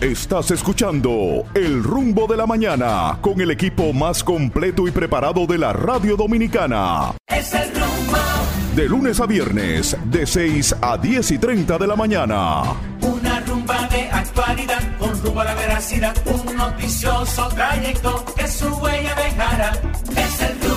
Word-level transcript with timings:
Estás 0.00 0.52
escuchando 0.52 1.44
El 1.54 1.82
Rumbo 1.82 2.28
de 2.28 2.36
la 2.36 2.46
Mañana 2.46 3.18
con 3.20 3.40
el 3.40 3.50
equipo 3.50 3.92
más 3.92 4.22
completo 4.22 4.86
y 4.86 4.92
preparado 4.92 5.44
de 5.44 5.58
la 5.58 5.72
radio 5.72 6.16
dominicana. 6.16 7.16
Es 7.26 7.52
el 7.52 7.68
rumbo. 7.74 8.16
De 8.76 8.88
lunes 8.88 9.18
a 9.18 9.26
viernes, 9.26 9.96
de 10.04 10.24
6 10.24 10.76
a 10.80 10.96
10 10.98 11.32
y 11.32 11.38
30 11.38 11.78
de 11.78 11.86
la 11.88 11.96
mañana. 11.96 12.62
Una 13.00 13.40
rumba 13.40 13.88
de 13.88 14.02
actualidad 14.02 14.98
con 15.00 15.20
rumbo 15.20 15.40
a 15.40 15.44
la 15.46 15.54
veracidad. 15.54 16.14
Un 16.26 16.56
noticioso 16.56 17.48
trayecto 17.48 18.24
que 18.36 18.46
su 18.46 18.68
huella 18.76 19.16
dejará. 19.16 19.72
Es 20.14 20.42
el 20.42 20.60
rumbo. 20.60 20.67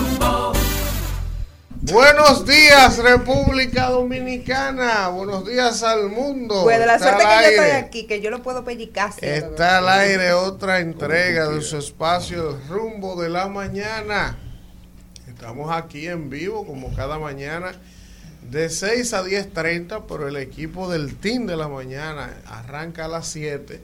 Buenos 1.84 2.46
días, 2.46 2.96
República 2.98 3.88
Dominicana. 3.88 5.08
Buenos 5.08 5.44
días 5.44 5.82
al 5.82 6.10
mundo. 6.10 6.62
Pues 6.62 6.78
de 6.78 6.86
la 6.86 6.94
Está 6.94 7.18
suerte 7.18 7.24
que 7.24 7.34
yo 7.34 7.50
estoy 7.50 7.64
aire. 7.64 7.76
aquí, 7.76 8.06
que 8.06 8.20
yo 8.20 8.30
lo 8.30 8.40
puedo 8.40 8.64
sí, 8.64 8.78
Está 9.20 9.78
al 9.78 9.88
aire 9.88 10.32
otra 10.32 10.78
entrega 10.78 11.48
de 11.48 11.60
su 11.60 11.78
espacio 11.78 12.50
El 12.50 12.68
Rumbo 12.68 13.20
de 13.20 13.30
la 13.30 13.48
Mañana. 13.48 14.38
Estamos 15.26 15.76
aquí 15.76 16.06
en 16.06 16.30
vivo 16.30 16.64
como 16.64 16.94
cada 16.94 17.18
mañana 17.18 17.72
de 18.48 18.70
6 18.70 19.12
a 19.14 19.24
10.30, 19.24 20.04
pero 20.06 20.28
el 20.28 20.36
equipo 20.36 20.88
del 20.88 21.16
Team 21.16 21.46
de 21.46 21.56
la 21.56 21.66
Mañana 21.66 22.30
arranca 22.46 23.06
a 23.06 23.08
las 23.08 23.26
7 23.26 23.80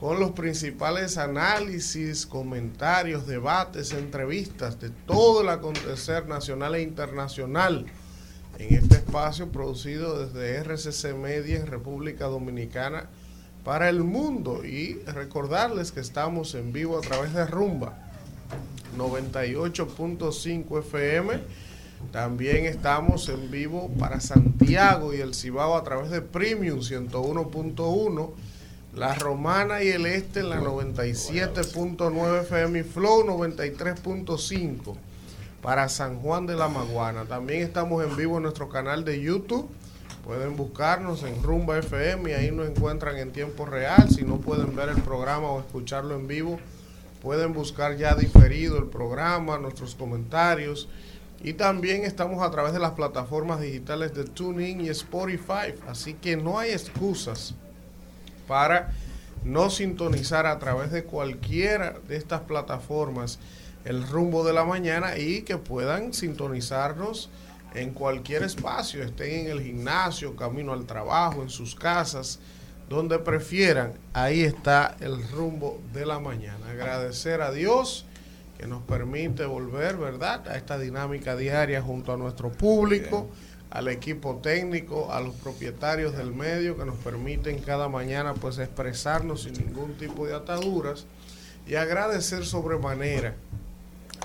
con 0.00 0.20
los 0.20 0.30
principales 0.32 1.18
análisis, 1.18 2.24
comentarios, 2.24 3.26
debates, 3.26 3.92
entrevistas 3.92 4.80
de 4.80 4.90
todo 4.90 5.42
el 5.42 5.48
acontecer 5.48 6.26
nacional 6.28 6.76
e 6.76 6.82
internacional 6.82 7.86
en 8.58 8.74
este 8.74 8.96
espacio 8.96 9.50
producido 9.50 10.24
desde 10.24 10.56
RCC 10.62 11.14
Media 11.14 11.58
en 11.58 11.66
República 11.66 12.26
Dominicana 12.26 13.08
para 13.64 13.88
el 13.88 14.04
mundo 14.04 14.64
y 14.64 14.94
recordarles 15.04 15.92
que 15.92 16.00
estamos 16.00 16.54
en 16.54 16.72
vivo 16.72 16.96
a 16.96 17.00
través 17.00 17.34
de 17.34 17.44
Rumba 17.46 17.98
98.5 18.96 20.78
FM. 20.78 21.40
También 22.12 22.64
estamos 22.64 23.28
en 23.28 23.50
vivo 23.50 23.90
para 23.98 24.20
Santiago 24.20 25.12
y 25.12 25.20
el 25.20 25.34
Cibao 25.34 25.76
a 25.76 25.82
través 25.82 26.10
de 26.10 26.22
Premium 26.22 26.78
101.1, 26.80 28.30
La 28.94 29.14
Romana 29.14 29.82
y 29.82 29.88
el 29.88 30.06
Este 30.06 30.40
en 30.40 30.48
la 30.48 30.60
97.9 30.60 32.40
FM 32.40 32.78
y 32.78 32.82
Flow 32.82 33.22
93.5 33.26 34.96
para 35.62 35.90
San 35.90 36.20
Juan 36.20 36.46
de 36.46 36.56
la 36.56 36.68
Maguana. 36.68 37.26
También 37.26 37.62
estamos 37.62 38.02
en 38.02 38.16
vivo 38.16 38.38
en 38.38 38.44
nuestro 38.44 38.70
canal 38.70 39.04
de 39.04 39.20
YouTube. 39.20 39.68
Pueden 40.24 40.56
buscarnos 40.56 41.22
en 41.22 41.42
Rumba 41.42 41.78
FM 41.78 42.30
y 42.30 42.34
ahí 42.34 42.50
nos 42.50 42.66
encuentran 42.66 43.18
en 43.18 43.30
tiempo 43.30 43.66
real. 43.66 44.08
Si 44.10 44.24
no 44.24 44.38
pueden 44.38 44.74
ver 44.74 44.88
el 44.88 45.02
programa 45.02 45.50
o 45.50 45.60
escucharlo 45.60 46.16
en 46.16 46.26
vivo, 46.26 46.58
pueden 47.22 47.52
buscar 47.52 47.96
ya 47.98 48.14
diferido 48.14 48.78
el 48.78 48.86
programa, 48.86 49.58
nuestros 49.58 49.94
comentarios. 49.94 50.88
Y 51.42 51.52
también 51.52 52.04
estamos 52.04 52.42
a 52.42 52.50
través 52.50 52.72
de 52.72 52.78
las 52.78 52.92
plataformas 52.92 53.60
digitales 53.60 54.14
de 54.14 54.24
TuneIn 54.24 54.80
y 54.80 54.88
Spotify. 54.88 55.74
Así 55.86 56.14
que 56.14 56.36
no 56.38 56.58
hay 56.58 56.70
excusas 56.70 57.54
para 58.48 58.92
no 59.44 59.70
sintonizar 59.70 60.46
a 60.46 60.58
través 60.58 60.90
de 60.90 61.04
cualquiera 61.04 61.94
de 62.08 62.16
estas 62.16 62.40
plataformas 62.40 63.38
el 63.84 64.06
rumbo 64.06 64.44
de 64.44 64.52
la 64.52 64.64
mañana 64.64 65.16
y 65.16 65.42
que 65.42 65.56
puedan 65.56 66.12
sintonizarnos 66.12 67.30
en 67.74 67.92
cualquier 67.92 68.42
espacio, 68.42 69.02
estén 69.02 69.46
en 69.46 69.50
el 69.52 69.62
gimnasio, 69.62 70.34
camino 70.34 70.72
al 70.72 70.86
trabajo, 70.86 71.42
en 71.42 71.50
sus 71.50 71.74
casas, 71.74 72.40
donde 72.88 73.18
prefieran, 73.18 73.92
ahí 74.14 74.42
está 74.42 74.96
el 75.00 75.28
rumbo 75.30 75.80
de 75.92 76.06
la 76.06 76.18
mañana. 76.18 76.70
Agradecer 76.70 77.42
a 77.42 77.52
Dios 77.52 78.06
que 78.58 78.66
nos 78.66 78.82
permite 78.82 79.44
volver, 79.44 79.96
¿verdad?, 79.96 80.48
a 80.48 80.56
esta 80.56 80.78
dinámica 80.78 81.36
diaria 81.36 81.80
junto 81.80 82.12
a 82.12 82.16
nuestro 82.16 82.50
público, 82.50 83.28
al 83.70 83.88
equipo 83.88 84.36
técnico, 84.42 85.12
a 85.12 85.20
los 85.20 85.34
propietarios 85.36 86.16
del 86.16 86.32
medio 86.32 86.76
que 86.76 86.84
nos 86.84 86.96
permiten 86.96 87.58
cada 87.58 87.88
mañana 87.88 88.34
pues 88.34 88.58
expresarnos 88.58 89.42
sin 89.42 89.54
ningún 89.54 89.94
tipo 89.94 90.26
de 90.26 90.34
ataduras 90.34 91.04
y 91.66 91.74
agradecer 91.74 92.46
sobremanera 92.46 93.34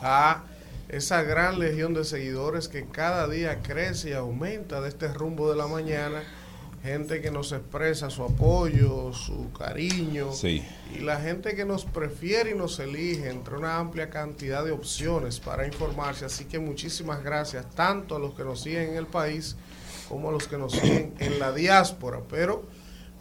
a 0.02 0.44
esa 0.88 1.24
gran 1.24 1.60
legión 1.60 1.94
de 1.94 2.06
seguidores 2.06 2.68
que 2.68 2.86
cada 2.86 3.28
día 3.28 3.62
crece 3.62 4.12
y 4.12 4.14
aumenta 4.14 4.80
de 4.80 4.90
este 4.90 5.08
rumbo 5.08 5.50
de 5.50 5.58
la 5.58 5.68
mañana. 5.68 6.22
Gente 6.84 7.22
que 7.22 7.32
nos 7.32 7.54
expresa 7.54 8.10
su 8.10 8.24
apoyo, 8.24 9.14
su 9.14 9.54
cariño. 9.54 10.34
Sí. 10.34 10.62
Y 10.94 11.00
la 11.00 11.18
gente 11.22 11.56
que 11.56 11.64
nos 11.64 11.86
prefiere 11.86 12.52
y 12.52 12.56
nos 12.56 12.78
elige 12.80 13.30
entre 13.30 13.56
una 13.56 13.78
amplia 13.78 14.10
cantidad 14.10 14.66
de 14.66 14.72
opciones 14.72 15.40
para 15.40 15.66
informarse. 15.66 16.26
Así 16.26 16.44
que 16.44 16.60
muchísimas 16.60 17.24
gracias 17.24 17.70
tanto 17.74 18.18
a 18.18 18.20
los 18.20 18.34
que 18.34 18.44
nos 18.44 18.62
siguen 18.62 18.90
en 18.90 18.96
el 18.98 19.08
país 19.08 19.56
como 20.10 20.28
a 20.28 20.32
los 20.34 20.46
que 20.48 20.58
nos 20.58 20.74
siguen 20.74 21.14
en 21.20 21.40
la 21.40 21.54
diáspora. 21.54 22.20
Pero 22.30 22.66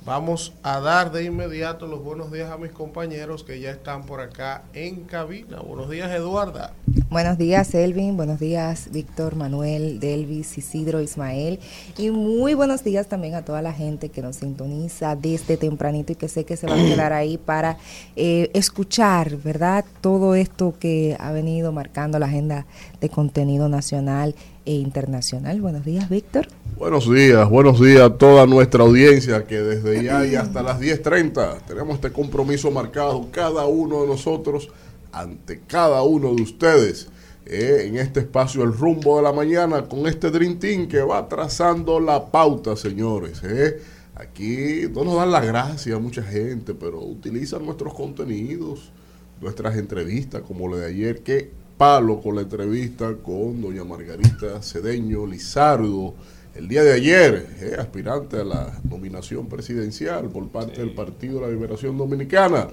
vamos 0.05 0.53
a 0.63 0.81
dar 0.81 1.13
de 1.13 1.25
inmediato 1.25 1.87
los 1.87 2.03
buenos 2.03 2.33
días 2.33 2.51
a 2.51 2.59
mis 2.59 2.73
compañeros 2.73 3.45
que 3.45 3.61
ya 3.61 3.71
están 3.71 4.05
por 4.05 4.21
acá 4.21 4.63
en 4.75 5.05
cabina. 5.05 5.61
Buenos 5.61 5.89
días, 5.89 6.11
Eduarda. 6.11 6.73
Buenos 7.09 7.39
días, 7.39 7.75
Elvin. 7.75 8.17
Buenos 8.17 8.41
días, 8.41 8.89
Víctor, 8.91 9.37
Manuel, 9.37 10.01
Delvis, 10.01 10.59
Isidro, 10.59 11.01
Ismael. 11.01 11.61
Y 11.99 12.11
muy 12.11 12.55
buenos 12.55 12.83
días 12.83 13.07
también 13.07 13.35
a 13.35 13.45
toda 13.45 13.63
la 13.63 13.73
gente 13.73 14.09
que 14.09 14.23
nos 14.23 14.37
sintoniza 14.37 15.15
desde 15.15 15.57
tempranito 15.57 16.13
y 16.13 16.17
que 16.17 16.29
sé 16.29 16.45
que 16.45 16.57
se 16.57 16.67
va 16.67 16.75
a 16.75 16.85
quedar 16.85 17.13
ahí 17.13 17.39
para 17.39 17.77
eh, 18.17 18.51
escuchar, 18.55 19.37
¿verdad? 19.37 19.85
Todo 20.01 20.35
esto 20.35 20.75
que 20.79 21.17
ha 21.21 21.33
venido 21.33 21.71
marcando 21.71 22.19
la 22.19 22.27
agenda 22.27 22.67
de 23.01 23.09
contenido 23.09 23.69
nacional 23.69 24.35
e 24.65 24.75
internacional. 24.75 25.61
Buenos 25.61 25.85
días, 25.85 26.09
Víctor. 26.09 26.49
Buenos 26.77 27.13
días, 27.13 27.49
buenos 27.49 27.81
días 27.81 28.03
a 28.03 28.11
toda 28.17 28.47
nuestra 28.47 28.83
audiencia 28.83 29.45
que 29.45 29.61
desde 29.61 30.03
ya 30.03 30.27
y 30.27 30.35
hasta 30.35 30.63
las 30.63 30.81
10.30 30.81 31.63
tenemos 31.67 31.95
este 31.97 32.11
compromiso 32.11 32.71
marcado 32.71 33.29
cada 33.31 33.67
uno 33.67 34.03
de 34.03 34.09
nosotros 34.09 34.69
ante 35.13 35.61
cada 35.61 36.03
uno 36.03 36.35
de 36.35 36.43
ustedes 36.43 37.09
eh, 37.47 37.85
en 37.87 37.97
este 37.97 38.21
espacio 38.21 38.63
El 38.63 38.73
Rumbo 38.73 39.17
de 39.17 39.23
la 39.23 39.33
Mañana 39.33 39.89
con 39.89 40.07
este 40.07 40.31
Dream 40.31 40.59
Team 40.59 40.89
que 40.89 41.01
va 41.03 41.29
trazando 41.29 42.01
la 42.01 42.31
pauta, 42.31 42.77
señores. 42.77 43.43
eh. 43.45 43.81
Aquí 44.15 44.83
no 44.93 45.05
nos 45.05 45.17
dan 45.17 45.31
las 45.33 45.45
gracias 45.45 45.97
a 45.97 45.99
mucha 45.99 46.23
gente, 46.23 46.75
pero 46.75 47.01
utilizan 47.01 47.65
nuestros 47.65 47.95
contenidos, 47.95 48.93
nuestras 49.41 49.77
entrevistas 49.77 50.43
como 50.43 50.69
la 50.69 50.77
de 50.77 50.87
ayer. 50.87 51.23
Qué 51.23 51.51
palo 51.83 52.21
con 52.21 52.37
la 52.37 52.43
entrevista 52.43 53.13
con 53.17 53.61
doña 53.61 53.83
Margarita 53.83 54.63
Cedeño 54.63 55.27
Lizardo 55.27 56.15
el 56.55 56.69
día 56.69 56.85
de 56.85 56.93
ayer, 56.93 57.57
eh, 57.61 57.77
aspirante 57.77 58.37
a 58.37 58.45
la 58.45 58.81
nominación 58.89 59.49
presidencial 59.49 60.29
por 60.29 60.49
parte 60.49 60.81
del 60.81 60.95
Partido 60.95 61.41
de 61.41 61.47
la 61.49 61.53
Liberación 61.53 61.99
Dominicana, 61.99 62.69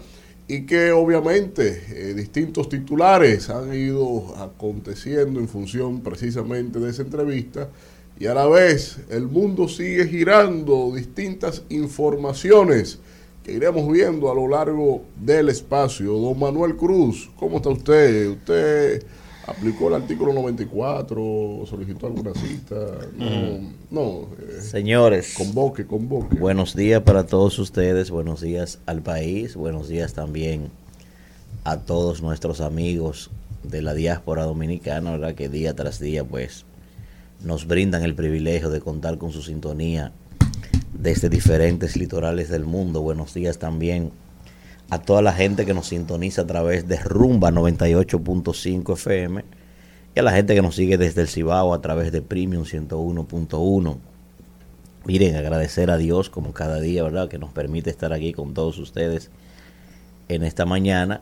y 0.47 0.64
que 0.68 0.92
obviamente 0.92 1.81
eh, 1.90 2.14
distintos 2.14 2.70
titulares 2.70 3.50
han 3.50 3.74
ido 3.74 4.36
aconteciendo 4.38 5.40
en 5.40 5.47
función 5.47 6.02
precisamente 6.02 6.78
de 6.78 6.91
esa 6.91 7.02
entrevista, 7.02 7.68
y 8.20 8.28
a 8.28 8.36
la 8.36 8.46
vez 8.46 9.00
el 9.09 9.24
mundo 9.24 9.68
sigue 9.68 10.06
girando 10.06 10.91
distintas 10.94 11.64
informaciones 11.70 13.00
que 13.44 13.53
iremos 13.53 13.89
viendo 13.91 14.29
a 14.31 14.35
lo 14.35 14.47
largo 14.47 15.03
del 15.19 15.50
espacio. 15.50 16.13
Don 16.13 16.38
Manuel 16.39 16.75
Cruz, 16.75 17.29
¿cómo 17.38 17.57
está 17.57 17.69
usted? 17.69 18.29
¿Usted 18.29 19.03
aplicó 19.47 19.88
el 19.88 19.95
artículo 19.95 20.33
94, 20.33 21.63
solicitó 21.66 22.07
alguna 22.07 22.33
cita? 22.33 22.75
No, 23.17 23.72
no. 23.89 24.28
eh, 24.39 24.61
Señores, 24.61 25.33
convoque, 25.35 25.85
convoque. 25.85 26.35
buenos 26.35 26.75
días 26.75 27.01
para 27.01 27.25
todos 27.25 27.57
ustedes, 27.59 28.11
buenos 28.11 28.41
días 28.41 28.79
al 28.85 29.02
país, 29.02 29.55
buenos 29.55 29.87
días 29.87 30.14
también 30.14 30.69
a 31.64 31.78
todos 31.79 32.22
nuestros 32.22 32.61
amigos 32.61 33.31
de 33.64 33.81
la 33.81 33.93
diáspora 33.93 34.43
dominicana, 34.43 35.11
¿verdad? 35.11 35.35
Que 35.35 35.49
día 35.49 35.75
tras 35.75 35.99
día, 35.99 36.23
pues, 36.23 36.66
nos 37.43 37.67
brindan 37.67 38.03
el 38.03 38.16
privilegio 38.16 38.69
de 38.69 38.81
contar 38.81 39.17
con 39.17 39.31
su 39.31 39.41
sintonía 39.41 40.11
desde 40.99 41.29
diferentes 41.29 41.96
litorales 41.96 42.49
del 42.49 42.66
mundo. 42.66 43.01
Buenos 43.01 43.34
días 43.34 43.57
también 43.57 44.11
a 44.90 44.99
toda 44.99 45.22
la 45.22 45.31
gente 45.31 45.66
que 45.66 45.73
nos 45.73 45.87
sintoniza 45.87 46.41
a 46.41 46.47
través 46.47 46.87
de 46.90 46.97
Rumba 46.97 47.51
98.5 47.51 48.93
FM 48.93 49.46
y 50.13 50.19
a 50.19 50.23
la 50.23 50.34
gente 50.34 50.55
que 50.55 50.61
nos 50.61 50.75
sigue 50.75 50.97
desde 50.97 51.22
el 51.22 51.29
Cibao 51.29 51.73
a 51.73 51.81
través 51.81 52.11
de 52.11 52.22
Premium 52.22 52.66
101.1. 52.66 53.97
Miren, 55.05 55.35
agradecer 55.37 55.90
a 55.90 55.96
Dios 55.96 56.29
como 56.29 56.51
cada 56.51 56.81
día, 56.81 57.02
¿verdad? 57.03 57.29
Que 57.29 57.37
nos 57.37 57.53
permite 57.53 57.90
estar 57.90 58.11
aquí 58.11 58.34
con 58.34 58.53
todos 58.53 58.78
ustedes 58.78 59.31
en 60.28 60.43
esta 60.43 60.66
mañana. 60.66 61.22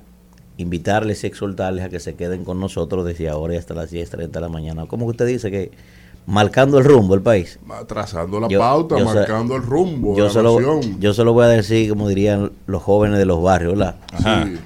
Invitarles 0.57 1.23
y 1.23 1.27
exhortarles 1.27 1.85
a 1.85 1.89
que 1.89 1.99
se 1.99 2.15
queden 2.15 2.45
con 2.45 2.59
nosotros 2.59 3.05
desde 3.05 3.29
ahora 3.29 3.53
y 3.53 3.57
hasta 3.57 3.75
las 3.75 3.93
10.30 3.93 4.31
de 4.31 4.41
la 4.41 4.49
mañana. 4.49 4.87
Como 4.87 5.05
usted 5.05 5.27
dice 5.27 5.51
que 5.51 5.69
marcando 6.27 6.77
el 6.77 6.83
rumbo 6.85 7.15
del 7.15 7.23
país. 7.23 7.57
Trazando 7.87 8.39
la 8.39 8.47
Yo- 8.47 8.59
pauta, 8.59 8.99
yo 8.99 9.07
se- 9.09 9.15
marcando 9.15 9.55
el 9.55 9.63
rumbo 9.63 10.15
Yo 10.15 10.25
la 10.25 10.29
se, 10.29 10.43
lo, 10.43 10.79
yo 10.99 11.13
se 11.13 11.23
lo 11.23 11.33
voy 11.33 11.45
a 11.45 11.47
decir, 11.47 11.89
como 11.89 12.07
dirían 12.09 12.51
los 12.67 12.83
jóvenes 12.83 13.17
de 13.17 13.25
los 13.25 13.41
barrios, 13.41 13.75
¿verdad? 13.77 13.95
Sí. 14.19 14.59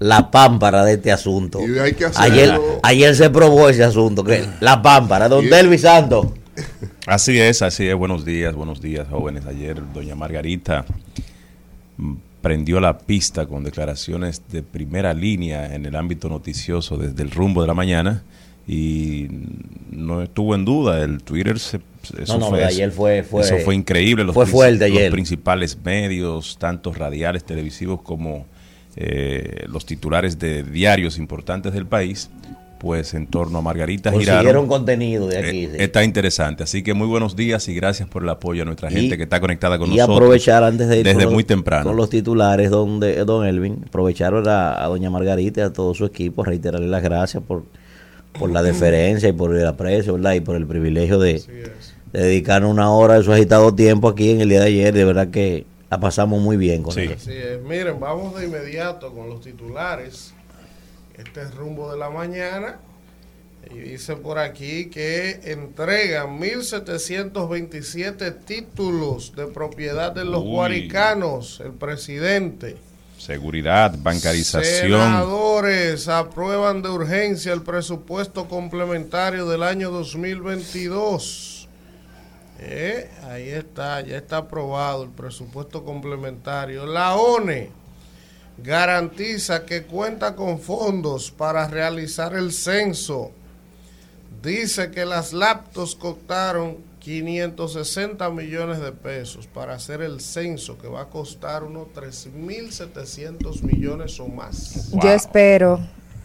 La 0.00 0.30
pámpara 0.32 0.84
de 0.84 0.94
este 0.94 1.12
asunto. 1.12 1.60
Y 1.60 1.78
hay 1.78 1.92
que. 1.92 2.06
Ayer, 2.16 2.58
ayer 2.82 3.14
se 3.14 3.30
probó 3.30 3.68
ese 3.68 3.84
asunto, 3.84 4.24
que 4.24 4.44
la 4.60 4.82
pámpara, 4.82 5.28
don 5.28 5.48
Delvis 5.48 5.82
Santos. 5.82 6.26
Así 7.06 7.38
es, 7.38 7.62
así 7.62 7.86
es. 7.86 7.94
Buenos 7.94 8.24
días, 8.24 8.54
buenos 8.54 8.80
días, 8.80 9.06
jóvenes. 9.08 9.46
Ayer 9.46 9.80
doña 9.92 10.14
Margarita 10.14 10.84
mm, 11.96 12.14
prendió 12.42 12.80
la 12.80 12.98
pista 12.98 13.46
con 13.46 13.62
declaraciones 13.62 14.42
de 14.50 14.62
primera 14.62 15.14
línea 15.14 15.74
en 15.74 15.86
el 15.86 15.94
ámbito 15.96 16.28
noticioso 16.28 16.96
desde 16.96 17.22
el 17.22 17.30
rumbo 17.30 17.60
de 17.62 17.68
la 17.68 17.74
mañana 17.74 18.22
y 18.66 19.28
no 19.90 20.22
estuvo 20.22 20.54
en 20.54 20.64
duda. 20.64 21.02
El 21.04 21.22
Twitter 21.22 21.58
se, 21.58 21.80
eso 22.18 22.34
No, 22.34 22.38
no, 22.40 22.48
fue, 22.50 22.64
ayer 22.64 22.90
fue- 22.90 23.22
fue- 23.22 23.42
eso 23.42 23.56
fue 23.64 23.74
increíble. 23.74 24.24
Los 24.24 24.34
fue 24.34 24.46
fuerte 24.46 24.84
ayer. 24.86 25.04
Los 25.04 25.10
principales 25.12 25.78
medios, 25.84 26.56
tanto 26.58 26.92
radiales, 26.92 27.44
televisivos 27.44 28.00
como 28.02 28.46
eh, 28.96 29.64
los 29.68 29.84
titulares 29.86 30.38
de 30.38 30.62
diarios 30.62 31.18
importantes 31.18 31.72
del 31.72 31.84
país, 31.86 32.30
pues 32.78 33.14
en 33.14 33.26
torno 33.26 33.58
a 33.58 33.62
Margarita 33.62 34.12
giraron. 34.12 34.68
contenido 34.68 35.26
de 35.26 35.38
aquí. 35.38 35.64
Eh, 35.64 35.70
sí. 35.72 35.76
Está 35.82 36.04
interesante, 36.04 36.62
así 36.62 36.82
que 36.82 36.94
muy 36.94 37.06
buenos 37.08 37.34
días 37.34 37.66
y 37.68 37.74
gracias 37.74 38.08
por 38.08 38.22
el 38.22 38.28
apoyo 38.28 38.62
a 38.62 38.64
nuestra 38.66 38.90
gente 38.90 39.14
Y- 39.14 39.16
que 39.16 39.24
está 39.24 39.40
conectada 39.40 39.78
con 39.78 39.88
y 39.90 39.96
nosotros. 39.96 40.16
aprovechar 40.18 40.62
antes 40.62 40.88
de 40.88 40.98
ir 40.98 41.04
desde 41.04 41.24
los- 41.24 41.32
muy 41.32 41.42
temprano. 41.44 41.84
con 41.86 41.96
los 41.96 42.08
titulares 42.10 42.70
donde 42.70 43.16
don 43.24 43.44
Elvin 43.46 43.84
aprovecharon 43.88 44.46
a, 44.48 44.80
a 44.84 44.86
doña 44.86 45.10
Margarita 45.10 45.62
y 45.62 45.64
a 45.64 45.72
todo 45.72 45.92
su 45.94 46.04
equipo 46.04 46.44
reiterarle 46.44 46.86
las 46.86 47.02
gracias 47.02 47.42
por 47.42 47.64
por 48.38 48.50
la 48.50 48.62
deferencia 48.62 49.28
y 49.28 49.32
por 49.32 49.56
el 49.56 49.66
aprecio 49.66 50.14
¿verdad? 50.14 50.34
y 50.34 50.40
por 50.40 50.56
el 50.56 50.66
privilegio 50.66 51.18
de, 51.18 51.42
dedicar 52.12 52.64
una 52.64 52.90
hora 52.90 53.14
de 53.14 53.22
su 53.22 53.32
agitado 53.32 53.74
tiempo 53.74 54.08
aquí 54.08 54.30
en 54.30 54.40
el 54.40 54.48
día 54.48 54.60
de 54.60 54.66
ayer 54.66 54.94
de 54.94 55.04
verdad 55.04 55.28
que 55.28 55.66
la 55.90 56.00
pasamos 56.00 56.40
muy 56.40 56.56
bien 56.56 56.82
con 56.82 56.92
Sí. 56.92 57.06
Así 57.06 57.32
es. 57.32 57.60
Miren, 57.62 58.00
vamos 58.00 58.34
de 58.36 58.46
inmediato 58.46 59.12
con 59.12 59.28
los 59.28 59.42
titulares. 59.42 60.32
Este 61.16 61.42
es 61.42 61.54
rumbo 61.54 61.92
de 61.92 61.98
la 61.98 62.10
mañana. 62.10 62.80
Y 63.72 63.78
dice 63.78 64.16
por 64.16 64.38
aquí 64.38 64.90
que 64.90 65.40
entregan 65.44 66.38
1.727 66.40 68.34
títulos 68.44 69.34
de 69.36 69.46
propiedad 69.46 70.12
de 70.12 70.24
los 70.24 70.42
Uy. 70.42 70.50
guaricanos, 70.50 71.62
el 71.64 71.72
presidente. 71.72 72.76
Seguridad, 73.24 73.94
bancarización. 73.96 75.00
Senadores 75.00 76.08
aprueban 76.08 76.82
de 76.82 76.90
urgencia 76.90 77.54
el 77.54 77.62
presupuesto 77.62 78.48
complementario 78.48 79.48
del 79.48 79.62
año 79.62 79.90
2022. 79.90 81.66
Eh, 82.58 83.10
ahí 83.22 83.48
está, 83.48 84.02
ya 84.02 84.18
está 84.18 84.36
aprobado 84.36 85.04
el 85.04 85.08
presupuesto 85.08 85.86
complementario. 85.86 86.84
La 86.84 87.14
ONE 87.14 87.70
garantiza 88.58 89.64
que 89.64 89.84
cuenta 89.84 90.36
con 90.36 90.60
fondos 90.60 91.30
para 91.30 91.66
realizar 91.66 92.34
el 92.34 92.52
censo. 92.52 93.30
Dice 94.42 94.90
que 94.90 95.06
las 95.06 95.32
laptops 95.32 95.94
costaron 95.94 96.76
560 97.04 98.30
millones 98.30 98.80
de 98.80 98.90
pesos 98.90 99.46
para 99.46 99.74
hacer 99.74 100.00
el 100.00 100.20
censo, 100.20 100.78
que 100.78 100.88
va 100.88 101.02
a 101.02 101.10
costar 101.10 101.62
unos 101.62 101.88
3.700 101.94 103.62
millones 103.62 104.18
o 104.20 104.28
más. 104.28 104.90
Yo 104.90 105.10
espero 105.10 105.80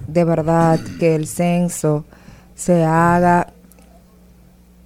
de 0.07 0.23
verdad 0.23 0.79
que 0.97 1.15
el 1.15 1.27
censo 1.27 2.05
se 2.55 2.85
haga 2.85 3.51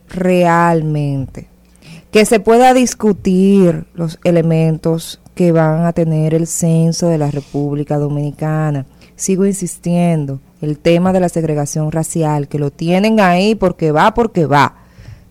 realmente, 0.09 1.47
que 2.09 2.25
se 2.25 2.39
pueda 2.39 2.73
discutir 2.73 3.85
los 3.93 4.19
elementos 4.23 5.19
que 5.35 5.51
van 5.51 5.85
a 5.85 5.93
tener 5.93 6.33
el 6.33 6.47
censo 6.47 7.07
de 7.07 7.19
la 7.19 7.29
República 7.29 7.99
Dominicana. 7.99 8.87
Sigo 9.15 9.45
insistiendo, 9.45 10.39
el 10.59 10.79
tema 10.79 11.13
de 11.13 11.19
la 11.19 11.29
segregación 11.29 11.91
racial, 11.91 12.47
que 12.47 12.57
lo 12.57 12.71
tienen 12.71 13.19
ahí 13.19 13.53
porque 13.53 13.91
va, 13.91 14.15
porque 14.15 14.47
va, 14.47 14.82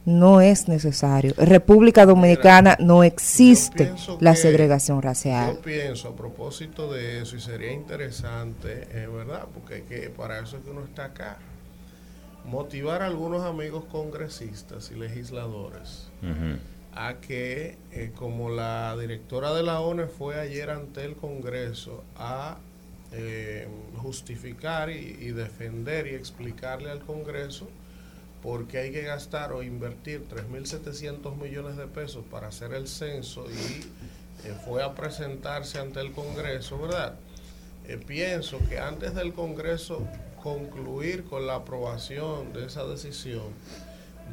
no 0.04 0.40
es 0.40 0.66
necesario. 0.68 1.32
En 1.38 1.46
República 1.46 2.04
Dominicana 2.06 2.76
no 2.80 3.04
existe 3.04 3.92
la 4.20 4.32
que- 4.32 4.36
segregación 4.40 5.00
racial. 5.02 5.54
Yo 5.56 5.60
pienso 5.62 6.08
a 6.08 6.16
propósito 6.16 6.92
de 6.92 7.22
eso, 7.22 7.36
y 7.36 7.40
sería 7.40 7.72
interesante, 7.72 8.88
eh, 8.92 9.06
¿verdad? 9.06 9.46
Porque 9.54 9.84
que 9.84 10.10
para 10.10 10.40
eso 10.40 10.56
es 10.56 10.64
que 10.64 10.70
uno 10.70 10.84
está 10.84 11.04
acá. 11.06 11.38
Motivar 12.44 13.02
a 13.02 13.06
algunos 13.06 13.44
amigos 13.44 13.84
congresistas 13.84 14.90
y 14.90 14.96
legisladores 14.98 16.08
a 16.94 17.14
que, 17.20 17.78
eh, 17.92 18.10
como 18.16 18.50
la 18.50 18.96
directora 19.00 19.54
de 19.54 19.62
la 19.62 19.80
ONU 19.80 20.08
fue 20.08 20.38
ayer 20.40 20.68
ante 20.70 21.04
el 21.04 21.14
Congreso 21.14 22.02
a 22.16 22.58
eh, 23.12 23.68
justificar 23.96 24.90
y, 24.90 25.16
y 25.20 25.30
defender 25.32 26.06
y 26.08 26.14
explicarle 26.14 26.90
al 26.90 27.00
Congreso 27.00 27.68
por 28.42 28.66
qué 28.66 28.78
hay 28.78 28.92
que 28.92 29.02
gastar 29.02 29.52
o 29.52 29.62
invertir 29.62 30.24
3.700 30.28 31.36
millones 31.36 31.76
de 31.76 31.86
pesos 31.86 32.24
para 32.30 32.48
hacer 32.48 32.74
el 32.74 32.88
censo 32.88 33.46
y 33.50 33.82
eh, 34.48 34.54
fue 34.64 34.82
a 34.82 34.94
presentarse 34.94 35.78
ante 35.78 36.00
el 36.00 36.12
Congreso, 36.12 36.78
¿verdad? 36.78 37.14
Eh, 37.86 37.98
pienso 38.04 38.58
que 38.68 38.78
antes 38.78 39.14
del 39.14 39.32
Congreso 39.32 40.06
concluir 40.42 41.24
con 41.24 41.46
la 41.46 41.56
aprobación 41.56 42.52
de 42.52 42.66
esa 42.66 42.84
decisión, 42.84 43.44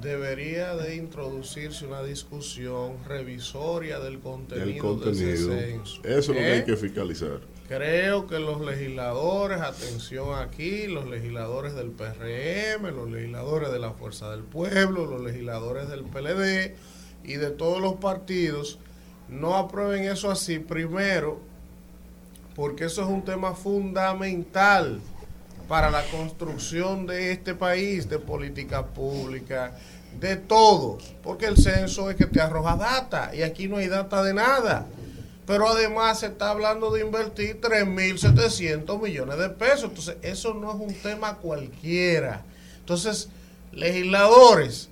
debería 0.02 0.76
de 0.76 0.96
introducirse 0.96 1.86
una 1.86 2.02
discusión 2.02 2.98
revisoria 3.08 4.00
del 4.00 4.20
contenido, 4.20 4.70
El 4.70 4.78
contenido. 4.80 5.26
de 5.26 5.34
ese 5.34 5.70
censo. 5.72 6.02
Eso 6.04 6.18
es 6.18 6.28
lo 6.30 6.34
que 6.36 6.50
¿Eh? 6.50 6.54
hay 6.54 6.64
que 6.66 6.78
fiscalizar. 6.78 7.40
Creo 7.70 8.26
que 8.26 8.40
los 8.40 8.62
legisladores, 8.62 9.62
atención 9.62 10.40
aquí, 10.40 10.88
los 10.88 11.08
legisladores 11.08 11.76
del 11.76 11.92
PRM, 11.92 12.96
los 12.96 13.12
legisladores 13.12 13.72
de 13.72 13.78
la 13.78 13.92
Fuerza 13.92 14.32
del 14.32 14.42
Pueblo, 14.42 15.06
los 15.06 15.22
legisladores 15.22 15.88
del 15.88 16.04
PLD 16.04 16.76
y 17.24 17.36
de 17.36 17.52
todos 17.52 17.80
los 17.80 17.98
partidos, 17.98 18.80
no 19.28 19.56
aprueben 19.56 20.06
eso 20.06 20.32
así 20.32 20.58
primero, 20.58 21.42
porque 22.56 22.86
eso 22.86 23.04
es 23.04 23.08
un 23.08 23.24
tema 23.24 23.54
fundamental 23.54 25.00
para 25.68 25.92
la 25.92 26.04
construcción 26.06 27.06
de 27.06 27.32
este 27.32 27.54
país, 27.54 28.10
de 28.10 28.18
política 28.18 28.84
pública, 28.84 29.78
de 30.20 30.38
todo, 30.38 30.98
porque 31.22 31.46
el 31.46 31.58
censo 31.58 32.10
es 32.10 32.16
que 32.16 32.26
te 32.26 32.42
arroja 32.42 32.76
data 32.76 33.30
y 33.36 33.44
aquí 33.44 33.68
no 33.68 33.78
hay 33.78 33.90
data 33.90 34.24
de 34.24 34.34
nada. 34.34 34.88
Pero 35.50 35.68
además 35.68 36.20
se 36.20 36.28
está 36.28 36.52
hablando 36.52 36.92
de 36.92 37.02
invertir 37.02 37.60
3.700 37.60 39.02
millones 39.02 39.40
de 39.40 39.50
pesos. 39.50 39.86
Entonces, 39.86 40.18
eso 40.22 40.54
no 40.54 40.70
es 40.70 40.76
un 40.80 40.94
tema 40.94 41.38
cualquiera. 41.38 42.44
Entonces, 42.82 43.30
legisladores, 43.72 44.90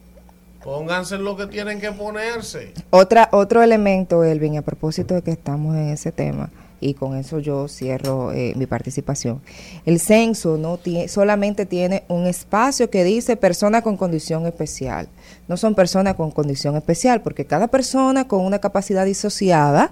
pónganse 0.63 1.19
lo 1.19 1.37
que 1.37 1.45
tienen 1.45 1.79
que 1.79 1.91
ponerse. 1.91 2.73
Otra, 2.89 3.29
otro 3.33 3.61
elemento, 3.61 4.23
Elvin, 4.23 4.57
a 4.57 4.63
propósito 4.63 5.13
de 5.13 5.21
que 5.21 5.29
estamos 5.29 5.75
en 5.75 5.89
ese 5.89 6.11
tema, 6.11 6.49
y 6.81 6.95
con 6.95 7.15
eso 7.15 7.37
yo 7.37 7.67
cierro 7.67 8.31
eh, 8.31 8.53
mi 8.55 8.65
participación. 8.65 9.43
El 9.85 9.99
censo 9.99 10.57
no 10.57 10.77
tiene, 10.77 11.07
solamente 11.07 11.67
tiene 11.67 12.03
un 12.07 12.25
espacio 12.25 12.89
que 12.89 13.03
dice 13.03 13.37
persona 13.37 13.83
con 13.83 13.95
condición 13.95 14.47
especial. 14.47 15.07
No 15.47 15.55
son 15.57 15.75
personas 15.75 16.15
con 16.15 16.31
condición 16.31 16.75
especial, 16.75 17.21
porque 17.21 17.45
cada 17.45 17.67
persona 17.67 18.27
con 18.27 18.41
una 18.45 18.59
capacidad 18.59 19.05
disociada 19.05 19.91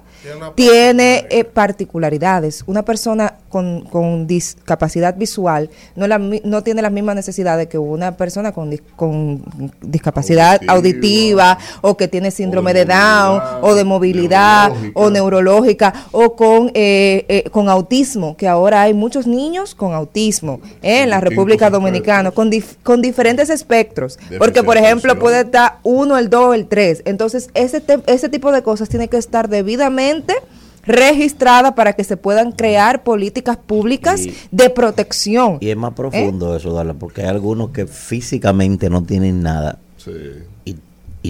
Tiene 0.55 1.25
eh, 1.29 1.45
particularidades. 1.45 2.63
Una 2.67 2.83
persona 2.83 3.35
con, 3.50 3.81
con 3.85 4.27
discapacidad 4.27 5.15
visual 5.15 5.69
no, 5.95 6.07
la 6.07 6.17
no 6.17 6.62
tiene 6.63 6.81
las 6.81 6.91
mismas 6.91 7.15
necesidades 7.15 7.67
que 7.67 7.77
una 7.77 8.17
persona 8.17 8.51
con, 8.51 8.69
dis- 8.71 8.81
con 8.97 9.43
discapacidad 9.81 10.59
Auditiva. 10.67 11.51
auditiva 11.53 11.57
o 11.81 11.95
que 11.95 12.07
tiene 12.07 12.31
síndrome 12.31 12.74
de 12.74 12.85
de, 12.85 12.93
Down 12.93 13.41
o 13.62 13.75
de 13.75 13.83
movilidad 13.85 14.69
neurológica. 14.69 15.00
o 15.00 15.09
neurológica 15.09 15.93
o 16.12 16.35
con, 16.35 16.71
eh, 16.74 17.25
eh, 17.29 17.50
con 17.50 17.69
autismo, 17.69 18.35
que 18.35 18.47
ahora 18.47 18.81
hay 18.81 18.93
muchos 18.93 19.25
niños 19.25 19.74
con 19.74 19.93
autismo 19.93 20.59
eh, 20.81 21.03
en 21.03 21.09
la 21.09 21.21
República 21.21 21.69
Dominicana, 21.69 22.29
espectros. 22.29 22.35
con, 22.35 22.51
dif- 22.51 22.75
con 22.83 23.01
diferentes 23.01 23.50
espectros. 23.50 24.19
Porque, 24.38 24.63
por 24.63 24.75
ejemplo, 24.77 25.17
puede 25.17 25.45
estar 25.46 25.80
uno, 25.84 26.18
el 26.18 26.30
dos, 26.30 26.54
el 26.56 26.68
tres. 26.68 27.02
Entonces, 27.06 27.50
ese, 27.54 27.82
te- 27.82 28.02
ese 28.08 28.30
tipo 28.30 28.52
de 28.52 28.62
cosas 28.64 28.90
tiene 28.90 29.08
que 29.08 29.18
estar 29.18 29.50
debidamente 29.50 30.34
registrada 30.86 31.74
para 31.75 31.94
que 31.94 32.04
se 32.04 32.16
puedan 32.18 32.52
crear 32.52 33.04
políticas 33.04 33.58
públicas 33.58 34.22
Y- 34.25 34.34
de 34.52 34.70
protección. 34.70 35.58
Y 35.62 35.68
es 35.70 35.74
¿Eh? 35.74 35.75
más 35.75 35.94
profundo 35.94 36.56
eso, 36.56 36.74
Darla, 36.74 36.94
porque 36.94 37.22
hay 37.22 37.28
algunos 37.28 37.72
que 37.72 37.88
físicamente 37.88 38.90
no 38.90 39.04
tienen 39.04 39.42
nada 39.42 39.80
Sí. 39.98 40.12
y, 40.66 40.75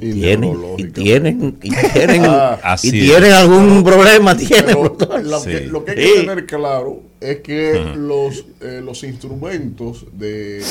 Y 0.02 0.10
Y 0.10 0.14
tienen, 0.14 0.58
y 0.78 0.84
tienen, 0.86 1.58
y 1.62 1.70
tienen, 1.94 2.22
Ah, 2.26 2.76
y 2.82 2.92
tienen 2.92 3.32
algún 3.34 3.84
problema, 3.84 4.36
tienen. 4.36 4.66
Pero 4.66 4.84
doctor. 4.84 5.24
lo, 5.24 5.40
Sí. 5.40 5.50
que, 5.50 5.60
lo 5.62 5.86
que 5.86 5.92
hay 5.92 5.98
Sí. 5.98 6.14
que 6.14 6.20
tener 6.22 6.46
claro 6.46 7.02
es 7.22 7.40
que 7.40 7.94
los, 7.98 8.46
eh, 8.62 8.82
los 8.84 9.04
instrumentos 9.04 10.06
de, 10.14 10.62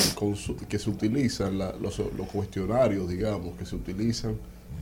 que 0.69 0.79
se 0.79 0.91
utilizan, 0.91 1.59
la- 1.59 1.75
los, 1.81 1.99
los 2.17 2.27
cuestionarios, 2.33 3.09
digamos, 3.09 3.57
que 3.59 3.67
se 3.67 3.75
utilizan 3.77 4.35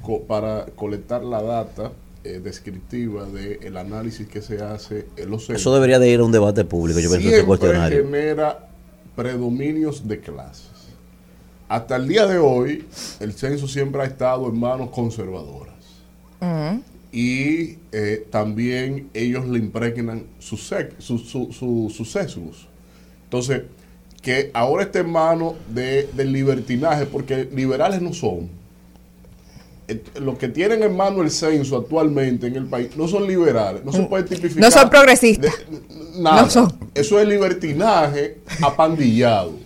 co- 0.02 0.22
para 0.22 0.66
colectar 0.76 1.22
la 1.25 1.42
data 1.42 1.92
eh, 2.25 2.40
descriptiva 2.42 3.25
del 3.26 3.76
análisis 3.76 4.28
que 4.28 4.42
se 4.42 4.62
hace 4.62 5.06
en 5.16 5.28
los 5.30 5.42
centros, 5.42 5.61
Eso 5.61 5.75
debería 5.75 5.99
de 5.99 6.08
ir 6.08 6.20
a 6.20 6.25
un 6.25 6.30
debate 6.32 6.64
público, 6.64 7.00
yo 7.00 7.11
pienso, 7.11 7.28
ese 7.28 7.44
cuestionario. 7.44 8.04
genera 8.04 8.68
predominios 9.16 10.06
de 10.08 10.20
clases. 10.20 10.68
Hasta 11.72 11.96
el 11.96 12.06
día 12.06 12.26
de 12.26 12.38
hoy, 12.38 12.84
el 13.20 13.32
censo 13.32 13.66
siempre 13.66 14.02
ha 14.02 14.04
estado 14.04 14.48
en 14.48 14.58
manos 14.60 14.90
conservadoras 14.90 15.72
y 17.12 17.78
eh, 17.92 18.26
también 18.30 19.08
ellos 19.14 19.46
le 19.46 19.58
impregnan 19.58 20.24
sus 20.38 20.70
sec- 20.70 20.92
su- 20.98 21.18
su- 21.18 21.52
su- 21.52 21.90
sus 21.94 22.10
sesgos. 22.10 22.68
Entonces, 23.24 23.62
que 24.20 24.50
ahora 24.54 24.82
esté 24.84 24.98
en 25.00 25.10
manos 25.10 25.54
de, 25.68 26.08
del 26.14 26.32
libertinaje, 26.32 27.06
porque 27.06 27.48
liberales 27.54 28.02
no 28.02 28.12
son. 28.12 28.48
Eh, 29.88 30.02
Los 30.20 30.38
que 30.38 30.48
tienen 30.48 30.82
en 30.82 30.96
mano 30.96 31.22
el 31.22 31.30
censo 31.30 31.76
actualmente 31.76 32.46
en 32.48 32.56
el 32.56 32.66
país 32.66 32.96
no 32.96 33.08
son 33.08 33.26
liberales, 33.26 33.84
no 33.84 33.92
se 33.92 34.02
puede 34.02 34.24
tipificar. 34.24 34.60
No 34.62 34.70
son 34.70 34.90
progresistas. 34.90 35.52
de- 35.70 36.20
nada. 36.22 36.42
No 36.42 36.50
son. 36.50 36.72
Eso 36.94 37.18
es 37.20 37.26
libertinaje 37.28 38.38
apandillado. 38.62 39.62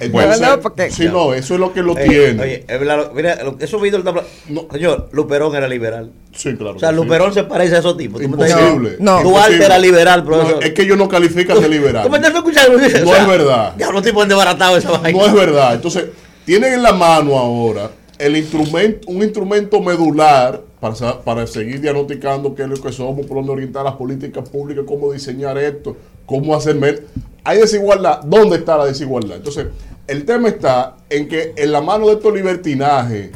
Entonces, 0.00 0.40
no, 0.40 0.60
porque- 0.60 0.90
sí, 0.90 1.06
no, 1.06 1.34
eso 1.34 1.54
es 1.54 1.60
lo 1.60 1.72
que 1.72 1.82
lo 1.82 1.96
Eh, 1.96 2.04
tiene. 2.08 2.42
Oye, 2.42 2.64
verdad, 2.66 3.10
mira, 3.14 3.38
habla- 3.40 4.24
No. 4.48 4.66
Señor, 4.72 5.08
Luperón 5.12 5.54
era 5.54 5.68
liberal. 5.68 6.10
sí, 6.34 6.54
claro. 6.56 6.76
O 6.76 6.78
sea, 6.78 6.90
sí. 6.90 6.94
Luperón 6.96 7.32
se 7.32 7.44
parece 7.44 7.76
a 7.76 7.78
esos 7.78 7.96
tipos. 7.96 8.22
Imposible. 8.22 8.96
No. 8.98 9.22
Duarte 9.22 9.64
era 9.64 9.78
liberal, 9.78 10.24
profesor. 10.24 10.62
es 10.64 10.72
que 10.72 10.82
ellos 10.82 10.98
no 10.98 11.08
califican 11.08 11.60
de 11.60 11.68
liberal. 11.68 12.04
¿Tú 12.04 12.10
me 12.10 12.16
estás 12.18 12.34
escuchando? 12.34 12.78
No 12.78 12.84
es 13.16 13.26
verdad. 13.28 13.74
Ya, 13.78 13.90
los 13.90 14.02
tipos 14.02 14.22
han 14.22 14.28
desbaratado 14.28 14.76
esa 14.76 14.90
vaina. 14.98 15.18
No 15.18 15.26
es 15.26 15.32
verdad. 15.32 15.74
Entonces, 15.74 16.06
tienen 16.44 16.74
en 16.74 16.82
la 16.82 16.92
mano 16.92 17.38
ahora 17.38 17.90
el 18.18 18.36
instrumento, 18.36 19.08
un 19.10 19.22
instrumento 19.22 19.80
medular 19.80 20.60
para, 21.24 21.46
seguir 21.46 21.80
diagnosticando 21.80 22.54
qué 22.54 22.64
es 22.64 22.68
lo 22.68 22.76
que 22.76 22.92
somos, 22.92 23.24
por 23.24 23.38
dónde 23.38 23.52
orientar 23.52 23.84
las 23.84 23.94
políticas 23.94 24.46
públicas, 24.48 24.84
cómo 24.86 25.12
diseñar 25.12 25.56
esto, 25.56 25.96
cómo 26.26 26.54
hacer 26.54 27.04
Hay 27.42 27.58
desigualdad. 27.58 28.20
¿Dónde 28.24 28.56
está 28.56 28.76
la 28.76 28.84
desigualdad? 28.86 29.38
Entonces, 29.38 29.68
el 30.06 30.26
tema 30.26 30.48
está 30.48 30.96
en 31.08 31.28
que 31.28 31.54
en 31.56 31.72
la 31.72 31.80
mano 31.80 32.08
de 32.08 32.14
estos 32.14 32.34
libertinajes, 32.34 33.30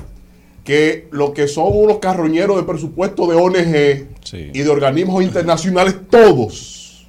que 0.62 1.08
lo 1.10 1.32
que 1.32 1.48
son 1.48 1.68
unos 1.72 1.98
carroñeros 1.98 2.56
de 2.58 2.64
presupuesto 2.64 3.26
de 3.26 3.36
ONG 3.36 4.08
Sí. 4.22 4.50
y 4.52 4.60
de 4.60 4.68
organismos 4.68 5.22
internacionales, 5.22 5.96
todos. 6.10 7.08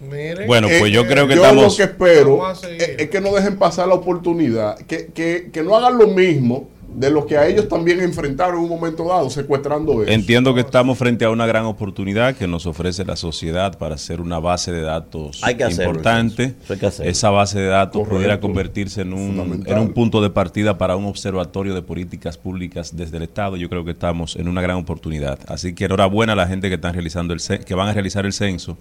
Miren, 0.00 0.48
Bueno, 0.48 0.66
pues 0.80 0.92
yo 0.92 1.02
Eh, 1.02 1.06
creo 1.06 1.28
que 1.28 1.36
yo 1.36 1.42
estamos... 1.42 1.62
lo 1.64 1.76
que 1.76 1.82
espero 1.92 2.50
es, 2.50 2.88
es 2.98 3.08
que 3.10 3.20
no 3.20 3.32
dejen 3.32 3.56
pasar 3.56 3.86
la 3.86 3.94
oportunidad, 3.94 4.76
que, 4.78 5.06
que, 5.06 5.50
que 5.52 5.62
no 5.62 5.76
hagan 5.76 5.96
lo 5.96 6.08
mismo 6.08 6.68
de 6.94 7.10
lo 7.10 7.26
que 7.26 7.36
a 7.36 7.46
ellos 7.46 7.68
también 7.68 8.00
enfrentaron 8.00 8.58
en 8.58 8.62
un 8.64 8.68
momento 8.68 9.04
dado, 9.08 9.28
secuestrando 9.28 10.02
eso. 10.02 10.10
Entiendo 10.10 10.54
que 10.54 10.60
estamos 10.60 10.96
frente 10.96 11.24
a 11.24 11.30
una 11.30 11.46
gran 11.46 11.64
oportunidad 11.64 12.36
que 12.36 12.46
nos 12.46 12.66
ofrece 12.66 13.04
la 13.04 13.16
sociedad 13.16 13.76
para 13.78 13.96
hacer 13.96 14.20
una 14.20 14.38
base 14.38 14.72
de 14.72 14.82
datos 14.82 15.42
Hay 15.42 15.56
que 15.56 15.64
hacerlo, 15.64 15.92
importante. 15.92 16.54
eso 16.62 16.72
hay 16.72 16.78
que 16.78 16.86
hacerlo. 16.86 17.10
Esa 17.10 17.30
base 17.30 17.58
de 17.58 17.66
datos 17.66 17.92
Correcto. 17.92 18.14
pudiera 18.16 18.40
convertirse 18.40 19.02
en 19.02 19.12
un, 19.12 19.64
en 19.66 19.78
un 19.78 19.92
punto 19.92 20.22
de 20.22 20.30
partida 20.30 20.78
para 20.78 20.96
un 20.96 21.06
observatorio 21.06 21.74
de 21.74 21.82
políticas 21.82 22.38
públicas 22.38 22.96
desde 22.96 23.16
el 23.16 23.24
Estado. 23.24 23.56
Yo 23.56 23.68
creo 23.68 23.84
que 23.84 23.90
estamos 23.90 24.36
en 24.36 24.48
una 24.48 24.62
gran 24.62 24.76
oportunidad. 24.76 25.38
Así 25.48 25.74
que 25.74 25.86
enhorabuena 25.86 26.34
a 26.34 26.36
la 26.36 26.46
gente 26.46 26.68
que 26.68 26.76
están 26.76 26.94
realizando 26.94 27.34
el 27.34 27.40
que 27.64 27.74
van 27.74 27.88
a 27.88 27.92
realizar 27.92 28.24
el 28.24 28.32
censo 28.32 28.78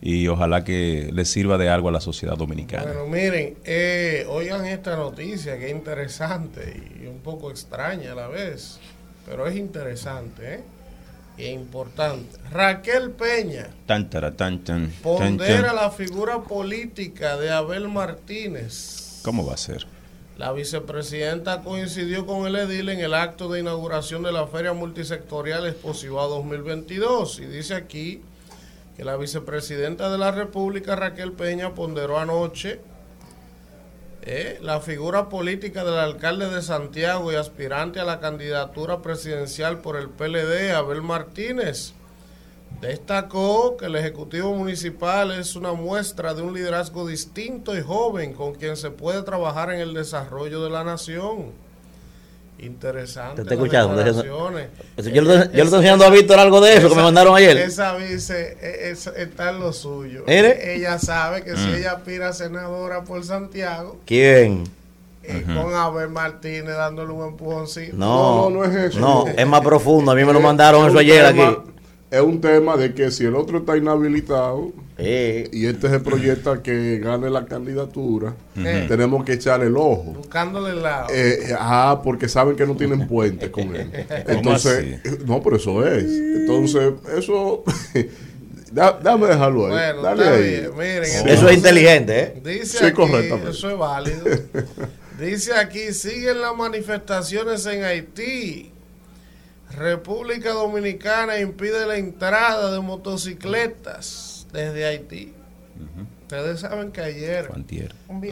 y 0.00 0.28
ojalá 0.28 0.64
que 0.64 1.10
les 1.12 1.28
sirva 1.28 1.58
de 1.58 1.68
algo 1.68 1.88
a 1.88 1.92
la 1.92 2.00
sociedad 2.00 2.36
dominicana. 2.36 2.84
Bueno, 2.84 3.06
miren, 3.06 3.56
eh, 3.64 4.26
oigan 4.28 4.64
esta 4.66 4.96
noticia 4.96 5.58
que 5.58 5.66
es 5.66 5.72
interesante 5.72 6.82
y 7.02 7.06
un 7.06 7.18
poco 7.18 7.50
extraña 7.50 8.12
a 8.12 8.14
la 8.14 8.28
vez, 8.28 8.78
pero 9.26 9.46
es 9.46 9.56
interesante 9.56 10.54
¿eh? 10.54 10.60
e 11.36 11.52
importante. 11.52 12.38
Raquel 12.50 13.10
Peña 13.10 13.68
Tan, 13.86 14.08
tara, 14.08 14.36
tan, 14.36 14.60
pondera 15.02 15.72
la 15.72 15.90
figura 15.90 16.42
política 16.42 17.36
de 17.36 17.50
Abel 17.50 17.88
Martínez. 17.88 19.20
¿Cómo 19.22 19.44
va 19.44 19.54
a 19.54 19.58
ser? 19.58 19.86
La 20.36 20.52
vicepresidenta 20.52 21.62
coincidió 21.62 22.24
con 22.24 22.46
el 22.46 22.54
edil 22.54 22.90
en 22.90 23.00
el 23.00 23.14
acto 23.14 23.48
de 23.48 23.58
inauguración 23.58 24.22
de 24.22 24.30
la 24.30 24.46
Feria 24.46 24.72
Multisectorial 24.72 25.66
Exposiva 25.66 26.22
2022 26.26 27.40
y 27.40 27.46
dice 27.46 27.74
aquí 27.74 28.22
que 28.98 29.04
la 29.04 29.16
vicepresidenta 29.16 30.10
de 30.10 30.18
la 30.18 30.32
República, 30.32 30.96
Raquel 30.96 31.30
Peña, 31.30 31.72
ponderó 31.72 32.18
anoche 32.18 32.80
eh, 34.22 34.58
la 34.60 34.80
figura 34.80 35.28
política 35.28 35.84
del 35.84 36.00
alcalde 36.00 36.50
de 36.50 36.60
Santiago 36.62 37.30
y 37.30 37.36
aspirante 37.36 38.00
a 38.00 38.04
la 38.04 38.18
candidatura 38.18 39.00
presidencial 39.00 39.78
por 39.82 39.94
el 39.94 40.08
PLD, 40.08 40.72
Abel 40.72 41.02
Martínez. 41.02 41.94
Destacó 42.80 43.76
que 43.76 43.86
el 43.86 43.94
Ejecutivo 43.94 44.52
Municipal 44.52 45.30
es 45.30 45.54
una 45.54 45.74
muestra 45.74 46.34
de 46.34 46.42
un 46.42 46.52
liderazgo 46.52 47.06
distinto 47.06 47.78
y 47.78 47.82
joven 47.82 48.32
con 48.32 48.56
quien 48.56 48.76
se 48.76 48.90
puede 48.90 49.22
trabajar 49.22 49.70
en 49.70 49.78
el 49.78 49.94
desarrollo 49.94 50.60
de 50.64 50.70
la 50.70 50.82
nación. 50.82 51.52
Interesante. 52.60 53.44
Te 53.44 53.54
estoy 53.54 53.68
las 53.68 53.84
estoy- 53.86 53.96
declaraciones. 53.96 54.68
Yo, 54.96 55.02
le- 55.04 55.12
yo 55.14 55.22
le 55.22 55.30
estoy 55.42 55.60
Esa- 55.60 55.76
enseñando 55.76 56.04
a 56.04 56.10
Víctor 56.10 56.38
algo 56.40 56.60
de 56.60 56.74
eso 56.76 56.88
que 56.88 56.96
me 56.96 57.02
mandaron 57.02 57.36
ayer. 57.36 57.56
Esa 57.56 57.94
vice 57.94 58.56
eh, 58.60 58.90
es- 58.90 59.06
está 59.06 59.50
en 59.50 59.60
lo 59.60 59.72
suyo. 59.72 60.24
Ella 60.26 60.98
sabe 60.98 61.44
que 61.44 61.52
Mm. 61.52 61.56
si 61.56 61.68
ella 61.74 61.92
aspira 61.92 62.28
a 62.30 62.32
senadora 62.32 63.04
por 63.04 63.24
Santiago, 63.24 63.98
¿Quién? 64.04 64.64
eh, 65.22 65.44
con 65.46 65.72
Abel 65.74 66.08
Martínez 66.08 66.74
dándole 66.76 67.12
un 67.12 67.28
empujoncito. 67.28 67.96
No, 67.96 68.48
No, 68.48 68.50
no, 68.50 68.56
no 68.56 68.64
es 68.64 68.74
eso. 68.92 68.98
No, 68.98 69.26
es 69.28 69.46
más 69.46 69.60
profundo. 69.60 70.10
A 70.10 70.14
mí 70.16 70.24
me 70.24 70.32
lo 70.32 70.40
mandaron 70.40 70.82
es 70.84 70.88
eso 70.90 70.98
ayer 70.98 71.24
aquí. 71.26 71.40
Es 72.10 72.20
un 72.22 72.40
tema 72.40 72.76
de 72.76 72.94
que 72.94 73.10
si 73.10 73.24
el 73.26 73.34
otro 73.34 73.58
está 73.58 73.76
inhabilitado 73.76 74.72
Eh, 75.00 75.48
y 75.52 75.66
este 75.66 75.88
se 75.90 76.00
proyecta 76.00 76.60
que 76.62 76.98
gane 76.98 77.30
la 77.30 77.44
candidatura, 77.46 78.34
Ujú. 78.56 78.64
tenemos 78.88 79.24
que 79.24 79.34
echarle 79.34 79.66
el 79.66 79.76
ojo. 79.76 80.14
Buscándole 80.16 80.70
el 80.70 80.82
lado. 80.82 81.06
Eh, 81.12 81.54
ah, 81.56 82.00
porque 82.02 82.28
saben 82.28 82.56
que 82.56 82.66
no 82.66 82.74
tienen 82.76 83.06
puente 83.06 83.48
con 83.50 83.76
él. 83.76 83.90
Entonces, 84.26 85.00
no, 85.24 85.40
pero 85.42 85.56
eso 85.56 85.86
es. 85.86 86.02
Entonces, 86.04 86.94
eso. 87.16 87.62
da- 88.72 88.98
dame 89.02 89.26
dejarlo 89.28 89.66
ahí. 89.66 89.72
bueno, 89.72 90.02
Dale 90.02 90.22
está 90.22 90.34
ahí. 90.34 90.42
bien. 90.50 90.70
Miren, 90.76 91.02
eso 91.04 91.18
entonces, 91.20 91.50
es 91.50 91.56
inteligente, 91.56 92.20
¿eh? 92.20 92.42
Dice 92.44 92.78
Sí, 92.78 92.84
aquí, 92.86 92.94
correctamente. 92.96 93.50
eso 93.50 93.70
es 93.70 93.78
válido. 93.78 94.24
Dice 95.20 95.52
aquí, 95.54 95.92
siguen 95.92 96.40
las 96.40 96.56
manifestaciones 96.56 97.64
en 97.66 97.84
Haití. 97.84 98.72
República 99.76 100.50
Dominicana 100.52 101.38
impide 101.40 101.86
la 101.86 101.96
entrada 101.96 102.72
de 102.72 102.80
motocicletas 102.80 104.46
desde 104.52 104.86
Haití. 104.86 105.32
Ustedes 106.22 106.60
saben 106.60 106.92
que 106.92 107.00
ayer 107.00 107.48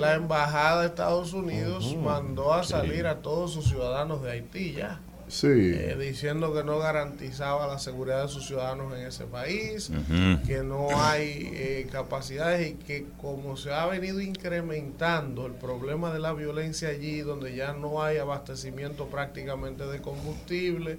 la 0.01 0.15
embajada 0.15 0.83
de 0.83 0.89
Estados 0.89 1.33
Unidos 1.33 1.97
mandó 1.97 2.53
a 2.53 2.65
salir 2.65 3.07
a 3.07 3.17
todos 3.17 3.53
sus 3.53 3.67
ciudadanos 3.69 4.23
de 4.23 4.33
Haití 4.33 4.73
ya, 4.73 5.01
Sí. 5.29 5.47
eh, 5.49 5.97
diciendo 5.99 6.53
que 6.55 6.63
no 6.63 6.79
garantizaba 6.79 7.67
la 7.67 7.79
seguridad 7.79 8.23
de 8.23 8.29
sus 8.29 8.47
ciudadanos 8.47 8.93
en 8.97 9.07
ese 9.07 9.25
país, 9.25 9.91
que 10.47 10.63
no 10.63 10.89
hay 11.01 11.51
eh, 11.53 11.89
capacidades 11.91 12.69
y 12.69 12.75
que 12.75 13.07
como 13.21 13.57
se 13.57 13.73
ha 13.73 13.87
venido 13.87 14.21
incrementando 14.21 15.47
el 15.47 15.53
problema 15.55 16.13
de 16.13 16.19
la 16.21 16.33
violencia 16.33 16.91
allí, 16.91 17.21
donde 17.23 17.57
ya 17.57 17.73
no 17.73 18.03
hay 18.03 18.19
abastecimiento 18.19 19.07
prácticamente 19.07 19.87
de 19.87 20.01
combustible, 20.03 20.99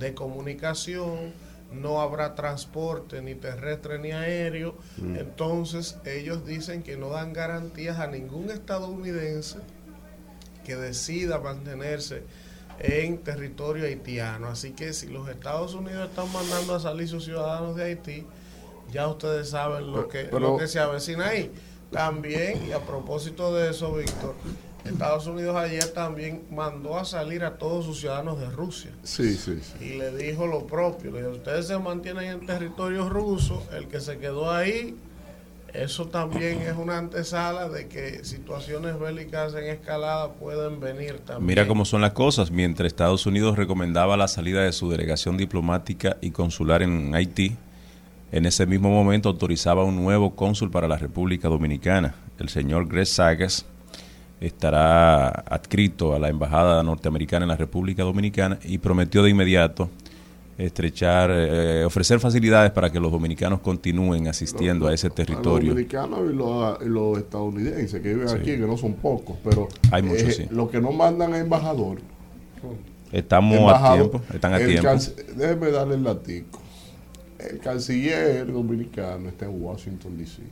de 0.00 0.14
comunicación, 0.14 1.32
no 1.72 2.00
habrá 2.00 2.34
transporte 2.34 3.22
ni 3.22 3.36
terrestre 3.36 4.00
ni 4.00 4.10
aéreo, 4.10 4.74
entonces 4.98 5.98
ellos 6.04 6.44
dicen 6.44 6.82
que 6.82 6.96
no 6.96 7.10
dan 7.10 7.32
garantías 7.32 8.00
a 8.00 8.08
ningún 8.08 8.50
estadounidense 8.50 9.58
que 10.64 10.74
decida 10.74 11.38
mantenerse 11.38 12.24
en 12.80 13.18
territorio 13.18 13.84
haitiano. 13.84 14.48
Así 14.48 14.72
que 14.72 14.92
si 14.92 15.06
los 15.08 15.28
Estados 15.28 15.74
Unidos 15.74 16.08
están 16.08 16.32
mandando 16.32 16.74
a 16.74 16.80
salir 16.80 17.06
sus 17.06 17.24
ciudadanos 17.24 17.76
de 17.76 17.84
Haití, 17.84 18.26
ya 18.90 19.06
ustedes 19.06 19.50
saben 19.50 19.92
lo 19.92 20.08
que, 20.08 20.24
Pero- 20.24 20.38
lo 20.40 20.56
que 20.56 20.66
se 20.66 20.80
avecina 20.80 21.28
ahí. 21.28 21.52
También, 21.92 22.66
y 22.68 22.72
a 22.72 22.80
propósito 22.80 23.54
de 23.54 23.70
eso, 23.70 23.92
Víctor, 23.94 24.34
Estados 24.84 25.26
Unidos 25.26 25.56
ayer 25.56 25.86
también 25.92 26.42
mandó 26.50 26.98
a 26.98 27.04
salir 27.04 27.44
a 27.44 27.58
todos 27.58 27.84
sus 27.84 28.00
ciudadanos 28.00 28.38
de 28.40 28.48
Rusia 28.50 28.90
Sí, 29.02 29.34
sí, 29.36 29.58
sí. 29.60 29.84
y 29.84 29.98
le 29.98 30.16
dijo 30.16 30.46
lo 30.46 30.66
propio. 30.66 31.10
Le 31.10 31.18
dijo, 31.22 31.32
ustedes 31.32 31.66
se 31.66 31.78
mantienen 31.78 32.24
en 32.24 32.46
territorio 32.46 33.08
ruso, 33.08 33.66
el 33.76 33.88
que 33.88 34.00
se 34.00 34.18
quedó 34.18 34.50
ahí 34.50 34.96
eso 35.74 36.06
también 36.06 36.62
es 36.62 36.76
una 36.76 36.98
antesala 36.98 37.68
de 37.68 37.86
que 37.86 38.24
situaciones 38.24 38.98
bélicas 38.98 39.54
en 39.54 39.66
escalada 39.66 40.32
pueden 40.32 40.80
venir 40.80 41.18
también. 41.18 41.46
Mira 41.46 41.68
cómo 41.68 41.84
son 41.84 42.00
las 42.00 42.12
cosas. 42.12 42.50
Mientras 42.50 42.88
Estados 42.88 43.24
Unidos 43.26 43.56
recomendaba 43.56 44.16
la 44.16 44.26
salida 44.26 44.62
de 44.64 44.72
su 44.72 44.90
delegación 44.90 45.36
diplomática 45.36 46.16
y 46.20 46.32
consular 46.32 46.82
en 46.82 47.14
Haití, 47.14 47.56
en 48.32 48.46
ese 48.46 48.66
mismo 48.66 48.90
momento 48.90 49.28
autorizaba 49.28 49.84
un 49.84 49.96
nuevo 49.96 50.34
cónsul 50.34 50.70
para 50.70 50.88
la 50.88 50.96
República 50.96 51.48
Dominicana. 51.48 52.14
El 52.38 52.48
señor 52.48 52.88
Greg 52.88 53.06
Sagas 53.06 53.64
estará 54.40 55.28
adscrito 55.28 56.14
a 56.14 56.18
la 56.18 56.28
Embajada 56.28 56.82
Norteamericana 56.82 57.44
en 57.44 57.48
la 57.48 57.56
República 57.56 58.02
Dominicana 58.02 58.58
y 58.64 58.78
prometió 58.78 59.22
de 59.22 59.30
inmediato 59.30 59.90
estrechar, 60.56 61.30
eh, 61.32 61.84
ofrecer 61.84 62.20
facilidades 62.20 62.70
para 62.70 62.90
que 62.90 63.00
los 63.00 63.10
dominicanos 63.10 63.60
continúen 63.60 64.28
asistiendo 64.28 64.88
a 64.88 64.94
ese 64.94 65.08
territorio. 65.08 65.68
Los 65.68 65.76
dominicanos 65.76 66.20
y 66.30 66.34
los, 66.34 66.82
y 66.82 66.88
los 66.88 67.18
estadounidenses 67.18 68.00
que 68.02 68.08
viven 68.14 68.28
Sí. 68.28 68.36
aquí, 68.36 68.50
que 68.52 68.66
no 68.66 68.76
son 68.76 68.94
pocos, 68.94 69.36
pero 69.42 69.68
Hay 69.90 70.02
muchos, 70.02 70.22
eh, 70.24 70.32
sí. 70.32 70.46
los 70.50 70.70
que 70.70 70.80
no 70.80 70.92
mandan 70.92 71.32
a 71.32 71.38
embajador. 71.38 71.98
Estamos 73.10 73.72
a 73.72 73.94
tiempo, 73.94 74.20
están 74.32 74.54
a 74.54 74.58
tiempo. 74.58 74.88
Déjeme 75.34 75.70
darle 75.70 75.94
el 75.94 76.04
latico. 76.04 76.60
El 77.38 77.58
canciller 77.58 78.52
dominicano 78.52 79.30
está 79.30 79.46
en 79.46 79.62
Washington, 79.62 80.18
D.C. 80.18 80.42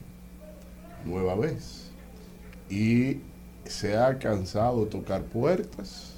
Nueva 1.04 1.34
vez. 1.36 1.90
Y 2.70 3.18
se 3.68 3.96
ha 3.96 4.18
cansado 4.18 4.84
de 4.84 4.90
tocar 4.90 5.22
puertas 5.22 6.14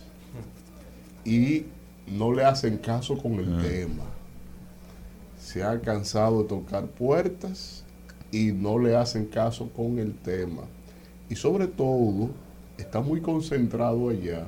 y 1.25 1.67
no 2.07 2.33
le 2.33 2.45
hacen 2.45 2.79
caso 2.79 3.19
con 3.19 3.35
el 3.35 3.63
tema. 3.63 4.05
Se 5.39 5.63
ha 5.63 5.81
cansado 5.81 6.43
de 6.43 6.49
tocar 6.49 6.87
puertas 6.87 7.85
y 8.31 8.53
no 8.53 8.79
le 8.79 8.97
hacen 8.97 9.27
caso 9.27 9.69
con 9.71 9.99
el 9.99 10.15
tema. 10.15 10.63
Y 11.29 11.37
sobre 11.37 11.67
todo, 11.67 12.31
está 12.79 13.01
muy 13.01 13.21
concentrado 13.21 14.09
allá 14.09 14.47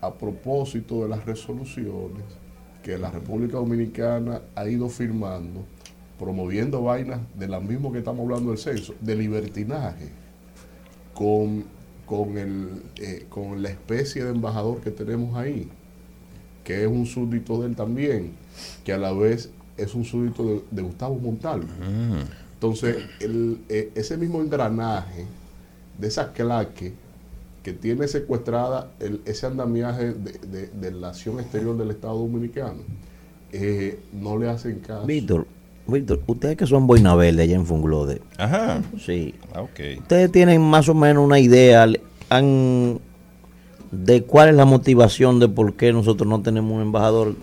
a 0.00 0.12
propósito 0.12 1.02
de 1.02 1.08
las 1.08 1.24
resoluciones 1.24 2.24
que 2.82 2.96
la 2.96 3.10
República 3.10 3.58
Dominicana 3.58 4.40
ha 4.54 4.66
ido 4.66 4.88
firmando, 4.88 5.64
promoviendo 6.18 6.82
vainas 6.82 7.20
de 7.38 7.48
la 7.48 7.60
misma 7.60 7.92
que 7.92 7.98
estamos 7.98 8.20
hablando 8.24 8.50
del 8.50 8.58
censo, 8.58 8.94
de 9.00 9.16
libertinaje, 9.16 10.08
con, 11.14 11.64
con, 12.10 12.36
el, 12.36 12.82
eh, 12.96 13.26
con 13.28 13.62
la 13.62 13.68
especie 13.70 14.24
de 14.24 14.30
embajador 14.32 14.80
que 14.80 14.90
tenemos 14.90 15.36
ahí, 15.36 15.68
que 16.64 16.82
es 16.82 16.88
un 16.88 17.06
súbdito 17.06 17.60
de 17.60 17.68
él 17.68 17.76
también, 17.76 18.32
que 18.84 18.92
a 18.92 18.98
la 18.98 19.12
vez 19.12 19.50
es 19.76 19.94
un 19.94 20.04
súbdito 20.04 20.44
de, 20.44 20.60
de 20.72 20.82
Gustavo 20.82 21.14
Montalvo. 21.20 21.68
Entonces, 22.54 22.96
el, 23.20 23.60
eh, 23.68 23.92
ese 23.94 24.16
mismo 24.16 24.40
engranaje 24.42 25.24
de 25.98 26.08
esa 26.08 26.32
claque 26.32 26.92
que 27.62 27.72
tiene 27.74 28.08
secuestrada 28.08 28.90
el- 28.98 29.20
ese 29.24 29.46
andamiaje 29.46 30.12
de, 30.12 30.32
de- 30.32 30.66
de 30.66 30.90
la 30.90 31.10
acción 31.10 31.38
exterior 31.38 31.76
del 31.78 31.90
Estado 31.92 32.18
Dominicano, 32.18 32.80
eh, 33.52 34.00
no 34.12 34.36
le 34.36 34.48
hacen 34.48 34.80
caso. 34.80 35.06
Víctor, 35.06 35.46
Víctor, 35.86 36.20
ustedes 36.26 36.56
que 36.56 36.66
son 36.66 36.86
boina 36.86 37.14
verde 37.14 37.42
allá 37.42 37.56
en 37.56 37.66
Funglode, 37.66 38.20
Ajá. 38.38 38.80
sí. 39.04 39.34
Ah, 39.54 39.62
ok. 39.62 39.80
Ustedes 39.98 40.30
tienen 40.30 40.60
más 40.62 40.88
o 40.88 40.94
menos 40.94 41.24
una 41.24 41.38
idea 41.40 41.86
han- 42.28 43.00
de 43.90 44.22
cuál 44.22 44.50
es 44.50 44.54
la 44.54 44.64
motivación 44.66 45.40
de 45.40 45.48
por 45.48 45.74
qué 45.74 45.92
nosotros 45.92 46.28
no 46.28 46.40
tenemos 46.42 46.72
un 46.72 46.82
embajador 46.82 47.34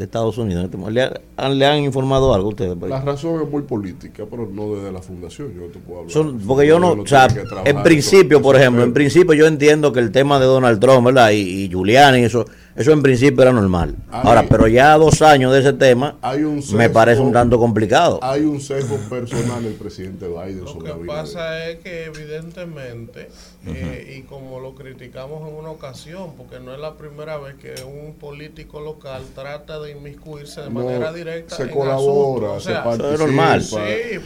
de 0.00 0.04
Estados 0.06 0.38
Unidos. 0.38 0.68
¿Le, 0.90 1.10
han, 1.36 1.58
le 1.58 1.66
han 1.66 1.78
informado 1.84 2.32
algo 2.34 2.46
a 2.46 2.50
ustedes? 2.50 2.76
La 2.88 3.02
razón 3.02 3.42
es 3.42 3.50
muy 3.50 3.62
política, 3.62 4.24
pero 4.28 4.48
no 4.50 4.74
desde 4.74 4.90
la 4.90 5.02
fundación. 5.02 5.52
Yo 5.54 5.60
no 5.60 5.66
te 5.66 5.78
puedo 5.78 6.00
hablar. 6.00 6.12
Son- 6.12 6.38
porque 6.40 6.66
yo 6.66 6.80
no, 6.80 6.92
o 6.92 7.06
sea, 7.06 7.28
en 7.66 7.82
principio, 7.82 8.40
por 8.40 8.56
ejemplo, 8.56 8.82
en 8.82 8.94
principio 8.94 9.34
yo 9.34 9.46
entiendo 9.46 9.92
que 9.92 10.00
el 10.00 10.10
tema 10.10 10.40
de 10.40 10.46
Donald 10.46 10.80
Trump, 10.80 11.04
¿verdad? 11.06 11.30
Y, 11.32 11.64
y 11.64 11.68
Giuliani, 11.68 12.20
eso, 12.24 12.46
eso 12.74 12.92
en 12.92 13.02
principio 13.02 13.42
era 13.42 13.52
normal. 13.52 13.94
Hay- 14.10 14.20
Ahora, 14.26 14.46
pero 14.48 14.66
ya 14.68 14.96
dos 14.96 15.20
años 15.20 15.52
de 15.52 15.60
ese 15.60 15.74
tema, 15.74 16.16
Hay 16.22 16.44
un 16.44 16.56
me 16.56 16.62
sesgo- 16.62 16.92
parece 16.92 17.20
un 17.20 17.32
tanto 17.32 17.58
complicado. 17.58 18.18
Hay 18.22 18.40
un 18.40 18.58
sesgo 18.60 18.96
personal 19.10 19.62
del 19.62 19.74
presidente 19.74 20.26
Biden 20.28 20.64
Lo 20.64 20.78
que 20.78 20.92
pasa 21.06 21.68
es 21.68 21.80
que 21.80 22.04
evidentemente, 22.06 23.28
eh, 23.66 24.16
y 24.18 24.22
como 24.22 24.60
lo 24.60 24.74
criticamos 24.74 25.46
en 25.48 25.54
una 25.54 25.70
ocasión, 25.70 26.30
porque 26.38 26.58
no 26.58 26.72
es 26.72 26.80
la 26.80 26.94
primera 26.94 27.36
vez 27.38 27.56
que 27.56 27.74
un 27.84 28.14
político 28.14 28.80
local 28.80 29.22
trata 29.34 29.78
de 29.80 29.89
inmiscuirse 29.92 30.62
de 30.62 30.70
No, 30.70 30.80
manera 30.84 31.12
directa 31.12 31.56
se 31.56 31.62
en 31.64 31.68
colabora. 31.70 32.48
O 32.52 32.60
se 32.60 32.70
sea, 32.70 32.84
participa. 32.84 33.14
Eso 33.14 33.14
es 33.14 33.20
normal. 33.32 33.62
Sí, 33.62 33.76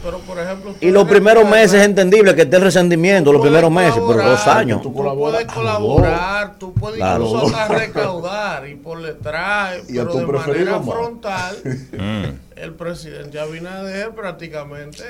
pero 0.03 0.19
por 0.19 0.39
ejemplo... 0.39 0.75
Y 0.81 0.91
los 0.91 1.07
primeros 1.07 1.47
meses 1.49 1.73
es 1.81 1.85
entendible 1.85 2.35
que 2.35 2.43
esté 2.43 2.55
el 2.57 2.61
resentimiento, 2.63 3.31
los 3.33 3.41
primeros 3.41 3.71
meses, 3.71 4.01
pero 4.07 4.23
dos 4.29 4.47
años. 4.47 4.81
Tú, 4.81 4.93
puedes 4.93 5.45
colaborar, 5.47 6.55
tú 6.57 6.73
puedes 6.73 6.97
Claro. 6.97 7.25
incluso 7.25 7.55
hasta 7.57 7.67
recaudar 7.79 8.67
y 8.67 8.75
por 8.75 9.01
detrás, 9.01 9.77
Y 9.89 9.97
a 9.97 10.01
pero 10.01 10.11
tu 10.11 10.17
de 10.19 10.25
preferido 10.27 10.65
manera 10.65 10.79
más. 10.79 10.95
frontal, 10.95 11.55
Mm. 11.93 12.54
El 12.55 12.73
presidente 12.73 13.39
Abinader 13.39 14.11
prácticamente 14.11 15.03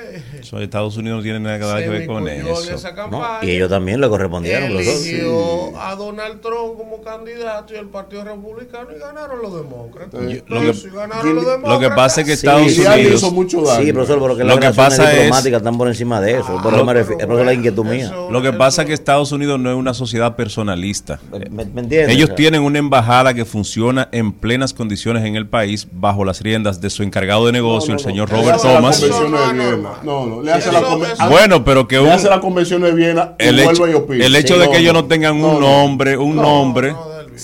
Estados 0.60 0.96
Unidos 0.96 1.18
no 1.18 1.22
tiene 1.22 1.38
nada 1.40 1.58
que 1.80 1.88
ver 1.88 2.06
con 2.06 2.26
eso. 2.28 2.74
esa 2.74 2.90
¿no? 2.90 2.96
campaña. 2.96 3.38
Y 3.44 3.50
ellos 3.50 3.70
también 3.70 4.00
le 4.00 4.08
correspondieron 4.08 4.74
los 4.74 4.84
dos. 4.84 5.74
a 5.80 5.94
Donald 5.94 6.40
Trump 6.40 6.76
como 6.76 7.00
candidato 7.02 7.72
y 7.74 7.76
el 7.76 7.86
Partido 7.86 8.24
Republicano 8.24 8.88
y 8.94 8.98
ganaron 8.98 9.40
los 9.42 9.54
demócratas. 9.56 10.20
Lo 10.48 10.60
que- 10.60 10.74
Sí, 10.74 10.88
ganaron 10.92 11.34
los 11.36 11.44
lo 11.44 11.50
que 11.50 11.56
demócratas. 11.56 11.96
pasa 11.96 12.20
es 12.22 12.26
que 12.26 12.32
Estados 12.32 12.78
Unidos 12.78 13.14
hizo 13.14 13.30
mucho 13.30 13.62
daño. 13.62 13.84
Sí, 13.84 13.92
profesor, 13.92 14.20
pero 14.20 14.36
que 14.36 14.44
Lo 14.44 14.56
las 14.56 14.58
que 14.58 14.76
pasa 14.76 15.04
es- 15.12 15.18
diplomáticas 15.18 15.58
están 15.58 15.78
por 15.78 15.88
encima 15.88 16.20
de 16.20 16.32
eso. 16.38 16.60
Por 16.62 16.72
Ah, 16.72 16.76
eso 16.76 16.84
me 16.84 16.92
refi- 16.92 17.06
pero 17.16 17.18
por 17.18 17.20
eso 17.20 17.28
la 17.28 17.34
bueno, 17.44 17.52
inquietud 17.52 17.84
mía. 17.84 18.12
Lo 18.30 18.42
que 18.42 18.52
pasa 18.52 18.82
es 18.82 18.88
que 18.88 18.92
Estados 18.94 19.30
Unidos 19.32 19.60
no 19.60 19.70
es 19.70 19.76
una 19.76 19.94
sociedad 19.94 20.34
personalista. 20.36 21.20
¿Me, 21.30 21.38
me 21.64 21.80
entiendes? 21.82 22.08
Ellos 22.10 22.24
O 22.24 22.26
sea, 22.28 22.36
tienen 22.36 22.62
una 22.62 22.78
embajada 22.78 23.34
que 23.34 23.44
funciona 23.44 24.08
en 24.12 24.32
plenas 24.32 24.72
condiciones 24.74 25.24
en 25.24 25.36
el 25.36 25.46
país 25.46 25.86
bajo 25.92 26.24
las 26.24 26.40
riendas 26.40 26.80
de 26.80 26.90
su 26.90 27.02
encargado 27.02 27.35
de 27.44 27.52
negocio, 27.52 27.92
el 27.92 28.00
señor 28.00 28.30
Le 28.30 28.36
Robert 28.40 28.62
Thomas. 28.62 29.04
no. 30.02 30.26
No, 30.26 30.42
le 30.42 30.52
hace 30.52 30.72
la 30.72 30.80
Bueno, 31.28 31.64
pero 31.64 31.86
que 31.86 31.96
le 31.96 32.02
un, 32.02 32.08
hace 32.08 32.28
la 32.30 32.40
convención 32.40 32.80
de 32.82 32.92
Viena 32.92 33.34
y 33.38 33.44
el, 33.46 33.58
hecho, 33.58 33.74
vuelve 33.76 33.90
y 33.92 33.94
opina. 33.96 34.24
el 34.24 34.36
hecho 34.36 34.58
de 34.58 34.66
no, 34.66 34.72
que 34.72 34.78
ellos 34.78 34.94
no 34.94 35.04
tengan 35.06 35.40
No, 35.40 35.48
un 35.48 35.54
no. 35.60 35.60
nombre, 35.60 36.16
un 36.16 36.36
No, 36.36 36.42
nombre. 36.42 36.94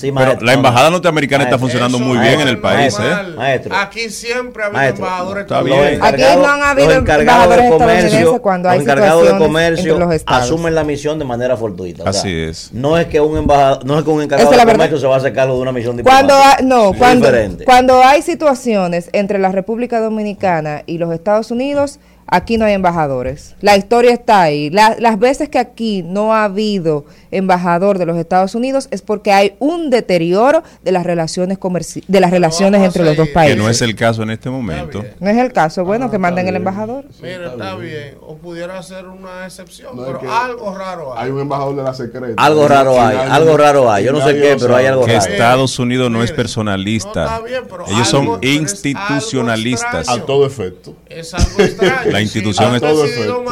Pero 0.00 0.40
la 0.40 0.52
embajada 0.54 0.86
no. 0.86 0.92
norteamericana 0.92 1.44
está 1.44 1.58
funcionando 1.58 1.98
Eso 1.98 2.06
muy 2.06 2.18
bien 2.18 2.40
en 2.40 2.48
el 2.48 2.58
país. 2.60 2.96
¿eh? 3.00 3.32
Maestro. 3.36 3.74
Aquí 3.76 4.08
siempre 4.10 4.62
ha 4.62 4.66
habido 4.66 4.78
Maestro, 4.80 5.04
embajadores 5.06 5.42
está 5.42 5.58
estadounidenses. 5.60 6.00
bien. 6.00 6.28
Aquí 6.30 6.38
no 6.40 6.46
han 6.50 6.62
habido 6.62 6.88
los 6.88 6.96
encargados 6.98 7.24
de 7.48 7.54
embajadores 7.54 7.70
comercio, 7.70 8.42
cuando 8.42 8.68
hay 8.70 8.78
los 8.78 8.84
encargados 8.84 9.32
de 9.32 9.38
comercio 9.38 9.98
los 9.98 10.22
asumen 10.26 10.74
la 10.74 10.84
misión 10.84 11.18
de 11.18 11.24
manera 11.24 11.56
fortuita. 11.56 12.04
O 12.04 12.08
Así 12.08 12.20
sea, 12.28 12.48
es. 12.50 12.72
No 12.72 12.96
es 12.98 13.06
que 13.06 13.20
un 13.20 13.36
embajador, 13.38 13.84
no 13.84 13.98
es 13.98 14.04
que 14.04 14.10
un 14.10 14.22
encargado 14.22 14.50
de 14.50 14.56
verdad. 14.56 14.72
comercio 14.72 14.98
se 14.98 15.06
va 15.06 15.14
a 15.14 15.18
hacer 15.18 15.32
cargo 15.32 15.54
de 15.56 15.60
una 15.62 15.72
misión 15.72 15.98
Cuando 16.02 16.34
diplomática. 16.34 16.56
hay, 16.58 16.64
no, 16.66 16.92
cuando, 16.98 17.26
diferente. 17.26 17.64
cuando 17.64 18.02
hay 18.02 18.22
situaciones 18.22 19.08
entre 19.12 19.38
la 19.38 19.52
República 19.52 20.00
Dominicana 20.00 20.82
y 20.86 20.98
los 20.98 21.12
Estados 21.12 21.50
Unidos, 21.50 21.98
aquí 22.26 22.56
no 22.58 22.64
hay 22.64 22.72
embajadores. 22.74 23.54
La 23.60 23.76
historia 23.76 24.12
está 24.12 24.42
ahí. 24.42 24.70
La- 24.70 24.96
las 24.98 25.18
veces 25.18 25.48
que 25.48 25.58
aquí 25.58 26.02
no 26.02 26.34
ha 26.34 26.44
habido 26.44 27.04
embajador 27.32 27.98
de 27.98 28.06
los 28.06 28.16
Estados 28.16 28.54
Unidos 28.54 28.88
es 28.92 29.02
porque 29.02 29.32
hay 29.32 29.54
un 29.58 29.90
deterioro 29.90 30.62
de 30.84 30.92
las 30.92 31.04
relaciones 31.04 31.58
comerci 31.58 32.04
de 32.06 32.20
las 32.20 32.30
relaciones 32.30 32.82
entre 32.82 33.02
los 33.04 33.16
dos 33.16 33.26
seguir. 33.26 33.32
Que 33.32 33.34
países. 33.34 33.56
no 33.58 33.68
es 33.68 33.82
el 33.82 33.96
caso 33.96 34.22
en 34.22 34.30
este 34.30 34.48
momento. 34.50 35.04
No 35.20 35.30
es 35.30 35.36
el 35.38 35.52
caso. 35.52 35.84
Bueno, 35.84 36.06
Ah, 36.06 36.10
que 36.10 36.18
manden 36.18 36.46
el 36.48 36.56
embajador. 36.56 37.04
Mira, 37.20 37.48
está 37.52 37.74
bien. 37.76 38.14
O 38.20 38.36
pudiera 38.36 38.82
ser 38.82 39.06
una 39.06 39.46
excepción, 39.46 39.96
No, 39.96 40.02
es 40.02 40.06
pero 40.08 40.20
que 40.20 40.26
algo 40.28 40.74
raro 40.76 41.16
hay. 41.16 41.24
Hay 41.26 41.30
un 41.30 41.40
embajador 41.40 41.76
de 41.76 41.82
la 41.82 41.94
secreta. 41.94 42.34
Algo 42.42 42.68
raro 42.68 43.00
hay, 43.00 43.16
algo 43.16 43.56
raro 43.56 43.90
hay. 43.90 44.04
Yo 44.04 44.12
no 44.12 44.20
sé 44.24 44.34
qué, 44.40 44.56
pero 44.60 44.76
hay 44.76 44.86
algo 44.86 45.04
Que 45.04 45.14
raro. 45.18 45.32
Estados 45.32 45.78
Unidos 45.78 46.10
no 46.10 46.22
es 46.22 46.32
personalista. 46.32 47.24
no 47.24 47.30
está 47.30 47.40
bien, 47.40 47.62
pero 47.68 47.86
Ellos 47.86 48.14
algo- 48.14 48.34
son 48.34 48.44
institucionalistas. 48.44 50.08
algo 50.08 50.22
A 50.24 50.26
todo 50.26 50.46
efecto. 50.46 50.94
Es 51.08 51.32
algo 51.34 51.60
extraño. 51.60 52.10
La 52.10 52.20
institución 52.20 52.72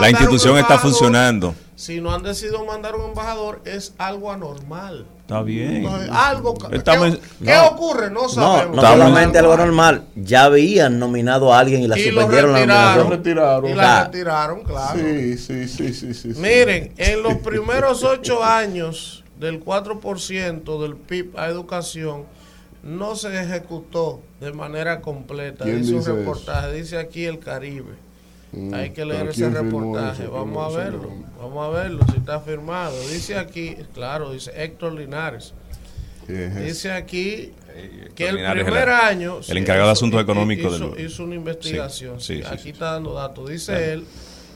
La 0.01 0.11
institución 0.11 0.59
está 0.59 0.79
funcionando. 0.79 1.55
Si 1.81 1.99
no 1.99 2.13
han 2.13 2.23
decidido 2.23 2.63
mandar 2.67 2.95
un 2.95 3.07
embajador, 3.09 3.63
es 3.65 3.95
algo 3.97 4.31
anormal. 4.31 5.07
Está 5.23 5.41
bien. 5.41 5.87
Algo. 6.13 6.53
¿qué- 6.53 6.77
Estamos- 6.77 7.19
¿Qué, 7.43 7.55
no. 7.55 7.69
ocurre? 7.69 8.11
No 8.11 8.25
No, 8.25 8.29
sabemos. 8.29 8.77
no 8.77 8.83
solamente 8.83 9.39
algo 9.39 9.57
normal. 9.57 10.05
Ya 10.15 10.45
habían 10.45 10.99
nominado 10.99 11.55
a 11.55 11.59
alguien 11.59 11.81
y 11.81 11.89
la 11.89 11.99
Y 11.99 12.11
lo 12.11 12.21
suspendieron 12.21 12.53
la 12.53 12.59
retiraron. 12.59 12.99
Lo 13.05 13.11
retiraron. 13.17 13.65
Y 13.65 13.69
la 13.71 13.75
Claro. 13.83 14.05
retiraron, 14.05 14.63
claro. 14.65 15.01
Sí, 15.01 15.39
sí, 15.39 15.69
sí, 15.69 15.95
sí, 15.95 16.13
sí. 16.13 16.35
sí. 16.35 16.39
Miren, 16.39 16.93
en 16.99 17.23
los 17.23 17.35
primeros 17.43 18.05
ocho 18.05 18.45
años 18.45 19.25
del 19.39 19.59
4% 19.65 20.83
del 20.83 20.97
PIB 20.97 21.39
a 21.39 21.47
educación 21.47 22.25
no 22.83 23.17
se 23.17 23.43
ejecutó 23.43 24.21
de 24.39 24.53
manera 24.53 25.01
completa. 25.01 25.65
¿Quién 25.65 25.81
Dice 25.81 25.95
un 26.13 26.75
dice 26.75 26.99
aquí 26.99 27.25
el 27.25 27.39
Caribe. 27.39 28.10
Mm, 28.53 28.75
Hay 28.75 28.91
que 28.91 29.05
leer 29.05 29.29
ese 29.29 29.43
¿quién 29.43 29.53
firmó 29.55 29.81
reportaje. 29.95 30.25
eso? 30.25 30.33
Vamos 30.33 30.75
a 30.75 30.79
verlo. 30.79 31.09
Vamos 31.39 31.67
a 31.67 31.71
verlo 31.71 32.05
si 32.11 32.17
está 32.19 32.41
firmado. 32.41 32.99
Dice 33.09 33.37
aquí, 33.39 33.77
claro, 33.95 34.33
dice 34.33 34.51
Héctor 34.57 34.93
Linares. 34.95 35.55
Dice 36.27 36.93
aquí 36.93 37.53
que 38.15 38.29
el 38.29 38.37
Linares, 38.37 38.65
primer 38.65 38.89
el- 38.89 38.95
año 38.95 39.41
el 39.49 39.57
encargado 39.57 39.89
de 39.89 39.93
hizo- 39.93 39.99
asuntos 39.99 40.23
económicos 40.23 40.77
hizo, 40.77 40.91
del- 40.91 41.07
hizo 41.07 41.25
una 41.25 41.35
investigación. 41.37 42.21
Sí, 42.21 42.37
sí, 42.37 42.43
sí, 42.43 42.49
aquí 42.49 42.63
sí, 42.65 42.69
está 42.71 42.93
dando 42.93 43.15
datos. 43.15 43.49
Dice 43.49 43.73
Claro. 43.73 43.85
él 43.93 44.05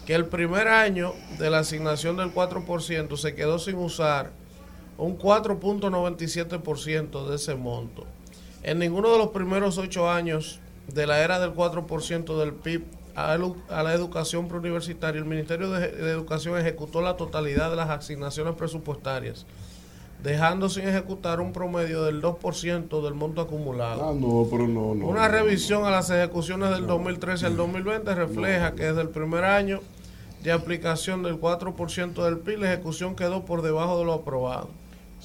que 0.07 0.15
el 0.15 0.27
primer 0.27 0.69
año 0.69 1.15
de 1.39 1.51
la 1.51 1.61
asignación 1.61 2.17
del 2.17 2.31
4% 2.33 3.17
se 3.17 3.35
quedó 3.35 3.59
sin 3.59 3.77
usar 3.77 4.31
un 4.99 5.17
4.97% 5.17 7.27
de 7.29 7.37
ese 7.37 7.55
monto. 7.55 8.05
En 8.63 8.79
ninguno 8.79 9.11
de 9.13 9.19
los 9.19 9.29
primeros 9.29 9.79
ocho 9.79 10.11
años 10.11 10.61
de 10.93 11.07
la 11.07 11.21
era 11.23 11.39
del 11.41 11.53
4% 11.55 12.39
del 12.39 12.53
PIB 12.53 12.85
a, 13.15 13.83
la 13.83 13.95
educación 13.95 14.49
preuniversitaria, 14.49 15.19
el 15.19 15.25
Ministerio 15.27 15.71
de, 15.71 16.11
Educación 16.11 16.59
ejecutó 16.59 17.01
la 17.01 17.17
totalidad 17.17 17.71
de 17.71 17.77
las 17.77 17.91
asignaciones 17.91 18.55
presupuestarias, 18.55 19.47
dejando 20.23 20.69
sin 20.69 20.89
ejecutar 20.89 21.41
un 21.41 21.53
promedio 21.53 22.03
del 22.05 22.21
2% 22.23 23.03
del 23.03 23.15
monto 23.15 23.41
acumulado. 23.41 24.09
Ah, 24.09 24.15
no, 24.19 24.47
pero 24.51 24.67
no, 24.67 24.95
no. 24.95 25.07
Una 25.07 25.29
no. 25.29 25.35
revisión 25.35 25.85
a 25.85 25.91
las 25.91 26.11
ejecuciones 26.11 26.71
del 26.71 26.87
2013 26.87 27.47
al 27.47 27.57
2020 27.57 28.15
refleja 28.15 28.75
que 28.75 28.85
desde 28.85 29.03
el 29.03 29.11
primer 29.11 29.45
año 29.45 29.81
de 30.43 30.53
aplicación 30.53 31.23
del 31.23 31.41
4% 31.41 32.25
del 32.25 32.39
PIB, 32.39 32.59
la 32.59 32.73
ejecución 32.73 33.17
quedó 33.17 33.45
por 33.45 33.63
debajo 33.63 33.99
de 33.99 34.05
lo 34.05 34.13
aprobado. 34.13 34.69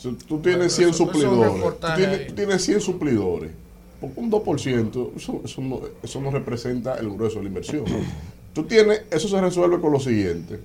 Tú 0.01 0.39
tienes 0.39 0.43
Bueno, 0.43 0.69
100 0.69 0.69
eso- 0.69 0.81
eso 0.81 0.89
es 0.89 0.99
un 0.99 1.07
suplidores. 1.07 1.79
Tú 1.79 1.87
tienes, 1.95 2.27
tú 2.27 2.33
tienes 2.35 2.63
100 2.63 2.81
suplidores. 2.81 3.51
Un 4.01 4.31
2%, 4.31 5.11
eso, 5.17 5.41
eso, 5.43 5.61
no, 5.61 5.81
eso 6.01 6.21
no 6.21 6.31
representa 6.31 6.95
el 6.95 7.09
grueso 7.09 7.37
de 7.37 7.43
la 7.43 7.49
inversión. 7.49 7.83
Tú 8.53 8.63
tienes, 8.63 9.03
eso 9.11 9.27
se 9.27 9.39
resuelve 9.41 9.79
con 9.79 9.91
lo 9.91 9.99
siguiente. 9.99 10.59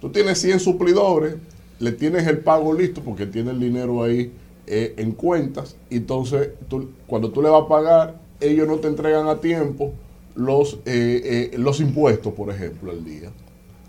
Tú 0.00 0.10
tienes 0.10 0.38
100 0.40 0.58
suplidores, 0.60 1.34
le 1.80 1.92
tienes 1.92 2.26
el 2.26 2.38
pago 2.38 2.72
listo 2.72 3.02
porque 3.02 3.26
tiene 3.26 3.50
el 3.50 3.60
dinero 3.60 4.02
ahí 4.02 4.32
eh, 4.66 4.94
en 4.96 5.12
cuentas. 5.12 5.76
Y 5.90 5.96
entonces, 5.96 6.50
tú- 6.68 6.90
cuando 7.06 7.30
tú 7.30 7.42
le 7.42 7.48
vas 7.50 7.62
a 7.64 7.68
pagar, 7.68 8.20
ellos 8.40 8.66
no 8.66 8.76
te 8.76 8.88
entregan 8.88 9.26
a 9.28 9.36
tiempo 9.40 9.92
los, 10.34 10.74
eh, 10.86 11.50
eh, 11.52 11.58
los 11.58 11.80
impuestos, 11.80 12.32
por 12.32 12.50
ejemplo, 12.50 12.90
al 12.90 13.04
día 13.04 13.30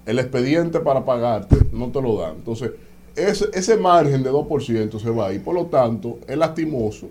el 0.06 0.18
expediente 0.18 0.80
para 0.80 1.06
pagarte 1.06 1.56
no 1.72 1.90
te 1.90 2.02
lo 2.02 2.18
dan. 2.18 2.36
Entonces, 2.38 2.72
ese, 3.16 3.46
ese 3.54 3.78
margen 3.78 4.24
de 4.24 4.32
2% 4.32 4.98
se 5.00 5.10
va 5.12 5.32
y 5.34 5.38
por 5.40 5.54
lo 5.54 5.68
tanto 5.68 6.18
es 6.28 6.36
lastimoso 6.36 7.08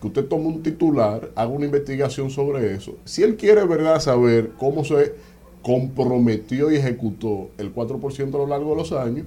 que 0.00 0.06
usted 0.08 0.24
tome 0.26 0.46
un 0.46 0.62
titular, 0.62 1.30
haga 1.34 1.50
una 1.50 1.66
investigación 1.66 2.30
sobre 2.30 2.74
eso. 2.74 2.96
Si 3.04 3.22
él 3.22 3.36
quiere, 3.36 3.64
verdad, 3.64 4.00
saber 4.00 4.50
cómo 4.58 4.84
se 4.84 5.14
comprometió 5.62 6.70
y 6.70 6.76
ejecutó 6.76 7.50
el 7.58 7.74
4% 7.74 8.34
a 8.34 8.38
lo 8.38 8.46
largo 8.46 8.70
de 8.70 8.76
los 8.76 8.92
años, 8.92 9.26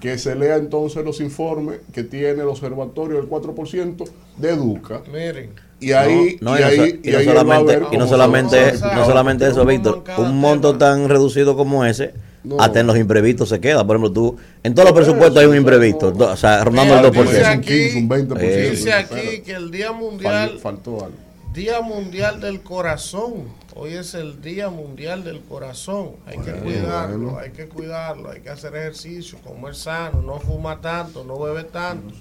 que 0.00 0.18
se 0.18 0.34
lea 0.34 0.56
entonces 0.56 1.04
los 1.04 1.20
informes 1.20 1.80
que 1.92 2.02
tiene 2.02 2.42
el 2.42 2.48
observatorio 2.48 3.16
del 3.18 3.28
4% 3.28 4.04
de 4.36 4.50
Educa. 4.50 5.02
Miren, 5.12 5.50
Y 5.80 5.92
ahí, 5.92 6.38
No, 6.40 6.56
y 6.58 6.60
y 6.60 6.62
no, 6.62 6.66
ahí, 6.66 7.00
y 7.02 7.10
y 7.10 7.24
solamente, 7.24 7.80
y 7.92 7.96
no 7.96 8.06
solamente, 8.06 8.72
no 8.94 9.04
solamente 9.04 9.46
eso, 9.48 9.64
Víctor, 9.64 10.04
un 10.18 10.38
monto 10.40 10.76
tema. 10.76 10.78
tan 10.78 11.08
reducido 11.08 11.56
como 11.56 11.84
ese, 11.84 12.14
No. 12.44 12.60
hasta 12.60 12.80
en 12.80 12.86
los 12.88 12.96
imprevistos 12.98 13.48
se 13.48 13.60
queda. 13.60 13.86
Por 13.86 13.96
ejemplo, 13.96 14.12
tú, 14.12 14.36
en 14.64 14.74
todos 14.74 14.88
los 14.90 14.98
presupuestos 14.98 15.38
hay 15.38 15.46
un 15.46 15.56
imprevisto, 15.56 16.08
o 16.18 16.36
sea, 16.36 16.64
rondando 16.64 16.94
el 16.94 17.00
Mira, 17.00 17.10
2%. 17.12 17.30
dice 17.30 17.40
un 17.42 17.46
aquí- 17.58 17.68
15, 17.68 17.98
un 17.98 18.08
20%. 18.08 18.70
dice 18.70 18.92
aquí 18.92 19.14
Espérate. 19.14 19.42
que 19.42 19.52
el 19.52 19.70
Día 19.70 19.92
Mundial, 19.92 20.58
faltó 20.60 21.04
algo. 21.04 21.16
Día 21.54 21.80
Mundial 21.82 22.40
del 22.40 22.62
Corazón. 22.62 23.44
Hoy 23.74 23.94
es 23.94 24.14
el 24.14 24.40
Día 24.42 24.68
Mundial 24.70 25.22
del 25.24 25.40
Corazón. 25.40 26.10
Hay 26.26 26.38
que 26.38 26.50
cuidarlo, 26.52 27.18
bueno. 27.18 27.38
hay 27.38 27.50
que 27.50 27.68
cuidarlo, 27.68 28.30
hay 28.30 28.40
que 28.40 28.50
hacer 28.50 28.74
ejercicio, 28.74 29.38
comer 29.38 29.74
sano, 29.74 30.20
no 30.22 30.38
fumar 30.40 30.80
tanto, 30.80 31.24
no 31.24 31.38
beber 31.38 31.64
tanto. 31.66 32.12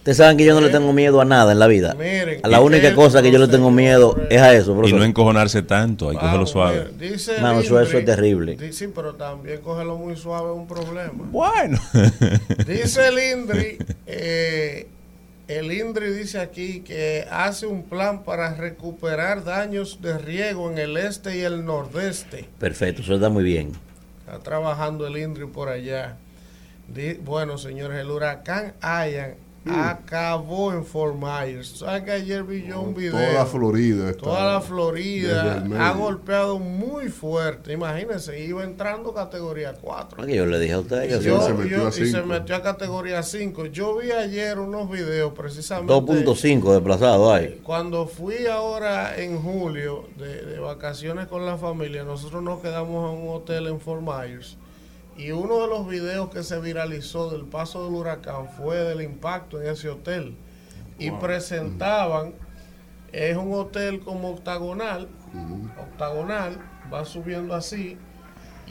Ustedes 0.00 0.16
saben 0.16 0.38
que 0.38 0.46
yo 0.46 0.54
no 0.54 0.62
le 0.62 0.70
tengo 0.70 0.94
miedo 0.94 1.20
a 1.20 1.26
nada 1.26 1.52
en 1.52 1.58
la 1.58 1.66
vida. 1.66 1.94
Miren, 1.94 2.40
a 2.42 2.48
la 2.48 2.60
única 2.62 2.94
cosa 2.94 3.20
que 3.20 3.30
yo 3.30 3.38
le 3.38 3.48
tengo 3.48 3.70
miedo 3.70 4.12
señores. 4.12 4.32
es 4.34 4.40
a 4.40 4.54
eso, 4.54 4.70
Y 4.72 4.74
profesor. 4.76 4.98
no 4.98 5.04
encojonarse 5.04 5.60
tanto, 5.62 6.08
hay 6.08 6.16
que 6.16 6.22
cogerlo 6.22 6.46
suave. 6.46 6.88
mira, 6.98 7.10
Dice 7.12 7.38
Mano, 7.42 7.60
eso- 7.60 7.78
eso 7.78 7.98
es 7.98 8.04
terrible. 8.06 8.56
di- 8.56 8.72
Sí, 8.72 8.88
pero 8.94 9.14
también 9.14 9.60
cogerlo 9.60 9.98
muy 9.98 10.16
suave 10.16 10.52
es 10.52 10.56
un 10.56 10.66
problema. 10.66 11.12
Bueno. 11.30 11.78
Dice 12.66 13.08
el 13.08 13.18
INDRI, 13.18 13.76
eh, 14.06 14.86
el 15.48 15.70
INDRI 15.70 16.10
dice 16.14 16.38
aquí 16.40 16.80
que 16.80 17.26
hace 17.30 17.66
un 17.66 17.82
plan 17.82 18.22
para 18.22 18.54
recuperar 18.54 19.44
daños 19.44 19.98
de 20.00 20.16
riego 20.16 20.70
en 20.70 20.78
el 20.78 20.96
este 20.96 21.36
y 21.36 21.40
el 21.40 21.64
nordeste. 21.66 22.48
Perfecto, 22.58 23.02
eso 23.02 23.16
está 23.16 23.28
muy 23.28 23.44
bien. 23.44 23.72
Está 24.20 24.38
trabajando 24.38 25.06
el 25.06 25.18
INDRI 25.18 25.44
por 25.46 25.68
allá. 25.68 26.16
Di- 26.88 27.14
bueno, 27.22 27.58
señores, 27.58 27.98
el 28.00 28.10
huracán 28.10 28.72
Ian 29.66 29.78
acabó 29.80 30.72
en 30.72 30.84
Fort 30.84 31.16
Myers. 31.16 31.78
¿Saben 31.80 32.04
que 32.04 32.12
ayer 32.12 32.42
vi 32.44 32.64
yo 32.66 32.80
un 32.80 32.94
video? 32.94 33.12
Toda 33.12 33.32
la 33.32 33.46
Florida. 33.46 34.10
está- 34.10 34.22
Toda 34.22 34.52
la 34.54 34.60
Florida 34.60 35.64
ha 35.78 35.92
golpeado 35.92 36.58
muy 36.58 37.08
fuerte. 37.08 37.72
Imagínense, 37.74 38.42
iba 38.42 38.64
entrando 38.64 39.12
categoría 39.12 39.74
4. 39.74 40.16
Porque 40.16 40.34
yo 40.36 40.46
le 40.46 40.58
dije 40.58 40.72
a 40.72 40.78
usted 40.80 41.02
que 41.08 41.20
Yo- 41.22 41.42
se 41.42 41.52
metió 41.52 41.76
yo- 41.78 41.86
a 41.86 41.88
y 41.90 41.92
se 41.92 42.06
cinco. 42.06 42.26
metió 42.26 42.56
a 42.56 42.62
categoría 42.62 43.22
5. 43.22 43.66
Yo 43.66 43.96
vi 43.98 44.10
ayer 44.12 44.58
unos 44.58 44.90
videos 44.90 45.32
precisamente 45.34 45.92
2.5 45.92 46.72
desplazado 46.72 47.32
hay. 47.32 47.60
cuando 47.62 48.06
fui 48.06 48.46
ahora 48.46 49.16
en 49.20 49.40
julio 49.42 50.04
de, 50.16 50.42
de 50.46 50.58
vacaciones 50.58 51.26
con 51.26 51.44
la 51.44 51.56
familia, 51.58 52.02
nosotros 52.04 52.42
nos 52.42 52.60
quedamos 52.60 53.12
en 53.14 53.26
un 53.28 53.34
hotel 53.34 53.66
en 53.66 53.78
Fort 53.80 54.00
Myers 54.02 54.56
y 55.20 55.32
uno 55.32 55.60
de 55.60 55.66
los 55.68 55.86
videos 55.86 56.30
que 56.30 56.42
se 56.42 56.58
viralizó 56.60 57.30
del 57.30 57.44
paso 57.44 57.84
del 57.84 57.92
huracán 57.92 58.48
fue 58.48 58.78
del 58.78 59.02
impacto 59.02 59.60
en 59.60 59.68
ese 59.68 59.90
hotel. 59.90 60.34
Y 60.98 61.10
presentaban, 61.10 62.32
es 63.12 63.36
un 63.36 63.52
hotel 63.52 64.00
como 64.00 64.30
octagonal, 64.30 65.08
octagonal, 65.78 66.58
va 66.92 67.04
subiendo 67.04 67.54
así 67.54 67.98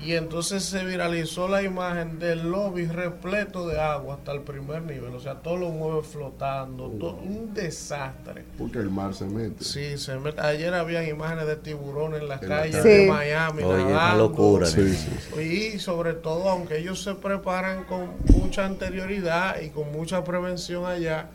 y 0.05 0.13
entonces 0.13 0.63
se 0.63 0.83
viralizó 0.85 1.47
la 1.47 1.61
imagen 1.61 2.19
del 2.19 2.49
lobby 2.49 2.85
repleto 2.85 3.67
de 3.67 3.79
agua 3.79 4.15
hasta 4.15 4.31
el 4.31 4.41
primer 4.41 4.81
nivel, 4.83 5.13
o 5.15 5.19
sea, 5.19 5.35
todos 5.35 5.59
los 5.59 5.71
muebles 5.73 6.07
flotando, 6.07 6.87
todo, 6.99 7.15
un 7.15 7.53
desastre. 7.53 8.45
Porque 8.57 8.79
el 8.79 8.89
mar 8.89 9.13
se 9.13 9.25
mete. 9.25 9.63
Sí, 9.63 9.97
se 9.97 10.17
met- 10.17 10.39
ayer 10.39 10.73
habían 10.73 11.07
imágenes 11.07 11.47
de 11.47 11.55
tiburones 11.57 12.21
en 12.21 12.29
las 12.29 12.41
En 12.41 12.49
la 12.49 12.55
calles 12.57 12.75
calle. 12.77 12.89
de 12.89 13.03
Sí. 13.05 13.09
Miami. 13.09 13.63
Oye, 13.63 13.83
una 13.83 14.15
locura. 14.15 14.65
Sí, 14.67 14.89
sí, 14.95 15.09
sí. 15.35 15.41
Y 15.75 15.79
sobre 15.79 16.13
todo, 16.13 16.49
aunque 16.49 16.77
ellos 16.79 17.01
se 17.03 17.15
preparan 17.15 17.83
con 17.85 18.11
mucha 18.35 18.65
anterioridad 18.65 19.59
y 19.61 19.69
con 19.69 19.91
mucha 19.91 20.23
prevención 20.23 20.85
allá, 20.85 21.27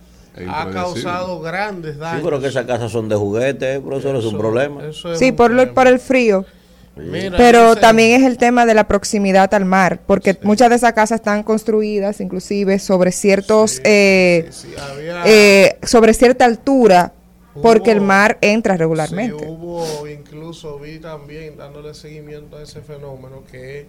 ha 0.49 0.69
causado 0.71 1.41
grandes 1.41 1.95
Sí, 1.95 2.01
daños. 2.01 2.23
pero 2.25 2.41
que 2.41 2.49
esas 2.49 2.67
casas 2.67 2.91
son 2.91 3.09
de 3.09 3.15
juguete, 3.15 3.81
profesor, 3.81 4.17
es 4.17 4.25
un 4.25 4.31
Eso- 4.31 4.39
problema. 4.39 4.85
eso 4.87 5.13
es 5.13 5.19
Sí, 5.19 5.31
un 5.31 5.37
por, 5.37 5.51
lo- 5.51 5.57
problema. 5.59 5.75
por 5.75 5.87
el 5.87 6.01
frío. 6.01 6.45
Mira, 6.97 7.37
Pero 7.37 7.75
también 7.75 8.21
es 8.21 8.27
el 8.27 8.37
tema 8.39 8.67
de 8.67 8.75
la 8.75 8.87
proximidad 8.87 9.53
al 9.53 9.65
mar, 9.65 10.01
porque 10.07 10.39
muchas 10.43 10.71
de 10.71 10.77
esas 10.77 10.93
casas 10.93 11.17
están 11.21 11.43
construidas 11.43 12.21
inclusive 12.21 12.79
sobre 12.79 13.11
ciertos, 13.11 13.73
Sí, 13.73 13.81
eh, 13.85 14.49
sí, 14.53 14.69
sí, 14.69 14.75
había- 14.81 15.23
eh, 15.27 15.77
sobre 15.83 16.15
cierta 16.15 16.45
altura, 16.45 17.13
porque 17.63 17.91
el 17.91 17.99
Hubo- 17.99 18.05
mar 18.07 18.39
entra 18.41 18.75
Sí, 18.75 18.79
regularmente. 18.79 19.45
hubo, 19.45 20.07
incluso 20.07 20.79
vi 20.79 20.99
también, 21.01 21.57
dándole 21.57 21.95
seguimiento 21.95 22.59
a 22.59 22.63
ese 22.63 22.81
fenómeno, 22.81 23.43
que 23.51 23.87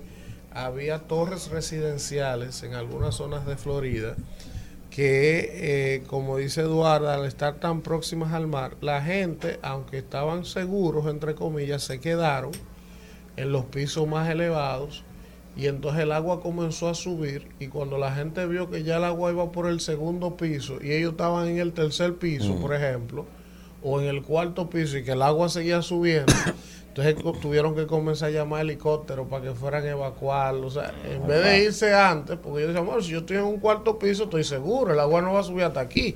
había 0.52 1.00
torres 1.00 1.50
residenciales 1.50 2.63
en 2.63 2.74
algunas 2.74 3.13
zonas 3.15 3.46
de 3.46 3.56
Florida 3.58 4.15
que, 4.89 5.52
eh, 5.98 6.04
como 6.08 6.38
dice 6.38 6.62
Eduardo, 6.62 7.10
al 7.10 7.26
estar 7.26 7.56
tan 7.56 7.82
próximas 7.82 8.34
al 8.34 8.48
mar, 8.48 8.78
la 8.82 9.02
gente, 9.02 9.60
aunque 9.62 9.98
estaban 9.98 10.46
seguros, 10.46 11.06
entre 11.08 11.36
comillas, 11.36 11.84
se 11.84 12.00
quedaron 12.00 12.52
en 13.38 13.52
los 13.52 13.65
pisos 13.65 14.08
más 14.08 14.30
elevados 14.30 15.04
y 15.58 15.67
entonces 15.67 16.04
el 16.04 16.12
agua 16.12 16.41
comenzó 16.41 16.89
a 16.89 16.93
subir 16.93 17.48
y 17.60 17.67
cuando 17.67 17.98
la 17.98 18.13
gente 18.13 18.45
vio 18.45 18.69
que 18.69 18.84
ya 18.84 18.98
el 18.98 19.06
agua 19.06 19.32
iba 19.32 19.52
por 19.52 19.67
el 19.67 19.80
segundo 19.80 20.36
piso 20.36 20.78
y 20.82 20.91
ellos 20.91 21.12
estaban 21.12 21.48
en 21.48 21.60
el 21.60 21.71
tercer 21.71 22.15
piso, 22.15 22.56
por 22.56 22.74
ejemplo, 22.74 23.26
o 23.82 24.02
en 24.02 24.08
el 24.08 24.21
cuarto 24.21 24.69
piso 24.69 24.98
y 24.98 25.04
que 25.04 25.13
el 25.13 25.21
agua 25.21 25.48
seguía 25.48 25.82
subiendo, 25.82 26.34
entonces 26.89 27.15
tuvieron 27.41 27.74
que 27.74 27.88
comenzar 27.88 28.30
a 28.30 28.32
llamar 28.32 28.62
helicópteros 28.62 29.28
para 29.30 29.43
que 29.43 29.52
fueran 29.52 29.84
a 29.86 29.91
evacuarlo. 29.91 30.67
O 30.67 30.71
sea, 30.71 30.93
en 31.10 31.26
vez 31.26 31.43
de 31.43 31.63
irse 31.63 31.93
antes, 31.93 32.38
porque 32.38 32.63
yo 32.63 32.67
decía, 32.67 32.82
bueno, 32.82 33.02
si 33.02 33.12
yo 33.12 33.19
estoy 33.19 33.38
en 33.38 33.43
un 33.43 33.60
cuarto 33.60 33.98
piso, 33.98 34.26
estoy 34.26 34.43
seguro, 34.43 34.91
el 34.91 35.00
agua 35.00 35.21
no 35.21 35.34
va 35.34 35.39
a 35.39 35.43
subir 35.43 35.63
hasta 35.63 35.80
aquí, 35.80 36.15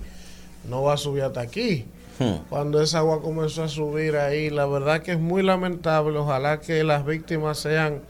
no 0.70 0.84
va 0.84 0.96
a 0.96 0.98
subir 0.98 1.24
hasta 1.24 1.40
aquí. 1.40 1.86
Hmm. 2.20 2.44
Cuando 2.50 2.82
esa 2.82 3.00
agua 3.00 3.22
comenzó 3.22 3.64
a 3.64 3.70
subir 3.70 4.18
ahí, 4.18 4.50
la 4.50 4.66
verdad 4.66 5.02
que 5.02 5.14
es 5.14 5.20
muy 5.20 5.42
lamentable. 5.42 6.18
Ojalá 6.20 6.60
que 6.60 6.84
las 6.84 7.06
víctimas 7.06 7.60
sean, 7.60 8.02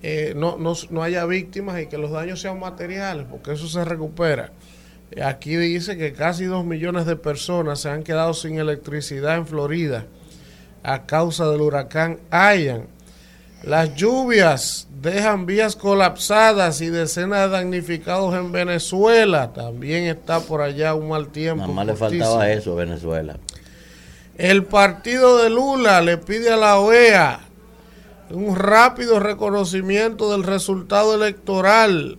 eh, 0.00 0.32
no, 0.36 0.56
no, 0.56 0.74
no 0.90 1.02
haya 1.02 1.24
víctimas 1.26 1.80
y 1.82 1.86
que 1.86 1.98
los 1.98 2.12
daños 2.12 2.40
sean 2.40 2.60
materiales, 2.60 3.26
porque 3.28 3.52
eso 3.52 3.66
se 3.66 3.84
recupera. 3.84 4.52
Aquí 5.22 5.56
dice 5.56 5.96
que 5.96 6.12
casi 6.12 6.44
dos 6.44 6.64
millones 6.64 7.04
de 7.04 7.16
personas 7.16 7.80
se 7.80 7.90
han 7.90 8.02
quedado 8.02 8.32
sin 8.32 8.58
electricidad 8.58 9.36
en 9.36 9.46
Florida 9.46 10.06
a 10.82 11.06
causa 11.06 11.48
del 11.48 11.60
huracán 11.60 12.18
Ian. 12.30 12.86
Las 13.62 13.94
lluvias 13.94 14.88
dejan 15.00 15.46
vías 15.46 15.76
colapsadas 15.76 16.80
y 16.80 16.88
decenas 16.88 17.42
de 17.42 17.56
damnificados 17.56 18.34
en 18.34 18.52
Venezuela. 18.52 19.52
También 19.52 20.04
está 20.04 20.40
por 20.40 20.62
allá 20.62 20.94
un 20.94 21.08
mal 21.08 21.28
tiempo. 21.28 21.62
Nada 21.62 21.72
más 21.72 21.86
le 21.86 21.94
faltaba 21.94 22.50
eso 22.50 22.72
a 22.72 22.76
Venezuela. 22.76 23.36
El 24.36 24.64
partido 24.64 25.38
de 25.38 25.50
Lula 25.50 26.00
le 26.00 26.18
pide 26.18 26.52
a 26.52 26.56
la 26.56 26.78
OEA 26.78 27.40
un 28.30 28.56
rápido 28.56 29.20
reconocimiento 29.20 30.32
del 30.32 30.42
resultado 30.42 31.14
electoral. 31.14 32.18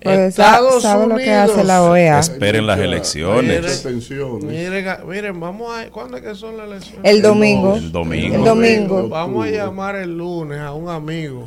Pues, 0.00 0.36
sa- 0.36 0.60
¿sabe 0.80 1.06
lo 1.08 1.16
que 1.16 1.32
hace 1.32 1.64
la 1.64 1.82
OEA? 1.82 2.20
Esperen 2.20 2.66
las 2.66 2.78
elecciones. 2.78 3.80
Atención. 3.84 4.46
Miren, 4.46 4.84
ga- 4.86 5.04
miren, 5.04 5.38
vamos 5.40 5.76
a. 5.76 5.88
¿Cuándo 5.90 6.16
es 6.18 6.22
que 6.22 6.34
son 6.34 6.56
las 6.56 6.66
elecciones? 6.68 7.00
El 7.04 7.20
domingo. 7.22 7.74
El 7.76 7.90
domingo. 7.90 8.36
El 8.36 8.44
domingo. 8.44 9.08
Vamos 9.08 9.46
a 9.46 9.50
llamar 9.50 9.96
el 9.96 10.16
lunes 10.16 10.58
a 10.60 10.72
un 10.72 10.88
amigo. 10.88 11.44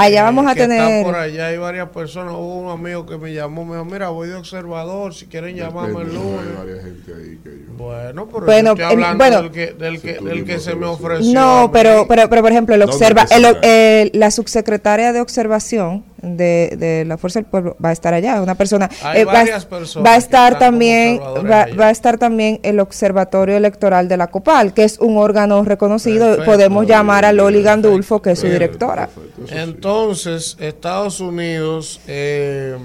Allá 0.00 0.22
vamos 0.22 0.46
a 0.46 0.54
que 0.54 0.62
está 0.62 0.76
tener. 0.76 1.04
por 1.04 1.16
allá 1.16 1.46
hay 1.48 1.56
varias 1.58 1.88
personas. 1.88 2.32
Hubo 2.34 2.60
un 2.60 2.70
amigo 2.70 3.04
que 3.04 3.18
me 3.18 3.32
llamó, 3.34 3.64
me 3.64 3.72
dijo, 3.74 3.84
mira, 3.84 4.10
voy 4.10 4.28
de 4.28 4.36
observador, 4.36 5.12
si 5.12 5.26
quieren 5.26 5.56
llamarme 5.56 6.02
el 6.02 6.14
lunes. 6.14 6.56
varias 6.56 6.84
gente 6.84 7.12
ahí 7.14 7.38
que 7.42 7.50
yo. 7.66 7.72
Bueno, 7.76 8.28
pero 8.32 8.46
Bueno, 8.46 8.76
yo 8.76 8.82
estoy 8.84 8.96
el- 8.96 9.04
hablando 9.04 9.18
bueno. 9.24 9.42
del 9.42 9.50
que, 9.50 9.72
del 9.72 10.00
que, 10.00 10.12
del 10.20 10.44
que 10.44 10.60
se 10.60 10.76
me 10.76 10.86
ofreció. 10.86 11.32
No, 11.34 11.70
pero, 11.72 12.06
pero, 12.08 12.28
pero 12.28 12.42
por 12.42 12.52
ejemplo, 12.52 12.74
el 12.76 12.80
¿Dónde 12.82 12.94
observa, 12.94 13.26
el- 13.30 13.56
eh, 13.62 14.10
la 14.14 14.30
subsecretaria 14.30 15.12
de 15.12 15.20
observación 15.20 16.04
de, 16.36 16.74
de 16.76 17.04
la 17.04 17.16
Fuerza 17.16 17.40
del 17.40 17.46
Pueblo 17.46 17.76
va 17.82 17.90
a 17.90 17.92
estar 17.92 18.14
allá, 18.14 18.40
una 18.42 18.54
persona. 18.54 18.90
Hay 19.02 19.22
eh, 19.22 19.24
va, 19.24 19.32
varias 19.32 19.64
personas 19.64 20.06
va 20.06 20.14
a 20.14 20.16
estar 20.16 20.58
también, 20.58 21.20
va, 21.20 21.66
va 21.78 21.86
a 21.86 21.90
estar 21.90 22.18
también 22.18 22.60
el 22.62 22.80
Observatorio 22.80 23.56
Electoral 23.56 24.08
de 24.08 24.16
la 24.16 24.28
COPAL, 24.28 24.74
que 24.74 24.84
es 24.84 24.98
un 24.98 25.16
órgano 25.16 25.64
reconocido. 25.64 26.26
Perfecto. 26.26 26.50
Podemos 26.50 26.86
llamar 26.86 27.24
a 27.24 27.32
Loli 27.32 27.62
Perfecto. 27.62 27.88
Gandulfo, 27.88 28.22
que 28.22 28.32
es 28.32 28.38
su 28.38 28.46
directora. 28.46 29.08
Entonces, 29.50 30.56
Estados 30.60 31.20
Unidos, 31.20 32.00
eh, 32.06 32.76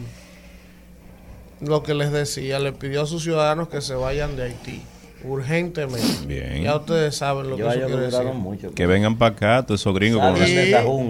lo 1.61 1.83
que 1.83 1.93
les 1.93 2.11
decía, 2.11 2.59
le 2.59 2.71
pidió 2.73 3.01
a 3.01 3.05
sus 3.05 3.23
ciudadanos 3.23 3.69
que 3.69 3.81
se 3.81 3.95
vayan 3.95 4.35
de 4.35 4.43
Haití 4.43 4.81
urgentemente. 5.23 6.25
Bien. 6.25 6.63
Ya 6.63 6.75
ustedes 6.75 7.15
saben 7.15 7.49
lo 7.49 7.55
que 7.55 7.63
Yo 7.63 7.71
eso 7.71 7.87
quiere 7.87 8.01
decir. 8.01 8.23
mucho. 8.33 8.73
Que 8.73 8.85
vengan 8.87 9.17
para 9.17 9.35
acá, 9.35 9.65
todos 9.65 9.81
esos 9.81 9.93
gringos 9.95 10.21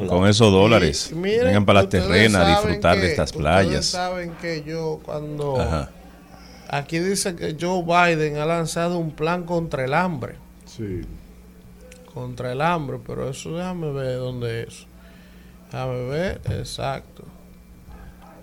con, 0.09 0.27
esos 0.27 0.51
dólares. 0.51 1.09
Y 1.11 1.15
miren, 1.15 1.45
vengan 1.45 1.65
para 1.65 1.79
las 1.79 1.83
ustedes 1.85 2.05
terrenas 2.05 2.45
a 2.45 2.49
disfrutar 2.49 2.99
de 2.99 3.07
estas 3.07 3.31
Ustedes 3.31 3.41
playas. 3.41 3.85
saben 3.85 4.31
que 4.41 4.63
yo 4.63 4.99
cuando... 5.03 5.59
Ajá. 5.59 5.89
Aquí 6.69 6.97
dice 6.97 7.35
que 7.35 7.55
Joe 7.59 7.83
Biden 7.83 8.37
ha 8.37 8.45
lanzado 8.45 8.97
un 8.97 9.11
plan 9.11 9.43
contra 9.43 9.85
el 9.85 9.93
hambre. 9.93 10.35
Sí. 10.65 11.01
Contra 12.13 12.51
el 12.51 12.61
hambre, 12.61 12.97
pero 13.05 13.29
eso 13.29 13.55
déjame 13.55 13.91
ver 13.91 14.17
dónde 14.17 14.63
es. 14.63 14.87
Déjame 15.71 16.05
ver, 16.05 16.41
exacto. 16.49 17.25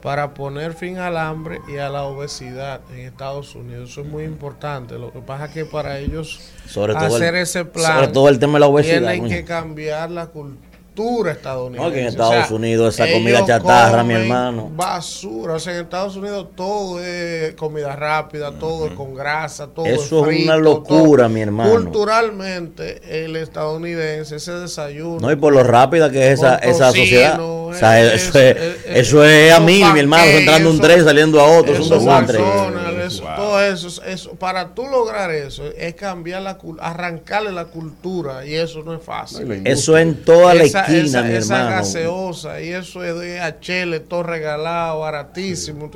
Para 0.02 0.32
poner 0.32 0.72
fin 0.72 0.96
al 0.98 1.18
hambre 1.18 1.60
y 1.68 1.76
a 1.76 1.90
la 1.90 2.04
obesidad 2.04 2.80
en 2.90 3.00
Estados 3.00 3.54
Unidos. 3.54 3.90
Eso 3.90 4.00
es 4.00 4.06
muy 4.06 4.24
importante. 4.24 4.98
Lo 4.98 5.12
que 5.12 5.18
pasa 5.20 5.44
es 5.46 5.50
que 5.52 5.64
para 5.66 5.98
ellos 5.98 6.40
Sobre 6.66 6.94
hacer 6.96 7.34
el- 7.34 7.42
ese 7.42 7.64
plan, 7.66 7.94
sobre 7.96 8.08
todo 8.08 8.28
el 8.30 8.38
tema 8.38 8.54
de 8.54 8.60
la 8.60 8.66
obesidad, 8.68 9.00
tienen 9.12 9.28
que 9.28 9.44
cambiar 9.44 10.10
la 10.10 10.26
cultura 10.28 10.69
estadounidense. 10.94 11.87
No, 11.88 11.92
que 11.92 12.00
en 12.00 12.07
O 12.07 12.09
Estados 12.11 12.46
sea, 12.48 12.57
Unidos 12.57 12.94
esa 12.98 13.11
comida 13.12 13.44
chatarra, 13.46 14.03
mi 14.05 14.14
hermano. 14.14 14.70
Basura. 14.74 15.55
O 15.55 15.59
sea, 15.59 15.74
en 15.74 15.81
Estados 15.85 16.16
Unidos 16.16 16.48
todo 16.55 17.00
es 17.03 17.55
comida 17.55 17.96
rápida, 17.96 18.53
todo 18.53 18.87
es 18.87 18.92
con 18.92 19.14
grasa, 19.14 19.68
todo 19.68 19.87
Eso 19.87 20.20
es 20.20 20.26
frito, 20.26 20.44
una 20.44 20.57
locura, 20.57 21.22
todo. 21.24 21.29
mi 21.31 21.40
hermano. 21.40 21.70
Culturalmente, 21.70 23.24
el 23.24 23.37
estadounidense, 23.37 24.37
ese 24.37 24.53
desayuno. 24.53 25.20
No, 25.20 25.33
y 25.33 25.37
por 25.37 25.53
lo 25.53 25.62
rápida 25.62 26.11
que 26.11 26.33
es 26.33 26.40
esa, 26.40 26.59
Con 26.59 26.68
esa 26.70 26.87
tocino, 26.88 27.05
sociedad. 27.05 27.40
O 27.40 27.74
sea, 27.74 28.03
es- 28.03 28.14
eso 28.29 28.38
es, 28.38 28.57
es- 28.57 28.76
eso 28.87 29.24
es 29.24 29.53
a 29.53 29.61
mil, 29.61 29.92
mi 29.92 30.00
hermano. 30.00 30.24
Entrando 30.24 30.68
un 30.70 30.76
eso- 30.76 30.85
tren, 30.85 31.05
saliendo 31.05 31.40
a 31.40 31.44
otro. 31.59 31.72
Es 31.74 31.81
un 31.81 31.88
desastre. 31.98 32.38
McDonald's, 32.40 32.99
eso, 33.00 33.22
Wow. 33.24 33.36
todo 33.36 33.60
eso, 33.62 33.88
es- 33.88 34.00
eso, 34.06 34.30
para 34.34 34.74
tú 34.74 34.86
lograr 34.86 35.30
eso, 35.30 35.64
es 35.76 35.94
cambiar 35.94 36.42
la 36.42 36.58
arrancarle 36.80 37.52
la 37.52 37.66
cultura 37.66 38.44
y 38.46 38.54
eso 38.54 38.82
no 38.82 38.94
es 38.94 39.02
fácil. 39.02 39.48
No. 39.48 39.54
Eso 39.70 39.98
en 39.98 40.24
toda 40.24 40.54
la 40.54 40.62
esa, 40.64 40.80
esquina, 40.82 41.02
esa- 41.04 41.22
mi 41.22 41.34
esa 41.34 41.56
hermano. 41.58 41.76
gaseosa 41.76 42.60
y 42.60 42.68
eso 42.68 43.04
es 43.04 43.18
de 43.18 43.40
HL, 43.40 44.00
todo 44.00 44.22
regalado, 44.22 45.00
baratísimo. 45.00 45.90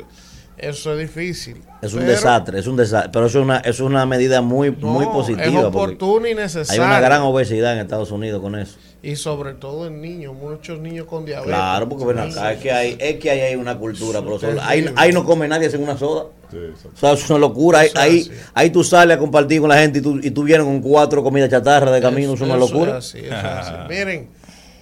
Eso 0.57 0.93
es 0.93 1.01
difícil. 1.01 1.61
Es 1.83 1.93
un 1.95 2.01
Pero, 2.01 2.13
desastre, 2.13 2.59
es 2.61 2.67
un 2.69 2.77
desastre. 2.77 3.11
Pero 3.13 3.27
eso 3.27 3.39
es 3.41 3.45
una, 3.45 3.57
es 3.59 3.81
una 3.81 4.07
medida 4.07 4.41
muy, 4.41 4.71
no, 4.71 4.87
muy 4.87 5.05
Es 5.05 5.11
positiva. 5.11 5.45
porque 5.63 5.67
oportuna 5.67 6.29
y 6.29 6.31
hay 6.31 6.37
necesaria. 6.37 6.83
una 6.83 7.01
gran 7.01 7.23
obesidad 7.23 7.73
en 7.75 7.81
Estados 7.81 8.11
Unidos 8.13 8.41
con 8.41 8.55
eso. 8.55 8.77
y 9.03 9.17
sobre 9.17 9.53
todo 9.53 9.87
en 9.89 10.01
niños, 10.01 10.33
muchos 10.33 10.79
niños 10.79 11.07
con 11.07 11.27
diabetes. 11.27 11.49
Claro, 11.55 11.87
porque 11.91 12.07
ven 12.07 12.21
acá, 12.21 12.53
es 12.55 12.61
que 12.63 12.73
hay, 12.73 12.97
es 12.99 13.17
que 13.21 13.31
ahí 13.31 13.41
hay 13.41 13.55
una 13.55 13.77
cultura, 13.77 14.23
pero 14.23 14.39
ahí, 14.63 14.87
ahí 14.97 15.13
no 15.13 15.27
come 15.27 15.47
nadie 15.47 15.69
sin 15.69 15.83
una 15.83 15.99
soda. 15.99 16.27
Sí, 16.59 16.65
exacto. 16.71 16.91
O 16.95 16.97
sea, 16.99 17.13
eso 17.13 17.25
es 17.25 17.31
una 17.31 17.39
locura. 17.41 17.79
Ahí, 17.81 17.87
es 17.89 17.97
ahí, 17.97 18.21
así. 18.21 18.31
ahí 18.55 18.71
tú 18.71 18.85
sales 18.85 19.17
a 19.17 19.21
compartir 19.21 19.61
con 19.61 19.69
la 19.69 19.79
gente 19.79 19.99
y 19.99 20.03
tú, 20.03 20.19
y 20.23 20.31
tú 20.31 20.43
vienes 20.45 20.65
con 20.67 20.81
cuatro 20.81 21.23
comidas 21.23 21.51
chatarra 21.51 21.91
de 21.91 22.01
camino, 22.01 22.35
es 22.35 22.41
una 22.41 22.57
Eso 22.57 22.59
locura. 22.67 22.97
así, 22.99 23.19
eso 23.19 23.29
es 23.29 23.35
así. 23.35 23.73
Miren, 23.89 24.29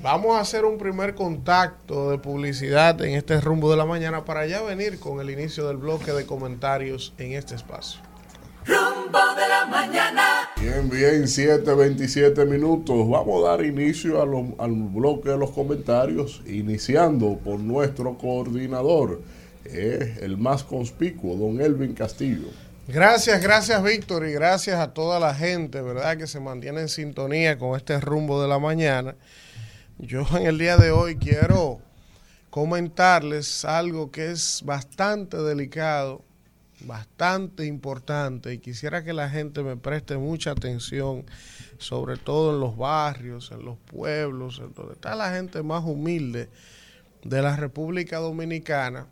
vamos 0.02 0.36
a 0.36 0.40
hacer 0.40 0.64
un 0.64 0.78
primer 0.78 1.14
contacto 1.14 2.10
de 2.10 2.18
publicidad 2.18 3.00
en 3.02 3.14
este 3.14 3.40
rumbo 3.40 3.70
de 3.70 3.76
la 3.76 3.86
mañana 3.86 4.24
para 4.24 4.46
ya 4.46 4.60
venir 4.62 4.98
con 4.98 5.20
el 5.20 5.30
inicio 5.30 5.66
del 5.68 5.76
bloque 5.78 6.12
de 6.12 6.26
comentarios 6.26 7.14
en 7.18 7.32
este 7.32 7.54
espacio. 7.54 8.00
Rumbo 8.64 9.18
de 9.36 9.48
la 9.48 9.66
mañana. 9.66 10.22
Bien, 10.60 10.88
bien, 10.88 11.24
7.27 11.24 12.46
minutos. 12.46 12.96
Vamos 13.08 13.44
a 13.44 13.48
dar 13.50 13.64
inicio 13.64 14.22
a 14.22 14.26
lo- 14.26 14.54
al 14.58 14.70
bloque 14.72 15.30
de 15.30 15.38
los 15.38 15.50
comentarios, 15.50 16.42
iniciando 16.46 17.38
por 17.42 17.58
nuestro 17.58 18.16
coordinador, 18.16 19.20
eh, 19.64 20.18
el 20.20 20.36
más 20.36 20.64
conspicuo, 20.64 21.36
don 21.36 21.60
Elvin 21.60 21.94
Castillo. 21.94 22.48
Gracias, 22.88 23.40
gracias 23.40 23.80
Víctor 23.82 24.26
y 24.26 24.32
gracias 24.32 24.80
a 24.80 24.92
toda 24.92 25.20
la 25.20 25.34
gente, 25.34 25.80
¿verdad? 25.80 26.16
Que 26.16 26.26
se 26.26 26.40
mantiene 26.40 26.80
en 26.80 26.88
sintonía 26.88 27.56
con 27.56 27.76
este 27.76 28.00
rumbo 28.00 28.42
de 28.42 28.48
la 28.48 28.58
mañana. 28.58 29.14
Yo 29.98 30.26
en 30.36 30.46
el 30.46 30.58
día 30.58 30.76
de 30.76 30.90
hoy 30.90 31.16
quiero 31.16 31.80
comentarles 32.50 33.64
algo 33.64 34.10
que 34.10 34.32
es 34.32 34.62
bastante 34.64 35.36
delicado, 35.36 36.24
bastante 36.80 37.66
importante 37.66 38.52
y 38.52 38.58
quisiera 38.58 39.04
que 39.04 39.12
la 39.12 39.30
gente 39.30 39.62
me 39.62 39.76
preste 39.76 40.16
mucha 40.16 40.50
atención, 40.50 41.24
sobre 41.78 42.16
todo 42.16 42.52
en 42.52 42.60
los 42.60 42.76
barrios, 42.76 43.52
en 43.52 43.64
los 43.64 43.78
pueblos, 43.78 44.58
en 44.58 44.74
donde 44.74 44.94
está 44.94 45.14
la 45.14 45.32
gente 45.32 45.62
más 45.62 45.84
humilde 45.84 46.48
de 47.22 47.42
la 47.42 47.54
República 47.54 48.18
Dominicana 48.18 49.06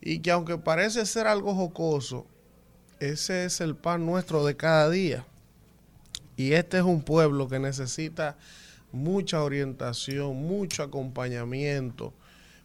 y 0.00 0.20
que 0.20 0.30
aunque 0.30 0.58
parece 0.58 1.06
ser 1.06 1.26
algo 1.26 1.54
jocoso, 1.54 2.26
ese 3.00 3.44
es 3.44 3.60
el 3.60 3.76
pan 3.76 4.06
nuestro 4.06 4.44
de 4.44 4.56
cada 4.56 4.90
día. 4.90 5.24
Y 6.36 6.52
este 6.52 6.78
es 6.78 6.84
un 6.84 7.02
pueblo 7.02 7.48
que 7.48 7.58
necesita 7.58 8.36
mucha 8.92 9.42
orientación, 9.42 10.36
mucho 10.36 10.82
acompañamiento, 10.82 12.12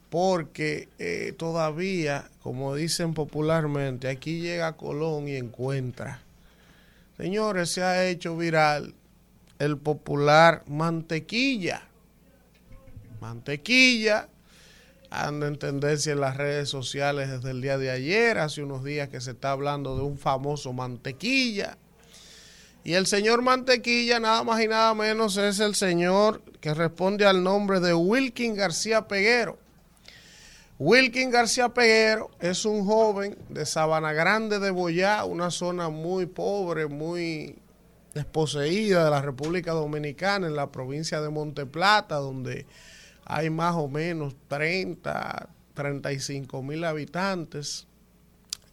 porque 0.09 0.89
eh, 0.99 1.33
todavía, 1.37 2.29
como 2.41 2.75
dicen 2.75 3.13
popularmente, 3.13 4.07
aquí 4.07 4.39
llega 4.39 4.77
Colón 4.77 5.27
y 5.27 5.35
encuentra. 5.35 6.21
Señores, 7.17 7.69
se 7.71 7.83
ha 7.83 8.05
hecho 8.05 8.37
viral 8.37 8.93
el 9.59 9.77
popular 9.77 10.63
mantequilla. 10.67 11.83
Mantequilla 13.21 14.29
anda 15.13 15.47
en 15.47 15.57
tendencia 15.57 16.11
en 16.11 16.19
las 16.19 16.37
redes 16.37 16.69
sociales 16.69 17.29
desde 17.29 17.51
el 17.51 17.61
día 17.61 17.77
de 17.77 17.91
ayer, 17.91 18.39
hace 18.39 18.63
unos 18.63 18.83
días 18.83 19.09
que 19.09 19.21
se 19.21 19.31
está 19.31 19.51
hablando 19.51 19.95
de 19.95 20.01
un 20.01 20.17
famoso 20.17 20.73
mantequilla. 20.73 21.77
Y 22.83 22.95
el 22.95 23.05
señor 23.05 23.41
Mantequilla, 23.41 24.19
nada 24.19 24.43
más 24.43 24.61
y 24.61 24.67
nada 24.67 24.93
menos, 24.93 25.37
es 25.37 25.59
el 25.59 25.73
señor 25.73 26.41
que 26.59 26.73
responde 26.73 27.25
al 27.25 27.41
nombre 27.41 27.79
de 27.79 27.93
Wilkin 27.93 28.55
García 28.55 29.07
Peguero. 29.07 29.57
Wilkin 30.79 31.29
García 31.29 31.69
Peguero 31.69 32.31
es 32.41 32.65
un 32.65 32.85
joven 32.85 33.37
de 33.47 33.65
Sabana 33.65 34.11
Grande 34.11 34.59
de 34.59 34.71
Boyá, 34.71 35.23
una 35.23 35.49
zona 35.49 35.87
muy 35.87 36.25
pobre, 36.25 36.87
muy 36.87 37.55
desposeída 38.13 39.05
de 39.05 39.11
la 39.11 39.21
República 39.21 39.71
Dominicana, 39.71 40.47
en 40.47 40.55
la 40.55 40.71
provincia 40.71 41.21
de 41.21 41.29
Monteplata, 41.29 42.15
donde 42.15 42.65
hay 43.25 43.49
más 43.49 43.75
o 43.75 43.87
menos 43.87 44.35
30, 44.47 45.49
35 45.73 46.61
mil 46.61 46.83
habitantes 46.83 47.87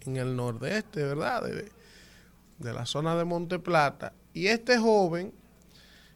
en 0.06 0.16
el 0.16 0.36
nordeste, 0.36 1.04
¿verdad? 1.04 1.42
De, 1.42 1.70
la 2.72 2.86
zona 2.86 3.16
de 3.16 3.24
Monteplata. 3.24 4.12
Y 4.34 4.48
este 4.48 4.78
joven 4.78 5.32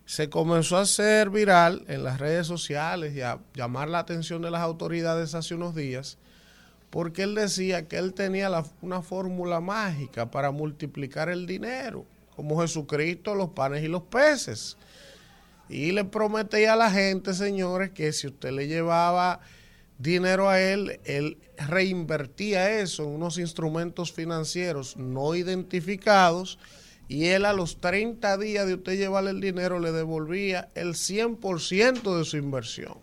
se 0.04 0.28
comenzó 0.28 0.76
a 0.76 0.82
hacer 0.82 1.30
viral 1.30 1.84
en 1.88 2.04
las 2.04 2.18
redes 2.20 2.46
sociales 2.46 3.14
y 3.14 3.22
a 3.22 3.38
llamar 3.54 3.88
la 3.88 4.00
atención 4.00 4.42
de 4.42 4.50
las 4.50 4.60
autoridades 4.60 5.34
hace 5.34 5.54
unos 5.54 5.74
días, 5.74 6.18
porque 6.90 7.22
él 7.22 7.34
decía 7.34 7.88
que 7.88 7.96
él 7.96 8.12
tenía 8.12 8.50
una 8.82 9.00
fórmula 9.00 9.60
mágica 9.60 10.30
para 10.30 10.50
multiplicar 10.50 11.30
el 11.30 11.46
dinero, 11.46 12.04
como 12.36 12.60
Jesucristo, 12.60 13.34
los 13.34 13.50
panes 13.50 13.82
y 13.82 13.88
los 13.88 14.02
peces. 14.02 14.76
Y 15.68 15.92
le 15.92 16.04
prometía 16.04 16.74
a 16.74 16.76
la 16.76 16.90
gente, 16.90 17.34
señores, 17.34 17.90
que 17.90 18.12
si 18.12 18.26
usted 18.26 18.52
le 18.52 18.66
llevaba 18.66 19.40
dinero 19.98 20.48
a 20.48 20.60
él, 20.60 21.00
él 21.04 21.38
reinvertía 21.56 22.80
eso 22.80 23.04
en 23.04 23.10
unos 23.10 23.38
instrumentos 23.38 24.12
financieros 24.12 24.96
no 24.96 25.34
identificados 25.34 26.58
y 27.08 27.26
él 27.26 27.44
a 27.44 27.52
los 27.52 27.80
30 27.80 28.38
días 28.38 28.66
de 28.66 28.74
usted 28.74 28.96
llevarle 28.96 29.30
el 29.30 29.40
dinero 29.40 29.78
le 29.78 29.92
devolvía 29.92 30.68
el 30.74 30.94
100% 30.94 32.18
de 32.18 32.24
su 32.24 32.36
inversión. 32.36 32.98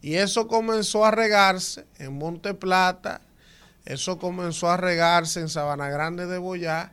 Y 0.00 0.14
eso 0.14 0.46
comenzó 0.46 1.04
a 1.04 1.10
regarse 1.10 1.84
en 1.98 2.16
Monte 2.16 2.54
Plata, 2.54 3.20
eso 3.84 4.18
comenzó 4.18 4.70
a 4.70 4.76
regarse 4.76 5.40
en 5.40 5.48
Sabana 5.48 5.88
Grande 5.88 6.26
de 6.26 6.38
Boyá, 6.38 6.92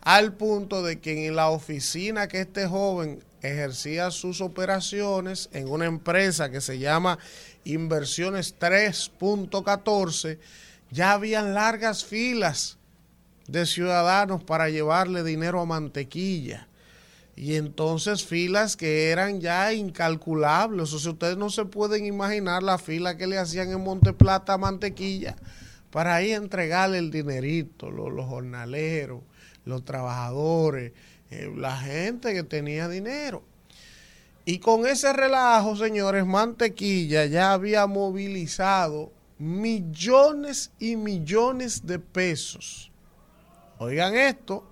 al 0.00 0.34
punto 0.34 0.82
de 0.82 1.00
que 1.00 1.26
en 1.26 1.36
la 1.36 1.48
oficina 1.48 2.28
que 2.28 2.40
este 2.40 2.66
joven 2.66 3.22
ejercía 3.50 4.10
sus 4.10 4.40
operaciones 4.40 5.48
en 5.52 5.68
una 5.68 5.86
empresa 5.86 6.50
que 6.50 6.60
se 6.60 6.78
llama 6.78 7.18
Inversiones 7.64 8.54
3.14, 8.58 10.38
ya 10.90 11.12
habían 11.12 11.54
largas 11.54 12.04
filas 12.04 12.78
de 13.46 13.66
ciudadanos 13.66 14.42
para 14.42 14.70
llevarle 14.70 15.22
dinero 15.22 15.60
a 15.60 15.66
mantequilla. 15.66 16.68
Y 17.36 17.56
entonces 17.56 18.24
filas 18.24 18.76
que 18.76 19.10
eran 19.10 19.40
ya 19.40 19.72
incalculables. 19.72 20.92
O 20.92 20.98
sea, 20.98 21.12
ustedes 21.12 21.36
no 21.36 21.50
se 21.50 21.64
pueden 21.64 22.06
imaginar 22.06 22.62
la 22.62 22.78
fila 22.78 23.16
que 23.16 23.26
le 23.26 23.38
hacían 23.38 23.70
en 23.72 23.82
Monteplata 23.82 24.54
a 24.54 24.58
mantequilla 24.58 25.36
para 25.90 26.16
ahí 26.16 26.32
entregarle 26.32 26.98
el 26.98 27.10
dinerito, 27.10 27.90
los, 27.90 28.12
los 28.12 28.26
jornaleros, 28.26 29.22
los 29.64 29.84
trabajadores, 29.84 30.92
la 31.56 31.76
gente 31.76 32.34
que 32.34 32.42
tenía 32.42 32.88
dinero. 32.88 33.42
Y 34.44 34.58
con 34.58 34.86
ese 34.86 35.12
relajo, 35.12 35.74
señores, 35.76 36.26
Mantequilla 36.26 37.24
ya 37.26 37.52
había 37.52 37.86
movilizado 37.86 39.10
millones 39.38 40.70
y 40.78 40.96
millones 40.96 41.86
de 41.86 41.98
pesos. 41.98 42.90
Oigan 43.78 44.14
esto, 44.14 44.64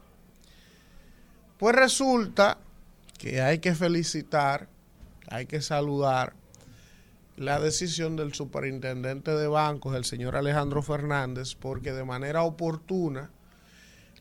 pues 1.59 1.75
resulta 1.75 2.59
que 3.19 3.41
hay 3.41 3.59
que 3.61 3.75
felicitar, 3.75 4.69
hay 5.29 5.47
que 5.47 5.63
saludar 5.63 6.35
la 7.37 7.59
decisión 7.59 8.17
del 8.17 8.35
superintendente 8.35 9.31
de 9.31 9.49
bancos, 9.49 9.97
el 9.97 10.05
señor 10.05 10.37
Alejandro 10.37 10.83
Fernández, 10.83 11.55
porque 11.55 11.93
de 11.93 12.05
manera 12.05 12.43
oportuna 12.43 13.31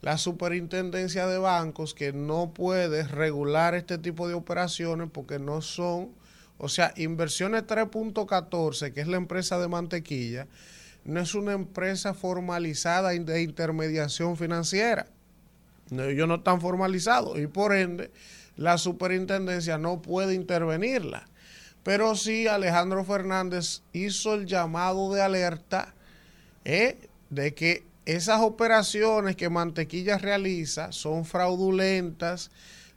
la 0.01 0.17
superintendencia 0.17 1.27
de 1.27 1.37
bancos 1.37 1.93
que 1.93 2.11
no 2.11 2.53
puede 2.53 3.03
regular 3.03 3.75
este 3.75 3.97
tipo 3.97 4.27
de 4.27 4.33
operaciones 4.33 5.09
porque 5.11 5.37
no 5.37 5.61
son, 5.61 6.09
o 6.57 6.69
sea, 6.69 6.93
inversiones 6.97 7.63
3.14, 7.67 8.93
que 8.93 9.01
es 9.01 9.07
la 9.07 9.17
empresa 9.17 9.59
de 9.59 9.67
mantequilla, 9.67 10.47
no 11.03 11.19
es 11.19 11.35
una 11.35 11.53
empresa 11.53 12.13
formalizada 12.13 13.09
de 13.09 13.41
intermediación 13.41 14.37
financiera. 14.37 15.07
Ellos 15.91 16.27
no 16.27 16.35
están 16.35 16.61
formalizados 16.61 17.39
y 17.39 17.47
por 17.47 17.75
ende 17.75 18.11
la 18.55 18.77
superintendencia 18.77 19.77
no 19.77 20.01
puede 20.01 20.33
intervenirla. 20.33 21.27
Pero 21.83 22.15
sí 22.15 22.47
Alejandro 22.47 23.03
Fernández 23.03 23.81
hizo 23.91 24.35
el 24.35 24.45
llamado 24.45 25.13
de 25.13 25.21
alerta 25.21 25.93
eh, 26.63 27.09
de 27.29 27.53
que 27.53 27.90
esas 28.05 28.41
operaciones 28.41 29.35
que 29.35 29.49
Mantequilla 29.49 30.17
realiza 30.17 30.91
son 30.91 31.25
fraudulentas, 31.25 32.51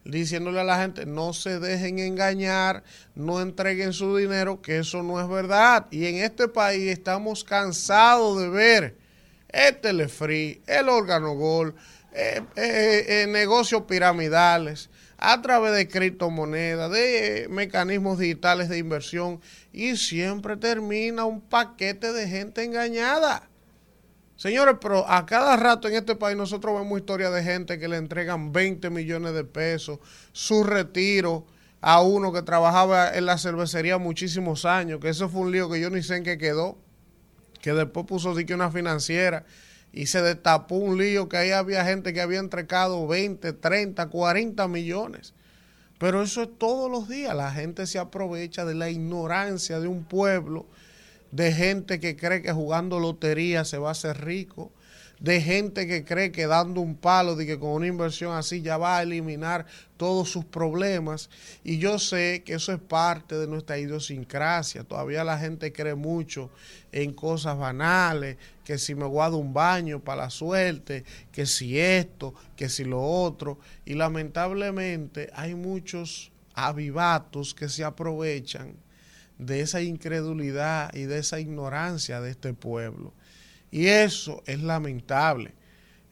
diciéndole 0.05 0.61
a 0.61 0.65
la 0.65 0.81
gente 0.81 1.07
no 1.07 1.33
se 1.33 1.59
dejen 1.59 1.99
engañar, 1.99 2.85
no 3.15 3.41
entreguen 3.41 3.93
su 3.93 4.17
dinero, 4.17 4.61
que 4.61 4.79
eso 4.79 5.03
no 5.03 5.21
es 5.21 5.29
verdad. 5.29 5.87
Y 5.91 6.07
en 6.07 6.17
este 6.17 6.49
país 6.49 6.91
estamos 6.91 7.45
cansados 7.45 8.41
de 8.41 8.49
ver 8.49 8.97
el 9.49 9.77
Telefree, 9.77 10.61
el 10.67 10.89
órgano 10.89 11.35
Gol, 11.35 11.75
eh, 12.13 12.43
eh, 12.57 13.05
eh, 13.09 13.27
negocios 13.29 13.83
piramidales 13.83 14.91
a 15.19 15.41
través 15.43 15.75
de 15.75 15.89
criptomonedas, 15.89 16.91
de 16.91 17.47
mecanismos 17.51 18.19
digitales 18.19 18.69
de 18.69 18.79
inversión 18.79 19.41
y 19.73 19.97
siempre 19.97 20.57
termina 20.57 21.25
un 21.25 21.41
paquete 21.41 22.13
de 22.13 22.29
gente 22.29 22.63
engañada. 22.63 23.49
Señores, 24.37 24.77
pero 24.81 25.09
a 25.09 25.25
cada 25.27 25.57
rato 25.57 25.87
en 25.89 25.95
este 25.95 26.17
país 26.17 26.37
nosotros 26.37 26.79
vemos 26.79 26.99
historias 26.99 27.33
de 27.33 27.43
gente 27.43 27.79
que 27.79 27.87
le 27.87 27.97
entregan 27.97 28.53
20 28.53 28.91
millones 28.91 29.33
de 29.33 29.45
pesos, 29.45 30.01
su 30.33 30.65
retiro 30.65 31.47
a 31.81 32.03
uno 32.03 32.33
que 32.33 32.43
trabajaba 32.43 33.15
en 33.15 33.27
la 33.27 33.39
cervecería 33.39 33.99
muchísimos 33.99 34.65
años, 34.65 35.01
que 35.01 35.11
eso 35.11 35.29
fue 35.29 35.43
un 35.43 35.53
lío 35.53 35.71
que 35.71 35.81
yo 35.81 35.91
ni 35.91 36.03
sé 36.03 36.17
en 36.17 36.25
qué 36.25 36.37
quedó, 36.37 36.79
que 37.61 37.73
después 37.73 38.07
puso 38.07 38.35
sí 38.35 38.45
que 38.45 38.55
una 38.55 38.71
financiera 38.71 39.45
y 39.93 40.07
se 40.07 40.21
destapó 40.21 40.77
un 40.77 40.99
lío 40.99 41.29
que 41.29 41.37
ahí 41.37 41.53
había 41.53 41.85
gente 41.85 42.13
que 42.13 42.21
había 42.21 42.41
entregado 42.41 43.07
20, 43.07 43.53
30, 43.53 44.09
40 44.09 44.67
millones. 44.67 45.35
Pero 45.99 46.23
eso 46.23 46.43
es 46.43 46.49
todos 46.59 46.91
los 46.91 47.09
días, 47.09 47.37
la 47.37 47.53
gente 47.53 47.87
se 47.87 48.01
aprovecha 48.01 48.65
de 48.65 48.75
la 48.75 48.91
ignorancia 48.91 49.79
de 49.79 49.87
un 49.87 50.05
pueblo 50.05 50.67
de 51.35 51.53
gente 51.53 51.99
que 51.99 52.15
cree 52.15 52.43
que 52.43 52.53
jugando 52.53 53.01
lotería 53.01 53.65
se 53.65 53.77
va 53.77 53.89
a 53.89 53.93
hacer 53.93 54.25
rico, 54.25 54.71
de 55.19 55.41
gente 55.41 55.89
que 55.89 56.05
cree 56.05 56.31
que 56.31 56.47
dando 56.47 56.81
un 56.81 56.95
palo, 56.95 57.35
de 57.35 57.45
que 57.45 57.59
con 57.59 57.71
una 57.71 57.89
inversión 57.89 58.37
así 58.37 58.63
ya 58.63 58.77
va 58.77 58.99
a 58.99 59.03
eliminar 59.03 59.67
todos 59.97 60.31
sus 60.31 60.45
problemas. 60.45 61.31
Y 61.65 61.79
yo 61.79 61.99
sé 61.99 62.45
que 62.45 62.55
eso 62.55 62.73
es 62.73 62.79
parte 62.79 63.37
de 63.37 63.49
nuestra 63.49 63.79
idiosincrasia. 63.79 64.85
Todavía 64.85 65.25
la 65.25 65.37
gente 65.37 65.73
cree 65.73 65.97
mucho 65.97 66.51
en 66.93 67.13
cosas 67.13 67.59
banales, 67.59 68.37
que 68.65 68.79
si 68.79 68.95
me 68.95 69.07
guardo 69.07 69.39
un 69.39 69.53
baño 69.53 69.99
para 69.99 70.25
la 70.25 70.31
suerte, 70.31 71.05
que 71.33 71.47
si 71.47 71.81
esto, 71.81 72.33
que 72.55 72.69
si 72.69 72.85
lo 72.85 73.03
otro. 73.03 73.59
Y 73.85 73.95
lamentablemente 73.95 75.31
hay 75.35 75.57
muchos 75.57 76.31
avivatos 76.55 77.55
que 77.55 77.69
se 77.69 77.83
aprovechan 77.83 78.84
de 79.39 79.61
esa 79.61 79.83
incredulidad 79.83 80.95
y 80.95 81.05
de 81.05 81.19
esa 81.19 81.41
ignorancia 81.41 82.21
de 82.21 82.31
este 82.31 82.55
pueblo. 82.55 83.13
Y 83.71 83.87
eso 83.87 84.43
es 84.47 84.63
lamentable. 84.63 85.55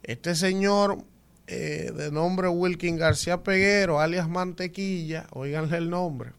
Este 0.03 0.35
señor 0.35 1.05
eh, 1.47 1.93
de 1.95 2.11
nombre 2.11 2.49
Wilkin 2.49 2.97
García 2.97 3.43
Peguero, 3.43 4.01
alias 4.01 4.29
Mantequilla, 4.29 5.27
oiganle 5.33 5.77
el 5.77 5.91
nombre, 5.91 6.33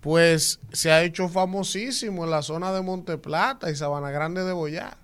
pues 0.00 0.60
se 0.72 0.92
ha 0.92 1.02
hecho 1.02 1.28
famosísimo 1.28 2.24
en 2.24 2.30
la 2.30 2.42
zona 2.42 2.72
de 2.72 2.82
Monteplata 2.82 3.70
y 3.70 3.76
Sabana 3.76 4.10
Grande 4.10 4.44
de 4.44 4.52
Boyá. 4.52 4.98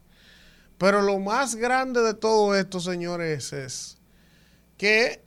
Pero 0.78 1.02
lo 1.02 1.18
más 1.18 1.54
grande 1.54 2.02
de 2.02 2.14
todo 2.14 2.54
esto, 2.54 2.78
señores, 2.80 3.52
es 3.52 3.98
que 4.76 5.22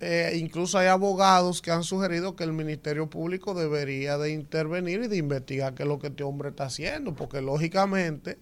eh, 0.00 0.36
incluso 0.36 0.78
hay 0.78 0.86
abogados 0.86 1.60
que 1.60 1.72
han 1.72 1.82
sugerido 1.82 2.36
que 2.36 2.44
el 2.44 2.52
Ministerio 2.52 3.10
Público 3.10 3.54
debería 3.54 4.16
de 4.16 4.30
intervenir 4.30 5.02
y 5.02 5.08
de 5.08 5.16
investigar 5.16 5.74
qué 5.74 5.82
es 5.82 5.88
lo 5.88 5.98
que 5.98 6.08
este 6.08 6.22
hombre 6.22 6.50
está 6.50 6.64
haciendo, 6.64 7.14
porque 7.14 7.40
lógicamente 7.40 8.38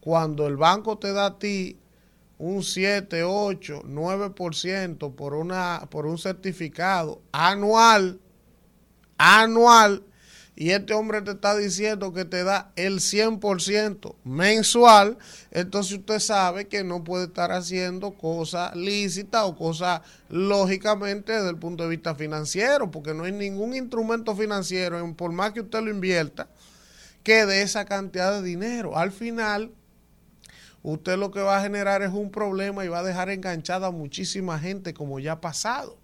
cuando 0.00 0.46
el 0.46 0.56
banco 0.56 0.98
te 0.98 1.12
da 1.12 1.26
a 1.26 1.38
ti 1.38 1.78
un 2.38 2.62
7, 2.62 3.22
8, 3.22 3.82
9% 3.86 5.14
por, 5.14 5.34
una, 5.34 5.86
por 5.90 6.06
un 6.06 6.18
certificado 6.18 7.22
anual, 7.30 8.20
anual, 9.16 10.04
y 10.62 10.70
este 10.70 10.94
hombre 10.94 11.20
te 11.22 11.32
está 11.32 11.56
diciendo 11.56 12.12
que 12.12 12.24
te 12.24 12.44
da 12.44 12.70
el 12.76 13.00
100% 13.00 14.14
mensual, 14.22 15.18
entonces 15.50 15.98
usted 15.98 16.20
sabe 16.20 16.68
que 16.68 16.84
no 16.84 17.02
puede 17.02 17.24
estar 17.24 17.50
haciendo 17.50 18.12
cosas 18.12 18.76
lícitas 18.76 19.42
o 19.42 19.56
cosas 19.56 20.02
lógicamente 20.28 21.32
desde 21.32 21.50
el 21.50 21.56
punto 21.56 21.82
de 21.82 21.88
vista 21.88 22.14
financiero, 22.14 22.92
porque 22.92 23.12
no 23.12 23.24
hay 23.24 23.32
ningún 23.32 23.74
instrumento 23.74 24.36
financiero, 24.36 25.04
por 25.16 25.32
más 25.32 25.52
que 25.52 25.62
usted 25.62 25.82
lo 25.82 25.90
invierta, 25.90 26.46
que 27.24 27.44
de 27.44 27.62
esa 27.62 27.84
cantidad 27.84 28.32
de 28.32 28.46
dinero. 28.46 28.96
Al 28.96 29.10
final, 29.10 29.72
usted 30.84 31.18
lo 31.18 31.32
que 31.32 31.40
va 31.40 31.58
a 31.58 31.62
generar 31.62 32.02
es 32.02 32.12
un 32.12 32.30
problema 32.30 32.84
y 32.84 32.88
va 32.88 33.00
a 33.00 33.02
dejar 33.02 33.30
enganchada 33.30 33.88
a 33.88 33.90
muchísima 33.90 34.60
gente 34.60 34.94
como 34.94 35.18
ya 35.18 35.32
ha 35.32 35.40
pasado. 35.40 36.01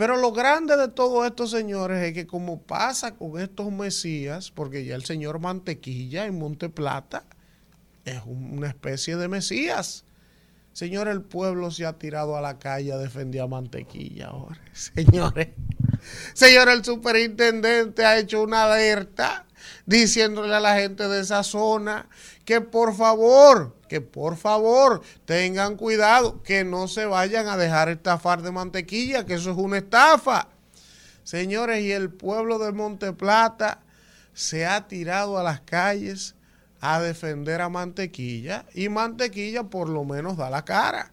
Pero 0.00 0.16
lo 0.16 0.32
grande 0.32 0.78
de 0.78 0.88
todo 0.88 1.26
esto, 1.26 1.46
señores, 1.46 2.02
es 2.02 2.14
que 2.14 2.26
como 2.26 2.62
pasa 2.62 3.16
con 3.16 3.38
estos 3.38 3.70
mesías, 3.70 4.50
porque 4.50 4.86
ya 4.86 4.94
el 4.94 5.04
señor 5.04 5.40
Mantequilla 5.40 6.24
en 6.24 6.38
Monte 6.38 6.70
Plata 6.70 7.24
es 8.06 8.22
una 8.24 8.68
especie 8.68 9.16
de 9.16 9.28
mesías. 9.28 10.06
Señor, 10.72 11.06
el 11.08 11.20
pueblo 11.20 11.70
se 11.70 11.84
ha 11.84 11.98
tirado 11.98 12.34
a 12.34 12.40
la 12.40 12.58
calle 12.58 12.94
a 12.94 12.96
defender 12.96 13.42
a 13.42 13.46
Mantequilla 13.46 14.28
ahora. 14.28 14.58
Señores, 14.72 15.48
señor, 16.32 16.70
el 16.70 16.82
superintendente 16.82 18.06
ha 18.06 18.18
hecho 18.18 18.42
una 18.42 18.72
alerta 18.72 19.44
diciéndole 19.84 20.54
a 20.54 20.60
la 20.60 20.76
gente 20.76 21.08
de 21.08 21.20
esa 21.20 21.42
zona 21.42 22.08
que 22.50 22.60
por 22.60 22.96
favor, 22.96 23.76
que 23.88 24.00
por 24.00 24.36
favor 24.36 25.02
tengan 25.24 25.76
cuidado, 25.76 26.42
que 26.42 26.64
no 26.64 26.88
se 26.88 27.06
vayan 27.06 27.46
a 27.46 27.56
dejar 27.56 27.88
estafar 27.88 28.42
de 28.42 28.50
mantequilla, 28.50 29.24
que 29.24 29.34
eso 29.34 29.52
es 29.52 29.56
una 29.56 29.78
estafa. 29.78 30.48
Señores, 31.22 31.80
y 31.84 31.92
el 31.92 32.10
pueblo 32.10 32.58
de 32.58 32.72
Monteplata 32.72 33.82
se 34.34 34.66
ha 34.66 34.88
tirado 34.88 35.38
a 35.38 35.44
las 35.44 35.60
calles 35.60 36.34
a 36.80 37.00
defender 37.00 37.60
a 37.60 37.68
Mantequilla 37.68 38.66
y 38.74 38.88
Mantequilla 38.88 39.62
por 39.62 39.88
lo 39.88 40.02
menos 40.02 40.36
da 40.36 40.50
la 40.50 40.64
cara. 40.64 41.12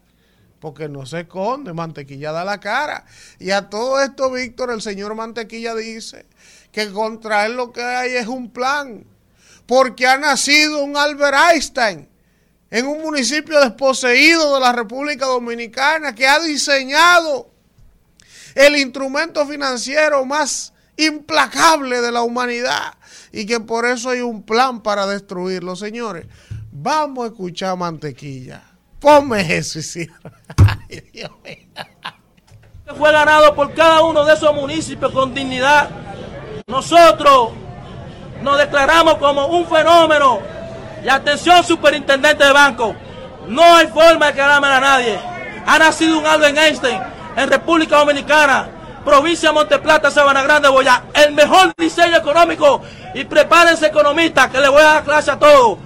porque 0.60 0.90
no 0.90 1.06
se 1.06 1.20
esconde, 1.20 1.72
Mantequilla 1.72 2.32
da 2.32 2.44
la 2.44 2.60
cara. 2.60 3.06
Y 3.38 3.52
a 3.52 3.70
todo 3.70 4.02
esto, 4.02 4.32
Víctor, 4.32 4.72
el 4.72 4.82
señor 4.82 5.14
Mantequilla 5.14 5.76
dice 5.76 6.26
que 6.72 6.92
contra 6.92 7.46
él 7.46 7.58
lo 7.58 7.72
que 7.72 7.84
hay 7.84 8.16
es 8.16 8.26
un 8.26 8.50
plan, 8.50 9.06
porque 9.68 10.08
ha 10.08 10.18
nacido 10.18 10.84
un 10.84 10.98
Albert 10.98 11.38
Einstein 11.52 12.10
en 12.72 12.88
un 12.88 13.02
municipio 13.02 13.60
desposeído 13.60 14.56
de 14.56 14.60
la 14.62 14.72
República 14.72 15.26
Dominicana 15.26 16.16
que 16.16 16.28
ha 16.28 16.40
diseñado 16.40 17.50
el 18.56 18.78
instrumento 18.78 19.46
financiero 19.46 20.26
más 20.26 20.74
implacable 20.96 22.02
de 22.02 22.12
la 22.12 22.24
humanidad 22.24 22.96
y 23.32 23.46
que 23.46 23.60
por 23.60 23.86
eso 23.86 24.10
hay 24.10 24.22
un 24.22 24.42
plan 24.42 24.82
para 24.82 25.06
destruirlo, 25.06 25.76
señores. 25.76 26.26
Vamos 26.72 27.26
a 27.26 27.28
escuchar 27.28 27.78
mantequilla. 27.78 28.64
Ponme 29.00 29.58
eso, 29.58 29.80
mío. 30.90 31.38
fue 32.98 33.12
ganado 33.12 33.54
por 33.54 33.74
cada 33.74 34.04
uno 34.04 34.26
de 34.26 34.34
esos 34.34 34.56
municipios 34.56 35.12
con 35.12 35.34
dignidad. 35.34 35.90
Nosotros 36.66 37.52
nos 38.42 38.58
declaramos 38.58 39.16
como 39.16 39.48
un 39.48 39.68
fenómeno. 39.68 40.40
Y 41.04 41.10
atención, 41.10 41.64
superintendente 41.64 42.44
de 42.44 42.52
banco, 42.52 42.96
no 43.48 43.64
hay 43.64 43.88
forma 43.88 44.28
de 44.28 44.34
quedarme 44.34 44.68
a 44.68 44.80
nadie. 44.80 45.20
Ha 45.66 45.80
nacido 45.80 46.18
un 46.20 46.26
Albert 46.26 46.58
Einstein 46.58 47.00
en 47.36 47.50
República 47.50 47.98
Dominicana, 47.98 48.68
provincia 49.06 49.50
de 49.50 49.54
Monteplata, 49.54 50.12
Sabana 50.12 50.42
Grande, 50.44 50.70
Boya. 50.70 51.04
El 51.14 51.34
mejor 51.34 51.74
diseño 51.78 52.18
económico. 52.18 52.82
Y 53.14 53.24
prepárense, 53.26 53.88
economistas, 53.88 54.48
que 54.48 54.60
le 54.60 54.70
voy 54.70 54.82
a 54.82 54.86
dar 54.86 55.04
clase 55.04 55.32
a 55.32 55.40
todos 55.40 55.78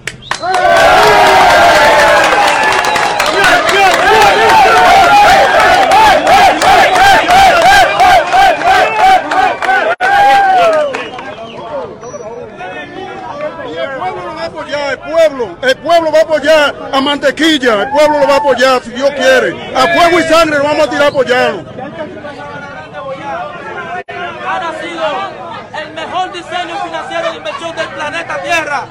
el 13.82 13.98
pueblo 13.98 14.26
lo 14.26 14.36
va 14.36 14.42
a 14.42 14.46
apoyar, 14.46 14.92
el 14.92 15.00
pueblo, 15.22 15.58
el 15.62 15.78
pueblo 15.78 16.12
va 16.12 16.20
a 16.20 16.22
apoyar 16.22 16.76
a 16.92 17.02
Mantequilla, 17.02 17.84
el 17.84 17.90
pueblo 17.90 18.20
lo 18.20 18.28
va 18.28 18.36
a 18.36 18.38
apoyar 18.38 18.82
si 18.84 18.92
Dios 18.92 19.10
quiere. 19.12 19.74
A 19.76 19.88
fuego 19.88 20.20
y 20.20 20.24
sangre 20.24 20.58
lo 20.58 20.64
vamos 20.64 20.88
a 20.88 20.90
tirar 20.90 21.08
apoyarlo. 21.08 21.66
ha 24.48 24.60
nacido 24.60 25.04
el 25.82 25.94
mejor 25.94 26.32
diseño 26.32 26.84
financiero 26.84 27.32
de 27.32 27.38
inversión 27.38 27.76
del 27.76 27.88
planeta 27.90 28.42
Tierra, 28.42 28.86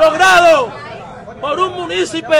logrado 0.00 0.72
por 1.40 1.60
un 1.60 1.72
municipio 1.74 2.36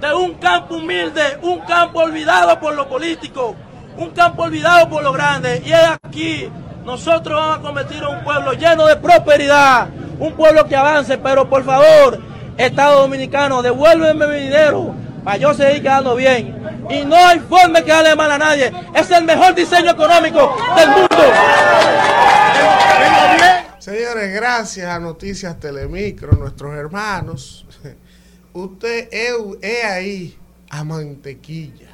de 0.00 0.14
un 0.14 0.34
campo 0.34 0.76
humilde, 0.76 1.38
un 1.42 1.60
campo 1.60 2.00
olvidado 2.00 2.58
por 2.60 2.74
lo 2.74 2.88
político, 2.88 3.56
un 3.96 4.10
campo 4.10 4.44
olvidado 4.44 4.88
por 4.88 5.02
lo 5.02 5.12
grande. 5.12 5.62
Y 5.64 5.72
es 5.72 5.88
aquí, 6.02 6.50
nosotros 6.86 7.36
vamos 7.36 7.58
a 7.58 7.62
convertir 7.62 8.02
a 8.02 8.08
un 8.08 8.22
pueblo 8.22 8.52
lleno 8.52 8.86
de 8.86 8.96
prosperidad, 8.96 9.88
un 10.20 10.32
pueblo 10.34 10.64
que 10.66 10.76
avance, 10.76 11.18
pero 11.18 11.50
por 11.50 11.64
favor, 11.64 12.20
Estado 12.56 13.00
Dominicano, 13.00 13.60
devuélveme 13.60 14.28
mi 14.28 14.38
dinero 14.44 14.94
para 15.24 15.36
yo 15.36 15.52
seguir 15.52 15.82
quedando 15.82 16.14
bien. 16.14 16.56
Y 16.88 17.04
no 17.04 17.16
hay 17.16 17.40
forma 17.40 17.80
de 17.80 17.84
quedarle 17.84 18.14
mal 18.14 18.30
a 18.30 18.38
nadie. 18.38 18.72
Es 18.94 19.10
el 19.10 19.24
mejor 19.24 19.56
diseño 19.56 19.90
económico 19.90 20.56
del 20.76 20.88
mundo. 20.90 21.16
Señores, 23.80 24.32
gracias 24.32 24.88
a 24.88 25.00
Noticias 25.00 25.58
Telemicro, 25.58 26.32
nuestros 26.32 26.72
hermanos. 26.74 27.66
Usted 28.52 29.08
es 29.10 29.84
ahí 29.84 30.38
a 30.70 30.84
mantequilla. 30.84 31.88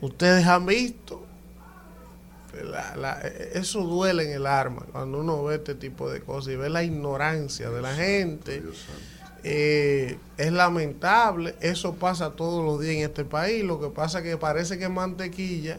Ustedes 0.00 0.46
han 0.46 0.64
visto. 0.64 1.23
La- 2.62 2.94
la- 2.96 3.20
eso 3.54 3.80
duele 3.82 4.24
en 4.24 4.30
el 4.32 4.46
arma 4.46 4.86
cuando 4.92 5.18
uno 5.18 5.42
ve 5.44 5.56
este 5.56 5.74
tipo 5.74 6.10
de 6.10 6.20
cosas 6.20 6.52
y 6.52 6.56
ve 6.56 6.68
la 6.68 6.82
ignorancia 6.84 7.70
de 7.70 7.82
la 7.82 7.94
gente. 7.94 8.62
Eh, 9.42 10.16
es 10.38 10.52
lamentable, 10.52 11.54
eso 11.60 11.94
pasa 11.96 12.30
todos 12.30 12.64
los 12.64 12.80
días 12.80 12.94
en 12.96 13.02
este 13.02 13.24
país. 13.24 13.62
Lo 13.64 13.80
que 13.80 13.88
pasa 13.88 14.18
es 14.18 14.24
que 14.24 14.36
parece 14.38 14.78
que 14.78 14.88
Mantequilla 14.88 15.78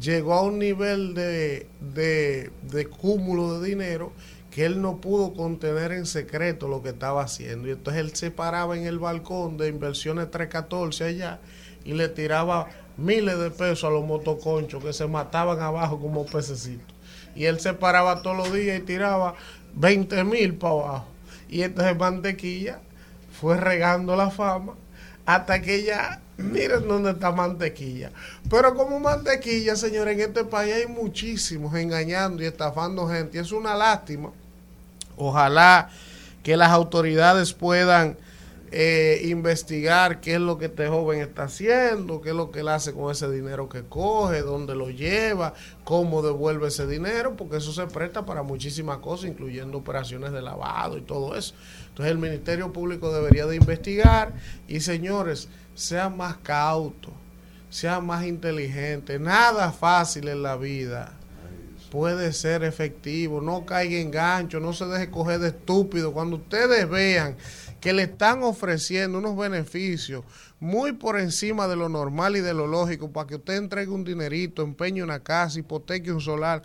llegó 0.00 0.34
a 0.34 0.42
un 0.42 0.58
nivel 0.58 1.14
de, 1.14 1.66
de, 1.80 2.50
de 2.70 2.86
cúmulo 2.86 3.58
de 3.60 3.68
dinero 3.68 4.12
que 4.50 4.66
él 4.66 4.82
no 4.82 5.00
pudo 5.00 5.32
contener 5.32 5.92
en 5.92 6.04
secreto 6.06 6.68
lo 6.68 6.82
que 6.82 6.90
estaba 6.90 7.22
haciendo. 7.22 7.68
Y 7.68 7.70
entonces 7.72 8.00
él 8.02 8.14
se 8.16 8.30
paraba 8.30 8.76
en 8.76 8.84
el 8.84 8.98
balcón 8.98 9.56
de 9.56 9.68
inversiones 9.68 10.30
314 10.30 11.04
allá 11.04 11.40
y 11.84 11.94
le 11.94 12.08
tiraba 12.08 12.68
miles 12.96 13.38
de 13.38 13.50
pesos 13.50 13.84
a 13.84 13.90
los 13.90 14.04
motoconchos 14.04 14.82
que 14.82 14.92
se 14.92 15.06
mataban 15.06 15.60
abajo 15.60 15.98
como 16.00 16.26
pececitos. 16.26 16.94
Y 17.34 17.44
él 17.44 17.60
se 17.60 17.72
paraba 17.74 18.22
todos 18.22 18.36
los 18.36 18.52
días 18.52 18.78
y 18.78 18.82
tiraba 18.82 19.34
20 19.74 20.24
mil 20.24 20.54
para 20.54 20.72
abajo. 20.74 21.06
Y 21.48 21.62
entonces 21.62 21.96
Mantequilla 21.96 22.80
fue 23.40 23.56
regando 23.56 24.16
la 24.16 24.30
fama 24.30 24.74
hasta 25.26 25.62
que 25.62 25.84
ya, 25.84 26.20
miren 26.36 26.88
dónde 26.88 27.12
está 27.12 27.30
Mantequilla. 27.30 28.10
Pero 28.48 28.74
como 28.74 28.98
Mantequilla, 29.00 29.76
señores, 29.76 30.14
en 30.14 30.20
este 30.22 30.44
país 30.44 30.74
hay 30.74 30.86
muchísimos 30.86 31.74
engañando 31.74 32.42
y 32.42 32.46
estafando 32.46 33.08
gente. 33.08 33.38
Es 33.38 33.52
una 33.52 33.74
lástima. 33.74 34.32
Ojalá 35.16 35.90
que 36.42 36.56
las 36.56 36.70
autoridades 36.70 37.52
puedan 37.52 38.16
eh, 38.72 39.22
investigar 39.24 40.20
qué 40.20 40.34
es 40.34 40.40
lo 40.40 40.56
que 40.56 40.66
este 40.66 40.86
joven 40.86 41.20
está 41.20 41.44
haciendo, 41.44 42.20
qué 42.20 42.30
es 42.30 42.34
lo 42.36 42.52
que 42.52 42.60
él 42.60 42.68
hace 42.68 42.92
con 42.92 43.10
ese 43.10 43.28
dinero 43.30 43.68
que 43.68 43.82
coge, 43.82 44.42
dónde 44.42 44.76
lo 44.76 44.90
lleva, 44.90 45.54
cómo 45.82 46.22
devuelve 46.22 46.68
ese 46.68 46.86
dinero, 46.86 47.34
porque 47.36 47.56
eso 47.56 47.72
se 47.72 47.86
presta 47.86 48.24
para 48.24 48.44
muchísimas 48.44 48.98
cosas, 48.98 49.30
incluyendo 49.30 49.78
operaciones 49.78 50.30
de 50.30 50.42
lavado 50.42 50.98
y 50.98 51.02
todo 51.02 51.36
eso. 51.36 51.54
Entonces 51.88 52.12
el 52.12 52.18
Ministerio 52.18 52.72
Público 52.72 53.12
debería 53.12 53.46
de 53.46 53.56
investigar 53.56 54.34
y 54.68 54.80
señores, 54.80 55.48
sean 55.74 56.16
más 56.16 56.36
cautos, 56.36 57.12
sean 57.70 58.06
más 58.06 58.24
inteligentes, 58.24 59.20
nada 59.20 59.72
fácil 59.72 60.28
en 60.28 60.42
la 60.42 60.56
vida 60.56 61.16
puede 61.90 62.32
ser 62.32 62.62
efectivo, 62.62 63.40
no 63.40 63.66
caiga 63.66 63.98
en 63.98 64.10
gancho, 64.10 64.60
no 64.60 64.72
se 64.72 64.86
deje 64.86 65.10
coger 65.10 65.40
de 65.40 65.48
estúpido. 65.48 66.12
Cuando 66.12 66.36
ustedes 66.36 66.88
vean 66.88 67.36
que 67.80 67.92
le 67.92 68.02
están 68.02 68.42
ofreciendo 68.42 69.18
unos 69.18 69.36
beneficios 69.36 70.24
muy 70.58 70.92
por 70.92 71.18
encima 71.18 71.66
de 71.66 71.76
lo 71.76 71.88
normal 71.88 72.36
y 72.36 72.40
de 72.40 72.54
lo 72.54 72.66
lógico 72.66 73.10
para 73.10 73.26
que 73.26 73.36
usted 73.36 73.56
entregue 73.56 73.90
un 73.90 74.04
dinerito, 74.04 74.62
empeñe 74.62 75.02
una 75.02 75.20
casa, 75.20 75.58
hipoteque 75.58 76.12
un 76.12 76.20
solar, 76.20 76.62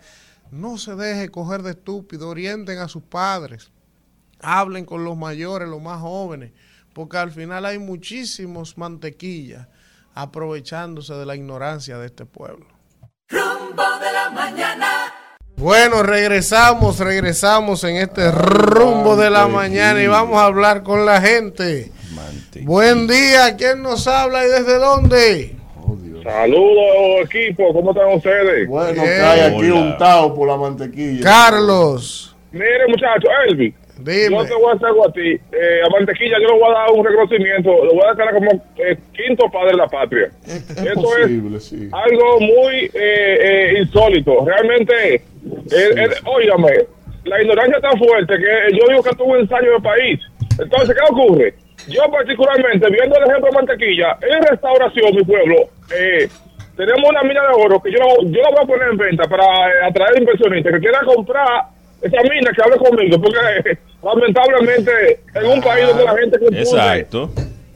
no 0.50 0.78
se 0.78 0.94
deje 0.94 1.30
coger 1.30 1.62
de 1.62 1.70
estúpido, 1.70 2.28
orienten 2.28 2.78
a 2.78 2.88
sus 2.88 3.02
padres, 3.02 3.70
hablen 4.40 4.84
con 4.84 5.04
los 5.04 5.16
mayores, 5.16 5.68
los 5.68 5.82
más 5.82 6.00
jóvenes, 6.00 6.52
porque 6.92 7.16
al 7.16 7.32
final 7.32 7.64
hay 7.64 7.78
muchísimos 7.78 8.78
mantequillas 8.78 9.68
aprovechándose 10.14 11.14
de 11.14 11.26
la 11.26 11.36
ignorancia 11.36 11.98
de 11.98 12.06
este 12.06 12.24
pueblo. 12.24 12.66
Rumbo 13.28 13.98
de 14.00 14.12
la 14.12 14.30
mañana. 14.30 15.15
Bueno, 15.56 16.02
regresamos, 16.02 16.98
regresamos 16.98 17.82
en 17.84 17.96
este 17.96 18.30
rumbo 18.30 19.16
de 19.16 19.30
la 19.30 19.48
mañana 19.48 20.02
y 20.02 20.06
vamos 20.06 20.36
a 20.36 20.44
hablar 20.44 20.82
con 20.82 21.06
la 21.06 21.20
gente. 21.22 21.90
Buen 22.62 23.06
día, 23.06 23.56
¿quién 23.56 23.82
nos 23.82 24.06
habla 24.06 24.44
y 24.44 24.48
desde 24.48 24.78
dónde? 24.78 25.56
Saludos 26.22 27.24
equipo, 27.24 27.72
¿cómo 27.72 27.92
están 27.92 28.12
ustedes? 28.12 28.68
Bueno, 28.68 29.02
cae 29.02 29.44
aquí 29.44 29.70
untado 29.70 29.92
untado 29.92 30.34
por 30.34 30.48
la 30.48 30.56
mantequilla. 30.56 31.22
Carlos. 31.22 32.36
Mire 32.52 32.88
muchachos, 32.88 33.30
Elvi, 33.48 33.74
Dime. 33.98 34.36
yo 34.36 34.44
te 34.44 34.54
voy 34.54 34.70
a 34.70 34.74
hacer 34.74 34.86
algo 34.86 35.08
a 35.08 35.12
ti. 35.12 35.30
Eh, 35.52 35.80
a 35.84 35.88
Mantequilla 35.90 36.36
yo 36.40 36.48
le 36.48 36.60
voy 36.60 36.70
a 36.70 36.78
dar 36.78 36.90
un 36.92 37.04
reconocimiento, 37.04 37.84
lo 37.84 37.92
voy 37.94 38.02
a 38.04 38.10
declarar 38.10 38.34
como 38.34 38.50
eh, 38.76 38.96
quinto 39.14 39.50
padre 39.50 39.70
de 39.70 39.76
la 39.76 39.86
patria. 39.86 40.30
Es 40.46 40.70
Eso 40.70 40.90
es 40.90 41.22
posible, 41.22 41.60
sí. 41.60 41.88
algo 41.92 42.40
muy 42.40 42.90
eh, 42.92 43.38
eh, 43.74 43.78
insólito. 43.80 44.44
Realmente, 44.44 45.14
eh, 45.14 45.22
eh, 45.72 46.08
óigame, 46.24 46.72
la 47.24 47.42
ignorancia 47.42 47.76
es 47.76 47.82
tan 47.82 47.98
fuerte 47.98 48.34
que 48.36 48.76
yo 48.76 48.86
digo 48.88 49.02
que 49.02 49.16
tuvo 49.16 49.32
un 49.32 49.40
ensayo 49.40 49.72
de 49.72 49.80
país. 49.80 50.20
Entonces, 50.58 50.94
¿qué 50.96 51.12
ocurre? 51.12 51.54
Yo 51.88 52.02
particularmente, 52.10 52.88
viendo 52.90 53.16
el 53.16 53.24
ejemplo 53.30 53.48
de 53.50 53.56
Mantequilla, 53.56 54.16
en 54.22 54.42
restauración, 54.42 55.14
mi 55.14 55.22
pueblo, 55.24 55.56
eh, 55.94 56.28
tenemos 56.76 57.08
una 57.08 57.22
mina 57.22 57.40
de 57.42 57.62
oro 57.64 57.80
que 57.80 57.90
yo, 57.90 57.98
yo 58.24 58.40
la 58.42 58.50
voy 58.50 58.60
a 58.62 58.66
poner 58.66 58.88
en 58.90 58.96
venta 58.96 59.24
para 59.24 59.44
eh, 59.44 59.72
atraer 59.88 60.18
inversionistas 60.18 60.72
que 60.74 60.80
quieran 60.80 61.04
comprar 61.06 61.64
esa 62.02 62.22
mina 62.22 62.50
que 62.54 62.62
hable 62.62 62.76
conmigo, 62.76 63.20
porque 63.20 63.70
eh, 63.70 63.78
lamentablemente 64.02 65.20
en 65.34 65.46
un 65.46 65.60
país 65.60 65.86
donde 65.86 66.04
la 66.04 66.16
gente 66.16 66.38
consume 66.38 66.60
Exacto. 66.60 67.30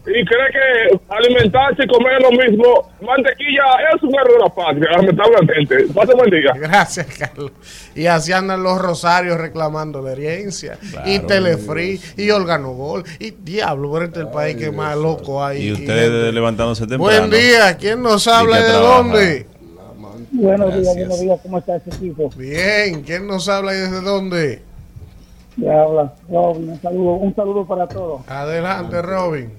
y 0.07 0.25
cree 0.25 0.51
que 0.53 1.01
alimentarse 1.09 1.85
y 1.85 1.87
comer 1.87 2.21
lo 2.23 2.31
mismo, 2.33 2.91
mantequilla 3.01 3.63
es 3.95 4.03
un 4.03 4.15
error 4.15 4.33
de 4.33 4.39
la 4.39 4.49
patria, 4.55 4.91
lamentablemente. 4.93 5.87
Pase 5.95 6.15
buen 6.15 6.31
día. 6.31 6.53
Gracias, 6.57 7.07
Carlos. 7.19 7.53
Y 7.95 8.07
así 8.07 8.33
andan 8.33 8.63
los 8.63 8.79
rosarios 8.81 9.39
reclamando 9.39 10.01
la 10.03 10.13
herencia. 10.13 10.79
y 11.05 11.19
Telefree, 11.21 11.99
y 12.17 12.31
Organogol, 12.31 13.05
y 13.19 13.31
Diablo, 13.33 13.93
pero 13.93 14.05
este 14.07 14.21
es 14.21 14.27
el 14.27 14.33
país 14.33 14.57
que 14.57 14.71
más 14.71 14.97
loco 14.97 15.45
hay. 15.45 15.69
Y 15.69 15.73
ustedes 15.73 16.33
levantándose 16.35 16.87
temprano. 16.87 17.05
Buen 17.29 17.31
día, 17.31 17.77
¿quién 17.77 18.03
nos 18.03 18.27
habla 18.27 18.57
Y 18.59 18.61
y 18.61 18.63
de 18.65 18.69
trabaja. 18.71 18.97
dónde? 18.97 19.47
Buenos 20.33 20.75
días, 20.75 20.95
buenos 20.97 21.21
días, 21.21 21.41
¿cómo 21.43 21.59
está 21.59 21.77
ese 21.77 21.91
equipo? 21.91 22.31
Bien, 22.37 23.03
¿quién 23.03 23.27
nos 23.27 23.49
habla 23.49 23.73
y 23.75 23.79
desde 23.79 24.01
dónde? 24.01 24.63
Le 25.57 25.73
habla 25.73 26.15
Robin, 26.29 26.69
un 26.71 26.81
saludo, 26.81 27.13
un 27.15 27.35
saludo 27.35 27.67
para 27.67 27.87
todos. 27.89 28.23
Adelante, 28.29 29.03
Robin. 29.03 29.51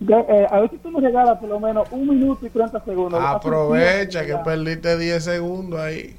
Ya, 0.00 0.20
eh, 0.28 0.46
a 0.50 0.60
ver 0.60 0.70
si 0.70 0.76
tú 0.78 0.90
me 0.90 1.00
regalas 1.00 1.38
por 1.38 1.48
lo 1.48 1.60
menos 1.60 1.86
un 1.92 2.08
minuto 2.08 2.44
y 2.46 2.50
30 2.50 2.84
segundos. 2.84 3.20
Aprovecha 3.24 4.26
que 4.26 4.36
perdiste 4.38 4.98
10 4.98 5.22
segundos 5.24 5.80
ahí. 5.80 6.16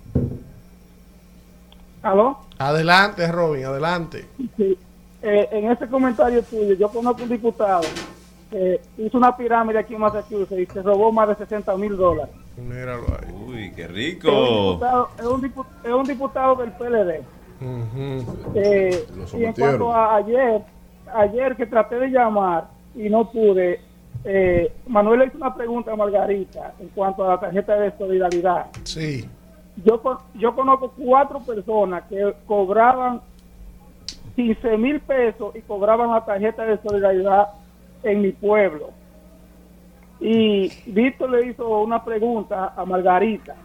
ya- 2.01 2.09
¿Aló? 2.11 2.38
Adelante, 2.57 3.28
Robin, 3.32 3.65
adelante. 3.65 4.26
Sí. 4.57 4.78
Eh, 5.21 5.49
en 5.51 5.71
ese 5.71 5.88
comentario 5.88 6.41
tuyo, 6.43 6.73
yo 6.76 6.88
conozco 6.89 7.23
un 7.23 7.30
diputado 7.30 7.82
que 8.51 8.80
hizo 8.97 9.17
una 9.17 9.36
pirámide 9.36 9.80
aquí 9.80 9.95
en 9.95 10.01
Massachusetts 10.01 10.51
y 10.59 10.65
se 10.67 10.82
robó 10.84 11.11
más 11.11 11.28
de 11.30 11.36
60 11.36 11.76
mil 11.78 11.97
dólares. 11.97 12.34
Míralo 12.57 13.03
ahí. 13.19 13.33
Uy, 13.47 13.71
qué 13.75 13.83
Es 13.83 13.89
un, 13.89 13.95
rico. 13.95 14.29
diputado, 14.71 15.09
es, 15.19 15.25
un 15.25 15.41
dipu- 15.41 15.65
es 15.83 15.91
un 15.91 16.03
diputado 16.03 16.55
del 16.55 16.71
PLD. 16.71 17.21
Eh, 18.55 19.05
y 19.37 19.43
en 19.45 19.53
cuanto 19.53 19.93
a 19.93 20.15
ayer, 20.17 20.61
ayer 21.13 21.55
que 21.55 21.65
traté 21.65 21.95
de 21.99 22.07
llamar 22.09 22.67
y 22.95 23.09
no 23.09 23.29
pude, 23.31 23.79
eh, 24.23 24.71
Manuel 24.87 25.19
le 25.19 25.25
hizo 25.27 25.37
una 25.37 25.53
pregunta 25.53 25.91
a 25.91 25.95
Margarita 25.95 26.73
en 26.79 26.87
cuanto 26.89 27.23
a 27.23 27.29
la 27.35 27.39
tarjeta 27.39 27.75
de 27.75 27.91
solidaridad. 27.97 28.67
Sí. 28.83 29.29
Yo, 29.83 30.01
yo 30.35 30.55
conozco 30.55 30.93
cuatro 30.97 31.39
personas 31.39 32.03
que 32.09 32.33
cobraban 32.45 33.21
15 34.35 34.77
mil 34.77 34.99
pesos 35.01 35.55
y 35.55 35.61
cobraban 35.61 36.11
la 36.11 36.23
tarjeta 36.23 36.63
de 36.63 36.77
solidaridad 36.81 37.49
en 38.03 38.21
mi 38.21 38.31
pueblo. 38.31 38.89
Y 40.20 40.72
Víctor 40.86 41.30
le 41.32 41.47
hizo 41.47 41.68
una 41.82 42.03
pregunta 42.03 42.74
a 42.76 42.86
Margarita 42.86 43.55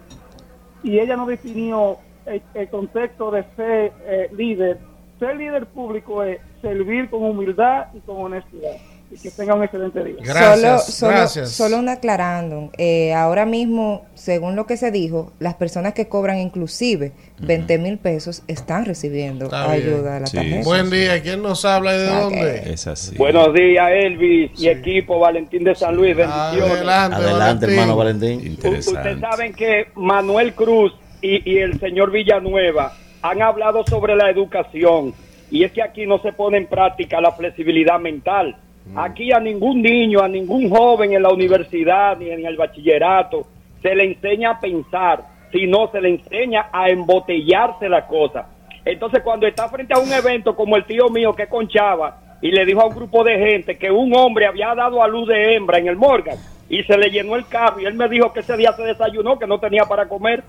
y 0.82 0.98
ella 0.98 1.16
no 1.16 1.26
definió 1.26 1.98
el, 2.26 2.68
concepto 2.68 3.30
de 3.30 3.44
ser 3.56 3.92
eh, 4.04 4.30
líder. 4.32 4.78
Ser 5.18 5.36
líder 5.36 5.66
público 5.66 6.22
es 6.22 6.40
servir 6.62 7.10
con 7.10 7.22
humildad 7.22 7.88
y 7.94 8.00
con 8.00 8.16
honestidad. 8.16 8.76
Y 9.12 9.18
que 9.18 9.30
tenga 9.32 9.54
un 9.56 9.64
excelente 9.64 10.04
día. 10.04 10.14
Gracias, 10.22 10.60
solo, 10.60 10.78
solo, 10.92 11.12
gracias. 11.12 11.50
solo 11.50 11.78
un 11.78 11.88
aclarando. 11.88 12.70
Eh, 12.78 13.12
ahora 13.12 13.44
mismo, 13.44 14.06
según 14.14 14.54
lo 14.54 14.66
que 14.66 14.76
se 14.76 14.92
dijo, 14.92 15.32
las 15.40 15.54
personas 15.54 15.94
que 15.94 16.06
cobran 16.08 16.38
inclusive 16.38 17.10
20 17.40 17.78
mil 17.78 17.98
pesos 17.98 18.44
están 18.46 18.84
recibiendo 18.84 19.46
Está 19.46 19.72
bien. 19.74 19.82
ayuda 19.88 20.14
de 20.14 20.20
la 20.20 20.26
Sí. 20.28 20.36
tarjeta. 20.36 20.64
Buen 20.64 20.90
día, 20.90 21.20
¿quién 21.22 21.42
nos 21.42 21.64
habla 21.64 21.94
y 21.94 21.98
de 21.98 22.06
dónde? 22.06 22.72
Es 22.72 22.86
así. 22.86 23.16
Buenos 23.16 23.52
días, 23.52 23.90
Elvis 23.90 24.52
y 24.60 24.68
equipo 24.68 25.18
Valentín 25.18 25.64
de 25.64 25.74
San 25.74 25.96
Luis. 25.96 26.14
Bendiciones. 26.16 26.62
Adelante, 26.70 27.16
Adelante, 27.16 27.38
Valentín. 27.38 27.70
hermano 27.70 27.96
Valentín. 27.96 28.46
Interesante. 28.46 28.98
Ustedes 29.00 29.20
saben 29.20 29.52
que 29.54 29.86
Manuel 29.96 30.54
Cruz 30.54 30.92
y, 31.20 31.50
y 31.50 31.58
el 31.58 31.80
señor 31.80 32.12
Villanueva 32.12 32.96
han 33.22 33.42
hablado 33.42 33.84
sobre 33.88 34.14
la 34.14 34.30
educación 34.30 35.12
y 35.50 35.64
es 35.64 35.72
que 35.72 35.82
aquí 35.82 36.06
no 36.06 36.22
se 36.22 36.32
pone 36.32 36.58
en 36.58 36.66
práctica 36.68 37.20
la 37.20 37.32
flexibilidad 37.32 37.98
mental. 37.98 38.56
Aquí 38.96 39.32
a 39.32 39.38
ningún 39.38 39.82
niño, 39.82 40.20
a 40.20 40.28
ningún 40.28 40.68
joven 40.68 41.12
en 41.12 41.22
la 41.22 41.30
universidad 41.30 42.16
ni 42.18 42.30
en 42.30 42.44
el 42.44 42.56
bachillerato 42.56 43.46
se 43.82 43.94
le 43.94 44.04
enseña 44.04 44.50
a 44.50 44.60
pensar, 44.60 45.24
sino 45.52 45.90
se 45.90 46.00
le 46.00 46.10
enseña 46.10 46.66
a 46.72 46.88
embotellarse 46.90 47.88
la 47.88 48.06
cosa. 48.06 48.46
Entonces 48.84 49.22
cuando 49.22 49.46
está 49.46 49.68
frente 49.68 49.94
a 49.94 49.98
un 49.98 50.12
evento 50.12 50.54
como 50.54 50.76
el 50.76 50.84
tío 50.84 51.08
mío 51.08 51.34
que 51.34 51.46
conchaba 51.46 52.38
y 52.42 52.50
le 52.50 52.64
dijo 52.64 52.80
a 52.80 52.86
un 52.86 52.94
grupo 52.94 53.22
de 53.24 53.38
gente 53.38 53.76
que 53.78 53.90
un 53.90 54.14
hombre 54.14 54.46
había 54.46 54.74
dado 54.74 55.02
a 55.02 55.08
luz 55.08 55.28
de 55.28 55.54
hembra 55.54 55.78
en 55.78 55.88
el 55.88 55.96
Morgan 55.96 56.36
y 56.68 56.82
se 56.84 56.96
le 56.96 57.10
llenó 57.10 57.36
el 57.36 57.46
carro 57.46 57.80
y 57.80 57.84
él 57.84 57.94
me 57.94 58.08
dijo 58.08 58.32
que 58.32 58.40
ese 58.40 58.56
día 58.56 58.72
se 58.72 58.82
desayunó, 58.82 59.38
que 59.38 59.46
no 59.46 59.58
tenía 59.58 59.84
para 59.84 60.08
comer, 60.08 60.44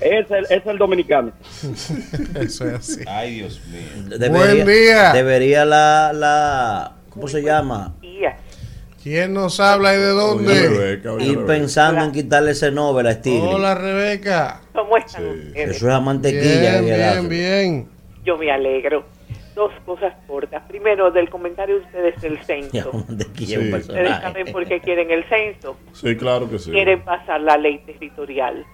es 0.00 0.30
el, 0.30 0.46
es 0.50 0.66
el 0.66 0.78
dominicano. 0.78 1.32
Eso 2.40 2.66
es 2.66 2.74
así. 2.74 3.04
Ay, 3.06 3.34
Dios 3.36 3.60
mío. 3.66 4.30
Buen 4.30 4.66
día. 4.66 5.12
Debería 5.12 5.64
la, 5.64 6.12
la, 6.12 6.96
¿cómo 7.12 7.28
se 7.28 7.42
llama? 7.42 7.94
¿Quién 9.02 9.34
nos 9.34 9.58
habla 9.58 9.94
y 9.94 9.98
de 9.98 10.06
dónde? 10.10 10.68
Rebeca, 10.68 11.08
doña 11.10 11.24
Ir 11.24 11.32
Rebeca. 11.34 11.46
pensando 11.52 12.04
en 12.04 12.12
quitarle 12.12 12.52
ese 12.52 12.70
Nobel 12.70 13.08
a 13.08 13.14
Stigli. 13.14 13.40
Hola, 13.48 13.74
Rebeca. 13.74 14.60
¿Cómo 14.72 14.96
están 14.96 15.22
Sí. 15.24 15.28
ustedes? 15.48 15.76
Eso 15.76 15.88
es 15.88 15.94
a 15.94 16.00
mantequilla. 16.00 16.80
Bien, 16.80 16.84
bien, 16.84 17.28
bien. 17.28 17.88
Yo 18.24 18.38
me 18.38 18.50
alegro. 18.52 19.04
Dos 19.56 19.72
cosas 19.84 20.14
cortas. 20.28 20.62
Primero, 20.68 21.10
del 21.10 21.28
comentario 21.28 21.80
de 21.80 21.84
ustedes 21.84 22.20
del 22.22 22.38
Ya, 22.38 22.44
censo. 22.44 22.92
mantequilla 23.08 23.58
Sí. 23.58 23.72
Ustedes 23.74 24.08
saben 24.20 24.52
por 24.52 24.66
qué 24.68 24.80
quieren 24.80 25.10
el 25.10 25.24
censo. 25.28 25.76
Sí, 25.94 26.16
claro 26.16 26.48
que 26.48 26.60
sí. 26.60 26.70
Quieren 26.70 27.02
pasar 27.02 27.40
la 27.40 27.56
ley 27.56 27.78
territorial. 27.84 28.64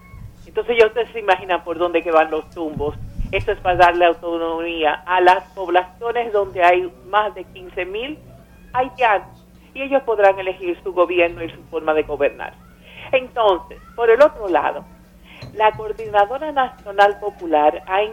Entonces 0.45 0.77
ya 0.79 0.85
ustedes 0.85 1.09
se 1.11 1.19
imaginan 1.19 1.63
por 1.63 1.79
dónde 1.79 2.03
que 2.03 2.11
van 2.11 2.29
los 2.29 2.47
tumbos. 2.51 2.95
Esto 3.31 3.51
es 3.51 3.59
para 3.59 3.77
darle 3.77 4.05
autonomía 4.05 4.93
a 5.07 5.21
las 5.21 5.43
poblaciones 5.55 6.31
donde 6.33 6.63
hay 6.63 6.91
más 7.09 7.33
de 7.33 7.43
15 7.45 7.85
mil 7.85 8.17
haitianos. 8.73 9.45
Y 9.73 9.83
ellos 9.83 10.01
podrán 10.03 10.37
elegir 10.39 10.77
su 10.83 10.93
gobierno 10.93 11.43
y 11.43 11.49
su 11.49 11.61
forma 11.69 11.93
de 11.93 12.03
gobernar. 12.03 12.53
Entonces, 13.11 13.79
por 13.95 14.09
el 14.09 14.21
otro 14.21 14.47
lado, 14.49 14.83
la 15.53 15.71
Coordinadora 15.71 16.51
Nacional 16.51 17.19
Popular 17.19 17.81
ha, 17.87 18.03
in- 18.03 18.11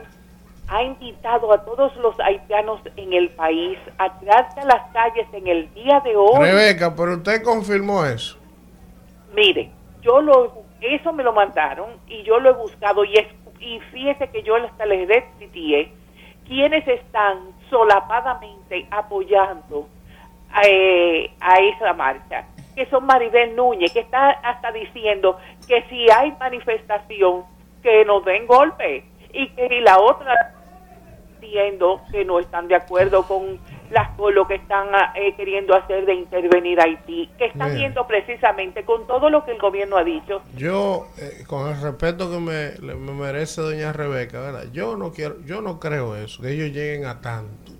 ha 0.68 0.82
invitado 0.82 1.52
a 1.52 1.64
todos 1.64 1.94
los 1.96 2.18
haitianos 2.20 2.80
en 2.96 3.12
el 3.12 3.30
país 3.30 3.78
a 3.98 4.18
tirarse 4.18 4.60
a 4.60 4.64
las 4.64 4.92
calles 4.92 5.26
en 5.32 5.46
el 5.46 5.72
día 5.74 6.00
de 6.00 6.14
hoy. 6.16 6.44
Rebeca, 6.46 6.94
pero 6.94 7.14
usted 7.14 7.42
confirmó 7.42 8.04
eso. 8.04 8.38
Mire, 9.34 9.70
yo 10.02 10.20
lo, 10.20 10.52
eso 10.80 11.12
me 11.12 11.22
lo 11.24 11.32
mandaron 11.32 11.90
y 12.06 12.22
yo 12.22 12.38
lo 12.38 12.50
he 12.50 12.54
buscado 12.54 13.04
y 13.04 13.14
es, 13.14 13.26
y 13.60 13.80
fíjese 13.92 14.28
que 14.28 14.42
yo 14.42 14.56
hasta 14.56 14.86
les 14.86 15.08
retuiteé 15.08 15.92
quienes 16.46 16.86
están 16.86 17.38
solapadamente 17.68 18.86
apoyando 18.90 19.88
eh, 20.64 21.30
a 21.40 21.56
esa 21.60 21.92
marcha, 21.92 22.44
que 22.74 22.86
son 22.86 23.04
Maribel 23.06 23.54
Núñez, 23.56 23.92
que 23.92 24.00
está 24.00 24.30
hasta 24.30 24.70
diciendo 24.72 25.38
que 25.66 25.82
si 25.88 26.10
hay 26.10 26.32
manifestación, 26.38 27.44
que 27.82 28.04
nos 28.04 28.24
den 28.24 28.46
golpe, 28.46 29.04
y 29.32 29.48
que 29.50 29.66
y 29.66 29.80
la 29.80 29.98
otra 29.98 30.52
diciendo 31.40 32.00
que 32.10 32.24
no 32.24 32.38
están 32.40 32.66
de 32.68 32.74
acuerdo 32.74 33.22
con 33.26 33.58
las 33.90 34.08
con 34.16 34.34
lo 34.34 34.48
que 34.48 34.56
están 34.56 34.88
ah, 34.94 35.12
eh, 35.14 35.34
queriendo 35.36 35.74
hacer 35.76 36.06
de 36.06 36.14
intervenir 36.14 36.80
Haití, 36.80 37.30
que 37.38 37.44
están 37.46 37.68
Mira. 37.68 37.78
viendo 37.80 38.06
precisamente 38.06 38.84
con 38.84 39.06
todo 39.06 39.30
lo 39.30 39.44
que 39.44 39.52
el 39.52 39.58
gobierno 39.58 39.96
ha 39.96 40.02
dicho, 40.02 40.42
Yo, 40.56 41.06
eh, 41.18 41.44
con 41.46 41.68
el 41.68 41.80
respeto 41.80 42.28
que 42.30 42.38
me, 42.40 42.72
le- 42.84 42.96
me 42.96 43.12
merece 43.12 43.60
doña 43.60 43.92
Rebeca, 43.92 44.40
¿verdad? 44.40 44.64
Yo 44.72 44.96
no 44.96 45.12
quiero, 45.12 45.36
yo 45.44 45.60
no 45.60 45.78
creo 45.78 46.16
eso, 46.16 46.42
que 46.42 46.50
ellos 46.50 46.70
lleguen 46.70 47.04
a 47.06 47.20
tanto. 47.20 47.72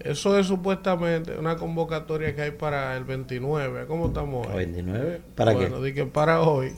Eso 0.00 0.38
es 0.38 0.46
supuestamente 0.46 1.36
una 1.38 1.56
convocatoria 1.56 2.34
que 2.34 2.42
hay 2.42 2.50
para 2.52 2.96
el 2.96 3.04
29. 3.04 3.86
¿Cómo 3.86 4.06
estamos 4.08 4.46
hoy? 4.46 4.54
29. 4.56 5.20
¿Para 5.34 5.52
bueno, 5.52 5.82
qué? 5.82 5.94
que 5.94 6.06
para 6.06 6.40
hoy. 6.40 6.72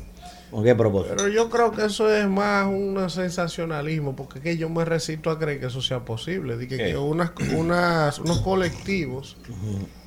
¿Con 0.51 0.65
qué 0.65 0.75
propósito? 0.75 1.15
Pero 1.17 1.29
yo 1.29 1.49
creo 1.49 1.71
que 1.73 1.87
eso 1.87 2.13
es 2.15 2.27
más 2.29 2.67
un 2.67 3.09
sensacionalismo, 3.09 4.15
porque 4.15 4.39
es 4.39 4.45
que 4.45 4.57
yo 4.59 4.69
me 4.69 4.85
resisto 4.85 5.31
a 5.31 5.39
creer 5.39 5.61
que 5.61 5.67
eso 5.67 5.81
sea 5.81 6.05
posible. 6.05 6.59
Di 6.59 6.67
que, 6.67 6.97
unas, 6.97 7.31
unas, 7.57 8.19
unos 8.19 8.41
colectivos 8.41 9.37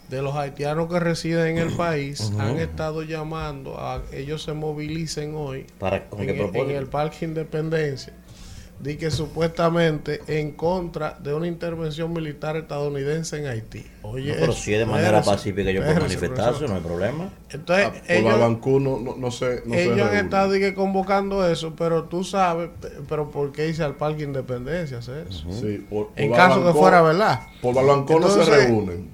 de 0.10 0.22
los 0.22 0.36
haitianos 0.36 0.88
que 0.88 1.00
residen 1.00 1.58
en 1.58 1.70
el 1.70 1.74
país 1.76 2.32
han 2.38 2.60
estado 2.60 3.02
llamando 3.02 3.80
a 3.80 4.04
que 4.06 4.20
ellos 4.20 4.44
se 4.44 4.54
movilicen 4.54 5.34
hoy 5.36 5.66
¿Para, 5.80 6.06
¿Con 6.10 6.20
en, 6.20 6.26
qué 6.28 6.32
el- 6.34 6.40
en 6.42 6.52
propósito? 6.52 6.80
el 6.80 6.88
Parque 6.88 7.26
Independencia. 7.26 8.14
Di 8.86 8.98
que 8.98 9.10
supuestamente 9.10 10.22
en 10.28 10.52
contra 10.52 11.18
de 11.20 11.34
una 11.34 11.48
intervención 11.48 12.14
militar 12.14 12.56
estadounidense 12.56 13.38
en 13.40 13.48
Haití. 13.48 13.84
Oye, 14.04 14.30
No, 14.30 14.34
pero 14.40 14.52
eso, 14.52 14.62
si 14.62 14.74
es 14.74 14.80
de 14.80 14.86
manera 14.86 15.08
espérese, 15.20 15.32
pacífica, 15.32 15.72
yo 15.72 15.82
puedo 15.84 16.00
manifestarse, 16.02 16.68
no 16.68 16.76
hay 16.76 16.82
problema. 16.82 17.30
Entonces, 17.50 17.86
Ah, 17.88 17.92
por 18.06 18.12
ellos, 18.16 18.32
Balancú 18.34 18.80
no, 18.80 19.00
no, 19.00 19.16
no 19.16 19.32
sé. 19.32 19.64
No 19.66 19.74
se 19.74 19.92
ellos 19.92 20.14
estado 20.14 20.52
di 20.52 20.60
que, 20.60 20.76
convocando 20.76 21.50
eso, 21.50 21.74
pero 21.76 22.04
tú 22.04 22.24
sabes, 22.24 22.70
pe- 22.80 22.92
pero 23.10 23.32
¿por 23.32 23.52
qué 23.52 23.70
irse 23.70 23.84
al 23.84 23.96
Parque 23.96 24.24
Independencia 24.24 25.00
hacer 25.00 25.26
eso? 25.30 25.48
Sí, 25.52 25.84
por- 25.90 26.12
En 26.16 26.32
caso 26.32 26.60
que 26.60 26.66
Balancó- 26.68 26.80
fuera 26.80 27.02
verdad. 27.02 27.40
Por 27.64 27.74
Balancó 27.74 28.20
no 28.20 28.30
se 28.30 28.44
reúnen. 28.46 29.10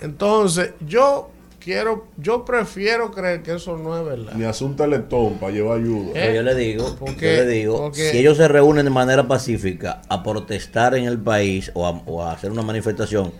Entonces, 0.00 0.72
yo 0.86 1.28
quiero, 1.62 2.06
yo 2.16 2.44
prefiero 2.44 3.10
creer 3.10 3.42
que 3.42 3.54
eso 3.54 3.76
no 3.76 3.96
es 3.98 4.04
verdad. 4.04 4.32
Ni 4.34 4.44
hace 4.44 4.64
un 4.64 4.74
teletón 4.76 5.34
para 5.34 5.52
llevar 5.52 5.78
ayuda. 5.78 6.08
Eh, 6.10 6.12
Pero 6.14 6.34
yo 6.34 6.42
le 6.42 6.54
digo, 6.54 6.96
porque- 6.98 7.36
yo 7.36 7.42
le 7.44 7.48
digo, 7.48 7.76
porque- 7.78 8.10
si 8.10 8.18
ellos 8.18 8.36
se 8.36 8.48
reúnen 8.48 8.84
de 8.84 8.90
manera 8.90 9.28
pacífica 9.28 10.02
a 10.08 10.22
protestar 10.22 10.94
en 10.94 11.04
el 11.04 11.18
país 11.18 11.70
o 11.74 11.86
a, 11.86 11.90
o 12.06 12.22
a 12.22 12.32
hacer 12.32 12.50
una 12.50 12.62
manifestación 12.62 13.32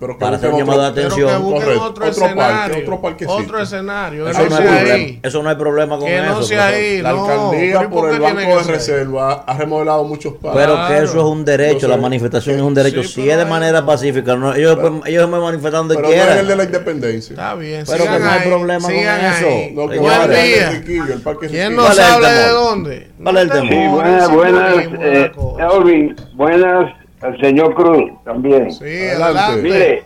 pero 0.00 0.14
que 0.14 0.18
para 0.20 0.36
hacer 0.36 0.50
un 0.50 0.58
llamado 0.58 0.82
de 0.82 0.88
otro- 0.88 1.02
atención, 1.02 1.28
que 1.30 1.36
busquen 1.38 1.62
Correcto. 1.62 1.84
otro, 1.84 2.06
Otro 2.06 2.20
parque, 2.22 2.24
escenario, 2.26 2.78
otro 2.82 3.00
parquecito. 3.02 3.36
otro 3.36 3.60
escenario, 3.62 4.28
eso, 4.28 4.38
no 4.42 4.48
no 4.48 4.56
hay 4.56 4.62
sea 4.62 4.72
problema, 4.76 4.94
ahí. 4.94 5.20
eso 5.22 5.42
no 5.42 5.48
hay 5.50 5.56
problema 5.56 5.98
con 5.98 6.06
Que 6.06 6.16
no 6.16 6.24
eso. 6.24 6.42
sea 6.42 6.58
profesor. 6.66 6.84
ahí, 6.84 7.02
La 7.02 7.12
no, 7.12 7.24
alcaldía 7.26 7.60
pero 7.60 7.82
¿y 7.82 7.88
por 7.92 8.00
por 8.06 8.10
el 8.14 8.20
Banco 8.20 8.40
de 8.40 8.64
ser? 8.64 8.66
Reserva 8.74 9.32
ha 9.46 9.58
remodelado 9.58 10.04
muchos 10.04 10.34
parques. 10.34 10.60
Pero 10.62 10.88
que 10.88 10.98
eso 11.04 11.18
es 11.18 11.24
un 11.24 11.44
derecho, 11.44 11.88
la 11.88 11.96
manifestación 11.96 12.56
es 12.56 12.62
un 12.62 12.74
derecho. 12.74 13.02
Sí, 13.02 13.08
si 13.08 13.20
pero 13.22 13.32
es 13.32 13.38
de 13.38 13.44
manera 13.46 13.84
pacífica, 13.84 14.34
no, 14.36 14.54
ellos, 14.54 14.78
ellos 15.06 15.28
me 15.28 15.38
manifestan 15.38 15.88
donde 15.88 15.96
Pero 15.96 16.08
no 16.08 16.14
es 16.14 16.20
quieran. 16.20 16.38
el 16.38 16.46
de 16.46 16.56
la 16.56 16.64
independencia. 16.64 17.32
Está 17.34 17.54
bien, 17.54 17.65
Pero 17.86 18.04
que 18.04 18.18
no 18.18 18.30
hay 18.30 18.38
ahí, 18.40 18.48
problema 18.48 18.84
con 18.84 18.94
eso. 18.94 19.46
ahí. 19.48 19.72
No, 19.74 19.88
que 19.88 19.98
Buen 19.98 20.12
va 20.12 20.16
a 20.24 20.26
ser 20.28 20.44
día. 20.44 20.82
¿Quién 20.84 21.76
nos 21.76 21.84
¿Cuál 21.84 21.98
es 21.98 21.98
el 21.98 22.14
habla 22.14 22.32
de 22.32 22.48
dónde? 22.48 23.08
¿Cuál 23.22 23.36
es 23.36 23.42
el 23.42 23.48
No 23.48 23.54
te 23.54 23.60
temor? 23.60 23.72
Sí, 23.72 23.78
demores, 23.78 24.30
buenas, 24.30 24.90
buenas, 24.90 25.00
eh. 25.00 25.32
Elvin, 25.76 26.16
buenas 26.34 26.92
al 27.22 27.40
señor 27.40 27.74
Cruz 27.74 28.10
también. 28.24 28.70
Sí, 28.72 28.84
Adelante. 28.84 29.38
adelante. 29.40 29.62
Mire, 29.62 30.04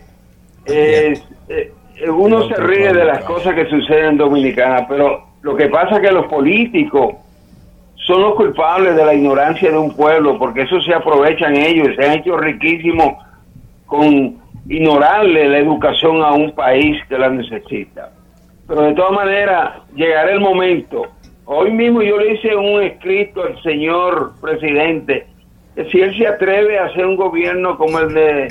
eh, 0.66 1.20
eh, 1.48 1.72
uno 2.10 2.48
se 2.48 2.54
ríe 2.54 2.92
de 2.92 3.04
las 3.04 3.24
cosas 3.24 3.54
que 3.54 3.66
suceden 3.68 4.04
en 4.06 4.16
Dominicana, 4.18 4.86
pero 4.88 5.26
lo 5.42 5.56
que 5.56 5.68
pasa 5.68 5.96
es 5.96 6.02
que 6.02 6.12
los 6.12 6.26
políticos 6.26 7.14
son 8.06 8.22
los 8.22 8.34
culpables 8.34 8.96
de 8.96 9.04
la 9.04 9.14
ignorancia 9.14 9.70
de 9.70 9.78
un 9.78 9.94
pueblo, 9.94 10.38
porque 10.38 10.62
eso 10.62 10.80
se 10.80 10.94
aprovechan 10.94 11.54
ellos, 11.56 11.88
se 11.96 12.04
han 12.04 12.18
hecho 12.18 12.36
riquísimos 12.36 13.14
con 13.86 14.39
ignorarle 14.68 15.48
la 15.48 15.58
educación 15.58 16.22
a 16.22 16.32
un 16.32 16.52
país 16.52 16.96
que 17.08 17.18
la 17.18 17.30
necesita. 17.30 18.12
Pero 18.66 18.82
de 18.82 18.94
todas 18.94 19.12
maneras, 19.12 19.82
llegará 19.94 20.32
el 20.32 20.40
momento. 20.40 21.06
Hoy 21.44 21.72
mismo 21.72 22.02
yo 22.02 22.18
le 22.18 22.34
hice 22.34 22.54
un 22.54 22.82
escrito 22.82 23.42
al 23.42 23.60
señor 23.62 24.34
presidente 24.40 25.26
que 25.74 25.84
si 25.90 26.00
él 26.00 26.16
se 26.16 26.26
atreve 26.26 26.78
a 26.78 26.84
hacer 26.84 27.04
un 27.06 27.16
gobierno 27.16 27.76
como 27.76 27.98
el 27.98 28.14
de 28.14 28.48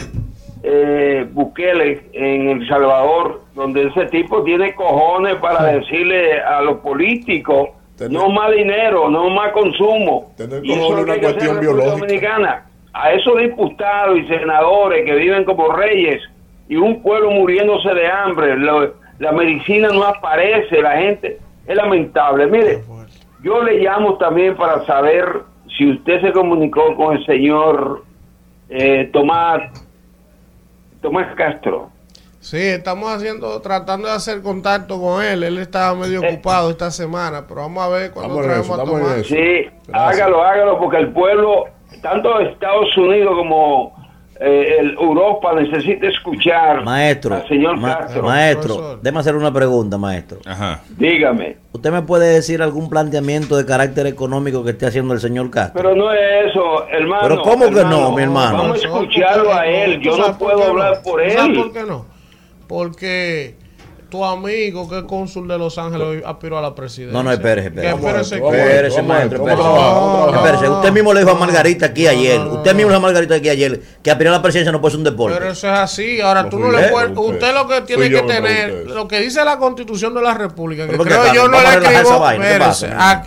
eh, 0.63 1.27
Bukele 1.31 2.09
en 2.13 2.49
El 2.49 2.67
Salvador, 2.67 3.41
donde 3.55 3.87
ese 3.87 4.05
tipo 4.07 4.43
tiene 4.43 4.73
cojones 4.75 5.35
para 5.35 5.63
decirle 5.65 6.41
a 6.41 6.61
los 6.61 6.79
políticos 6.79 7.69
no 8.09 8.29
más 8.29 8.51
dinero, 8.51 9.09
no 9.09 9.29
más 9.29 9.51
consumo. 9.51 10.31
Tener 10.37 10.65
Y 10.65 10.71
eso 10.71 10.97
es 10.97 11.03
una 11.03 11.19
cuestión 11.19 11.59
biológica. 11.59 11.97
Dominicana. 11.97 12.68
A 12.93 13.11
esos 13.11 13.37
diputados 13.37 14.17
y 14.17 14.27
senadores 14.27 15.05
que 15.05 15.13
viven 15.15 15.43
como 15.45 15.71
reyes 15.71 16.21
y 16.67 16.75
un 16.75 17.01
pueblo 17.01 17.31
muriéndose 17.31 17.93
de 17.93 18.07
hambre, 18.07 18.57
lo- 18.57 18.93
la 19.19 19.31
medicina 19.31 19.89
no 19.89 20.03
aparece, 20.03 20.81
la 20.81 20.97
gente 20.97 21.39
es 21.67 21.75
lamentable. 21.75 22.47
Mire, 22.47 22.83
yo 23.43 23.61
le 23.63 23.79
llamo 23.79 24.17
también 24.17 24.55
para 24.55 24.85
saber 24.85 25.43
si 25.77 25.91
usted 25.91 26.21
se 26.21 26.31
comunicó 26.31 26.95
con 26.95 27.15
el 27.17 27.25
señor 27.25 28.03
eh, 28.69 29.09
Tomás 29.13 29.61
Tomás 31.01 31.33
Castro. 31.35 31.89
Sí, 32.41 32.57
estamos 32.57 33.11
haciendo, 33.13 33.59
tratando 33.61 34.07
de 34.07 34.13
hacer 34.13 34.41
contacto 34.41 34.99
con 35.01 35.23
él. 35.23 35.43
Él 35.43 35.57
estaba 35.57 35.93
medio 35.95 36.23
Eh. 36.23 36.29
ocupado 36.33 36.69
esta 36.69 36.89
semana, 36.91 37.45
pero 37.47 37.61
vamos 37.61 37.83
a 37.83 37.89
ver 37.89 38.11
en 38.15 38.41
traemos 38.41 38.69
a 38.79 38.83
Tomás. 38.83 39.25
Sí, 39.27 39.67
hágalo, 39.91 40.43
hágalo, 40.43 40.79
porque 40.79 40.97
el 40.97 41.09
pueblo, 41.11 41.65
tanto 42.01 42.39
Estados 42.39 42.95
Unidos 42.97 43.33
como 43.35 43.97
eh, 44.41 44.77
el 44.79 44.91
Europa 44.93 45.53
necesita 45.53 46.07
escuchar 46.07 46.83
Maestro, 46.85 47.35
al 47.35 47.47
señor 47.49 47.75
ma- 47.77 47.97
Castro. 47.97 48.23
maestro, 48.23 48.97
déjame 49.01 49.19
hacer 49.19 49.35
una 49.35 49.51
pregunta, 49.51 49.97
maestro. 49.97 50.39
Ajá. 50.45 50.81
Dígame. 50.97 51.57
¿Usted 51.73 51.91
me 51.91 52.01
puede 52.03 52.33
decir 52.35 52.61
algún 52.61 52.89
planteamiento 52.89 53.57
de 53.57 53.65
carácter 53.65 54.07
económico 54.07 54.63
que 54.63 54.69
esté 54.71 54.85
haciendo 54.85 55.13
el 55.13 55.19
señor 55.19 55.49
Castro? 55.51 55.81
Pero 55.81 55.93
no 55.95 56.13
es 56.13 56.19
eso, 56.51 56.87
hermano. 56.87 57.21
Pero 57.23 57.41
¿cómo 57.41 57.65
que 57.65 57.83
no, 57.83 58.11
mi 58.13 58.23
hermano? 58.23 58.57
Vamos 58.59 58.81
a 58.83 58.87
escucharlo 58.87 59.53
a 59.53 59.67
él. 59.67 59.99
Yo 59.99 60.13
¿Tú 60.15 60.17
no 60.21 60.37
puedo 60.37 60.63
hablar 60.63 61.01
por 61.03 61.21
¿Tú 61.21 61.29
¿Sabes 61.31 61.57
por 61.57 61.67
él. 61.67 61.71
qué 61.73 61.83
no? 61.83 62.05
Porque 62.67 63.55
tu 64.09 64.25
amigo, 64.25 64.89
que 64.89 64.99
es 64.99 65.03
cónsul 65.03 65.47
de 65.47 65.57
Los 65.57 65.77
Ángeles, 65.77 66.23
aspiró 66.25 66.57
a 66.57 66.61
la 66.61 66.73
presidencia. 66.73 67.17
No, 67.17 67.23
no, 67.23 67.31
espérese, 67.31 67.67
espérese. 67.67 68.35
Espérese 68.35 69.01
maestro, 69.01 69.47
espérese. 69.47 70.69
usted 70.69 70.91
mismo 70.91 71.13
le 71.13 71.21
dijo 71.21 71.31
a 71.31 71.35
Margarita 71.35 71.87
aquí 71.87 72.07
ayer, 72.07 72.39
usted 72.39 72.73
mismo 72.75 72.89
le 72.89 72.95
dijo 72.95 73.05
a 73.05 73.07
Margarita 73.07 73.35
aquí 73.35 73.49
ayer 73.49 73.81
que 74.01 74.11
aspirar 74.11 74.33
a 74.33 74.37
la 74.37 74.41
presidencia 74.41 74.71
no 74.71 74.81
puede 74.81 74.91
ser 74.91 74.97
un 74.99 75.03
deporte. 75.03 75.37
Pero 75.37 75.51
eso 75.51 75.67
es 75.67 75.79
así. 75.79 76.21
Ahora 76.21 76.49
tú 76.49 76.59
no 76.59 76.71
le 76.71 76.89
puedes. 76.89 77.11
usted. 77.15 77.53
Lo 77.53 77.67
que 77.67 77.81
tiene 77.81 78.09
que 78.09 78.21
tener, 78.21 78.87
lo 78.87 79.07
que 79.07 79.19
dice 79.19 79.43
la 79.43 79.57
Constitución 79.57 80.13
de 80.13 80.21
la 80.21 80.33
República, 80.33 80.87
que 80.87 80.97
creo 80.97 81.33
yo 81.33 81.47
no 81.47 81.57
le 81.61 81.69
escribo. 81.69 82.25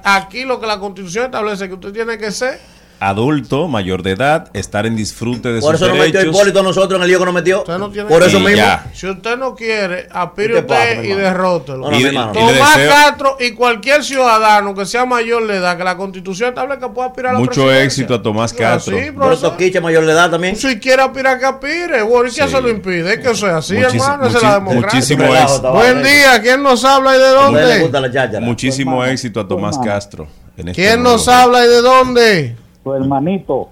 aquí 0.05 0.45
lo 0.45 0.61
que 0.61 0.67
la 0.67 0.79
Constitución 0.79 1.27
establece 1.27 1.69
que 1.69 1.75
usted 1.75 1.93
tiene 1.93 2.19
que 2.19 2.31
ser. 2.31 2.72
Adulto, 3.09 3.67
mayor 3.67 4.03
de 4.03 4.13
edad, 4.13 4.49
estar 4.55 4.87
en 4.87 4.95
disfrute 4.95 5.49
de 5.53 5.61
Por 5.61 5.73
sus 5.77 5.83
eso 5.83 5.89
nos 5.89 5.99
metió 5.99 6.21
derechos. 6.21 6.37
Hipólito 6.37 6.61
a 6.61 6.63
nosotros 6.63 6.97
en 6.99 7.03
el 7.03 7.09
lío 7.09 7.19
que 7.19 7.25
nos 7.25 7.35
metió. 7.35 7.59
Usted 7.61 7.79
no 7.79 7.91
tiene 7.91 8.09
Por 8.09 8.23
eso 8.23 8.39
mismo. 8.39 8.57
ya. 8.57 8.87
Si 8.95 9.09
usted 9.09 9.37
no 9.37 9.57
quiere, 9.57 10.07
aspire 10.13 10.55
¿Qué 10.55 10.61
usted 10.61 10.67
pasa, 10.69 10.95
y 11.05 11.09
derrótelo. 11.13 11.91
No, 11.91 11.99
Y- 11.99 12.05
Tomás 12.05 12.77
Castro 12.77 13.37
y 13.41 13.51
cualquier 13.53 14.05
ciudadano 14.05 14.75
que 14.75 14.87
sea 14.87 15.05
mayor 15.05 15.47
de 15.49 15.57
edad, 15.57 15.77
que 15.77 15.83
la 15.85 15.97
constitución 15.97 16.51
establece 16.51 16.81
que 16.81 16.89
pueda 16.91 17.09
aspirar 17.09 17.31
a 17.31 17.33
la 17.35 17.39
Mucho 17.41 17.63
presidencia. 17.65 17.85
éxito 17.85 18.15
a 18.15 18.23
Tomás 18.23 18.53
Castro. 18.53 18.97
Sí, 18.97 19.07
Pero. 19.19 19.37
Toquicha 19.37 19.81
mayor 19.81 20.07
de 20.07 20.13
edad 20.13 20.31
también. 20.31 20.55
Si 20.55 20.79
quiere 20.79 21.03
aspirar, 21.03 21.41
que 21.41 21.47
¿y 21.47 22.25
qué 22.31 22.31
Sí. 22.31 22.49
se 22.49 22.61
lo 22.61 22.69
impide? 22.69 23.15
Es 23.15 23.19
que 23.19 23.31
eso 23.33 23.49
es 23.49 23.53
así, 23.55 23.75
Muchis- 23.75 23.95
hermano. 23.95 24.27
Esa 24.29 24.37
es 24.37 24.43
la 24.45 24.55
democracia. 24.55 24.81
muchísimo 25.01 25.25
éxito. 25.35 25.73
Buen 25.73 26.03
día. 26.05 26.41
¿Quién 26.41 26.63
nos 26.63 26.85
habla 26.85 27.17
y 27.17 27.19
de 27.19 27.29
dónde? 27.31 28.41
Muchísimo 28.41 29.05
éxito 29.05 29.41
a 29.41 29.49
Tomás 29.49 29.77
Castro. 29.79 30.29
en 30.57 30.69
este 30.69 30.83
¿Quién 30.83 31.03
nos 31.03 31.27
habla 31.29 31.65
y 31.65 31.69
de 31.69 31.81
dónde? 31.83 32.57
Tu 32.83 32.93
hermanito. 32.93 33.69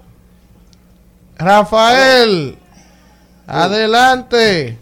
Rafael. 1.37 2.55
Adelante. 3.47 4.77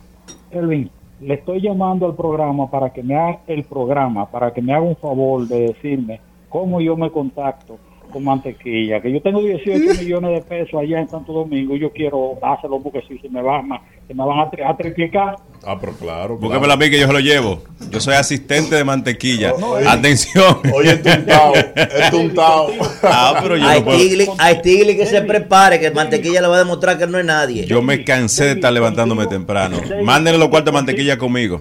Elvin, 0.52 0.90
le 1.22 1.34
estoy 1.34 1.62
llamando 1.62 2.06
al 2.06 2.16
programa 2.16 2.70
para 2.70 2.92
que 2.92 3.04
me 3.04 3.16
haga 3.16 3.40
el 3.48 3.64
programa, 3.64 4.26
para 4.26 4.54
que 4.54 4.62
me 4.62 4.74
haga 4.74 4.84
un 4.84 4.96
favor 4.96 5.48
de 5.48 5.68
decirme 5.68 6.22
cómo 6.50 6.82
yo 6.82 6.96
me 6.96 7.12
contacto 7.12 7.78
con 8.10 8.24
mantequilla, 8.24 9.02
que 9.02 9.12
yo 9.12 9.22
tengo 9.22 9.42
18 9.42 10.02
millones 10.02 10.32
de 10.32 10.42
pesos 10.42 10.80
allá 10.82 11.00
en 11.00 11.08
Santo 11.10 11.32
Domingo 11.34 11.76
y 11.76 11.80
yo 11.80 11.92
quiero 11.92 12.38
dárselo 12.42 12.80
porque 12.82 13.02
si 13.08 13.18
se 13.20 13.30
me 13.30 13.42
van 13.42 13.72
a, 13.72 13.82
se 14.08 14.14
me 14.14 14.26
van 14.26 14.40
a, 14.40 14.52
tri- 14.52 14.68
a 14.68 14.76
triplicar. 14.76 15.36
Ah, 15.66 15.78
pero 15.80 15.94
claro. 15.94 16.38
Búscamelo 16.38 16.74
a 16.74 16.78
mí 16.78 16.90
que 16.90 17.00
yo 17.00 17.08
se 17.08 17.14
lo 17.14 17.20
llevo. 17.20 17.62
Yo 17.92 18.00
soy 18.00 18.16
asistente 18.16 18.76
de 18.76 18.84
mantequilla. 18.84 19.54
Atención. 19.88 20.60
Oye, 20.74 20.92
es 20.92 21.02
tuntao, 21.04 21.54
es 21.56 22.10
tuntao. 22.12 22.68
Ah, 23.04 23.40
pero 23.42 23.58
yo 23.58 23.68
A 23.68 23.76
no 23.76 23.84
puedo- 23.86 23.98
Stigli, 24.00 24.26
a 24.38 24.52
Stigli 24.52 24.96
que 24.98 25.06
se 25.06 25.22
prepare, 25.22 25.80
que 25.80 25.92
Mantequilla 25.92 26.42
le 26.42 26.48
va 26.48 26.56
a 26.56 26.60
demostrar 26.60 26.98
que 26.98 27.08
no 27.08 27.18
es 27.20 27.26
nadie. 27.26 27.66
Yo 27.66 27.82
me 27.82 28.04
cansé 28.04 28.46
de 28.46 28.52
estar 28.54 28.72
levantándome 28.74 29.28
temprano. 29.28 29.78
Mándenle 30.04 30.40
los 30.40 30.50
cuartos 30.50 30.74
de 30.74 30.78
mantequilla 30.78 31.18
conmigo. 31.18 31.60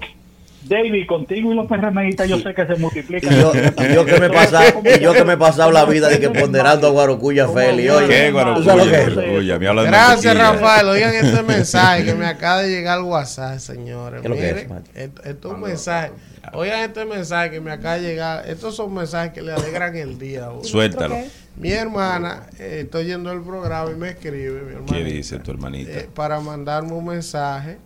David, 0.69 1.07
contigo 1.07 1.53
y 1.53 1.57
los 1.57 1.67
PRMistas 1.67 2.29
yo 2.29 2.39
sé 2.39 2.55
que 2.55 2.67
se 2.67 2.75
multiplican. 2.77 3.33
Y 3.33 3.37
yo, 3.41 3.53
yo 3.95 4.05
que 4.05 4.21
me 4.21 4.27
he 4.27 4.31
pasado, 4.31 4.83
y 4.85 5.01
yo 5.01 5.13
que 5.13 5.25
me 5.25 5.33
he 5.35 5.37
pasado 5.37 5.71
la 5.71 5.85
vida 5.85 6.09
de 6.09 6.21
que 6.21 6.31
ponderando 6.31 6.89
a 6.89 6.91
Guarocuya 6.91 7.49
Feli. 7.49 7.89
Oye, 7.89 8.31
Gracias. 9.87 10.37
Rafael. 10.37 10.89
Oigan 10.89 11.15
este 11.15 11.43
mensaje 11.43 12.05
que 12.05 12.15
me 12.15 12.27
acaba 12.27 12.63
de 12.63 12.71
llegar 12.71 12.99
al 12.99 13.05
WhatsApp, 13.05 13.59
señores. 13.59 14.21
¿Qué 14.21 14.27
es 14.27 14.31
lo 14.31 14.37
que 14.37 14.55
Miren, 14.55 14.85
es, 14.95 15.03
esto, 15.03 15.23
esto 15.25 15.49
es 15.49 15.55
un 15.55 15.61
mensaje. 15.61 16.13
Oigan 16.53 16.81
este 16.81 17.05
mensaje 17.05 17.51
que 17.51 17.61
me 17.61 17.71
acaba 17.71 17.95
de 17.97 18.03
llegar. 18.03 18.49
Estos 18.49 18.77
son 18.77 18.95
mensajes 18.95 19.33
que 19.33 19.43
le 19.43 19.53
alegran 19.53 19.97
el 19.97 20.19
día. 20.19 20.49
Suéltalo. 20.63 21.17
Mi 21.59 21.73
hermana, 21.73 22.47
eh, 22.59 22.83
estoy 22.85 23.07
yendo 23.07 23.33
el 23.33 23.41
programa 23.43 23.91
y 23.91 23.95
me 23.97 24.11
escribe, 24.11 24.63
mi 24.63 24.73
hermana. 24.75 24.93
¿Qué 24.93 25.05
dice 25.05 25.39
tu 25.41 25.51
hermanita? 25.51 25.91
eh, 25.91 26.09
para 26.15 26.39
mandarme 26.41 26.93
un 26.93 27.07
mensaje. 27.07 27.79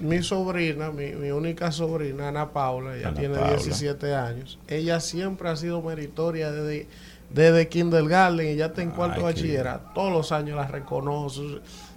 Mi 0.00 0.22
sobrina, 0.22 0.90
mi, 0.90 1.12
mi 1.12 1.30
única 1.30 1.70
sobrina, 1.70 2.28
Ana 2.28 2.50
Paula, 2.52 2.96
ella 2.96 3.08
Ana 3.08 3.18
tiene 3.18 3.34
Paula. 3.36 3.52
17 3.56 4.14
años. 4.14 4.58
Ella 4.66 4.98
siempre 4.98 5.48
ha 5.48 5.56
sido 5.56 5.80
meritoria 5.82 6.50
desde, 6.50 6.88
desde 7.32 7.68
kindergarten 7.68 8.48
y 8.48 8.56
ya 8.56 8.66
está 8.66 8.82
en 8.82 8.90
cuarto 8.90 9.18
qué 9.18 9.22
bachillerato. 9.24 9.90
Todos 9.94 10.12
los 10.12 10.32
años 10.32 10.56
la 10.56 10.66
reconoce. 10.66 11.42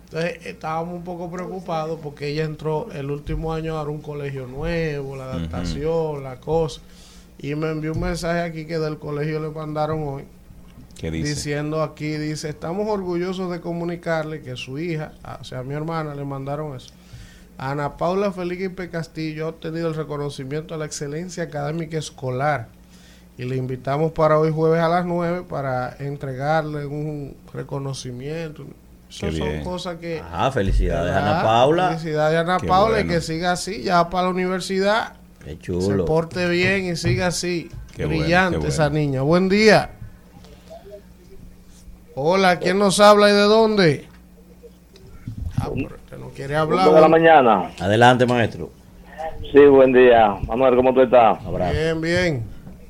Entonces 0.05 0.45
estábamos 0.45 0.93
un 0.93 1.03
poco 1.03 1.31
preocupados 1.31 1.99
porque 2.03 2.27
ella 2.27 2.43
entró 2.43 2.87
el 2.93 3.09
último 3.09 3.51
año 3.51 3.77
a 3.77 3.83
un 3.89 4.01
colegio 4.01 4.45
nuevo, 4.45 5.15
la 5.15 5.23
adaptación, 5.23 6.23
la 6.23 6.35
cosa. 6.39 6.81
Y 7.39 7.55
me 7.55 7.71
envió 7.71 7.93
un 7.93 7.99
mensaje 7.99 8.41
aquí 8.41 8.65
que 8.65 8.77
del 8.77 8.99
colegio 8.99 9.39
le 9.39 9.49
mandaron 9.49 10.03
hoy 10.07 10.23
¿Qué 10.97 11.11
dice? 11.11 11.29
diciendo 11.29 11.83
aquí, 11.83 12.17
dice, 12.17 12.49
estamos 12.49 12.87
orgullosos 12.87 13.51
de 13.51 13.59
comunicarle 13.59 14.41
que 14.41 14.55
su 14.55 14.79
hija, 14.79 15.13
ah, 15.23 15.39
o 15.41 15.43
sea, 15.43 15.63
mi 15.63 15.73
hermana, 15.73 16.15
le 16.15 16.23
mandaron 16.23 16.75
eso. 16.75 16.93
Ana 17.57 17.97
Paula 17.97 18.31
Felipe 18.31 18.89
Castillo 18.89 19.45
ha 19.45 19.49
obtenido 19.49 19.87
el 19.87 19.95
reconocimiento 19.95 20.73
a 20.73 20.77
la 20.77 20.85
excelencia 20.85 21.43
académica 21.43 21.97
escolar 21.97 22.67
y 23.37 23.45
le 23.45 23.55
invitamos 23.55 24.11
para 24.11 24.39
hoy 24.39 24.51
jueves 24.51 24.81
a 24.81 24.87
las 24.89 25.05
9 25.05 25.43
para 25.49 25.95
entregarle 25.99 26.85
un 26.85 27.35
reconocimiento. 27.53 28.65
Eso 29.09 29.27
Qué 29.27 29.37
son 29.37 29.63
cosas 29.63 29.97
que... 29.97 30.21
Ah, 30.23 30.51
felicidades. 30.51 31.15
Ana 31.15 31.43
Paula. 31.43 31.89
Felicidades 31.89 32.39
Ana 32.39 32.57
Qué 32.57 32.67
Paula 32.67 33.01
y 33.01 33.07
que 33.07 33.21
siga 33.21 33.51
así, 33.51 33.83
ya 33.83 34.09
para 34.09 34.23
la 34.23 34.29
universidad. 34.29 35.13
Qué 35.43 35.51
Se 35.51 35.59
chulo. 35.59 36.05
porte 36.05 36.47
bien 36.49 36.85
y 36.85 36.95
siga 36.95 37.27
así. 37.27 37.69
Qué 37.95 38.05
Brillante 38.05 38.57
bueno. 38.57 38.69
esa 38.69 38.89
niña. 38.89 39.21
Buen 39.21 39.49
día. 39.49 39.91
Hola, 42.15 42.59
¿quién 42.59 42.77
nos 42.79 42.99
habla 42.99 43.29
y 43.29 43.33
de 43.33 43.41
dónde? 43.41 44.07
Ah, 45.59 45.69
pero 45.73 45.95
usted 45.95 46.17
no 46.17 46.29
quiere 46.29 46.55
hablar. 46.55 46.91
de 46.93 47.01
la 47.01 47.07
mañana. 47.07 47.71
Adelante, 47.79 48.25
maestro. 48.25 48.69
Sí, 49.51 49.59
buen 49.65 49.93
día. 49.93 50.35
Manuel, 50.47 50.75
¿cómo 50.75 50.93
tú 50.93 51.01
estás? 51.01 51.39
Bien, 51.71 52.01
bien. 52.01 52.43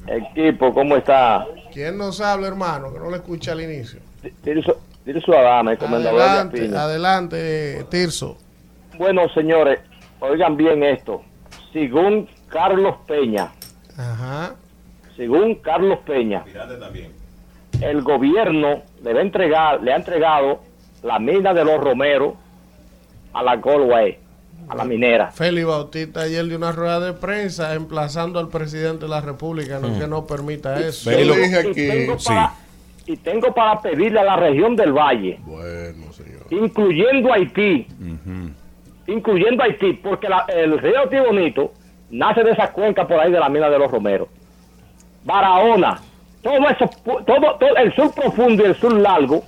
Equipo, 0.07 0.73
¿cómo 0.73 0.97
está? 0.97 1.45
¿Quién 1.71 1.97
nos 1.97 2.19
habla, 2.19 2.47
hermano? 2.47 2.91
Que 2.93 2.99
no 2.99 3.09
le 3.09 3.17
escuché 3.17 3.51
al 3.51 3.61
inicio. 3.61 3.99
Tirso, 4.43 4.77
Tirso 5.05 5.33
Adame, 5.37 5.77
comendador 5.77 6.19
de 6.19 6.25
Adelante, 6.25 6.57
Aspina. 6.61 6.83
adelante, 6.83 7.85
Tirso. 7.89 8.37
Bueno, 8.97 9.27
señores, 9.33 9.79
oigan 10.19 10.55
bien 10.57 10.83
esto. 10.83 11.21
Según 11.71 12.29
Carlos 12.47 12.95
Peña, 13.07 13.51
Ajá. 13.97 14.53
según 15.17 15.55
Carlos 15.55 15.99
Peña, 16.05 16.43
el 17.81 18.01
gobierno 18.01 18.83
le 19.03 19.13
va 19.13 19.19
a 19.19 19.23
entregar, 19.23 19.81
le 19.81 19.93
ha 19.93 19.95
entregado 19.95 20.59
la 21.03 21.19
mina 21.19 21.53
de 21.53 21.65
los 21.65 21.79
Romeros 21.83 22.33
a 23.33 23.43
la 23.43 23.55
Galway, 23.57 24.17
a 24.69 24.75
la 24.75 24.85
minera. 24.85 25.31
Félix 25.31 25.65
Bautista 25.67 26.21
ayer 26.21 26.45
dio 26.45 26.57
una 26.57 26.71
rueda 26.71 26.99
de 26.99 27.13
prensa 27.13 27.73
emplazando 27.73 28.39
al 28.39 28.47
presidente 28.49 29.05
de 29.05 29.09
la 29.09 29.21
República 29.21 29.79
no, 29.79 29.89
Mm. 29.89 29.99
que 29.99 30.07
no 30.07 30.25
permita 30.25 30.79
eso. 30.79 31.11
Y 31.11 31.15
tengo 31.73 32.17
para- 32.25 32.53
Y 33.05 33.17
tengo 33.17 33.53
para 33.53 33.81
pedirle 33.81 34.21
a 34.21 34.23
la 34.23 34.37
región 34.37 34.77
del 34.77 34.93
Valle, 34.93 35.37
incluyendo 36.51 37.33
Haití, 37.33 37.85
incluyendo 39.07 39.61
Haití, 39.63 39.91
porque 39.93 40.29
la- 40.29 40.45
el 40.47 40.79
río 40.79 41.09
Tibonito 41.09 41.73
nace 42.11 42.43
de 42.45 42.51
esa 42.51 42.71
cuenca 42.71 43.05
por 43.05 43.19
ahí 43.19 43.29
de 43.29 43.39
la 43.41 43.49
mina 43.49 43.69
de 43.69 43.77
los 43.77 43.91
Romeros. 43.91 44.29
Barahona, 45.25 45.99
todo 46.43 46.69
eso, 46.69 46.89
todo, 47.05 47.55
todo 47.59 47.75
el 47.77 47.93
sur 47.95 48.13
profundo 48.13 48.63
y 48.63 48.67
el 48.67 48.75
sur 48.75 48.93
largo 48.93 49.43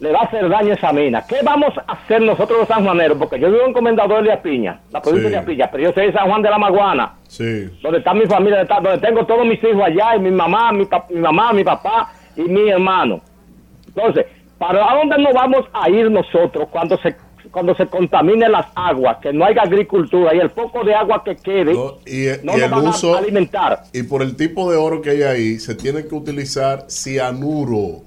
le 0.00 0.10
va 0.10 0.20
a 0.20 0.24
hacer 0.24 0.48
daño 0.48 0.70
a 0.72 0.74
esa 0.74 0.92
mina. 0.92 1.24
¿Qué 1.26 1.36
vamos 1.44 1.72
a 1.86 1.92
hacer 1.92 2.20
nosotros 2.20 2.58
los 2.60 2.68
sanjuaneros? 2.68 3.16
Porque 3.16 3.38
yo 3.38 3.50
vivo 3.50 3.64
en 3.66 3.72
Comendador 3.72 4.24
de 4.24 4.32
Apiña, 4.32 4.80
la 4.90 5.00
provincia 5.00 5.28
Sí. 5.28 5.34
de 5.34 5.40
Apiña, 5.40 5.68
pero 5.70 5.84
yo 5.84 5.92
soy 5.92 6.06
de 6.06 6.12
San 6.12 6.28
Juan 6.28 6.42
de 6.42 6.50
la 6.50 6.58
Maguana 6.58 7.12
Sí. 7.28 7.70
donde 7.82 7.98
está 7.98 8.12
mi 8.12 8.26
familia, 8.26 8.64
donde, 8.64 8.98
tengo 8.98 9.24
todos 9.24 9.46
mis 9.46 9.62
hijos 9.62 9.82
allá, 9.82 10.16
y 10.16 10.20
mi 10.20 10.30
mamá, 10.30 10.72
mi, 10.72 10.86
mi 11.10 11.20
mamá, 11.20 11.52
mi 11.52 11.62
papá 11.64 12.10
y 12.36 12.42
mi 12.42 12.68
hermano. 12.68 13.20
Entonces, 13.86 14.26
¿para 14.58 14.80
dónde 14.94 15.16
nos 15.18 15.32
vamos 15.32 15.64
a 15.72 15.88
ir 15.88 16.10
nosotros 16.10 16.68
cuando 16.70 16.96
se 16.98 17.14
cuando 17.54 17.74
se 17.76 17.86
contaminen 17.86 18.52
las 18.52 18.66
aguas, 18.74 19.16
que 19.22 19.32
no 19.32 19.44
haya 19.46 19.62
agricultura 19.62 20.34
y 20.34 20.40
el 20.40 20.50
poco 20.50 20.84
de 20.84 20.94
agua 20.94 21.22
que 21.24 21.36
quede 21.36 21.72
Y, 21.72 22.26
no 22.44 22.52
y 22.52 22.56
nos 22.56 22.62
el 22.62 22.70
van 22.70 22.86
a 22.86 22.90
uso 22.90 23.16
alimentar? 23.16 23.84
y 23.92 24.02
por 24.02 24.20
el 24.22 24.36
tipo 24.36 24.70
de 24.70 24.76
oro 24.76 25.00
que 25.00 25.10
hay 25.10 25.22
ahí 25.22 25.58
se 25.60 25.74
tiene 25.74 26.04
que 26.06 26.14
utilizar 26.14 26.84
cianuro. 26.90 28.02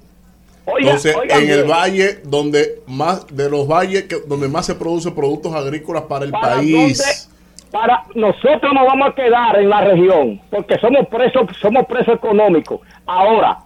Oiga, 0.66 0.90
Entonces, 0.90 1.16
oiga 1.16 1.38
en 1.38 1.50
el 1.50 1.64
valle 1.64 2.20
donde 2.24 2.82
más 2.86 3.26
de 3.34 3.48
los 3.48 3.66
valles 3.66 4.04
que, 4.04 4.16
donde 4.26 4.48
más 4.48 4.66
se 4.66 4.74
produce 4.74 5.10
productos 5.10 5.54
agrícolas 5.54 6.02
para 6.02 6.26
el 6.26 6.30
¿Para 6.30 6.56
país. 6.56 6.98
dónde? 6.98 7.38
Para 7.70 8.04
nosotros 8.14 8.72
nos 8.74 8.86
vamos 8.86 9.08
a 9.10 9.14
quedar 9.14 9.58
en 9.58 9.68
la 9.70 9.80
región 9.82 10.40
porque 10.50 10.78
somos 10.78 11.06
presos, 11.08 11.42
somos 11.60 11.86
presos 11.86 12.14
económicos. 12.16 12.80
Ahora, 13.06 13.58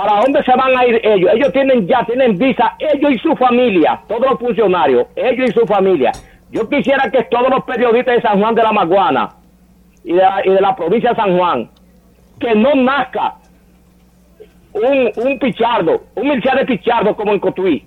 ¿para 0.00 0.22
dónde 0.22 0.42
se 0.42 0.56
van 0.56 0.76
a 0.76 0.86
ir 0.86 1.00
ellos? 1.02 1.30
Ellos 1.34 1.52
tienen 1.52 1.86
ya, 1.86 2.02
tienen 2.04 2.38
visa, 2.38 2.74
ellos 2.78 3.12
y 3.12 3.18
su 3.18 3.36
familia, 3.36 4.00
todos 4.08 4.30
los 4.30 4.38
funcionarios, 4.38 5.06
ellos 5.14 5.50
y 5.50 5.52
su 5.52 5.66
familia. 5.66 6.10
Yo 6.50 6.68
quisiera 6.68 7.10
que 7.10 7.24
todos 7.24 7.50
los 7.50 7.64
periodistas 7.64 8.16
de 8.16 8.22
San 8.22 8.40
Juan 8.40 8.54
de 8.54 8.62
la 8.62 8.72
Maguana 8.72 9.28
y 10.02 10.12
de 10.14 10.22
la, 10.22 10.40
y 10.44 10.50
de 10.50 10.60
la 10.60 10.74
provincia 10.74 11.10
de 11.10 11.16
San 11.16 11.36
Juan, 11.36 11.70
que 12.40 12.54
no 12.54 12.74
nazca 12.76 13.34
un, 14.72 15.38
pichardo, 15.38 16.04
un 16.14 16.28
militar 16.28 16.58
de 16.58 16.64
pichardo 16.64 17.14
como 17.14 17.32
en 17.32 17.40
Cotuí, 17.40 17.84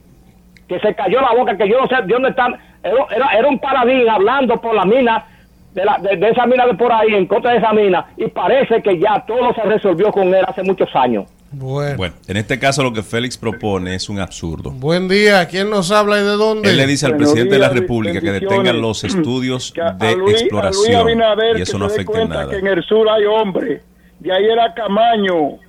que 0.68 0.80
se 0.80 0.94
cayó 0.94 1.20
la 1.20 1.34
boca, 1.34 1.58
que 1.58 1.68
yo 1.68 1.82
no 1.82 1.88
sé 1.88 1.96
de 1.96 2.14
dónde 2.14 2.30
están, 2.30 2.56
era, 2.84 3.48
un 3.48 3.58
paladín 3.58 4.08
hablando 4.08 4.62
por 4.62 4.76
la 4.76 4.86
mina, 4.86 5.26
de, 5.74 5.84
la, 5.84 5.98
de 5.98 6.30
esa 6.30 6.46
mina 6.46 6.68
de 6.68 6.76
por 6.76 6.94
ahí, 6.94 7.16
en 7.16 7.26
contra 7.26 7.54
de 7.54 7.58
esa 7.58 7.74
mina, 7.74 8.06
y 8.18 8.28
parece 8.28 8.84
que 8.84 9.00
ya 9.00 9.24
todo 9.26 9.52
se 9.56 9.64
resolvió 9.64 10.12
con 10.12 10.32
él 10.32 10.46
hace 10.48 10.62
muchos 10.62 10.96
años. 10.96 11.26
Bueno. 11.56 11.98
Bueno, 11.98 12.16
en 12.28 12.38
este 12.38 12.58
caso 12.60 12.82
lo 12.84 12.92
que 12.94 13.04
Félix 13.04 13.38
propone 13.38 13.94
es 13.96 14.10
un 14.10 14.20
absurdo. 14.20 14.72
Buen 14.72 15.08
día, 15.08 15.48
¿quién 15.48 15.70
nos 15.70 15.92
habla 15.92 16.18
y 16.20 16.24
de 16.24 16.32
dónde? 16.32 16.70
Él 16.70 16.78
le 16.78 16.88
dice 16.88 17.06
al 17.06 17.12
Buenos 17.14 17.30
presidente 17.30 17.54
de 17.56 17.60
la 17.60 17.70
días, 17.70 17.80
República 17.82 18.20
que 18.22 18.32
detengan 18.32 18.82
los 18.82 19.04
estudios 19.04 19.72
de 19.74 19.82
a 19.82 19.94
Luis- 19.94 20.12
a 20.12 20.16
Luis 20.16 20.42
exploración 20.42 20.96
Abinader 21.02 21.60
y 21.60 21.62
eso 21.62 21.78
no 21.78 21.86
afecta 21.86 22.22
en 22.22 22.30
nada. 22.30 22.50
que 22.50 22.58
en 22.58 22.68
el 22.68 22.84
sur 22.84 23.08
hay 23.10 23.26
hombres. 23.26 23.82
De 24.20 24.32
ahí 24.34 24.46
era 24.46 24.74
Camaño 24.74 25.60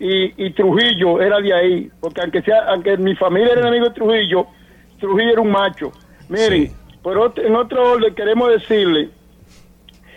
y, 0.00 0.44
y 0.46 0.50
Trujillo 0.52 1.20
era 1.20 1.38
de 1.40 1.54
ahí. 1.54 1.90
Porque 2.00 2.20
aunque 2.22 2.42
sea 2.42 2.64
aunque 2.68 2.96
mi 2.96 3.14
familia 3.14 3.52
era 3.52 3.60
enemigo 3.60 3.86
de 3.88 3.94
Trujillo, 3.94 4.46
Trujillo 4.98 5.32
era 5.32 5.40
un 5.42 5.50
macho. 5.52 5.92
Miren, 6.28 6.72
por 7.02 7.16
otro- 7.18 7.44
en 7.44 7.54
otro 7.54 7.92
orden 7.92 8.14
queremos 8.14 8.48
decirle 8.50 9.10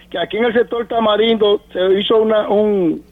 que 0.09 0.17
aquí 0.17 0.37
en 0.37 0.45
el 0.45 0.53
sector 0.53 0.87
Tamarindo 0.87 1.61
se 1.71 1.99
hizo 1.99 2.17
una, 2.17 2.47
un, 2.47 3.03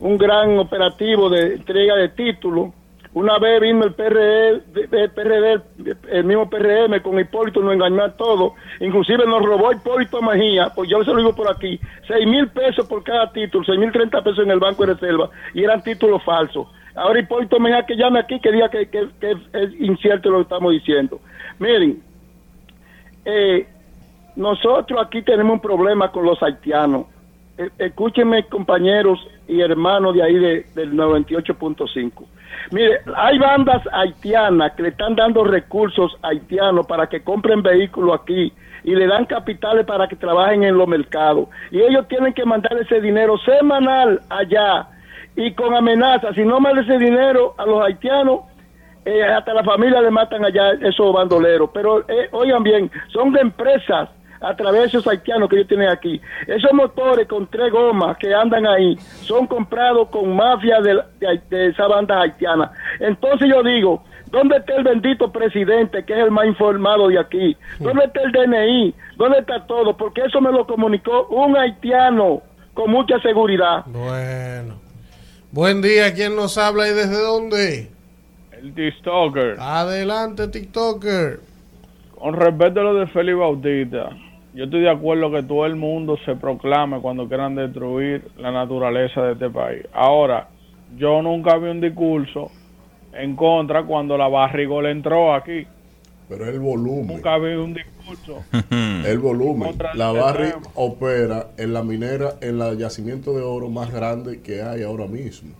un 0.00 0.18
gran 0.18 0.58
operativo 0.58 1.28
de 1.28 1.54
entrega 1.54 1.96
de 1.96 2.08
títulos. 2.08 2.70
Una 3.12 3.38
vez 3.38 3.60
vino 3.60 3.84
el 3.84 3.94
PRD, 3.94 4.62
el 4.74 5.10
PRD, 5.10 5.62
el 6.10 6.24
mismo 6.24 6.50
PRM 6.50 7.00
con 7.00 7.18
Hipólito, 7.18 7.60
nos 7.60 7.74
engañó 7.74 8.02
a 8.02 8.10
todos. 8.10 8.54
Inclusive 8.80 9.24
nos 9.24 9.40
robó 9.44 9.72
Hipólito 9.72 10.20
Mejía, 10.20 10.70
pues 10.74 10.90
yo 10.90 11.04
se 11.04 11.12
lo 11.12 11.18
digo 11.18 11.32
por 11.32 11.48
aquí, 11.48 11.78
seis 12.08 12.26
mil 12.26 12.48
pesos 12.48 12.88
por 12.88 13.04
cada 13.04 13.30
título, 13.30 13.64
seis 13.64 13.78
mil 13.78 13.92
treinta 13.92 14.20
pesos 14.20 14.44
en 14.44 14.50
el 14.50 14.58
Banco 14.58 14.84
de 14.84 14.94
Reserva, 14.94 15.30
y 15.54 15.62
eran 15.62 15.80
títulos 15.82 16.24
falsos. 16.24 16.66
Ahora 16.96 17.20
Hipólito 17.20 17.60
Mejía 17.60 17.86
que 17.86 17.96
llame 17.96 18.18
aquí, 18.18 18.40
que 18.40 18.50
diga 18.50 18.68
que, 18.68 18.88
que 18.88 19.08
es 19.52 19.80
incierto 19.80 20.30
lo 20.30 20.38
que 20.38 20.42
estamos 20.42 20.72
diciendo. 20.72 21.20
Miren, 21.60 22.02
eh, 23.24 23.68
nosotros 24.34 25.00
aquí 25.00 25.22
tenemos 25.22 25.54
un 25.54 25.60
problema 25.60 26.10
con 26.10 26.24
los 26.24 26.42
haitianos. 26.42 27.06
Eh, 27.56 27.70
escúchenme, 27.78 28.44
compañeros 28.46 29.18
y 29.46 29.60
hermanos 29.60 30.14
de 30.14 30.22
ahí 30.22 30.34
de, 30.34 30.66
del 30.74 30.92
98.5. 30.94 32.24
Mire, 32.72 33.00
hay 33.16 33.38
bandas 33.38 33.82
haitianas 33.92 34.72
que 34.72 34.82
le 34.82 34.88
están 34.88 35.14
dando 35.14 35.44
recursos 35.44 36.16
haitianos 36.22 36.86
para 36.86 37.06
que 37.08 37.22
compren 37.22 37.62
vehículos 37.62 38.18
aquí 38.20 38.52
y 38.82 38.94
le 38.94 39.06
dan 39.06 39.26
capitales 39.26 39.86
para 39.86 40.08
que 40.08 40.16
trabajen 40.16 40.64
en 40.64 40.76
los 40.76 40.88
mercados. 40.88 41.48
Y 41.70 41.80
ellos 41.80 42.08
tienen 42.08 42.32
que 42.32 42.44
mandar 42.44 42.76
ese 42.78 43.00
dinero 43.00 43.38
semanal 43.38 44.20
allá 44.28 44.88
y 45.36 45.52
con 45.52 45.74
amenazas. 45.74 46.34
Si 46.34 46.44
no 46.44 46.58
mandan 46.58 46.84
ese 46.84 46.98
dinero 46.98 47.54
a 47.56 47.66
los 47.66 47.84
haitianos, 47.84 48.40
eh, 49.04 49.22
hasta 49.22 49.54
la 49.54 49.62
familia 49.62 50.00
le 50.00 50.10
matan 50.10 50.44
allá 50.44 50.72
esos 50.80 51.12
bandoleros. 51.12 51.70
Pero 51.72 52.00
eh, 52.08 52.28
oigan 52.32 52.62
bien, 52.62 52.90
son 53.08 53.32
de 53.32 53.40
empresas 53.40 54.08
a 54.44 54.56
través 54.56 54.82
de 54.82 54.86
esos 54.88 55.06
haitianos 55.06 55.48
que 55.48 55.56
ellos 55.56 55.68
tienen 55.68 55.88
aquí. 55.88 56.20
Esos 56.46 56.72
motores 56.72 57.26
con 57.26 57.46
tres 57.46 57.72
gomas 57.72 58.16
que 58.18 58.34
andan 58.34 58.66
ahí 58.66 58.96
son 59.22 59.46
comprados 59.46 60.08
con 60.08 60.34
mafia 60.34 60.80
de, 60.80 61.00
de, 61.20 61.40
de 61.50 61.66
esa 61.68 61.86
banda 61.86 62.20
haitiana. 62.20 62.70
Entonces 63.00 63.48
yo 63.48 63.62
digo, 63.62 64.04
¿dónde 64.30 64.56
está 64.56 64.74
el 64.76 64.84
bendito 64.84 65.30
presidente 65.32 66.04
que 66.04 66.12
es 66.12 66.18
el 66.24 66.30
más 66.30 66.46
informado 66.46 67.08
de 67.08 67.18
aquí? 67.18 67.56
¿Dónde 67.78 68.04
está 68.04 68.20
el 68.22 68.32
DNI? 68.32 68.94
¿Dónde 69.16 69.38
está 69.38 69.66
todo? 69.66 69.96
Porque 69.96 70.22
eso 70.22 70.40
me 70.40 70.52
lo 70.52 70.66
comunicó 70.66 71.26
un 71.28 71.56
haitiano 71.56 72.42
con 72.74 72.90
mucha 72.90 73.18
seguridad. 73.20 73.84
Bueno. 73.86 74.74
Buen 75.52 75.80
día, 75.80 76.12
¿quién 76.12 76.34
nos 76.34 76.58
habla 76.58 76.88
y 76.88 76.90
desde 76.92 77.22
dónde? 77.22 77.90
El 78.60 78.74
TikToker. 78.74 79.56
Adelante, 79.60 80.48
TikToker. 80.48 81.38
Con 82.18 82.34
respecto 82.34 82.80
a 82.80 82.82
lo 82.82 82.94
de 82.94 83.06
Félix 83.06 83.38
Bautista, 83.38 84.08
yo 84.54 84.64
estoy 84.64 84.82
de 84.82 84.90
acuerdo 84.90 85.32
que 85.32 85.42
todo 85.42 85.66
el 85.66 85.74
mundo 85.74 86.16
se 86.24 86.36
proclame 86.36 87.00
cuando 87.00 87.26
quieran 87.26 87.56
destruir 87.56 88.30
la 88.38 88.52
naturaleza 88.52 89.20
de 89.22 89.32
este 89.32 89.50
país. 89.50 89.82
Ahora, 89.92 90.48
yo 90.96 91.20
nunca 91.22 91.58
vi 91.58 91.70
un 91.70 91.80
discurso 91.80 92.52
en 93.12 93.34
contra 93.34 93.84
cuando 93.84 94.16
la 94.16 94.28
barrigol 94.28 94.86
entró 94.86 95.34
aquí. 95.34 95.66
Pero 96.28 96.48
el 96.48 96.60
volumen. 96.60 97.16
Nunca 97.16 97.36
vi 97.38 97.54
un 97.54 97.74
discurso. 97.74 98.44
El 99.06 99.18
volumen. 99.18 99.76
La 99.94 100.12
Barri 100.12 100.52
opera 100.74 101.48
en 101.58 101.72
la 101.74 101.82
minera, 101.82 102.34
en 102.40 102.60
el 102.60 102.78
yacimiento 102.78 103.34
de 103.34 103.42
oro 103.42 103.68
más 103.68 103.92
grande 103.92 104.40
que 104.40 104.62
hay 104.62 104.82
ahora 104.82 105.06
mismo. 105.06 105.50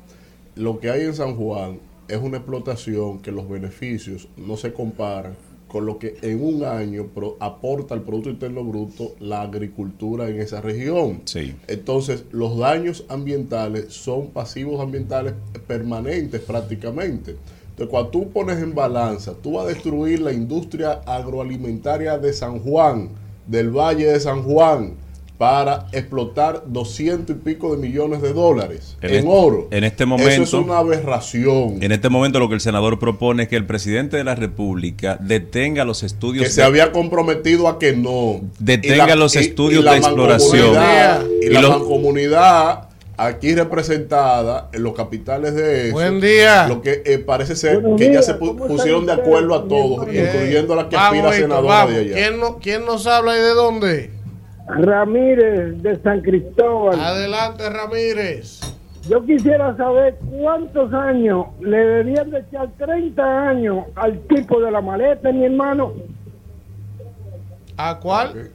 Lo 0.57 0.79
que 0.79 0.91
hay 0.91 1.03
en 1.03 1.15
San 1.15 1.37
Juan 1.37 1.81
es 2.09 2.19
una 2.19 2.39
explotación 2.39 3.21
que 3.21 3.33
los 3.33 3.49
beneficios 3.49 4.29
no 4.37 4.57
se 4.57 4.73
comparan 4.73 5.37
con 5.75 5.87
lo 5.87 5.99
que 5.99 6.15
en 6.23 6.41
un 6.41 6.63
año 6.63 7.09
pro- 7.13 7.37
aporta 7.41 7.95
al 7.95 8.03
Producto 8.03 8.31
Interno 8.31 8.63
Bruto 8.63 9.17
la 9.19 9.43
agricultura 9.43 10.29
en 10.29 10.41
esa 10.41 10.61
región. 10.61 11.23
Entonces, 11.67 12.23
los 12.31 12.57
daños 12.57 13.05
ambientales 13.09 13.93
son 13.93 14.29
pasivos 14.29 14.81
ambientales 14.81 15.35
permanentes 15.67 16.41
prácticamente. 16.43 17.33
Entonces, 17.71 17.89
cuando 17.91 18.11
tú 18.11 18.31
pones 18.31 18.63
en 18.63 18.73
balanza, 18.73 19.35
tú 19.43 19.55
vas 19.55 19.65
a 19.65 19.69
destruir 19.71 20.21
la 20.21 20.33
industria 20.33 21.01
agroalimentaria 21.07 22.19
de 22.19 22.33
San 22.33 22.61
Juan, 22.61 23.09
del 23.49 23.71
Valle 23.71 24.07
de 24.07 24.21
San 24.21 24.45
Juan, 24.45 24.95
para 25.39 25.87
explotar 25.93 26.63
200 26.67 27.35
y 27.37 27.39
pico 27.41 27.75
de 27.75 27.79
millones 27.83 28.23
de 28.23 28.33
dólares 28.33 28.97
en, 29.03 29.25
oro. 29.27 29.67
En 29.73 29.83
este 29.83 30.07
momento. 30.07 30.31
Eso 30.31 30.43
es 30.61 30.65
una 30.65 30.79
aberración. 30.79 31.83
En 31.83 31.91
este 31.91 32.09
momento 32.09 32.39
lo 32.39 32.49
que 32.49 32.55
el 32.55 32.61
senador 32.61 32.99
propone 33.01 33.43
es 33.45 33.49
que 33.49 33.57
el 33.57 33.67
presidente 33.67 34.17
de 34.17 34.23
la 34.25 34.37
República 34.37 35.19
detenga 35.21 35.85
los 35.85 36.05
estudios 36.05 36.45
que 36.45 36.51
se 36.53 36.63
había 36.63 36.93
comprometido 36.93 37.67
a 37.69 37.81
que 37.81 37.95
no. 37.95 38.43
Detenga 38.61 39.09
la- 39.09 39.17
los 39.17 39.35
estudios 39.35 39.83
y 39.83 39.85
la 39.85 39.93
de 39.93 39.99
exploración. 39.99 40.75
mancomunidad- 40.75 41.25
Y, 41.43 41.47
Y 41.47 41.49
la 41.51 41.61
los- 41.63 41.71
mancomunidad 41.71 42.89
aquí 43.17 43.55
representada 43.55 44.69
en 44.73 44.83
los 44.83 44.95
capitales 44.95 45.55
de 45.55 45.85
eso. 45.89 45.93
Buen 45.95 46.21
día. 46.21 46.69
Lo 46.69 46.81
que 46.83 47.03
eh, 47.05 47.19
parece 47.19 47.55
ser 47.57 47.81
Buenos 47.81 48.01
que 48.01 48.13
ya 48.13 48.23
se 48.23 48.35
pu- 48.39 48.57
¿cómo 48.57 48.67
pusieron 48.69 49.05
de 49.07 49.13
acuerdo 49.13 49.55
a 49.55 49.67
todos, 49.69 50.07
incluyendo 50.09 50.75
la 50.77 50.89
que 50.89 50.97
Vamos, 50.97 51.13
aspira 51.19 51.29
a 51.31 51.33
senadora 51.33 51.75
vamos. 51.75 51.95
de 51.95 52.01
allá. 52.01 52.15
¿Quién, 52.15 52.41
no- 52.41 52.59
¿Quién 52.59 52.85
nos 52.85 53.07
habla 53.07 53.37
y 53.37 53.41
de 53.41 53.51
dónde? 53.55 54.11
Ramírez 54.67 55.83
de 55.83 56.01
San 56.03 56.21
Cristóbal. 56.21 56.99
Adelante, 56.99 57.69
Ramírez. 57.69 58.61
Yo 59.09 59.23
quisiera 59.25 59.77
saber 59.77 60.17
cuántos 60.31 60.93
años 60.95 61.47
le 61.61 61.77
deberían 61.77 62.31
de 62.31 62.39
echar 62.41 62.71
30 62.79 63.49
años 63.49 63.85
al 63.97 64.19
tipo 64.21 64.61
de 64.61 64.71
la 64.71 64.81
maleta, 64.81 65.31
mi 65.31 65.45
hermano. 65.45 65.93
¿A 67.77 67.99
cuál? 67.99 68.51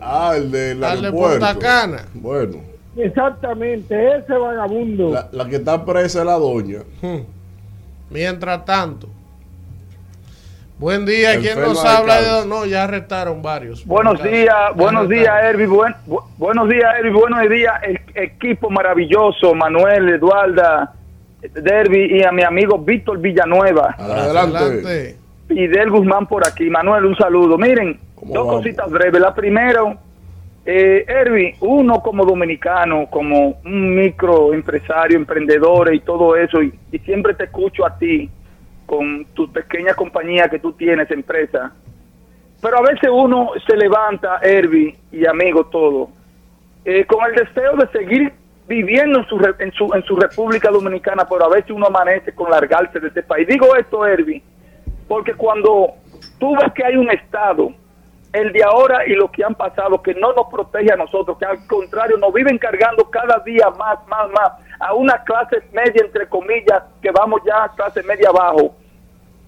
Ah, 0.00 0.32
el 0.36 0.44
Al 0.44 0.50
de 0.52 0.86
aeropuerto. 0.86 1.46
Punta 1.46 1.58
Cana. 1.58 2.04
Bueno, 2.14 2.58
Exactamente, 2.96 4.16
ese 4.16 4.32
vagabundo. 4.32 5.10
la, 5.10 5.28
la 5.30 5.46
que 5.46 5.56
está 5.56 5.84
presa 5.84 6.20
es 6.20 6.24
la 6.24 6.38
doña. 6.38 6.78
Hmm. 7.02 7.20
Mientras 8.08 8.64
tanto. 8.64 9.08
Buen 10.78 11.06
día. 11.06 11.38
¿Quién 11.40 11.58
nos 11.60 11.82
habla 11.84 12.20
de? 12.20 12.46
No, 12.46 12.66
ya 12.66 12.84
arrestaron 12.84 13.40
varios. 13.40 13.84
Buenos 13.86 14.22
días, 14.22 14.54
buenos 14.74 15.08
días, 15.08 15.32
Ervi. 15.44 15.64
Buen, 15.66 15.94
bu- 16.06 16.22
buenos 16.36 16.68
días, 16.68 16.94
Ervi. 16.98 17.10
Buenos 17.12 17.48
días, 17.48 17.72
el 17.82 17.98
equipo 18.14 18.68
maravilloso, 18.68 19.54
Manuel, 19.54 20.10
Eduarda, 20.10 20.92
Derby 21.40 22.18
y 22.18 22.22
a 22.24 22.30
mi 22.30 22.42
amigo 22.42 22.78
Víctor 22.78 23.18
Villanueva. 23.18 23.94
Adelante. 23.98 25.16
Fidel 25.48 25.90
Guzmán 25.90 26.26
por 26.26 26.46
aquí. 26.46 26.68
Manuel, 26.68 27.06
un 27.06 27.16
saludo. 27.16 27.56
Miren, 27.56 27.98
dos 28.20 28.46
vamos? 28.46 28.56
cositas 28.56 28.90
breves. 28.90 29.20
La 29.20 29.34
primera, 29.34 29.80
eh, 30.66 31.06
Ervi, 31.08 31.54
uno 31.60 32.02
como 32.02 32.26
dominicano, 32.26 33.06
como 33.08 33.60
un 33.64 33.94
microempresario, 33.94 35.16
emprendedor 35.16 35.94
y 35.94 36.00
todo 36.00 36.36
eso, 36.36 36.60
y, 36.62 36.74
y 36.92 36.98
siempre 36.98 37.32
te 37.32 37.44
escucho 37.44 37.86
a 37.86 37.96
ti 37.96 38.28
con 38.86 39.26
tu 39.34 39.50
pequeña 39.52 39.94
compañía 39.94 40.48
que 40.48 40.58
tú 40.58 40.72
tienes, 40.72 41.10
empresa. 41.10 41.72
Pero 42.62 42.78
a 42.78 42.82
veces 42.82 43.10
uno 43.12 43.50
se 43.66 43.76
levanta, 43.76 44.38
Ervi 44.42 44.96
y 45.12 45.26
amigos 45.26 45.70
todo, 45.70 46.08
eh, 46.84 47.04
con 47.04 47.24
el 47.26 47.34
deseo 47.34 47.76
de 47.76 47.88
seguir 47.88 48.32
viviendo 48.66 49.18
en 49.18 49.26
su, 49.26 49.54
en, 49.58 49.72
su, 49.72 49.94
en 49.94 50.02
su 50.04 50.16
República 50.16 50.70
Dominicana, 50.70 51.26
pero 51.28 51.44
a 51.44 51.48
veces 51.48 51.70
uno 51.70 51.86
amanece 51.86 52.34
con 52.34 52.50
largarse 52.50 52.98
de 52.98 53.08
este 53.08 53.22
país. 53.22 53.46
Digo 53.46 53.76
esto, 53.76 54.06
Ervi, 54.06 54.42
porque 55.06 55.34
cuando 55.34 55.94
tú 56.38 56.56
ves 56.56 56.72
que 56.72 56.84
hay 56.84 56.96
un 56.96 57.10
Estado, 57.10 57.72
el 58.32 58.52
de 58.52 58.62
ahora 58.62 59.06
y 59.06 59.14
los 59.14 59.30
que 59.30 59.44
han 59.44 59.54
pasado, 59.54 60.02
que 60.02 60.14
no 60.14 60.32
nos 60.32 60.48
protege 60.48 60.92
a 60.92 60.96
nosotros, 60.96 61.38
que 61.38 61.44
al 61.44 61.66
contrario 61.66 62.16
nos 62.18 62.32
viven 62.32 62.58
cargando 62.58 63.08
cada 63.10 63.38
día 63.40 63.70
más, 63.70 63.98
más, 64.08 64.30
más, 64.30 64.52
a 64.80 64.94
una 64.94 65.22
clase 65.24 65.62
media, 65.72 66.02
entre 66.04 66.28
comillas, 66.28 66.82
que 67.02 67.10
vamos 67.10 67.40
ya 67.46 67.64
a 67.64 67.74
clase 67.74 68.02
media 68.02 68.28
abajo. 68.30 68.74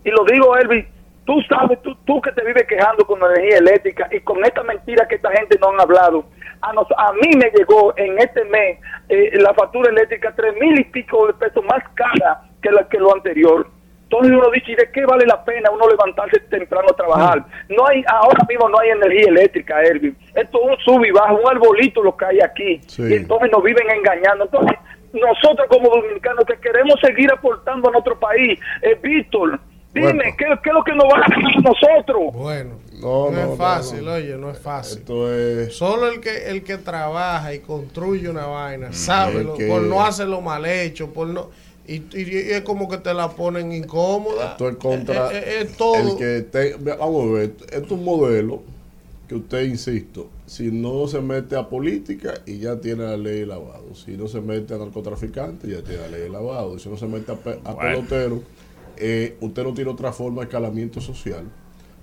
Y 0.05 0.11
lo 0.11 0.25
digo, 0.25 0.57
Elvis, 0.57 0.87
tú 1.27 1.41
sabes, 1.49 1.81
tú, 1.83 1.95
tú 2.07 2.21
que 2.21 2.33
te 2.33 2.45
vives 2.45 2.65
quejando 2.67 3.05
con 3.07 3.21
la 3.21 3.27
energía 3.35 3.59
eléctrica 3.59 4.09
y 4.11 4.21
con 4.21 4.43
esta 4.45 4.63
mentira 4.63 5.07
que 5.07 5.17
esta 5.17 5.31
gente 5.33 5.59
no 5.61 5.71
han 5.71 5.81
hablado. 5.81 6.25
A, 6.61 6.73
nos- 6.73 6.91
a 6.97 7.13
mí 7.13 7.31
me 7.37 7.51
llegó 7.57 7.93
en 7.97 8.19
este 8.19 8.45
mes 8.47 8.79
eh, 9.09 9.31
la 9.41 9.53
factura 9.55 9.91
eléctrica 9.91 10.33
tres 10.35 10.55
mil 10.61 10.79
y 10.81 10.85
pico 10.85 11.27
de 11.27 11.35
pesos 11.35 11.65
más 11.65 11.83
cara 11.95 12.43
que, 12.63 12.71
la, 12.71 12.89
que 12.89 12.99
lo 12.99 13.15
anterior. 13.15 13.67
Entonces 14.05 14.33
uno 14.33 14.51
dice, 14.51 14.73
¿y 14.73 14.75
de 14.75 14.91
qué 14.91 15.05
vale 15.05 15.27
la 15.27 15.45
pena 15.45 15.71
uno 15.71 15.87
levantarse 15.87 16.41
temprano 16.49 16.89
a 16.91 16.97
trabajar? 16.97 17.45
No 17.69 17.87
hay, 17.87 18.03
ahora 18.09 18.43
mismo 18.49 18.67
no 18.71 18.79
hay 18.79 18.89
energía 18.89 19.29
eléctrica, 19.29 19.83
Erwin. 19.83 20.17
Esto 20.35 20.59
es 20.63 20.71
un 20.71 20.77
sub 20.79 21.05
y 21.05 21.11
bajo, 21.11 21.35
un 21.37 21.47
arbolito 21.47 22.03
lo 22.03 22.17
que 22.17 22.25
hay 22.25 22.41
aquí. 22.41 22.81
Sí. 22.87 23.03
Y 23.03 23.15
entonces 23.17 23.51
nos 23.53 23.63
viven 23.63 23.89
engañando. 23.91 24.45
Entonces, 24.47 24.79
nosotros 25.13 25.67
como 25.69 25.89
dominicanos 25.91 26.45
que 26.47 26.57
queremos 26.59 26.99
seguir 27.01 27.31
aportando 27.33 27.89
a 27.89 27.93
nuestro 27.93 28.19
país, 28.19 28.59
eh, 28.83 28.99
Víctor, 29.03 29.59
dime, 29.95 30.07
Bueno. 30.13 30.23
¿qué, 30.39 30.45
¿qué 30.63 30.69
es 30.71 30.75
lo 30.75 30.85
que 30.85 30.93
nos 30.95 31.05
va 31.05 31.19
a 31.19 31.23
hacer 31.23 31.39
a 31.39 31.61
nosotros? 31.61 32.33
Bueno, 32.35 32.71
No, 33.01 33.31
no, 33.31 33.31
no, 33.31 33.47
no, 33.47 33.53
es 33.53 33.59
fácil, 33.59 34.05
no. 34.05 34.13
oye, 34.13 34.37
no 34.37 34.51
es 34.51 34.59
fácil. 34.59 34.99
Esto 34.99 35.33
es. 35.35 35.75
Solo 35.77 36.09
el 36.09 36.21
que 36.21 36.51
el 36.51 36.63
que 36.65 36.79
trabaja 36.79 37.55
y 37.55 37.61
construye 37.61 38.29
una 38.29 38.47
vaina 38.47 38.93
sabe 38.93 39.45
lo- 39.45 39.55
que- 39.55 39.67
por 39.69 39.83
no 39.83 40.05
hacerlo 40.05 40.41
mal 40.41 40.67
hecho, 40.67 41.13
por 41.13 41.29
no 41.29 41.51
y, 41.87 41.95
y- 42.13 42.29
y 42.29 42.51
es 42.51 42.61
como 42.63 42.87
que 42.87 42.99
te 42.99 43.15
la 43.15 43.29
ponen 43.31 43.73
incómoda. 43.73 44.51
Esto 44.51 44.69
es 44.69 44.77
contra 44.77 45.29
Eh, 45.33 45.39
eh, 45.39 45.43
eh, 45.47 45.59
es 45.63 45.77
todo. 45.79 45.97
el 45.97 46.17
que 46.19 46.43
te- 46.43 46.75
vamos 46.75 47.25
a 47.31 47.33
ver, 47.33 47.51
esto 47.73 47.85
es 47.87 47.91
un 47.91 48.05
modelo 48.05 48.63
que 49.27 49.37
usted, 49.37 49.63
insisto, 49.63 50.29
si 50.49 50.73
no 50.73 51.07
se 51.09 51.21
mete 51.21 51.57
a 51.57 51.69
política 51.69 52.35
y 52.47 52.59
ya 52.59 52.81
tiene 52.81 53.05
la 53.05 53.17
ley 53.17 53.41
de 53.41 53.47
lavado, 53.47 53.95
si 53.95 54.17
no 54.17 54.27
se 54.29 54.41
mete 54.41 54.75
a 54.75 54.79
narcotraficante 54.79 55.69
ya 55.69 55.83
tiene 55.83 56.01
la 56.03 56.09
ley 56.09 56.21
de 56.23 56.31
lavado, 56.31 56.75
y 56.77 56.81
si 56.81 56.89
no 56.89 56.97
se 56.97 57.07
mete 57.07 57.31
a, 57.33 57.37
pe- 57.37 57.61
a 57.65 57.73
Bueno. 57.75 57.81
pelotero, 58.09 58.43
eh, 58.97 59.37
usted 59.41 59.63
no 59.63 59.75
tiene 59.75 59.91
otra 59.91 60.13
forma 60.13 60.41
de 60.41 60.47
escalamiento 60.47 61.01
social. 61.01 61.45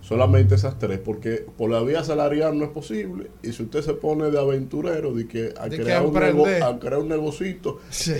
Solamente 0.02 0.54
esas 0.54 0.78
tres, 0.78 1.00
porque 1.00 1.44
por 1.58 1.72
la 1.72 1.82
vía 1.82 2.04
salarial 2.04 2.56
no 2.60 2.66
es 2.66 2.70
posible. 2.70 3.32
Y 3.42 3.52
si 3.54 3.64
usted 3.64 3.82
se 3.82 3.94
pone 3.96 4.30
de 4.30 4.40
aventurero, 4.40 5.12
de 5.14 5.28
que 5.28 5.52
a, 5.60 5.68
De 5.68 5.78
que 5.78 5.84
crear, 5.84 6.06
un 6.06 6.16
a 6.64 6.80
crear 6.80 7.00
un 7.00 7.10
negocito, 7.10 7.80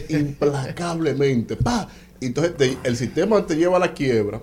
implacablemente. 0.10 1.56
¡pa! 1.56 1.88
Y 2.20 2.28
entonces 2.28 2.56
te- 2.58 2.78
el 2.84 2.96
sistema 2.98 3.46
te 3.46 3.56
lleva 3.56 3.78
a 3.78 3.80
la 3.80 3.94
quiebra 3.94 4.42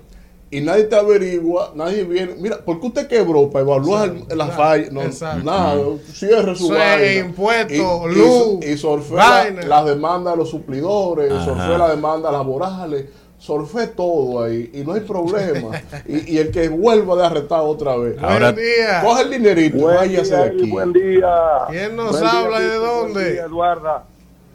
y 0.53 0.61
nadie 0.61 0.85
te 0.85 0.95
averigua, 0.95 1.73
nadie 1.75 2.05
viene. 2.05 2.35
Mira, 2.39 2.59
¿por 2.59 2.79
qué 2.81 2.87
usted 2.87 3.09
quebró? 3.09 3.51
Para 3.51 3.65
evaluar 3.65 4.09
Exacto, 4.11 4.37
la 4.37 4.45
claro, 4.45 4.63
falla. 4.63 4.89
No, 4.93 5.03
exacto. 5.03 5.45
nada, 5.45 5.81
cierre 6.13 6.55
su 6.55 6.73
es 6.73 6.79
vaina. 6.79 7.13
impuesto, 7.27 7.73
Y- 7.73 8.13
y- 8.13 8.15
luz, 8.15 8.65
Y, 8.67 8.77
sorfea 8.77 9.17
vaina. 9.17 9.63
las 9.63 9.85
demandas 9.87 10.35
de 10.35 10.39
los 10.39 10.51
suplidores, 10.51 11.33
Ajá. 11.33 11.45
sorfea 11.45 11.79
las 11.79 11.91
demandas 11.91 12.31
laborales. 12.33 13.07
Sorfé 13.39 13.89
todo 13.89 14.45
ahí 14.45 14.71
y 14.73 14.83
no 14.85 14.93
hay 14.93 15.01
problema. 15.01 15.71
y, 16.07 16.35
y 16.35 16.39
el 16.39 16.53
que 16.53 16.69
vuelva 16.69 17.17
de 17.17 17.27
arrestado 17.27 17.65
otra 17.65 17.97
vez. 17.97 18.17
Ahora- 18.23 18.53
Buen 18.53 18.65
día. 18.65 19.01
Coge 19.03 19.23
el 19.23 19.31
dinerito, 19.31 19.79
Buen 19.79 19.97
váyase 19.97 20.37
de 20.37 20.43
aquí. 20.45 20.71
buen 20.71 20.93
día. 20.93 21.29
¿Quién 21.69 21.97
nos 21.97 22.11
Buen 22.13 22.23
día, 22.23 22.39
habla 22.41 22.61
y 22.61 22.65
de 22.65 22.79
buen 22.79 22.91
dónde? 22.91 23.33
día, 23.33 23.45
Eduarda. 23.47 24.05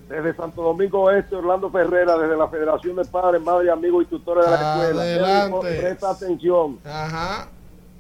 Desde 0.10 0.34
Santo 0.36 0.62
Domingo 0.62 1.02
Oeste, 1.02 1.36
Orlando 1.36 1.70
Ferrera, 1.70 2.18
desde 2.18 2.38
la 2.38 2.48
Federación 2.48 2.96
de 2.96 3.06
Padres, 3.06 3.42
Madres, 3.42 3.72
Amigos 3.72 4.04
y 4.04 4.08
Tutores 4.08 4.46
de 4.46 4.52
la 4.52 4.58
Escuela. 4.58 5.02
Adelante. 5.02 5.80
Presta 5.82 6.10
atención. 6.12 6.80
Ajá. 6.86 7.50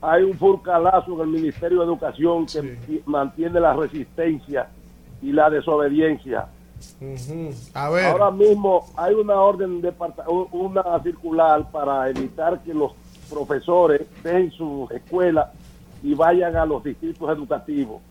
Hay 0.01 0.23
un 0.23 0.37
furcalazo 0.37 1.13
en 1.15 1.21
el 1.21 1.27
Ministerio 1.27 1.79
de 1.79 1.85
Educación 1.85 2.45
que 2.45 3.01
mantiene 3.05 3.59
la 3.59 3.73
resistencia 3.73 4.69
y 5.21 5.31
la 5.31 5.49
desobediencia. 5.49 6.47
Ujú. 7.01 7.49
A 7.73 7.89
ver. 7.89 8.05
Ahora 8.05 8.31
mismo 8.31 8.85
hay 8.95 9.13
una 9.15 9.35
orden 9.35 9.81
de 9.81 9.93
una 10.51 11.03
circular 11.03 11.69
para 11.71 12.09
evitar 12.09 12.61
que 12.61 12.73
los 12.73 12.93
profesores 13.29 14.07
dejen 14.23 14.51
sus 14.51 14.89
escuelas 14.91 15.49
y 16.03 16.13
vayan 16.13 16.55
a 16.55 16.65
los 16.65 16.83
distritos 16.83 17.29
educativos. 17.29 18.01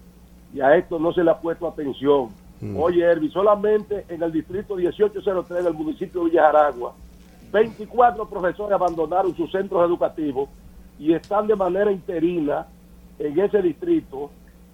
Y 0.52 0.60
a 0.60 0.76
esto 0.76 0.98
no 0.98 1.12
se 1.12 1.22
le 1.22 1.30
ha 1.30 1.38
puesto 1.38 1.66
atención. 1.68 2.30
Mm. 2.60 2.76
Oye, 2.78 3.04
Ervi, 3.04 3.30
solamente 3.30 4.04
en 4.08 4.22
el 4.22 4.32
distrito 4.32 4.76
1803 4.76 5.64
del 5.64 5.74
municipio 5.74 6.22
de 6.22 6.30
Villa 6.30 6.48
Aragua, 6.48 6.94
24 7.52 8.28
profesores 8.28 8.72
abandonaron 8.72 9.34
sus 9.36 9.50
centros 9.50 9.84
educativos 9.86 10.48
y 10.98 11.12
están 11.12 11.46
de 11.46 11.56
manera 11.56 11.92
interina 11.92 12.66
en 13.18 13.38
ese 13.38 13.62
distrito 13.62 14.30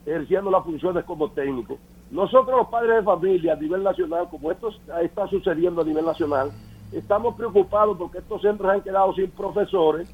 ejerciendo 0.07 0.51
las 0.51 0.65
funciones 0.65 1.05
como 1.05 1.31
técnicos. 1.31 1.79
Nosotros 2.11 2.57
los 2.59 2.69
padres 2.69 2.97
de 2.97 3.03
familia 3.03 3.55
a 3.55 3.57
nivel 3.57 3.83
nacional, 3.83 4.29
como 4.31 4.51
esto 4.53 4.71
está 5.03 5.27
sucediendo 5.29 5.81
a 5.81 5.85
nivel 5.85 6.05
nacional, 6.05 6.51
estamos 6.93 7.35
preocupados 7.37 7.97
porque 7.97 8.19
estos 8.19 8.43
centros 8.43 8.71
han 8.71 8.83
quedado 8.83 9.15
sin 9.15 9.31
profesores 9.31 10.09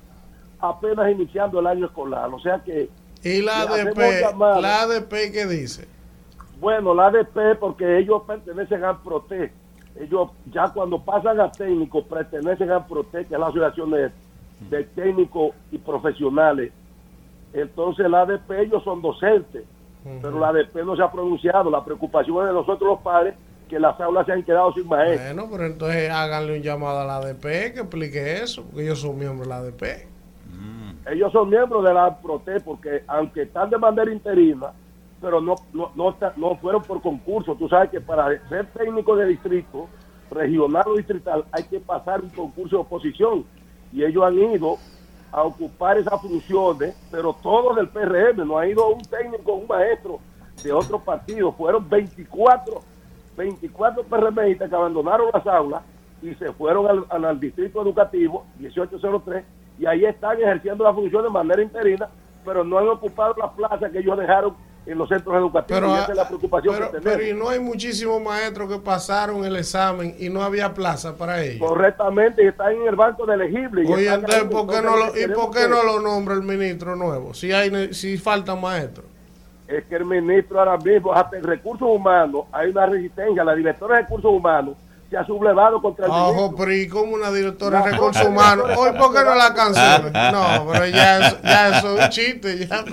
apenas 0.61 1.11
iniciando 1.11 1.59
el 1.61 1.67
año 1.67 1.87
escolar. 1.87 2.33
O 2.33 2.39
sea 2.39 2.63
que... 2.63 2.89
¿Y 3.23 3.43
la 3.43 3.63
ADP? 3.63 3.99
¿La 4.61 4.83
ADP 4.83 5.11
qué 5.33 5.47
dice? 5.47 5.89
Bueno, 6.61 6.95
la 6.95 7.07
ADP, 7.07 7.59
porque 7.59 7.99
ellos 7.99 8.23
pertenecen 8.27 8.85
al 8.85 9.01
PROTE. 9.01 9.53
Ellos 10.01 10.31
ya 10.53 10.73
cuando 10.73 11.01
pasan 11.03 11.41
a 11.41 11.51
técnicos 11.51 12.05
pertenecen 12.05 12.71
al 12.71 12.87
PROTE, 12.87 13.27
que 13.27 13.35
es 13.35 13.41
la 13.41 13.47
asociación 13.47 13.91
de, 13.91 14.11
de 14.71 14.85
técnicos 14.85 15.53
y 15.71 15.79
profesionales. 15.79 16.73
Entonces 17.53 18.09
la 18.11 18.23
ADP, 18.23 18.51
ellos 18.61 18.83
son 18.85 19.01
docentes, 19.01 19.65
pero 20.23 20.39
la 20.39 20.49
ADP 20.49 20.77
no 20.85 20.97
se 20.97 21.03
ha 21.03 21.11
pronunciado. 21.11 21.71
La 21.71 21.85
preocupación 21.85 22.47
de 22.47 22.53
nosotros 22.53 22.89
los 22.89 23.01
padres 23.01 23.35
que 23.69 23.79
las 23.79 24.01
aulas 24.01 24.27
se 24.27 24.33
han 24.33 24.43
quedado 24.43 24.73
sin 24.73 24.89
maestros. 24.89 25.35
Bueno, 25.35 25.49
pero 25.51 25.67
entonces 25.67 26.11
háganle 26.11 26.57
un 26.57 26.63
llamado 26.63 27.01
a 27.01 27.05
la 27.05 27.17
ADP 27.17 27.43
que 27.43 27.81
explique 27.81 28.43
eso, 28.43 28.65
porque 28.65 28.85
ellos 28.85 29.01
son 29.01 29.19
miembros 29.19 29.47
de 29.47 29.49
la 29.49 29.57
ADP. 29.59 30.09
Ellos 31.11 31.33
son 31.33 31.49
miembros 31.49 31.85
de 31.85 31.95
la 31.95 32.19
PROTE 32.19 32.61
porque 32.61 33.03
aunque 33.07 33.43
están 33.43 33.71
de 33.71 33.79
manera 33.79 34.13
interina, 34.13 34.73
pero 35.21 35.41
no, 35.41 35.55
no, 35.73 35.91
no, 35.95 36.15
no 36.37 36.57
fueron 36.57 36.83
por 36.83 37.01
concurso. 37.03 37.55
Tú 37.55 37.69
sabes 37.69 37.91
que 37.91 38.01
para 38.01 38.29
ser 38.49 38.67
técnico 38.73 39.17
de 39.17 39.27
distrito, 39.27 39.89
regional 40.31 40.85
o 40.87 40.97
distrital, 40.97 41.45
hay 41.53 41.65
que 41.65 41.81
pasar 41.81 42.21
un 42.21 42.31
concurso 42.31 42.77
de 42.77 42.83
oposición. 42.83 43.45
Y 43.93 44.05
ellos 44.05 44.25
han 44.25 44.39
ido 44.39 44.77
a 45.33 45.43
ocupar 45.43 45.99
esas 45.99 46.21
funciones, 46.21 46.97
pero 47.11 47.33
todos 47.43 47.77
del 47.77 47.89
PRM, 47.89 48.47
no 48.47 48.59
ha 48.59 48.67
ido 48.67 48.89
un 48.89 49.03
técnico, 49.03 49.55
un 49.55 49.67
maestro 49.67 50.19
de 50.63 50.73
otro 50.73 50.99
partido. 50.99 51.53
Fueron 51.53 51.89
24, 51.89 52.81
24 53.37 54.03
PRMistas 54.05 54.69
que 54.69 54.75
abandonaron 54.75 55.29
las 55.33 55.47
aulas 55.47 55.83
y 56.23 56.35
se 56.35 56.53
fueron 56.53 56.87
al, 56.89 57.05
al- 57.11 57.25
al 57.25 57.41
distrito 57.41 57.81
educativo 57.83 58.45
1803 58.59 59.45
y 59.79 59.87
ahí 59.87 60.05
están 60.05 60.37
ejerciendo 60.39 60.83
la 60.85 60.93
función 60.93 61.23
de 61.23 61.31
manera 61.31 61.63
interina, 61.63 62.09
pero 62.45 62.65
no 62.65 62.79
han 62.79 62.89
ocupado 62.89 63.35
la 63.39 63.53
plaza 63.53 63.89
que 63.91 64.01
ellos 64.01 64.19
dejaron 64.19 64.55
en 64.91 64.97
los 64.97 65.09
centros 65.09 65.37
educativos 65.37 65.81
Pero, 65.83 65.95
y 65.95 65.99
esa 65.99 66.11
es 66.13 66.17
la 66.17 66.27
preocupación 66.29 66.75
pero, 66.75 66.91
que 66.91 66.99
tenemos. 66.99 67.19
pero 67.19 67.31
y 67.31 67.39
no 67.39 67.49
hay 67.51 67.61
muchísimos 67.61 68.23
maestros 68.23 68.71
que 68.73 68.79
pasaron 68.79 69.45
el 69.45 69.55
examen 69.57 70.17
y 70.19 70.31
no 70.31 70.43
había 70.43 70.73
plaza 70.73 71.15
para 71.15 71.43
ellos. 71.43 71.69
Correctamente, 71.69 72.43
y 72.43 72.47
están 72.49 72.73
en 72.73 72.89
el 72.89 72.97
banco 72.97 73.27
de 73.27 73.35
elegible. 73.35 73.85
y 73.85 73.93
Oye, 73.93 74.13
entonces, 74.13 74.45
¿por 74.45 74.67
qué 74.67 74.81
no 74.81 74.97
lo 74.97 75.07
¿y 75.19 75.29
por 75.29 75.51
qué 75.51 75.69
no 75.69 75.83
lo 75.83 76.01
nombra 76.01 76.35
el 76.35 76.43
ministro 76.43 76.97
nuevo? 76.97 77.35
Si 77.35 77.53
hay 77.53 77.93
si 77.93 78.17
faltan 78.17 78.61
maestros. 78.63 79.05
es 79.67 79.85
que 79.85 79.97
el 79.97 80.07
ministro 80.07 80.59
ahora 80.59 80.79
mismo, 80.79 81.13
hasta 81.13 81.37
en 81.37 81.45
recursos 81.45 81.87
humanos, 81.87 82.47
hay 82.51 82.71
una 82.71 82.87
resistencia. 82.87 83.45
La 83.45 83.55
directora 83.55 83.97
de 83.97 84.03
recursos 84.05 84.31
humanos 84.33 84.75
se 85.11 85.19
ha 85.19 85.25
sublevado 85.27 85.83
contra 85.83 86.07
el 86.07 86.11
Ojo, 86.11 86.33
ministro. 86.33 86.57
pero 86.57 86.73
¿y 86.75 86.89
cómo 86.89 87.15
una 87.15 87.31
directora 87.31 87.83
de 87.83 87.91
recursos 87.93 88.27
humanos? 88.27 88.67
Hoy, 88.79 88.91
¿por 88.99 89.13
qué 89.15 89.23
no 89.23 89.35
la 89.35 89.53
canciones? 89.53 90.13
No, 90.33 90.67
pero 90.73 90.87
ya 90.87 91.19
eso, 91.27 91.37
ya 91.43 91.79
eso 91.79 91.99
es 91.99 92.05
un 92.05 92.11
chiste. 92.11 92.67
Ya. 92.67 92.85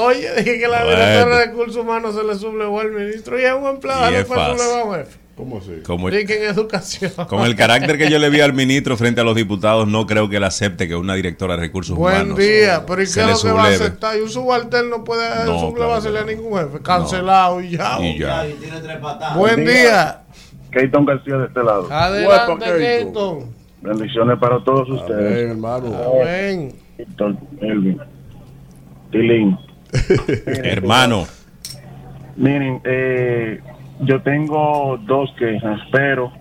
Oye, 0.00 0.28
dije 0.36 0.58
que 0.60 0.68
la 0.68 0.84
Bueno. 0.84 0.96
directora 1.00 1.38
de 1.38 1.46
recursos 1.46 1.76
humanos 1.76 2.14
se 2.14 2.22
le 2.22 2.34
sublevó 2.36 2.80
al 2.80 2.92
ministro 2.92 3.38
y 3.38 3.42
es 3.44 3.52
un 3.52 3.66
empleado 3.66 4.10
Y 4.12 4.14
es 4.14 4.26
fue 4.28 4.36
sublevado 4.36 4.92
a 4.94 4.98
jefe. 4.98 5.18
¿Cómo 5.34 5.58
así? 5.58 5.72
Como- 5.84 6.08
en 6.08 6.30
educación. 6.30 7.12
Con 7.28 7.42
el 7.44 7.54
carácter 7.56 7.96
que 7.98 8.08
yo 8.10 8.18
le 8.18 8.28
vi 8.30 8.40
al 8.40 8.52
ministro 8.62 8.96
frente 8.96 9.20
a 9.20 9.24
los 9.24 9.34
diputados, 9.34 9.86
no 9.88 10.06
creo 10.06 10.28
que 10.28 10.36
él 10.36 10.44
acepte 10.44 10.86
que 10.88 10.94
una 10.94 11.14
directora 11.14 11.54
de 11.54 11.60
recursos 11.60 11.96
Buen 11.96 12.14
humanos 12.14 12.38
día, 12.38 12.84
pero 12.86 13.02
¿y 13.02 13.04
qué 13.06 13.20
es 13.20 13.26
lo 13.26 13.40
que 13.40 13.52
va 13.52 13.64
a 13.64 13.68
aceptar? 13.68 14.16
Y 14.16 14.20
un 14.20 14.30
subalterno 14.30 14.98
no 14.98 15.04
puede 15.04 15.44
No, 15.46 15.58
sublevársele 15.60 16.18
a 16.20 16.24
ningún 16.24 16.58
jefe. 16.58 16.80
Cancelado 16.82 17.60
y 17.60 17.70
ya. 17.70 17.98
Y 18.00 18.18
ya. 18.18 18.46
Buen 19.36 19.64
día. 19.64 20.22
Keaton 20.70 21.06
García 21.06 21.36
de 21.38 21.46
este 21.46 21.62
lado. 21.64 21.88
Adelante, 21.90 22.66
Keaton. 22.78 23.52
Bendiciones 23.80 24.38
para 24.38 24.62
todos 24.64 24.88
ustedes. 24.90 25.50
hermano. 25.50 25.92
Amén. 26.22 26.72
Víctor, 26.96 27.36
Elvin, 27.60 28.00
Tilín. 29.12 29.56
Hermano. 30.46 31.26
Miren, 32.36 32.80
eh, 32.84 33.60
yo 34.00 34.22
tengo 34.22 34.98
dos 35.06 35.34
quejas, 35.38 35.80
pero 35.90 36.32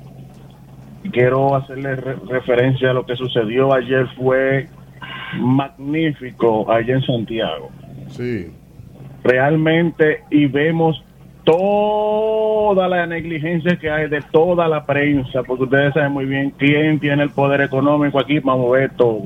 quiero 1.11 1.55
hacerle 1.55 1.95
re- 1.95 2.17
referencia 2.29 2.91
a 2.91 2.93
lo 2.93 3.05
que 3.05 3.15
sucedió 3.15 3.73
ayer. 3.73 4.07
Fue 4.15 4.67
magnífico 5.39 6.71
allá 6.71 6.95
en 6.95 7.01
Santiago. 7.03 7.69
Sí. 8.09 8.51
Realmente, 9.23 10.21
y 10.29 10.45
vemos 10.45 11.03
toda 11.43 12.87
la 12.87 13.07
negligencia 13.07 13.77
que 13.77 13.89
hay 13.89 14.09
de 14.09 14.21
toda 14.31 14.67
la 14.67 14.85
prensa, 14.85 15.43
porque 15.43 15.63
ustedes 15.63 15.93
saben 15.93 16.11
muy 16.11 16.25
bien 16.25 16.51
quién 16.57 16.99
tiene 16.99 17.23
el 17.23 17.29
poder 17.29 17.61
económico 17.61 18.19
aquí 18.19 18.39
para 18.39 18.57
mover 18.57 18.91
todo. 18.95 19.23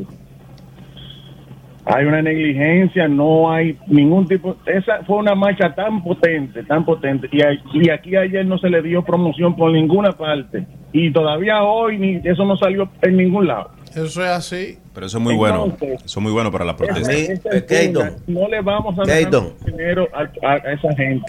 Hay 1.93 2.05
una 2.05 2.21
negligencia, 2.21 3.07
no 3.07 3.51
hay 3.51 3.77
ningún 3.87 4.27
tipo. 4.27 4.55
Esa 4.65 5.03
fue 5.05 5.17
una 5.17 5.35
marcha 5.35 5.73
tan 5.75 6.03
potente, 6.03 6.63
tan 6.63 6.85
potente. 6.85 7.27
Y, 7.31 7.41
a- 7.41 7.53
y 7.73 7.89
aquí 7.89 8.15
ayer 8.15 8.45
no 8.45 8.57
se 8.57 8.69
le 8.69 8.81
dio 8.81 9.03
promoción 9.03 9.55
por 9.55 9.71
ninguna 9.71 10.11
parte. 10.11 10.65
Y 10.93 11.11
todavía 11.11 11.63
hoy 11.63 11.97
ni, 11.97 12.15
eso 12.23 12.45
no 12.45 12.55
salió 12.57 12.89
en 13.01 13.17
ningún 13.17 13.47
lado. 13.47 13.71
Eso 13.91 14.05
es 14.23 14.29
así. 14.29 14.77
Pero 14.93 15.05
eso 15.05 15.17
es 15.19 15.23
muy 15.23 15.35
bueno. 15.35 15.73
Eso 15.81 15.95
es 16.05 16.17
muy 16.17 16.31
bueno 16.33 16.51
para 16.51 16.65
la 16.65 16.75
protesta. 16.75 17.11
Funda, 18.01 18.11
no 18.27 18.47
le 18.49 18.61
vamos 18.61 18.93
a 18.99 19.03
dar 19.03 19.07
dinero 19.65 20.07
a, 20.13 20.21
a- 20.47 20.53
a 20.55 20.73
esa 20.73 20.93
gente. 20.95 21.21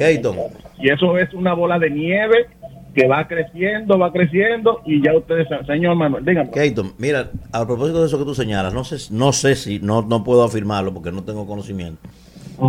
Y 0.79 0.91
eso 0.91 1.17
es 1.19 1.33
una 1.33 1.55
bola 1.55 1.79
de 1.79 1.91
nieve 1.91 2.47
que 2.95 3.07
va 3.09 3.27
creciendo, 3.27 3.99
va 3.99 4.13
creciendo 4.13 4.83
y 4.85 5.03
ya 5.03 5.17
ustedes 5.17 5.49
saben. 5.49 5.67
Señor 5.67 5.97
Manuel, 5.97 6.25
dígame. 6.25 6.51
Keaton, 6.51 6.93
mira, 6.99 7.31
a 7.53 7.67
propósito 7.67 8.01
de 8.01 8.07
eso 8.07 8.19
que 8.19 8.25
tú 8.25 8.35
señalas, 8.35 8.75
no 8.75 8.85
sé, 8.85 8.97
no 9.15 9.33
sé 9.33 9.55
si, 9.57 9.79
no, 9.81 10.03
no 10.03 10.25
puedo 10.25 10.45
afirmarlo 10.45 10.93
porque 10.93 11.11
no 11.13 11.25
tengo 11.25 11.47
conocimiento, 11.47 12.01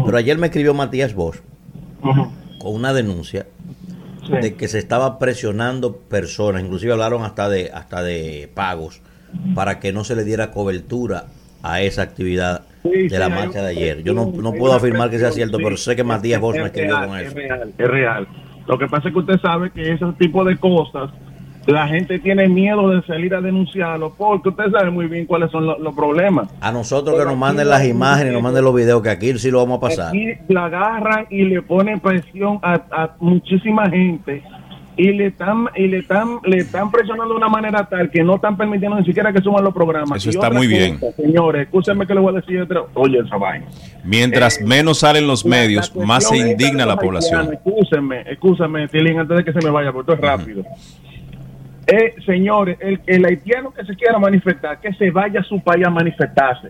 pero 0.05 0.17
ayer 0.17 0.37
me 0.37 0.47
escribió 0.47 0.73
Matías 0.73 1.13
Bosch 1.13 1.39
con 2.59 2.73
una 2.75 2.93
denuncia 2.93 3.45
de 4.41 4.55
que 4.55 4.67
se 4.69 4.79
estaba 4.79 5.19
presionando 5.19 5.97
personas, 5.97 6.63
inclusive 6.63 6.93
hablaron 6.93 7.23
hasta 7.23 7.49
de, 7.49 7.69
hasta 7.73 8.01
de 8.01 8.49
pagos, 8.53 9.01
para 9.55 9.79
que 9.79 9.91
no 9.91 10.03
se 10.05 10.15
le 10.15 10.23
diera 10.23 10.51
cobertura 10.51 11.25
a 11.61 11.81
esa 11.81 12.01
actividad 12.03 12.61
Sí, 12.83 13.07
de 13.07 13.17
la 13.17 13.27
sí, 13.27 13.31
marcha 13.31 13.61
de 13.61 13.69
ayer. 13.69 14.03
Yo 14.03 14.13
no, 14.13 14.25
no 14.25 14.51
puedo 14.53 14.73
afirmar 14.73 15.09
que 15.09 15.17
sea 15.17 15.31
cierto, 15.31 15.57
pero 15.57 15.77
sé 15.77 15.95
que 15.95 16.03
Matías 16.03 16.41
Bosch 16.41 16.55
me 16.57 16.63
Es 16.63 16.67
escribió 16.67 16.97
real, 16.97 17.07
con 17.07 17.17
Es 17.17 17.27
eso. 17.27 17.35
real, 17.35 17.73
es 17.77 17.87
real. 17.87 18.27
Lo 18.67 18.77
que 18.77 18.87
pasa 18.87 19.09
es 19.09 19.13
que 19.13 19.19
usted 19.19 19.39
sabe 19.41 19.71
que 19.71 19.91
ese 19.91 20.05
tipo 20.17 20.43
de 20.43 20.57
cosas, 20.57 21.09
la 21.65 21.87
gente 21.87 22.19
tiene 22.19 22.47
miedo 22.47 22.89
de 22.89 23.01
salir 23.03 23.33
a 23.33 23.41
denunciarlo 23.41 24.13
porque 24.17 24.49
usted 24.49 24.71
sabe 24.71 24.91
muy 24.91 25.07
bien 25.07 25.25
cuáles 25.25 25.49
son 25.51 25.65
los, 25.65 25.79
los 25.79 25.95
problemas. 25.95 26.49
A 26.59 26.71
nosotros 26.71 27.17
que 27.17 27.25
nos 27.25 27.37
manden 27.37 27.69
las 27.69 27.85
imágenes, 27.85 28.33
nos 28.33 28.41
manden 28.41 28.63
los 28.63 28.75
videos, 28.75 29.01
que 29.01 29.09
aquí 29.09 29.37
sí 29.37 29.49
lo 29.49 29.59
vamos 29.59 29.77
a 29.77 29.81
pasar. 29.81 30.07
Aquí 30.09 30.33
la 30.49 30.65
agarran 30.65 31.27
y 31.29 31.43
le 31.43 31.61
ponen 31.61 31.99
presión 31.99 32.59
a, 32.61 32.73
a 32.91 33.15
muchísima 33.19 33.89
gente 33.89 34.43
y 34.95 35.11
le 35.13 35.27
están 35.27 35.69
y 35.75 35.87
le 35.87 35.99
están 35.99 36.37
le 36.45 36.57
están 36.57 36.91
presionando 36.91 37.33
de 37.33 37.37
una 37.37 37.49
manera 37.49 37.85
tal 37.89 38.09
que 38.11 38.23
no 38.23 38.35
están 38.35 38.55
permitiendo 38.57 38.97
ni 38.99 39.05
siquiera 39.05 39.33
que 39.33 39.41
suban 39.41 39.63
los 39.63 39.73
programas. 39.73 40.17
Eso 40.17 40.29
Y 40.29 40.33
está 40.35 40.49
muy 40.49 40.67
cosa, 40.67 40.77
bien. 40.77 40.99
Señores, 41.15 41.61
escúchenme 41.63 42.05
que 42.05 42.13
le 42.13 42.19
voy 42.19 42.33
a 42.35 42.39
decir 42.39 42.61
otra. 42.61 42.83
Oye, 42.93 43.19
esa 43.19 43.37
vaina. 43.37 43.65
Mientras 44.03 44.61
menos 44.61 44.99
salen 44.99 45.25
los 45.27 45.45
medios, 45.45 45.91
La 45.95 46.05
más 46.05 46.27
se 46.29 46.37
indigna 46.37 46.85
la 46.85 46.97
población. 46.97 47.53
Escúchenme, 47.53 48.21
escúchenme, 48.29 48.87
Tilín, 48.87 49.19
antes 49.19 49.37
de 49.37 49.43
que 49.43 49.53
se 49.53 49.59
me 49.65 49.69
vaya, 49.71 49.91
porque 49.91 50.13
esto 50.13 50.25
es 50.25 50.29
rápido. 50.31 50.63
Eh, 51.87 52.15
señores, 52.25 52.77
el, 52.79 53.01
el 53.07 53.25
haitiano 53.25 53.73
que 53.73 53.83
se 53.85 53.95
quiera 53.95 54.17
manifestar, 54.17 54.79
que 54.79 54.93
se 54.93 55.11
vaya 55.11 55.41
a 55.41 55.43
su 55.43 55.59
país 55.61 55.85
a 55.85 55.89
manifestarse. 55.89 56.69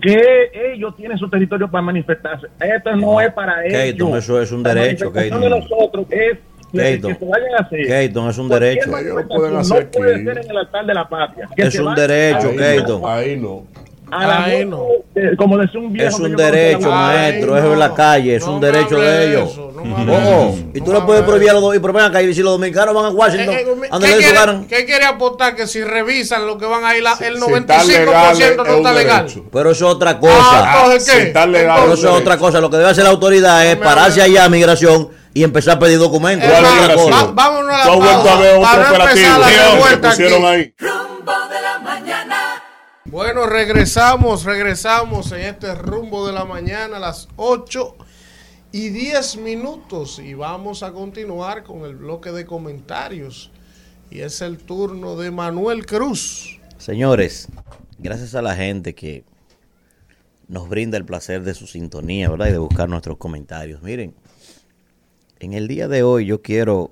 Que 0.00 0.50
ellos 0.74 0.94
tienen 0.96 1.18
su 1.18 1.28
territorio 1.28 1.68
para 1.68 1.82
manifestarse. 1.82 2.46
Esto 2.60 2.94
no 2.96 3.20
es 3.20 3.32
para 3.32 3.64
ellos. 3.66 4.14
Eso 4.16 4.40
es 4.40 4.52
un 4.52 4.62
La 4.62 4.74
derecho, 4.74 5.10
manifestación 5.10 5.40
Keaton. 5.40 5.42
de 5.42 5.50
nosotros 5.50 6.06
es 6.10 6.38
que, 6.72 6.78
Keaton. 6.78 7.12
que 7.12 7.18
se 7.18 7.24
vayan 7.24 7.54
a 7.54 7.58
hacer. 7.58 7.86
Keaton, 7.86 8.30
es 8.30 8.38
un 8.38 8.48
derecho. 8.48 8.98
Ellos 8.98 9.14
lo 9.14 9.28
pueden 9.28 9.54
no 9.54 9.58
puede 9.58 9.58
hacer 9.58 9.90
ser 9.92 10.38
en 10.38 10.50
el 10.50 10.56
altar 10.56 10.86
de 10.86 10.94
la 10.94 11.08
patria. 11.08 11.48
Que 11.54 11.62
Es 11.62 11.78
un 11.78 11.94
derecho, 11.94 12.54
Keaton. 12.56 13.02
Ahí 13.04 13.36
no. 13.36 13.66
A 14.10 14.48
como 15.36 15.58
decía 15.58 15.80
un 15.80 15.92
viejo 15.92 16.08
Es 16.08 16.20
un 16.20 16.36
derecho, 16.36 16.88
Ay, 16.92 17.16
maestro, 17.16 17.56
es 17.56 17.64
no. 17.64 17.72
en 17.72 17.78
la 17.78 17.94
calle, 17.94 18.36
es 18.36 18.44
un 18.44 18.60
derecho 18.60 18.98
de 18.98 19.28
ellos. 19.28 19.58
Oh, 19.58 20.56
y 20.74 20.80
tú 20.80 20.92
le 20.92 21.00
puedes 21.02 21.22
prohibir 21.22 21.50
a 21.50 21.52
los 21.54 21.62
dos, 21.62 21.76
y 21.76 21.78
pero 21.78 21.92
ven 21.92 22.04
acá, 22.04 22.20
y 22.22 22.34
si 22.34 22.42
los 22.42 22.52
dominicanos 22.52 22.94
van 22.94 23.06
a 23.06 23.08
Washington, 23.10 23.54
Eh, 23.54 23.60
eh, 23.60 23.88
¿dónde 23.90 24.08
¿Qué 24.08 24.16
quiere, 24.16 24.32
ganan? 24.34 24.66
qué 24.66 24.84
quiere 24.84 25.04
aportar? 25.04 25.54
Que 25.54 25.66
si 25.66 25.82
revisan 25.82 26.46
lo 26.46 26.58
que 26.58 26.66
van 26.66 26.84
ahí, 26.84 27.00
la, 27.00 27.12
el 27.20 27.36
si 27.36 27.42
95% 27.42 27.68
está 27.68 27.84
legal, 27.84 28.56
no 28.56 28.64
es 28.64 28.70
está 28.76 28.92
legal. 28.92 29.26
Pero 29.52 29.70
eso 29.70 29.88
es 29.88 29.94
otra 29.94 30.18
cosa. 30.18 30.34
Ah, 30.40 30.82
entonces, 30.86 31.14
¿qué? 31.14 31.32
Pero 31.32 31.94
eso 31.94 32.08
es 32.08 32.20
otra 32.20 32.36
cosa. 32.38 32.60
Lo 32.60 32.70
que 32.70 32.76
debe 32.76 32.90
hacer 32.90 33.04
la 33.04 33.10
autoridad 33.10 33.66
es 33.66 33.76
pararse 33.76 34.22
allá 34.22 34.44
a 34.44 34.48
migración 34.48 35.08
y 35.34 35.44
empezar 35.44 35.76
a 35.76 35.78
pedir 35.78 35.98
documentos. 35.98 36.48
Es 36.48 36.58
Eso 36.58 37.08
es 37.08 37.34
vámonos 37.34 37.72
a 37.74 37.78
la 37.78 37.84
pausa 37.84 38.32
a 38.32 38.40
ver 38.40 38.54
otro 38.56 38.62
para 38.62 38.82
no 38.82 38.88
operativo 38.96 39.26
empezar 39.28 39.40
la 39.40 39.46
que 39.48 39.74
revuelta 39.74 40.08
pusieron 40.10 40.44
aquí. 40.46 40.54
ahí. 40.54 40.74
Bueno, 43.10 43.46
regresamos, 43.46 44.44
regresamos 44.44 45.32
en 45.32 45.40
este 45.40 45.74
rumbo 45.74 46.26
de 46.26 46.34
la 46.34 46.44
mañana 46.44 46.98
a 46.98 47.00
las 47.00 47.26
8 47.36 47.96
y 48.70 48.90
10 48.90 49.38
minutos 49.38 50.18
y 50.18 50.34
vamos 50.34 50.82
a 50.82 50.92
continuar 50.92 51.62
con 51.62 51.86
el 51.86 51.96
bloque 51.96 52.32
de 52.32 52.44
comentarios 52.44 53.50
y 54.10 54.20
es 54.20 54.42
el 54.42 54.58
turno 54.58 55.16
de 55.16 55.30
Manuel 55.30 55.86
Cruz. 55.86 56.60
Señores, 56.76 57.48
gracias 57.98 58.34
a 58.34 58.42
la 58.42 58.54
gente 58.54 58.94
que 58.94 59.24
nos 60.46 60.68
brinda 60.68 60.98
el 60.98 61.06
placer 61.06 61.44
de 61.44 61.54
su 61.54 61.66
sintonía, 61.66 62.28
¿verdad? 62.28 62.48
Y 62.48 62.52
de 62.52 62.58
buscar 62.58 62.90
nuestros 62.90 63.16
comentarios. 63.16 63.80
Miren, 63.80 64.14
en 65.38 65.54
el 65.54 65.66
día 65.66 65.88
de 65.88 66.02
hoy 66.02 66.26
yo 66.26 66.42
quiero 66.42 66.90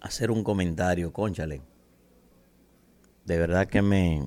hacer 0.00 0.30
un 0.30 0.42
comentario, 0.42 1.12
conchale. 1.12 1.60
De 3.26 3.38
verdad 3.38 3.66
que 3.66 3.82
me 3.82 4.22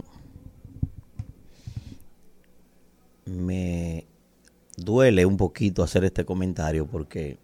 me 3.27 4.05
duele 4.77 5.25
un 5.25 5.37
poquito 5.37 5.83
hacer 5.83 6.03
este 6.03 6.25
comentario 6.25 6.87
porque 6.87 7.37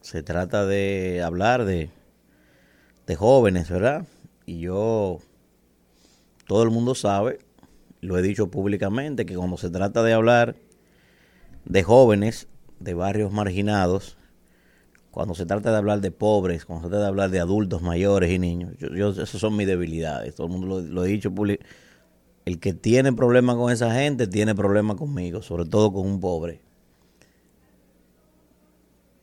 se 0.00 0.22
trata 0.22 0.66
de 0.66 1.22
hablar 1.24 1.64
de, 1.64 1.90
de 3.06 3.16
jóvenes, 3.16 3.70
¿verdad? 3.70 4.06
Y 4.46 4.60
yo, 4.60 5.18
todo 6.46 6.62
el 6.62 6.70
mundo 6.70 6.94
sabe, 6.94 7.38
lo 8.00 8.18
he 8.18 8.22
dicho 8.22 8.50
públicamente, 8.50 9.24
que 9.24 9.36
cuando 9.36 9.56
se 9.56 9.70
trata 9.70 10.02
de 10.02 10.12
hablar 10.12 10.56
de 11.64 11.82
jóvenes 11.82 12.48
de 12.80 12.94
barrios 12.94 13.32
marginados, 13.32 14.18
cuando 15.12 15.34
se 15.34 15.46
trata 15.46 15.70
de 15.70 15.76
hablar 15.76 16.00
de 16.00 16.10
pobres, 16.10 16.64
cuando 16.64 16.86
se 16.86 16.90
trata 16.90 17.04
de 17.04 17.08
hablar 17.08 17.30
de 17.30 17.38
adultos 17.38 17.82
mayores 17.82 18.30
y 18.30 18.38
niños, 18.38 18.74
yo, 18.78 18.88
yo 18.88 19.10
esas 19.10 19.40
son 19.40 19.56
mis 19.56 19.66
debilidades. 19.66 20.34
Todo 20.34 20.46
el 20.48 20.52
mundo 20.52 20.66
lo, 20.66 20.80
lo 20.80 21.04
he 21.04 21.08
dicho 21.08 21.30
públicamente. 21.30 21.81
El 22.44 22.58
que 22.58 22.72
tiene 22.72 23.12
problemas 23.12 23.56
con 23.56 23.70
esa 23.70 23.92
gente 23.94 24.26
tiene 24.26 24.54
problemas 24.54 24.96
conmigo, 24.96 25.42
sobre 25.42 25.64
todo 25.64 25.92
con 25.92 26.06
un 26.06 26.20
pobre. 26.20 26.60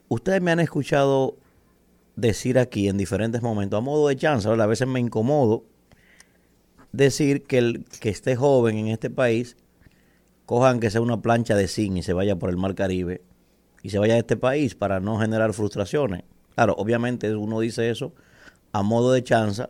Ustedes 0.07 0.41
me 0.41 0.51
han 0.51 0.59
escuchado 0.59 1.37
decir 2.15 2.57
aquí 2.57 2.87
en 2.87 2.97
diferentes 2.97 3.41
momentos, 3.41 3.77
a 3.77 3.81
modo 3.81 4.07
de 4.07 4.15
chance, 4.15 4.47
¿verdad? 4.47 4.65
a 4.65 4.67
veces 4.67 4.87
me 4.87 4.99
incomodo 4.99 5.63
decir 6.91 7.43
que 7.43 7.57
el 7.59 7.85
que 7.99 8.09
esté 8.09 8.35
joven 8.35 8.77
en 8.77 8.87
este 8.87 9.09
país, 9.09 9.55
cojan 10.45 10.79
que 10.79 10.89
sea 10.89 11.01
una 11.01 11.21
plancha 11.21 11.55
de 11.55 11.67
zinc 11.67 11.97
y 11.97 12.01
se 12.01 12.13
vaya 12.13 12.37
por 12.37 12.49
el 12.49 12.57
mar 12.57 12.73
Caribe 12.73 13.21
y 13.83 13.91
se 13.91 13.99
vaya 13.99 14.15
a 14.15 14.17
este 14.17 14.35
país 14.35 14.73
para 14.73 14.99
no 14.99 15.19
generar 15.19 15.53
frustraciones. 15.53 16.23
Claro, 16.55 16.73
obviamente 16.77 17.35
uno 17.35 17.59
dice 17.59 17.91
eso 17.91 18.13
a 18.71 18.81
modo 18.81 19.11
de 19.11 19.23
chanza, 19.23 19.69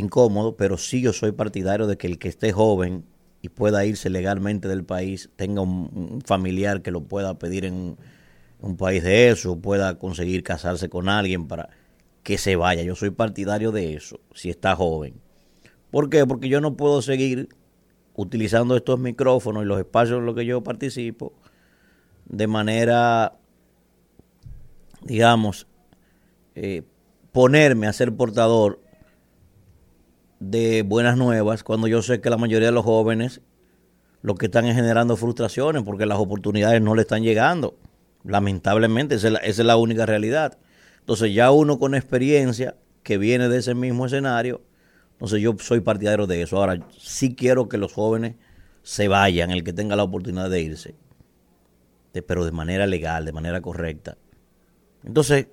incómodo, 0.00 0.56
pero 0.56 0.76
sí 0.76 1.00
yo 1.00 1.12
soy 1.12 1.32
partidario 1.32 1.86
de 1.86 1.96
que 1.96 2.06
el 2.06 2.18
que 2.18 2.28
esté 2.28 2.52
joven 2.52 3.04
y 3.42 3.48
pueda 3.48 3.84
irse 3.84 4.10
legalmente 4.10 4.68
del 4.68 4.84
país 4.84 5.30
tenga 5.36 5.62
un, 5.62 6.20
familiar 6.24 6.82
que 6.82 6.90
lo 6.90 7.02
pueda 7.02 7.38
pedir 7.38 7.64
en 7.64 7.74
un, 7.74 7.98
un 8.60 8.76
país 8.76 9.02
de 9.02 9.30
eso, 9.30 9.58
pueda 9.58 9.98
conseguir 9.98 10.42
casarse 10.42 10.88
con 10.88 11.08
alguien 11.08 11.46
para 11.46 11.70
que 12.22 12.38
se 12.38 12.56
vaya. 12.56 12.82
Yo 12.82 12.94
soy 12.94 13.10
partidario 13.10 13.72
de 13.72 13.94
eso, 13.94 14.20
si 14.34 14.50
está 14.50 14.76
joven. 14.76 15.14
¿Por 15.90 16.10
qué? 16.10 16.26
Porque 16.26 16.48
yo 16.48 16.60
no 16.60 16.76
puedo 16.76 17.02
seguir 17.02 17.48
utilizando 18.14 18.76
estos 18.76 18.98
micrófonos 18.98 19.62
y 19.62 19.66
los 19.66 19.78
espacios 19.78 20.18
en 20.18 20.26
los 20.26 20.34
que 20.34 20.44
yo 20.44 20.62
participo 20.62 21.32
de 22.26 22.46
manera, 22.46 23.32
digamos, 25.02 25.66
eh, 26.54 26.82
ponerme 27.32 27.86
a 27.86 27.92
ser 27.92 28.14
portador 28.14 28.80
de 30.40 30.82
buenas 30.82 31.16
nuevas 31.16 31.62
cuando 31.62 31.86
yo 31.86 32.02
sé 32.02 32.20
que 32.20 32.30
la 32.30 32.38
mayoría 32.38 32.68
de 32.68 32.72
los 32.72 32.84
jóvenes 32.84 33.42
lo 34.22 34.34
que 34.34 34.46
están 34.46 34.66
es 34.66 34.74
generando 34.74 35.16
frustraciones 35.16 35.82
porque 35.82 36.06
las 36.06 36.18
oportunidades 36.18 36.82
no 36.82 36.94
le 36.94 37.02
están 37.02 37.22
llegando. 37.22 37.78
Lamentablemente, 38.24 39.14
esa 39.14 39.28
es, 39.38 39.58
la, 39.58 39.76
única 39.76 40.04
realidad. 40.04 40.58
Entonces 41.00 41.32
ya 41.32 41.50
uno 41.50 41.78
con 41.78 41.94
experiencia 41.94 42.76
que 43.02 43.16
viene 43.16 43.48
de 43.48 43.58
ese 43.58 43.74
mismo 43.74 44.04
escenario, 44.06 44.60
entonces 45.12 45.40
yo 45.40 45.56
soy 45.58 45.80
partidario 45.80 46.26
de 46.26 46.42
eso. 46.42 46.58
Ahora, 46.58 46.86
sí 46.98 47.34
quiero 47.34 47.68
que 47.68 47.78
los 47.78 47.92
jóvenes 47.92 48.34
se 48.82 49.08
vayan, 49.08 49.50
el 49.50 49.64
que 49.64 49.72
tenga 49.72 49.96
la 49.96 50.02
oportunidad 50.02 50.50
de 50.50 50.60
irse, 50.60 50.94
pero 52.26 52.44
de 52.44 52.52
manera 52.52 52.86
legal, 52.86 53.24
de 53.24 53.32
manera 53.32 53.62
correcta. 53.62 54.18
Entonces, 55.02 55.46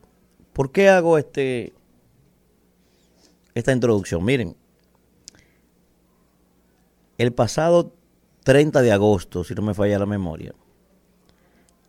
¿por 0.52 0.72
qué 0.72 0.90
hago 0.90 1.18
este 1.18 1.74
esta 3.54 3.72
introducción? 3.72 4.24
Miren, 4.26 4.58
el 7.18 7.34
pasado 7.34 7.94
30 8.44 8.82
de 8.82 8.92
agosto, 8.92 9.44
si 9.44 9.56
no 9.56 9.62
me 9.62 9.74
falla 9.74 10.00
la 10.00 10.06
memoria, 10.06 10.54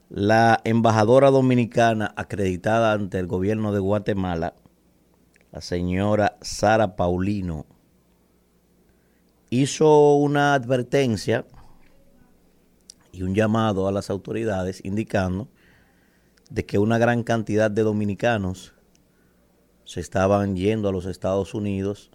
la 0.09 0.61
embajadora 0.65 1.31
dominicana 1.31 2.15
acreditada 2.17 2.93
ante 2.93 3.19
el 3.19 3.27
gobierno 3.27 3.73
de 3.73 3.79
Guatemala, 3.79 4.55
la 5.53 5.61
señora 5.61 6.39
Sara 6.41 6.97
Paulino, 6.97 7.67
hizo 9.51 10.15
una 10.15 10.55
advertencia 10.55 11.47
y 13.13 13.23
un 13.23 13.35
llamado 13.35 13.87
a 13.87 13.93
las 13.93 14.11
autoridades 14.11 14.81
indicando 14.85 15.49
de 16.51 16.65
que 16.65 16.79
una 16.79 16.99
gran 16.99 17.23
cantidad 17.23 17.71
de 17.71 17.83
dominicanos 17.83 18.75
se 19.85 20.01
estaban 20.01 20.57
yendo 20.57 20.89
a 20.89 20.93
los 20.93 21.07
Estados 21.07 21.55
Unidos 21.55 22.11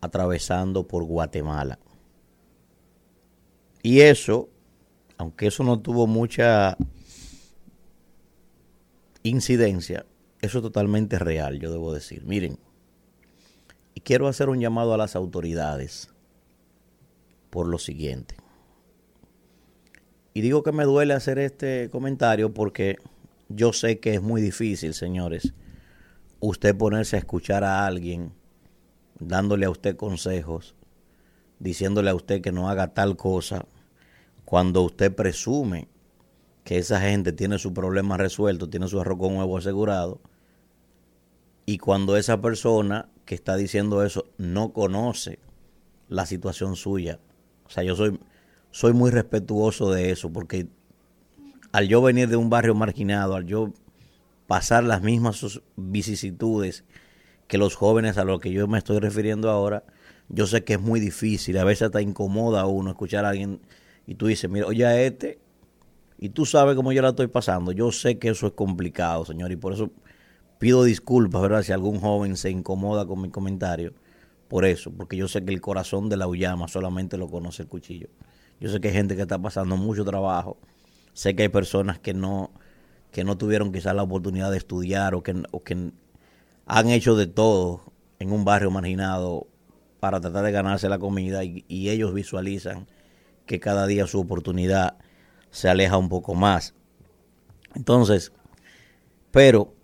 atravesando 0.00 0.86
por 0.86 1.04
Guatemala. 1.04 1.78
Y 3.86 4.00
eso, 4.00 4.48
aunque 5.16 5.46
eso 5.46 5.62
no 5.62 5.78
tuvo 5.78 6.08
mucha 6.08 6.76
incidencia, 9.22 10.04
eso 10.42 10.58
es 10.58 10.62
totalmente 10.62 11.20
real, 11.20 11.60
yo 11.60 11.70
debo 11.70 11.94
decir. 11.94 12.24
Miren, 12.24 12.58
y 13.94 14.00
quiero 14.00 14.26
hacer 14.26 14.48
un 14.48 14.58
llamado 14.58 14.92
a 14.92 14.96
las 14.96 15.14
autoridades 15.14 16.10
por 17.48 17.68
lo 17.68 17.78
siguiente. 17.78 18.34
Y 20.34 20.40
digo 20.40 20.64
que 20.64 20.72
me 20.72 20.82
duele 20.82 21.14
hacer 21.14 21.38
este 21.38 21.88
comentario 21.88 22.52
porque 22.52 22.96
yo 23.48 23.72
sé 23.72 24.00
que 24.00 24.14
es 24.14 24.20
muy 24.20 24.42
difícil, 24.42 24.94
señores, 24.94 25.54
usted 26.40 26.76
ponerse 26.76 27.14
a 27.14 27.20
escuchar 27.20 27.62
a 27.62 27.86
alguien 27.86 28.32
dándole 29.20 29.64
a 29.64 29.70
usted 29.70 29.94
consejos, 29.94 30.74
diciéndole 31.60 32.10
a 32.10 32.16
usted 32.16 32.42
que 32.42 32.50
no 32.50 32.68
haga 32.68 32.92
tal 32.92 33.16
cosa, 33.16 33.64
cuando 34.46 34.82
usted 34.82 35.14
presume 35.14 35.88
que 36.64 36.78
esa 36.78 37.00
gente 37.00 37.32
tiene 37.32 37.58
su 37.58 37.74
problema 37.74 38.16
resuelto, 38.16 38.70
tiene 38.70 38.86
su 38.88 39.00
arroz 39.00 39.18
con 39.18 39.36
huevo 39.36 39.58
asegurado, 39.58 40.20
y 41.66 41.78
cuando 41.78 42.16
esa 42.16 42.40
persona 42.40 43.08
que 43.24 43.34
está 43.34 43.56
diciendo 43.56 44.04
eso 44.04 44.24
no 44.38 44.72
conoce 44.72 45.40
la 46.08 46.26
situación 46.26 46.76
suya. 46.76 47.18
O 47.66 47.70
sea, 47.70 47.82
yo 47.82 47.96
soy, 47.96 48.20
soy 48.70 48.92
muy 48.92 49.10
respetuoso 49.10 49.90
de 49.90 50.12
eso, 50.12 50.32
porque 50.32 50.68
al 51.72 51.88
yo 51.88 52.00
venir 52.00 52.28
de 52.28 52.36
un 52.36 52.48
barrio 52.48 52.76
marginado, 52.76 53.34
al 53.34 53.46
yo 53.46 53.72
pasar 54.46 54.84
las 54.84 55.02
mismas 55.02 55.60
vicisitudes 55.74 56.84
que 57.48 57.58
los 57.58 57.74
jóvenes 57.74 58.16
a 58.16 58.24
los 58.24 58.40
que 58.40 58.52
yo 58.52 58.68
me 58.68 58.78
estoy 58.78 59.00
refiriendo 59.00 59.50
ahora, 59.50 59.82
yo 60.28 60.46
sé 60.46 60.62
que 60.62 60.74
es 60.74 60.80
muy 60.80 61.00
difícil, 61.00 61.58
a 61.58 61.64
veces 61.64 61.82
hasta 61.82 62.00
incomoda 62.00 62.60
a 62.60 62.66
uno 62.66 62.90
escuchar 62.90 63.24
a 63.24 63.30
alguien 63.30 63.60
y 64.06 64.14
tú 64.14 64.26
dices, 64.26 64.48
mira, 64.50 64.66
oye 64.66 64.86
a 64.86 65.00
este, 65.02 65.40
y 66.18 66.30
tú 66.30 66.46
sabes 66.46 66.76
cómo 66.76 66.92
yo 66.92 67.02
la 67.02 67.10
estoy 67.10 67.26
pasando. 67.26 67.72
Yo 67.72 67.92
sé 67.92 68.18
que 68.18 68.28
eso 68.28 68.46
es 68.46 68.52
complicado, 68.52 69.24
señor, 69.24 69.52
y 69.52 69.56
por 69.56 69.72
eso 69.72 69.90
pido 70.58 70.84
disculpas, 70.84 71.42
¿verdad? 71.42 71.62
Si 71.62 71.72
algún 71.72 72.00
joven 72.00 72.36
se 72.36 72.50
incomoda 72.50 73.06
con 73.06 73.20
mi 73.20 73.30
comentario, 73.30 73.92
por 74.48 74.64
eso, 74.64 74.92
porque 74.92 75.16
yo 75.16 75.28
sé 75.28 75.44
que 75.44 75.52
el 75.52 75.60
corazón 75.60 76.08
de 76.08 76.16
la 76.16 76.28
Uyama 76.28 76.68
solamente 76.68 77.18
lo 77.18 77.28
conoce 77.28 77.62
el 77.62 77.68
cuchillo. 77.68 78.08
Yo 78.60 78.70
sé 78.70 78.80
que 78.80 78.88
hay 78.88 78.94
gente 78.94 79.16
que 79.16 79.22
está 79.22 79.38
pasando 79.38 79.76
mucho 79.76 80.04
trabajo, 80.04 80.56
sé 81.12 81.34
que 81.34 81.42
hay 81.42 81.48
personas 81.48 81.98
que 81.98 82.14
no, 82.14 82.52
que 83.10 83.24
no 83.24 83.36
tuvieron 83.36 83.72
quizás 83.72 83.94
la 83.94 84.02
oportunidad 84.02 84.50
de 84.50 84.58
estudiar 84.58 85.14
o 85.14 85.22
que, 85.22 85.42
o 85.50 85.62
que 85.62 85.92
han 86.66 86.88
hecho 86.88 87.16
de 87.16 87.26
todo 87.26 87.92
en 88.18 88.32
un 88.32 88.44
barrio 88.44 88.70
marginado 88.70 89.48
para 90.00 90.20
tratar 90.20 90.44
de 90.44 90.52
ganarse 90.52 90.88
la 90.88 90.98
comida 90.98 91.44
y, 91.44 91.64
y 91.68 91.90
ellos 91.90 92.14
visualizan 92.14 92.86
que 93.46 93.60
cada 93.60 93.86
día 93.86 94.06
su 94.06 94.20
oportunidad 94.20 94.98
se 95.50 95.68
aleja 95.68 95.96
un 95.96 96.08
poco 96.08 96.34
más. 96.34 96.74
Entonces, 97.74 98.32
pero, 99.30 99.74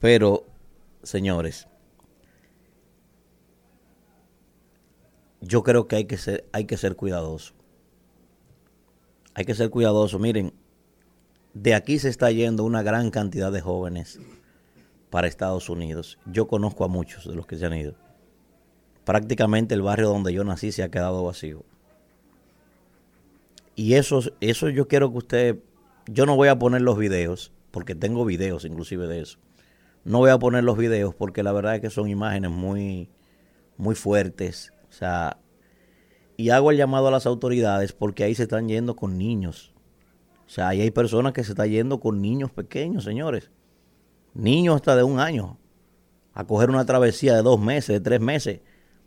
pero, 0.00 0.46
señores, 1.02 1.68
yo 5.40 5.62
creo 5.62 5.86
que 5.86 5.96
hay 5.96 6.04
que 6.06 6.16
ser, 6.16 6.48
hay 6.52 6.64
que 6.64 6.76
ser 6.76 6.96
cuidadoso. 6.96 7.54
Hay 9.34 9.44
que 9.44 9.54
ser 9.54 9.70
cuidadoso. 9.70 10.18
Miren, 10.18 10.54
de 11.54 11.74
aquí 11.74 11.98
se 11.98 12.08
está 12.08 12.30
yendo 12.30 12.64
una 12.64 12.82
gran 12.82 13.10
cantidad 13.10 13.52
de 13.52 13.60
jóvenes 13.60 14.18
para 15.10 15.26
Estados 15.26 15.68
Unidos. 15.68 16.18
Yo 16.26 16.48
conozco 16.48 16.84
a 16.84 16.88
muchos 16.88 17.26
de 17.26 17.34
los 17.34 17.46
que 17.46 17.56
se 17.56 17.66
han 17.66 17.74
ido. 17.74 17.94
Prácticamente 19.04 19.74
el 19.74 19.82
barrio 19.82 20.08
donde 20.08 20.32
yo 20.32 20.42
nací 20.42 20.72
se 20.72 20.82
ha 20.82 20.90
quedado 20.90 21.24
vacío. 21.24 21.64
Y 23.76 23.94
eso, 23.94 24.22
eso 24.40 24.70
yo 24.70 24.88
quiero 24.88 25.12
que 25.12 25.18
usted, 25.18 25.58
yo 26.06 26.24
no 26.24 26.34
voy 26.34 26.48
a 26.48 26.58
poner 26.58 26.80
los 26.80 26.96
videos, 26.96 27.52
porque 27.70 27.94
tengo 27.94 28.24
videos 28.24 28.64
inclusive 28.64 29.06
de 29.06 29.20
eso. 29.20 29.38
No 30.02 30.18
voy 30.18 30.30
a 30.30 30.38
poner 30.38 30.64
los 30.64 30.78
videos 30.78 31.14
porque 31.14 31.42
la 31.42 31.52
verdad 31.52 31.74
es 31.74 31.82
que 31.82 31.90
son 31.90 32.08
imágenes 32.08 32.50
muy, 32.50 33.10
muy 33.76 33.94
fuertes. 33.94 34.72
O 34.88 34.92
sea, 34.92 35.38
y 36.38 36.50
hago 36.50 36.70
el 36.70 36.78
llamado 36.78 37.08
a 37.08 37.10
las 37.10 37.26
autoridades 37.26 37.92
porque 37.92 38.24
ahí 38.24 38.34
se 38.34 38.44
están 38.44 38.66
yendo 38.68 38.96
con 38.96 39.18
niños. 39.18 39.74
O 40.46 40.48
sea, 40.48 40.68
ahí 40.68 40.80
hay 40.80 40.90
personas 40.90 41.34
que 41.34 41.44
se 41.44 41.52
están 41.52 41.68
yendo 41.68 42.00
con 42.00 42.22
niños 42.22 42.50
pequeños, 42.50 43.04
señores. 43.04 43.50
Niños 44.32 44.76
hasta 44.76 44.96
de 44.96 45.02
un 45.02 45.20
año. 45.20 45.58
A 46.32 46.44
coger 46.44 46.70
una 46.70 46.86
travesía 46.86 47.34
de 47.34 47.42
dos 47.42 47.60
meses, 47.60 47.88
de 47.88 48.00
tres 48.00 48.20
meses, 48.20 48.60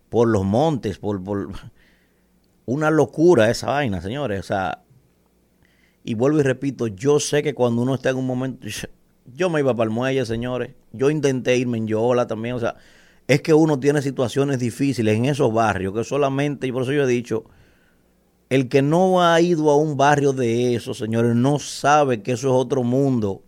por 0.10 0.28
los 0.28 0.44
montes, 0.44 1.00
por, 1.00 1.24
por 1.24 1.50
una 2.70 2.90
locura 2.92 3.50
esa 3.50 3.68
vaina, 3.68 4.02
señores. 4.02 4.40
O 4.40 4.44
sea, 4.44 4.84
y 6.04 6.14
vuelvo 6.14 6.40
y 6.40 6.44
repito, 6.44 6.88
yo 6.88 7.20
sé 7.20 7.44
que 7.44 7.54
cuando 7.54 7.82
uno 7.82 7.96
está 7.96 8.10
en 8.10 8.18
un 8.18 8.28
momento, 8.28 8.68
Yo 9.36 9.50
me 9.50 9.60
iba 9.60 9.76
para 9.76 9.88
el 9.88 9.94
muelle, 9.94 10.26
señores. 10.26 10.72
Yo 10.92 11.10
intenté 11.10 11.58
irme 11.58 11.78
en 11.78 11.88
Yola 11.88 12.28
también. 12.28 12.56
O 12.56 12.60
sea, 12.60 12.76
es 13.28 13.42
que 13.42 13.54
uno 13.54 13.80
tiene 13.80 14.02
situaciones 14.02 14.60
difíciles 14.60 15.16
en 15.16 15.26
esos 15.26 15.54
barrios 15.54 15.94
que 15.94 16.04
solamente, 16.04 16.68
y 16.68 16.72
por 16.72 16.84
eso 16.84 16.94
yo 16.94 17.04
he 17.04 17.08
dicho, 17.08 17.46
el 18.50 18.70
que 18.70 18.82
no 18.82 19.22
ha 19.22 19.40
ido 19.42 19.70
a 19.70 19.78
un 19.78 19.98
barrio 19.98 20.34
de 20.34 20.74
esos, 20.76 20.98
señores, 20.98 21.36
no 21.36 21.60
sabe 21.60 22.24
que 22.24 22.32
eso 22.32 22.48
es 22.48 22.54
otro 22.54 22.84
mundo. 22.84 23.44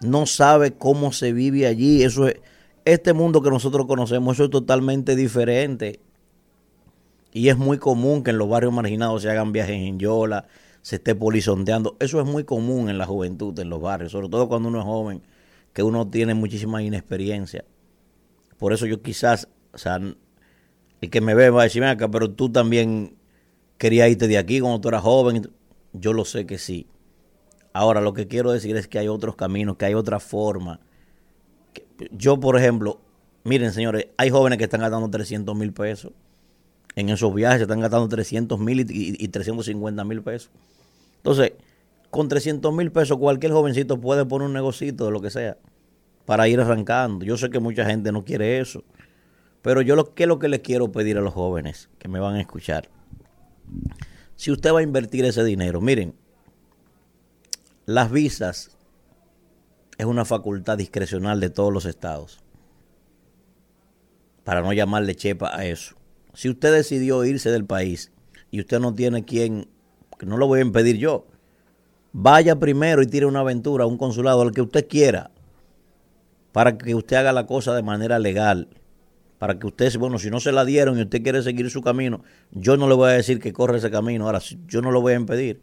No 0.00 0.24
sabe 0.24 0.72
cómo 0.72 1.12
se 1.12 1.32
vive 1.32 1.66
allí. 1.66 2.02
Eso 2.02 2.26
es, 2.28 2.36
este 2.84 3.12
mundo 3.12 3.42
que 3.42 3.50
nosotros 3.50 3.86
conocemos, 3.86 4.36
eso 4.36 4.44
es 4.44 4.50
totalmente 4.50 5.14
diferente. 5.14 6.00
Y 7.32 7.48
es 7.48 7.56
muy 7.56 7.78
común 7.78 8.22
que 8.24 8.30
en 8.30 8.38
los 8.38 8.48
barrios 8.48 8.72
marginados 8.72 9.22
se 9.22 9.30
hagan 9.30 9.52
viajes 9.52 9.76
en 9.76 9.98
Yola, 9.98 10.46
se 10.82 10.96
esté 10.96 11.14
polizonteando. 11.14 11.96
Eso 12.00 12.20
es 12.20 12.26
muy 12.26 12.44
común 12.44 12.88
en 12.88 12.98
la 12.98 13.06
juventud, 13.06 13.58
en 13.58 13.68
los 13.68 13.80
barrios, 13.80 14.12
sobre 14.12 14.28
todo 14.28 14.48
cuando 14.48 14.68
uno 14.68 14.80
es 14.80 14.84
joven, 14.84 15.22
que 15.72 15.82
uno 15.82 16.08
tiene 16.08 16.34
muchísima 16.34 16.82
inexperiencia. 16.82 17.64
Por 18.58 18.72
eso 18.72 18.86
yo 18.86 19.00
quizás, 19.00 19.48
o 19.72 19.78
sea, 19.78 19.96
el 19.96 21.10
que 21.10 21.20
me 21.20 21.34
ve 21.34 21.50
va 21.50 21.62
a 21.62 21.64
decir, 21.64 21.82
acá, 21.84 22.10
pero 22.10 22.30
tú 22.30 22.50
también 22.50 23.16
querías 23.78 24.10
irte 24.10 24.28
de 24.28 24.36
aquí 24.36 24.60
cuando 24.60 24.80
tú 24.80 24.88
eras 24.88 25.02
joven. 25.02 25.50
Yo 25.92 26.12
lo 26.12 26.24
sé 26.24 26.46
que 26.46 26.58
sí. 26.58 26.86
Ahora, 27.72 28.00
lo 28.00 28.12
que 28.12 28.26
quiero 28.26 28.52
decir 28.52 28.76
es 28.76 28.88
que 28.88 28.98
hay 28.98 29.08
otros 29.08 29.36
caminos, 29.36 29.76
que 29.76 29.86
hay 29.86 29.94
otra 29.94 30.20
forma. 30.20 30.80
Yo, 32.10 32.38
por 32.38 32.58
ejemplo, 32.58 33.00
miren, 33.44 33.72
señores, 33.72 34.08
hay 34.16 34.30
jóvenes 34.30 34.58
que 34.58 34.64
están 34.64 34.80
gastando 34.80 35.08
300 35.08 35.56
mil 35.56 35.72
pesos. 35.72 36.12
En 36.96 37.08
esos 37.08 37.32
viajes 37.34 37.58
se 37.58 37.62
están 37.62 37.80
gastando 37.80 38.08
300 38.08 38.58
mil 38.58 38.80
y, 38.80 39.16
y 39.18 39.28
350 39.28 40.04
mil 40.04 40.22
pesos. 40.22 40.50
Entonces, 41.16 41.52
con 42.10 42.28
300 42.28 42.74
mil 42.74 42.90
pesos 42.90 43.18
cualquier 43.18 43.52
jovencito 43.52 44.00
puede 44.00 44.24
poner 44.26 44.48
un 44.48 44.54
negocito 44.54 45.06
de 45.06 45.12
lo 45.12 45.20
que 45.20 45.30
sea 45.30 45.56
para 46.26 46.48
ir 46.48 46.60
arrancando. 46.60 47.24
Yo 47.24 47.36
sé 47.36 47.50
que 47.50 47.60
mucha 47.60 47.84
gente 47.84 48.12
no 48.12 48.24
quiere 48.24 48.60
eso. 48.60 48.84
Pero 49.62 49.82
yo 49.82 49.96
lo 49.96 50.14
que 50.14 50.26
lo 50.26 50.38
que 50.38 50.48
les 50.48 50.60
quiero 50.60 50.90
pedir 50.90 51.18
a 51.18 51.20
los 51.20 51.34
jóvenes 51.34 51.90
que 51.98 52.08
me 52.08 52.18
van 52.18 52.36
a 52.36 52.40
escuchar. 52.40 52.88
Si 54.36 54.50
usted 54.50 54.72
va 54.72 54.80
a 54.80 54.82
invertir 54.82 55.24
ese 55.24 55.44
dinero, 55.44 55.80
miren, 55.80 56.14
las 57.84 58.10
visas 58.10 58.76
es 59.98 60.06
una 60.06 60.24
facultad 60.24 60.78
discrecional 60.78 61.40
de 61.40 61.50
todos 61.50 61.72
los 61.72 61.84
estados. 61.84 62.40
Para 64.44 64.62
no 64.62 64.72
llamarle 64.72 65.14
chepa 65.14 65.54
a 65.54 65.66
eso. 65.66 65.96
Si 66.34 66.48
usted 66.48 66.72
decidió 66.72 67.24
irse 67.24 67.50
del 67.50 67.64
país 67.64 68.12
y 68.50 68.60
usted 68.60 68.80
no 68.80 68.94
tiene 68.94 69.24
quien, 69.24 69.68
que 70.18 70.26
no 70.26 70.36
lo 70.36 70.46
voy 70.46 70.60
a 70.60 70.62
impedir 70.62 70.96
yo, 70.96 71.26
vaya 72.12 72.56
primero 72.58 73.02
y 73.02 73.06
tire 73.06 73.26
una 73.26 73.40
aventura 73.40 73.84
a 73.84 73.86
un 73.86 73.96
consulado, 73.96 74.42
al 74.42 74.52
que 74.52 74.62
usted 74.62 74.86
quiera, 74.88 75.30
para 76.52 76.76
que 76.76 76.94
usted 76.94 77.16
haga 77.16 77.32
la 77.32 77.46
cosa 77.46 77.74
de 77.74 77.82
manera 77.82 78.18
legal. 78.18 78.68
Para 79.38 79.58
que 79.58 79.66
usted, 79.66 79.96
bueno, 79.98 80.18
si 80.18 80.30
no 80.30 80.38
se 80.38 80.52
la 80.52 80.66
dieron 80.66 80.98
y 80.98 81.02
usted 81.02 81.22
quiere 81.22 81.42
seguir 81.42 81.70
su 81.70 81.80
camino, 81.80 82.22
yo 82.50 82.76
no 82.76 82.88
le 82.88 82.94
voy 82.94 83.08
a 83.08 83.12
decir 83.12 83.40
que 83.40 83.54
corre 83.54 83.78
ese 83.78 83.90
camino. 83.90 84.26
Ahora, 84.26 84.40
yo 84.66 84.82
no 84.82 84.90
lo 84.90 85.00
voy 85.00 85.14
a 85.14 85.16
impedir. 85.16 85.62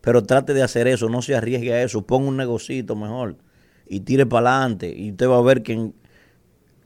Pero 0.00 0.22
trate 0.22 0.54
de 0.54 0.62
hacer 0.62 0.86
eso, 0.86 1.08
no 1.08 1.22
se 1.22 1.34
arriesgue 1.34 1.72
a 1.72 1.82
eso, 1.82 2.06
ponga 2.06 2.28
un 2.28 2.36
negocito 2.36 2.94
mejor 2.94 3.36
y 3.88 4.00
tire 4.00 4.26
para 4.26 4.58
adelante. 4.58 4.94
Y 4.96 5.10
usted 5.10 5.28
va 5.28 5.38
a 5.38 5.42
ver 5.42 5.64
que 5.64 5.90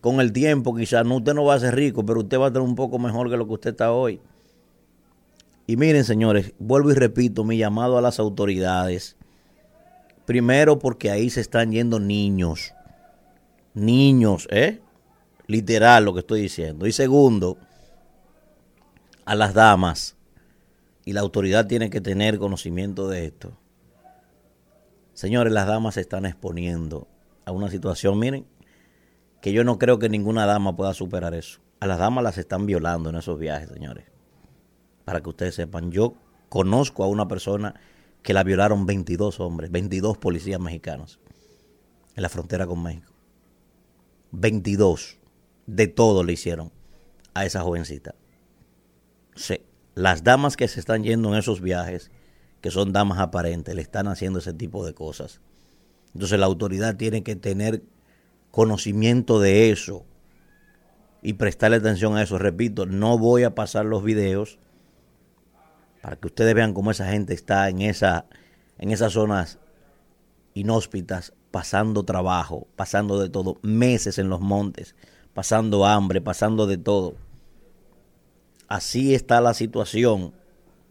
con 0.01 0.21
el 0.21 0.33
tiempo 0.33 0.75
quizás 0.75 1.05
no, 1.05 1.17
usted 1.17 1.35
no 1.35 1.45
va 1.45 1.55
a 1.55 1.61
ser 1.61 1.75
rico, 1.75 2.05
pero 2.05 2.21
usted 2.21 2.39
va 2.39 2.47
a 2.47 2.53
tener 2.53 2.67
un 2.67 2.75
poco 2.75 2.99
mejor 2.99 3.31
que 3.31 3.37
lo 3.37 3.47
que 3.47 3.55
usted 3.55 3.71
está 3.71 3.93
hoy. 3.93 4.21
Y 5.67 5.77
miren, 5.77 6.05
señores, 6.05 6.53
vuelvo 6.59 6.91
y 6.91 6.95
repito 6.95 7.45
mi 7.45 7.57
llamado 7.57 7.97
a 7.97 8.03
las 8.03 8.19
autoridades. 8.19 9.17
Primero 10.27 10.79
porque 10.79 11.11
ahí 11.11 11.31
se 11.31 11.41
están 11.41 11.71
yendo 11.71 12.01
niños. 12.01 12.73
Niños, 13.75 14.49
¿eh? 14.51 14.81
Literal 15.47 16.05
lo 16.05 16.15
que 16.15 16.21
estoy 16.21 16.43
diciendo. 16.43 16.87
Y 16.87 16.93
segundo, 16.93 17.57
a 19.25 19.35
las 19.35 19.55
damas. 19.55 20.17
Y 21.05 21.13
la 21.13 21.21
autoridad 21.21 21.67
tiene 21.67 21.91
que 21.91 22.01
tener 22.01 22.39
conocimiento 22.39 23.09
de 23.09 23.27
esto. 23.27 23.57
Señores, 25.15 25.53
las 25.53 25.67
damas 25.67 25.95
se 25.95 26.01
están 26.01 26.27
exponiendo 26.27 27.07
a 27.45 27.53
una 27.53 27.71
situación, 27.71 28.19
miren, 28.19 28.47
que 29.41 29.53
yo 29.53 29.65
no 29.65 29.79
creo 29.79 29.99
que 29.99 30.09
ninguna 30.09 30.47
dama 30.47 30.77
pueda 30.77 30.95
superar 30.95 31.35
eso. 31.35 31.61
A 31.81 31.87
las 31.87 31.99
damas 31.99 32.25
las 32.25 32.39
están 32.39 32.67
violando 32.67 33.11
en 33.11 33.17
esos 33.17 33.39
viajes, 33.39 33.71
señores. 33.71 34.05
Para 35.05 35.21
que 35.21 35.31
ustedes 35.31 35.55
sepan, 35.55 35.91
yo 35.91 36.15
conozco 36.49 37.05
a 37.05 37.09
una 37.09 37.27
persona 37.27 37.75
que 38.23 38.35
la 38.35 38.45
violaron 38.45 38.87
22 38.87 39.41
hombres, 39.41 39.71
22 39.71 40.19
policías 40.19 40.61
mexicanos 40.61 41.21
en 42.15 42.23
la 42.23 42.29
frontera 42.29 42.67
con 42.67 42.83
México. 42.83 43.13
22 44.33 45.19
de 45.67 45.87
todo 45.89 46.23
le 46.23 46.35
hicieron 46.35 46.71
a 47.35 47.47
esa 47.47 47.63
jovencita. 47.63 48.15
Sí, 49.35 49.63
las 49.95 50.23
damas 50.23 50.57
que 50.57 50.69
se 50.69 50.81
están 50.81 51.03
yendo 51.03 51.31
en 51.31 51.39
esos 51.39 51.61
viajes, 51.61 52.11
que 52.61 52.71
son 52.71 52.93
damas 52.93 53.19
aparentes, 53.19 53.75
le 53.75 53.83
están 53.83 54.07
haciendo 54.09 54.41
ese 54.41 54.53
tipo 54.53 54.85
de 54.85 54.93
cosas. 54.93 55.41
Entonces 56.13 56.39
la 56.39 56.47
autoridad 56.47 56.97
tiene 56.97 57.23
que 57.23 57.37
tener 57.37 57.83
conocimiento 58.51 59.41
de 59.41 59.71
eso 59.71 60.05
y 61.23 61.35
prestarle 61.35 61.77
atención 61.77 62.17
a 62.17 62.23
eso. 62.23 62.39
Repito, 62.39 62.87
no 62.87 63.19
voy 63.19 63.45
a 63.45 63.55
pasar 63.55 63.85
los 63.87 64.03
videos 64.03 64.59
para 66.03 66.17
que 66.17 66.29
ustedes 66.29 66.55
vean 66.55 66.73
cómo 66.73 66.91
esa 66.91 67.11
gente 67.11 67.35
está 67.35 67.69
en, 67.69 67.83
esa, 67.83 68.27
en 68.79 68.91
esas 68.91 69.13
zonas 69.13 69.59
inhóspitas, 70.55 71.33
pasando 71.51 72.05
trabajo, 72.05 72.67
pasando 72.77 73.21
de 73.21 73.29
todo, 73.29 73.59
meses 73.63 74.19
en 74.19 74.29
los 74.29 74.41
montes, 74.41 74.95
pasando 75.35 75.85
hambre, 75.85 76.21
pasando 76.21 76.67
de 76.67 76.79
todo. 76.79 77.17
Así 78.69 79.15
está 79.15 79.41
la 79.41 79.53
situación. 79.55 80.33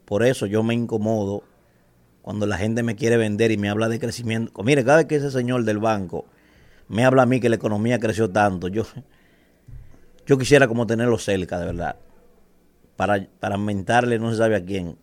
Por 0.06 0.24
eso 0.24 0.46
yo 0.46 0.64
me 0.64 0.74
incomodo 0.74 1.44
cuando 2.22 2.46
la 2.46 2.58
gente 2.58 2.84
me 2.84 2.96
quiere 2.96 3.18
vender 3.18 3.52
y 3.52 3.58
me 3.58 3.70
habla 3.70 3.90
de 3.90 4.00
crecimiento. 4.00 4.64
Mire, 4.64 4.84
cada 4.84 4.98
vez 4.98 5.06
que 5.08 5.16
ese 5.16 5.32
señor 5.32 5.64
del 5.64 5.80
banco 5.80 6.26
me 6.90 7.06
habla 7.06 7.24
a 7.24 7.26
mí 7.26 7.40
que 7.40 7.50
la 7.50 7.56
economía 7.56 8.00
creció 8.00 8.30
tanto, 8.30 8.68
yo, 8.68 8.84
yo 10.26 10.38
quisiera 10.38 10.68
como 10.68 10.86
tenerlo 10.86 11.18
cerca, 11.18 11.60
de 11.60 11.68
verdad, 11.68 11.96
para, 12.96 13.28
para 13.40 13.58
mentarle 13.58 14.20
no 14.20 14.32
se 14.32 14.38
sabe 14.38 14.56
a 14.56 14.66
quién. 14.66 14.98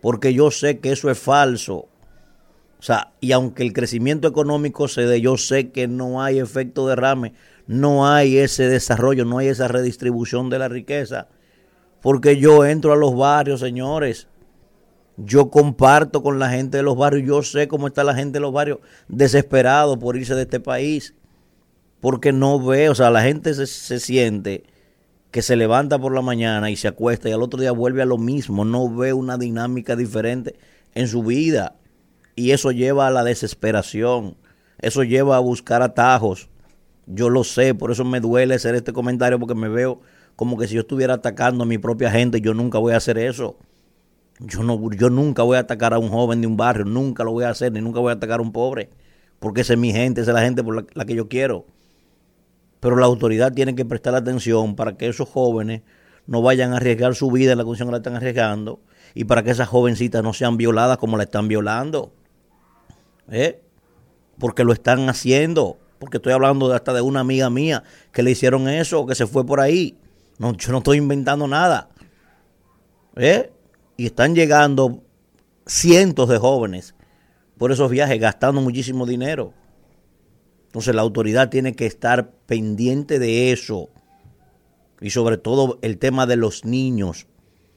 Porque 0.00 0.32
yo 0.32 0.50
sé 0.50 0.78
que 0.78 0.92
eso 0.92 1.10
es 1.10 1.18
falso. 1.18 1.88
O 2.78 2.82
sea, 2.82 3.12
y 3.20 3.32
aunque 3.32 3.64
el 3.64 3.72
crecimiento 3.72 4.28
económico 4.28 4.86
se 4.86 5.02
dé, 5.02 5.20
yo 5.20 5.36
sé 5.36 5.70
que 5.70 5.88
no 5.88 6.22
hay 6.22 6.38
efecto 6.38 6.86
derrame, 6.86 7.34
no 7.66 8.08
hay 8.08 8.38
ese 8.38 8.68
desarrollo, 8.68 9.24
no 9.24 9.38
hay 9.38 9.48
esa 9.48 9.66
redistribución 9.66 10.50
de 10.50 10.58
la 10.58 10.68
riqueza. 10.68 11.28
Porque 12.00 12.38
yo 12.38 12.64
entro 12.64 12.92
a 12.92 12.96
los 12.96 13.16
barrios, 13.16 13.60
señores. 13.60 14.28
Yo 15.16 15.50
comparto 15.50 16.22
con 16.22 16.38
la 16.38 16.50
gente 16.50 16.78
de 16.78 16.82
los 16.82 16.96
barrios, 16.96 17.26
yo 17.26 17.42
sé 17.42 17.68
cómo 17.68 17.86
está 17.86 18.04
la 18.04 18.14
gente 18.14 18.34
de 18.34 18.40
los 18.40 18.52
barrios 18.52 18.80
desesperado 19.08 19.98
por 19.98 20.16
irse 20.16 20.34
de 20.34 20.42
este 20.42 20.60
país. 20.60 21.14
Porque 22.00 22.32
no 22.32 22.62
ve, 22.64 22.90
o 22.90 22.94
sea, 22.94 23.10
la 23.10 23.22
gente 23.22 23.54
se, 23.54 23.66
se 23.66 23.98
siente 23.98 24.64
que 25.30 25.42
se 25.42 25.56
levanta 25.56 25.98
por 25.98 26.14
la 26.14 26.22
mañana 26.22 26.70
y 26.70 26.76
se 26.76 26.88
acuesta 26.88 27.28
y 27.28 27.32
al 27.32 27.42
otro 27.42 27.60
día 27.60 27.72
vuelve 27.72 28.02
a 28.02 28.06
lo 28.06 28.16
mismo, 28.16 28.64
no 28.64 28.88
ve 28.94 29.12
una 29.12 29.36
dinámica 29.36 29.96
diferente 29.96 30.56
en 30.94 31.08
su 31.08 31.22
vida. 31.22 31.76
Y 32.34 32.52
eso 32.52 32.70
lleva 32.70 33.06
a 33.06 33.10
la 33.10 33.24
desesperación, 33.24 34.36
eso 34.78 35.02
lleva 35.02 35.36
a 35.36 35.40
buscar 35.40 35.82
atajos. 35.82 36.48
Yo 37.06 37.30
lo 37.30 37.44
sé, 37.44 37.74
por 37.74 37.90
eso 37.90 38.04
me 38.04 38.20
duele 38.20 38.54
hacer 38.54 38.74
este 38.74 38.92
comentario 38.92 39.38
porque 39.38 39.54
me 39.54 39.68
veo 39.68 40.00
como 40.36 40.58
que 40.58 40.68
si 40.68 40.74
yo 40.74 40.80
estuviera 40.80 41.14
atacando 41.14 41.64
a 41.64 41.66
mi 41.66 41.78
propia 41.78 42.10
gente, 42.10 42.40
yo 42.40 42.52
nunca 42.52 42.78
voy 42.78 42.92
a 42.92 42.98
hacer 42.98 43.16
eso. 43.16 43.56
Yo, 44.38 44.62
no, 44.62 44.90
yo 44.92 45.08
nunca 45.08 45.42
voy 45.42 45.56
a 45.56 45.60
atacar 45.60 45.94
a 45.94 45.98
un 45.98 46.10
joven 46.10 46.40
de 46.40 46.46
un 46.46 46.56
barrio, 46.56 46.84
nunca 46.84 47.24
lo 47.24 47.32
voy 47.32 47.44
a 47.44 47.50
hacer, 47.50 47.72
ni 47.72 47.80
nunca 47.80 48.00
voy 48.00 48.10
a 48.10 48.14
atacar 48.14 48.40
a 48.40 48.42
un 48.42 48.52
pobre, 48.52 48.90
porque 49.38 49.62
esa 49.62 49.72
es 49.72 49.78
mi 49.78 49.92
gente, 49.92 50.20
esa 50.20 50.32
es 50.32 50.34
la 50.34 50.42
gente 50.42 50.62
por 50.62 50.86
la, 50.94 51.04
que 51.04 51.14
yo 51.14 51.28
quiero. 51.28 51.64
Pero 52.80 52.96
la 52.96 53.06
autoridad 53.06 53.52
tiene 53.52 53.74
que 53.74 53.84
prestar 53.84 54.14
atención 54.14 54.76
para 54.76 54.96
que 54.96 55.08
esos 55.08 55.28
jóvenes 55.28 55.82
no 56.26 56.42
vayan 56.42 56.72
a 56.72 56.76
arriesgar 56.76 57.14
su 57.14 57.30
vida 57.30 57.52
en 57.52 57.58
la 57.58 57.64
condición 57.64 57.88
que 57.88 57.92
la 57.92 57.98
están 57.98 58.16
arriesgando 58.16 58.80
y 59.14 59.24
para 59.24 59.42
que 59.42 59.50
esas 59.50 59.68
jovencitas 59.68 60.22
no 60.22 60.34
sean 60.34 60.58
violadas 60.58 60.98
como 60.98 61.16
la 61.16 61.22
están 61.22 61.48
violando. 61.48 62.12
¿Eh? 63.30 63.62
Porque 64.38 64.64
lo 64.64 64.72
están 64.72 65.08
haciendo. 65.08 65.78
Porque 65.98 66.18
estoy 66.18 66.34
hablando 66.34 66.68
de 66.68 66.76
hasta 66.76 66.92
de 66.92 67.00
una 67.00 67.20
amiga 67.20 67.48
mía 67.48 67.82
que 68.12 68.22
le 68.22 68.32
hicieron 68.32 68.68
eso, 68.68 69.06
que 69.06 69.14
se 69.14 69.26
fue 69.26 69.46
por 69.46 69.60
ahí. 69.60 69.96
No, 70.38 70.54
yo 70.54 70.72
no 70.72 70.78
estoy 70.78 70.98
inventando 70.98 71.48
nada. 71.48 71.88
¿Eh? 73.16 73.50
Y 73.96 74.06
están 74.06 74.34
llegando 74.34 75.02
cientos 75.66 76.28
de 76.28 76.38
jóvenes 76.38 76.94
por 77.58 77.72
esos 77.72 77.90
viajes, 77.90 78.20
gastando 78.20 78.60
muchísimo 78.60 79.06
dinero. 79.06 79.54
Entonces 80.66 80.94
la 80.94 81.02
autoridad 81.02 81.48
tiene 81.48 81.74
que 81.74 81.86
estar 81.86 82.32
pendiente 82.46 83.18
de 83.18 83.52
eso. 83.52 83.88
Y 85.00 85.10
sobre 85.10 85.38
todo 85.38 85.78
el 85.82 85.98
tema 85.98 86.26
de 86.26 86.36
los 86.36 86.64
niños. 86.64 87.26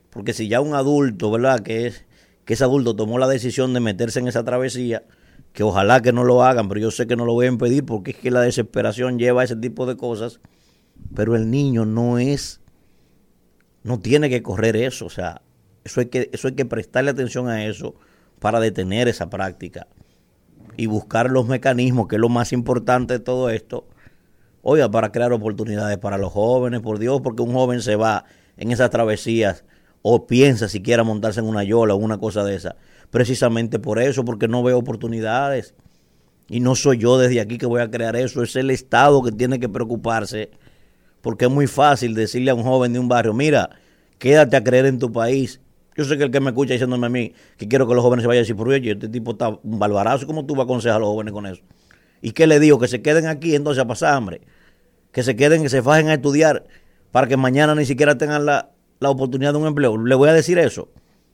Porque 0.10 0.34
si 0.34 0.48
ya 0.48 0.60
un 0.62 0.74
adulto, 0.74 1.32
¿verdad? 1.32 1.62
Que 1.62 1.88
es, 1.88 2.06
que 2.46 2.56
ese 2.56 2.64
adulto 2.64 2.96
tomó 2.96 3.20
la 3.20 3.28
decisión 3.28 3.74
de 3.74 3.80
meterse 3.80 4.20
en 4.20 4.28
esa 4.28 4.44
travesía, 4.44 5.04
que 5.54 5.64
ojalá 5.64 6.02
que 6.02 6.12
no 6.12 6.24
lo 6.24 6.44
hagan, 6.44 6.68
pero 6.68 6.82
yo 6.82 6.92
sé 6.92 7.08
que 7.08 7.16
no 7.16 7.26
lo 7.26 7.34
voy 7.34 7.46
a 7.46 7.50
impedir 7.50 7.86
porque 7.86 8.12
es 8.12 8.18
que 8.18 8.32
la 8.32 8.42
desesperación 8.42 9.20
lleva 9.20 9.42
a 9.42 9.46
ese 9.46 9.56
tipo 9.56 9.86
de 9.86 9.98
cosas, 9.98 10.40
pero 11.16 11.36
el 11.36 11.50
niño 11.50 11.86
no 11.86 12.18
es, 12.18 12.62
no 13.84 14.00
tiene 14.00 14.30
que 14.30 14.42
correr 14.42 14.76
eso, 14.76 15.06
o 15.06 15.10
sea, 15.10 15.42
eso 15.84 16.02
hay 16.02 16.08
que, 16.08 16.30
eso 16.34 16.54
que 16.56 16.66
prestarle 16.66 17.12
atención 17.12 17.48
a 17.48 17.66
eso 17.66 17.96
para 18.40 18.60
detener 18.60 19.08
esa 19.08 19.30
práctica 19.30 19.88
y 20.78 20.86
buscar 20.86 21.30
los 21.30 21.48
mecanismos, 21.48 22.08
que 22.08 22.16
es 22.16 22.22
lo 22.22 22.30
más 22.30 22.54
importante 22.54 23.14
de 23.14 23.20
todo 23.20 23.50
esto, 23.50 23.86
oiga, 24.62 24.90
para 24.90 25.12
crear 25.12 25.34
oportunidades 25.34 25.98
para 25.98 26.18
los 26.18 26.32
jóvenes, 26.32 26.80
por 26.82 27.00
Dios, 27.00 27.22
porque 27.22 27.42
un 27.42 27.54
joven 27.54 27.82
se 27.82 27.96
va 27.96 28.26
en 28.58 28.72
esas 28.72 28.90
travesías 28.90 29.66
o 30.02 30.26
piensa 30.28 30.70
siquiera 30.70 31.04
montarse 31.04 31.40
en 31.40 31.48
una 31.48 31.64
yola 31.64 31.94
o 31.94 31.98
una 31.98 32.18
cosa 32.18 32.44
de 32.44 32.56
esa, 32.56 32.76
precisamente 33.10 33.80
por 33.80 34.00
eso, 34.00 34.24
porque 34.24 34.48
no 34.48 34.64
veo 34.64 34.78
oportunidades. 34.78 35.74
Y 36.48 36.62
no 36.62 36.76
soy 36.76 36.98
yo 36.98 37.18
desde 37.18 37.42
aquí 37.42 37.58
que 37.58 37.66
voy 37.66 37.82
a 37.82 37.92
crear 37.92 38.16
eso, 38.16 38.42
es 38.42 38.56
el 38.56 38.72
Estado 38.72 39.22
que 39.22 39.32
tiene 39.32 39.60
que 39.60 39.70
preocuparse, 39.70 40.50
porque 41.22 41.46
es 41.46 41.52
muy 41.52 41.68
fácil 41.68 42.16
decirle 42.16 42.52
a 42.52 42.56
un 42.56 42.64
joven 42.64 42.94
de 42.94 43.00
un 43.00 43.08
barrio, 43.08 43.34
mira, 43.34 43.70
quédate 44.18 44.56
a 44.58 44.64
creer 44.64 44.86
en 44.86 45.00
tu 45.00 45.12
país. 45.12 45.60
Yo 46.00 46.06
sé 46.06 46.18
que 46.18 46.24
el 46.24 46.32
que 46.32 46.40
me 46.40 46.52
escucha 46.52 46.72
diciéndome 46.72 47.08
a 47.08 47.10
mí 47.10 47.34
que 47.58 47.68
quiero 47.68 47.86
que 47.86 47.94
los 47.94 48.02
jóvenes 48.02 48.24
se 48.24 48.28
vayan 48.30 48.40
a 48.40 48.44
decir, 48.44 48.56
pero 48.56 48.70
oye, 48.70 48.92
este 48.92 49.10
tipo 49.10 49.32
está 49.32 49.50
un 49.50 49.80
barbarazo, 49.80 50.26
¿cómo 50.26 50.46
tú 50.46 50.54
vas 50.56 50.62
a 50.62 50.64
aconsejar 50.64 50.96
a 50.96 51.00
los 51.00 51.10
jóvenes 51.10 51.34
con 51.34 51.46
eso? 51.46 51.62
¿Y 52.22 52.32
qué 52.32 52.48
le 52.48 52.62
digo? 52.62 52.80
Que 52.80 52.88
se 52.88 53.02
queden 53.02 53.28
aquí 53.28 53.54
entonces 53.54 53.84
a 53.84 53.86
pasar 53.86 54.14
hambre, 54.14 54.40
que 55.12 55.24
se 55.24 55.36
queden, 55.36 55.62
que 55.62 55.68
se 55.68 55.84
fajen 55.84 56.08
a 56.08 56.14
estudiar 56.14 56.64
para 57.12 57.28
que 57.28 57.36
mañana 57.36 57.76
ni 57.76 57.86
siquiera 57.86 58.18
tengan 58.18 58.46
la, 58.46 58.72
la 59.02 59.10
oportunidad 59.10 59.52
de 59.52 59.60
un 59.60 59.68
empleo. 59.68 59.98
¿Le 59.98 60.16
voy 60.16 60.30
a 60.30 60.34
decir 60.34 60.58
eso? 60.58 60.88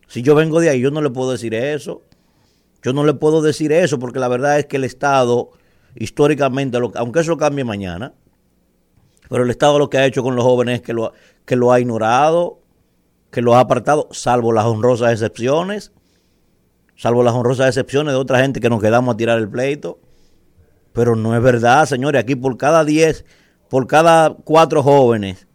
Si 0.07 0.23
yo 0.23 0.33
vengo 0.33 0.59
de 0.59 0.71
ahí, 0.71 0.79
yo 0.79 0.89
no 0.89 1.03
le 1.03 1.11
puedo 1.11 1.31
decir 1.31 1.53
eso. 1.53 2.01
Yo 2.81 2.91
no 2.91 3.03
le 3.05 3.13
puedo 3.13 3.43
decir 3.43 3.71
eso 3.71 3.99
porque 3.99 4.17
la 4.17 4.29
verdad 4.29 4.57
es 4.57 4.65
que 4.65 4.77
el 4.77 4.83
Estado, 4.83 5.51
históricamente, 5.93 6.79
aunque 6.95 7.19
eso 7.19 7.37
cambie 7.37 7.63
mañana, 7.63 8.13
pero 9.29 9.43
el 9.43 9.51
Estado 9.51 9.77
lo 9.77 9.91
que 9.91 9.99
ha 9.99 10.07
hecho 10.07 10.23
con 10.23 10.35
los 10.35 10.43
jóvenes 10.43 10.77
es 10.77 10.81
que 10.81 10.93
lo, 10.93 11.13
que 11.45 11.55
lo 11.55 11.71
ha 11.71 11.79
ignorado, 11.79 12.64
que 13.31 13.41
lo 13.41 13.55
ha 13.55 13.59
apartado, 13.59 14.07
salvo 14.11 14.51
las 14.51 14.65
honrosas 14.65 15.11
excepciones, 15.11 15.91
salvo 16.95 17.23
las 17.23 17.33
honrosas 17.33 17.67
excepciones 17.67 18.13
de 18.13 18.19
otra 18.19 18.39
gente 18.39 18.59
que 18.59 18.69
nos 18.69 18.81
quedamos 18.81 19.13
a 19.13 19.17
tirar 19.17 19.37
el 19.39 19.49
pleito. 19.49 19.99
Pero 20.93 21.15
no 21.15 21.35
es 21.35 21.43
verdad, 21.43 21.85
señores, 21.85 22.21
aquí 22.21 22.35
por 22.35 22.57
cada 22.57 22.85
10, 22.85 23.25
por 23.69 23.87
cada 23.87 24.33
cuatro 24.33 24.81
jóvenes 24.81 25.47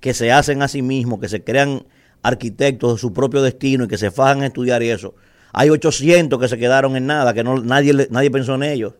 que 0.00 0.14
se 0.14 0.30
hacen 0.30 0.62
a 0.62 0.68
sí 0.68 0.82
mismos, 0.82 1.18
que 1.18 1.28
se 1.28 1.42
crean 1.42 1.84
arquitectos 2.22 2.94
de 2.94 3.00
su 3.00 3.12
propio 3.12 3.42
destino 3.42 3.84
y 3.84 3.88
que 3.88 3.98
se 3.98 4.10
fajan 4.10 4.42
a 4.42 4.46
estudiar 4.46 4.82
y 4.82 4.90
eso. 4.90 5.14
Hay 5.52 5.70
800 5.70 6.38
que 6.38 6.48
se 6.48 6.58
quedaron 6.58 6.96
en 6.96 7.06
nada, 7.06 7.34
que 7.34 7.42
no, 7.42 7.60
nadie, 7.60 8.08
nadie 8.10 8.30
pensó 8.30 8.54
en 8.54 8.62
ellos. 8.62 8.94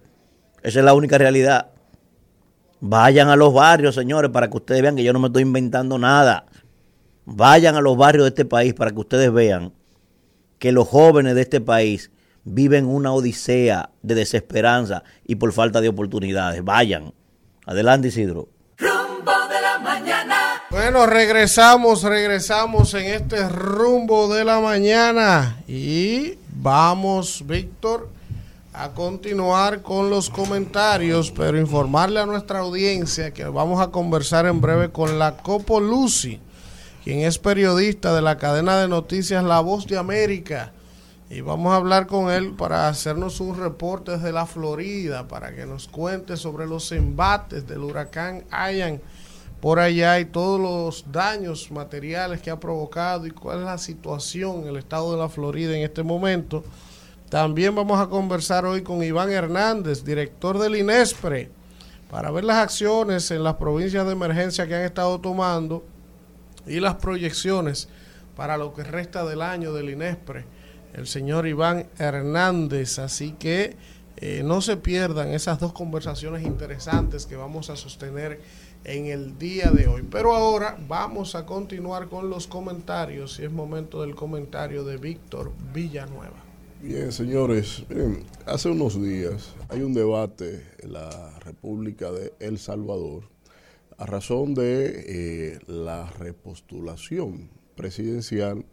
Esa 0.62 0.80
es 0.80 0.84
la 0.84 0.94
única 0.94 1.18
realidad. 1.18 1.70
Vayan 2.80 3.28
a 3.28 3.36
los 3.36 3.52
barrios, 3.52 3.94
señores, 3.94 4.30
para 4.30 4.48
que 4.48 4.56
ustedes 4.56 4.82
vean 4.82 4.96
que 4.96 5.04
yo 5.04 5.12
no 5.12 5.18
me 5.18 5.28
estoy 5.28 5.42
inventando 5.42 5.98
nada. 5.98 6.46
Vayan 7.30 7.76
a 7.76 7.82
los 7.82 7.94
barrios 7.98 8.24
de 8.24 8.28
este 8.30 8.46
país 8.46 8.72
para 8.72 8.90
que 8.90 9.00
ustedes 9.00 9.30
vean 9.30 9.74
que 10.58 10.72
los 10.72 10.88
jóvenes 10.88 11.34
de 11.34 11.42
este 11.42 11.60
país 11.60 12.10
viven 12.44 12.86
una 12.86 13.12
odisea 13.12 13.90
de 14.00 14.14
desesperanza 14.14 15.02
y 15.26 15.34
por 15.34 15.52
falta 15.52 15.82
de 15.82 15.90
oportunidades. 15.90 16.64
Vayan. 16.64 17.12
Adelante, 17.66 18.08
Isidro. 18.08 18.48
Rumbo 18.78 19.32
de 19.46 19.60
la 19.60 19.78
mañana. 19.78 20.36
Bueno, 20.70 21.04
regresamos, 21.04 22.02
regresamos 22.02 22.94
en 22.94 23.04
este 23.04 23.46
rumbo 23.46 24.32
de 24.34 24.46
la 24.46 24.60
mañana 24.60 25.62
y 25.68 26.38
vamos, 26.56 27.44
Víctor, 27.46 28.08
a 28.72 28.92
continuar 28.92 29.82
con 29.82 30.08
los 30.08 30.30
comentarios, 30.30 31.30
pero 31.30 31.58
informarle 31.58 32.20
a 32.20 32.26
nuestra 32.26 32.60
audiencia 32.60 33.34
que 33.34 33.44
vamos 33.44 33.82
a 33.82 33.90
conversar 33.90 34.46
en 34.46 34.62
breve 34.62 34.90
con 34.90 35.18
la 35.18 35.36
Copo 35.36 35.78
Lucy, 35.78 36.40
quien 37.08 37.20
es 37.20 37.38
periodista 37.38 38.14
de 38.14 38.20
la 38.20 38.36
cadena 38.36 38.78
de 38.78 38.86
noticias 38.86 39.42
La 39.42 39.60
Voz 39.60 39.86
de 39.86 39.96
América. 39.96 40.72
Y 41.30 41.40
vamos 41.40 41.72
a 41.72 41.76
hablar 41.76 42.06
con 42.06 42.30
él 42.30 42.52
para 42.52 42.86
hacernos 42.86 43.40
un 43.40 43.58
reporte 43.58 44.10
desde 44.12 44.30
la 44.30 44.44
Florida, 44.44 45.26
para 45.26 45.54
que 45.54 45.64
nos 45.64 45.88
cuente 45.88 46.36
sobre 46.36 46.66
los 46.66 46.92
embates 46.92 47.66
del 47.66 47.78
huracán 47.78 48.44
Ian 48.50 49.00
por 49.58 49.78
allá 49.78 50.20
y 50.20 50.26
todos 50.26 50.60
los 50.60 51.10
daños 51.10 51.70
materiales 51.70 52.42
que 52.42 52.50
ha 52.50 52.60
provocado 52.60 53.26
y 53.26 53.30
cuál 53.30 53.60
es 53.60 53.64
la 53.64 53.78
situación 53.78 54.64
en 54.64 54.68
el 54.68 54.76
estado 54.76 55.10
de 55.12 55.18
la 55.18 55.30
Florida 55.30 55.74
en 55.74 55.84
este 55.84 56.02
momento. 56.02 56.62
También 57.30 57.74
vamos 57.74 57.98
a 57.98 58.10
conversar 58.10 58.66
hoy 58.66 58.82
con 58.82 59.02
Iván 59.02 59.30
Hernández, 59.30 60.04
director 60.04 60.58
del 60.58 60.76
INESPRE, 60.76 61.48
para 62.10 62.30
ver 62.30 62.44
las 62.44 62.58
acciones 62.58 63.30
en 63.30 63.42
las 63.44 63.54
provincias 63.54 64.04
de 64.04 64.12
emergencia 64.12 64.68
que 64.68 64.74
han 64.74 64.82
estado 64.82 65.18
tomando 65.18 65.82
y 66.68 66.80
las 66.80 66.96
proyecciones 66.96 67.88
para 68.36 68.56
lo 68.56 68.72
que 68.72 68.84
resta 68.84 69.24
del 69.24 69.42
año 69.42 69.72
del 69.72 69.90
INESPRE, 69.90 70.44
el 70.94 71.06
señor 71.06 71.46
Iván 71.46 71.88
Hernández. 71.98 72.98
Así 72.98 73.32
que 73.32 73.76
eh, 74.16 74.42
no 74.44 74.60
se 74.60 74.76
pierdan 74.76 75.30
esas 75.30 75.58
dos 75.58 75.72
conversaciones 75.72 76.44
interesantes 76.44 77.26
que 77.26 77.36
vamos 77.36 77.70
a 77.70 77.76
sostener 77.76 78.40
en 78.84 79.06
el 79.06 79.38
día 79.38 79.70
de 79.70 79.86
hoy. 79.86 80.02
Pero 80.10 80.34
ahora 80.34 80.78
vamos 80.88 81.34
a 81.34 81.46
continuar 81.46 82.08
con 82.08 82.30
los 82.30 82.46
comentarios 82.46 83.38
y 83.38 83.44
es 83.44 83.50
momento 83.50 84.02
del 84.02 84.14
comentario 84.14 84.84
de 84.84 84.96
Víctor 84.96 85.52
Villanueva. 85.74 86.44
Bien, 86.80 87.10
señores, 87.10 87.84
miren, 87.88 88.24
hace 88.46 88.68
unos 88.68 89.02
días 89.02 89.52
hay 89.68 89.82
un 89.82 89.94
debate 89.94 90.64
en 90.78 90.92
la 90.92 91.38
República 91.40 92.12
de 92.12 92.32
El 92.38 92.58
Salvador 92.58 93.24
a 93.98 94.06
razón 94.06 94.54
de 94.54 95.04
eh, 95.06 95.58
la 95.66 96.08
repostulación 96.08 97.50
presidencial 97.74 98.64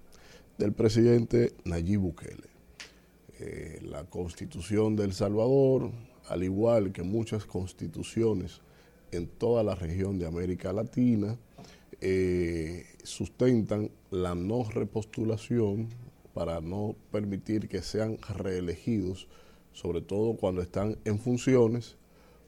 del 0.59 0.71
presidente 0.71 1.51
Nayib 1.65 1.99
Bukele. 1.99 2.47
Eh, 3.39 3.79
la 3.81 4.03
constitución 4.03 4.95
de 4.95 5.05
El 5.05 5.13
Salvador, 5.13 5.91
al 6.29 6.43
igual 6.43 6.91
que 6.91 7.01
muchas 7.01 7.45
constituciones 7.45 8.61
en 9.11 9.27
toda 9.27 9.63
la 9.63 9.73
región 9.73 10.19
de 10.19 10.27
América 10.27 10.71
Latina, 10.71 11.37
eh, 12.01 12.85
sustentan 13.03 13.89
la 14.11 14.35
no 14.35 14.63
repostulación 14.63 15.89
para 16.35 16.61
no 16.61 16.95
permitir 17.11 17.67
que 17.67 17.81
sean 17.81 18.19
reelegidos, 18.37 19.27
sobre 19.73 20.01
todo 20.01 20.35
cuando 20.35 20.61
están 20.61 20.99
en 21.03 21.17
funciones, 21.17 21.97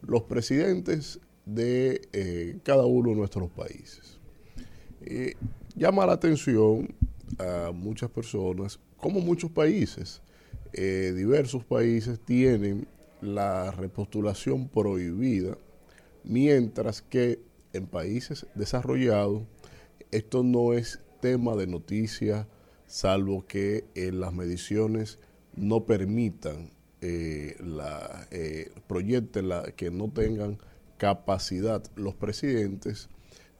los 0.04 0.24
presidentes 0.24 1.20
de 1.48 2.02
eh, 2.14 2.60
cada 2.64 2.86
uno 2.86 3.10
de 3.10 3.16
nuestros 3.16 3.50
países. 3.50 4.20
Llama 5.76 6.06
la 6.06 6.14
atención 6.14 6.94
a 7.40 7.72
muchas 7.74 8.10
personas, 8.10 8.80
como 8.98 9.22
muchos 9.22 9.52
países, 9.52 10.22
eh, 10.74 11.14
diversos 11.16 11.64
países 11.64 12.20
tienen 12.20 12.88
la 13.22 13.72
repostulación 13.72 14.68
prohibida, 14.68 15.58
mientras 16.24 17.02
que 17.02 17.40
en 17.74 17.88
países 17.88 18.46
desarrollados 18.56 19.44
esto 20.12 20.44
no 20.44 20.74
es 20.74 21.00
tema 21.22 21.56
de 21.56 21.68
noticia, 21.68 22.48
salvo 22.86 23.46
que 23.46 23.86
eh, 23.96 24.12
las 24.12 24.34
mediciones 24.34 25.20
no 25.56 25.86
permitan, 25.86 26.72
eh, 27.02 27.56
la, 27.60 28.28
eh, 28.32 28.72
proyecten 28.88 29.50
la, 29.50 29.64
que 29.76 29.92
no 29.92 30.10
tengan 30.10 30.58
capacidad 30.98 31.84
los 31.96 32.16
presidentes 32.16 33.10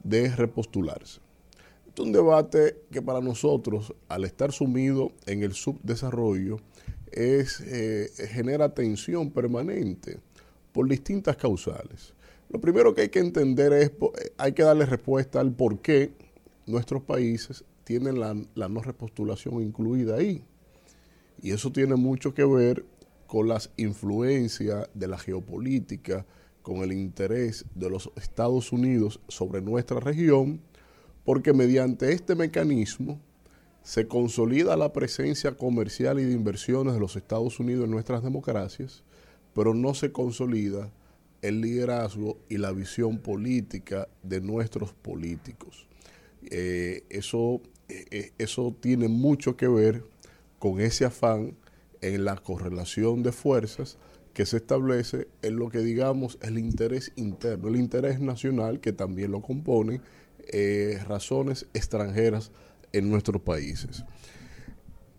de 0.04 0.36
repostularse. 0.36 1.22
Es 1.94 2.00
un 2.00 2.12
debate 2.12 2.84
que 2.92 3.02
para 3.02 3.22
nosotros, 3.22 3.94
al 4.08 4.26
estar 4.26 4.52
sumido 4.52 5.12
en 5.26 5.44
el 5.44 5.54
subdesarrollo, 5.54 6.60
es, 7.12 7.62
eh, 7.62 8.12
genera 8.30 8.74
tensión 8.74 9.32
permanente 9.32 10.20
por 10.72 10.88
distintas 10.88 11.38
causales. 11.38 12.14
Lo 12.50 12.62
primero 12.62 12.94
que 12.94 13.02
hay 13.02 13.10
que 13.10 13.20
entender 13.20 13.74
es, 13.74 13.90
eh, 13.90 14.32
hay 14.38 14.54
que 14.54 14.64
darle 14.64 14.86
respuesta 14.86 15.40
al 15.40 15.52
por 15.52 15.80
qué 15.80 16.12
nuestros 16.66 17.02
países 17.02 17.64
tienen 17.84 18.20
la, 18.20 18.36
la 18.54 18.70
no 18.70 18.82
repostulación 18.82 19.62
incluida 19.62 20.16
ahí. 20.16 20.44
Y 21.42 21.52
eso 21.52 21.72
tiene 21.72 21.96
mucho 21.96 22.34
que 22.34 22.46
ver 22.46 22.86
con 23.28 23.48
las 23.48 23.72
influencias 23.78 24.90
de 24.94 25.08
la 25.08 25.18
geopolítica, 25.18 26.26
con 26.68 26.84
el 26.84 26.92
interés 26.92 27.64
de 27.76 27.90
los 27.90 28.12
Estados 28.18 28.74
Unidos 28.74 29.22
sobre 29.30 29.62
nuestra 29.62 30.02
región, 30.02 30.60
porque 31.24 31.54
mediante 31.54 32.12
este 32.12 32.36
mecanismo 32.36 33.22
se 33.84 34.10
consolida 34.10 34.76
la 34.76 34.92
presencia 34.92 35.54
comercial 35.54 36.20
y 36.20 36.26
de 36.26 36.34
inversiones 36.34 36.94
de 36.94 37.00
los 37.00 37.16
Estados 37.16 37.62
Unidos 37.62 37.86
en 37.86 37.92
nuestras 37.92 38.22
democracias, 38.22 39.02
pero 39.54 39.74
no 39.74 39.94
se 39.94 40.12
consolida 40.12 40.92
el 41.42 41.62
liderazgo 41.62 42.38
y 42.50 42.58
la 42.58 42.74
visión 42.74 43.20
política 43.20 44.10
de 44.22 44.42
nuestros 44.42 44.92
políticos. 44.92 45.88
Eh, 46.52 47.06
eso, 47.10 47.62
eh, 47.88 48.04
eh, 48.12 48.32
eso 48.40 48.76
tiene 48.78 49.08
mucho 49.08 49.56
que 49.56 49.70
ver 49.70 50.04
con 50.60 50.82
ese 50.82 51.06
afán 51.06 51.56
en 52.02 52.26
la 52.26 52.36
correlación 52.36 53.24
de 53.24 53.32
fuerzas 53.32 53.98
que 54.38 54.46
se 54.46 54.58
establece 54.58 55.28
en 55.42 55.56
lo 55.56 55.70
que 55.70 55.80
digamos 55.80 56.38
el 56.44 56.60
interés 56.60 57.12
interno, 57.16 57.70
el 57.70 57.76
interés 57.76 58.20
nacional 58.20 58.80
que 58.80 58.94
también 58.94 59.32
lo 59.32 59.42
componen 59.42 60.00
eh, 60.54 61.00
razones 61.08 61.66
extranjeras 61.74 62.52
en 62.94 63.10
nuestros 63.10 63.42
países. 63.42 64.06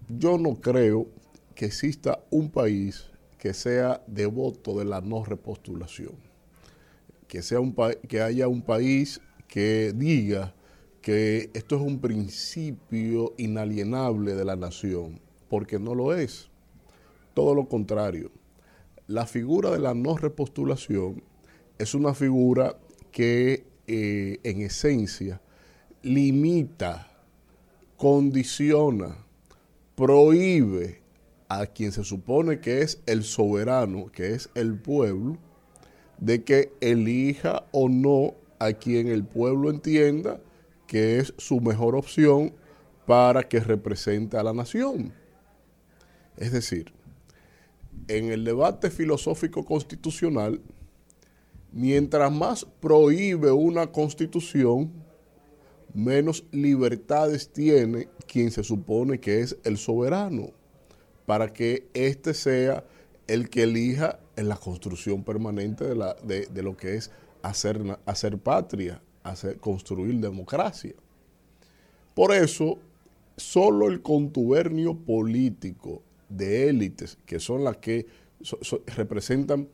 Yo 0.09 0.39
no 0.39 0.61
creo 0.61 1.09
que 1.57 1.65
exista 1.65 2.21
un 2.31 2.49
país 2.49 3.11
que 3.41 3.55
sea 3.55 4.05
devoto 4.07 4.79
de 4.79 4.85
la 4.85 5.01
no 5.01 5.25
repostulación, 5.25 6.15
que, 7.27 7.43
sea 7.43 7.59
un 7.59 7.75
que 8.07 8.23
haya 8.23 8.47
un 8.47 8.63
país 8.63 9.21
que 9.49 9.93
diga 9.97 10.55
que 11.03 11.51
esto 11.55 11.75
es 11.75 11.83
un 11.83 12.01
principio 12.01 13.35
inalienable 13.37 14.37
de 14.37 14.45
la 14.45 14.55
nación, 14.55 15.21
porque 15.49 15.81
no 15.81 15.97
lo 15.97 16.15
es. 16.15 16.49
Todo 17.35 17.57
lo 17.57 17.69
contrario. 17.69 18.31
La 19.09 19.25
figura 19.25 19.71
de 19.71 19.79
la 19.79 19.95
no 19.95 20.19
repostulación 20.19 21.23
es 21.79 21.95
una 21.95 22.13
figura 22.13 22.77
que 23.11 23.65
eh, 23.87 24.39
en 24.43 24.61
esencia 24.61 25.41
limita, 26.03 27.11
condiciona, 27.97 29.17
prohíbe 29.95 31.01
a 31.49 31.65
quien 31.65 31.91
se 31.91 32.05
supone 32.05 32.61
que 32.61 32.83
es 32.83 33.01
el 33.07 33.25
soberano, 33.25 34.13
que 34.13 34.35
es 34.35 34.51
el 34.55 34.79
pueblo, 34.79 35.39
de 36.19 36.45
que 36.45 36.75
elija 36.83 37.65
o 37.73 37.89
no 37.89 38.35
a 38.59 38.75
quien 38.75 39.09
el 39.09 39.25
pueblo 39.25 39.71
entienda 39.71 40.39
que 40.87 41.19
es 41.19 41.33
su 41.39 41.63
mejor 41.63 41.97
opción 41.97 42.53
para 43.07 43.49
que 43.49 43.61
represente 43.61 44.37
a 44.37 44.43
la 44.43 44.53
nación. 44.53 45.15
Es 46.37 46.53
decir, 46.53 46.93
en 48.09 48.31
el 48.33 48.45
debate 48.45 48.91
filosófico 48.91 49.65
constitucional, 49.65 50.61
mientras 51.73 52.33
más 52.33 52.67
prohíbe 52.81 53.53
una 53.53 53.87
constitución, 53.93 54.91
menos 55.95 56.45
libertades 56.51 57.51
tiene 57.53 58.09
quien 58.27 58.51
se 58.51 58.65
supone 58.65 59.21
que 59.21 59.41
es 59.41 59.57
el 59.65 59.77
soberano, 59.77 60.51
para 61.27 61.53
que 61.53 61.89
éste 61.95 62.35
sea 62.35 62.85
el 63.27 63.51
que 63.51 63.65
elija 63.65 64.19
en 64.37 64.49
la 64.49 64.57
construcción 64.57 65.23
permanente 65.23 65.85
de, 65.85 65.95
la, 65.95 66.15
de, 66.15 66.63
lo 66.63 66.77
que 66.77 66.97
es 66.97 67.11
hacer, 67.43 67.99
hacer 68.07 68.39
patria, 68.39 69.03
hacer, 69.23 69.59
construir 69.59 70.15
democracia. 70.21 70.95
Por 72.15 72.33
eso, 72.33 72.79
solo 73.37 73.89
el 73.89 74.01
contubernio 74.01 74.97
político 74.97 76.03
de 76.29 76.69
élites, 76.69 77.19
que 77.27 77.41
son 77.41 77.65
las 77.65 77.79
que 77.79 78.07
representan 78.97 79.69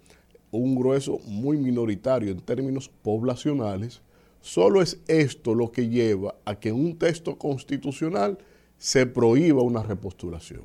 un 0.50 0.74
grueso 0.74 1.18
muy 1.26 1.56
minoritario 1.56 2.30
en 2.30 2.40
términos 2.40 2.88
poblacionales, 3.02 4.02
solo 4.40 4.82
es 4.82 5.00
esto 5.08 5.54
lo 5.54 5.72
que 5.72 5.88
lleva 5.88 6.36
a 6.44 6.58
que 6.58 6.68
en 6.68 6.76
un 6.76 6.96
texto 6.96 7.36
constitucional 7.36 8.38
se 8.78 9.06
prohíba 9.06 9.62
una 9.62 9.82
repostulación. 9.82 10.62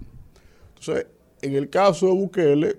Entonces, 0.77 1.07
en 1.41 1.55
el 1.55 1.69
caso 1.69 2.07
de 2.07 2.13
Bukele, 2.13 2.77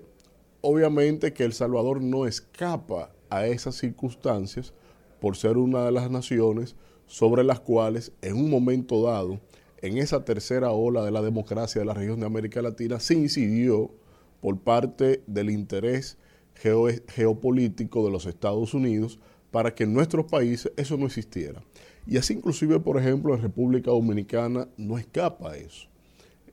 obviamente 0.61 1.33
que 1.33 1.43
El 1.43 1.53
Salvador 1.53 2.01
no 2.01 2.25
escapa 2.25 3.11
a 3.29 3.47
esas 3.47 3.75
circunstancias 3.75 4.73
por 5.19 5.35
ser 5.35 5.57
una 5.57 5.85
de 5.85 5.91
las 5.91 6.09
naciones 6.09 6.75
sobre 7.07 7.43
las 7.43 7.59
cuales 7.59 8.11
en 8.21 8.37
un 8.37 8.49
momento 8.49 9.03
dado, 9.03 9.39
en 9.81 9.97
esa 9.97 10.23
tercera 10.23 10.71
ola 10.71 11.03
de 11.03 11.11
la 11.11 11.21
democracia 11.21 11.81
de 11.81 11.85
la 11.85 11.93
región 11.93 12.19
de 12.19 12.25
América 12.25 12.61
Latina, 12.61 12.99
se 12.99 13.15
incidió 13.15 13.91
por 14.39 14.59
parte 14.59 15.23
del 15.27 15.49
interés 15.49 16.17
geopolítico 16.55 18.05
de 18.05 18.11
los 18.11 18.25
Estados 18.25 18.73
Unidos 18.73 19.19
para 19.49 19.73
que 19.73 19.83
en 19.83 19.93
nuestros 19.93 20.25
países 20.25 20.71
eso 20.77 20.97
no 20.97 21.05
existiera. 21.07 21.63
Y 22.05 22.17
así 22.17 22.33
inclusive, 22.33 22.79
por 22.79 22.97
ejemplo, 22.97 23.33
en 23.33 23.41
República 23.41 23.91
Dominicana 23.91 24.67
no 24.77 24.97
escapa 24.97 25.57
eso. 25.57 25.87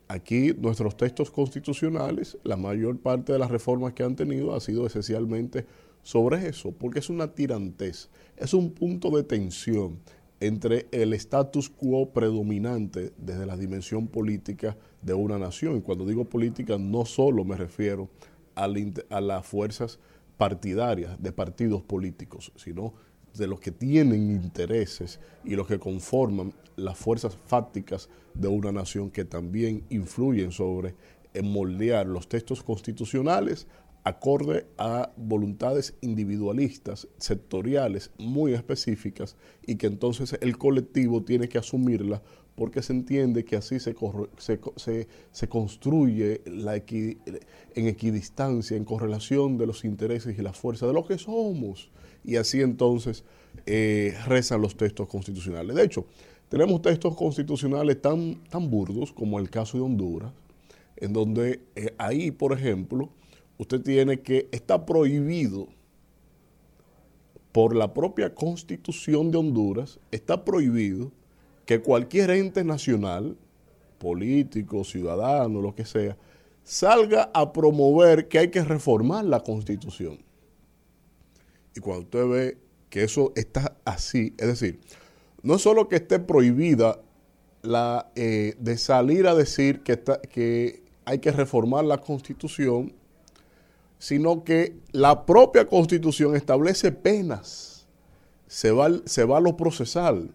Aquí 0.09 0.55
nuestros 0.55 0.97
textos 0.97 1.31
constitucionales, 1.31 2.39
la 2.43 2.57
mayor 2.57 2.99
parte 2.99 3.33
de 3.33 3.39
las 3.39 3.51
reformas 3.51 3.93
que 3.93 4.03
han 4.03 4.17
tenido 4.17 4.55
ha 4.55 4.61
sido 4.61 4.87
esencialmente 4.87 5.67
sobre 6.03 6.49
eso, 6.49 6.73
porque 6.73 7.01
es 7.01 7.11
una 7.11 7.35
tirantez, 7.35 8.09
es 8.37 8.55
un 8.55 8.71
punto 8.71 9.11
de 9.11 9.23
tensión 9.23 9.99
entre 10.40 10.86
el 10.93 11.12
status 11.15 11.69
quo 11.69 12.10
predominante 12.10 13.12
desde 13.16 13.47
la 13.47 13.56
dimensión 13.56 14.06
política 14.06 14.77
de 15.02 15.15
una 15.15 15.39
nación. 15.39 15.77
Y 15.77 15.81
cuando 15.81 16.06
digo 16.06 16.24
política 16.24 16.78
no 16.78 17.05
solo 17.05 17.44
me 17.44 17.56
refiero 17.56 18.09
a, 18.55 18.69
las 19.20 19.47
fuerzas 19.47 19.98
partidarias 20.36 21.20
de 21.23 21.32
partidos 21.32 21.82
políticos, 21.82 22.52
sino 22.56 22.94
de 23.35 23.47
los 23.47 23.60
que 23.60 23.70
tienen 23.70 24.31
intereses 24.31 25.20
y 25.44 25.55
los 25.55 25.66
que 25.66 25.78
conforman 25.78 26.52
las 26.77 26.97
fuerzas 26.97 27.36
fácticas 27.47 28.09
de 28.35 28.48
una 28.48 28.73
nación 28.73 29.10
que 29.10 29.24
también 29.24 29.85
influyen 29.90 30.51
sobre 30.52 30.94
moldear 31.43 32.06
los 32.06 32.28
textos 32.28 32.62
constitucionales 32.62 33.66
acorde 34.09 34.66
a 34.78 35.12
voluntades 35.16 35.94
individualistas, 36.01 37.09
sectoriales, 37.18 38.10
muy 38.18 38.55
específicas, 38.55 39.36
y 39.66 39.76
que 39.76 39.86
entonces 39.86 40.36
el 40.40 40.59
colectivo 40.59 41.22
tiene 41.22 41.48
que 41.48 41.59
asumirla 41.59 42.22
porque 42.56 42.82
se 42.82 42.93
entiende 42.93 43.44
que 43.44 43.55
así 43.55 43.78
se, 43.78 43.94
se, 45.32 45.48
construye 45.48 46.40
la 46.44 46.74
en 46.74 47.86
equidistancia, 47.86 48.76
en 48.76 48.85
correlación 48.85 49.59
de 49.59 49.66
los 49.66 49.85
intereses 49.85 50.36
y 50.36 50.43
las 50.43 50.56
fuerzas 50.56 50.89
de 50.89 50.94
lo 50.94 51.06
que 51.06 51.18
somos. 51.18 51.89
Y 52.24 52.35
así 52.35 52.60
entonces 52.60 53.22
eh, 53.64 54.16
rezan 54.26 54.60
los 54.60 54.76
textos 54.76 55.06
constitucionales. 55.06 55.76
De 55.76 55.85
hecho, 55.85 56.06
tenemos 56.48 56.82
textos 56.82 57.14
constitucionales 57.14 58.02
tan, 58.02 58.43
tan 58.51 58.68
burdos 58.68 59.12
como 59.12 59.39
el 59.39 59.51
caso 59.51 59.78
de 59.78 59.85
Honduras, 59.85 60.32
en 60.97 61.12
donde 61.12 61.60
eh, 61.76 61.94
ahí, 61.97 62.32
por 62.32 62.52
ejemplo, 62.52 63.10
usted 63.59 63.82
tiene 63.82 64.20
que, 64.20 64.48
está 64.52 64.86
prohibido 64.86 65.68
por 67.52 67.74
la 67.74 67.93
propia 67.93 68.35
constitución 68.35 69.30
de 69.30 69.39
Honduras, 69.39 69.98
está 70.10 70.44
prohibido 70.44 71.12
que 71.66 71.80
cualquier 71.80 72.30
ente 72.30 72.64
nacional, 72.64 73.36
político, 73.98 74.85
ciudadano, 74.85 75.60
lo 75.60 75.74
que 75.74 75.85
sea, 75.85 76.16
salga 76.62 77.30
a 77.35 77.52
promover 77.52 78.28
que 78.28 78.39
hay 78.39 78.48
que 78.48 78.62
reformar 78.62 79.24
la 79.24 79.40
constitución. 79.40 80.18
Y 81.74 81.80
cuando 81.80 82.05
usted 82.05 82.26
ve 82.26 82.59
que 82.90 83.02
eso 83.02 83.32
está 83.36 83.76
así, 83.85 84.35
es 84.39 84.47
decir, 84.47 84.80
no 85.43 85.56
es 85.56 85.62
solo 85.62 85.89
que 85.89 85.97
esté 85.97 86.18
prohibida 86.18 87.01
la, 87.62 88.10
eh, 88.16 88.55
de 88.59 88.78
salir 88.78 89.26
a 89.26 89.35
decir 89.35 89.80
que, 89.80 89.93
está, 89.93 90.20
que 90.20 90.82
hay 91.05 91.18
que 91.18 91.32
reformar 91.32 91.85
la 91.85 91.98
constitución, 91.98 92.93
sino 93.99 94.45
que 94.45 94.77
la 94.93 95.27
propia 95.27 95.66
constitución 95.66 96.37
establece 96.37 96.93
penas, 96.93 97.87
se 98.47 98.70
va, 98.70 98.89
se 99.05 99.25
va 99.25 99.39
a 99.39 99.41
lo 99.41 99.57
procesal 99.57 100.35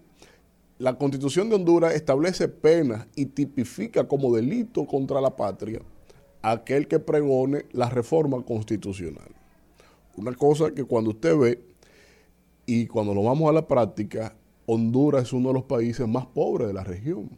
la 0.84 0.98
constitución 0.98 1.48
de 1.48 1.56
Honduras 1.56 1.94
establece 1.94 2.50
penas 2.50 3.08
y 3.16 3.28
tipifica 3.28 4.08
como 4.08 4.36
delito 4.36 4.86
contra 4.86 5.22
la 5.22 5.36
patria 5.36 5.82
aquel 6.42 6.90
que 6.90 7.00
pregone 7.00 7.66
la 7.72 7.90
reforma 7.90 8.44
constitucional. 8.44 9.30
Una 10.18 10.34
cosa 10.34 10.74
que 10.74 10.84
cuando 10.84 11.12
usted 11.12 11.38
ve 11.38 11.64
y 12.66 12.88
cuando 12.88 13.14
lo 13.14 13.24
vamos 13.24 13.50
a 13.50 13.54
la 13.54 13.66
práctica, 13.66 14.36
Honduras 14.66 15.24
es 15.24 15.34
uno 15.34 15.50
de 15.50 15.54
los 15.54 15.64
países 15.64 16.06
más 16.06 16.26
pobres 16.26 16.68
de 16.68 16.74
la 16.74 16.84
región. 16.84 17.30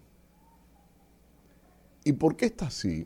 ¿Y 2.04 2.14
por 2.14 2.36
qué 2.36 2.46
está 2.46 2.66
así? 2.66 3.06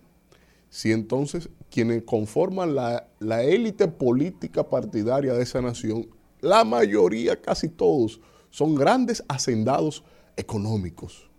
Si 0.70 0.94
entonces 0.94 1.50
quienes 1.70 2.04
conforman 2.04 2.76
la, 2.76 3.08
la 3.20 3.44
élite 3.44 3.88
política 3.88 4.68
partidaria 4.68 5.34
de 5.34 5.44
esa 5.44 5.62
nación, 5.62 6.08
la 6.42 6.64
mayoría, 6.64 7.42
casi 7.42 7.70
todos, 7.70 8.20
son 8.50 8.76
grandes 8.76 9.24
hacendados 9.28 10.04
económicos. 10.36 11.30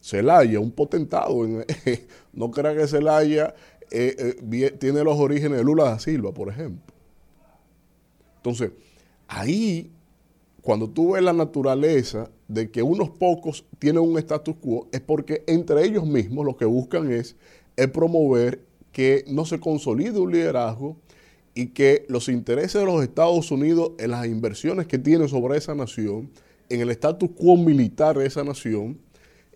Celaya, 0.00 0.58
un 0.58 0.72
potentado, 0.72 1.44
en, 1.44 1.64
no 2.32 2.50
crea 2.50 2.74
que 2.74 2.88
Celaya 2.88 3.54
eh, 3.90 4.36
eh, 4.40 4.70
tiene 4.78 5.04
los 5.04 5.18
orígenes 5.18 5.58
de 5.58 5.64
Lula 5.64 5.84
da 5.84 5.98
Silva, 5.98 6.32
por 6.32 6.48
ejemplo. 6.48 6.92
Entonces, 8.36 8.72
ahí, 9.28 9.92
cuando 10.60 10.88
tú 10.90 11.12
ves 11.12 11.22
la 11.22 11.32
naturaleza 11.32 12.30
de 12.48 12.70
que 12.70 12.82
unos 12.82 13.10
pocos 13.10 13.64
tienen 13.78 14.02
un 14.02 14.18
status 14.18 14.56
quo, 14.56 14.88
es 14.92 15.00
porque 15.00 15.44
entre 15.46 15.84
ellos 15.84 16.04
mismos 16.04 16.44
lo 16.44 16.56
que 16.56 16.64
buscan 16.64 17.12
es, 17.12 17.36
es 17.76 17.88
promover 17.88 18.64
que 18.92 19.24
no 19.26 19.44
se 19.44 19.58
consolide 19.58 20.18
un 20.18 20.32
liderazgo 20.32 20.96
y 21.54 21.68
que 21.68 22.06
los 22.08 22.28
intereses 22.28 22.80
de 22.80 22.86
los 22.86 23.02
Estados 23.02 23.50
Unidos 23.50 23.92
en 23.98 24.10
las 24.10 24.26
inversiones 24.26 24.86
que 24.86 24.98
tienen 24.98 25.28
sobre 25.28 25.58
esa 25.58 25.74
nación 25.74 26.30
en 26.72 26.80
el 26.80 26.90
estatus 26.90 27.30
quo 27.36 27.56
militar 27.56 28.16
de 28.16 28.26
esa 28.26 28.44
nación, 28.44 28.98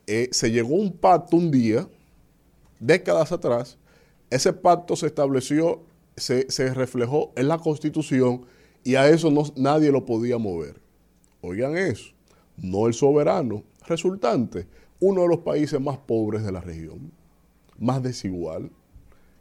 eh, 0.06 0.28
se 0.32 0.50
llegó 0.50 0.74
a 0.76 0.80
un 0.80 0.92
pacto 0.92 1.36
un 1.36 1.50
día, 1.50 1.88
décadas 2.78 3.32
atrás, 3.32 3.78
Ese 4.28 4.52
pacto 4.52 4.96
se 4.96 5.06
estableció, 5.06 5.82
se, 6.16 6.74
reflejó 6.74 7.32
en 7.36 7.46
la 7.46 7.58
Constitución 7.58 8.44
y 8.82 8.96
a 8.96 9.08
eso 9.08 9.32
nadie 9.54 9.92
lo 9.92 10.04
podía 10.04 10.36
mover. 10.36 10.80
Oigan 11.42 11.76
eso, 11.76 12.10
no 12.56 12.88
el 12.88 12.94
soberano. 12.94 13.62
Resultante, 13.86 14.66
uno 14.98 15.22
de 15.22 15.28
los 15.28 15.38
países 15.38 15.80
más 15.80 15.98
pobres 15.98 16.42
de 16.42 16.50
la 16.50 16.60
región, 16.60 17.12
más 17.78 18.02
desigual, 18.02 18.70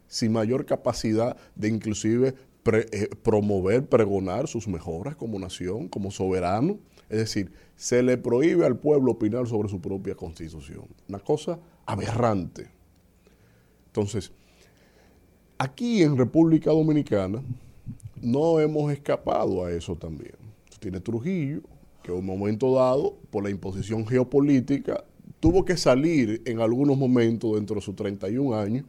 sin 0.08 0.32
mayor 0.32 0.66
capacidad 0.66 1.36
de 1.54 1.68
inclusive 1.68 2.34
eh, 2.72 3.08
promover, 3.22 3.86
pregonar 3.86 4.48
sus 4.48 4.66
mejoras 4.66 5.16
como 5.16 5.38
nación, 5.38 5.88
como 5.88 6.10
soberano. 6.10 6.78
Es 7.08 7.18
decir, 7.18 7.52
se 7.76 8.02
le 8.02 8.18
prohíbe 8.18 8.66
al 8.66 8.78
pueblo 8.78 9.12
opinar 9.12 9.46
sobre 9.46 9.68
su 9.68 9.80
propia 9.80 10.14
constitución. 10.14 10.86
Una 11.08 11.20
cosa 11.20 11.58
aberrante. 11.84 12.68
Entonces, 13.86 14.32
aquí 15.58 16.02
en 16.02 16.16
República 16.16 16.70
Dominicana 16.70 17.42
no 18.20 18.58
hemos 18.58 18.92
escapado 18.92 19.64
a 19.64 19.70
eso 19.70 19.94
también. 19.94 20.34
Tiene 20.80 21.00
Trujillo, 21.00 21.62
que 22.02 22.12
en 22.12 22.18
un 22.18 22.26
momento 22.26 22.74
dado, 22.74 23.16
por 23.30 23.44
la 23.44 23.50
imposición 23.50 24.06
geopolítica, 24.06 25.04
tuvo 25.40 25.64
que 25.64 25.76
salir 25.76 26.42
en 26.44 26.60
algunos 26.60 26.96
momentos 26.96 27.54
dentro 27.54 27.76
de 27.76 27.82
sus 27.82 27.94
31 27.96 28.54
años, 28.54 28.84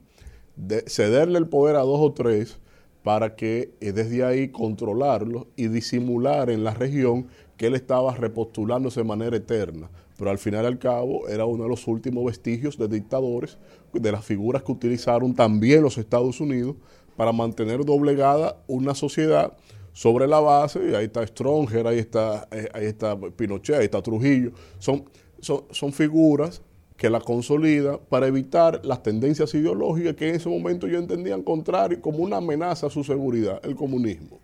de 0.57 0.83
cederle 0.87 1.37
el 1.37 1.47
poder 1.47 1.75
a 1.75 1.81
dos 1.81 1.99
o 2.01 2.11
tres 2.11 2.59
para 3.03 3.35
que 3.35 3.73
eh, 3.79 3.93
desde 3.93 4.25
ahí 4.25 4.49
controlarlo 4.49 5.47
y 5.55 5.67
disimular 5.69 6.49
en 6.49 6.63
la 6.63 6.73
región 6.73 7.27
que 7.55 7.67
él 7.67 7.75
estaba 7.75 8.13
repostulándose 8.15 8.99
de 8.99 9.05
manera 9.05 9.37
eterna. 9.37 9.89
Pero 10.17 10.31
al 10.31 10.39
final 10.39 10.65
y 10.65 10.67
al 10.67 10.79
cabo 10.79 11.27
era 11.29 11.45
uno 11.45 11.63
de 11.63 11.69
los 11.69 11.87
últimos 11.87 12.25
vestigios 12.25 12.77
de 12.77 12.87
dictadores, 12.87 13.57
de 13.93 14.11
las 14.11 14.25
figuras 14.25 14.63
que 14.63 14.71
utilizaron 14.71 15.33
también 15.33 15.83
los 15.83 15.97
Estados 15.97 16.41
Unidos 16.41 16.75
para 17.15 17.31
mantener 17.31 17.85
doblegada 17.85 18.57
una 18.67 18.93
sociedad 18.93 19.53
sobre 19.93 20.27
la 20.27 20.39
base, 20.39 20.91
y 20.91 20.93
ahí 20.93 21.05
está 21.05 21.25
Stronger, 21.25 21.87
ahí 21.87 21.97
está, 21.97 22.47
eh, 22.51 22.69
ahí 22.73 22.85
está 22.85 23.17
Pinochet, 23.17 23.77
ahí 23.77 23.85
está 23.85 24.01
Trujillo, 24.01 24.51
son, 24.77 25.05
son, 25.39 25.63
son 25.71 25.91
figuras 25.91 26.61
que 26.97 27.11
la 27.11 27.21
consolida 27.21 27.99
para 27.99 28.27
evitar 28.27 28.83
las 28.83 29.03
tendencias 29.03 29.53
ideológicas 29.53 30.15
que 30.15 30.29
en 30.29 30.35
ese 30.35 30.49
momento 30.49 30.87
yo 30.87 30.97
entendían 30.97 31.43
contrario 31.43 32.01
como 32.01 32.17
una 32.17 32.37
amenaza 32.37 32.87
a 32.87 32.89
su 32.89 33.03
seguridad, 33.03 33.61
el 33.63 33.75
comunismo. 33.75 34.39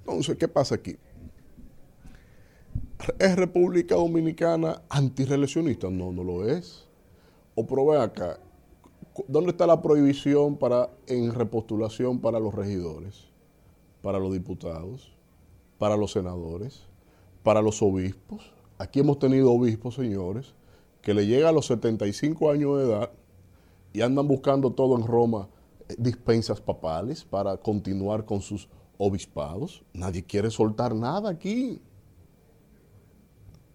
Entonces, 0.00 0.36
¿qué 0.36 0.46
pasa 0.46 0.74
aquí? 0.74 0.96
¿Es 3.18 3.36
República 3.36 3.94
Dominicana 3.94 4.82
antirreeleccionista? 4.90 5.88
No, 5.88 6.12
no 6.12 6.22
lo 6.22 6.46
es. 6.46 6.86
O 7.54 7.66
probé 7.66 7.98
acá, 7.98 8.38
¿dónde 9.26 9.52
está 9.52 9.66
la 9.66 9.80
prohibición 9.80 10.56
para, 10.56 10.90
en 11.06 11.32
repostulación 11.34 12.20
para 12.20 12.38
los 12.38 12.54
regidores, 12.54 13.24
para 14.02 14.18
los 14.18 14.32
diputados, 14.32 15.12
para 15.78 15.96
los 15.96 16.12
senadores, 16.12 16.82
para 17.42 17.62
los 17.62 17.80
obispos? 17.80 18.52
Aquí 18.76 19.00
hemos 19.00 19.18
tenido 19.18 19.50
obispos, 19.50 19.94
señores, 19.94 20.54
que 21.08 21.14
le 21.14 21.26
llega 21.26 21.48
a 21.48 21.52
los 21.52 21.64
75 21.64 22.50
años 22.50 22.76
de 22.76 22.84
edad 22.84 23.10
y 23.94 24.02
andan 24.02 24.28
buscando 24.28 24.72
todo 24.72 24.94
en 24.94 25.06
Roma, 25.06 25.48
eh, 25.88 25.94
dispensas 25.96 26.60
papales 26.60 27.24
para 27.24 27.56
continuar 27.56 28.26
con 28.26 28.42
sus 28.42 28.68
obispados. 28.98 29.82
Nadie 29.94 30.22
quiere 30.22 30.50
soltar 30.50 30.94
nada 30.94 31.30
aquí. 31.30 31.80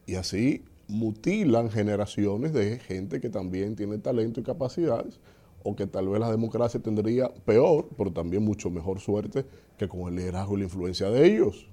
Y 0.05 0.13
así 0.13 0.63
mutilan 0.87 1.71
generaciones 1.71 2.53
de 2.53 2.77
gente 2.77 3.19
que 3.19 3.31
también 3.31 3.75
tiene 3.75 3.97
talento 3.97 4.39
y 4.39 4.43
capacidades, 4.43 5.19
o 5.63 5.75
que 5.75 5.87
tal 5.87 6.09
vez 6.09 6.19
la 6.19 6.29
democracia 6.29 6.79
tendría 6.79 7.33
peor, 7.33 7.89
pero 7.97 8.13
también 8.13 8.45
mucho 8.45 8.69
mejor 8.69 8.99
suerte 8.99 9.43
que 9.79 9.87
con 9.87 10.01
el 10.01 10.17
liderazgo 10.17 10.53
y 10.53 10.57
la 10.59 10.65
influencia 10.65 11.09
de 11.09 11.25
ellos. 11.25 11.65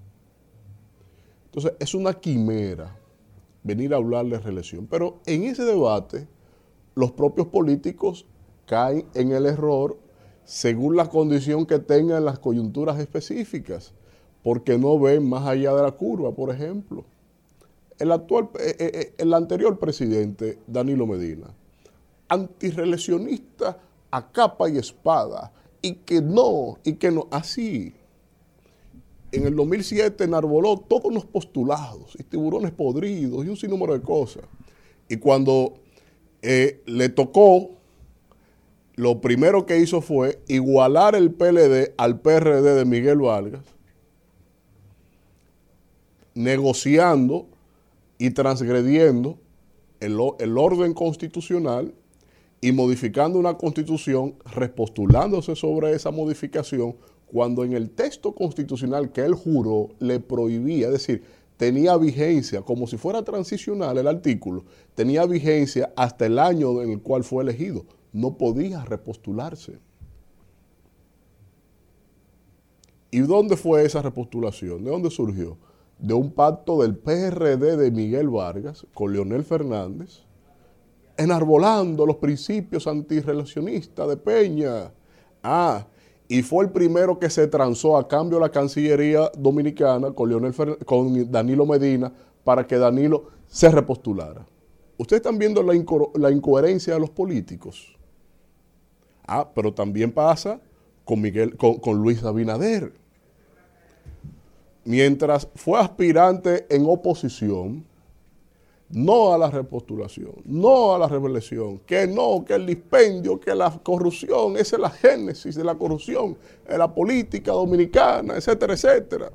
Entonces, 1.44 1.74
es 1.78 1.94
una 1.94 2.14
quimera 2.14 2.99
venir 3.62 3.92
a 3.92 3.98
hablar 3.98 4.26
de 4.26 4.38
reelección. 4.38 4.86
Pero 4.86 5.20
en 5.26 5.44
ese 5.44 5.64
debate, 5.64 6.28
los 6.94 7.12
propios 7.12 7.48
políticos 7.48 8.26
caen 8.66 9.06
en 9.14 9.32
el 9.32 9.46
error 9.46 9.98
según 10.44 10.96
la 10.96 11.08
condición 11.08 11.66
que 11.66 11.78
tengan 11.78 12.24
las 12.24 12.38
coyunturas 12.38 12.98
específicas, 12.98 13.92
porque 14.42 14.78
no 14.78 14.98
ven 14.98 15.28
más 15.28 15.46
allá 15.46 15.74
de 15.74 15.82
la 15.82 15.92
curva, 15.92 16.32
por 16.32 16.50
ejemplo. 16.50 17.04
El, 17.98 18.10
actual, 18.12 18.48
eh, 18.58 18.74
eh, 18.78 19.14
el 19.18 19.34
anterior 19.34 19.78
presidente, 19.78 20.58
Danilo 20.66 21.06
Medina, 21.06 21.54
antireeleccionista 22.28 23.78
a 24.10 24.32
capa 24.32 24.68
y 24.68 24.78
espada, 24.78 25.52
y 25.82 25.94
que 25.94 26.20
no, 26.20 26.78
y 26.84 26.94
que 26.94 27.10
no, 27.10 27.28
así. 27.30 27.94
En 29.32 29.46
el 29.46 29.54
2007 29.54 30.24
enarboló 30.24 30.78
todos 30.78 31.12
los 31.12 31.24
postulados, 31.24 32.16
y 32.18 32.24
tiburones 32.24 32.72
podridos, 32.72 33.44
y 33.44 33.48
un 33.48 33.56
sinnúmero 33.56 33.92
de 33.92 34.02
cosas. 34.02 34.42
Y 35.08 35.16
cuando 35.16 35.74
eh, 36.42 36.82
le 36.86 37.08
tocó, 37.08 37.70
lo 38.96 39.20
primero 39.20 39.66
que 39.66 39.78
hizo 39.78 40.00
fue 40.00 40.40
igualar 40.48 41.14
el 41.14 41.32
PLD 41.32 41.94
al 41.96 42.20
PRD 42.20 42.74
de 42.74 42.84
Miguel 42.84 43.18
Vargas, 43.18 43.64
negociando 46.34 47.46
y 48.18 48.30
transgrediendo 48.30 49.38
el, 50.00 50.18
el, 50.38 50.58
orden 50.58 50.92
constitucional 50.92 51.94
y 52.60 52.72
modificando 52.72 53.38
una 53.38 53.56
constitución, 53.56 54.34
repostulándose 54.44 55.56
sobre 55.56 55.92
esa 55.92 56.10
modificación, 56.10 56.94
cuando 57.30 57.64
en 57.64 57.72
el 57.72 57.90
texto 57.90 58.34
constitucional 58.34 59.12
que 59.12 59.22
él 59.22 59.34
juró 59.34 59.90
le 59.98 60.20
prohibía, 60.20 60.86
es 60.86 60.92
decir, 60.92 61.22
tenía 61.56 61.96
vigencia, 61.96 62.62
como 62.62 62.86
si 62.86 62.96
fuera 62.96 63.22
transicional 63.22 63.98
el 63.98 64.06
artículo, 64.06 64.64
tenía 64.94 65.26
vigencia 65.26 65.92
hasta 65.96 66.26
el 66.26 66.38
año 66.38 66.82
en 66.82 66.90
el 66.90 67.00
cual 67.00 67.24
fue 67.24 67.42
elegido, 67.42 67.84
no 68.12 68.36
podía 68.36 68.84
repostularse. 68.84 69.78
¿Y 73.10 73.20
dónde 73.20 73.56
fue 73.56 73.84
esa 73.84 74.02
repostulación? 74.02 74.84
¿De 74.84 74.90
dónde 74.90 75.10
surgió? 75.10 75.58
de 76.00 76.14
un 76.14 76.30
pacto 76.30 76.80
del 76.80 76.96
PRD 76.96 77.76
de 77.76 77.90
Miguel 77.90 78.28
Vargas 78.30 78.86
con 78.94 79.12
Leonel 79.12 79.44
Fernández, 79.44 80.22
enarbolando 81.16 82.06
los 82.06 82.16
principios 82.16 82.86
antirrelacionistas 82.86 84.08
de 84.08 84.16
Peña. 84.16 84.92
Ah, 85.42 85.86
y 86.30 86.42
fue 86.42 86.64
el 86.64 86.70
primero 86.70 87.18
que 87.18 87.28
se 87.28 87.48
transó 87.48 87.96
a 87.96 88.06
cambio 88.06 88.38
la 88.38 88.50
Cancillería 88.50 89.32
Dominicana 89.36 90.12
con, 90.12 90.52
con 90.86 91.28
Danilo 91.28 91.66
Medina 91.66 92.12
para 92.44 92.64
que 92.64 92.78
Danilo 92.78 93.30
se 93.48 93.68
repostulara. 93.68 94.46
Ustedes 94.96 95.22
están 95.22 95.38
viendo 95.38 95.60
la, 95.60 95.74
inco 95.74 96.12
la 96.14 96.30
incoherencia 96.30 96.94
de 96.94 97.00
los 97.00 97.10
políticos. 97.10 97.98
Ah, 99.26 99.50
pero 99.52 99.74
también 99.74 100.12
pasa 100.12 100.60
con, 101.04 101.20
Miguel, 101.20 101.56
con, 101.56 101.80
con 101.80 101.98
Luis 102.00 102.22
Abinader 102.22 102.92
mientras 104.84 105.48
fue 105.56 105.80
aspirante 105.80 106.64
en 106.70 106.84
oposición, 106.86 107.84
no 108.90 109.32
a 109.32 109.38
la 109.38 109.50
repostulación, 109.50 110.34
no 110.44 110.94
a 110.94 110.98
la 110.98 111.08
reelección, 111.08 111.78
que 111.86 112.06
no, 112.06 112.44
que 112.44 112.54
el 112.54 112.66
dispendio, 112.66 113.38
que 113.38 113.54
la 113.54 113.70
corrupción, 113.82 114.56
esa 114.56 114.76
es 114.76 114.82
la 114.82 114.90
génesis 114.90 115.54
de 115.54 115.64
la 115.64 115.74
corrupción 115.76 116.36
en 116.68 116.78
la 116.78 116.92
política 116.92 117.52
dominicana, 117.52 118.34
etcétera, 118.36 118.74
etcétera. 118.74 119.32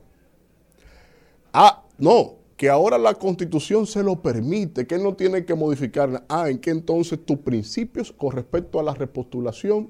Ah, 1.53 1.83
no, 1.97 2.35
que 2.57 2.69
ahora 2.69 2.97
la 2.97 3.13
constitución 3.13 3.87
se 3.87 4.03
lo 4.03 4.21
permite, 4.21 4.85
que 4.85 4.97
no 4.97 5.15
tiene 5.15 5.45
que 5.45 5.55
modificarla. 5.55 6.23
Ah, 6.27 6.49
en 6.49 6.59
que 6.59 6.71
entonces 6.71 7.25
tus 7.25 7.37
principios 7.37 8.11
con 8.11 8.31
respecto 8.31 8.79
a 8.79 8.83
la 8.83 8.93
repostulación 8.93 9.89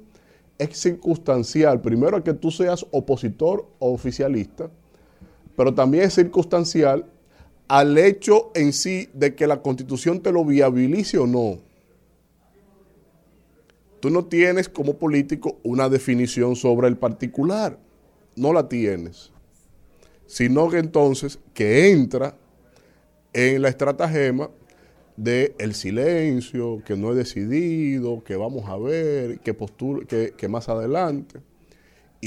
es 0.57 0.77
circunstancial. 0.77 1.81
Primero, 1.81 2.23
que 2.23 2.33
tú 2.33 2.51
seas 2.51 2.85
opositor 2.91 3.67
o 3.79 3.91
oficialista 3.91 4.69
pero 5.55 5.73
también 5.73 6.05
es 6.05 6.13
circunstancial 6.13 7.05
al 7.67 7.97
hecho 7.97 8.51
en 8.53 8.73
sí 8.73 9.09
de 9.13 9.35
que 9.35 9.47
la 9.47 9.61
constitución 9.61 10.21
te 10.21 10.31
lo 10.31 10.45
viabilice 10.45 11.17
o 11.17 11.27
no. 11.27 11.59
Tú 13.99 14.09
no 14.09 14.25
tienes 14.25 14.69
como 14.69 14.97
político 14.97 15.57
una 15.63 15.89
definición 15.89 16.55
sobre 16.55 16.87
el 16.87 16.97
particular, 16.97 17.79
no 18.35 18.53
la 18.53 18.69
tienes, 18.69 19.31
sino 20.27 20.69
que 20.69 20.77
entonces 20.77 21.39
que 21.53 21.91
entra 21.91 22.37
en 23.33 23.61
la 23.61 23.69
estratagema 23.69 24.49
de 25.17 25.55
el 25.57 25.73
silencio, 25.73 26.83
que 26.85 26.95
no 26.95 27.11
he 27.11 27.15
decidido, 27.15 28.23
que 28.23 28.35
vamos 28.35 28.69
a 28.69 28.77
ver, 28.77 29.39
que, 29.39 29.53
postura, 29.53 30.05
que, 30.05 30.33
que 30.37 30.47
más 30.47 30.69
adelante. 30.69 31.39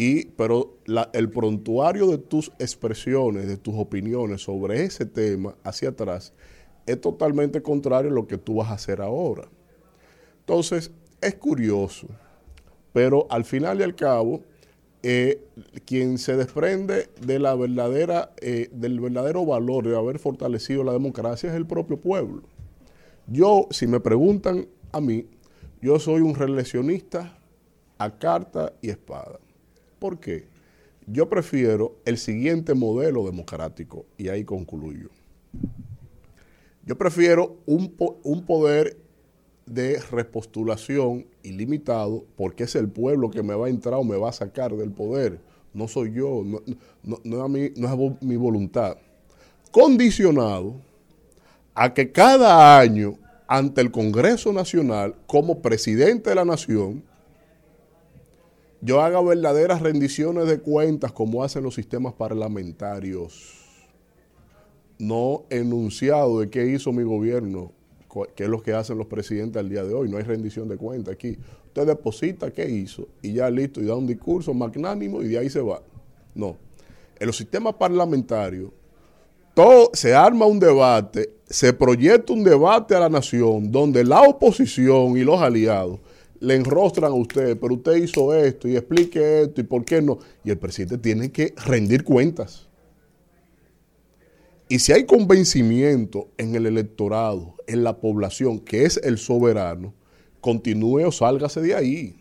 Y, 0.01 0.27
pero 0.27 0.79
el 1.13 1.29
prontuario 1.29 2.07
de 2.07 2.19
tus 2.19 2.53
expresiones, 2.61 3.49
de 3.49 3.57
tus 3.57 3.75
opiniones 3.75 4.43
sobre 4.43 4.85
ese 4.85 5.07
tema 5.07 5.57
hacia 5.65 5.89
atrás, 5.89 6.33
es 6.87 7.01
totalmente 7.01 7.63
contrario 7.63 8.09
a 8.13 8.15
lo 8.15 8.29
que 8.29 8.39
tú 8.39 8.55
vas 8.55 8.69
a 8.69 8.75
hacer 8.75 9.01
ahora. 9.01 9.49
Entonces, 10.39 10.93
es 11.21 11.35
curioso. 11.35 12.07
pero 12.93 13.27
al 13.29 13.45
final 13.45 13.81
y 13.81 13.83
al 13.83 13.97
cabo, 13.97 14.45
eh, 15.03 15.45
quien 15.85 16.19
se 16.19 16.37
desprende 16.37 17.09
de 17.21 17.41
la 17.41 17.57
verdadera, 17.57 18.31
eh, 18.41 18.69
del 18.71 19.01
verdadero 19.01 19.45
valor 19.45 19.89
de 19.89 19.97
haber 19.97 20.21
fortalecido 20.21 20.85
la 20.85 20.93
democracia 20.93 21.51
es 21.51 21.57
el 21.57 21.67
propio 21.67 21.97
pueblo. 22.01 22.45
Yo, 23.27 23.67
si 23.73 23.89
me 23.89 23.99
preguntan 23.99 24.69
a 24.93 25.01
mí, 25.01 25.27
yo 25.83 25.99
soy 25.99 26.21
un 26.21 26.37
reeleccionista 26.37 27.37
a 27.99 28.17
carta 28.17 28.73
y 28.81 28.91
espada. 28.91 29.41
¿Por 29.99 30.19
qué? 30.21 30.47
Yo 31.07 31.29
prefiero 31.29 31.97
el 32.05 32.19
siguiente 32.19 32.75
modelo 32.75 33.25
democrático 33.27 34.07
y 34.19 34.29
ahí 34.29 34.45
concluyo. 34.45 35.11
Yo 36.85 36.97
prefiero 36.97 37.57
un, 37.67 37.95
un 38.23 38.45
poder 38.47 38.97
de 39.67 40.01
repostulación 40.11 41.27
ilimitado 41.43 42.25
porque 42.37 42.65
es 42.65 42.75
el 42.75 42.89
pueblo 42.89 43.31
que 43.31 43.43
me 43.43 43.55
va 43.55 43.67
a 43.67 43.71
entrar 43.71 43.95
o 43.95 44.05
me 44.05 44.17
va 44.17 44.31
a 44.31 44.33
sacar 44.33 44.75
del 44.77 44.91
poder. 44.91 45.41
No 45.75 45.89
soy 45.89 46.13
yo, 46.15 46.43
no, 46.45 46.61
no- 47.05 47.21
es, 47.25 47.71
mi 48.21 48.37
voluntad. 48.37 48.97
Condicionado 49.71 50.77
a 51.75 51.95
que 51.95 52.11
cada 52.13 52.79
año 52.79 53.19
ante 53.47 53.81
el 53.81 53.91
Congreso 53.91 54.53
Nacional, 54.53 55.15
como 55.27 55.61
presidente 55.63 56.31
de 56.31 56.37
la 56.37 56.45
nación, 56.45 57.03
yo 58.81 59.01
haga 59.01 59.21
verdaderas 59.21 59.83
rendiciones 59.83 60.47
de 60.47 60.61
cuentas 60.61 61.13
como 61.13 61.43
hacen 61.43 61.65
los 61.65 61.75
sistemas 61.75 62.15
parlamentarios. 62.15 63.55
No 64.99 65.45
enunciado 65.51 66.41
de 66.41 66.51
qué 66.51 66.67
hizo 66.67 66.93
mi 66.93 67.03
gobierno, 67.03 67.73
qué 68.35 68.45
es 68.45 68.49
lo 68.49 68.63
que 68.63 68.73
hacen 68.73 68.99
los 68.99 69.07
presidentes 69.07 69.61
al 69.61 69.69
día 69.69 69.85
de 69.85 69.95
hoy. 69.95 70.09
No 70.09 70.17
hay 70.17 70.25
rendición 70.25 70.69
de 70.69 70.77
cuentas 70.77 71.15
aquí. 71.15 71.37
Usted 71.67 71.87
deposita 71.87 72.51
qué 72.53 72.69
hizo 72.69 73.09
y 73.23 73.33
ya 73.33 73.51
listo, 73.51 73.81
y 73.81 73.87
da 73.87 73.95
un 73.95 74.07
discurso 74.07 74.55
magnánimo 74.55 75.23
y 75.23 75.29
de 75.29 75.39
ahí 75.39 75.51
se 75.51 75.61
va. 75.61 75.83
No. 76.35 76.57
En 77.19 77.27
los 77.27 77.37
sistemas 77.37 77.75
parlamentarios, 77.75 78.71
todo, 79.55 79.91
se 79.93 80.15
arma 80.15 80.47
un 80.47 80.61
debate, 80.61 81.31
se 81.49 81.73
proyecta 81.73 82.33
un 82.33 82.45
debate 82.45 82.95
a 82.95 83.01
la 83.01 83.09
nación 83.09 83.73
donde 83.73 84.05
la 84.05 84.23
oposición 84.23 85.17
y 85.17 85.25
los 85.25 85.41
aliados 85.41 85.99
le 86.41 86.55
enrostran 86.55 87.13
a 87.13 87.15
usted, 87.15 87.59
pero 87.59 87.75
usted 87.75 87.97
hizo 87.97 88.35
esto 88.35 88.69
y 88.69 88.77
explique 88.77 89.43
esto 89.43 89.61
y 89.61 89.65
por 89.65 89.85
qué 89.85 90.01
no. 90.03 90.19
Y 90.45 90.51
el 90.51 90.59
presidente 90.59 90.99
tiene 90.99 91.31
que 91.31 91.55
rendir 91.65 92.05
cuentas. 92.05 92.69
Y 94.69 94.79
si 94.81 94.93
hay 94.93 95.05
convencimiento 95.05 96.29
en 96.37 96.55
el 96.55 96.67
electorado, 96.67 97.55
en 97.67 97.83
la 97.85 97.99
población, 97.99 98.61
que 98.61 98.85
es 98.85 98.99
el 99.03 99.17
soberano, 99.17 99.95
continúe 100.41 101.07
o 101.07 101.13
sálgase 101.13 101.61
de 101.61 101.75
ahí. 101.75 102.17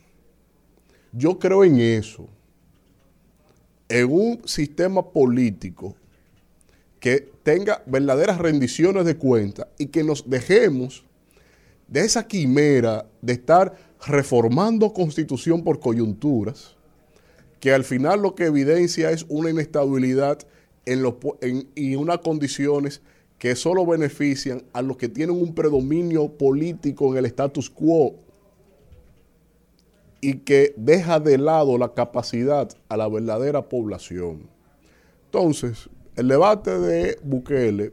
Yo 1.11 1.37
creo 1.39 1.63
en 1.63 1.79
eso. 1.79 2.27
En 3.89 4.11
un 4.11 4.41
sistema 4.45 5.11
político 5.11 5.95
que 6.99 7.29
tenga 7.43 7.83
verdaderas 7.85 8.37
rendiciones 8.37 9.05
de 9.05 9.15
cuentas 9.15 9.67
y 9.77 9.87
que 9.87 10.03
nos 10.03 10.29
dejemos 10.29 11.03
de 11.87 12.01
esa 12.01 12.27
quimera 12.27 13.05
de 13.21 13.33
estar 13.33 13.75
reformando 14.05 14.93
constitución 14.93 15.63
por 15.63 15.79
coyunturas, 15.79 16.75
que 17.59 17.73
al 17.73 17.83
final 17.83 18.21
lo 18.21 18.35
que 18.35 18.45
evidencia 18.45 19.11
es 19.11 19.25
una 19.29 19.49
inestabilidad 19.49 20.39
en 20.85 21.03
y 21.75 21.95
unas 21.95 22.19
condiciones 22.19 23.01
que 23.37 23.55
solo 23.55 23.85
benefician 23.85 24.63
a 24.73 24.81
los 24.81 24.97
que 24.97 25.09
tienen 25.09 25.35
un 25.35 25.53
predominio 25.53 26.29
político 26.29 27.11
en 27.11 27.17
el 27.17 27.25
status 27.25 27.69
quo 27.69 28.15
y 30.21 30.39
que 30.39 30.73
deja 30.77 31.19
de 31.19 31.37
lado 31.37 31.77
la 31.77 31.93
capacidad 31.93 32.69
a 32.89 32.97
la 32.97 33.07
verdadera 33.07 33.69
población. 33.69 34.49
Entonces, 35.25 35.89
el 36.15 36.27
debate 36.27 36.79
de 36.79 37.19
Bukele, 37.23 37.91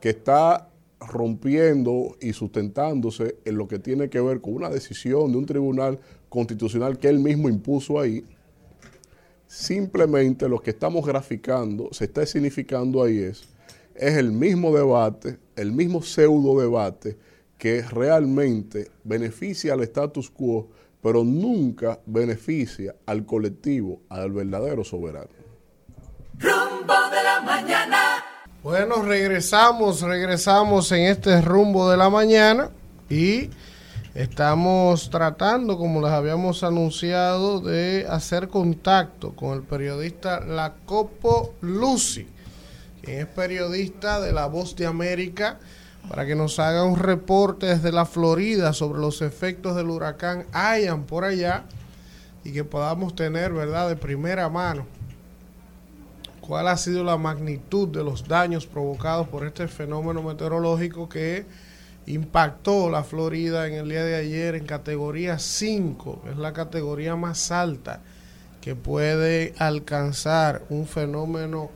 que 0.00 0.10
está 0.10 0.68
rompiendo 1.06 2.16
y 2.20 2.32
sustentándose 2.32 3.36
en 3.44 3.56
lo 3.56 3.68
que 3.68 3.78
tiene 3.78 4.08
que 4.08 4.20
ver 4.20 4.40
con 4.40 4.54
una 4.54 4.68
decisión 4.68 5.32
de 5.32 5.38
un 5.38 5.46
tribunal 5.46 5.98
constitucional 6.28 6.98
que 6.98 7.08
él 7.08 7.18
mismo 7.18 7.48
impuso 7.48 8.00
ahí, 8.00 8.24
simplemente 9.46 10.48
lo 10.48 10.60
que 10.60 10.70
estamos 10.70 11.06
graficando, 11.06 11.88
se 11.92 12.06
está 12.06 12.26
significando 12.26 13.02
ahí 13.02 13.18
es, 13.18 13.44
es 13.94 14.14
el 14.14 14.32
mismo 14.32 14.74
debate, 14.74 15.38
el 15.56 15.72
mismo 15.72 16.02
pseudo 16.02 16.60
debate 16.60 17.16
que 17.56 17.82
realmente 17.82 18.90
beneficia 19.04 19.74
al 19.74 19.82
status 19.82 20.30
quo, 20.30 20.68
pero 21.00 21.22
nunca 21.22 22.00
beneficia 22.06 22.94
al 23.06 23.24
colectivo, 23.24 24.00
al 24.08 24.32
verdadero 24.32 24.84
soberano. 24.84 25.28
Rumbo 26.38 26.94
de 27.10 27.22
la 27.22 27.40
mañana. 27.42 28.03
Bueno, 28.64 29.02
regresamos, 29.02 30.00
regresamos 30.00 30.90
en 30.92 31.02
este 31.02 31.42
rumbo 31.42 31.90
de 31.90 31.98
la 31.98 32.08
mañana 32.08 32.70
y 33.10 33.50
estamos 34.14 35.10
tratando, 35.10 35.76
como 35.76 36.00
les 36.00 36.10
habíamos 36.10 36.64
anunciado, 36.64 37.60
de 37.60 38.06
hacer 38.08 38.48
contacto 38.48 39.36
con 39.36 39.52
el 39.52 39.64
periodista 39.64 40.40
Lacopo 40.40 41.52
Lucy, 41.60 42.26
quien 43.02 43.18
es 43.18 43.26
periodista 43.26 44.18
de 44.18 44.32
La 44.32 44.46
Voz 44.46 44.74
de 44.76 44.86
América, 44.86 45.58
para 46.08 46.24
que 46.24 46.34
nos 46.34 46.58
haga 46.58 46.84
un 46.84 46.98
reporte 46.98 47.66
desde 47.66 47.92
la 47.92 48.06
Florida 48.06 48.72
sobre 48.72 48.98
los 48.98 49.20
efectos 49.20 49.76
del 49.76 49.90
huracán 49.90 50.46
Ian 50.54 51.04
por 51.04 51.26
allá 51.26 51.64
y 52.44 52.52
que 52.52 52.64
podamos 52.64 53.14
tener, 53.14 53.52
¿verdad?, 53.52 53.90
de 53.90 53.96
primera 53.96 54.48
mano 54.48 54.86
cuál 56.46 56.68
ha 56.68 56.76
sido 56.76 57.04
la 57.04 57.16
magnitud 57.16 57.88
de 57.88 58.04
los 58.04 58.28
daños 58.28 58.66
provocados 58.66 59.26
por 59.28 59.46
este 59.46 59.66
fenómeno 59.66 60.22
meteorológico 60.22 61.08
que 61.08 61.46
impactó 62.04 62.90
la 62.90 63.02
Florida 63.02 63.66
en 63.66 63.74
el 63.74 63.88
día 63.88 64.04
de 64.04 64.14
ayer 64.16 64.54
en 64.54 64.66
categoría 64.66 65.38
5, 65.38 66.20
que 66.22 66.30
es 66.32 66.36
la 66.36 66.52
categoría 66.52 67.16
más 67.16 67.50
alta 67.50 68.02
que 68.60 68.74
puede 68.74 69.54
alcanzar 69.56 70.62
un 70.68 70.86
fenómeno 70.86 71.70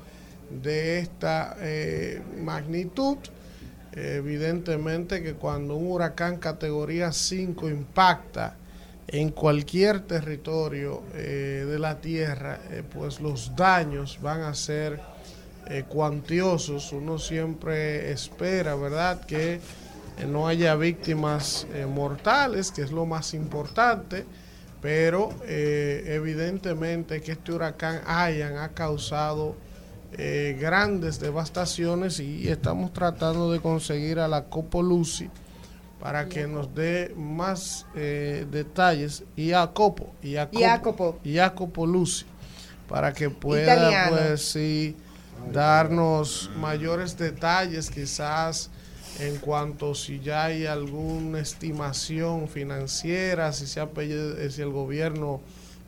de 0.51 0.99
esta 0.99 1.57
eh, 1.61 2.23
magnitud. 2.39 3.17
Evidentemente 3.93 5.23
que 5.23 5.33
cuando 5.33 5.77
un 5.77 5.91
huracán 5.91 6.37
categoría 6.37 7.11
5 7.11 7.71
impacta 7.71 8.57
en 9.09 9.31
cualquier 9.31 10.01
territorio 10.01 11.03
eh, 11.15 11.65
de 11.67 11.79
la 11.79 11.99
Tierra, 11.99 12.61
eh, 12.71 12.83
pues 12.83 13.21
los 13.21 13.57
daños 13.57 14.19
van 14.21 14.43
a 14.43 14.55
ser 14.55 15.01
eh, 15.67 15.85
cuantiosos. 15.89 16.93
Uno 16.93 17.19
siempre 17.19 18.13
espera, 18.13 18.75
¿verdad?, 18.75 19.25
que 19.25 19.55
eh, 19.55 19.61
no 20.29 20.47
haya 20.47 20.75
víctimas 20.75 21.67
mortales, 21.89 22.71
que 22.71 22.83
es 22.83 22.93
lo 22.93 23.07
más 23.07 23.33
importante, 23.33 24.27
pero 24.83 25.31
evidentemente 25.47 27.21
que 27.21 27.33
este 27.33 27.53
huracán 27.53 28.01
Ian 28.07 28.59
ha 28.59 28.69
causado 28.69 29.57
grandes 30.61 31.19
devastaciones 31.19 32.21
y 32.21 32.49
estamos 32.49 32.93
tratando 32.93 33.51
de 33.51 33.61
conseguir 33.61 34.21
a 34.21 34.29
la 34.29 34.45
Copo 34.45 34.83
Lucy 34.83 35.29
para 36.01 36.29
que 36.29 36.47
nos 36.47 36.75
dé 36.75 37.13
más 37.17 37.87
eh, 37.95 38.47
detalles 38.51 39.25
y 39.37 39.53
a 39.53 39.67
Copo 39.69 40.13
y 40.23 40.37
a 40.37 40.49
Jacopo. 40.53 41.19
y 41.25 41.37
Jacopo 41.37 41.87
Lucy 41.87 42.25
para 42.89 43.13
que 43.13 43.31
pueda 43.31 43.75
Italiano. 43.75 44.17
pues 44.17 44.43
sí 44.43 44.97
darnos 45.53 46.51
mayores 46.57 47.17
detalles 47.17 47.91
quizás 47.91 48.71
en 49.21 49.39
cuanto 49.39 49.95
si 49.95 50.21
ya 50.21 50.45
hay 50.45 50.67
alguna 50.67 51.41
estimación 51.41 52.49
financiera 52.49 53.53
si 53.53 53.67
se 53.67 53.81
ha 53.81 53.91
pedido, 53.91 54.39
eh, 54.39 54.51
si 54.51 54.63
el 54.63 54.71
gobierno 54.71 55.41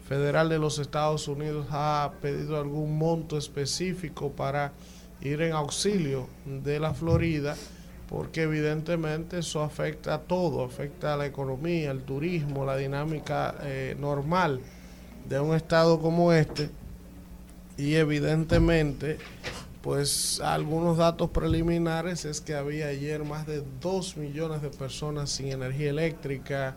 federal 0.09 0.49
de 0.49 0.59
los 0.59 0.81
Estados 0.81 1.29
Unidos 1.29 1.67
ha 1.71 2.13
pedido 2.21 2.59
algún 2.59 2.99
monto 2.99 3.39
específico 3.39 4.33
para 4.33 4.73
ir 5.21 5.41
en 5.43 5.53
auxilio 5.53 6.29
de 6.45 6.81
la 6.81 6.95
Florida 6.95 7.55
porque 8.11 8.43
evidentemente 8.43 9.39
eso 9.39 9.63
afecta 9.63 10.15
a 10.15 10.19
todo, 10.19 10.65
afecta 10.65 11.15
a 11.15 11.17
la 11.17 11.27
economía, 11.27 11.93
el 11.93 12.03
turismo, 12.03 12.67
la 12.67 12.77
dinámica 12.77 13.55
eh, 13.63 13.97
normal 13.99 14.61
de 15.29 15.39
un 15.39 15.55
estado 15.55 16.01
como 16.01 16.33
este. 16.33 16.71
Y 17.79 17.95
evidentemente 17.95 19.19
pues 19.81 20.41
algunos 20.41 20.99
datos 20.99 21.31
preliminares 21.31 22.25
es 22.27 22.41
que 22.41 22.55
había 22.55 22.89
ayer 22.89 23.25
más 23.25 23.47
de 23.47 23.63
2 23.81 24.17
millones 24.19 24.61
de 24.61 24.69
personas 24.69 25.31
sin 25.31 25.47
energía 25.49 25.91
eléctrica, 25.91 26.77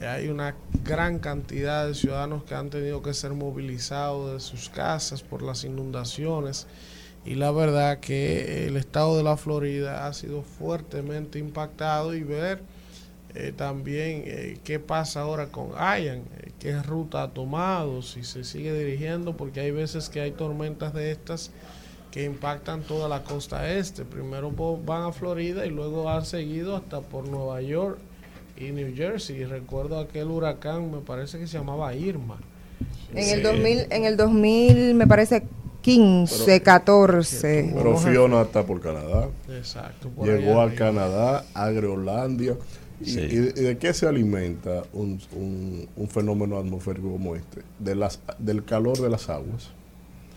hay 0.00 0.28
una 0.28 0.56
gran 0.82 1.18
cantidad 1.18 1.86
de 1.86 1.94
ciudadanos 1.94 2.44
que 2.44 2.54
han 2.54 2.70
tenido 2.70 3.02
que 3.02 3.14
ser 3.14 3.32
movilizados 3.34 4.32
de 4.32 4.40
sus 4.40 4.68
casas 4.70 5.22
por 5.22 5.42
las 5.42 5.64
inundaciones 5.64 6.66
y 7.24 7.34
la 7.36 7.50
verdad 7.52 8.00
que 8.00 8.66
el 8.66 8.76
estado 8.76 9.16
de 9.16 9.22
la 9.22 9.36
Florida 9.36 10.06
ha 10.06 10.12
sido 10.12 10.42
fuertemente 10.42 11.38
impactado 11.38 12.14
y 12.14 12.22
ver 12.22 12.62
eh, 13.34 13.52
también 13.56 14.24
eh, 14.26 14.58
qué 14.64 14.78
pasa 14.78 15.20
ahora 15.22 15.46
con 15.46 15.70
Ian, 15.70 16.18
eh, 16.38 16.50
qué 16.58 16.82
ruta 16.82 17.22
ha 17.22 17.28
tomado, 17.30 18.02
si 18.02 18.24
se 18.24 18.44
sigue 18.44 18.74
dirigiendo, 18.74 19.36
porque 19.36 19.60
hay 19.60 19.70
veces 19.70 20.08
que 20.08 20.20
hay 20.20 20.32
tormentas 20.32 20.92
de 20.92 21.12
estas 21.12 21.50
que 22.10 22.24
impactan 22.24 22.82
toda 22.82 23.08
la 23.08 23.22
costa 23.24 23.72
este. 23.72 24.04
Primero 24.04 24.50
van 24.84 25.02
a 25.04 25.12
Florida 25.12 25.64
y 25.64 25.70
luego 25.70 26.10
han 26.10 26.26
seguido 26.26 26.76
hasta 26.76 27.00
por 27.00 27.26
Nueva 27.26 27.62
York 27.62 27.98
y 28.58 28.64
New 28.72 28.94
Jersey. 28.94 29.36
Y 29.36 29.44
recuerdo 29.46 29.98
aquel 29.98 30.26
huracán, 30.26 30.90
me 30.90 30.98
parece 30.98 31.38
que 31.38 31.46
se 31.46 31.56
llamaba 31.56 31.94
Irma. 31.94 32.36
En 33.14 33.30
el 33.30 33.36
Sí. 33.36 33.40
2000, 33.42 33.86
en 33.88 34.04
el 34.04 34.16
2000 34.18 34.94
me 34.94 35.06
parece 35.06 35.44
15, 35.82 36.62
14. 36.62 37.72
Pero 37.74 37.96
Fiona 37.98 38.42
está 38.42 38.64
por 38.64 38.80
Canadá. 38.80 39.28
Exacto. 39.50 40.08
por 40.10 40.26
Llegó 40.26 40.60
allá 40.60 40.72
a 40.72 40.76
Canadá, 40.76 41.44
a 41.54 41.70
Groenlandia. 41.70 42.56
¿Y, 43.00 43.04
Sí. 43.06 43.18
y 43.20 43.36
de, 43.36 43.60
y 43.60 43.64
de 43.64 43.78
qué 43.78 43.92
se 43.92 44.06
alimenta 44.06 44.84
un, 44.92 45.20
un- 45.34 45.88
un 45.96 46.08
fenómeno 46.08 46.56
atmosférico 46.56 47.10
como 47.10 47.34
este? 47.34 47.62
De 47.80 47.96
las, 47.96 48.20
del 48.38 48.64
calor 48.64 48.98
de 48.98 49.10
las 49.10 49.28
aguas. 49.28 49.70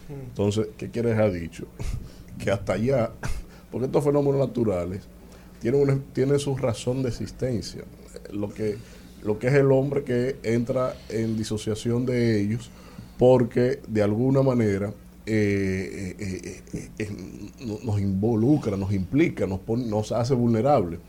Entonces, 0.09 0.67
¿qué 0.77 0.89
quieres 0.89 1.17
ha 1.19 1.29
dicho? 1.29 1.65
Que 2.39 2.51
hasta 2.51 2.73
allá, 2.73 3.11
porque 3.71 3.85
estos 3.85 4.03
fenómenos 4.03 4.39
naturales 4.45 5.03
tienen, 5.61 5.81
una- 5.81 5.99
tienen 6.13 6.37
su 6.39 6.57
razón 6.57 7.01
de 7.03 7.09
existencia. 7.09 7.83
Lo 8.33 8.49
que, 8.49 8.77
lo 9.23 9.37
que 9.39 9.47
es 9.47 9.53
el 9.53 9.71
hombre 9.71 10.03
que 10.03 10.35
entra 10.43 10.95
en 11.09 11.37
disociación 11.37 12.05
de 12.05 12.41
ellos, 12.41 12.71
porque 13.17 13.79
de 13.87 14.01
alguna 14.03 14.41
manera 14.41 14.91
eh, 15.25 16.15
eh, 16.19 16.61
eh, 16.99 17.09
no- 17.65 17.79
nos 17.83 17.99
involucra, 17.99 18.77
nos 18.77 18.91
implica, 18.93 19.45
nos, 19.47 19.59
pone- 19.59 19.85
nos 19.85 20.11
hace 20.11 20.33
vulnerables. 20.33 20.99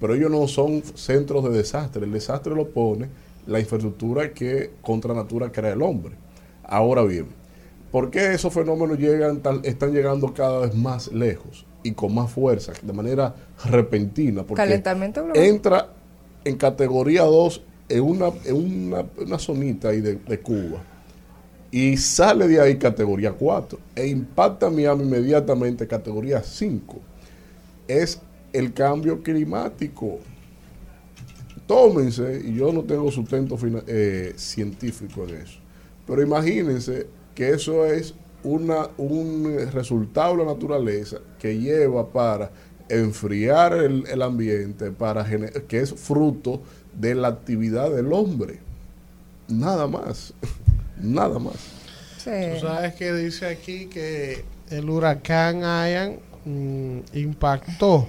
Pero 0.00 0.14
ellos 0.14 0.30
no 0.30 0.46
son 0.48 0.82
centros 0.94 1.44
de 1.44 1.50
desastre. 1.50 2.04
El 2.04 2.12
desastre 2.12 2.54
lo 2.54 2.68
pone 2.68 3.08
la 3.46 3.60
infraestructura 3.60 4.32
que 4.32 4.70
contra 4.82 5.14
natura 5.14 5.50
crea 5.52 5.72
el 5.72 5.82
hombre. 5.82 6.14
Ahora 6.64 7.02
bien, 7.02 7.26
¿por 7.90 8.10
qué 8.10 8.32
esos 8.34 8.52
fenómenos 8.52 8.98
llegan 8.98 9.40
están 9.62 9.92
llegando 9.92 10.32
cada 10.34 10.60
vez 10.60 10.74
más 10.74 11.12
lejos 11.12 11.64
y 11.82 11.92
con 11.92 12.14
más 12.14 12.30
fuerza, 12.30 12.72
de 12.82 12.92
manera 12.92 13.34
repentina? 13.66 14.42
Porque 14.42 14.62
Calentamiento 14.62 15.24
global. 15.24 15.42
entra 15.42 15.88
en 16.44 16.56
categoría 16.56 17.22
2 17.22 17.62
en 17.88 18.02
una, 18.02 18.30
en 18.44 18.54
una, 18.56 19.04
una 19.18 19.38
zonita 19.38 19.88
ahí 19.90 20.00
de, 20.00 20.16
de 20.16 20.40
Cuba 20.40 20.82
y 21.74 21.96
sale 21.96 22.46
de 22.46 22.60
ahí 22.60 22.76
categoría 22.76 23.32
4 23.32 23.76
e 23.96 24.06
impacta 24.06 24.70
Miami 24.70 25.02
inmediatamente 25.02 25.88
categoría 25.88 26.40
5. 26.40 27.00
Es 27.88 28.20
el 28.52 28.72
cambio 28.72 29.20
climático. 29.24 30.20
Tómense, 31.66 32.42
y 32.44 32.54
yo 32.54 32.72
no 32.72 32.84
tengo 32.84 33.10
sustento 33.10 33.58
eh, 33.88 34.34
científico 34.36 35.24
en 35.24 35.34
eso, 35.38 35.58
pero 36.06 36.22
imagínense 36.22 37.08
que 37.34 37.50
eso 37.50 37.84
es 37.84 38.14
una, 38.44 38.88
un 38.96 39.56
resultado 39.72 40.36
de 40.36 40.44
la 40.44 40.52
naturaleza 40.52 41.18
que 41.40 41.58
lleva 41.58 42.08
para 42.08 42.52
enfriar 42.88 43.72
el, 43.72 44.06
el 44.06 44.22
ambiente, 44.22 44.92
para 44.92 45.26
que 45.66 45.80
es 45.80 45.92
fruto 45.92 46.62
de 46.96 47.16
la 47.16 47.26
actividad 47.26 47.90
del 47.90 48.12
hombre. 48.12 48.60
Nada 49.48 49.88
más. 49.88 50.34
Nada 51.00 51.38
más. 51.38 51.54
Tú 52.24 52.30
sabes 52.60 52.94
que 52.94 53.12
dice 53.12 53.46
aquí 53.46 53.86
que 53.86 54.44
el 54.70 54.88
huracán 54.88 55.60
Ian 55.60 56.16
mm, 56.44 56.98
impactó 57.12 58.08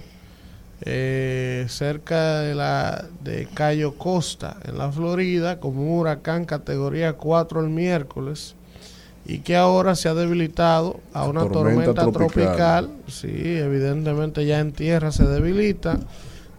eh, 0.82 1.66
cerca 1.68 2.40
de 2.42 2.56
la 2.56 3.06
de 3.24 3.48
Cayo 3.54 3.98
Costa 3.98 4.58
en 4.64 4.78
la 4.78 4.92
Florida 4.92 5.60
como 5.60 5.82
un 5.82 6.00
huracán 6.00 6.46
categoría 6.46 7.14
4 7.14 7.62
el 7.62 7.70
miércoles 7.70 8.56
y 9.26 9.40
que 9.40 9.56
ahora 9.56 9.96
se 9.96 10.08
ha 10.08 10.14
debilitado 10.14 11.00
a 11.14 11.28
una 11.28 11.48
Tormenta 11.48 11.94
tormenta, 11.94 12.20
tropical. 12.20 12.86
tropical. 12.86 12.90
Sí, 13.08 13.58
evidentemente 13.58 14.46
ya 14.46 14.60
en 14.60 14.72
tierra 14.72 15.12
se 15.12 15.26
debilita. 15.26 16.00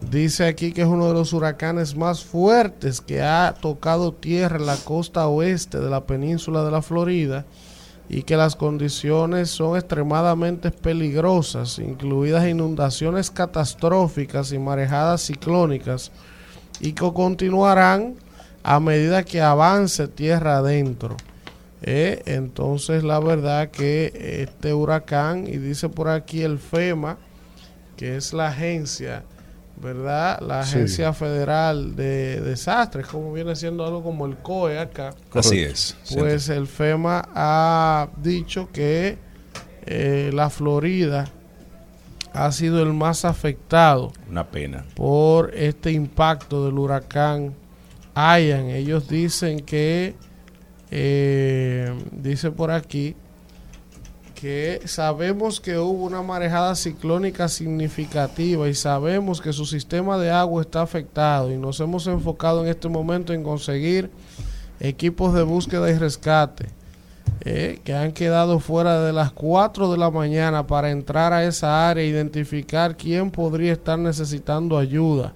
Dice 0.01 0.47
aquí 0.47 0.73
que 0.73 0.83
es 0.83 0.87
uno 0.87 1.09
de 1.09 1.15
los 1.15 1.33
huracanes 1.33 1.97
más 1.97 2.23
fuertes 2.23 3.01
que 3.01 3.23
ha 3.23 3.55
tocado 3.61 4.13
tierra 4.13 4.57
en 4.57 4.67
la 4.67 4.77
costa 4.77 5.27
oeste 5.27 5.81
de 5.81 5.89
la 5.89 6.05
península 6.05 6.65
de 6.65 6.71
la 6.71 6.83
Florida 6.83 7.47
y 8.09 8.23
que 8.23 8.37
las 8.37 8.55
condiciones 8.57 9.51
son 9.51 9.77
extremadamente 9.77 10.71
peligrosas, 10.71 11.79
incluidas 11.79 12.47
inundaciones 12.47 13.31
catastróficas 13.31 14.53
y 14.53 14.59
marejadas 14.59 15.23
ciclónicas, 15.23 16.13
y 16.79 16.93
que 16.93 17.13
continuarán 17.13 18.15
a 18.63 18.79
medida 18.81 19.25
que 19.25 19.41
avance 19.41 20.07
tierra 20.09 20.59
adentro. 20.59 21.17
Eh, 21.83 22.23
entonces 22.27 23.03
la 23.03 23.19
verdad 23.19 23.71
que 23.71 24.43
este 24.43 24.73
huracán, 24.73 25.47
y 25.47 25.57
dice 25.57 25.89
por 25.89 26.09
aquí 26.09 26.43
el 26.43 26.59
FEMA, 26.59 27.17
que 27.97 28.17
es 28.17 28.33
la 28.33 28.49
agencia, 28.49 29.25
¿verdad? 29.81 30.41
La 30.41 30.65
Sí. 30.65 30.77
Agencia 30.77 31.13
Federal 31.13 31.95
de 31.97 32.41
Desastres, 32.41 33.07
como 33.07 33.33
viene 33.33 33.55
siendo 33.57 33.85
algo 33.85 34.03
como 34.03 34.27
el 34.27 34.37
COE 34.39 34.79
acá. 34.79 35.15
Así 35.33 35.61
es. 35.61 35.97
Pues 36.15 36.49
el 36.49 36.67
FEMA 36.67 37.29
ha 37.35 38.09
dicho 38.17 38.69
que 38.73 39.19
eh, 39.85 40.31
la 40.33 40.51
Florida 40.51 41.27
ha 42.33 42.53
sido 42.53 42.83
el 42.83 42.93
más 42.93 43.25
afectado 43.25 44.13
Una 44.31 44.47
pena. 44.49 44.85
por 44.95 45.55
este 45.55 45.93
impacto 45.93 46.65
del 46.67 46.79
huracán 46.79 47.55
Ian. 48.15 48.71
Ellos 48.71 49.09
dicen 49.09 49.61
que, 49.61 50.15
eh, 50.91 51.93
dice 52.13 52.51
por 52.51 52.71
aquí, 52.71 53.15
que 54.37 54.83
sabemos 54.85 55.61
que 55.61 55.79
hubo 55.79 56.05
una 56.05 56.23
marejada 56.23 56.75
ciclónica 56.75 57.49
significativa 57.49 58.69
y 58.69 58.75
sabemos 58.75 59.41
que 59.41 59.53
su 59.53 59.65
sistema 59.65 60.19
de 60.19 60.31
agua 60.31 60.63
está 60.63 60.83
afectado 60.83 61.51
y 61.51 61.57
nos 61.57 61.81
hemos 61.81 62.07
enfocado 62.07 62.63
en 62.63 62.69
este 62.69 62.89
momento 62.89 63.33
en 63.33 63.43
conseguir 63.43 64.11
equipos 64.79 65.33
de 65.35 65.43
búsqueda 65.43 65.91
y 65.91 65.95
rescate 65.95 66.67
eh, 67.41 67.81
que 67.83 67.95
han 67.95 68.13
quedado 68.13 68.61
fuera 68.61 69.01
de 69.01 69.13
las 69.15 69.33
4 69.33 69.91
de 69.91 69.99
la 69.99 70.11
mañana 70.11 70.67
para 70.67 70.91
entrar 70.91 71.33
a 71.33 71.45
esa 71.45 71.89
área 71.89 72.05
e 72.05 72.09
identificar 72.09 72.95
quién 72.97 73.31
podría 73.31 73.73
estar 73.73 73.99
necesitando 73.99 74.77
ayuda. 74.77 75.33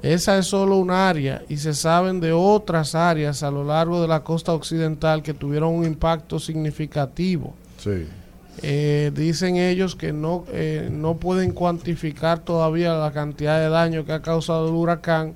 Esa 0.00 0.38
es 0.38 0.46
solo 0.46 0.76
un 0.76 0.92
área 0.92 1.42
y 1.48 1.56
se 1.56 1.74
saben 1.74 2.20
de 2.20 2.30
otras 2.30 2.94
áreas 2.94 3.42
a 3.42 3.50
lo 3.50 3.64
largo 3.64 4.00
de 4.00 4.06
la 4.06 4.22
costa 4.22 4.52
occidental 4.52 5.24
que 5.24 5.34
tuvieron 5.34 5.74
un 5.74 5.84
impacto 5.84 6.38
significativo. 6.38 7.54
Sí. 7.78 8.06
Eh, 8.62 9.12
dicen 9.14 9.56
ellos 9.56 9.94
que 9.94 10.12
no, 10.12 10.44
eh, 10.52 10.88
no 10.90 11.16
pueden 11.16 11.52
cuantificar 11.52 12.40
todavía 12.40 12.92
la 12.94 13.12
cantidad 13.12 13.60
de 13.60 13.68
daño 13.68 14.04
que 14.04 14.12
ha 14.12 14.20
causado 14.22 14.68
el 14.68 14.74
huracán, 14.74 15.34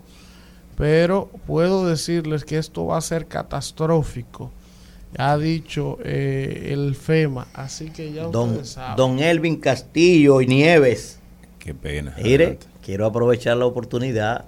pero 0.76 1.30
puedo 1.46 1.86
decirles 1.86 2.44
que 2.44 2.58
esto 2.58 2.86
va 2.86 2.98
a 2.98 3.00
ser 3.00 3.26
catastrófico, 3.26 4.50
ha 5.18 5.36
dicho 5.36 5.98
eh, 6.04 6.70
el 6.72 6.94
FEMA, 6.96 7.46
así 7.54 7.90
que 7.90 8.12
ya 8.12 8.24
Don, 8.24 8.50
ustedes 8.50 8.70
saben. 8.70 8.96
don 8.96 9.18
Elvin 9.20 9.56
Castillo 9.56 10.40
y 10.40 10.46
Nieves. 10.46 11.20
Qué 11.60 11.74
pena. 11.74 12.16
Mire, 12.20 12.58
quiero 12.84 13.06
aprovechar 13.06 13.56
la 13.56 13.66
oportunidad 13.66 14.46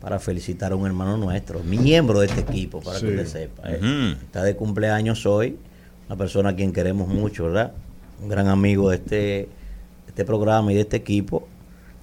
para 0.00 0.18
felicitar 0.18 0.72
a 0.72 0.76
un 0.76 0.86
hermano 0.86 1.18
nuestro, 1.18 1.60
miembro 1.60 2.20
de 2.20 2.28
este 2.28 2.40
equipo, 2.40 2.80
para 2.80 2.98
Sí. 2.98 3.04
que 3.06 3.12
usted 3.12 3.26
sepa. 3.26 3.62
¿eh? 3.66 4.16
Está 4.22 4.42
de 4.42 4.56
cumpleaños 4.56 5.26
hoy, 5.26 5.58
una 6.10 6.16
persona 6.16 6.48
a 6.50 6.56
quien 6.56 6.72
queremos 6.72 7.06
mucho, 7.06 7.44
¿verdad? 7.44 7.70
Un 8.20 8.28
gran 8.28 8.48
amigo 8.48 8.90
de 8.90 8.96
este, 8.96 9.14
de 9.16 9.48
este 10.08 10.24
programa 10.24 10.72
y 10.72 10.74
de 10.74 10.80
este 10.80 10.96
equipo, 10.96 11.46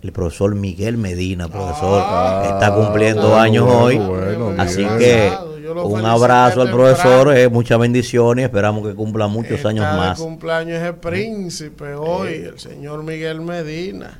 el 0.01 0.13
profesor 0.13 0.55
Miguel 0.55 0.95
Medina, 0.97 1.49
profesor, 1.49 2.01
Ah, 2.05 2.51
está 2.53 2.73
cumpliendo 2.73 3.35
años 3.35 3.65
bueno, 3.65 3.81
hoy. 3.83 3.97
bueno, 3.97 4.53
Así 4.61 4.77
Miguel. 4.85 4.97
que 4.97 5.31
Yo 5.67 5.73
lo 5.73 5.85
un 5.87 6.05
abrazo 6.05 6.61
al 6.61 6.71
profesor, 6.71 7.35
eh, 7.37 7.49
muchas 7.49 7.77
bendiciones, 7.77 8.45
esperamos 8.45 8.87
que 8.87 8.95
cumpla 8.95 9.27
muchos 9.27 9.65
años 9.65 9.83
Está 9.83 9.97
más. 9.97 10.17
cumpleaños 10.17 10.77
es 10.77 10.83
el 10.83 10.95
príncipe 10.95 11.93
hoy, 11.93 12.29
Eh. 12.29 12.49
el 12.53 12.59
señor 12.59 13.03
Miguel 13.03 13.41
Medina. 13.41 14.17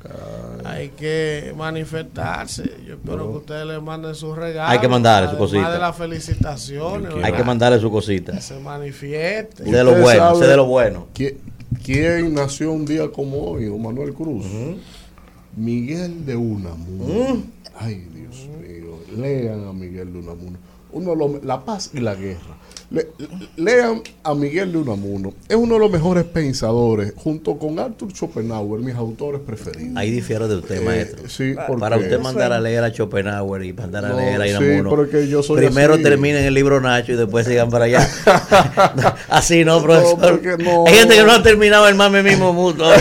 Hay 0.66 0.90
que 0.90 1.54
manifestarse. 1.58 2.64
Yo 2.86 2.96
espero 2.96 3.32
que 3.32 3.38
ustedes 3.38 3.66
le 3.66 3.80
manden 3.80 4.14
sus 4.14 4.36
regalos. 4.36 4.72
Hay 4.74 4.80
que 4.80 4.90
mandarle 4.90 5.30
su 5.30 5.38
cosita. 5.38 5.72
de 5.72 5.80
las 5.80 5.96
felicitaciones. 5.96 7.14
Hay 7.24 7.32
que 7.32 7.44
mandarle 7.46 7.80
su 7.80 7.90
cosita. 7.90 8.34
Que 8.34 8.42
se 8.42 8.60
manifieste. 8.60 9.64
De 9.64 9.84
lo 9.86 9.96
bueno, 9.96 10.36
sé 10.36 10.48
de 10.48 10.56
lo 10.58 10.66
bueno. 10.66 11.08
qui- 11.16 11.36
¿Quién 11.82 12.34
nació 12.34 12.74
un 12.74 12.86
día 12.86 13.10
como 13.10 13.52
hoy? 13.52 13.66
Don 13.66 13.82
Manuel 13.82 14.14
Cruz. 14.14 14.46
Miguel 15.56 16.26
de 16.26 16.36
Unamuno. 16.36 17.42
Ay, 17.80 18.06
Dios 18.14 18.48
mío. 18.62 18.98
Lean 19.16 19.66
a 19.68 19.74
Miguel 19.74 20.12
de 20.14 20.20
Unamuno. 20.20 20.58
Uno 20.98 21.16
los- 21.16 21.44
la 21.44 21.64
paz 21.64 21.92
y 21.94 22.00
la 22.00 22.16
guerra. 22.16 22.58
Le- 22.90 23.06
lean 23.58 24.02
a 24.24 24.34
Miguel 24.34 24.72
de 24.72 24.78
Unamuno. 24.78 25.34
Es 25.50 25.58
uno 25.58 25.74
de 25.74 25.80
los 25.82 25.92
mejores 25.92 26.24
pensadores, 26.24 27.12
junto 27.18 27.58
con 27.58 27.78
Arthur 27.80 28.14
Schopenhauer, 28.14 28.80
mis 28.80 28.96
autores 28.96 29.42
preferidos. 29.46 29.98
Ahí 29.98 30.10
difiero 30.10 30.48
de 30.48 30.56
usted, 30.56 30.78
Eh, 30.82 30.86
maestro. 30.86 31.28
sí, 31.28 31.54
porque- 31.68 31.82
Para 31.82 31.98
usted 31.98 32.18
mandar 32.20 32.54
a 32.54 32.62
leer 32.62 32.86
a 32.86 32.90
Schopenhauer 32.94 33.66
y 33.66 33.74
mandar 33.74 34.06
a 34.06 34.10
No, 34.10 34.16
leer 34.18 34.42
a 34.42 34.46
sí, 34.46 34.50
Inamuno. 34.52 34.90
porque 34.90 35.28
yo 35.28 35.44
soy 35.44 35.58
Primero 35.58 35.96
así. 35.96 36.04
terminen 36.04 36.46
el 36.46 36.54
libro 36.54 36.80
Nacho 36.80 37.12
y 37.12 37.16
después 37.18 37.46
sigan 37.46 37.70
para 37.70 37.86
allá. 37.86 38.08
así 39.30 39.66
no, 39.66 39.82
profesor. 39.82 40.42
no. 40.60 40.86
Hay 40.88 40.94
gente 40.94 41.16
que 41.16 41.24
no 41.24 41.32
ha 41.34 41.44
terminado 41.44 41.88
el 41.90 41.96
mame 41.96 42.24
mismo 42.24 42.54
mutuo. 42.54 42.88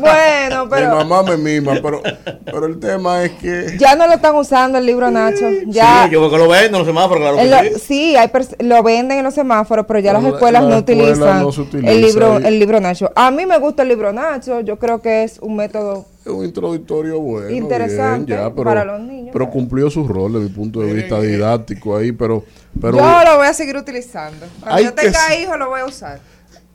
Bueno, 0.00 0.64
Mi 0.66 0.70
pero 0.70 1.04
mamá 1.04 1.22
me 1.24 1.36
mima, 1.36 1.74
pero, 1.82 2.00
pero 2.44 2.66
el 2.66 2.78
tema 2.78 3.24
es 3.24 3.32
que. 3.32 3.76
ya 3.78 3.96
no 3.96 4.06
lo 4.06 4.14
están 4.14 4.34
usando 4.36 4.78
el 4.78 4.86
libro 4.86 5.10
Nacho. 5.10 5.46
Ya, 5.66 6.04
Sí, 6.06 6.12
yo 6.12 6.20
creo 6.20 6.30
que 6.30 6.38
lo 6.38 6.48
venden 6.48 6.72
los 6.78 6.86
semáforos, 6.86 7.18
claro 7.22 7.36
que 7.38 7.70
lo- 7.70 7.78
sí. 7.78 7.84
sí, 7.86 8.16
hay 8.16 8.30
lo 8.60 8.82
venden 8.82 9.15
en 9.18 9.24
los 9.24 9.34
semáforos, 9.34 9.86
pero 9.86 9.98
ya 10.00 10.10
Pero 10.12 10.14
las 10.14 10.22
la- 10.22 10.28
escuelas 10.36 10.62
la 10.62 10.68
no 10.68 10.76
escuela 10.76 11.02
utilizan 11.02 11.42
no 11.42 11.52
se 11.52 11.60
utiliza 11.62 11.92
el 11.92 12.00
libro, 12.00 12.40
y- 12.40 12.44
el 12.46 12.58
libro 12.58 12.80
Nacho. 12.80 13.10
A 13.14 13.30
mí 13.30 13.46
me 13.46 13.58
gusta 13.58 13.82
el 13.82 13.88
libro 13.88 14.12
Nacho. 14.12 14.60
Yo 14.60 14.78
creo 14.78 15.00
que 15.02 15.24
es 15.24 15.38
un 15.40 15.56
método 15.56 16.06
Es 16.24 16.32
un 16.32 16.44
introductorio 16.44 17.20
bueno. 17.20 17.50
Interesante 17.50 18.34
bien, 18.34 18.38
ya, 18.44 18.50
pero, 18.50 18.64
para 18.64 18.84
los 18.84 19.00
niños, 19.00 19.30
Pero 19.32 19.48
cumplió 19.50 19.88
su 19.90 20.06
rol 20.08 20.32
desde 20.32 20.46
mi 20.48 20.50
punto 20.54 20.80
de 20.80 20.92
vista 20.92 21.20
didáctico 21.20 21.96
ahí, 21.96 22.12
pero. 22.12 22.44
pero 22.80 22.96
Yo 22.98 23.24
lo 23.24 23.36
voy 23.38 23.46
a 23.46 23.54
seguir 23.54 23.76
utilizando. 23.76 24.46
Cuando 24.60 24.76
Hay 24.76 24.84
yo 24.84 24.94
que 24.94 25.02
tenga 25.02 25.26
s- 25.28 25.40
hijos 25.42 25.58
lo 25.58 25.68
voy 25.68 25.80
a 25.80 25.84
usar. 25.86 26.20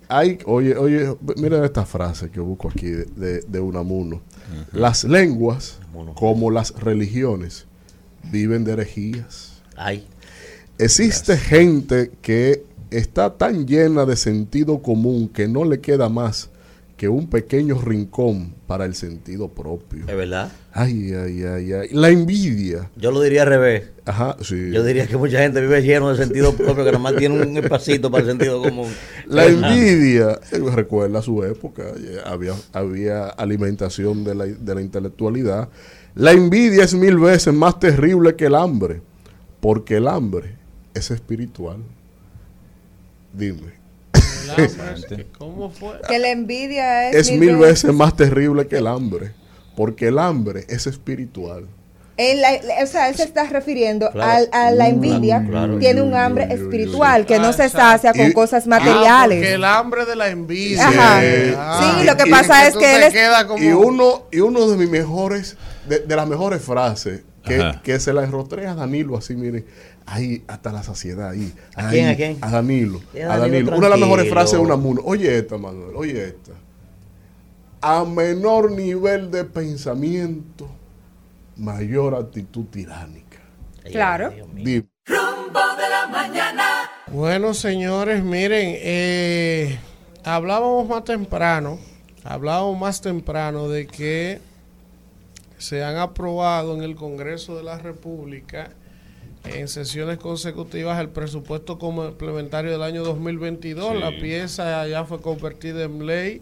hay, 0.07 0.39
oye, 0.45 0.75
oye, 0.75 1.15
mira 1.37 1.63
esta 1.65 1.85
frase 1.85 2.29
que 2.29 2.39
busco 2.41 2.67
aquí 2.69 2.87
de, 2.87 3.05
de, 3.15 3.41
de 3.47 3.59
Unamuno. 3.59 4.21
Las 4.73 5.03
lenguas, 5.05 5.79
como 6.15 6.51
las 6.51 6.71
religiones, 6.75 7.65
viven 8.23 8.63
de 8.65 8.73
herejías. 8.73 9.61
Ay. 9.77 10.05
Existe 10.81 11.37
gente 11.37 12.09
que 12.23 12.63
está 12.89 13.37
tan 13.37 13.67
llena 13.67 14.03
de 14.07 14.15
sentido 14.15 14.81
común 14.81 15.29
que 15.29 15.47
no 15.47 15.63
le 15.63 15.79
queda 15.79 16.09
más 16.09 16.49
que 16.97 17.07
un 17.07 17.29
pequeño 17.29 17.79
rincón 17.79 18.55
para 18.65 18.85
el 18.85 18.95
sentido 18.95 19.47
propio. 19.47 20.05
Es 20.07 20.15
verdad. 20.15 20.51
Ay, 20.73 21.13
ay, 21.13 21.43
ay, 21.43 21.73
ay. 21.73 21.89
La 21.91 22.09
envidia. 22.09 22.89
Yo 22.95 23.11
lo 23.11 23.21
diría 23.21 23.43
al 23.43 23.49
revés. 23.49 23.91
Ajá, 24.05 24.37
sí. 24.41 24.71
Yo 24.71 24.83
diría 24.83 25.05
que 25.05 25.17
mucha 25.17 25.37
gente 25.37 25.61
vive 25.61 25.83
lleno 25.83 26.09
de 26.09 26.17
sentido 26.17 26.51
propio, 26.53 26.83
que 26.83 26.91
nada 26.91 26.97
más 26.97 27.15
tiene 27.15 27.43
un 27.43 27.55
espacito 27.57 28.09
para 28.09 28.23
el 28.23 28.29
sentido 28.31 28.59
común. 28.63 28.91
La 29.27 29.45
envidia, 29.45 30.39
eh, 30.51 30.57
recuerda 30.73 31.21
su 31.21 31.43
época, 31.43 31.83
eh, 31.95 32.21
había, 32.25 32.55
había 32.73 33.27
alimentación 33.27 34.23
de 34.23 34.33
la, 34.33 34.45
de 34.45 34.75
la 34.75 34.81
intelectualidad. 34.81 35.69
La 36.15 36.31
envidia 36.31 36.85
es 36.85 36.95
mil 36.95 37.19
veces 37.19 37.53
más 37.53 37.79
terrible 37.79 38.35
que 38.35 38.47
el 38.47 38.55
hambre, 38.55 38.99
porque 39.59 39.97
el 39.97 40.07
hambre 40.07 40.60
es 40.93 41.11
espiritual. 41.11 41.77
Dime. 43.33 43.79
¿Cómo 45.37 45.69
fue? 45.69 45.93
Que 46.07 46.19
la 46.19 46.29
envidia 46.29 47.09
es, 47.09 47.29
Es 47.29 47.37
mil 47.37 47.55
veces 47.57 47.93
más 47.93 48.15
terrible 48.15 48.67
que 48.67 48.77
el 48.77 48.87
hambre, 48.87 49.31
porque 49.75 50.07
el 50.07 50.19
hambre 50.19 50.65
es 50.67 50.87
espiritual. 50.87 51.65
En 52.17 52.41
la- 52.41 52.51
la- 52.61 52.83
o 52.83 52.87
sea, 52.87 53.09
él 53.09 53.15
se 53.15 53.23
está 53.23 53.45
refiriendo 53.45 54.11
Claro. 54.11 54.31
al- 54.31 54.49
a 54.51 54.71
la 54.71 54.89
envidia. 54.89 55.43
Claro. 55.47 55.79
Tiene 55.79 56.01
un 56.01 56.13
hambre 56.13 56.43
espiritual 56.53 57.25
que 57.25 57.39
no 57.39 57.51
se 57.53 57.69
sacia 57.69 58.11
con 58.13 58.27
Y- 58.29 58.33
cosas 58.33 58.65
Ah, 58.65 58.69
materiales. 58.69 59.37
porque 59.39 59.53
el 59.53 59.63
hambre 59.63 60.05
de 60.05 60.15
la 60.15 60.27
envidia. 60.29 60.87
Ajá. 60.87 61.19
Ah, 61.57 61.95
Sí, 61.99 62.05
lo 62.05 62.17
que 62.17 62.27
y- 62.27 62.31
pasa 62.31 62.65
y 62.65 62.67
es 62.67 62.77
que 62.77 62.95
él 62.97 63.03
es- 63.03 63.13
quedas 63.13 63.45
como- 63.45 63.63
Y 63.63 63.69
uno, 63.71 64.23
y 64.31 64.39
uno 64.41 64.67
de 64.69 64.77
mis 64.77 64.89
mejores, 64.89 65.55
de, 65.87 65.99
de 65.99 66.15
las 66.15 66.27
mejores 66.27 66.61
frases, 66.61 67.21
que, 67.43 67.55
Ajá. 67.59 67.81
que 67.81 67.99
se 67.99 68.13
la 68.13 68.23
enrotré 68.23 68.67
a 68.67 68.75
Danilo 68.75 69.17
así, 69.17 69.35
miren, 69.35 69.65
ahí 70.05 70.43
hasta 70.47 70.71
la 70.71 70.83
saciedad, 70.83 71.29
ahí. 71.29 71.53
¿A 71.75 71.87
ahí, 71.87 71.97
quién, 71.97 72.09
a 72.09 72.15
quién? 72.15 72.37
A 72.41 72.51
Danilo. 72.51 73.01
A 73.15 73.37
Danilo. 73.37 73.75
Una 73.75 73.87
de 73.87 73.89
las 73.89 73.99
mejores 73.99 74.29
frases 74.29 74.53
de 74.53 74.59
Unamuno. 74.59 75.01
Oye 75.03 75.37
esta, 75.37 75.57
Manuel, 75.57 75.95
oye 75.95 76.25
esta. 76.25 76.51
A 77.81 78.05
menor 78.05 78.71
nivel 78.71 79.31
de 79.31 79.43
pensamiento, 79.43 80.69
mayor 81.57 82.15
actitud 82.15 82.65
tiránica. 82.65 83.39
Claro. 83.83 84.31
Dime. 84.53 84.85
Rumbo 85.05 85.59
de 85.77 85.89
la 85.89 86.07
mañana. 86.07 86.65
Bueno, 87.07 87.53
señores, 87.53 88.23
miren, 88.23 88.75
eh, 88.77 89.79
hablábamos 90.23 90.87
más 90.87 91.03
temprano, 91.03 91.79
hablábamos 92.23 92.79
más 92.79 93.01
temprano 93.01 93.67
de 93.67 93.87
que 93.87 94.39
se 95.57 95.83
han 95.83 95.97
aprobado 95.97 96.75
en 96.75 96.83
el 96.83 96.95
Congreso 96.95 97.55
de 97.57 97.63
la 97.63 97.77
República 97.77 98.71
en 99.45 99.67
sesiones 99.67 100.17
consecutivas 100.17 100.99
el 100.99 101.09
presupuesto 101.09 101.77
complementario 101.79 102.71
del 102.71 102.83
año 102.83 103.03
2022. 103.03 103.93
Sí. 103.93 103.99
La 103.99 104.11
pieza 104.11 104.87
ya 104.87 105.03
fue 105.05 105.19
convertida 105.21 105.83
en 105.83 106.05
ley. 106.05 106.41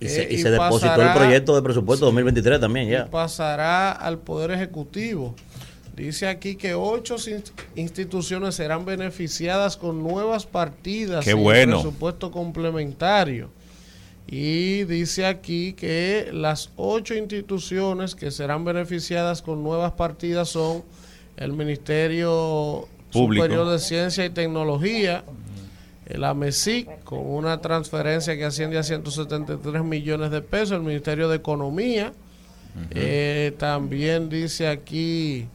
Y 0.00 0.08
se, 0.08 0.24
eh, 0.24 0.28
y 0.32 0.38
se 0.38 0.50
depositó 0.50 1.00
el 1.00 1.12
proyecto 1.14 1.54
de 1.54 1.62
presupuesto 1.62 2.04
2023 2.06 2.60
también 2.60 2.88
ya. 2.88 3.06
pasará 3.10 3.92
al 3.92 4.18
Poder 4.18 4.50
Ejecutivo. 4.50 5.34
Dice 5.96 6.28
aquí 6.28 6.56
que 6.56 6.74
ocho 6.74 7.16
in- 7.26 7.42
instituciones 7.74 8.54
serán 8.56 8.84
beneficiadas 8.84 9.78
con 9.78 10.02
nuevas 10.02 10.44
partidas 10.44 11.24
Qué 11.24 11.32
bueno. 11.32 11.80
presupuesto 11.80 12.30
complementario. 12.30 13.48
Y 14.26 14.84
dice 14.84 15.24
aquí 15.24 15.72
que 15.72 16.28
las 16.32 16.70
ocho 16.76 17.14
instituciones 17.14 18.14
que 18.14 18.30
serán 18.30 18.64
beneficiadas 18.66 19.40
con 19.40 19.62
nuevas 19.62 19.92
partidas 19.92 20.48
son 20.50 20.82
el 21.36 21.52
Ministerio 21.52 22.88
Público. 23.12 23.44
Superior 23.44 23.70
de 23.70 23.78
Ciencia 23.78 24.24
y 24.24 24.30
Tecnología, 24.30 25.24
el 26.06 26.24
AMESIC, 26.24 27.02
con 27.04 27.20
una 27.26 27.60
transferencia 27.60 28.36
que 28.36 28.44
asciende 28.44 28.78
a 28.78 28.82
173 28.82 29.82
millones 29.84 30.30
de 30.30 30.40
pesos, 30.40 30.72
el 30.72 30.82
Ministerio 30.82 31.28
de 31.28 31.36
Economía, 31.36 32.12
eh, 32.90 33.54
también 33.58 34.28
dice 34.28 34.68
aquí 34.68 35.46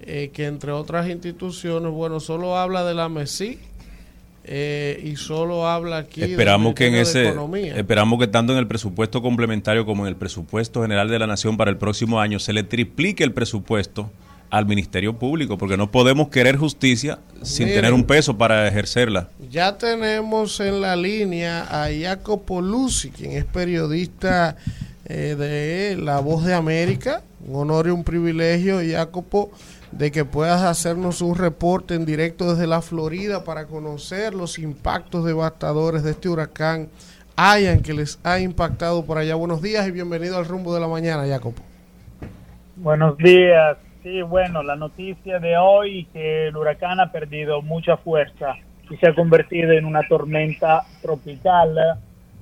eh, 0.00 0.30
que 0.32 0.46
entre 0.46 0.72
otras 0.72 1.08
instituciones, 1.08 1.90
bueno, 1.90 2.20
solo 2.20 2.56
habla 2.58 2.84
de 2.84 2.94
la 2.94 3.08
MESI 3.08 3.58
eh, 4.44 5.00
y 5.02 5.16
solo 5.16 5.66
habla 5.66 5.98
aquí 5.98 6.22
Esperamos 6.22 6.74
que 6.74 6.88
en 6.88 6.94
ese, 6.96 7.28
Economía. 7.28 7.76
esperamos 7.76 8.20
que 8.20 8.26
tanto 8.26 8.52
en 8.52 8.58
el 8.58 8.66
presupuesto 8.66 9.22
complementario 9.22 9.86
como 9.86 10.04
en 10.04 10.08
el 10.08 10.16
presupuesto 10.16 10.82
general 10.82 11.08
de 11.08 11.18
la 11.18 11.26
nación 11.26 11.56
para 11.56 11.70
el 11.70 11.78
próximo 11.78 12.20
año 12.20 12.38
se 12.38 12.52
le 12.52 12.62
triplique 12.62 13.24
el 13.24 13.32
presupuesto 13.32 14.10
al 14.50 14.66
Ministerio 14.66 15.14
Público, 15.18 15.58
porque 15.58 15.76
no 15.76 15.90
podemos 15.90 16.28
querer 16.28 16.56
justicia 16.56 17.18
sin 17.42 17.66
Miren. 17.66 17.80
tener 17.80 17.94
un 17.94 18.04
peso 18.04 18.36
para 18.36 18.66
ejercerla. 18.68 19.28
Ya 19.50 19.76
tenemos 19.76 20.60
en 20.60 20.80
la 20.80 20.96
línea 20.96 21.66
a 21.70 21.88
Jacopo 21.90 22.60
Luzzi, 22.60 23.10
quien 23.10 23.32
es 23.32 23.44
periodista 23.44 24.56
eh, 25.06 25.34
de 25.38 25.96
La 26.02 26.20
Voz 26.20 26.44
de 26.44 26.54
América. 26.54 27.22
Un 27.46 27.56
honor 27.60 27.86
y 27.86 27.90
un 27.90 28.02
privilegio, 28.02 28.80
Jacopo, 28.84 29.50
de 29.92 30.10
que 30.10 30.24
puedas 30.24 30.62
hacernos 30.62 31.20
un 31.20 31.36
reporte 31.36 31.94
en 31.94 32.04
directo 32.04 32.52
desde 32.52 32.66
la 32.66 32.82
Florida 32.82 33.44
para 33.44 33.66
conocer 33.66 34.34
los 34.34 34.58
impactos 34.58 35.24
devastadores 35.24 36.02
de 36.02 36.10
este 36.10 36.28
huracán 36.28 36.88
Ian 37.36 37.82
que 37.82 37.92
les 37.92 38.18
ha 38.24 38.40
impactado 38.40 39.04
por 39.04 39.18
allá. 39.18 39.34
Buenos 39.34 39.62
días 39.62 39.86
y 39.86 39.90
bienvenido 39.90 40.38
al 40.38 40.46
rumbo 40.46 40.74
de 40.74 40.80
la 40.80 40.88
mañana, 40.88 41.26
Jacopo. 41.26 41.62
Buenos 42.76 43.16
días. 43.18 43.76
Sí, 44.06 44.22
bueno, 44.22 44.62
la 44.62 44.76
noticia 44.76 45.40
de 45.40 45.56
hoy 45.56 46.04
que 46.12 46.46
el 46.46 46.56
huracán 46.56 47.00
ha 47.00 47.10
perdido 47.10 47.60
mucha 47.60 47.96
fuerza 47.96 48.54
y 48.88 48.96
se 48.98 49.08
ha 49.08 49.14
convertido 49.16 49.72
en 49.72 49.84
una 49.84 50.06
tormenta 50.06 50.84
tropical 51.02 51.76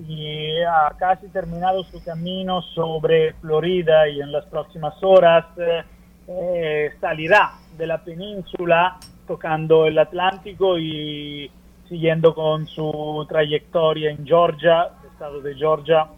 y 0.06 0.60
ha 0.60 0.94
casi 0.98 1.26
terminado 1.28 1.82
su 1.84 2.04
camino 2.04 2.60
sobre 2.60 3.32
Florida 3.40 4.06
y 4.10 4.20
en 4.20 4.30
las 4.30 4.44
próximas 4.44 4.92
horas 5.02 5.46
eh, 5.56 5.82
eh, 6.28 6.90
salirá 7.00 7.52
de 7.78 7.86
la 7.86 7.96
península 7.96 8.98
tocando 9.26 9.86
el 9.86 9.98
Atlántico 9.98 10.78
y 10.78 11.50
siguiendo 11.88 12.34
con 12.34 12.66
su 12.66 13.24
trayectoria 13.26 14.10
en 14.10 14.26
Georgia, 14.26 14.90
el 15.02 15.08
estado 15.12 15.40
de 15.40 15.54
Georgia 15.54 16.08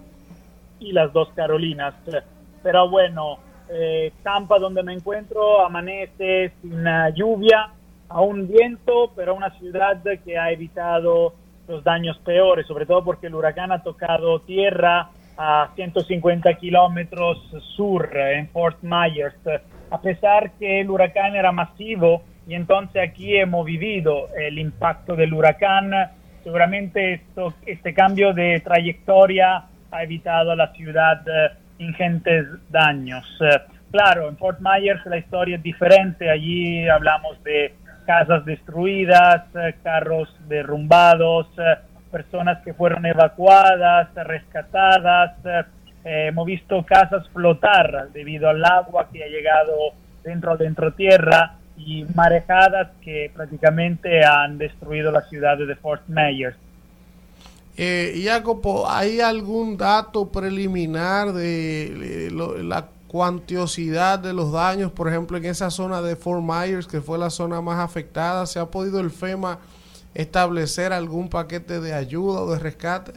y 0.80 0.90
las 0.90 1.12
dos 1.12 1.28
Carolinas. 1.36 1.94
Pero 2.64 2.90
bueno, 2.90 3.45
eh, 3.68 4.12
Tampa 4.22 4.58
donde 4.58 4.82
me 4.82 4.92
encuentro 4.92 5.64
amanece 5.64 6.52
sin 6.62 6.84
lluvia, 7.14 7.70
aún 8.08 8.48
viento, 8.48 9.12
pero 9.14 9.34
una 9.34 9.50
ciudad 9.58 10.02
que 10.24 10.38
ha 10.38 10.50
evitado 10.50 11.34
los 11.68 11.82
daños 11.82 12.18
peores, 12.18 12.66
sobre 12.66 12.86
todo 12.86 13.04
porque 13.04 13.26
el 13.26 13.34
huracán 13.34 13.72
ha 13.72 13.82
tocado 13.82 14.40
tierra 14.40 15.10
a 15.36 15.70
150 15.74 16.54
kilómetros 16.54 17.38
sur, 17.76 18.16
en 18.16 18.48
Fort 18.48 18.78
Myers, 18.82 19.36
a 19.90 20.00
pesar 20.00 20.52
que 20.52 20.80
el 20.80 20.90
huracán 20.90 21.34
era 21.34 21.52
masivo 21.52 22.22
y 22.46 22.54
entonces 22.54 23.02
aquí 23.02 23.36
hemos 23.36 23.66
vivido 23.66 24.28
el 24.36 24.58
impacto 24.58 25.16
del 25.16 25.34
huracán. 25.34 25.90
Seguramente 26.44 27.14
esto, 27.14 27.54
este 27.66 27.92
cambio 27.92 28.32
de 28.32 28.60
trayectoria 28.60 29.64
ha 29.90 30.02
evitado 30.02 30.52
a 30.52 30.56
la 30.56 30.72
ciudad 30.72 31.20
eh, 31.26 31.50
ingentes 31.78 32.46
daños. 32.70 33.24
Eh, 33.40 33.60
claro, 33.90 34.28
en 34.28 34.36
Fort 34.36 34.60
Myers 34.60 35.04
la 35.06 35.18
historia 35.18 35.56
es 35.56 35.62
diferente. 35.62 36.30
Allí 36.30 36.88
hablamos 36.88 37.42
de 37.44 37.74
casas 38.06 38.44
destruidas, 38.44 39.44
eh, 39.54 39.74
carros 39.82 40.34
derrumbados, 40.48 41.48
eh, 41.58 41.76
personas 42.10 42.62
que 42.62 42.72
fueron 42.74 43.04
evacuadas, 43.06 44.08
rescatadas. 44.14 45.34
hemos 46.04 46.46
visto 46.46 46.84
casas 46.84 47.28
flotar 47.30 48.10
debido 48.12 48.48
al 48.48 48.64
agua 48.64 49.08
que 49.12 49.24
ha 49.24 49.26
llegado 49.26 49.92
dentro 50.22 50.56
dentro 50.56 50.92
tierra 50.92 51.56
y 51.76 52.04
marejadas 52.14 52.90
que 53.02 53.30
prácticamente 53.34 54.24
han 54.24 54.56
destruido 54.56 55.10
la 55.10 55.22
ciudad 55.22 55.58
de 55.58 55.74
Fort 55.74 56.02
Myers. 56.06 56.56
Eh, 57.76 58.22
Jacopo, 58.24 58.88
¿hay 58.88 59.20
algún 59.20 59.76
dato 59.76 60.30
preliminar 60.32 61.32
de, 61.32 62.28
eh, 62.28 62.30
la 62.62 62.86
cuantiosidad 63.06 64.18
de 64.18 64.32
los 64.32 64.50
daños? 64.52 64.90
Por 64.92 65.08
ejemplo, 65.08 65.36
en 65.36 65.44
esa 65.44 65.70
zona 65.70 66.00
de 66.00 66.16
Fort 66.16 66.42
Myers, 66.42 66.86
que 66.86 67.00
fue 67.02 67.18
la 67.18 67.28
zona 67.28 67.60
más 67.60 67.78
afectada, 67.78 68.46
¿se 68.46 68.58
ha 68.58 68.66
podido 68.66 69.00
el 69.00 69.10
FEMA 69.10 69.58
establecer 70.14 70.92
algún 70.94 71.28
paquete 71.28 71.80
de 71.80 71.92
ayuda 71.92 72.40
o 72.40 72.50
de 72.52 72.58
rescate? 72.58 73.12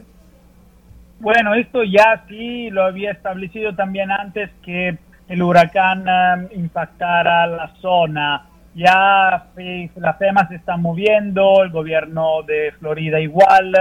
Bueno, 1.20 1.54
esto 1.54 1.82
ya 1.82 2.24
sí 2.28 2.68
lo 2.70 2.84
había 2.84 3.12
establecido 3.12 3.74
también 3.74 4.10
antes 4.10 4.50
que 4.62 4.98
el 5.28 5.42
huracán 5.42 6.04
eh, 6.06 6.48
impactara 6.56 7.46
la 7.46 7.72
zona. 7.80 8.46
Ya 8.74 9.46
fe- 9.54 9.90
la 9.96 10.14
FEMA 10.14 10.46
se 10.48 10.56
está 10.56 10.76
moviendo, 10.76 11.62
el 11.62 11.70
gobierno 11.70 12.42
de 12.46 12.72
Florida 12.78 13.20
igual, 13.20 13.72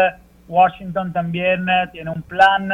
Washington 0.49 1.13
también 1.13 1.69
eh, 1.69 1.87
tiene 1.93 2.09
un 2.09 2.23
plan. 2.23 2.69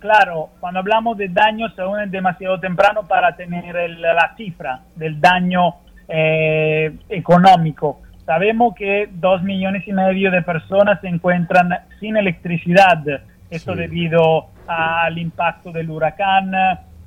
Claro, 0.00 0.48
cuando 0.58 0.80
hablamos 0.80 1.16
de 1.18 1.28
daños 1.28 1.78
aún 1.78 2.00
es 2.00 2.10
demasiado 2.10 2.58
temprano 2.58 3.06
para 3.06 3.36
tener 3.36 3.76
el- 3.76 4.00
la 4.00 4.34
cifra 4.36 4.80
del 4.96 5.20
daño 5.20 5.74
eh, 6.08 6.92
económico. 7.08 8.00
Sabemos 8.26 8.74
que 8.74 9.08
dos 9.12 9.42
millones 9.42 9.86
y 9.86 9.92
medio 9.92 10.30
de 10.32 10.42
personas 10.42 11.00
se 11.00 11.08
encuentran 11.08 11.68
sin 12.00 12.16
electricidad, 12.16 13.04
esto 13.50 13.74
debido 13.76 14.46
al 14.66 15.18
impacto 15.18 15.70
del 15.70 15.90
huracán, 15.90 16.52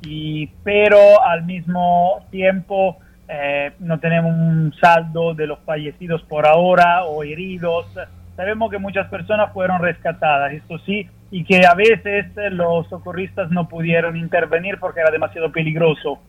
y, 0.05 0.47
pero 0.63 1.21
al 1.23 1.43
mismo 1.43 2.25
tiempo 2.29 2.97
eh, 3.27 3.71
no 3.79 3.99
tenemos 3.99 4.31
un 4.31 4.73
saldo 4.79 5.33
de 5.33 5.47
los 5.47 5.59
fallecidos 5.59 6.21
por 6.23 6.45
ahora 6.45 7.03
o 7.05 7.23
heridos. 7.23 7.87
Sabemos 8.35 8.71
que 8.71 8.79
muchas 8.79 9.07
personas 9.09 9.51
fueron 9.53 9.79
rescatadas, 9.81 10.53
esto 10.53 10.79
sí, 10.79 11.07
y 11.29 11.43
que 11.43 11.65
a 11.65 11.73
veces 11.75 12.25
eh, 12.37 12.49
los 12.49 12.87
socorristas 12.89 13.51
no 13.51 13.67
pudieron 13.67 14.17
intervenir 14.17 14.79
porque 14.79 15.01
era 15.01 15.11
demasiado 15.11 15.51
peligroso. 15.51 16.19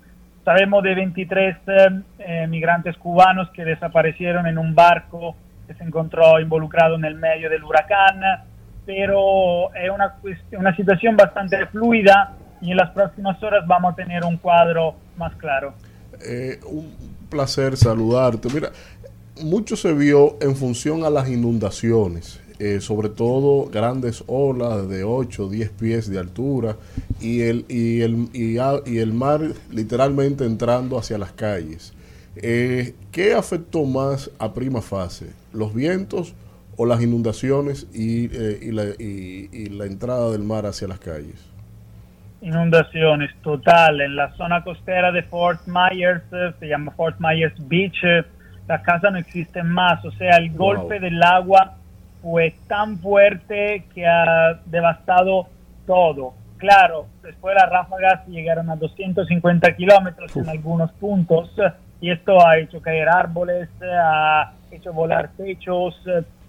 Sabemos 0.44 0.82
de 0.82 0.94
23 0.94 1.56
eh, 1.66 2.00
eh, 2.18 2.46
migrantes 2.46 2.96
cubanos 2.98 3.48
que 3.50 3.64
desaparecieron 3.64 4.46
en 4.46 4.58
un 4.58 4.74
barco 4.74 5.34
que 5.66 5.72
se 5.74 5.82
encontró 5.84 6.38
involucrado 6.40 6.96
en 6.96 7.06
el 7.06 7.14
medio 7.14 7.48
del 7.48 7.64
huracán, 7.64 8.20
pero 8.84 9.74
es 9.74 9.90
una, 9.90 10.14
cuest- 10.20 10.58
una 10.58 10.76
situación 10.76 11.16
bastante 11.16 11.64
fluida 11.66 12.32
y 12.60 12.70
en 12.72 12.76
las 12.76 12.90
próximas 12.90 13.42
horas 13.42 13.66
vamos 13.66 13.92
a 13.94 13.96
tener 13.96 14.24
un 14.24 14.36
cuadro 14.36 14.94
más 15.16 15.34
claro. 15.36 15.72
Eh, 16.26 16.60
un 16.70 16.94
placer 17.30 17.76
saludarte. 17.76 18.48
Mira, 18.52 18.68
mucho 19.42 19.76
se 19.76 19.92
vio 19.92 20.36
en 20.40 20.56
función 20.56 21.04
a 21.04 21.10
las 21.10 21.28
inundaciones, 21.28 22.40
eh, 22.58 22.80
sobre 22.80 23.08
todo 23.08 23.70
grandes 23.70 24.24
olas 24.26 24.88
de 24.88 25.04
8, 25.04 25.48
10 25.48 25.70
pies 25.70 26.08
de 26.08 26.18
altura 26.18 26.76
y 27.20 27.42
el, 27.42 27.64
y 27.68 28.02
el, 28.02 28.28
y 28.32 28.98
el 28.98 29.12
mar 29.12 29.40
literalmente 29.70 30.44
entrando 30.44 30.98
hacia 30.98 31.18
las 31.18 31.32
calles. 31.32 31.94
Eh, 32.36 32.94
¿Qué 33.12 33.34
afectó 33.34 33.84
más 33.84 34.30
a 34.38 34.52
prima 34.54 34.82
fase? 34.82 35.30
¿Los 35.52 35.74
vientos 35.74 36.34
o 36.76 36.86
las 36.86 37.00
inundaciones 37.00 37.86
y, 37.92 38.26
eh, 38.32 38.70
la, 38.72 38.84
y 38.98 39.68
la 39.70 39.86
entrada 39.86 40.30
del 40.30 40.42
mar 40.42 40.66
hacia 40.66 40.88
las 40.88 40.98
calles? 40.98 41.54
inundaciones 42.44 43.30
total 43.42 44.02
en 44.02 44.16
la 44.16 44.30
zona 44.36 44.62
costera 44.62 45.10
de 45.10 45.22
Fort 45.22 45.60
Myers, 45.66 46.22
eh, 46.32 46.52
se 46.60 46.68
llama 46.68 46.92
Fort 46.92 47.16
Myers 47.18 47.54
Beach, 47.68 47.96
eh, 48.64 48.68
la 48.68 48.82
casa 48.82 49.10
no 49.10 49.18
existe 49.18 49.62
más, 49.62 50.04
o 50.04 50.10
sea, 50.12 50.36
el 50.36 50.50
Wow. 50.50 50.58
golpe 50.58 51.00
del 51.00 51.22
agua 51.22 51.74
fue 52.22 52.54
tan 52.68 52.98
fuerte 52.98 53.84
que 53.94 54.06
ha 54.06 54.60
devastado 54.66 55.46
todo. 55.86 56.34
Claro, 56.56 57.06
después 57.22 57.54
las 57.54 57.68
ráfagas 57.68 58.26
llegaron 58.26 58.70
a 58.70 58.76
250 58.76 59.74
kilómetros 59.76 60.34
en 60.36 60.48
algunos 60.48 60.90
puntos 60.92 61.50
y 62.00 62.10
esto 62.10 62.46
ha 62.46 62.56
hecho 62.58 62.80
caer 62.80 63.08
árboles, 63.08 63.68
ha 63.82 64.52
hecho 64.70 64.92
volar 64.92 65.30
techos, 65.36 65.94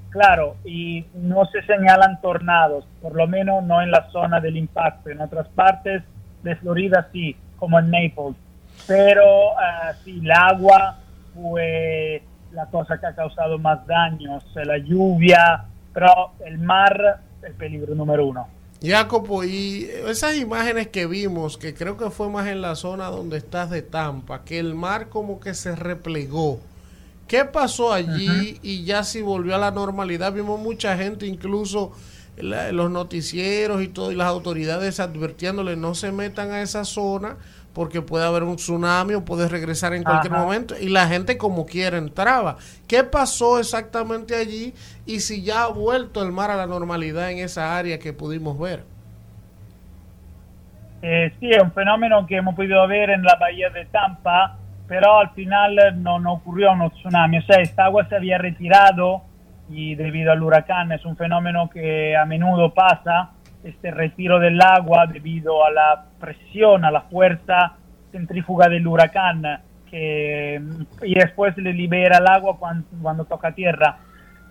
claro, 0.10 0.56
y 0.64 1.06
no 1.16 1.46
se 1.48 1.62
señalan 1.64 2.22
tornados, 2.22 2.86
por 3.02 3.14
lo 3.16 3.28
menos 3.28 3.64
no 3.64 3.82
en 3.82 3.92
la 3.92 4.10
zona 4.12 4.40
del 4.40 4.56
impacto. 4.56 5.10
En 5.10 5.20
otras 5.20 5.48
partes 5.50 6.04
de 6.44 6.56
Florida 6.56 7.08
sí, 7.12 7.36
como 7.58 7.78
en 7.80 7.92
Naples. 7.92 8.36
Pero 8.88 9.58
ah, 9.60 9.92
sí, 10.04 10.22
el 10.24 10.32
agua 10.32 10.96
fue 11.36 12.24
la 12.52 12.66
cosa 12.68 13.00
que 13.00 13.06
ha 13.06 13.14
causado 13.16 13.60
más 13.60 13.86
daños, 13.86 14.44
la 14.56 14.78
lluvia, 14.78 15.66
pero 15.94 16.32
el 16.46 16.58
mar, 16.58 17.22
el 17.44 17.54
peligro 17.54 17.94
número 17.94 18.26
uno. 18.26 18.48
Jacopo, 18.82 19.44
y 19.44 19.90
esas 20.08 20.36
imágenes 20.38 20.88
que 20.88 21.06
vimos, 21.06 21.58
que 21.58 21.74
creo 21.74 21.98
que 21.98 22.10
fue 22.10 22.30
más 22.30 22.48
en 22.48 22.62
la 22.62 22.76
zona 22.76 23.06
donde 23.08 23.38
estás 23.38 23.70
de 23.70 23.82
Tampa, 23.82 24.44
que 24.44 24.60
el 24.60 24.76
mar 24.76 25.10
como 25.10 25.40
que 25.40 25.54
se 25.54 25.76
replegó. 25.76 26.60
¿Qué 27.28 27.44
pasó 27.46 27.92
allí 27.92 28.60
y 28.62 28.84
ya 28.86 29.04
si 29.04 29.22
volvió 29.22 29.56
a 29.56 29.58
la 29.58 29.72
normalidad? 29.72 30.32
Vimos 30.32 30.60
mucha 30.60 30.96
gente, 30.96 31.26
incluso 31.26 31.92
la- 32.38 32.72
los 32.72 32.92
noticieros 32.92 33.82
y 33.82 33.88
todo, 33.88 34.12
y 34.12 34.16
las 34.16 34.28
autoridades 34.28 35.00
advirtiéndole 35.00 35.76
no 35.76 35.96
se 35.96 36.12
metan 36.12 36.52
a 36.52 36.62
esa 36.62 36.86
zona 36.86 37.38
porque 37.76 38.02
puede 38.02 38.26
haber 38.26 38.44
un 38.44 38.56
tsunami 38.56 39.16
o 39.16 39.26
puede 39.26 39.50
regresar 39.50 39.94
en 39.94 40.04
cualquier 40.04 40.34
Ajá. 40.34 40.44
momento. 40.44 40.76
Y 40.80 40.88
la 40.88 41.08
gente 41.08 41.38
como 41.38 41.66
quiera 41.66 41.98
entraba. 41.98 42.56
¿Qué 42.88 43.04
pasó 43.04 43.60
exactamente 43.60 44.34
allí 44.34 44.74
y 45.06 45.20
si 45.20 45.44
ya 45.44 45.64
ha 45.64 45.68
vuelto 45.68 46.24
el 46.24 46.32
mar 46.32 46.50
a 46.50 46.56
la 46.56 46.66
normalidad 46.66 47.30
en 47.30 47.40
esa 47.40 47.78
área 47.78 48.00
que 48.00 48.14
pudimos 48.14 48.58
ver? 48.58 48.86
Eh, 51.02 51.34
sí, 51.40 51.52
es 51.52 51.62
un 51.62 51.74
fenómeno 51.74 52.26
que 52.26 52.38
hemos 52.38 52.56
podido 52.56 52.88
ver 52.88 53.10
en 53.10 53.24
la 53.24 53.36
bahía 53.36 53.70
de 53.70 53.86
Tampa, 53.86 54.58
pero 54.88 55.20
al 55.20 55.32
final 55.32 55.78
eh, 55.78 55.92
no, 55.94 56.18
no 56.20 56.34
ocurrió 56.34 56.72
un 56.72 56.90
tsunami. 56.92 57.40
O 57.40 57.42
sea, 57.42 57.62
esta 57.62 57.86
agua 57.86 58.08
se 58.08 58.16
había 58.16 58.38
retirado 58.38 59.22
y 59.70 59.96
debido 59.96 60.32
al 60.32 60.42
huracán 60.42 60.94
es 60.94 61.04
un 61.04 61.18
fenómeno 61.18 61.70
que 61.70 62.16
a 62.16 62.26
menudo 62.26 62.74
pasa, 62.74 63.32
este 63.66 63.90
retiro 63.92 64.40
del 64.40 64.62
agua 64.62 65.08
debido 65.08 65.66
a 65.66 65.72
la 65.72 66.06
presión, 66.20 66.86
a 66.86 66.92
la 66.92 67.02
fuerza 67.02 67.74
centrífuga 68.12 68.70
del 68.70 68.88
huracán 68.88 69.44
que, 69.90 70.62
y 71.02 71.16
después 71.16 71.58
le 71.58 71.74
libera 71.74 72.20
el 72.20 72.28
agua 72.28 72.58
cuando, 72.58 73.26
toca 73.26 73.54
tierra. 73.54 73.98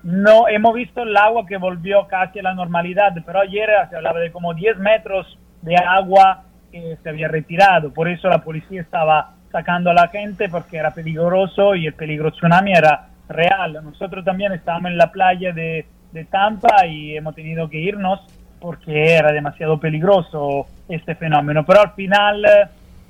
No 0.03 0.49
hemos 0.49 0.75
visto 0.75 1.03
el 1.03 1.17
agua 1.17 1.47
que 1.47 1.57
volvió 1.57 2.07
casi 2.09 2.41
a 2.41 2.43
la 2.43 2.55
normalidad, 2.55 3.15
pero 3.25 3.41
ayer 3.41 3.71
se 3.89 3.97
hablaba 3.97 4.19
de 4.19 4.33
como 4.33 4.53
10 4.53 4.79
metros 4.79 5.39
de 5.63 5.77
agua 5.77 6.45
que 6.71 6.99
se 7.03 7.09
había 7.09 7.29
retirado. 7.29 7.93
Por 7.93 8.09
eso 8.09 8.29
la 8.29 8.43
policía 8.43 8.83
estaba 8.83 9.35
sacando 9.51 9.91
a 9.91 9.95
la 9.95 10.09
gente 10.09 10.49
porque 10.49 10.77
era 10.77 10.91
peligroso 10.91 11.77
y 11.77 11.87
el 11.87 11.95
peligro 11.95 12.33
tsunami 12.33 12.73
era 12.73 13.09
real. 13.29 13.79
Nosotros 13.83 14.25
también 14.25 14.53
estábamos 14.53 14.91
en 14.91 14.99
la 14.99 15.13
playa 15.13 15.53
de, 15.53 15.87
de 16.13 16.25
Tampa 16.25 16.85
y 16.87 17.17
hemos 17.17 17.35
tenido 17.35 17.71
que 17.71 17.79
irnos 17.79 18.21
porque 18.65 19.15
era 19.15 19.31
demasiado 19.31 19.79
peligroso 19.79 20.67
este 20.89 21.15
fenómeno. 21.15 21.67
Pero 21.67 21.83
al 21.83 21.93
final 21.93 22.47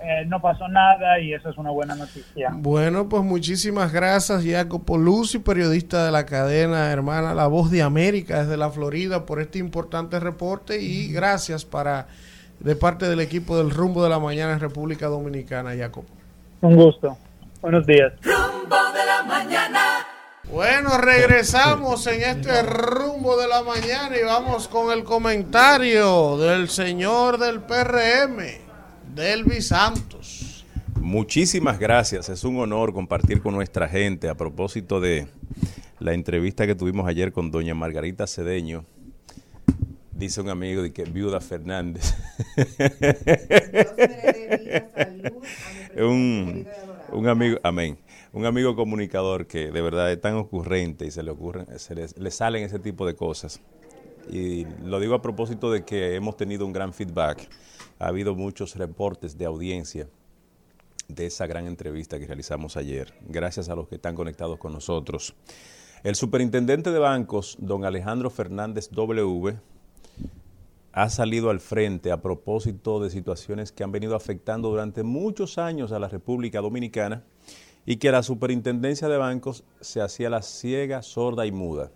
eh, 0.00 0.24
no 0.26 0.40
pasó 0.40 0.66
nada 0.66 1.20
y 1.20 1.32
eso 1.32 1.48
es 1.48 1.56
una 1.56 1.70
buena 1.70 1.94
noticia. 1.94 2.50
Bueno, 2.52 3.08
pues 3.08 3.22
muchísimas 3.22 3.92
gracias, 3.92 4.44
Jacopo 4.44 4.98
Lucy, 4.98 5.38
periodista 5.38 6.06
de 6.06 6.10
la 6.10 6.26
cadena 6.26 6.90
hermana 6.90 7.34
La 7.34 7.46
Voz 7.46 7.70
de 7.70 7.82
América 7.82 8.42
desde 8.42 8.56
la 8.56 8.68
Florida, 8.70 9.26
por 9.26 9.40
este 9.40 9.60
importante 9.60 10.18
reporte 10.18 10.82
y 10.82 11.12
gracias 11.12 11.64
para 11.64 12.08
de 12.58 12.74
parte 12.74 13.08
del 13.08 13.20
equipo 13.20 13.56
del 13.56 13.70
Rumbo 13.70 14.02
de 14.02 14.10
la 14.10 14.18
Mañana 14.18 14.54
en 14.54 14.60
República 14.60 15.06
Dominicana, 15.06 15.70
Jacopo. 15.78 16.08
Un 16.62 16.74
gusto. 16.74 17.16
Buenos 17.62 17.86
días. 17.86 18.12
Rumbo 18.22 18.76
de 18.92 19.06
la 19.06 19.22
mañana. 19.22 19.83
Bueno, 20.50 20.98
regresamos 20.98 22.06
en 22.06 22.22
este 22.22 22.62
rumbo 22.62 23.36
de 23.36 23.48
la 23.48 23.62
mañana 23.62 24.16
y 24.16 24.22
vamos 24.22 24.68
con 24.68 24.92
el 24.92 25.02
comentario 25.02 26.36
del 26.36 26.68
señor 26.68 27.38
del 27.38 27.60
PRM, 27.60 28.38
Delvi 29.14 29.62
Santos. 29.62 30.64
Muchísimas 31.00 31.78
gracias, 31.78 32.28
es 32.28 32.44
un 32.44 32.60
honor 32.60 32.92
compartir 32.92 33.40
con 33.40 33.54
nuestra 33.54 33.88
gente 33.88 34.28
a 34.28 34.34
propósito 34.34 35.00
de 35.00 35.26
la 35.98 36.12
entrevista 36.12 36.66
que 36.66 36.74
tuvimos 36.74 37.08
ayer 37.08 37.32
con 37.32 37.50
doña 37.50 37.74
Margarita 37.74 38.26
Cedeño. 38.26 38.84
Dice 40.12 40.40
un 40.40 40.50
amigo 40.50 40.82
de 40.82 40.92
que 40.92 41.04
viuda 41.04 41.40
Fernández. 41.40 42.14
un, 45.96 46.66
un 47.12 47.28
amigo, 47.28 47.58
amén, 47.62 47.98
un 48.32 48.46
amigo 48.46 48.74
comunicador 48.76 49.46
que 49.46 49.70
de 49.70 49.82
verdad 49.82 50.10
es 50.12 50.20
tan 50.20 50.34
ocurrente 50.34 51.06
y 51.06 51.10
se 51.10 51.22
le 51.22 51.30
ocurren, 51.30 51.66
se 51.78 51.94
le, 51.94 52.06
le 52.16 52.30
salen 52.30 52.64
ese 52.64 52.78
tipo 52.78 53.06
de 53.06 53.14
cosas. 53.14 53.60
Y 54.30 54.64
lo 54.82 55.00
digo 55.00 55.14
a 55.14 55.22
propósito 55.22 55.70
de 55.70 55.84
que 55.84 56.14
hemos 56.14 56.36
tenido 56.36 56.64
un 56.64 56.72
gran 56.72 56.92
feedback. 56.92 57.48
Ha 57.98 58.08
habido 58.08 58.34
muchos 58.34 58.74
reportes 58.76 59.36
de 59.36 59.44
audiencia 59.44 60.08
de 61.08 61.26
esa 61.26 61.46
gran 61.46 61.66
entrevista 61.66 62.18
que 62.18 62.26
realizamos 62.26 62.76
ayer. 62.76 63.12
Gracias 63.28 63.68
a 63.68 63.74
los 63.74 63.88
que 63.88 63.96
están 63.96 64.14
conectados 64.14 64.58
con 64.58 64.72
nosotros. 64.72 65.34
El 66.02 66.14
superintendente 66.14 66.90
de 66.90 66.98
bancos, 66.98 67.56
don 67.60 67.84
Alejandro 67.84 68.30
Fernández 68.30 68.90
W., 68.90 69.56
ha 70.94 71.10
salido 71.10 71.50
al 71.50 71.58
frente 71.58 72.12
a 72.12 72.22
propósito 72.22 73.00
de 73.00 73.10
situaciones 73.10 73.72
que 73.72 73.82
han 73.82 73.90
venido 73.90 74.14
afectando 74.14 74.70
durante 74.70 75.02
muchos 75.02 75.58
años 75.58 75.90
a 75.90 75.98
la 75.98 76.06
República 76.06 76.60
Dominicana 76.60 77.24
y 77.84 77.96
que 77.96 78.12
la 78.12 78.22
superintendencia 78.22 79.08
de 79.08 79.16
bancos 79.16 79.64
se 79.80 80.00
hacía 80.00 80.30
la 80.30 80.40
ciega, 80.40 81.02
sorda 81.02 81.46
y 81.46 81.52
muda, 81.52 81.90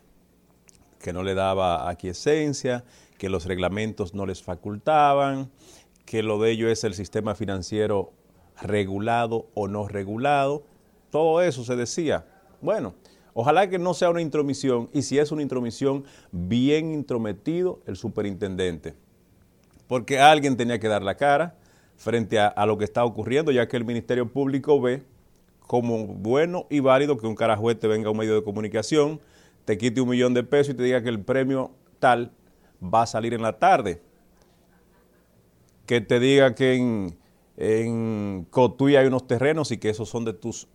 que 0.98 1.12
no 1.12 1.22
le 1.22 1.34
daba 1.34 1.88
aquiescencia, 1.88 2.84
que 3.18 3.28
los 3.28 3.44
reglamentos 3.44 4.14
no 4.14 4.26
les 4.26 4.42
facultaban, 4.42 5.52
que 6.04 6.24
lo 6.24 6.40
de 6.40 6.50
ello 6.50 6.68
es 6.68 6.82
el 6.82 6.94
sistema 6.94 7.36
financiero 7.36 8.12
regulado 8.60 9.46
o 9.54 9.68
no 9.68 9.86
regulado, 9.86 10.64
todo 11.10 11.40
eso 11.40 11.62
se 11.62 11.76
decía. 11.76 12.26
Bueno, 12.60 12.94
ojalá 13.40 13.70
que 13.70 13.78
no 13.78 13.94
sea 13.94 14.10
una 14.10 14.20
intromisión 14.20 14.90
y 14.92 15.02
si 15.02 15.16
es 15.16 15.30
una 15.30 15.42
intromisión, 15.42 16.02
bien 16.32 16.92
intrometido 16.92 17.78
el 17.86 17.94
superintendente, 17.94 18.96
porque 19.86 20.18
alguien 20.18 20.56
tenía 20.56 20.80
que 20.80 20.88
dar 20.88 21.04
la 21.04 21.16
cara 21.16 21.54
frente 21.96 22.40
a, 22.40 22.66
lo 22.66 22.76
que 22.78 22.84
está 22.84 23.04
ocurriendo, 23.04 23.52
ya 23.52 23.68
que 23.68 23.76
el 23.76 23.84
Ministerio 23.84 24.26
Público 24.26 24.80
ve 24.80 25.04
como 25.68 26.04
bueno 26.04 26.66
y 26.68 26.80
válido 26.80 27.16
que 27.16 27.28
un 27.28 27.36
carajuete 27.36 27.86
venga 27.86 28.08
a 28.08 28.10
un 28.10 28.18
medio 28.18 28.34
de 28.34 28.42
comunicación, 28.42 29.20
te 29.64 29.78
quite 29.78 30.00
un 30.00 30.08
millón 30.08 30.34
de 30.34 30.42
pesos 30.42 30.74
y 30.74 30.76
te 30.76 30.82
diga 30.82 31.00
que 31.00 31.08
el 31.08 31.20
premio 31.20 31.70
tal 32.00 32.32
va 32.82 33.02
a 33.02 33.06
salir 33.06 33.34
en 33.34 33.42
la 33.42 33.60
tarde. 33.60 34.02
Que 35.86 36.00
te 36.00 36.18
diga 36.18 36.56
que 36.56 36.74
en, 36.74 37.16
en 37.56 38.48
Cotuí 38.50 38.96
hay 38.96 39.06
unos 39.06 39.28
terrenos 39.28 39.70
y 39.70 39.78
que 39.78 39.90
esos 39.90 40.08
son 40.08 40.24
de 40.24 40.32
tus 40.32 40.66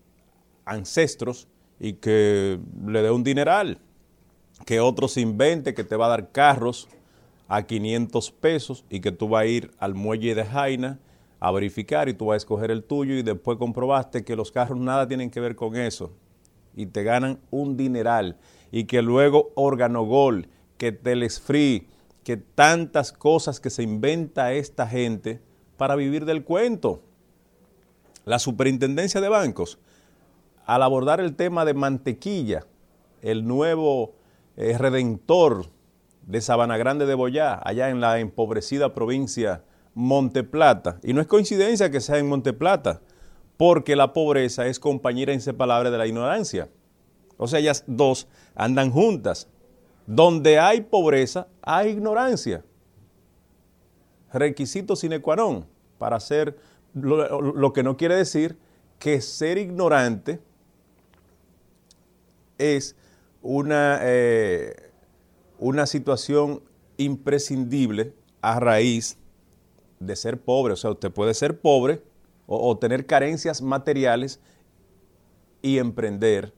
ancestros 0.64 1.49
y 1.79 1.93
que 1.93 2.59
le 2.85 3.01
dé 3.01 3.11
un 3.11 3.23
dineral. 3.23 3.79
Que 4.65 4.79
otro 4.79 5.07
se 5.07 5.21
invente 5.21 5.73
que 5.73 5.83
te 5.83 5.95
va 5.95 6.05
a 6.05 6.09
dar 6.09 6.31
carros 6.31 6.87
a 7.47 7.63
500 7.63 8.31
pesos 8.31 8.85
y 8.89 9.01
que 9.01 9.11
tú 9.11 9.29
vas 9.29 9.43
a 9.43 9.45
ir 9.45 9.71
al 9.79 9.93
muelle 9.93 10.35
de 10.35 10.45
Jaina 10.45 10.99
a 11.39 11.51
verificar 11.51 12.07
y 12.07 12.13
tú 12.13 12.27
vas 12.27 12.35
a 12.35 12.37
escoger 12.37 12.71
el 12.71 12.83
tuyo 12.83 13.15
y 13.15 13.23
después 13.23 13.57
comprobaste 13.57 14.23
que 14.23 14.35
los 14.35 14.51
carros 14.51 14.79
nada 14.79 15.07
tienen 15.07 15.29
que 15.29 15.41
ver 15.41 15.55
con 15.55 15.75
eso 15.75 16.13
y 16.75 16.85
te 16.85 17.03
ganan 17.03 17.39
un 17.51 17.75
dineral 17.75 18.37
y 18.71 18.85
que 18.85 19.01
luego 19.01 19.51
Organogol, 19.55 20.47
que 20.77 20.91
Telesfree, 20.91 21.87
que 22.23 22.37
tantas 22.37 23.11
cosas 23.11 23.59
que 23.59 23.69
se 23.69 23.83
inventa 23.83 24.53
esta 24.53 24.87
gente 24.87 25.41
para 25.77 25.95
vivir 25.95 26.25
del 26.25 26.43
cuento. 26.43 27.03
La 28.25 28.39
superintendencia 28.39 29.19
de 29.19 29.29
bancos, 29.29 29.79
al 30.65 30.84
abordar 30.84 31.19
el 31.19 31.35
tema 31.35 31.65
de 31.65 31.73
mantequilla, 31.73 32.65
el 33.22 33.48
nuevo 33.48 34.14
eh, 34.56 34.77
redentor 34.77 35.68
de 36.26 36.41
Sabana 36.41 36.77
Grande 36.77 37.06
de 37.06 37.15
Boyá, 37.15 37.60
allá 37.64 37.90
en 37.90 37.99
la 37.99 38.19
empobrecida 38.19 38.94
provincia 38.94 39.64
Monteplata. 39.95 40.99
Y 41.03 41.14
no 41.14 41.22
es 41.22 41.27
coincidencia 41.27 41.91
que 41.91 42.02
sea 42.02 42.18
en 42.18 42.27
Monteplata, 42.27 43.02
porque 43.57 43.95
la 43.95 44.14
pobreza 44.14 44.68
es 44.68 44.80
compañera 44.80 45.34
inseparable 45.34 45.91
de 45.91 45.98
la 45.98 46.07
ignorancia. 46.07 46.69
O 47.38 47.48
sea, 47.48 47.60
ellas 47.60 47.84
dos 47.88 48.27
andan 48.56 48.91
juntas. 48.91 49.48
Donde 50.06 50.60
hay 50.60 50.81
pobreza, 50.81 51.48
hay 51.61 51.91
ignorancia. 51.91 52.64
Requisito 54.34 54.95
sine 54.95 55.22
qua 55.22 55.35
non 55.35 55.65
para 55.99 56.18
lo, 56.94 57.41
lo 57.41 57.72
que 57.72 57.84
no 57.84 57.95
quiere 57.95 58.15
decir 58.15 58.57
que 58.98 59.22
ser 59.22 59.57
ignorante 59.57 60.40
es 62.57 62.95
una, 63.41 63.99
eh, 64.01 64.91
una 65.59 65.85
situación 65.85 66.61
imprescindible 66.97 68.13
a 68.41 68.59
raíz 68.59 69.17
de 69.99 70.15
ser 70.15 70.41
pobre. 70.41 70.73
O 70.73 70.77
sea, 70.77 70.91
usted 70.91 71.11
puede 71.11 71.34
ser 71.34 71.59
pobre 71.59 72.01
o, 72.47 72.69
o 72.69 72.77
tener 72.77 73.05
carencias 73.05 73.61
materiales 73.61 74.39
y 75.61 75.77
emprender 75.77 76.53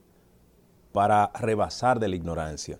para 0.91 1.31
rebasar 1.39 1.99
de 1.99 2.07
la 2.07 2.15
ignorancia. 2.15 2.79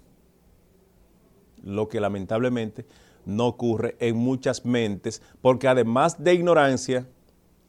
Lo 1.64 1.90
que 1.90 2.00
lamentablemente 2.00 2.86
no 3.26 3.48
ocurre 3.48 3.96
en 4.00 4.18
muchas 4.18 4.66
mentes, 4.66 5.22
porque 5.42 5.68
además 5.68 6.24
de 6.24 6.34
ignorancia, 6.34 7.08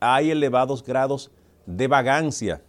hay 0.01 0.31
elevados 0.31 0.85
grados 0.85 1.31
de 1.65 1.89
vagancia, 1.89 2.63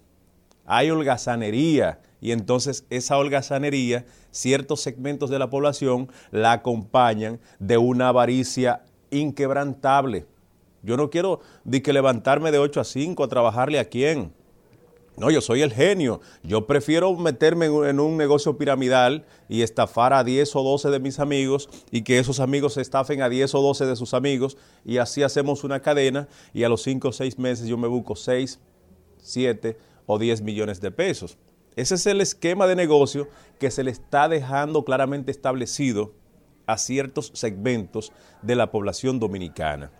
hay 0.66 0.90
holgazanería, 0.90 2.02
y 2.20 2.32
entonces 2.32 2.86
esa 2.90 3.18
holgazanería, 3.18 4.06
ciertos 4.32 4.82
segmentos 4.82 5.30
de 5.30 5.40
la 5.40 5.50
población 5.50 6.12
la 6.32 6.52
acompañan 6.54 7.40
de 7.60 7.78
una 7.78 8.10
avaricia 8.10 8.84
inquebrantable. 9.12 10.26
Yo 10.84 10.98
no 10.98 11.10
quiero 11.10 11.42
de 11.64 11.82
que 11.82 11.94
levantarme 11.94 12.52
de 12.52 12.60
8 12.60 12.82
a 12.82 12.84
5 12.84 13.24
a 13.24 13.28
trabajarle 13.28 13.80
a 13.80 13.86
quién. 13.86 14.34
No, 15.18 15.32
yo 15.32 15.42
soy 15.42 15.64
el 15.64 15.74
genio. 15.74 16.22
Yo 16.44 16.68
prefiero 16.68 17.16
meterme 17.16 17.66
en 17.66 18.00
un 18.00 18.18
negocio 18.18 18.56
piramidal 18.56 19.26
y 19.50 19.64
estafar 19.64 20.14
a 20.14 20.24
10 20.24 20.56
o 20.56 20.64
12 20.64 20.92
de 20.92 21.00
mis 21.00 21.20
amigos 21.20 21.70
y 21.90 22.04
que 22.04 22.20
esos 22.20 22.40
amigos 22.40 22.78
estafen 22.78 23.24
a 23.24 23.30
10 23.30 23.56
o 23.56 23.62
12 23.62 23.88
de 23.88 23.96
sus 23.96 24.14
amigos 24.14 24.58
y 24.86 25.00
así 25.00 25.24
hacemos 25.24 25.64
una 25.64 25.82
cadena 25.82 26.28
y 26.54 26.64
a 26.64 26.70
los 26.70 26.84
5 26.84 27.08
o 27.08 27.12
6 27.12 27.40
meses 27.40 27.68
yo 27.68 27.78
me 27.78 27.88
busco 27.88 28.16
6, 28.16 28.60
7 29.18 29.78
o 30.06 30.20
10 30.20 30.42
millones 30.42 30.82
de 30.82 30.92
pesos. 30.92 31.36
Ese 31.78 31.94
es 31.94 32.08
el 32.08 32.22
esquema 32.22 32.66
de 32.66 32.76
negocio 32.76 33.28
que 33.60 33.70
se 33.70 33.84
le 33.84 33.92
está 33.92 34.28
dejando 34.28 34.84
claramente 34.84 35.30
establecido 35.30 36.12
a 36.66 36.76
ciertos 36.80 37.32
segmentos 37.36 38.12
de 38.42 38.56
la 38.56 38.72
población 38.72 39.20
dominicana. 39.20 39.92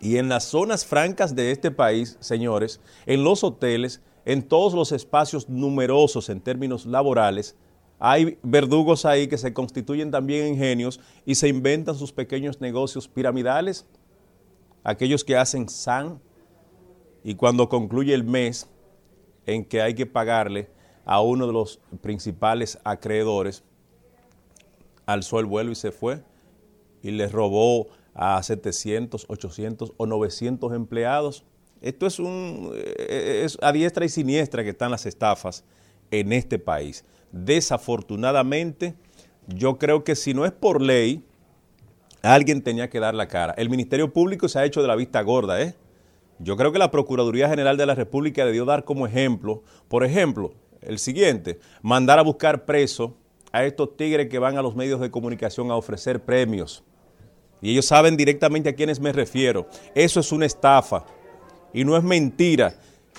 Y 0.00 0.18
en 0.18 0.28
las 0.28 0.44
zonas 0.44 0.86
francas 0.86 1.34
de 1.34 1.50
este 1.50 1.72
país, 1.72 2.16
señores, 2.20 2.80
en 3.06 3.24
los 3.24 3.42
hoteles, 3.42 4.02
en 4.24 4.44
todos 4.44 4.72
los 4.72 4.92
espacios 4.92 5.48
numerosos 5.48 6.28
en 6.28 6.40
términos 6.40 6.86
laborales, 6.86 7.56
hay 7.98 8.38
verdugos 8.44 9.04
ahí 9.04 9.26
que 9.26 9.36
se 9.36 9.52
constituyen 9.52 10.12
también 10.12 10.46
en 10.46 10.56
genios 10.56 11.00
y 11.26 11.34
se 11.34 11.48
inventan 11.48 11.96
sus 11.96 12.12
pequeños 12.12 12.60
negocios 12.60 13.08
piramidales, 13.08 13.84
aquellos 14.84 15.24
que 15.24 15.36
hacen 15.36 15.68
SAN 15.68 16.20
y 17.24 17.34
cuando 17.34 17.68
concluye 17.68 18.14
el 18.14 18.22
mes 18.22 18.68
en 19.44 19.64
que 19.64 19.82
hay 19.82 19.94
que 19.94 20.06
pagarle 20.06 20.73
a 21.04 21.20
uno 21.20 21.46
de 21.46 21.52
los 21.52 21.80
principales 22.00 22.78
acreedores, 22.84 23.62
alzó 25.06 25.40
el 25.40 25.46
vuelo 25.46 25.70
y 25.70 25.74
se 25.74 25.92
fue 25.92 26.22
y 27.02 27.10
le 27.10 27.28
robó 27.28 27.88
a 28.14 28.42
700, 28.42 29.26
800 29.28 29.92
o 29.96 30.06
900 30.06 30.72
empleados 30.72 31.44
esto 31.84 32.06
es, 32.06 32.18
un, 32.18 32.72
eh, 32.74 33.42
es 33.44 33.58
a 33.60 33.70
diestra 33.70 34.06
y 34.06 34.08
siniestra 34.08 34.64
que 34.64 34.70
están 34.70 34.90
las 34.90 35.04
estafas 35.04 35.64
en 36.10 36.32
este 36.32 36.58
país. 36.58 37.04
Desafortunadamente, 37.30 38.94
yo 39.48 39.76
creo 39.76 40.02
que 40.02 40.16
si 40.16 40.32
no 40.32 40.46
es 40.46 40.52
por 40.52 40.80
ley, 40.80 41.22
alguien 42.22 42.62
tenía 42.62 42.88
que 42.88 43.00
dar 43.00 43.14
la 43.14 43.28
cara. 43.28 43.52
El 43.58 43.68
Ministerio 43.68 44.10
Público 44.14 44.48
se 44.48 44.58
ha 44.58 44.64
hecho 44.64 44.80
de 44.80 44.88
la 44.88 44.96
vista 44.96 45.20
gorda, 45.20 45.60
¿eh? 45.60 45.74
Yo 46.38 46.56
creo 46.56 46.72
que 46.72 46.78
la 46.78 46.90
Procuraduría 46.90 47.50
General 47.50 47.76
de 47.76 47.84
la 47.84 47.94
República 47.94 48.46
debió 48.46 48.64
dar 48.64 48.84
como 48.84 49.06
ejemplo, 49.06 49.62
por 49.88 50.04
ejemplo, 50.04 50.54
el 50.86 50.98
siguiente, 50.98 51.58
mandar 51.82 52.18
a 52.18 52.22
buscar 52.22 52.64
preso 52.64 53.16
a 53.52 53.64
estos 53.64 53.96
tigres 53.96 54.28
que 54.28 54.38
van 54.38 54.58
a 54.58 54.62
los 54.62 54.74
medios 54.74 55.00
de 55.00 55.10
comunicación 55.10 55.70
a 55.70 55.76
ofrecer 55.76 56.22
premios. 56.22 56.82
Y 57.62 57.70
ellos 57.70 57.86
saben 57.86 58.16
directamente 58.16 58.68
a 58.68 58.74
quiénes 58.74 59.00
me 59.00 59.12
refiero. 59.12 59.68
Eso 59.94 60.20
es 60.20 60.32
una 60.32 60.44
estafa. 60.44 61.06
Y 61.72 61.84
no 61.84 61.96
es 61.96 62.02
mentira 62.02 62.74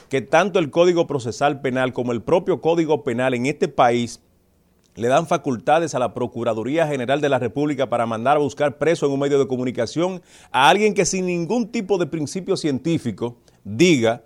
que 0.09 0.21
tanto 0.21 0.59
el 0.59 0.69
Código 0.69 1.07
Procesal 1.07 1.61
Penal 1.61 1.93
como 1.93 2.11
el 2.11 2.21
propio 2.21 2.61
Código 2.61 3.03
Penal 3.03 3.33
en 3.33 3.45
este 3.45 3.67
país 3.67 4.21
le 4.95 5.07
dan 5.07 5.27
facultades 5.27 5.93
a 5.93 5.99
la 5.99 6.13
Procuraduría 6.13 6.87
General 6.87 7.19
de 7.19 7.29
la 7.29 7.39
República 7.39 7.89
para 7.89 8.05
mandar 8.05 8.37
a 8.37 8.39
buscar 8.39 8.77
preso 8.77 9.05
en 9.05 9.11
un 9.11 9.19
medio 9.19 9.39
de 9.39 9.47
comunicación 9.47 10.21
a 10.51 10.69
alguien 10.69 10.93
que 10.93 11.05
sin 11.05 11.25
ningún 11.25 11.69
tipo 11.71 11.97
de 11.97 12.07
principio 12.07 12.55
científico 12.55 13.37
diga 13.63 14.23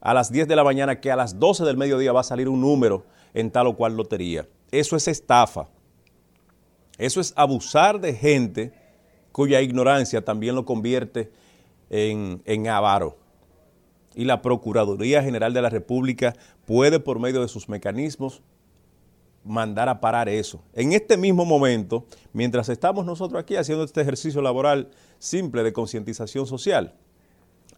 a 0.00 0.14
las 0.14 0.32
10 0.32 0.48
de 0.48 0.56
la 0.56 0.64
mañana 0.64 1.00
que 1.00 1.10
a 1.10 1.16
las 1.16 1.38
12 1.38 1.64
del 1.64 1.76
mediodía 1.76 2.12
va 2.12 2.20
a 2.20 2.24
salir 2.24 2.48
un 2.48 2.60
número 2.60 3.04
en 3.34 3.50
tal 3.50 3.66
o 3.66 3.76
cual 3.76 3.96
lotería. 3.96 4.48
Eso 4.70 4.96
es 4.96 5.08
estafa. 5.08 5.68
Eso 6.98 7.20
es 7.20 7.32
abusar 7.36 8.00
de 8.00 8.14
gente 8.14 8.72
cuya 9.32 9.60
ignorancia 9.60 10.24
también 10.24 10.54
lo 10.54 10.64
convierte 10.64 11.30
en, 11.88 12.42
en 12.44 12.68
avaro. 12.68 13.16
y 14.14 14.24
la 14.24 14.42
Procuraduría 14.42 15.22
General 15.22 15.52
de 15.54 15.62
la 15.62 15.70
República 15.70 16.34
puede 16.66 17.00
por 17.00 17.18
medio 17.18 17.40
de 17.40 17.48
sus 17.48 17.68
mecanismos 17.68 18.42
mandar 19.44 19.88
a 19.88 20.00
parar 20.00 20.28
eso. 20.28 20.62
En 20.74 20.92
este 20.92 21.16
mismo 21.16 21.44
momento, 21.44 22.04
mientras 22.32 22.68
estamos 22.68 23.06
nosotros 23.06 23.40
aquí 23.40 23.56
haciendo 23.56 23.84
este 23.84 24.00
ejercicio 24.02 24.42
laboral 24.42 24.90
simple 25.18 25.62
de 25.62 25.72
concientización 25.72 26.46
social, 26.46 26.94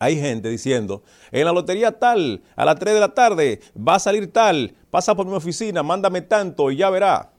hay 0.03 0.19
gente 0.19 0.49
diciendo, 0.49 1.05
en 1.31 1.45
la 1.45 1.53
lotería 1.53 1.93
tal, 1.93 2.43
a 2.57 2.65
las 2.65 2.77
3 2.77 2.95
de 2.95 2.99
la 2.99 3.15
tarde, 3.15 3.61
va 3.77 3.95
a 3.95 3.99
salir 4.01 4.33
tal, 4.33 4.75
pasa 4.91 5.15
por 5.15 5.27
mi 5.27 5.35
oficina, 5.35 5.85
mándame 5.85 6.23
tanto 6.23 6.73
y 6.73 6.79
ya 6.79 6.91
verá. 6.91 7.31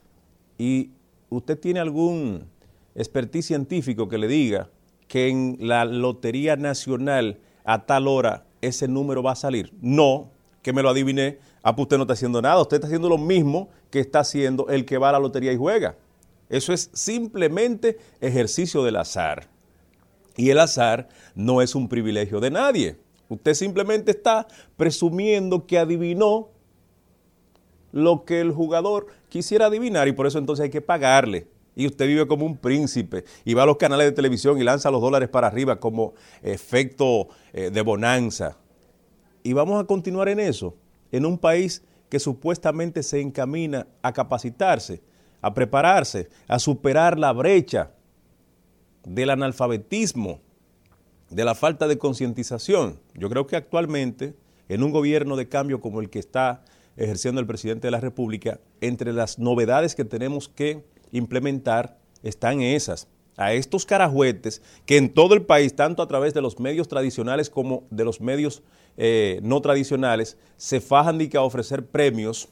Y 0.57 0.91
usted 1.29 1.59
tiene 1.59 1.81
algún 1.81 2.45
expertise 2.95 3.47
científico 3.47 4.07
que 4.07 4.17
le 4.17 4.29
diga 4.29 4.69
que 5.09 5.27
en 5.27 5.57
la 5.59 5.83
Lotería 5.83 6.55
Nacional 6.55 7.41
a 7.65 7.85
tal 7.85 8.07
hora 8.07 8.45
ese 8.61 8.87
número 8.87 9.21
va 9.21 9.33
a 9.33 9.35
salir. 9.35 9.73
No, 9.81 10.31
que 10.61 10.71
me 10.71 10.81
lo 10.81 10.89
adiviné. 10.89 11.39
Ah, 11.63 11.75
pues 11.75 11.83
usted 11.83 11.97
no 11.97 12.03
está 12.03 12.13
haciendo 12.13 12.41
nada, 12.41 12.61
usted 12.61 12.77
está 12.77 12.87
haciendo 12.87 13.09
lo 13.09 13.17
mismo 13.17 13.71
que 13.89 13.99
está 13.99 14.21
haciendo 14.21 14.69
el 14.69 14.85
que 14.85 14.97
va 14.97 15.09
a 15.09 15.11
la 15.11 15.19
lotería 15.19 15.51
y 15.51 15.57
juega. 15.57 15.97
Eso 16.47 16.71
es 16.71 16.89
simplemente 16.93 17.97
ejercicio 18.21 18.85
del 18.85 18.95
azar. 18.95 19.49
Y 20.35 20.49
el 20.49 20.59
azar 20.59 21.09
no 21.35 21.61
es 21.61 21.75
un 21.75 21.87
privilegio 21.87 22.39
de 22.39 22.51
nadie. 22.51 22.97
Usted 23.29 23.53
simplemente 23.53 24.11
está 24.11 24.47
presumiendo 24.77 25.65
que 25.65 25.77
adivinó 25.77 26.49
lo 27.91 28.25
que 28.25 28.41
el 28.41 28.51
jugador 28.51 29.07
quisiera 29.29 29.67
adivinar 29.67 30.07
y 30.07 30.13
por 30.13 30.27
eso 30.27 30.39
entonces 30.39 30.63
hay 30.63 30.69
que 30.69 30.81
pagarle. 30.81 31.47
Y 31.75 31.87
usted 31.87 32.05
vive 32.05 32.27
como 32.27 32.45
un 32.45 32.57
príncipe 32.57 33.23
y 33.45 33.53
va 33.53 33.63
a 33.63 33.65
los 33.65 33.77
canales 33.77 34.05
de 34.05 34.11
televisión 34.11 34.59
y 34.59 34.63
lanza 34.63 34.91
los 34.91 35.01
dólares 35.01 35.29
para 35.29 35.47
arriba 35.47 35.79
como 35.79 36.13
efecto 36.41 37.29
eh, 37.51 37.71
de 37.71 37.81
bonanza. 37.81 38.57
Y 39.41 39.53
vamos 39.53 39.81
a 39.81 39.85
continuar 39.85 40.29
en 40.29 40.39
eso, 40.39 40.75
en 41.11 41.25
un 41.25 41.37
país 41.37 41.83
que 42.09 42.19
supuestamente 42.19 43.01
se 43.01 43.21
encamina 43.21 43.87
a 44.03 44.13
capacitarse, 44.13 45.01
a 45.41 45.53
prepararse, 45.53 46.29
a 46.47 46.59
superar 46.59 47.17
la 47.17 47.31
brecha 47.31 47.91
del 49.05 49.29
analfabetismo, 49.29 50.39
de 51.29 51.45
la 51.45 51.55
falta 51.55 51.87
de 51.87 51.97
concientización. 51.97 52.99
Yo 53.15 53.29
creo 53.29 53.47
que 53.47 53.55
actualmente, 53.55 54.35
en 54.69 54.83
un 54.83 54.91
gobierno 54.91 55.35
de 55.35 55.49
cambio 55.49 55.81
como 55.81 56.01
el 56.01 56.09
que 56.09 56.19
está 56.19 56.63
ejerciendo 56.95 57.41
el 57.41 57.47
presidente 57.47 57.87
de 57.87 57.91
la 57.91 57.99
República, 57.99 58.59
entre 58.81 59.13
las 59.13 59.39
novedades 59.39 59.95
que 59.95 60.05
tenemos 60.05 60.47
que 60.47 60.85
implementar 61.11 61.97
están 62.21 62.61
esas. 62.61 63.07
A 63.35 63.53
estos 63.53 63.85
carajuetes 63.85 64.61
que 64.85 64.97
en 64.97 65.11
todo 65.11 65.33
el 65.33 65.41
país, 65.41 65.75
tanto 65.75 66.03
a 66.03 66.07
través 66.07 66.35
de 66.35 66.41
los 66.41 66.59
medios 66.59 66.87
tradicionales 66.87 67.49
como 67.49 67.83
de 67.89 68.05
los 68.05 68.21
medios 68.21 68.61
eh, 68.95 69.39
no 69.41 69.59
tradicionales, 69.59 70.37
se 70.55 70.79
fajan 70.79 71.17
de 71.17 71.29
que 71.29 71.37
a 71.37 71.41
ofrecer 71.41 71.85
premios, 71.85 72.47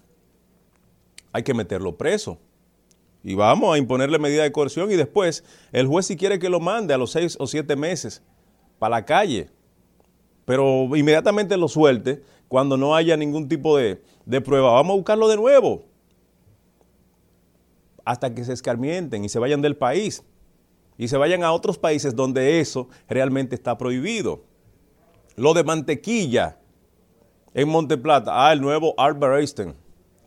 hay 1.32 1.44
que 1.44 1.54
meterlo 1.54 1.98
preso. 1.98 2.40
Y 3.24 3.36
vamos 3.36 3.76
a 3.76 3.78
imponerle 3.78 4.18
medida 4.18 4.44
de 4.44 4.52
coerción 4.52 4.92
y 4.92 4.96
después 4.96 5.44
el 5.72 5.88
juez 5.88 6.08
si 6.08 6.16
quiere 6.16 6.40
que 6.40 6.50
lo 6.50 6.60
mande 6.60 6.94
a 6.94 6.98
los 6.98 7.12
seis 7.12 7.38
o 7.40 7.46
siete 7.46 7.76
meses 7.76 8.24
para 8.80 8.98
la 8.98 9.06
calle, 9.06 9.50
pero 10.46 10.96
inmediatamente 10.96 11.56
lo 11.56 11.68
suelte 11.68 12.24
cuando 12.48 12.78
no 12.78 12.96
haya 12.96 13.16
ningún 13.16 13.48
tipo 13.48 13.78
de, 13.78 14.02
de 14.26 14.42
prueba. 14.42 14.74
Vamos 14.74 14.94
a 14.94 14.96
buscarlo 14.96 15.28
de 15.28 15.38
nuevo 15.38 15.86
hasta 18.04 18.34
que 18.34 18.44
se 18.44 18.54
escarmienten 18.54 19.24
y 19.24 19.30
se 19.30 19.38
vayan 19.38 19.62
del 19.62 19.78
país 19.78 20.24
y 20.98 21.08
se 21.08 21.18
vayan 21.18 21.44
a 21.44 21.52
otros 21.52 21.78
países 21.78 22.16
donde 22.16 22.60
eso 22.60 22.90
realmente 23.08 23.56
está 23.56 23.78
prohibido. 23.78 24.44
Lo 25.36 25.54
de 25.54 25.64
mantequilla 25.64 26.58
en 27.54 27.70
Monteplata, 27.70 28.48
ah, 28.48 28.54
el 28.54 28.62
nuevo 28.62 28.94
Albert 28.98 29.40
Einstein, 29.40 29.76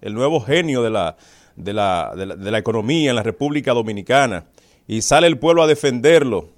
el 0.00 0.14
nuevo 0.14 0.40
genio 0.40 0.82
de 0.82 0.90
la, 0.90 1.16
de 1.56 1.72
la, 1.72 2.12
de 2.14 2.50
la, 2.50 2.58
economía 2.58 3.10
en 3.10 3.16
la 3.16 3.22
República 3.22 3.72
Dominicana, 3.72 4.46
y 4.86 5.02
sale 5.02 5.26
el 5.26 5.38
pueblo 5.38 5.62
a 5.62 5.66
defenderlo. 5.66 6.48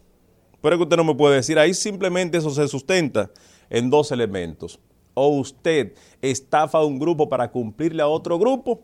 Pero 0.61 0.77
que 0.77 0.83
usted 0.85 0.97
no 0.97 1.05
me 1.05 1.15
puede 1.15 1.37
decir, 1.37 1.59
ahí 1.59 1.75
simplemente 1.75 2.39
eso 2.39 2.51
se 2.51 2.67
sustenta 2.69 3.31
en 3.71 3.91
dos 3.91 4.11
elementos. 4.11 4.81
O 5.15 5.29
usted 5.29 5.95
estafa 6.23 6.79
a 6.79 6.85
un 6.85 6.99
grupo 6.99 7.29
para 7.29 7.51
cumplirle 7.51 8.03
a 8.03 8.09
otro 8.09 8.39
grupo, 8.39 8.83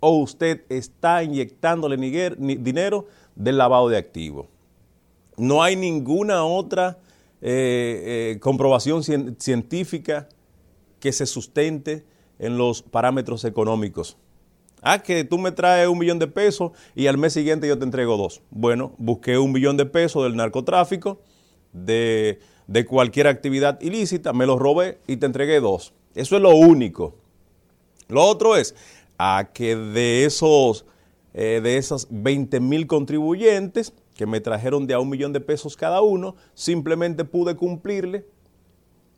o 0.00 0.18
usted 0.18 0.64
está 0.68 1.22
inyectándole 1.22 1.96
dinero 1.96 3.06
del 3.34 3.58
lavado 3.58 3.88
de 3.88 3.98
activos. 3.98 4.46
No 5.36 5.62
hay 5.62 5.76
ninguna 5.76 6.44
otra 6.44 6.98
eh, 7.40 8.34
eh, 8.34 8.40
comprobación 8.40 9.02
científica 9.02 10.28
que 10.98 11.12
se 11.12 11.26
sustente 11.26 12.04
en 12.38 12.58
los 12.58 12.82
parámetros 12.82 13.44
económicos. 13.44 14.16
Ah, 14.82 15.02
que 15.02 15.24
tú 15.24 15.38
me 15.38 15.52
traes 15.52 15.88
un 15.88 15.98
millón 15.98 16.18
de 16.18 16.26
pesos 16.26 16.72
y 16.94 17.06
al 17.06 17.18
mes 17.18 17.34
siguiente 17.34 17.68
yo 17.68 17.78
te 17.78 17.84
entrego 17.84 18.16
dos. 18.16 18.42
Bueno, 18.50 18.94
busqué 18.98 19.38
un 19.38 19.52
millón 19.52 19.76
de 19.76 19.86
pesos 19.86 20.24
del 20.24 20.36
narcotráfico, 20.36 21.20
de, 21.72 22.38
de 22.66 22.86
cualquier 22.86 23.26
actividad 23.26 23.80
ilícita, 23.80 24.32
me 24.32 24.46
los 24.46 24.58
robé 24.58 24.98
y 25.06 25.16
te 25.16 25.26
entregué 25.26 25.60
dos. 25.60 25.92
Eso 26.14 26.36
es 26.36 26.42
lo 26.42 26.54
único. 26.54 27.14
Lo 28.08 28.24
otro 28.24 28.56
es, 28.56 28.74
a 29.18 29.50
que 29.52 29.76
de 29.76 30.24
esos, 30.24 30.86
eh, 31.34 31.60
de 31.62 31.76
esos 31.76 32.08
20 32.10 32.58
mil 32.60 32.86
contribuyentes 32.86 33.92
que 34.16 34.26
me 34.26 34.40
trajeron 34.40 34.86
de 34.86 34.94
a 34.94 35.00
un 35.00 35.10
millón 35.10 35.32
de 35.32 35.40
pesos 35.40 35.76
cada 35.76 36.00
uno, 36.00 36.36
simplemente 36.54 37.24
pude 37.24 37.54
cumplirle 37.54 38.26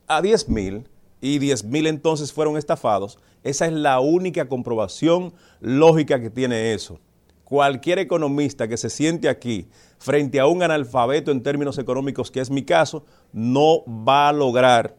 a 0.06 0.20
10 0.20 0.48
mil 0.48 0.88
y 1.22 1.38
10 1.38 1.64
mil 1.64 1.86
entonces 1.86 2.32
fueron 2.32 2.58
estafados. 2.58 3.18
Esa 3.42 3.64
es 3.66 3.72
la 3.72 4.00
única 4.00 4.46
comprobación 4.48 5.32
lógica 5.60 6.20
que 6.20 6.28
tiene 6.28 6.74
eso. 6.74 6.98
Cualquier 7.44 7.98
economista 7.98 8.68
que 8.68 8.76
se 8.76 8.90
siente 8.90 9.30
aquí 9.30 9.68
frente 9.98 10.40
a 10.40 10.46
un 10.46 10.62
analfabeto 10.62 11.30
en 11.30 11.42
términos 11.42 11.78
económicos, 11.78 12.30
que 12.30 12.40
es 12.40 12.50
mi 12.50 12.62
caso, 12.62 13.04
no 13.32 13.84
va 13.86 14.28
a 14.28 14.32
lograr 14.32 14.96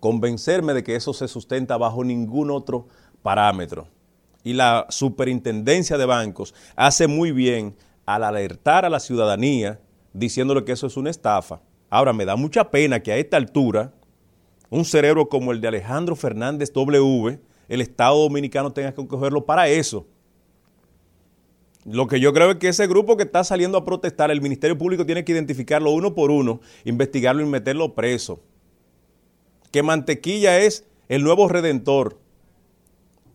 convencerme 0.00 0.74
de 0.74 0.82
que 0.82 0.96
eso 0.96 1.12
se 1.12 1.28
sustenta 1.28 1.76
bajo 1.76 2.02
ningún 2.02 2.50
otro 2.50 2.88
parámetro 3.22 3.86
y 4.44 4.54
la 4.54 4.86
superintendencia 4.88 5.98
de 5.98 6.06
bancos 6.06 6.54
hace 6.76 7.06
muy 7.06 7.32
bien 7.32 7.76
al 8.06 8.24
alertar 8.24 8.84
a 8.84 8.90
la 8.90 9.00
ciudadanía 9.00 9.80
diciéndole 10.12 10.64
que 10.64 10.72
eso 10.72 10.86
es 10.86 10.96
una 10.96 11.10
estafa. 11.10 11.60
Ahora, 11.88 12.12
me 12.12 12.24
da 12.24 12.36
mucha 12.36 12.70
pena 12.70 13.00
que 13.00 13.12
a 13.12 13.16
esta 13.16 13.36
altura 13.36 13.92
un 14.72 14.86
cerebro 14.86 15.28
como 15.28 15.52
el 15.52 15.60
de 15.60 15.68
Alejandro 15.68 16.16
Fernández 16.16 16.72
W, 16.72 17.38
el 17.68 17.80
Estado 17.82 18.18
Dominicano 18.18 18.72
tenga 18.72 18.94
que 18.94 19.06
cogerlo 19.06 19.44
para 19.44 19.68
eso. 19.68 20.06
Lo 21.84 22.06
que 22.06 22.20
yo 22.20 22.32
creo 22.32 22.52
es 22.52 22.56
que 22.56 22.68
ese 22.68 22.86
grupo 22.86 23.18
que 23.18 23.24
está 23.24 23.44
saliendo 23.44 23.76
a 23.76 23.84
protestar, 23.84 24.30
el 24.30 24.40
Ministerio 24.40 24.78
Público 24.78 25.04
tiene 25.04 25.26
que 25.26 25.32
identificarlo 25.32 25.90
uno 25.90 26.14
por 26.14 26.30
uno, 26.30 26.62
investigarlo 26.86 27.42
y 27.42 27.46
meterlo 27.46 27.94
preso. 27.94 28.40
Que 29.70 29.82
Mantequilla 29.82 30.58
es 30.60 30.86
el 31.10 31.22
nuevo 31.22 31.48
redentor. 31.48 32.18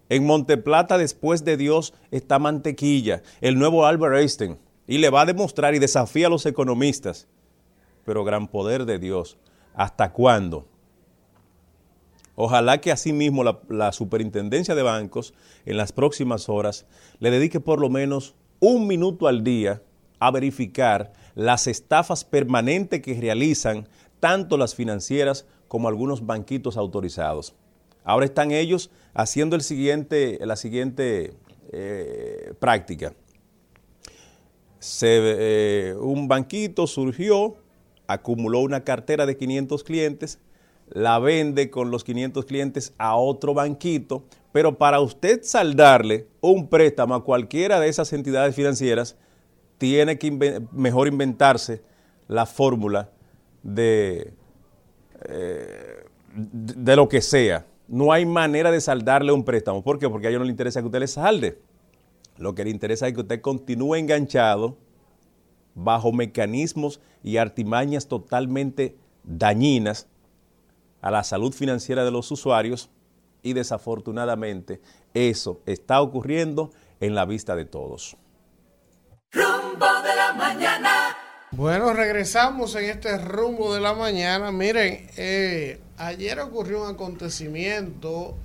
En 0.10 0.26
Monteplata, 0.26 0.98
después 0.98 1.46
de 1.46 1.56
Dios, 1.56 1.94
está 2.10 2.40
Mantequilla, 2.40 3.22
el 3.42 3.60
nuevo 3.60 3.86
Albert 3.86 4.16
Einstein, 4.16 4.58
y 4.88 4.98
le 4.98 5.12
va 5.12 5.22
a 5.22 5.26
demostrar 5.28 5.76
y 5.76 5.80
desafía 5.80 6.26
a 6.26 6.32
los 6.32 6.48
economistas. 6.48 7.28
Pero 8.06 8.24
gran 8.24 8.48
poder 8.48 8.86
de 8.86 8.98
Dios, 8.98 9.38
¿hasta 9.76 10.14
cuándo? 10.14 10.66
Ojalá 12.40 12.80
que 12.80 12.92
asimismo 12.92 13.44
la, 13.44 13.60
la 13.68 13.92
superintendencia 13.92 14.76
de 14.76 14.84
bancos 14.84 15.34
en 15.66 15.76
las 15.76 15.92
próximas 15.92 16.50
horas 16.50 16.86
le 17.20 17.32
dedique 17.32 17.60
por 17.60 17.82
lo 17.82 17.90
menos 17.90 18.36
un 18.60 18.86
minuto 18.86 19.28
al 19.28 19.44
día 19.44 19.82
a 20.20 20.30
verificar 20.30 21.14
las 21.34 21.66
estafas 21.66 22.24
permanentes 22.24 23.02
que 23.02 23.20
realizan 23.20 23.88
tanto 24.20 24.56
las 24.56 24.76
financieras 24.76 25.48
como 25.68 25.88
algunos 25.88 26.28
banquitos 26.28 26.78
autorizados. 26.78 27.56
Ahora 28.04 28.26
están 28.26 28.52
ellos 28.52 28.92
haciendo 29.16 29.58
la 29.58 29.64
siguiente 29.64 31.34
eh, 31.72 32.54
práctica. 32.60 33.14
Eh, 35.02 35.96
un 36.00 36.28
banquito 36.28 36.86
surgió, 36.86 37.56
acumuló 38.06 38.60
una 38.60 38.84
cartera 38.84 39.26
de 39.26 39.36
500 39.36 39.84
clientes, 39.84 40.40
la 40.90 41.20
vende 41.20 41.70
con 41.70 41.92
los 41.92 42.04
500 42.04 42.46
clientes 42.46 42.94
a 42.98 43.16
otro 43.16 43.54
banquito, 43.54 44.24
pero 44.52 44.78
para 44.78 45.00
usted 45.00 45.42
saldarle 45.44 46.28
un 46.42 46.68
préstamo 46.68 47.16
a 47.16 47.24
cualquiera 47.24 47.80
de 47.80 47.90
esas 47.90 48.14
entidades 48.14 48.56
financieras, 48.56 49.18
tiene 49.78 50.18
que 50.18 50.62
mejor 50.72 51.08
inventarse 51.08 51.82
la 52.28 52.46
fórmula 52.46 53.10
de, 53.64 54.34
eh, 55.30 56.06
de 56.34 56.96
lo 56.96 57.08
que 57.08 57.22
sea 57.22 57.66
no 57.88 58.12
hay 58.12 58.26
manera 58.26 58.72
de 58.72 58.82
saldarle 58.82 59.32
un 59.32 59.44
préstamo. 59.44 59.84
¿Por 59.84 59.98
qué? 59.98 60.10
Porque 60.10 60.28
a 60.28 60.30
ellos 60.30 60.40
no 60.40 60.46
les 60.46 60.52
interesa 60.52 60.82
que 60.82 60.88
usted 60.88 61.00
le 61.00 61.08
salde. 61.08 61.60
Lo 62.38 62.54
que 62.54 62.64
le 62.64 62.70
interesa 62.70 63.08
es 63.08 63.14
que 63.14 63.22
usted 63.22 63.42
continúe 63.42 63.96
enganchado 63.96 64.78
bajo 65.74 66.12
mecanismos 66.12 67.00
y 67.24 67.38
artimañas 67.38 68.08
totalmente 68.08 68.96
dañinas 69.24 70.08
a 71.02 71.12
la 71.12 71.24
salud 71.24 71.54
financiera 71.54 72.04
de 72.04 72.12
los 72.12 72.32
usuarios 72.32 72.90
y 73.44 73.54
desafortunadamente 73.54 74.82
eso 75.14 75.62
está 75.66 76.02
ocurriendo 76.02 76.72
en 77.00 77.16
la 77.16 77.26
vista 77.26 77.56
de 77.56 77.66
todos. 77.66 78.18
Rumbo 79.32 79.86
de 80.04 80.16
la 80.16 80.34
mañana. 80.34 81.16
Bueno, 81.52 81.94
regresamos 81.94 82.76
en 82.76 82.86
este 82.86 83.18
rumbo 83.18 83.74
de 83.74 83.80
la 83.80 83.94
mañana. 83.94 84.52
Miren, 84.52 85.08
eh, 85.18 85.80
ayer 85.98 86.40
ocurrió 86.40 86.84
un 86.84 86.90
acontecimiento 86.90 88.36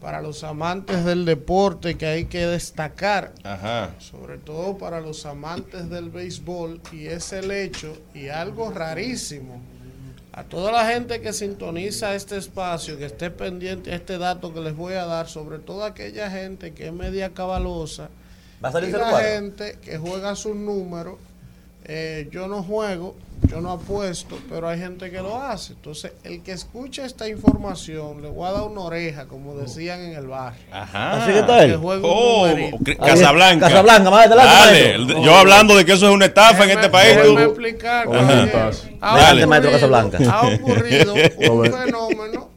para 0.00 0.22
los 0.22 0.44
amantes 0.44 1.04
del 1.04 1.24
deporte 1.24 1.96
que 1.96 2.06
hay 2.06 2.24
que 2.26 2.46
destacar, 2.46 3.34
Ajá. 3.42 3.94
sobre 3.98 4.38
todo 4.38 4.78
para 4.78 5.00
los 5.00 5.26
amantes 5.26 5.90
del 5.90 6.10
béisbol, 6.10 6.80
y 6.92 7.06
es 7.06 7.32
el 7.32 7.50
hecho, 7.50 7.96
y 8.14 8.28
algo 8.28 8.70
rarísimo, 8.70 9.60
a 10.38 10.44
toda 10.44 10.70
la 10.70 10.86
gente 10.86 11.20
que 11.20 11.32
sintoniza 11.32 12.14
este 12.14 12.36
espacio, 12.36 12.96
que 12.96 13.06
esté 13.06 13.28
pendiente 13.28 13.90
a 13.90 13.96
este 13.96 14.18
dato 14.18 14.54
que 14.54 14.60
les 14.60 14.76
voy 14.76 14.94
a 14.94 15.04
dar, 15.04 15.28
sobre 15.28 15.58
todo 15.58 15.82
aquella 15.82 16.30
gente 16.30 16.72
que 16.74 16.86
es 16.86 16.92
media 16.92 17.34
cabalosa, 17.34 18.08
¿Va 18.62 18.68
a 18.68 18.72
salir 18.72 18.90
y 18.90 18.92
cero 18.92 19.04
la 19.10 19.18
gente 19.18 19.78
que 19.82 19.98
juega 19.98 20.36
sus 20.36 20.54
números. 20.54 21.16
Eh, 21.90 22.28
yo 22.30 22.48
no 22.48 22.62
juego, 22.62 23.16
yo 23.48 23.62
no 23.62 23.72
apuesto, 23.72 24.38
pero 24.50 24.68
hay 24.68 24.78
gente 24.78 25.10
que 25.10 25.22
lo 25.22 25.40
hace. 25.40 25.72
Entonces, 25.72 26.12
el 26.22 26.42
que 26.42 26.52
escuche 26.52 27.02
esta 27.02 27.26
información, 27.28 28.20
le 28.20 28.28
voy 28.28 28.46
a 28.46 28.52
dar 28.52 28.64
una 28.64 28.82
oreja, 28.82 29.24
como 29.26 29.54
decían 29.56 30.00
en 30.02 30.12
el 30.14 30.26
barrio. 30.26 30.60
Ajá. 30.70 31.22
Así 31.22 31.32
que 31.32 31.38
está 31.38 31.64
él. 31.64 31.78
Oh, 32.02 32.46
Casablanca. 32.98 33.68
Casablanca, 33.68 34.10
más 34.10 34.26
adelante, 34.26 34.52
Dale, 34.54 34.98
maestro. 34.98 35.22
yo 35.24 35.34
hablando 35.34 35.76
de 35.76 35.84
que 35.86 35.92
eso 35.92 36.06
es 36.08 36.14
una 36.14 36.26
estafa 36.26 36.64
en 36.64 36.70
este 36.72 36.90
país. 36.90 37.16
déjeme 37.16 37.42
tú- 37.44 37.48
explicar, 37.50 38.06
ocurrido- 39.00 39.48
maestro 39.48 39.72
Casablanca. 39.72 40.18
Ha 40.30 40.46
ocurrido 40.46 41.14
un 41.14 41.64
fenómeno 41.72 42.48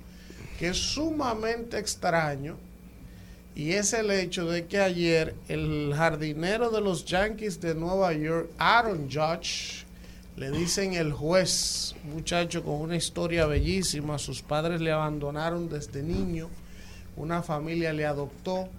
que 0.59 0.67
es 0.67 0.77
sumamente 0.77 1.77
extraño 1.79 2.57
y 3.55 3.73
es 3.73 3.93
el 3.93 4.11
hecho 4.11 4.45
de 4.49 4.65
que 4.65 4.79
ayer 4.79 5.35
el 5.47 5.93
jardinero 5.95 6.69
de 6.69 6.81
los 6.81 7.05
Yankees 7.05 7.59
de 7.59 7.75
Nueva 7.75 8.13
York, 8.13 8.49
Aaron 8.57 9.09
Judge, 9.11 9.85
le 10.37 10.49
dicen 10.51 10.93
el 10.93 11.11
juez, 11.11 11.95
muchacho 12.03 12.63
con 12.63 12.75
una 12.75 12.95
historia 12.95 13.45
bellísima, 13.45 14.17
sus 14.17 14.41
padres 14.41 14.79
le 14.79 14.91
abandonaron 14.91 15.69
desde 15.69 16.01
niño, 16.01 16.49
una 17.17 17.43
familia 17.43 17.91
le 17.91 18.05
adoptó, 18.05 18.69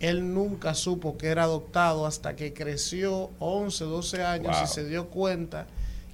él 0.00 0.34
nunca 0.34 0.74
supo 0.74 1.16
que 1.16 1.28
era 1.28 1.44
adoptado 1.44 2.04
hasta 2.04 2.36
que 2.36 2.52
creció 2.52 3.30
11, 3.38 3.84
12 3.84 4.24
años 4.24 4.56
y 4.62 4.66
se 4.66 4.86
dio 4.86 5.06
cuenta 5.06 5.66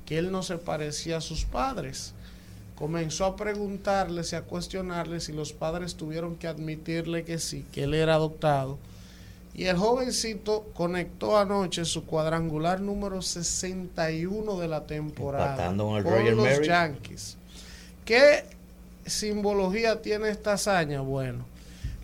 que 0.07 0.19
él 0.19 0.31
no 0.31 0.43
se 0.43 0.59
parecía 0.59 1.17
a 1.17 1.21
sus 1.21 1.45
padres. 1.45 2.15
Comenzó 2.75 3.27
a 3.27 3.37
preguntarles 3.37 4.33
y 4.33 4.37
a 4.37 4.43
cuestionarles 4.43 5.25
si 5.25 5.33
los 5.33 5.53
padres 5.53 5.95
tuvieron 5.95 6.37
que 6.37 6.49
admitirle 6.49 7.25
que 7.25 7.39
sí, 7.39 7.65
que 7.73 7.85
él 7.85 7.95
era 7.95 8.15
adoptado. 8.15 8.79
Y 9.55 9.65
el 9.65 9.77
jovencito 9.77 10.65
conectó 10.75 11.37
anoche 11.37 11.85
su 11.85 12.07
cuadrangular 12.07 12.81
número 12.81 13.21
61 13.21 14.59
de 14.59 14.69
la 14.69 14.87
temporada 14.87 15.67
con 15.67 16.37
los. 16.37 16.67
Yankees. 16.67 17.37
¿Qué 18.05 18.45
simbología 19.05 20.01
tiene 20.01 20.31
esta 20.31 20.55
hazaña? 20.55 21.03
Bueno, 21.03 21.45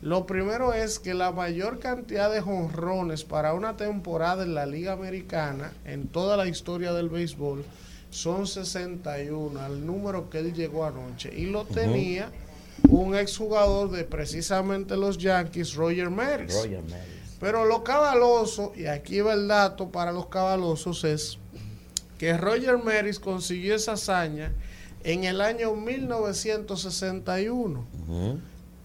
lo 0.02 0.26
primero 0.26 0.74
es 0.74 0.98
que 0.98 1.14
la 1.14 1.32
mayor 1.32 1.80
cantidad 1.80 2.30
de 2.30 2.40
jonrones 2.40 3.24
para 3.24 3.54
una 3.54 3.76
temporada 3.76 4.44
en 4.44 4.54
la 4.54 4.66
Liga 4.66 4.92
Americana, 4.92 5.72
en 5.86 6.06
toda 6.06 6.36
la 6.36 6.46
historia 6.46 6.92
del 6.92 7.08
béisbol, 7.08 7.64
son 8.10 8.46
61, 8.46 9.60
al 9.60 9.84
número 9.84 10.30
que 10.30 10.38
él 10.38 10.54
llegó 10.54 10.84
anoche. 10.84 11.32
Y 11.34 11.46
lo 11.46 11.64
tenía 11.64 12.30
un 12.88 13.16
exjugador 13.16 13.90
de 13.90 14.04
precisamente 14.04 14.96
los 14.96 15.18
Yankees, 15.18 15.74
Roger 15.74 16.10
Maris. 16.10 16.54
Roger 16.54 16.82
Maris. 16.82 17.18
Pero 17.40 17.64
lo 17.64 17.82
cabaloso, 17.84 18.72
y 18.76 18.86
aquí 18.86 19.20
va 19.20 19.34
el 19.34 19.46
dato 19.46 19.90
para 19.90 20.10
los 20.12 20.26
cabalosos, 20.26 21.04
es 21.04 21.38
que 22.18 22.36
Roger 22.36 22.78
Maris 22.78 23.20
consiguió 23.20 23.76
esa 23.76 23.92
hazaña 23.92 24.52
en 25.04 25.22
el 25.24 25.40
año 25.40 25.74
1961. 25.74 27.86
Ujú. 28.08 28.40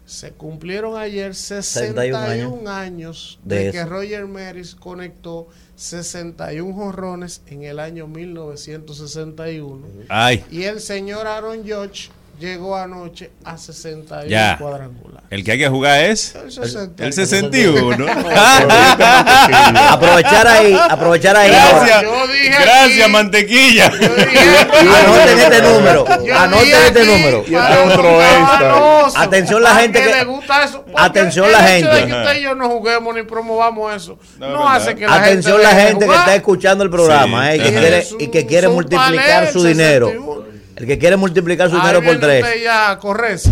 Se 0.06 0.32
cumplieron 0.32 0.98
ayer 0.98 1.34
61 1.34 2.18
61 2.18 2.70
años 2.70 2.70
años 2.70 3.40
de 3.44 3.70
eso. 3.70 3.72
que 3.72 3.86
Roger 3.86 4.26
Maris 4.28 4.76
conectó 4.76 5.48
61 5.76 6.74
jonrones 6.74 7.42
en 7.48 7.64
el 7.64 7.80
año 7.80 8.08
1961. 8.08 9.88
Ay, 10.10 10.44
Y 10.52 10.64
el 10.64 10.82
señor 10.82 11.28
Aaron 11.28 11.60
Judge 11.64 12.10
llegó 12.44 12.76
anoche 12.76 13.32
a 13.46 13.58
61 13.58 14.28
ya. 14.30 14.58
cuadrangular. 14.60 15.24
El 15.30 15.44
que 15.44 15.52
hay 15.54 15.58
que 15.58 15.70
jugar 15.70 16.04
es 16.04 16.36
El 16.36 16.52
61. 16.52 17.08
el 17.08 17.14
61. 17.14 18.06
aprovechar 19.90 20.48
ahí, 20.48 20.78
aprovechar 20.90 21.36
ahí. 21.36 21.50
Gracias, 21.52 22.02
Yo 22.04 22.28
dije 22.28 22.50
gracias, 22.50 23.02
aquí- 23.04 23.12
mantequilla. 23.12 23.86
Anoten 25.04 25.40
este 25.40 25.62
número. 25.62 26.06
Anoten 26.38 26.84
este 26.86 27.06
número. 27.06 27.44
Y 27.48 27.56
este 27.56 27.78
otro 27.78 28.22
extra. 28.22 28.60
Cabaloso. 28.60 29.18
Atención 29.20 29.64
la 29.64 29.72
¿A 29.72 29.76
gente 29.80 30.02
que- 30.02 30.14
le 30.14 30.24
gusta 30.26 30.64
eso? 30.64 30.86
Atención 30.96 31.52
la 31.52 31.62
de 31.62 31.68
gente. 31.68 31.90
que 32.08 32.14
usted 32.14 32.38
y 32.38 32.42
yo 32.44 32.56
no 32.56 32.70
juguemos 32.70 33.16
ni 33.16 33.24
promovamos 33.24 33.94
eso. 33.96 34.18
No, 34.38 34.68
hace 34.68 34.96
que 34.96 35.06
la 35.08 35.16
Atención 35.16 35.58
gente 35.62 35.74
la 35.74 35.82
gente 35.82 36.06
que 36.08 36.16
está 36.16 36.36
escuchando 36.36 36.84
el 36.84 36.90
programa 36.90 37.52
Sí. 37.52 37.54
eh, 37.54 37.56
y, 37.58 37.60
que 37.64 37.72
quiere, 37.80 38.08
y 38.20 38.28
que 38.28 38.46
quiere 38.46 38.68
multiplicar 38.68 39.52
su 39.52 39.64
dinero. 39.64 40.12
61. 40.76 40.82
El 40.82 40.88
que 40.88 41.00
quiere 41.00 41.16
multiplicar 41.18 41.70
su 41.70 41.76
Ahí 41.76 41.82
dinero 41.82 42.02
por 42.04 42.20
tres. 42.20 42.46
ya. 42.64 42.98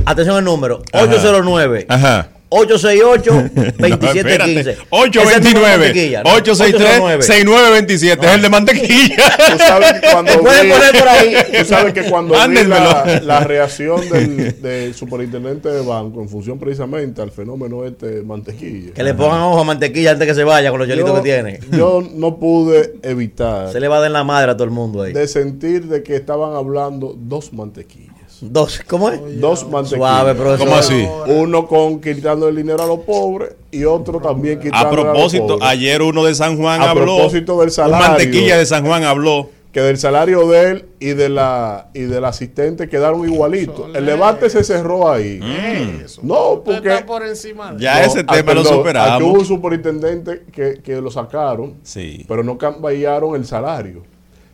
Atención 0.06 0.38
al 0.38 0.43
número. 0.43 0.81
Ajá. 0.91 1.03
809. 1.03 1.85
Ajá. 1.89 2.27
868-2715. 2.52 4.76
829 4.90 6.22
863 6.23 7.26
6927 7.26 8.26
es 8.28 8.34
el 8.34 8.41
de 8.41 8.49
mantequilla. 8.49 9.38
Tú 9.52 9.57
sabes 9.57 9.94
que 10.02 10.07
cuando 10.11 10.40
Pueden 10.41 10.65
vi- 10.68 10.72
poner 10.73 10.99
por 10.99 11.07
ahí. 11.07 11.36
Tú 11.60 11.65
sabes 11.65 11.94
que 11.94 12.03
cuando 12.03 12.34
vi 12.49 12.64
la, 12.65 13.22
la 13.23 13.40
reacción 13.41 14.02
del, 14.10 14.61
del 14.61 14.94
superintendente 14.94 15.69
de 15.69 15.82
banco 15.82 16.22
en 16.22 16.28
función 16.30 16.60
precisamente 16.60 17.22
al 17.22 17.32
fenómeno 17.32 17.86
este 17.86 18.22
mantequilla. 18.22 18.94
Que 18.94 19.03
le 19.03 19.14
pongan 19.14 19.41
ojo 19.41 19.61
a 19.61 19.64
mantequilla 19.64 20.11
antes 20.11 20.28
que 20.28 20.36
se 20.36 20.44
vaya 20.44 20.69
con 20.72 20.80
los 20.80 20.88
chelitos 20.90 21.15
que 21.19 21.23
tiene. 21.23 21.60
yo 21.72 22.03
no 22.14 22.38
pude 22.38 22.95
evitar 23.03 23.72
Se 23.72 23.80
le 23.80 23.88
va 23.88 23.98
a 23.98 23.99
dar 24.02 24.07
en 24.07 24.14
la 24.14 24.23
madre 24.23 24.52
a 24.52 24.56
todo 24.56 24.65
el 24.65 24.72
mundo 24.72 25.03
ahí. 25.03 25.14
de 25.14 25.28
sentir 25.28 25.86
de 25.86 26.03
que 26.03 26.15
estaban 26.18 26.53
hablando 26.53 27.15
dos 27.18 27.53
mantequillas. 27.53 28.11
Dos, 28.41 28.81
¿cómo 28.88 29.09
es? 29.09 29.39
Dos 29.39 29.69
mantequillas. 29.69 29.99
Suave, 29.99 30.35
profesor. 30.35 30.68
¿Cómo 30.68 30.77
así? 30.80 31.07
Uno 31.27 31.68
con 31.68 32.01
quitando 32.01 32.47
el 32.47 32.55
dinero 32.55 32.84
a 32.84 32.88
los 32.88 32.99
pobres 33.01 33.53
y 33.72 33.84
otro 33.85 34.19
también 34.19 34.59
quitando 34.59 34.88
A 34.88 34.89
propósito, 34.91 35.57
ayer 35.61 36.01
uno 36.01 36.26
de 36.26 36.34
San 36.35 36.57
Juan 36.57 36.81
A 36.81 36.89
habló. 36.91 37.18
propósito 37.18 37.59
del 37.59 37.68
un 37.69 37.72
salario. 37.72 38.07
mantequilla 38.07 38.57
de 38.57 38.65
San 38.65 38.85
Juan 38.85 39.03
habló. 39.03 39.49
que 39.72 39.80
del 39.81 39.97
salario 39.97 40.47
de 40.49 40.69
él 40.72 40.85
y 40.99 41.09
de 41.13 41.30
la 41.30 41.89
y 41.93 42.01
del 42.01 42.26
asistente 42.26 42.89
quedaron 42.89 43.23
igualitos. 43.31 43.95
El 43.95 44.05
debate 44.05 44.49
se 44.49 44.63
cerró 44.65 45.09
ahí. 45.09 45.39
Eso. 46.03 46.22
No, 46.23 46.61
porque 46.65 46.89
está 46.89 47.05
por 47.05 47.23
encima 47.26 47.72
de 47.73 47.84
Ya 47.84 47.99
No, 48.01 48.05
ese 48.07 48.19
ah, 48.27 48.34
tema 48.34 48.53
lo 48.53 48.63
perdón, 48.63 48.77
superamos. 48.80 49.11
Aquí 49.11 49.23
hubo 49.23 49.34
un 49.39 49.45
superintendente 49.45 50.43
que, 50.51 50.81
que 50.84 50.99
lo 50.99 51.09
sacaron, 51.11 51.76
Sí. 51.84 52.26
pero 52.27 52.43
no 52.43 52.57
cambiaron 52.57 53.35
el 53.35 53.45
salario. 53.45 54.01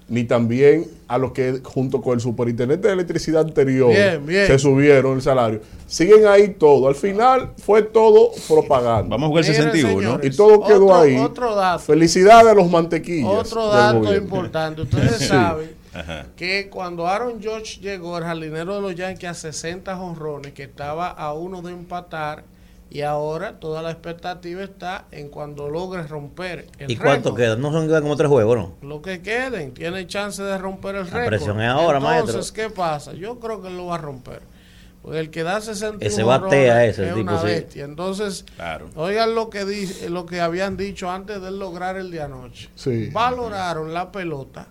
Ni 0.09 0.23
también 0.23 0.85
a 1.09 1.17
los 1.17 1.33
que 1.33 1.59
junto 1.63 2.01
con 2.01 2.13
el 2.13 2.21
superintendente 2.21 2.87
de 2.87 2.93
electricidad 2.93 3.41
anterior 3.41 3.89
Bien, 3.89 4.25
bien. 4.25 4.47
se 4.47 4.57
subieron 4.57 5.15
el 5.17 5.21
salario. 5.21 5.59
Siguen 5.85 6.25
ahí 6.27 6.49
todo. 6.57 6.87
Al 6.87 6.95
final 6.95 7.51
fue 7.57 7.81
todo 7.81 8.31
propaganda. 8.47 9.09
Vamos 9.17 9.25
a 9.25 9.27
jugar 9.27 9.43
el 9.45 9.49
Miren, 9.51 9.63
61. 9.71 9.99
señores, 10.01 10.33
Y 10.33 10.37
todo 10.37 10.65
quedó 10.65 10.95
ahí. 10.95 11.17
Otro 11.17 11.53
dato. 11.55 11.79
Felicidades 11.79 12.47
a 12.47 12.53
los 12.53 12.69
mantequillas. 12.69 13.29
Otro 13.51 13.67
dato 13.67 14.15
importante. 14.15 14.81
Ustedes 14.83 15.11
Sí. 15.17 15.25
saben 15.27 15.71
Ajá. 15.93 16.25
que 16.37 16.69
cuando 16.69 17.05
Aaron 17.07 17.41
George 17.41 17.81
llegó, 17.81 18.17
el 18.17 18.23
jardinero 18.23 18.75
de 18.75 18.81
los 18.81 18.95
Yankees, 18.95 19.29
a 19.29 19.33
60 19.33 19.95
jonrones, 19.97 20.53
que 20.53 20.63
estaba 20.63 21.09
a 21.09 21.33
uno 21.33 21.61
de 21.61 21.73
empatar, 21.73 22.43
y 22.89 23.01
ahora 23.01 23.59
toda 23.59 23.81
la 23.81 23.91
expectativa 23.91 24.63
está 24.63 25.05
en 25.11 25.29
cuando 25.29 25.69
logre 25.69 26.03
romper 26.03 26.67
el 26.79 26.89
¿Y 26.91 26.95
cuánto 26.95 27.29
récord. 27.29 27.35
queda? 27.41 27.55
No 27.57 27.71
son 27.71 27.87
quedan 27.87 28.01
como 28.03 28.15
tres 28.15 28.29
juegos, 28.29 28.57
¿no? 28.57 28.75
Lo 28.87 29.01
que 29.01 29.21
queden, 29.21 29.73
tiene 29.73 30.07
chance 30.07 30.41
de 30.41 30.57
romper 30.57 30.95
el 30.95 31.05
récord. 31.05 31.25
presión 31.27 31.61
es 31.61 31.67
ahora, 31.69 31.97
Entonces, 31.97 32.35
maestro. 32.35 32.53
¿qué 32.53 32.69
pasa? 32.73 33.13
Yo 33.13 33.39
creo 33.39 33.61
que 33.61 33.67
él 33.67 33.77
lo 33.77 33.87
va 33.87 33.95
a 33.95 33.99
romper. 33.99 34.41
Porque 35.01 35.19
el 35.19 35.29
que 35.29 35.43
da 35.43 35.61
61 35.61 35.99
Ese 36.05 36.23
batea 36.23 36.85
ese, 36.85 37.03
el 37.03 37.09
es 37.09 37.15
tipo, 37.15 37.29
una 37.31 37.39
sí. 37.39 37.45
bestia. 37.45 37.85
Entonces, 37.85 38.45
Claro. 38.55 38.89
oigan 38.95 39.35
lo 39.35 39.49
que, 39.49 39.63
di- 39.63 40.09
lo 40.09 40.25
que 40.25 40.41
habían 40.41 40.75
dicho 40.75 41.09
antes 41.09 41.41
de 41.41 41.47
él 41.49 41.59
lograr 41.59 41.95
el 41.97 42.11
de 42.11 42.21
anoche. 42.21 42.69
Sí. 42.75 43.09
Valoraron 43.13 43.93
la 43.93 44.11
pelota 44.11 44.67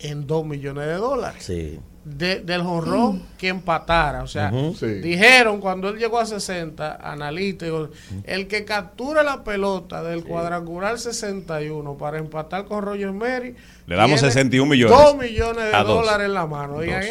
en 0.00 0.26
2 0.26 0.44
millones 0.46 0.86
de 0.86 0.94
dólares. 0.94 1.44
Sí. 1.44 1.78
De- 2.04 2.40
del 2.40 2.62
jonrón 2.62 3.22
que 3.38 3.48
empatara. 3.48 4.22
O 4.22 4.26
sea. 4.26 4.50
Sí. 4.78 4.86
dijeron 5.00 5.60
cuando 5.60 5.88
él 5.88 5.98
llegó 5.98 6.18
a 6.18 6.26
60, 6.26 6.96
analistas, 7.02 7.66
digo, 7.68 7.90
el 8.24 8.46
que 8.48 8.64
capture 8.64 9.22
la 9.22 9.44
pelota 9.44 10.02
del 10.02 10.24
cuadrangular 10.24 10.98
61 10.98 11.94
para 11.98 12.18
empatar 12.18 12.64
con 12.64 12.82
Roger 12.82 13.12
Mary. 13.12 13.54
Le 13.86 13.96
damos 13.96 14.20
tiene 14.20 14.32
61 14.32 14.70
millones. 14.70 14.96
2 14.96 15.16
millones 15.16 15.64
de 15.64 15.84
dólares 15.84 16.26
en 16.26 16.34
la 16.34 16.46
mano. 16.46 16.76
Oigan. 16.76 17.04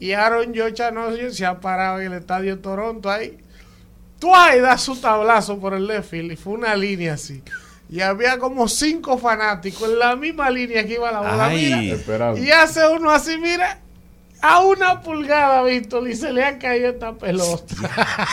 Y 0.00 0.12
Aaron 0.12 0.52
George 0.52 0.82
anoche 0.82 1.30
se 1.30 1.46
ha 1.46 1.60
parado 1.60 2.00
en 2.00 2.12
el 2.12 2.18
estadio 2.18 2.56
de 2.56 2.62
Toronto 2.62 3.10
ahí. 3.10 3.38
Tuay 4.18 4.60
da 4.60 4.78
su 4.78 4.96
tablazo 4.96 5.58
por 5.58 5.74
el 5.74 5.86
left 5.86 6.10
field 6.10 6.32
y 6.32 6.36
fue 6.36 6.54
una 6.54 6.74
línea 6.76 7.14
así. 7.14 7.42
Y 7.90 8.00
había 8.00 8.38
como 8.38 8.66
cinco 8.68 9.18
fanáticos 9.18 9.88
en 9.88 9.98
la 9.98 10.16
misma 10.16 10.50
línea 10.50 10.86
que 10.86 10.94
iba 10.94 11.12
la 11.12 11.18
bola. 11.18 11.46
Ay. 11.46 11.94
mira, 12.06 12.38
y 12.38 12.50
hace 12.50 12.88
uno 12.88 13.10
así, 13.10 13.36
mira, 13.38 13.80
a 14.44 14.60
una 14.60 15.00
pulgada, 15.00 15.62
Víctor, 15.62 16.06
y 16.06 16.14
se 16.14 16.30
le 16.30 16.44
ha 16.44 16.58
caído 16.58 16.90
esta 16.90 17.14
pelota. 17.14 17.74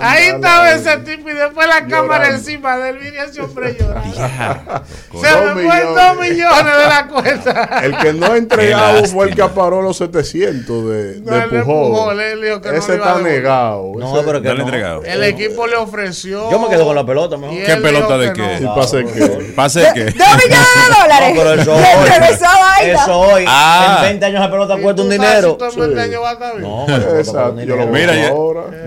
Ahí 0.00 0.28
estaba 0.28 0.70
ese 0.72 0.96
tipo 0.98 1.28
y 1.30 1.34
después 1.34 1.68
la 1.68 1.86
cámara 1.86 2.28
encima 2.30 2.76
de 2.78 2.90
él. 2.90 2.98
Mira 3.02 3.24
ese 3.24 3.40
hombre 3.40 3.76
llorando. 3.80 4.14
Se 4.14 5.30
Dos 5.30 5.54
me 5.54 5.62
fue 5.64 5.84
dos 5.84 6.18
millones 6.18 6.76
de 6.78 6.86
la 6.88 7.06
cuenta. 7.12 7.80
El 7.82 7.96
que 7.98 8.12
no 8.12 8.26
ha 8.32 8.36
entregado 8.36 9.04
fue 9.06 9.28
el 9.28 9.34
que 9.34 9.42
aparó 9.42 9.82
los 9.82 9.96
700 9.98 10.66
de, 10.88 11.20
No, 11.22 11.32
de 11.32 11.42
Pujol. 11.42 11.58
empujó, 11.58 12.12
él 12.12 12.42
dijo 12.42 12.60
que 12.60 12.68
no 12.70 12.74
Ese 12.76 12.94
está 12.94 13.18
negado. 13.20 13.92
No, 13.96 14.16
Ese- 14.16 14.26
pero 14.26 14.42
que 14.42 14.54
No 14.54 14.60
entregado. 14.62 15.02
El 15.04 15.22
equipo 15.24 15.66
le 15.66 15.76
ofreció. 15.76 16.50
Yo 16.50 16.58
me 16.58 16.68
quedo 16.68 16.84
con 16.86 16.94
la 16.96 17.04
pelota 17.04 17.36
mejor. 17.36 17.56
¿Qué 17.64 17.76
pelota 17.76 18.18
de 18.18 18.32
qué? 18.32 18.60
no. 18.60 18.72
¿Y 18.72 18.76
pase 18.76 19.04
qué? 19.04 19.52
¿Pase 19.54 19.86
qué? 19.94 20.04
Dos 20.06 20.14
millones 20.16 20.68
de 20.88 21.02
dólares. 21.02 21.34
No, 21.34 21.40
pero 21.42 21.54
eso 21.62 21.72
hoy. 21.74 22.88
Eso. 22.90 23.28
Ah. 23.48 23.96
En 23.98 24.02
20 24.20 24.26
años 24.26 24.40
esa 24.40 24.50
pelota 24.50 24.76
cuesta 24.78 25.02
un 25.02 25.08
¿Tú 25.10 25.14
sabes 25.16 25.20
dinero. 25.20 25.58
si 25.60 25.76
tú 25.76 25.82
en 25.82 25.94
20 25.94 26.00
años 26.02 26.20
vas 26.22 26.30
a 26.30 26.32
estar 26.34 26.56
bien? 26.56 26.62
No, 26.62 26.86
Exacto. 27.18 27.52
Mira. 27.92 28.14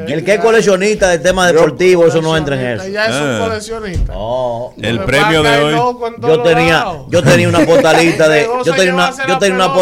El 0.08 0.24
que 0.24 0.34
es 0.36 0.40
coleccionista 0.40 0.87
de 1.10 1.20
temas 1.20 1.52
deportivos, 1.52 2.08
eso 2.08 2.22
no 2.22 2.36
entra 2.38 2.56
en 2.60 2.80
eso. 2.80 2.88
Ya 2.88 3.06
es 3.08 3.16
un 3.16 3.28
Ah. 3.28 3.40
coleccionista. 3.48 4.14
No. 4.14 4.74
El 4.82 5.00
premio 5.02 5.44
de 5.44 5.64
hoy. 5.64 5.76
Yo 6.22 6.42
tenía, 6.44 6.86
yo 7.10 7.24
tenía 7.24 7.50
una 7.50 7.66
postalita 7.66 8.30
de, 8.30 8.48
yo 8.66 8.74
tenía 8.76 8.94
una, 8.94 9.12
yo 9.28 9.38
tenía 9.38 9.56
una 9.56 9.74
le 9.74 9.78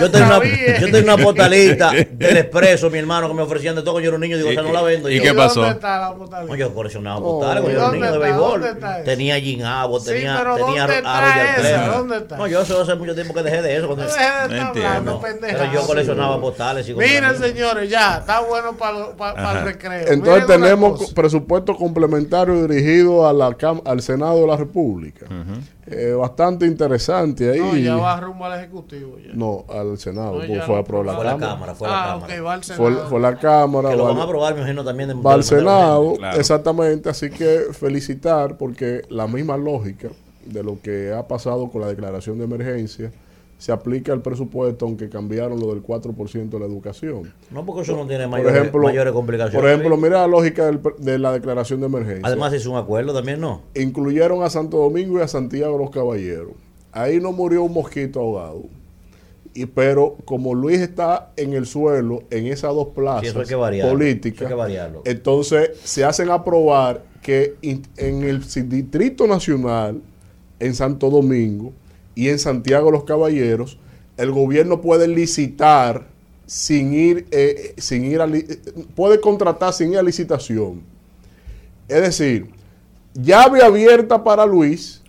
yo 0.00 0.10
tenía 0.10 0.26
una, 0.26 0.78
yo 0.80 0.90
tenía 0.90 1.14
una 1.14 1.16
postalita 1.24 1.90
del 2.12 2.36
expreso, 2.36 2.90
mi 2.90 2.98
hermano, 2.98 3.28
que 3.28 3.34
me 3.34 3.42
ofrecían 3.42 3.74
de 3.76 3.82
todo 3.82 3.92
cuando 3.94 4.04
yo 4.04 4.08
era 4.10 4.16
un 4.16 4.20
niño, 4.22 4.36
digo, 4.36 4.50
o 4.50 4.52
sea, 4.52 4.62
no 4.62 4.72
la 4.72 4.82
vendo. 4.82 5.08
¿Y 5.10 5.16
yo, 5.16 5.22
qué 5.22 5.34
pasó? 5.34 5.60
¿Dónde 5.60 5.74
está 5.76 5.98
la 6.00 6.14
postalita? 6.14 6.52
No, 6.52 6.58
yo 6.58 6.74
coleccionaba 6.74 7.16
Oh. 7.20 7.38
postales 7.40 7.62
cuando 7.62 7.70
¿Y 7.70 7.72
yo 7.74 7.78
era 7.80 7.88
un 7.88 7.94
niño 8.00 8.12
de 8.12 8.18
béisbol. 8.18 8.78
Tenía 9.04 9.40
Jim 9.40 9.62
tenía, 10.00 10.42
tenía 10.54 10.86
¿dónde 10.86 10.92
a 10.92 10.96
está 10.96 11.20
Roger. 11.20 12.38
No, 12.38 12.46
yo 12.46 12.62
eso 12.62 12.80
hace 12.82 12.94
mucho 12.94 13.14
tiempo 13.14 13.34
que 13.34 13.42
dejé 13.42 13.62
de 13.62 13.76
eso. 13.76 13.88
pero 15.40 15.72
yo 15.72 15.86
coleccionaba 15.86 16.40
postales. 16.40 16.86
compraba- 16.94 17.46
señores, 17.48 17.90
ya, 17.90 18.18
está 18.18 18.40
bueno 18.40 18.72
para 18.76 19.29
el 19.36 19.44
Ajá. 19.44 19.64
recreo. 19.64 20.08
Entonces 20.08 20.44
Miren 20.48 20.62
tenemos 20.62 21.12
presupuesto 21.12 21.76
complementario 21.76 22.66
dirigido 22.66 23.26
a 23.26 23.32
la 23.32 23.50
cam- 23.50 23.82
al 23.84 24.02
Senado 24.02 24.40
de 24.40 24.46
la 24.46 24.56
República. 24.56 25.26
Eh, 25.86 26.12
bastante 26.12 26.66
interesante 26.66 27.50
ahí. 27.50 27.58
No, 27.58 27.76
ya 27.76 27.96
va 27.96 28.20
rumbo 28.20 28.44
al 28.44 28.58
Ejecutivo. 28.60 29.16
Ya. 29.18 29.32
No, 29.34 29.64
al 29.68 29.98
Senado, 29.98 30.34
No, 30.40 30.46
pues, 30.46 30.64
fue 30.64 30.74
lo 30.76 30.80
aprobado 30.80 31.16
Fue 31.16 31.24
la 31.24 31.32
la 31.32 31.36
Cámara. 31.38 31.52
Cámara, 31.54 31.74
fue 31.74 31.88
la 31.88 31.94
Ah, 31.94 32.12
Cámara. 32.14 32.34
ok, 32.40 32.46
va 32.46 32.52
al 32.54 32.64
Fue, 32.64 32.76
Senado. 32.76 33.08
fue 33.08 33.20
la 33.20 33.36
Cámara. 33.38 33.90
Que 33.90 33.96
lo 33.96 34.04
va- 34.04 34.10
van 34.10 34.20
a 34.20 34.22
aprobar, 34.24 34.54
me 34.54 34.60
imagino, 34.60 34.84
también. 34.84 35.08
de- 35.08 35.14
va 35.16 35.34
al 35.34 35.42
Senado, 35.44 36.14
Claro. 36.16 36.38
exactamente, 36.40 37.08
así 37.08 37.28
que 37.30 37.60
felicitar 37.72 38.56
porque 38.56 39.02
la 39.08 39.26
misma 39.26 39.56
lógica 39.56 40.08
de 40.44 40.62
lo 40.62 40.80
que 40.80 41.12
ha 41.12 41.26
pasado 41.26 41.68
con 41.70 41.80
la 41.82 41.88
declaración 41.88 42.38
de 42.38 42.44
emergencia 42.44 43.10
se 43.60 43.72
aplica 43.72 44.12
al 44.14 44.22
presupuesto, 44.22 44.86
aunque 44.86 45.10
cambiaron 45.10 45.60
lo 45.60 45.68
del 45.74 45.82
4% 45.82 46.48
de 46.48 46.58
la 46.58 46.64
educación. 46.64 47.32
No, 47.50 47.64
porque 47.66 47.82
eso 47.82 47.94
no 47.94 48.06
tiene 48.06 48.26
mayores, 48.26 48.56
ejemplo, 48.56 48.82
mayores 48.84 49.12
complicaciones. 49.12 49.60
por 49.60 49.68
ejemplo, 49.70 49.96
mira 49.98 50.20
la 50.22 50.26
lógica 50.26 50.64
del 50.64 50.80
de 50.98 51.18
la 51.18 51.30
declaración 51.32 51.78
de 51.80 51.86
emergencia. 51.86 52.26
Además, 52.26 52.54
hizo 52.54 52.70
un 52.70 52.78
acuerdo 52.78 53.12
también, 53.12 53.38
¿no? 53.40 53.60
Incluyeron 53.74 54.42
a 54.42 54.48
Santo 54.50 54.78
Domingo 54.78 55.18
y 55.18 55.22
a 55.22 55.28
Santiago 55.28 55.76
los 55.76 55.90
Caballeros. 55.90 56.52
Ahí 56.90 57.20
no 57.20 57.32
murió 57.32 57.62
un 57.62 57.74
mosquito 57.74 58.18
ahogado. 58.20 58.62
Y, 59.52 59.66
pero 59.66 60.16
como 60.24 60.54
Luis 60.54 60.78
está 60.80 61.32
en 61.36 61.52
el 61.52 61.66
suelo, 61.66 62.22
en 62.30 62.46
esas 62.46 62.72
dos 62.74 62.88
plazas 62.94 63.26
Sí, 63.28 63.34
que 63.46 63.56
políticas, 63.82 64.36
Eso 64.40 64.44
hay 64.46 64.48
que 64.48 64.54
variarlo. 64.54 65.02
entonces 65.04 65.70
se 65.84 66.04
hacen 66.04 66.30
aprobar 66.30 67.02
que 67.20 67.56
in- 67.60 67.82
en 67.98 68.22
el 68.22 68.40
Distrito 68.68 69.26
Nacional, 69.26 70.00
en 70.60 70.74
Santo 70.74 71.10
Domingo 71.10 71.72
y 72.14 72.28
en 72.28 72.38
Santiago 72.38 72.90
los 72.90 73.04
Caballeros, 73.04 73.78
el 74.16 74.30
gobierno 74.30 74.80
puede 74.80 75.08
licitar 75.08 76.06
sin 76.46 76.92
ir, 76.92 77.26
eh, 77.30 77.74
sin 77.78 78.04
ir 78.04 78.20
a 78.20 78.28
puede 78.94 79.20
contratar 79.20 79.72
sin 79.72 79.92
ir 79.92 79.98
a 79.98 80.02
licitación. 80.02 80.82
Es 81.88 82.02
decir, 82.02 82.50
llave 83.14 83.62
abierta 83.62 84.22
para 84.22 84.44
Luis, 84.44 85.00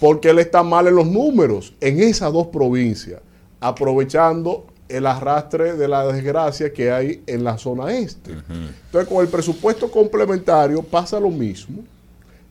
porque 0.00 0.30
él 0.30 0.38
está 0.38 0.62
mal 0.62 0.86
en 0.86 0.94
los 0.94 1.06
números 1.06 1.74
en 1.80 2.00
esas 2.00 2.32
dos 2.32 2.46
provincias, 2.48 3.20
aprovechando 3.60 4.66
el 4.88 5.06
arrastre 5.06 5.74
de 5.74 5.88
la 5.88 6.06
desgracia 6.06 6.72
que 6.72 6.90
hay 6.90 7.22
en 7.26 7.44
la 7.44 7.58
zona 7.58 7.92
este. 7.92 8.32
Entonces, 8.32 9.08
con 9.08 9.22
el 9.22 9.28
presupuesto 9.28 9.90
complementario 9.90 10.82
pasa 10.82 11.20
lo 11.20 11.30
mismo, 11.30 11.84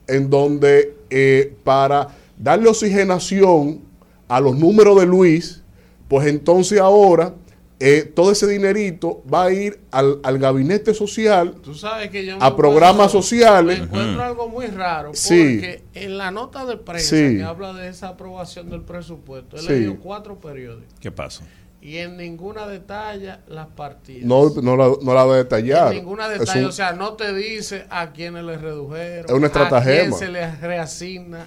en 0.06 0.30
donde 0.30 0.96
eh, 1.10 1.56
para 1.64 2.10
darle 2.38 2.70
oxigenación 2.70 3.87
a 4.28 4.40
los 4.40 4.56
números 4.58 5.00
de 5.00 5.06
Luis, 5.06 5.64
pues 6.08 6.28
entonces 6.28 6.80
ahora 6.80 7.34
eh, 7.80 8.12
todo 8.16 8.32
ese 8.32 8.48
dinerito 8.48 9.22
va 9.32 9.44
a 9.44 9.52
ir 9.52 9.80
al, 9.92 10.20
al 10.24 10.40
gabinete 10.40 10.96
social, 10.96 11.56
Tú 11.62 11.76
sabes 11.76 12.10
que 12.10 12.26
yo 12.26 12.38
a 12.42 12.56
programas 12.56 13.12
sociales. 13.12 13.78
me 13.78 13.86
encuentro 13.86 14.24
algo 14.24 14.48
muy 14.50 14.66
raro 14.66 15.12
Sí. 15.14 15.60
porque 15.60 15.84
en 15.94 16.18
la 16.18 16.32
nota 16.32 16.66
de 16.66 16.78
prensa 16.78 17.10
Sí. 17.16 17.38
que 17.38 17.44
habla 17.44 17.74
de 17.74 17.90
esa 17.90 18.08
aprobación 18.10 18.72
del 18.72 18.82
presupuesto, 18.82 19.58
él 19.58 19.62
Sí. 19.92 19.98
cuatro 20.02 20.40
periódicos 20.40 20.92
¿Qué 21.00 21.12
pasa? 21.12 21.44
y 21.80 21.98
en 21.98 22.18
ninguna 22.18 22.66
detalla 22.68 23.42
las 23.48 23.68
partidas. 23.68 24.26
No, 24.26 24.50
no 24.60 24.76
la, 24.76 24.92
no 25.00 25.14
la 25.14 25.24
va 25.26 25.36
a 25.36 25.38
detallar. 25.38 25.92
En 25.94 26.00
ninguna 26.00 26.28
un- 26.30 26.66
o 26.66 26.72
sea, 26.72 26.94
no 26.94 27.14
te 27.14 27.32
dice 27.32 27.86
a 27.92 28.12
quiénes 28.12 28.44
le 28.44 28.58
redujeron, 28.58 29.26
Es 29.28 29.32
una 29.32 29.48
a 29.48 29.52
quién 29.52 29.64
estratagema. 29.64 30.18
se 30.18 30.28
le 30.30 30.56
reasigna, 30.56 31.46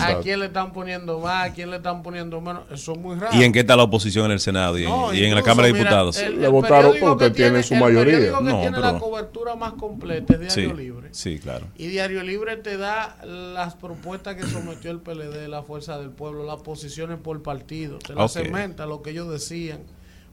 a 0.00 0.20
quién 0.20 0.40
le 0.40 0.46
están 0.46 0.72
poniendo 0.72 1.18
más, 1.20 1.50
a 1.50 1.52
quién 1.54 1.70
le 1.70 1.76
están 1.76 2.02
poniendo 2.02 2.40
menos. 2.40 2.62
Eso 2.70 2.92
es 2.92 2.98
muy 2.98 3.16
raro. 3.16 3.36
¿Y 3.36 3.42
en 3.44 3.52
qué 3.52 3.60
está 3.60 3.76
la 3.76 3.84
oposición 3.84 4.26
en 4.26 4.32
el 4.32 4.40
Senado 4.40 4.78
y 4.78 4.84
en, 4.84 4.88
No, 4.88 5.12
y 5.14 5.24
en 5.24 5.34
la 5.34 5.42
Cámara 5.42 5.66
de 5.68 5.72
mira, 5.72 5.84
Diputados? 5.84 6.18
el- 6.18 6.40
Le 6.40 6.46
el 6.46 6.52
votaron 6.52 6.94
porque 7.00 7.24
que 7.26 7.30
tienen 7.30 7.62
su 7.62 7.74
el 7.74 7.80
mayoría. 7.80 8.14
periódico 8.14 8.38
que 8.38 8.44
No, 8.44 8.60
tiene 8.60 8.76
pero- 8.76 8.92
la 8.92 8.98
cobertura 8.98 9.54
más 9.56 9.72
completa 9.74 10.34
es 10.34 10.52
Sí, 10.52 10.60
Diario 10.62 10.76
Libre. 10.76 11.08
sí, 11.12 11.38
claro. 11.38 11.66
Y 11.76 11.86
Diario 11.88 12.22
Libre 12.22 12.56
te 12.56 12.76
da 12.76 13.16
las 13.24 13.74
propuestas 13.74 14.36
que 14.36 14.42
sometió 14.44 14.90
el 14.90 15.00
PLD, 15.00 15.48
la 15.48 15.62
Fuerza 15.62 15.98
del 15.98 16.10
Pueblo, 16.10 16.44
las 16.44 16.62
posiciones 16.62 17.18
por 17.18 17.42
partido. 17.42 17.98
Te 17.98 18.14
las 18.14 18.36
Ok. 18.36 18.44
cementa 18.44 18.86
lo 18.86 19.02
que 19.02 19.10
ellos 19.10 19.30
decían, 19.30 19.80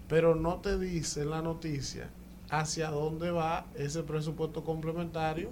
pero 0.08 0.36
no 0.36 0.56
te 0.56 0.78
dice 0.80 1.22
en 1.22 1.30
la 1.30 1.42
noticia 1.42 2.10
hacia 2.50 2.90
dónde 2.90 3.30
va 3.30 3.66
ese 3.78 4.02
presupuesto 4.02 4.64
complementario 4.64 5.50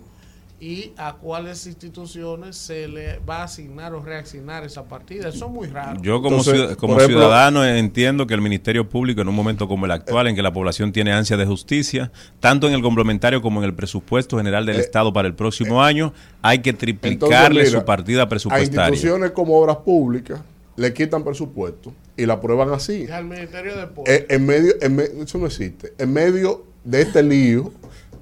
y 0.59 0.91
a 0.97 1.13
cuáles 1.13 1.67
instituciones 1.67 2.55
se 2.57 2.87
le 2.87 3.19
va 3.19 3.41
a 3.41 3.43
asignar 3.43 3.93
o 3.93 4.01
reasignar 4.01 4.63
esa 4.63 4.83
partida. 4.85 5.29
Eso 5.29 5.45
es 5.45 5.51
muy 5.51 5.67
raro. 5.67 6.01
Yo 6.01 6.15
como, 6.21 6.37
Entonces, 6.37 6.53
ciudad- 6.55 6.75
como 6.77 6.97
ejemplo- 6.97 7.19
ciudadano 7.19 7.63
entiendo 7.63 8.25
que 8.25 8.33
el 8.33 8.41
Ministerio 8.41 8.89
Público 8.89 9.21
en 9.21 9.27
un 9.27 9.35
momento 9.35 9.67
como 9.67 9.85
el 9.85 9.91
actual, 9.91 10.25
en 10.27 10.35
que 10.35 10.41
la 10.41 10.51
población 10.51 10.91
tiene 10.91 11.11
ansia 11.13 11.37
de 11.37 11.45
justicia, 11.45 12.11
tanto 12.39 12.67
en 12.67 12.73
el 12.73 12.81
complementario 12.81 13.41
como 13.41 13.59
en 13.61 13.65
el 13.65 13.75
presupuesto 13.75 14.37
general 14.37 14.65
del 14.65 14.77
Eh, 14.77 14.79
Estado 14.79 15.13
para 15.13 15.27
el 15.27 15.35
próximo 15.35 15.83
año, 15.83 16.11
hay 16.41 16.59
que 16.59 16.71
Entonces, 16.71 16.79
triplicarle 17.01 17.63
mira, 17.63 17.79
su 17.79 17.85
partida 17.85 18.23
A 18.23 18.29
presupuestaria. 18.29 18.89
instituciones 18.89 19.31
como 19.31 19.57
obras 19.59 19.77
públicas 19.77 20.41
le 20.75 20.91
quitan 20.93 21.23
presupuesto 21.23 21.93
y 22.15 22.25
la 22.25 22.33
aprueban 22.33 22.71
así. 22.71 23.05
Y 23.07 23.11
al 23.11 23.25
Ministerio 23.25 23.75
de 23.75 23.81
Deportes. 23.81 24.21
Eh, 24.21 24.25
en 24.29 24.45
medio, 24.45 24.73
en 24.81 24.95
me- 24.95 25.03
eso 25.23 25.37
no 25.37 25.45
existe. 25.45 25.93
En 25.99 26.11
medio 26.13 26.65
de 26.83 27.01
este 27.03 27.21
lío 27.21 27.71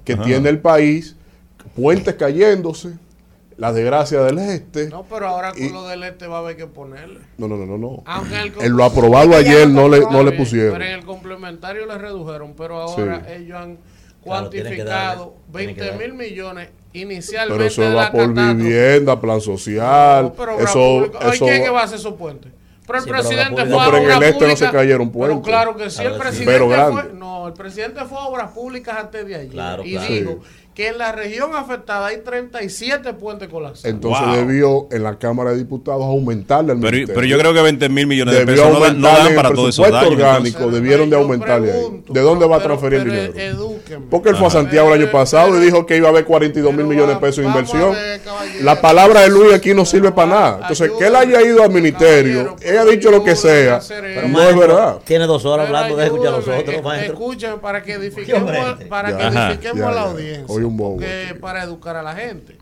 que 0.04 0.12
Ajá. 0.14 0.24
tiene 0.24 0.48
el 0.50 0.58
país, 0.58 1.16
puentes 1.76 2.14
cayéndose, 2.14 2.94
la 3.56 3.72
desgracia 3.72 4.20
del 4.22 4.38
este. 4.38 4.88
No, 4.88 5.04
pero 5.08 5.28
ahora 5.28 5.52
con 5.52 5.62
Y- 5.62 5.70
lo 5.70 5.86
del 5.86 6.02
este 6.02 6.26
va 6.26 6.36
a 6.36 6.40
haber 6.40 6.56
que 6.56 6.66
ponerle. 6.66 7.20
No, 7.38 7.48
no, 7.48 7.56
no, 7.56 7.66
no. 7.66 7.78
no. 7.78 8.02
Aunque 8.06 8.34
en 8.34 8.40
el 8.40 8.52
en 8.64 8.76
lo 8.76 8.84
aprobado 8.84 9.34
ayer 9.36 9.68
no 9.68 9.88
le, 9.88 10.00
no 10.00 10.22
le 10.22 10.32
pusieron. 10.32 10.72
Pero 10.72 10.84
en 10.84 10.92
el 10.98 11.04
complementario 11.04 11.86
le 11.86 11.96
redujeron, 11.98 12.54
pero 12.54 12.80
ahora 12.80 13.22
Sí. 13.26 13.32
ellos 13.34 13.56
han 13.58 13.76
Claro, 14.22 14.50
cuantificado 14.50 15.34
darle, 15.52 15.74
que 15.74 15.80
20 15.82 15.92
mil 15.98 16.14
millones 16.14 16.68
inicialmente 16.92 17.54
Pero 17.56 17.64
eso 17.68 17.82
de 17.82 17.94
va 17.94 18.10
por 18.10 18.20
catástrofe. 18.34 18.54
vivienda, 18.54 19.20
plan 19.20 19.40
social. 19.40 20.24
No, 20.24 20.32
pero 20.34 20.54
obra 20.56 20.64
eso, 20.64 21.04
eso 21.32 21.44
¿Quién 21.44 21.56
es 21.56 21.62
que 21.62 21.70
va 21.70 21.80
a 21.80 21.84
hacer 21.84 21.98
esos 21.98 22.14
puentes? 22.14 22.52
Pero 22.86 22.98
el 22.98 23.04
Sí, 23.04 23.10
pero 23.10 23.20
obra 23.20 23.28
presidente 23.28 23.62
pública- 23.62 23.66
fue 23.66 23.70
No, 23.76 23.80
a 23.80 23.84
pero 23.86 23.96
en 23.98 24.10
el 24.10 24.22
este 24.28 24.46
no 24.48 24.56
se 24.56 24.70
cayeron 24.70 25.08
Pero 25.10 25.18
puentes. 25.18 25.46
claro 25.46 25.76
que 25.76 25.90
sí, 25.90 26.02
el 26.02 26.08
Claro 26.08 26.14
sí. 26.14 26.20
presidente 26.20 26.52
Pero 26.52 26.66
fue, 26.66 26.76
grande. 27.02 27.18
no, 27.18 27.46
el 27.48 27.52
presidente 27.54 28.04
fue 28.04 28.18
a 28.18 28.22
obras 28.26 28.50
públicas 28.50 28.96
antes 28.98 29.26
de 29.26 29.34
ayer 29.34 29.48
Claro, 29.50 29.84
y 29.84 29.92
claro. 29.92 30.12
dijo 30.12 30.38
que 30.76 30.88
en 30.88 30.98
la 30.98 31.10
región 31.10 31.54
afectada 31.56 32.08
hay 32.08 32.18
37 32.18 33.14
puentes 33.14 33.48
colapsados. 33.48 33.86
Entonces 33.86 34.26
Wow. 34.26 34.36
debió 34.36 34.88
en 34.90 35.02
la 35.04 35.18
Cámara 35.18 35.52
de 35.52 35.56
Diputados 35.56 36.02
aumentarle 36.04 36.72
al 36.72 36.78
Pero, 36.80 36.90
ministerio. 36.92 37.14
pero 37.14 37.26
yo 37.26 37.38
creo 37.38 37.54
que 37.54 37.62
20 37.62 37.88
mil 37.88 38.06
millones 38.06 38.34
de 38.34 38.44
Debió 38.44 38.62
pesos 38.64 38.78
no, 38.78 38.84
dan- 38.84 39.00
no 39.00 39.08
dan 39.08 39.34
para 39.34 39.48
todos 39.54 39.70
esos 39.70 39.86
presupuesto 39.86 40.10
daños. 40.10 40.12
orgánico, 40.20 40.58
entonces. 40.58 40.82
debieron 40.82 41.08
de 41.08 41.16
aumentarle 41.16 41.72
ahí. 41.72 42.02
¿De 42.10 42.20
dónde 42.20 42.46
va 42.46 42.56
a 42.56 42.60
transferir 42.62 42.98
el 43.00 43.04
dinero? 43.06 43.32
Edúquenme. 43.34 44.06
Porque 44.10 44.28
él 44.28 44.36
fue 44.36 44.48
a. 44.48 44.50
Santiago 44.50 44.92
el 44.94 45.02
año 45.02 45.10
pasado 45.10 45.56
y 45.56 45.64
dijo 45.64 45.86
que 45.86 45.96
iba 45.96 46.08
a 46.08 46.10
haber 46.10 46.24
42 46.26 46.74
mil 46.74 46.84
millones 46.86 47.14
de 47.16 47.20
pesos 47.22 47.38
de 47.38 47.44
inversión. 47.48 47.94
La 48.60 48.80
palabra 48.80 49.22
de 49.22 49.30
Luis 49.30 49.54
aquí 49.54 49.72
no 49.72 49.84
sirve 49.86 50.12
para 50.12 50.28
nada. 50.28 50.58
Entonces, 50.62 50.90
que 50.98 51.06
él 51.06 51.16
haya 51.16 51.40
ido 51.42 51.62
al 51.62 51.70
ministerio, 51.70 52.54
él 52.62 52.78
ha 52.78 52.84
dicho 52.84 53.10
lo 53.10 53.24
que 53.24 53.34
sea, 53.34 53.80
Pero, 53.88 54.28
no 54.28 54.42
es 54.42 54.56
verdad. 54.56 54.98
Tiene 55.04 55.26
dos 55.26 55.44
horas 55.46 55.66
hablando, 55.66 55.96
deja 55.96 56.06
escuchar 56.08 56.34
a 56.34 56.36
los 56.36 56.48
otros, 56.48 56.82
maestro. 56.82 57.12
Escuchen 57.14 57.58
para 57.60 57.82
que 57.82 57.92
edifiquemos, 57.94 58.42
Hombre. 58.42 58.86
para 58.86 59.16
que 59.16 59.22
edifiquemos 59.24 59.94
la 59.94 60.02
audiencia. 60.02 60.65
Un 60.66 60.76
bobo. 60.76 61.00
para 61.40 61.62
educar 61.62 61.96
a 61.96 62.02
la 62.02 62.14
gente. 62.14 62.58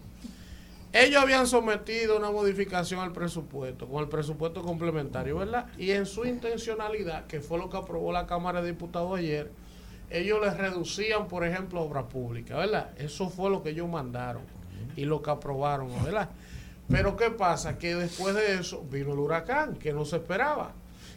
Ellos 0.93 1.21
habían 1.21 1.49
sometido 1.49 2.17
una 2.17 2.31
modificación 2.31 3.01
al 3.01 3.11
presupuesto, 3.11 3.89
con 3.89 4.05
el 4.05 4.09
presupuesto 4.09 4.63
complementario, 4.63 5.39
¿verdad? 5.39 5.67
Y 5.77 5.91
en 5.91 6.07
su 6.07 6.25
intencionalidad, 6.25 7.27
que 7.27 7.41
fue 7.41 7.59
lo 7.59 7.69
que 7.69 7.77
aprobó 7.77 8.13
la 8.13 8.27
Cámara 8.27 8.63
de 8.63 8.69
Diputados 8.71 9.19
ayer, 9.19 9.51
ellos 10.09 10.39
les 10.41 10.57
reducían, 10.57 11.27
por 11.27 11.45
ejemplo, 11.45 11.81
obra 11.81 12.09
pública, 12.09 12.57
¿verdad? 12.59 12.91
Eso 12.97 13.29
fue 13.29 13.51
lo 13.51 13.63
que 13.65 13.71
ellos 13.71 13.89
mandaron 13.89 14.43
y 14.95 15.05
lo 15.05 15.21
que 15.21 15.31
aprobaron, 15.31 15.89
¿verdad? 16.05 16.31
Pero 16.89 17.17
¿qué 17.17 17.31
pasa? 17.31 17.77
Que 17.77 17.97
después 17.97 18.35
de 18.37 18.61
eso 18.61 18.85
vino 18.89 19.15
el 19.15 19.19
huracán, 19.19 19.75
que 19.75 19.93
no 19.93 20.05
se 20.05 20.17
esperaba, 20.17 20.75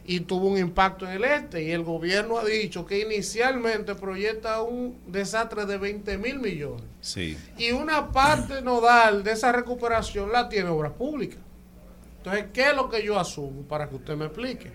y 0.09 0.21
tuvo 0.21 0.47
un 0.47 0.57
impacto 0.57 1.05
en 1.05 1.11
el 1.11 1.25
este, 1.25 1.63
y 1.63 1.71
el 1.71 1.83
gobierno 1.83 2.37
ha 2.37 2.45
dicho 2.45 2.85
que 2.85 3.01
inicialmente 3.01 3.93
proyecta 3.93 4.61
un 4.61 4.97
desastre 5.05 5.65
de 5.65 5.77
20 5.77 6.17
mil 6.17 6.39
millones. 6.39 6.85
Sí. 7.01 7.37
Y 7.57 7.73
una 7.73 8.09
parte 8.13 8.61
nodal 8.61 9.21
de 9.21 9.33
esa 9.33 9.51
recuperación 9.51 10.31
la 10.31 10.47
tiene 10.47 10.69
Obras 10.69 10.93
Públicas. 10.93 11.39
Entonces, 12.19 12.45
¿qué 12.53 12.69
es 12.69 12.75
lo 12.75 12.89
que 12.89 13.03
yo 13.03 13.19
asumo 13.19 13.63
para 13.63 13.89
que 13.89 13.97
usted 13.97 14.15
me 14.15 14.25
explique? 14.25 14.71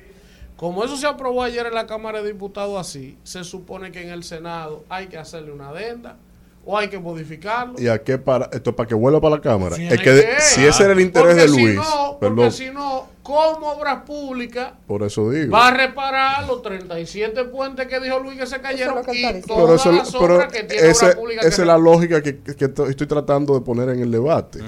Como 0.54 0.84
eso 0.84 0.98
se 0.98 1.06
aprobó 1.06 1.42
ayer 1.42 1.64
en 1.64 1.74
la 1.74 1.86
Cámara 1.86 2.20
de 2.22 2.30
Diputados 2.30 2.78
así, 2.78 3.16
se 3.24 3.42
supone 3.42 3.90
que 3.90 4.02
en 4.02 4.10
el 4.10 4.24
Senado 4.24 4.84
hay 4.90 5.06
que 5.06 5.16
hacerle 5.16 5.50
una 5.50 5.70
adenda 5.70 6.18
o 6.64 6.78
hay 6.78 6.88
que 6.88 6.98
modificarlo. 6.98 7.74
¿Y 7.80 7.88
a 7.88 8.02
qué 8.02 8.18
para? 8.18 8.46
Esto 8.52 8.70
es 8.70 8.76
para 8.76 8.88
que 8.88 8.94
vuelva 8.94 9.20
para 9.20 9.36
la 9.36 9.40
Cámara. 9.42 9.76
Tiene 9.76 9.94
Es 9.94 10.00
que 10.00 10.10
de- 10.12 10.22
que. 10.22 10.40
si 10.40 10.64
ese 10.64 10.84
era 10.84 10.92
el 10.92 11.00
interés 11.00 11.34
Porque 11.34 11.42
de 11.42 11.48
si 11.48 11.60
Luis, 11.62 11.74
no- 11.76 12.18
perdón, 12.20 12.36
porque 12.36 12.50
si 12.52 12.70
no, 12.70 13.08
¿cómo 13.22 13.72
Obras 13.72 14.02
Públicas 14.04 14.72
por 14.86 15.02
eso 15.02 15.30
digo. 15.30 15.52
va 15.52 15.68
a 15.68 15.70
reparar 15.74 16.46
los 16.46 16.62
37 16.62 17.44
puentes 17.44 17.86
que 17.88 17.98
dijo 18.00 18.18
Luis 18.20 18.38
que 18.38 18.46
se 18.46 18.60
cayeron 18.60 18.98
y 19.12 19.22
Pero, 19.22 19.40
todas 19.46 19.80
eso- 19.80 19.92
las 19.92 20.12
pero 20.12 20.36
obras 20.36 20.52
que 20.52 20.62
tiene 20.64 20.88
ese- 20.88 21.04
Obras 21.06 21.16
Públicas 21.16 21.44
esa 21.46 21.56
que 21.56 21.62
es 21.62 21.66
la 21.66 21.78
lógica 21.78 22.22
que, 22.22 22.38
que 22.40 22.68
to- 22.68 22.86
estoy 22.86 23.06
tratando 23.06 23.54
de 23.54 23.60
poner 23.62 23.88
en 23.88 24.00
el 24.00 24.10
debate. 24.10 24.60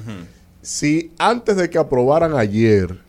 Si 0.63 1.13
antes 1.19 1.57
de 1.57 1.69
que 1.69 1.79
aprobaran 1.79 2.35
ayer 2.37 3.04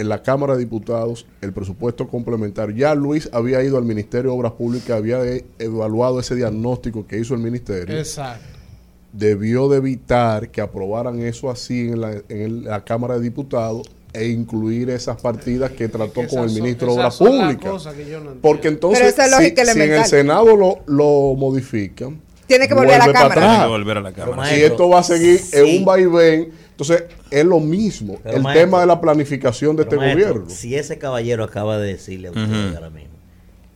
en 0.00 0.08
la 0.08 0.22
Cámara 0.22 0.54
de 0.54 0.60
Diputados 0.60 1.26
el 1.40 1.52
presupuesto 1.52 2.08
complementario, 2.08 2.74
ya 2.74 2.94
Luis 2.94 3.28
había 3.32 3.62
ido 3.62 3.76
al 3.78 3.84
Ministerio 3.84 4.30
de 4.32 4.36
Obras 4.36 4.52
Públicas, 4.52 4.90
había 4.90 5.24
e- 5.24 5.44
evaluado 5.58 6.20
ese 6.20 6.34
diagnóstico 6.34 7.06
que 7.06 7.18
hizo 7.18 7.34
el 7.34 7.40
Ministerio, 7.40 7.96
Exacto. 7.98 8.44
debió 9.12 9.68
de 9.68 9.78
evitar 9.78 10.50
que 10.50 10.60
aprobaran 10.60 11.20
eso 11.20 11.50
así 11.50 11.88
en 11.88 12.00
la, 12.00 12.12
en 12.28 12.40
el- 12.40 12.64
la 12.64 12.84
Cámara 12.84 13.14
de 13.16 13.22
Diputados 13.22 13.88
e 14.12 14.26
incluir 14.28 14.90
esas 14.90 15.20
partidas 15.20 15.70
que 15.72 15.88
trató 15.88 16.22
que 16.22 16.26
con 16.28 16.40
el 16.40 16.50
ministro 16.52 16.88
de 16.88 16.92
Obras 16.94 17.16
Públicas. 17.16 17.84
no. 18.24 18.30
Porque 18.42 18.68
entonces, 18.68 18.98
Pero 18.98 19.10
esa 19.10 19.24
es 19.24 19.30
si, 19.72 19.80
en 19.82 19.92
el. 19.92 20.04
Senado 20.06 20.56
lo, 20.56 20.78
lo 20.86 21.34
modifican, 21.36 22.20
Tiene 22.50 22.68
que 22.68 22.74
volver 22.74 23.00
a 23.00 23.06
la 23.06 23.12
Cámara. 23.12 23.26
atrás. 23.26 23.48
Tiene 23.48 23.64
que 23.64 23.70
volver 23.70 23.96
a 23.96 24.00
la 24.00 24.12
Cámara. 24.12 24.56
Y 24.56 24.60
esto 24.62 24.88
va 24.88 24.98
a 24.98 25.02
seguir 25.02 25.40
en 25.52 25.66
sí. 25.66 25.78
un 25.78 25.84
vaivén. 25.84 26.52
Entonces, 26.70 27.04
es 27.30 27.44
lo 27.44 27.60
mismo. 27.60 28.18
Pero, 28.22 28.36
el 28.36 28.42
maestro, 28.42 28.64
tema 28.64 28.80
de 28.80 28.86
la 28.86 29.00
planificación 29.00 29.76
de 29.76 29.82
este 29.84 29.96
maestro, 29.96 30.28
gobierno. 30.34 30.50
Si 30.50 30.74
ese 30.74 30.98
caballero 30.98 31.44
acaba 31.44 31.78
de 31.78 31.92
decirle 31.92 32.28
a 32.28 32.30
usted 32.32 32.42
Ujú. 32.42 32.74
ahora 32.76 32.90
mismo 32.90 33.10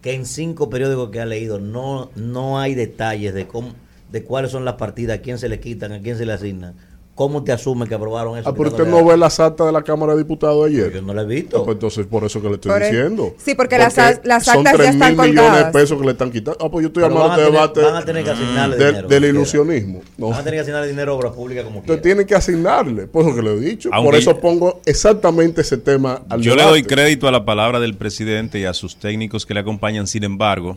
que 0.02 0.12
en 0.12 0.26
cinco 0.26 0.68
periódicos 0.68 1.08
que 1.10 1.20
ha 1.20 1.24
leído 1.24 1.60
no, 1.60 2.10
no 2.14 2.58
hay 2.58 2.74
detalles 2.74 3.32
de 3.32 3.46
cómo 3.46 3.72
de 4.12 4.22
cuáles 4.22 4.50
son 4.50 4.64
las 4.64 4.74
partidas, 4.74 5.18
a 5.18 5.22
quién 5.22 5.38
se 5.38 5.48
le 5.48 5.60
quitan, 5.60 5.92
a 5.92 6.00
quién 6.00 6.16
se 6.18 6.26
le 6.26 6.32
asignan, 6.34 6.74
¿cómo 7.14 7.44
te 7.44 7.52
asume 7.52 7.86
que 7.86 7.94
aprobaron 7.94 8.36
eso? 8.38 8.48
Ah, 8.48 8.54
pero 8.56 8.70
usted 8.70 8.86
no 8.86 9.04
ve 9.04 9.16
las 9.16 9.38
actas 9.40 9.66
de 9.66 9.72
la 9.72 9.82
Cámara 9.82 10.12
de 10.14 10.18
Diputados 10.18 10.64
de 10.64 10.70
ayer. 10.70 10.92
Yo 10.94 11.02
no 11.02 11.14
la 11.14 11.22
he 11.22 11.26
visto. 11.26 11.58
Ah, 11.58 11.64
pues 11.64 11.74
entonces, 11.76 12.06
por 12.06 12.24
eso 12.24 12.40
que 12.42 12.48
le 12.48 12.54
estoy 12.54 12.72
Por 12.72 12.82
el- 12.82 12.90
diciendo. 12.90 13.34
sí, 13.38 13.54
porque 13.54 13.78
las 13.78 13.96
las 14.24 14.44
son 14.44 14.58
actas 14.58 14.72
ya 14.72 14.78
3 14.78 14.88
están 14.94 15.16
mil 15.16 15.30
millones 15.30 15.66
de 15.66 15.72
pesos 15.72 15.98
que 15.98 16.04
le 16.06 16.12
están 16.12 16.30
quitando. 16.32 16.58
Ah, 16.64 16.70
pues 16.70 16.82
yo 16.82 16.86
estoy 16.88 17.02
llamando 17.04 17.24
a 17.24 17.26
este 17.28 17.36
tener- 17.44 17.52
debate 17.52 17.80
van 17.82 17.96
a 17.96 18.04
tener 18.04 18.24
que 18.24 18.30
asignarle 18.30 18.76
del- 18.76 18.88
dinero, 18.88 19.08
del 19.08 19.24
ilusionismo. 19.24 20.02
No. 20.18 20.28
Van 20.30 20.40
a 20.40 20.44
tener 20.44 20.54
que 20.58 20.60
asignar 20.62 20.86
dinero 20.86 21.12
a 21.12 21.14
obras 21.16 21.32
públicas 21.32 21.64
como 21.64 21.78
Usted 21.80 21.88
quiera. 21.94 22.02
tiene 22.02 22.26
que 22.26 22.34
asignarle, 22.34 23.06
por 23.06 23.24
lo 23.24 23.34
que 23.34 23.42
le 23.42 23.52
he 23.54 23.60
dicho. 23.60 23.90
por 23.90 23.98
Aunque- 23.98 24.18
eso 24.18 24.38
pongo 24.40 24.80
exactamente 24.84 25.60
ese 25.60 25.78
tema 25.78 26.22
al 26.28 26.40
Yo 26.40 26.56
le 26.56 26.62
doy 26.62 26.82
crédito 26.82 27.28
a 27.28 27.32
la 27.32 27.44
palabra 27.44 27.78
del 27.80 27.94
presidente 27.94 28.58
y 28.58 28.64
a 28.64 28.74
sus 28.74 28.96
técnicos 28.96 29.46
que 29.46 29.54
le 29.54 29.60
acompañan. 29.60 30.06
Sin 30.06 30.24
embargo, 30.24 30.76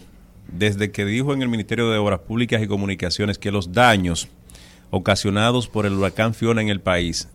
desde 0.52 0.92
que 0.92 1.04
dijo 1.06 1.34
en 1.34 1.42
el 1.42 1.50
Ministerio 1.50 1.90
de 1.90 1.98
Obras 1.98 2.20
Públicas 2.20 2.62
y 2.62 2.68
Comunicaciones 2.68 3.38
que 3.38 3.52
los 3.52 3.74
daños 3.74 4.28
ocasionados 4.90 5.68
por 5.68 5.86
el 5.86 5.94
huracán 5.94 6.34
Fiona 6.34 6.62
en 6.62 6.70
el 6.70 6.80
país 6.82 7.28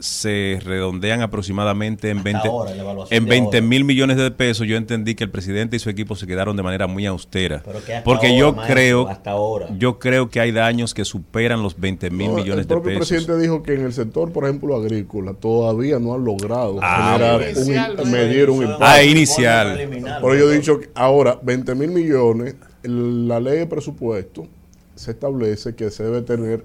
se 0.00 0.60
redondean 0.64 1.22
aproximadamente 1.22 2.10
en 2.10 2.22
20, 2.22 2.46
ahora, 2.46 2.72
la 2.72 2.82
evaluación 2.82 3.16
en 3.18 3.24
de 3.24 3.30
20 3.30 3.56
ahora. 3.56 3.66
mil 3.66 3.84
millones 3.84 4.16
de 4.16 4.30
pesos. 4.30 4.64
Yo 4.68 4.76
entendí 4.76 5.16
que 5.16 5.24
el 5.24 5.30
presidente 5.30 5.74
y 5.74 5.80
su 5.80 5.90
equipo 5.90 6.14
se 6.14 6.24
quedaron 6.28 6.56
de 6.56 6.62
manera 6.62 6.86
muy 6.86 7.04
austera. 7.04 7.56
Hasta 7.66 8.04
Porque 8.04 8.26
ahora, 8.28 8.38
yo 8.38 8.52
maestro, 8.52 8.74
creo, 8.76 9.08
hasta 9.08 9.30
ahora. 9.32 9.66
yo 9.76 9.98
creo 9.98 10.30
que 10.30 10.38
hay 10.38 10.52
daños 10.52 10.94
que 10.94 11.04
superan 11.04 11.64
los 11.64 11.80
20 11.80 12.10
mil 12.10 12.28
No, 12.28 12.34
millones 12.36 12.58
el 12.62 12.68
de 12.68 12.74
propio 12.74 12.92
pesos. 12.92 13.08
presidente 13.08 13.42
dijo 13.42 13.64
que 13.64 13.74
en 13.74 13.80
el 13.86 13.92
sector, 13.92 14.30
por 14.32 14.44
ejemplo, 14.44 14.76
agrícola, 14.76 15.34
todavía 15.34 15.98
no 15.98 16.14
han 16.14 16.24
logrado 16.24 16.78
Ah, 16.80 17.18
generar 17.52 17.96
un, 18.00 18.10
medir 18.12 18.50
un 18.50 18.62
impacto. 18.62 18.84
Ah, 18.84 19.02
inicial. 19.02 19.76
Pero 19.90 20.34
yo 20.36 20.52
he 20.52 20.56
dicho 20.58 20.78
que 20.78 20.90
ahora, 20.94 21.40
20 21.42 21.74
mil 21.74 21.90
millones, 21.90 22.54
la 22.84 23.40
ley 23.40 23.58
de 23.58 23.66
presupuesto 23.66 24.46
se 24.94 25.10
establece 25.10 25.74
que 25.74 25.90
se 25.90 26.04
debe 26.04 26.22
tener 26.22 26.64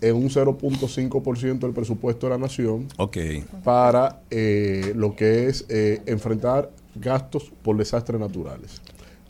en 0.00 0.16
un 0.16 0.28
0.5% 0.28 1.58
del 1.58 1.72
presupuesto 1.72 2.26
de 2.26 2.30
la 2.30 2.38
nación 2.38 2.88
para 3.62 4.20
eh, 4.30 4.92
lo 4.94 5.14
que 5.16 5.46
es 5.46 5.64
eh, 5.68 6.02
enfrentar 6.06 6.70
gastos 6.94 7.52
por 7.62 7.76
desastres 7.76 8.20
naturales. 8.20 8.80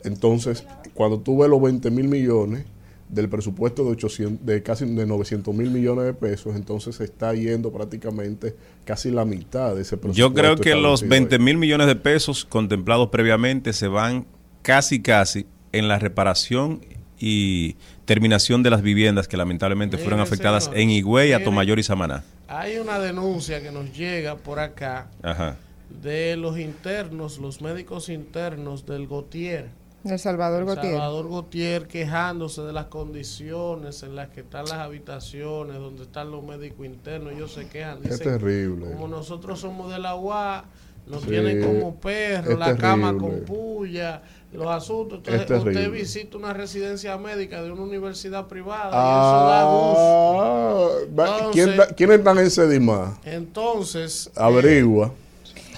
Entonces, 0.03 0.65
cuando 0.93 1.19
tú 1.19 1.39
ves 1.39 1.49
los 1.49 1.61
20 1.61 1.89
mil 1.91 2.07
millones 2.07 2.65
del 3.09 3.29
presupuesto 3.29 3.83
de, 3.83 3.91
800, 3.91 4.45
de 4.45 4.63
casi 4.63 4.85
de 4.85 5.05
900 5.05 5.53
mil 5.53 5.69
millones 5.69 6.05
de 6.05 6.13
pesos, 6.13 6.55
entonces 6.55 6.95
se 6.95 7.03
está 7.03 7.33
yendo 7.33 7.71
prácticamente 7.71 8.55
casi 8.83 9.11
la 9.11 9.25
mitad 9.25 9.75
de 9.75 9.81
ese 9.81 9.97
presupuesto. 9.97 10.19
Yo 10.19 10.33
creo 10.33 10.55
que 10.55 10.75
los 10.75 11.03
establecido 11.03 11.09
20 11.09 11.35
ahí. 11.35 11.41
mil 11.41 11.57
millones 11.57 11.87
de 11.87 11.95
pesos 11.95 12.45
contemplados 12.45 13.09
previamente 13.09 13.73
se 13.73 13.87
van 13.87 14.25
casi 14.61 15.01
casi 15.01 15.45
en 15.71 15.87
la 15.87 15.99
reparación 15.99 16.81
y 17.19 17.75
terminación 18.05 18.61
de 18.63 18.69
las 18.69 18.81
viviendas 18.81 19.27
que 19.27 19.37
lamentablemente 19.37 19.97
fueron 19.97 20.19
afectadas 20.19 20.65
señores, 20.65 20.83
en 20.83 20.89
Higüey. 20.91 21.33
Atomayor 21.33 21.79
y 21.79 21.83
Samaná. 21.83 22.23
Hay 22.47 22.77
una 22.77 22.99
denuncia 22.99 23.61
que 23.61 23.71
nos 23.71 23.91
llega 23.97 24.35
por 24.35 24.59
acá 24.59 25.07
Ajá. 25.23 25.55
de 26.01 26.35
los 26.37 26.59
internos, 26.59 27.37
los 27.39 27.61
médicos 27.61 28.09
internos 28.09 28.85
del 28.85 29.07
Gautier. 29.07 29.69
El 30.03 30.19
Salvador 30.19 30.65
Gautier. 30.65 30.91
Salvador 30.93 31.29
Gautier 31.29 31.87
quejándose 31.87 32.61
de 32.61 32.73
las 32.73 32.85
condiciones 32.85 34.03
en 34.03 34.15
las 34.15 34.29
que 34.29 34.41
están 34.41 34.65
las 34.65 34.73
habitaciones, 34.73 35.77
donde 35.77 36.03
están 36.03 36.29
los 36.29 36.43
médicos 36.43 36.85
internos. 36.85 37.33
Ellos 37.33 37.51
se 37.53 37.67
quejan. 37.67 37.97
Es 38.03 38.19
Dicen, 38.19 38.37
terrible. 38.39 38.91
Como 38.91 39.07
nosotros 39.07 39.59
somos 39.59 39.91
de 39.91 39.97
la 39.97 40.15
UA, 40.15 40.65
nos 41.07 41.23
Sí, 41.23 41.29
tienen 41.29 41.63
como 41.63 41.95
perros, 41.99 42.49
es 42.53 42.57
la 42.59 42.75
cama 42.77 43.13
terrible. 43.13 43.37
con 43.37 43.45
puya, 43.45 44.21
los 44.55 44.67
asuntos. 44.67 45.19
Es 45.25 45.41
Entonces, 45.41 45.75
usted 45.75 45.91
visita 45.91 46.37
una 46.37 46.53
residencia 46.53 47.17
médica 47.17 47.61
de 47.61 47.71
una 47.71 47.81
universidad 47.83 48.47
privada 48.47 48.89
y 48.89 48.89
eso 48.89 49.47
da 49.47 49.63
gusto. 49.63 51.21
Ah, 51.23 51.37
Entonces- 51.39 51.75
¿quién 51.75 51.95
¿Quiénes 51.95 52.17
están 52.19 52.37
en 52.39 52.51
Sedima? 52.51 53.19
Entonces, 53.23 54.31
Averigua. 54.35 55.11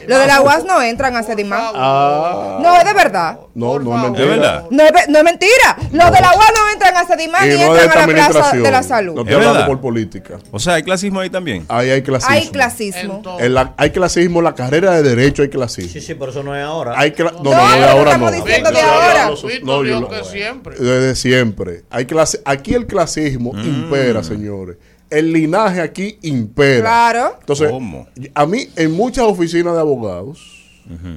Los 0.05 0.19
de 0.19 0.27
la 0.27 0.41
UAS 0.41 0.65
no 0.65 0.81
entran 0.81 1.15
a 1.15 1.23
Sedimán. 1.23 1.61
Ah. 1.75 2.59
No, 2.61 2.75
es 2.77 2.85
de 2.85 2.93
verdad. 2.93 3.39
No, 3.55 3.79
no 3.79 3.93
es 3.95 3.97
¿Es 3.97 4.03
mentira. 4.03 4.27
verdad? 4.27 4.63
No 4.69 4.83
es, 4.83 4.91
no 5.09 5.17
es 5.17 5.23
mentira. 5.23 5.77
Los 5.91 6.11
de 6.11 6.21
la 6.21 6.29
UAS 6.35 6.51
no 6.55 6.69
entran 6.73 6.97
a 6.97 7.05
Sedimán 7.07 7.45
Y 7.45 7.49
ni 7.49 7.55
no 7.63 7.75
es 7.75 7.83
entran 7.83 8.03
a 8.03 8.07
la 8.13 8.29
Plaza 8.29 8.55
de 8.55 8.71
la 8.71 8.83
Salud. 8.83 9.15
No 9.15 9.21
¿Es 9.21 9.27
estoy 9.27 9.45
hablando 9.47 9.67
por 9.67 9.81
política. 9.81 10.37
O 10.51 10.59
sea, 10.59 10.75
hay 10.75 10.83
clasismo 10.83 11.19
ahí 11.19 11.29
también. 11.29 11.65
Ahí 11.69 11.89
hay 11.89 12.01
clasismo. 12.01 12.33
Hay 12.35 12.47
clasismo. 12.49 13.21
En 13.39 13.53
la- 13.53 13.73
hay 13.77 13.91
clasismo, 13.91 14.41
la 14.41 14.53
carrera 14.55 14.91
de 14.91 15.03
derecho 15.03 15.41
hay 15.41 15.49
clasismo. 15.49 15.91
Sí, 15.91 16.01
sí, 16.01 16.13
pero 16.15 16.31
eso 16.31 16.43
no 16.43 16.55
es 16.55 16.63
ahora. 16.63 16.93
Hay 16.97 17.13
no, 17.17 17.25
no, 17.31 17.31
No, 17.31 17.51
no, 17.51 17.77
no 17.79 17.87
ahora 17.87 18.17
no. 18.17 18.31
diciendo 18.31 18.71
de 18.71 18.81
ahora. 18.81 19.29
No, 19.63 19.83
yo 19.83 19.99
lo- 20.01 20.23
siempre. 20.23 20.75
Desde 20.77 21.15
siempre. 21.15 21.83
Hay 21.89 22.05
clase, 22.05 22.41
aquí 22.45 22.73
el 22.73 22.85
clasismo 22.87 23.53
Mm. 23.53 23.59
impera, 23.65 24.23
señores. 24.23 24.77
El 25.09 25.31
linaje 25.33 25.81
aquí 25.81 26.17
impera. 26.21 26.81
Claro. 26.81 27.35
Entonces, 27.39 27.69
¿Cómo? 27.71 28.07
a 28.33 28.45
mí, 28.45 28.67
en 28.75 28.91
muchas 28.91 29.25
oficinas 29.25 29.73
de 29.73 29.79
abogados 29.79 30.53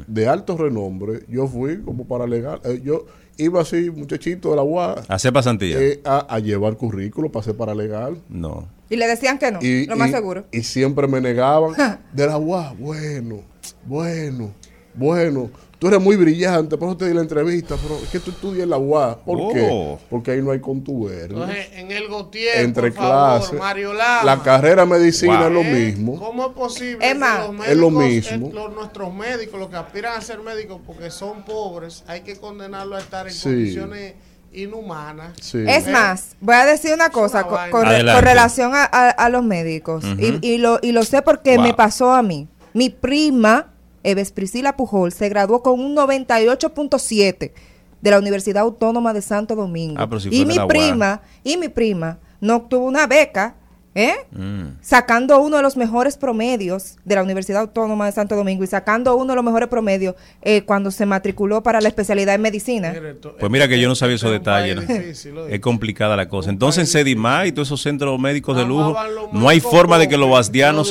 de 0.09 0.27
alto 0.27 0.57
renombre, 0.57 1.21
yo 1.29 1.47
fui 1.47 1.81
como 1.83 2.05
para 2.07 2.27
legal. 2.27 2.61
eh, 2.65 2.81
yo, 2.85 3.07
iba 3.37 3.61
así, 3.63 3.89
muchachito 3.91 4.51
de 4.51 4.57
la 4.57 4.63
UAS. 4.63 5.09
A 5.09 5.15
hacer 5.15 5.33
pasantía. 5.33 5.81
eh, 5.81 6.01
a, 6.05 6.19
a 6.35 6.39
llevar 6.41 6.77
currículo 6.77 7.31
para 7.31 7.45
ser 7.45 7.57
paralegal. 7.57 8.21
No. 8.29 8.69
Y 8.89 8.97
le 8.97 9.07
decían 9.07 9.39
que 9.39 9.53
no, 9.53 9.61
Y, 9.63 9.87
lo 9.87 9.95
más 9.97 10.09
y- 10.09 10.13
seguro. 10.13 10.45
y 10.51 10.63
siempre 10.65 11.07
me 11.07 11.21
negaban 11.21 11.75
de 12.13 12.27
la 12.27 12.37
UAS. 12.39 12.77
Bueno, 12.79 13.43
bueno, 13.87 14.53
bueno. 14.95 15.51
Tú 15.81 15.89
eres 15.89 15.99
muy 16.01 16.15
brillante, 16.17 16.77
por 16.77 16.89
eso 16.91 16.97
te 16.99 17.09
di 17.09 17.15
la 17.15 17.23
entrevista, 17.23 17.75
pero 17.83 17.97
es 18.03 18.09
que 18.11 18.21
tú 18.21 18.31
estudias 18.33 18.65
en 18.65 18.71
la 18.71 18.77
UAS. 18.77 19.17
¿Por 19.25 19.39
Oh. 19.41 19.49
qué? 19.53 19.97
Porque 20.11 20.33
ahí 20.33 20.43
no 20.43 20.51
hay 20.51 20.61
contubernio. 20.61 21.39
Entonces, 21.43 21.69
en 21.73 21.91
el 21.91 22.07
Gautier, 22.07 22.59
Entre 22.61 22.93
por 22.93 23.03
favor, 23.03 23.39
clases. 23.41 23.59
Mario 23.59 23.93
Lama. 23.95 24.25
La 24.25 24.43
carrera 24.43 24.85
medicina 24.85 25.39
Wow. 25.39 25.47
es 25.47 25.53
lo 25.55 25.61
¿Eh? 25.63 25.73
mismo. 25.87 26.19
¿Cómo 26.19 26.49
es 26.49 26.53
posible 26.53 26.99
Es 27.01 27.15
que 27.15 27.19
más, 27.19 27.49
los 27.51 27.67
es 27.67 27.77
lo 27.79 27.91
mismo. 27.91 28.49
eh, 28.49 28.53
los- 28.53 28.75
nuestros 28.75 29.15
médicos, 29.15 29.59
los 29.59 29.71
que 29.71 29.77
aspiran 29.77 30.19
a 30.19 30.21
ser 30.21 30.41
médicos 30.41 30.83
porque 30.87 31.11
son 31.11 31.45
pobres, 31.47 32.05
hay 32.07 32.21
que 32.21 32.37
condenarlos 32.37 32.99
a 32.99 33.03
estar 33.03 33.27
en 33.27 33.33
Sí. 33.33 33.43
condiciones 33.45 34.15
inhumanas? 34.53 35.33
Sí. 35.41 35.65
Es 35.67 35.87
¿Eh? 35.87 35.91
más, 35.91 36.37
voy 36.41 36.57
a 36.57 36.67
decir 36.67 36.93
una 36.93 37.09
cosa 37.11 37.39
una 37.39 37.47
con, 37.49 37.55
vaina. 37.57 37.71
con 37.71 37.83
re- 37.85 37.89
Adelante. 37.95 38.13
con 38.21 38.25
relación 38.29 38.75
a, 38.75 38.85
a- 38.85 39.09
a 39.11 39.29
los 39.31 39.43
médicos. 39.45 40.05
Y, 40.19 40.47
y 40.47 40.59
lo, 40.59 40.79
y 40.83 40.93
lo 40.93 41.05
sé 41.05 41.23
porque 41.23 41.57
Wow. 41.57 41.65
me 41.67 41.73
pasó 41.75 42.13
a 42.13 42.23
mí. 42.23 42.49
Mi 42.75 42.91
prima, 42.91 43.70
Eves 44.03 44.33
Priscila 44.33 44.77
Pujol, 44.77 45.13
se 45.13 45.29
graduó 45.29 45.63
con 45.63 45.81
un 45.81 45.95
98.7 45.95 47.53
de 48.01 48.11
la 48.11 48.19
Universidad 48.19 48.63
Autónoma 48.63 49.13
de 49.13 49.23
Santo 49.23 49.55
Domingo. 49.55 50.01
Ah, 50.01 50.09
pero 50.09 50.21
si 50.21 50.29
y 50.31 50.47
mi 50.47 50.59
prima, 50.67 51.23
y 51.45 51.57
mi 51.57 51.69
prima 51.69 52.19
no 52.41 52.57
obtuvo 52.57 52.87
una 52.87 53.07
beca, 53.07 53.57
¿eh? 53.95 54.15
Mm. 54.31 54.79
sacando 54.81 55.41
uno 55.41 55.57
de 55.57 55.63
los 55.63 55.77
mejores 55.77 56.17
promedios 56.17 56.97
de 57.05 57.15
la 57.15 57.23
Universidad 57.23 57.63
Autónoma 57.63 58.07
de 58.07 58.13
Santo 58.13 58.37
Domingo 58.37 58.63
y 58.65 58.67
sacando 58.67 59.17
uno 59.17 59.33
de 59.33 59.37
los 59.37 59.45
mejores 59.45 59.69
promedios 59.69 60.15
eh, 60.43 60.63
cuando 60.63 60.91
se 60.91 61.07
matriculó 61.07 61.63
para 61.63 61.81
la 61.81 61.89
especialidad 61.89 62.35
en 62.35 62.43
medicina. 62.43 62.95
Pues 63.39 63.51
mira 63.51 63.69
que 63.69 63.81
yo 63.81 63.89
no 63.89 63.95
sabía 63.95 64.17
esos 64.17 64.31
detalles. 64.31 64.77
¿no? 64.77 64.83
difícil, 64.83 65.37
oye. 65.39 65.55
Es 65.55 65.61
complicada 65.61 66.17
la 66.17 66.29
cosa. 66.29 66.51
Entonces, 66.51 66.81
en 66.81 66.87
Sedimá 66.87 67.47
y 67.47 67.53
todos 67.53 67.69
esos 67.69 67.83
centros 67.83 68.19
médicos 68.19 68.57
de 68.57 68.65
lujo, 68.65 68.97
no 69.33 69.49
hay 69.49 69.61
forma 69.61 69.99
de 69.99 70.09
que 70.09 70.17
los 70.17 70.31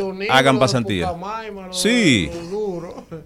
Unido, 0.01 0.33
hagan 0.33 0.55
los 0.55 0.59
de 0.61 0.65
pasantía. 0.65 1.13
Pucamaima, 1.13 1.67
los 1.67 1.81
Sí. 1.81 2.29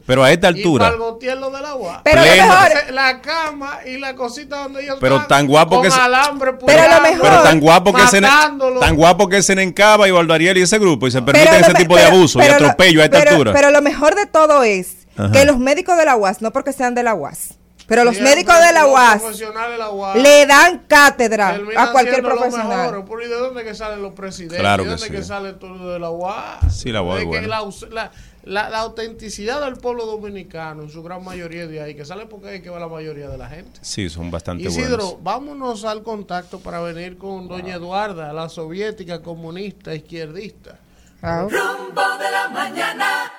Pero 0.05 0.23
a 0.23 0.31
esta 0.31 0.47
Y 0.51 0.55
altura, 0.57 0.85
para 0.85 0.95
el 0.95 0.99
Gautier, 1.01 1.38
lo 1.38 1.49
de 1.51 1.61
la 1.61 1.76
UAS. 1.76 2.01
Pero 2.03 2.22
lo 2.22 2.31
mejor, 2.31 2.93
La 2.93 3.22
cama 3.22 3.80
y 3.85 3.97
la 3.97 4.15
cosita 4.15 4.64
donde 4.64 4.84
ellos 4.84 4.97
Pero 4.99 5.15
están, 5.15 5.27
tan 5.30 5.47
guapo 5.47 5.76
con 5.76 5.84
que 5.84 5.91
se- 5.91 5.99
alambre 5.99 6.53
Pero 6.65 6.84
lo 6.89 7.01
mejor- 7.01 7.22
pero 7.22 7.41
tan 7.43 7.60
guapo 7.60 7.93
que 7.93 8.07
se 8.07 8.22
tan 8.22 8.95
guapo 8.95 9.27
que 9.30 9.41
se 9.43 9.53
encaba 9.61 10.07
y 10.07 10.11
Valdariel 10.11 10.57
y 10.57 10.61
ese 10.61 10.80
grupo 10.80 11.07
y 11.07 11.11
se 11.11 11.22
permiten 11.22 11.55
ese 11.55 11.73
tipo 11.73 11.95
de 11.97 12.03
abuso 12.05 12.39
y 12.39 12.43
pero 12.43 12.55
atropello 12.55 13.01
a 13.01 13.05
esta 13.05 13.18
pero- 13.19 13.31
altura. 13.31 13.53
Pero 13.53 13.72
lo 13.72 13.81
mejor 13.81 14.15
de 14.15 14.26
todo 14.26 14.64
es 14.64 15.05
Ajá. 15.18 15.31
que 15.31 15.45
los 15.45 15.57
médicos 15.60 15.97
de 15.97 16.05
la 16.05 16.15
UAS, 16.15 16.41
no 16.41 16.51
porque 16.51 16.72
sean 16.73 16.95
de 16.95 17.03
la 17.03 17.14
UAS, 17.14 17.55
pero 17.88 18.03
los 18.05 18.19
médicos 18.22 18.55
de 18.65 18.72
la 18.73 18.88
UAS 18.88 19.22
profesionales 19.22 19.72
de 19.73 19.77
la 19.77 19.89
UAS 19.89 20.15
le 20.18 20.45
dan 20.45 20.84
cátedra 20.88 21.60
a 21.77 21.91
cualquier 21.91 22.23
profesional. 22.23 22.77
mejores. 22.91 23.05
Por, 23.05 23.22
¿Y 23.23 23.27
de 23.27 23.35
dónde 23.35 23.64
que 23.64 23.76
salen 23.76 24.01
los 24.01 24.14
presidentes? 24.14 24.60
Claro 24.60 24.84
¿De 24.84 24.89
que 24.89 24.95
dónde 24.95 25.05
sí. 25.07 25.11
que 25.11 25.23
sale 25.23 25.53
todo 25.53 25.91
de 25.91 25.99
la 25.99 26.10
UAS? 26.10 26.73
Sí, 26.76 26.91
la 26.91 27.01
UAS 27.01 27.18
De 27.18 27.23
es 27.23 27.26
que 27.26 27.39
buena. 27.39 27.47
la, 27.47 27.61
la- 27.91 28.11
la- 28.43 28.69
la 28.69 28.79
autenticidad 28.79 29.61
del 29.61 29.75
pueblo 29.77 30.05
dominicano, 30.05 30.83
en 30.83 30.89
su 30.89 31.01
gran 31.03 31.23
mayoría 31.23 31.65
de 31.67 31.81
ahí, 31.81 31.95
que 31.95 32.05
sale 32.05 32.25
porque 32.25 32.49
hay 32.49 32.61
que 32.61 32.69
va 32.69 32.79
la 32.79 32.87
mayoría 32.87 33.29
de 33.29 33.37
la 33.37 33.47
gente. 33.49 33.79
Sí, 33.81 34.09
son 34.09 34.29
bastante 34.31 34.63
Isidro, 34.65 34.97
buenos. 34.97 35.23
vámonos 35.23 35.85
al 35.85 36.03
contacto 36.03 36.59
para 36.59 36.79
venir 36.81 37.17
con 37.17 37.47
doña 37.47 37.75
Eduarda, 37.75 38.33
la 38.33 38.49
soviética 38.49 39.21
comunista 39.21 39.93
izquierdista. 39.95 40.77
Rumbo 41.21 42.01
de 42.19 42.31
la 42.31 42.49
mañana. 42.51 43.31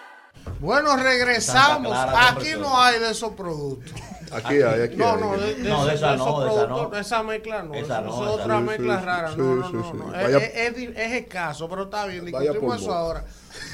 Bueno, 0.61 0.97
regresamos. 0.97 1.93
Clara, 1.93 2.31
Aquí 2.31 2.51
no 2.59 2.79
hay 2.81 2.99
de 2.99 3.11
esos 3.11 3.33
productos. 3.33 3.93
Aquí 4.33 4.55
hay, 4.63 4.83
aquí 4.83 4.97
No, 4.97 5.13
hay. 5.15 5.21
no, 5.21 5.37
de, 5.37 5.55
de 5.55 5.69
No, 5.69 5.85
de 5.87 5.95
esos- 5.95 6.01
esa 6.03 6.11
de 6.13 6.17
no, 6.17 6.25
esos 6.25 6.45
de 6.45 6.51
esa 6.51 6.61
no. 6.63 6.67
productos, 6.67 6.93
de 6.93 7.01
esa 7.01 7.23
mezcla 7.23 7.63
no. 7.63 7.75
Esa 7.75 8.01
no, 8.01 8.09
es 8.09 8.15
esa 8.15 8.31
otra 8.43 8.61
mezcla 8.61 8.99
Sí, 9.01 9.05
rara. 9.07 9.31
sí, 9.31 9.35
no, 9.39 9.55
no, 9.55 9.71
no. 9.71 9.83
sí. 9.93 9.99
no. 9.99 10.05
Vaya- 10.07 10.39
Es, 10.39 10.53
es, 10.57 10.77
di- 10.77 10.93
es 10.97 11.13
escaso, 11.13 11.69
pero 11.69 11.83
está 11.85 12.07
bien. 12.07 12.25
Vaya 12.31 12.51
Discutimos 12.53 12.77
por 12.77 12.83
eso 12.83 12.95
ahora. 12.95 13.25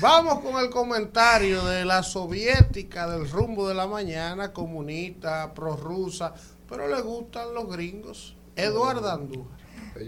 Vamos 0.00 0.40
con 0.40 0.58
el 0.62 0.70
comentario 0.70 1.62
de 1.66 1.84
la 1.84 2.02
soviética 2.02 3.06
del 3.06 3.30
rumbo 3.30 3.68
de 3.68 3.74
la 3.74 3.86
mañana, 3.86 4.50
comunista, 4.50 5.52
prorrusa, 5.52 6.32
pero 6.66 6.88
le 6.88 7.02
gustan 7.02 7.52
los 7.52 7.70
gringos. 7.70 8.34
Eduardo 8.56 9.12
Andújar. 9.12 9.60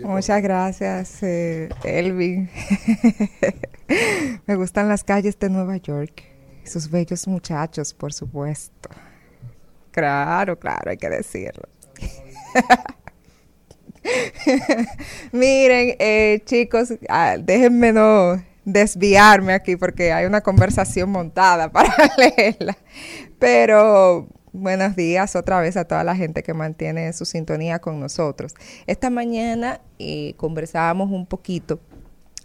Muchas 0.03 0.43
gracias, 0.43 1.23
eh, 1.23 1.69
Elvin. 1.85 2.49
Me 4.47 4.57
gustan 4.57 4.89
las 4.89 5.05
calles 5.05 5.39
de 5.39 5.51
Nueva 5.51 5.77
York. 5.77 6.23
y 6.65 6.67
Sus 6.67 6.91
bellos 6.91 7.29
muchachos, 7.29 7.93
por 7.93 8.15
supuesto. 8.15 8.89
Claro, 9.91 10.59
claro, 10.59 10.91
hay 10.91 10.97
que 10.97 11.11
decirlo. 11.11 11.69
Miren, 15.33 15.97
eh, 15.99 16.41
chicos, 16.47 16.95
ah, 17.11 17.37
déjenme 17.39 17.93
no 17.93 18.52
desviarme 18.65 19.55
aquí 19.55 19.77
porque 19.77 20.13
hay 20.13 20.27
una 20.27 20.41
conversación 20.41 21.11
montada 21.11 21.71
para 21.71 21.95
leerla. 22.17 22.77
Pero 23.39 24.29
buenos 24.53 24.95
días 24.97 25.35
otra 25.35 25.61
vez 25.61 25.77
a 25.77 25.85
toda 25.85 26.05
la 26.05 26.15
gente 26.15 26.43
que 26.43 26.55
mantiene 26.55 27.13
su 27.13 27.25
sintonía 27.25 27.79
con 27.79 28.01
nosotros. 28.01 28.55
Esta 28.87 29.11
mañana 29.11 29.81
conversábamos 30.37 31.11
un 31.11 31.27
poquito 31.27 31.81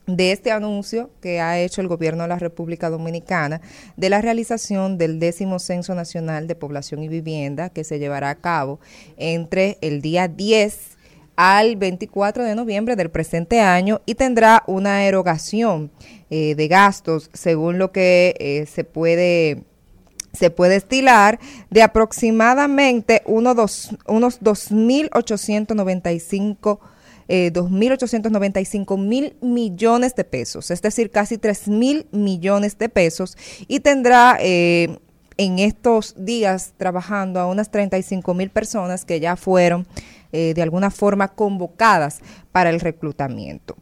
de 0.07 0.31
este 0.31 0.51
anuncio 0.51 1.11
que 1.21 1.41
ha 1.41 1.59
hecho 1.59 1.81
el 1.81 1.89
gobierno 1.89 2.23
de 2.23 2.29
la 2.29 2.39
República 2.39 2.89
Dominicana 2.89 3.59
de 3.97 4.09
la 4.09 4.21
realización 4.21 4.97
del 4.97 5.19
décimo 5.19 5.59
Censo 5.59 5.95
Nacional 5.95 6.47
de 6.47 6.55
Población 6.55 7.03
y 7.03 7.09
Vivienda 7.09 7.69
que 7.69 7.83
se 7.83 7.99
llevará 7.99 8.29
a 8.29 8.35
cabo 8.35 8.79
entre 9.17 9.77
el 9.81 10.01
día 10.01 10.29
10 10.29 10.96
al 11.37 11.77
24 11.77 12.43
de 12.43 12.55
noviembre 12.55 12.97
del 12.97 13.09
presente 13.09 13.61
año 13.61 14.01
y 14.05 14.15
tendrá 14.15 14.63
una 14.67 15.05
erogación 15.05 15.91
eh, 16.29 16.55
de 16.55 16.67
gastos 16.67 17.29
según 17.33 17.77
lo 17.77 17.93
que 17.93 18.35
eh, 18.39 18.65
se 18.65 18.83
puede 18.83 19.63
se 20.33 20.49
puede 20.51 20.75
estilar 20.75 21.39
de 21.71 21.81
aproximadamente 21.81 23.21
uno 23.25 23.55
dos- 23.55 23.95
unos 24.07 24.41
2.895 24.41 26.79
eh, 27.29 27.51
2.895 27.53 28.97
mil 28.97 29.35
millones 29.41 30.15
de 30.15 30.23
pesos, 30.23 30.71
es 30.71 30.81
decir, 30.81 31.11
casi 31.11 31.37
3 31.37 31.67
mil 31.67 32.07
millones 32.11 32.77
de 32.77 32.87
pesos 32.87 33.35
y 33.67 33.81
tendrá 33.81 34.37
eh, 34.39 34.97
en 35.37 35.59
estos 35.59 36.15
días 36.17 36.71
trabajando 36.77 37.39
a 37.41 37.47
unas 37.47 37.69
35 37.69 38.33
mil 38.33 38.49
personas 38.49 39.03
que 39.05 39.19
ya 39.19 39.35
fueron 39.35 39.85
eh, 40.31 40.53
de 40.53 40.61
alguna 40.61 40.91
forma 40.91 41.29
convocadas 41.29 42.19
para 42.51 42.69
el 42.69 42.79
reclutamiento. 42.79 43.75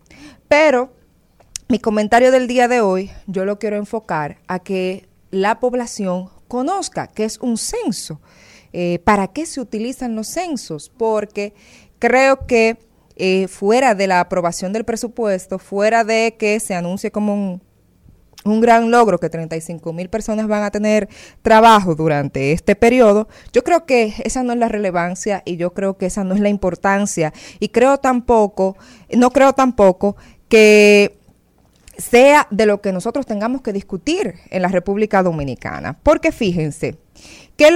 Pero 0.48 0.94
mi 1.68 1.80
comentario 1.80 2.32
del 2.32 2.48
día 2.48 2.68
de 2.68 2.82
hoy 2.82 3.12
yo 3.28 3.46
lo 3.46 3.58
quiero 3.58 3.78
enfocar 3.78 4.38
a 4.48 4.60
que 4.60 5.08
la 5.32 5.60
población 5.60 6.30
conozca 6.48 7.08
que 7.08 7.26
es 7.26 7.40
un 7.40 7.58
censo. 7.58 8.22
Eh, 8.74 9.00
¿Para 9.04 9.28
qué 9.28 9.46
se 9.46 9.62
utilizan 9.62 10.16
los 10.16 10.28
censos? 10.28 10.92
Porque 10.96 11.54
creo 12.00 12.46
que 12.46 12.78
eh, 13.16 13.48
fuera 13.48 13.96
de 13.96 14.08
la 14.08 14.20
aprobación 14.20 14.74
del 14.74 14.84
presupuesto, 14.84 15.58
fuera 15.58 16.04
de 16.04 16.36
que 16.38 16.60
se 16.60 16.76
anuncie 16.76 17.12
como 17.12 17.34
un, 17.34 17.62
un 18.46 18.62
gran 18.62 18.92
logro 18.92 19.20
que 19.20 19.30
35 19.30 19.92
mil 19.92 20.10
personas 20.10 20.48
van 20.48 20.64
a 20.64 20.72
tener 20.72 21.10
trabajo 21.42 21.96
durante 21.96 22.52
este 22.52 22.76
periodo, 22.76 23.28
yo 23.52 23.64
creo 23.64 23.86
que 23.86 24.14
esa 24.24 24.44
no 24.44 24.54
es 24.54 24.60
la 24.60 24.70
relevancia 24.70 25.42
y 25.46 25.58
yo 25.58 25.74
creo 25.74 25.98
que 25.98 26.06
esa 26.06 26.24
no 26.24 26.36
es 26.36 26.40
la 26.40 26.50
importancia 26.50 27.34
y 27.60 27.70
creo 27.70 27.98
tampoco, 27.98 28.78
no 29.10 29.32
creo 29.32 29.54
tampoco 29.54 30.16
que 30.48 31.18
sea 31.98 32.48
de 32.52 32.66
lo 32.66 32.82
que 32.82 32.92
nosotros 32.92 33.26
tengamos 33.26 33.62
que 33.62 33.74
discutir 33.74 34.36
en 34.50 34.62
la 34.62 34.68
República 34.68 35.24
Dominicana. 35.24 35.98
Porque 36.04 36.32
fíjense 36.32 36.98
que 37.56 37.70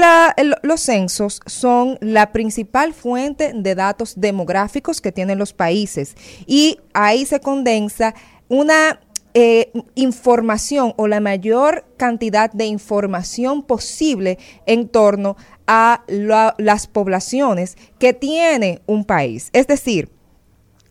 los 0.61 0.81
censos 0.81 1.39
son 1.45 1.97
la 2.01 2.31
principal 2.31 2.93
fuente 2.93 3.53
de 3.55 3.75
datos 3.75 4.19
demográficos 4.19 4.99
que 4.99 5.11
tienen 5.11 5.39
los 5.39 5.53
países 5.53 6.15
y 6.45 6.79
ahí 6.93 7.25
se 7.25 7.39
condensa 7.39 8.13
una 8.49 8.99
eh, 9.33 9.71
información 9.95 10.93
o 10.97 11.07
la 11.07 11.19
mayor 11.19 11.85
cantidad 11.97 12.51
de 12.51 12.65
información 12.65 13.63
posible 13.63 14.37
en 14.65 14.87
torno 14.89 15.37
a 15.67 16.03
la- 16.07 16.55
las 16.57 16.87
poblaciones 16.87 17.77
que 17.99 18.13
tiene 18.13 18.81
un 18.87 19.05
país. 19.05 19.49
Es 19.53 19.67
decir, 19.67 20.09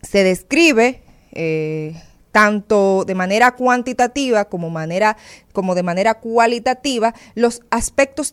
se 0.01 0.23
describe 0.23 1.03
eh, 1.33 2.01
tanto 2.31 3.03
de 3.05 3.13
manera 3.15 3.55
cuantitativa 3.55 4.45
como, 4.45 4.69
manera, 4.69 5.17
como 5.53 5.75
de 5.75 5.83
manera 5.83 6.15
cualitativa 6.15 7.13
los 7.35 7.61
aspectos 7.71 8.31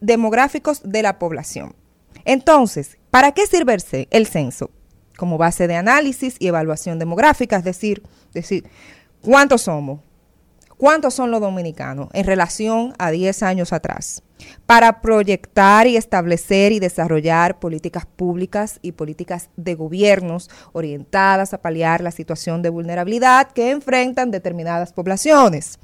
demográficos 0.00 0.80
de 0.84 1.02
la 1.02 1.18
población. 1.18 1.74
Entonces, 2.24 2.98
¿para 3.10 3.32
qué 3.32 3.46
sirve 3.46 3.76
el 4.10 4.26
censo? 4.26 4.70
Como 5.16 5.36
base 5.38 5.66
de 5.66 5.74
análisis 5.74 6.36
y 6.38 6.46
evaluación 6.46 6.98
demográfica, 6.98 7.56
es 7.56 7.64
decir, 7.64 8.02
decir, 8.32 8.64
¿cuántos 9.22 9.62
somos? 9.62 10.00
¿Cuántos 10.78 11.14
son 11.14 11.32
los 11.32 11.40
dominicanos 11.40 12.08
en 12.12 12.24
relación 12.24 12.94
a 12.98 13.10
10 13.10 13.42
años 13.42 13.72
atrás? 13.72 14.22
Para 14.64 15.00
proyectar 15.00 15.88
y 15.88 15.96
establecer 15.96 16.70
y 16.70 16.78
desarrollar 16.78 17.58
políticas 17.58 18.06
públicas 18.06 18.78
y 18.80 18.92
políticas 18.92 19.50
de 19.56 19.74
gobiernos 19.74 20.48
orientadas 20.72 21.52
a 21.52 21.60
paliar 21.60 22.00
la 22.00 22.12
situación 22.12 22.62
de 22.62 22.68
vulnerabilidad 22.68 23.50
que 23.50 23.72
enfrentan 23.72 24.30
determinadas 24.30 24.92
poblaciones 24.92 25.80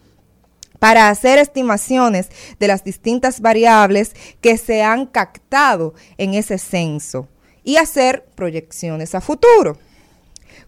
para 0.79 1.09
hacer 1.09 1.41
estimaciones 1.41 2.29
de 2.61 2.69
las 2.69 2.85
distintas 2.85 3.41
variables 3.41 4.15
que 4.41 4.57
se 4.59 4.85
han 4.85 5.07
captado 5.07 5.95
en 6.19 6.35
ese 6.35 6.59
censo 6.59 7.27
y 7.65 7.79
hacer 7.79 8.27
proyecciones 8.37 9.15
a 9.17 9.21
futuro. 9.21 9.77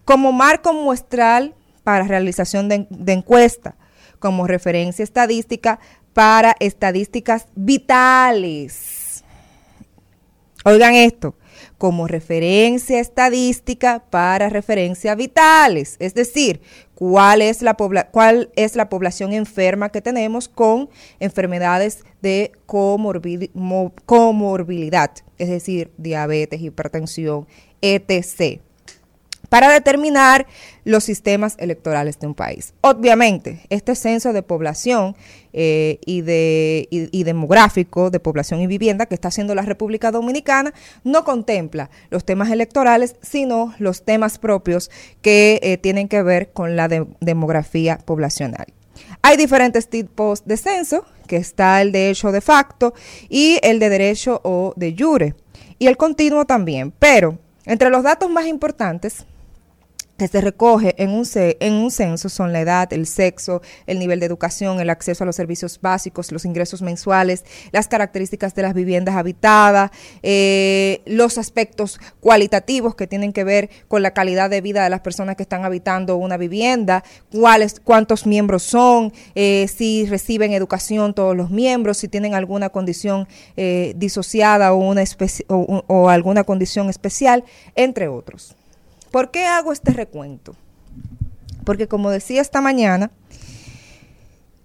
Como 0.03 0.33
marco 0.33 0.73
muestral 0.73 1.55
para 1.87 2.03
realización 2.03 2.67
de, 2.67 2.85
de 2.89 3.13
encuesta, 3.13 3.77
como 4.19 4.45
referencia 4.45 5.03
estadística 5.03 5.79
para 6.11 6.53
estadísticas 6.59 7.47
vitales. 7.55 9.23
Oigan 10.65 10.95
esto, 10.95 11.35
como 11.77 12.09
referencia 12.09 12.99
estadística 12.99 14.03
para 14.09 14.49
referencia 14.49 15.15
vitales, 15.15 15.95
es 15.99 16.13
decir, 16.13 16.59
cuál 16.93 17.41
es 17.41 17.61
la, 17.61 17.77
cuál 18.11 18.51
es 18.57 18.75
la 18.75 18.89
población 18.89 19.31
enferma 19.31 19.87
que 19.87 20.01
tenemos 20.01 20.49
con 20.49 20.89
enfermedades 21.21 22.03
de 22.21 22.51
comorbilidad, 22.65 25.11
es 25.37 25.47
decir, 25.47 25.93
diabetes, 25.97 26.59
hipertensión, 26.59 27.47
etc 27.79 28.66
para 29.49 29.69
determinar 29.71 30.47
los 30.83 31.03
sistemas 31.03 31.55
electorales 31.59 32.19
de 32.19 32.27
un 32.27 32.33
país. 32.33 32.73
Obviamente, 32.81 33.61
este 33.69 33.95
censo 33.95 34.33
de 34.33 34.43
población 34.43 35.15
eh, 35.53 35.99
y, 36.05 36.21
de, 36.21 36.87
y, 36.91 37.23
demográfico 37.23 38.09
de 38.09 38.19
población 38.19 38.61
y 38.61 38.67
vivienda 38.67 39.05
que 39.05 39.15
está 39.15 39.29
haciendo 39.29 39.55
la 39.55 39.63
República 39.63 40.11
Dominicana 40.11 40.73
no 41.03 41.23
contempla 41.23 41.89
los 42.09 42.25
temas 42.25 42.51
electorales, 42.51 43.15
sino 43.21 43.73
los 43.79 44.03
temas 44.03 44.37
propios 44.37 44.91
que 45.21 45.59
eh, 45.63 45.77
tienen 45.77 46.07
que 46.07 46.23
ver 46.23 46.51
con 46.51 46.75
la 46.75 46.87
demografía 46.87 47.97
poblacional. 47.97 48.67
Hay 49.21 49.37
diferentes 49.37 49.89
tipos 49.89 50.45
de 50.45 50.57
censo, 50.57 51.05
que 51.27 51.37
está 51.37 51.81
el 51.81 51.91
de 51.91 52.09
hecho 52.09 52.31
de 52.31 52.41
facto 52.41 52.93
y 53.29 53.59
el 53.61 53.79
de 53.79 53.89
derecho 53.89 54.41
o 54.43 54.73
de 54.75 54.95
jure, 54.97 55.35
y 55.79 55.87
el 55.87 55.97
continuo 55.97 56.45
también, 56.45 56.91
pero 56.97 57.37
entre 57.65 57.89
los 57.89 58.03
datos 58.03 58.29
más 58.29 58.47
importantes 58.47 59.25
que 60.17 60.27
se 60.27 60.41
recoge 60.41 60.95
en 61.01 61.11
un, 61.11 61.25
en 61.35 61.73
un 61.73 61.91
censo 61.91 62.29
son 62.29 62.53
la 62.53 62.61
edad, 62.61 62.91
el 62.91 63.05
sexo, 63.05 63.61
el 63.85 63.99
nivel 63.99 64.19
de 64.19 64.25
educación, 64.25 64.79
el 64.79 64.89
acceso 64.89 65.23
a 65.23 65.27
los 65.27 65.35
servicios 65.35 65.79
básicos, 65.81 66.31
los 66.31 66.45
ingresos 66.45 66.81
mensuales, 66.81 67.45
las 67.71 67.87
características 67.87 68.55
de 68.55 68.63
las 68.63 68.73
viviendas 68.73 69.15
habitadas, 69.15 69.91
eh, 70.23 71.01
los 71.05 71.37
aspectos 71.37 71.99
cualitativos 72.19 72.95
que 72.95 73.07
tienen 73.07 73.31
que 73.33 73.43
ver 73.43 73.69
con 73.87 74.01
la 74.01 74.11
calidad 74.11 74.49
de 74.49 74.61
vida 74.61 74.83
de 74.83 74.89
las 74.89 75.01
personas 75.01 75.35
que 75.35 75.43
están 75.43 75.65
habitando 75.65 76.17
una 76.17 76.37
vivienda, 76.37 77.03
cuáles, 77.31 77.79
cuántos 77.79 78.25
miembros 78.25 78.63
son, 78.63 79.13
eh, 79.35 79.67
si 79.73 80.05
reciben 80.07 80.53
educación 80.53 81.13
todos 81.13 81.35
los 81.35 81.51
miembros, 81.51 81.97
si 81.97 82.07
tienen 82.07 82.33
alguna 82.33 82.69
condición 82.69 83.27
eh, 83.55 83.93
disociada 83.95 84.73
o, 84.73 84.77
una 84.77 85.03
o 85.87 86.09
alguna 86.09 86.43
condición 86.43 86.89
especial, 86.89 87.43
entre 87.75 88.07
otros. 88.07 88.55
¿Por 89.11 89.31
qué 89.31 89.45
hago 89.45 89.71
este 89.71 89.91
recuento? 89.91 90.55
Porque 91.63 91.87
como 91.87 92.09
decía 92.09 92.41
esta 92.41 92.61
mañana, 92.61 93.11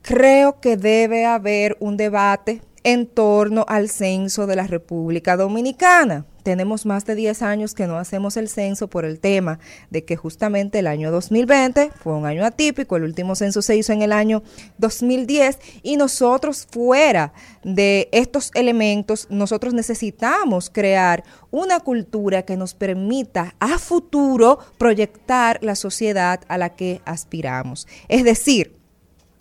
creo 0.03 0.61
que 0.61 0.77
debe 0.77 1.27
haber 1.27 1.77
un 1.81 1.97
debate 1.97 2.63
en 2.85 3.07
torno 3.07 3.65
al 3.69 3.89
censo 3.89 4.47
de 4.47 4.57
la 4.57 4.67
República 4.67 5.37
Dominicana 5.37 6.27
tenemos 6.43 6.87
más 6.87 7.05
de 7.05 7.15
10 7.15 7.43
años 7.43 7.75
que 7.75 7.87
no 7.87 7.97
hacemos 7.97 8.37
el 8.37 8.49
censo 8.49 8.89
por 8.89 9.05
el 9.05 9.21
tema 9.21 9.59
de 9.91 10.05
que 10.05 10.17
justamente 10.17 10.81
el 10.81 10.87
año 10.87 11.11
2020 11.11 11.91
fue 12.03 12.15
un 12.15 12.27
año 12.27 12.45
atípico, 12.45 12.97
el 12.97 13.05
último 13.05 13.35
censo 13.35 13.63
se 13.63 13.77
hizo 13.77 13.93
en 13.93 14.03
el 14.03 14.13
año 14.13 14.43
2010 14.79 15.59
y 15.83 15.97
nosotros 15.97 16.67
fuera 16.71 17.33
de 17.65 18.09
estos 18.13 18.51
elementos, 18.55 19.27
nosotros 19.31 19.75
necesitamos 19.75 20.71
crear 20.71 21.25
una 21.51 21.81
cultura 21.81 22.43
que 22.43 22.57
nos 22.57 22.75
permita 22.75 23.55
a 23.61 23.79
futuro 23.79 24.59
proyectar 24.79 25.59
la 25.63 25.77
sociedad 25.77 26.41
a 26.49 26.59
la 26.59 26.71
que 26.71 27.01
aspiramos. 27.05 27.87
Es 28.09 28.25
decir, 28.25 28.77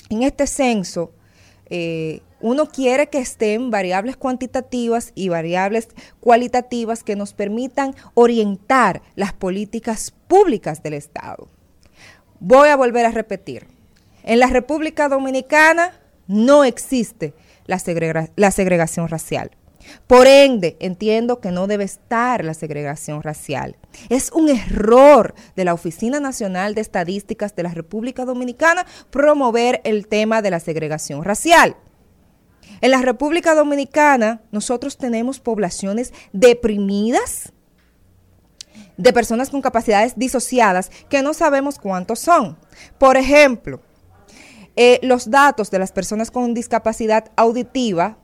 en 0.09 0.23
este 0.23 0.45
censo, 0.45 1.13
eh, 1.69 2.21
uno 2.41 2.67
quiere 2.67 3.07
que 3.07 3.19
estén 3.19 3.71
variables 3.71 4.17
cuantitativas 4.17 5.11
y 5.15 5.29
variables 5.29 5.89
cualitativas 6.19 7.03
que 7.03 7.15
nos 7.15 7.33
permitan 7.33 7.95
orientar 8.13 9.01
las 9.15 9.33
políticas 9.33 10.13
públicas 10.27 10.83
del 10.83 10.93
Estado. 10.93 11.47
Voy 12.39 12.69
a 12.69 12.75
volver 12.75 13.05
a 13.05 13.11
repetir. 13.11 13.67
En 14.23 14.39
la 14.39 14.47
República 14.47 15.09
Dominicana 15.09 15.99
no 16.27 16.63
existe 16.63 17.33
la, 17.65 17.79
segregación 18.51 19.07
racial. 19.07 19.51
Por 20.07 20.27
ende, 20.27 20.77
entiendo 20.79 21.39
que 21.39 21.51
no 21.51 21.67
debe 21.67 21.83
estar 21.83 22.45
la 22.45 22.53
segregación 22.53 23.23
racial. 23.23 23.75
Es 24.09 24.31
un 24.31 24.49
error 24.49 25.33
de 25.55 25.65
la 25.65 25.73
Oficina 25.73 26.19
Nacional 26.19 26.75
de 26.75 26.81
Estadísticas 26.81 27.55
de 27.55 27.63
la 27.63 27.73
República 27.73 28.25
Dominicana 28.25 28.85
promover 29.09 29.81
el 29.83 30.07
tema 30.07 30.41
de 30.41 30.51
la 30.51 30.59
segregación 30.59 31.23
racial. 31.23 31.75
En 32.81 32.91
la 32.91 33.01
República 33.01 33.55
Dominicana 33.55 34.41
nosotros 34.51 34.97
tenemos 34.97 35.39
poblaciones 35.39 36.13
deprimidas, 36.33 37.53
de 38.97 39.13
personas 39.13 39.49
con 39.49 39.61
capacidades 39.61 40.13
disociadas 40.15 40.91
que 41.09 41.21
no 41.21 41.33
sabemos 41.33 41.79
cuántos 41.79 42.19
son. 42.19 42.57
Por 42.97 43.17
ejemplo, 43.17 43.81
eh, 44.75 44.99
los 45.01 45.29
datos 45.29 45.71
de 45.71 45.79
las 45.79 45.91
personas 45.91 46.31
con 46.31 46.53
discapacidad 46.53 47.31
auditiva, 47.35 48.17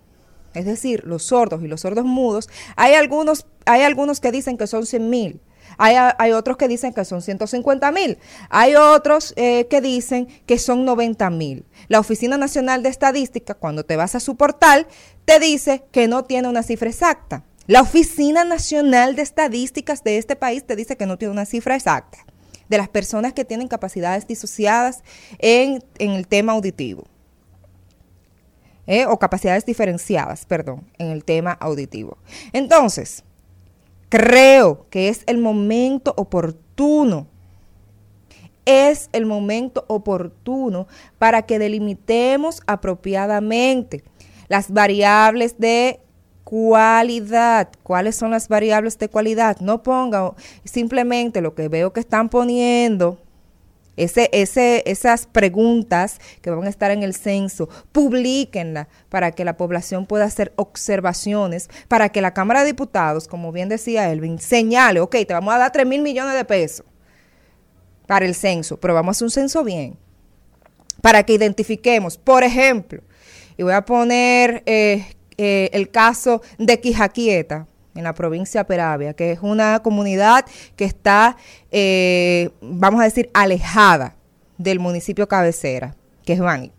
es 0.53 0.66
decir, 0.66 1.03
los 1.06 1.24
sordos 1.24 1.64
y 1.64 1.68
los 1.68 1.82
sordos 1.82 2.06
mudos, 2.06 2.50
hay 2.76 2.94
algunos, 2.94 3.48
hay 3.66 3.82
algunos 3.84 4.19
que 4.19 4.32
dicen 4.32 4.58
que 4.58 4.68
son 4.68 4.86
100 4.86 5.10
mil. 5.10 5.42
Hay, 5.77 6.31
otros 6.31 6.57
que 6.57 6.67
dicen 6.67 6.93
que 6.93 7.06
son 7.06 7.22
150 7.22 7.91
mil. 7.91 8.17
Hay 8.49 8.75
otros 8.75 9.33
eh, 9.35 9.67
que 9.69 9.81
dicen 9.81 10.27
que 10.45 10.57
son 10.57 10.85
90 10.85 11.30
mil. 11.30 11.65
La 11.88 11.99
Oficina 11.99 12.38
Nacional 12.38 12.83
de 12.83 12.89
Estadística, 12.89 13.53
cuando 13.53 13.83
te 13.83 13.95
vas 13.95 14.15
a 14.15 14.19
su 14.19 14.35
portal, 14.35 14.88
te 15.25 15.39
dice 15.39 15.83
que 15.91 16.07
no 16.07 16.23
tiene 16.23 16.47
una 16.47 16.64
cifra 16.64 16.89
exacta. 16.89 17.43
La 17.67 17.81
Oficina 17.81 18.43
Nacional 18.43 19.15
de 19.15 19.22
Estadísticas 19.22 20.03
de 20.03 20.17
este 20.17 20.35
país 20.35 20.65
te 20.65 20.75
dice 20.75 20.95
que 20.95 21.06
no 21.06 21.17
tiene 21.17 21.33
una 21.33 21.45
cifra 21.45 21.75
exacta 21.75 22.19
de 22.69 22.77
las 22.77 22.89
personas 22.89 23.33
que 23.33 23.45
tienen 23.45 23.67
capacidades 23.67 24.27
disociadas 24.27 25.03
en, 25.39 25.83
el 25.99 26.27
tema 26.27 26.53
auditivo. 26.53 27.06
Eh, 28.85 29.06
o 29.06 29.19
capacidades 29.19 29.65
diferenciadas, 29.65 30.45
perdón, 30.45 30.89
en 30.97 31.07
el 31.07 31.25
tema 31.25 31.51
auditivo. 31.51 32.17
Entonces, 32.53 33.25
Creo 34.10 34.86
que 34.90 35.10
es 35.10 35.24
el 35.26 35.38
momento 35.38 36.14
oportuno. 36.16 37.27
Es 38.66 39.10
el 39.14 39.26
momento 39.26 39.86
oportuno 39.88 40.88
para 41.18 41.44
que 41.44 41.60
delimitemos 41.60 42.61
apropiadamente 42.68 44.03
las 44.50 44.72
variables 44.72 45.58
de 45.58 46.02
cualidad. 46.44 47.69
¿Cuáles 47.84 48.16
son 48.16 48.32
las 48.32 48.48
variables 48.48 48.98
de 48.98 49.10
cualidad? 49.10 49.60
No 49.60 49.84
ponga 49.84 50.34
simplemente 50.64 51.42
lo 51.42 51.56
que 51.56 51.68
veo 51.68 51.92
que 51.92 52.00
están 52.00 52.30
poniendo 52.30 53.18
ese, 53.98 54.30
ese, 54.32 54.84
esas 54.85 55.26
preguntas 55.26 56.19
que 56.42 56.51
van 56.51 56.66
a 56.66 56.69
estar 56.69 56.92
en 56.92 57.03
el 57.03 57.14
censo, 57.14 57.67
publíquenla 57.92 58.88
para 59.09 59.32
que 59.32 59.43
la 59.43 59.58
población 59.58 60.06
pueda 60.06 60.26
hacer 60.26 60.53
observaciones, 60.56 61.69
para 61.88 62.09
que 62.09 62.22
la 62.22 62.34
Cámara 62.34 62.61
de 62.61 62.67
Diputados, 62.67 63.27
como 63.27 63.51
bien 63.51 63.67
decía 63.67 64.11
Elvin, 64.11 64.40
señale, 64.40 65.01
ok, 65.01 65.16
te 65.27 65.34
vamos 65.34 65.53
a 65.53 65.58
dar 65.58 65.72
3 65.72 65.85
mil 65.85 66.01
millones 66.01 66.35
de 66.35 66.45
pesos 66.45 66.85
para 68.06 68.26
el 68.26 68.35
censo, 68.35 68.80
pero 68.80 68.93
vamos 68.93 69.09
a 69.09 69.14
hacer 69.17 69.26
un 69.26 69.32
censo 69.32 69.64
bien, 69.64 69.98
para 71.01 71.24
que 71.24 71.34
identifiquemos, 71.34 72.17
por 72.17 72.43
ejemplo, 72.43 73.01
y 73.58 73.64
voy 73.64 73.74
a 73.74 73.84
poner 73.84 74.64
eh, 74.66 75.06
eh, 75.38 75.69
el 75.74 75.90
caso 75.90 76.42
de 76.58 76.80
Quijaquieta, 76.80 77.67
en 77.98 78.03
la 78.03 78.14
provincia 78.14 78.61
de 78.61 78.66
Peravia, 78.66 79.14
que 79.14 79.32
es 79.32 79.40
una 79.42 79.80
comunidad 79.82 80.45
que 80.76 80.85
está, 80.85 81.35
eh, 81.72 82.50
vamos 82.61 83.01
a 83.01 83.06
decir, 83.06 83.30
alejada 83.34 84.16
del 84.58 84.80
municipio 84.80 85.27
cabecera, 85.27 85.95
que 86.26 86.34
es 86.34 86.40
Bani. 86.40 86.72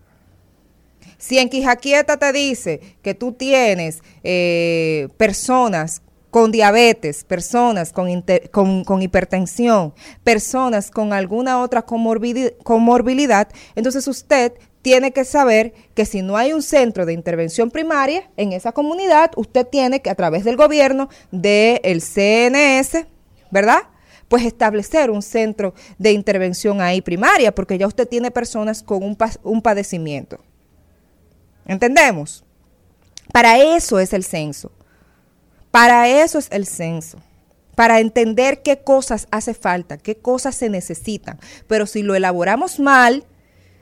Si 1.18 1.38
en 1.38 1.48
Quijaquieta 1.48 2.16
te 2.16 2.32
dice 2.32 2.80
que 3.02 3.12
tú 3.14 3.32
tienes 3.32 4.02
eh, 4.22 5.08
personas 5.16 6.02
con 6.30 6.52
diabetes, 6.52 7.24
personas 7.24 7.92
con, 7.92 8.22
con- 8.84 9.02
hipertensión, 9.02 9.94
personas 10.22 10.90
con 10.90 11.12
alguna 11.12 11.60
otra 11.60 11.82
comorbilidad, 11.82 13.48
entonces 13.74 14.06
usted 14.06 14.52
tiene 14.82 15.12
que 15.12 15.24
saber 15.24 15.72
que 15.94 16.06
si 16.06 16.22
no 16.22 16.36
hay 16.36 16.52
un 16.52 16.62
centro 16.62 17.04
de 17.06 17.12
intervención 17.12 17.70
primaria 17.70 18.30
en 18.36 18.52
esa 18.52 18.72
comunidad, 18.72 19.32
usted 19.36 19.66
tiene 19.66 20.00
que 20.00 20.10
a 20.10 20.14
través 20.14 20.44
del 20.44 20.56
gobierno, 20.56 21.08
del 21.30 22.00
CNS, 22.00 23.06
¿verdad? 23.50 23.82
Pues 24.28 24.44
establecer 24.44 25.10
un 25.10 25.22
centro 25.22 25.74
de 25.98 26.12
intervención 26.12 26.80
ahí 26.80 27.00
primaria, 27.00 27.54
porque 27.54 27.78
ya 27.78 27.86
usted 27.86 28.06
tiene 28.06 28.30
personas 28.30 28.82
con 28.82 29.16
un 29.42 29.62
padecimiento. 29.62 30.38
¿Entendemos? 31.66 32.44
Para 33.32 33.58
eso 33.58 33.98
es 33.98 34.12
el 34.12 34.24
censo. 34.24 34.72
Para 35.70 36.08
eso 36.08 36.38
es 36.38 36.48
el 36.50 36.66
censo. 36.66 37.18
Para 37.74 38.00
entender 38.00 38.62
qué 38.62 38.78
cosas 38.78 39.28
hace 39.30 39.54
falta, 39.54 39.98
qué 39.98 40.16
cosas 40.16 40.54
se 40.54 40.68
necesitan. 40.68 41.38
Pero 41.66 41.86
si 41.86 42.02
lo 42.02 42.14
elaboramos 42.14 42.80
mal, 42.80 43.24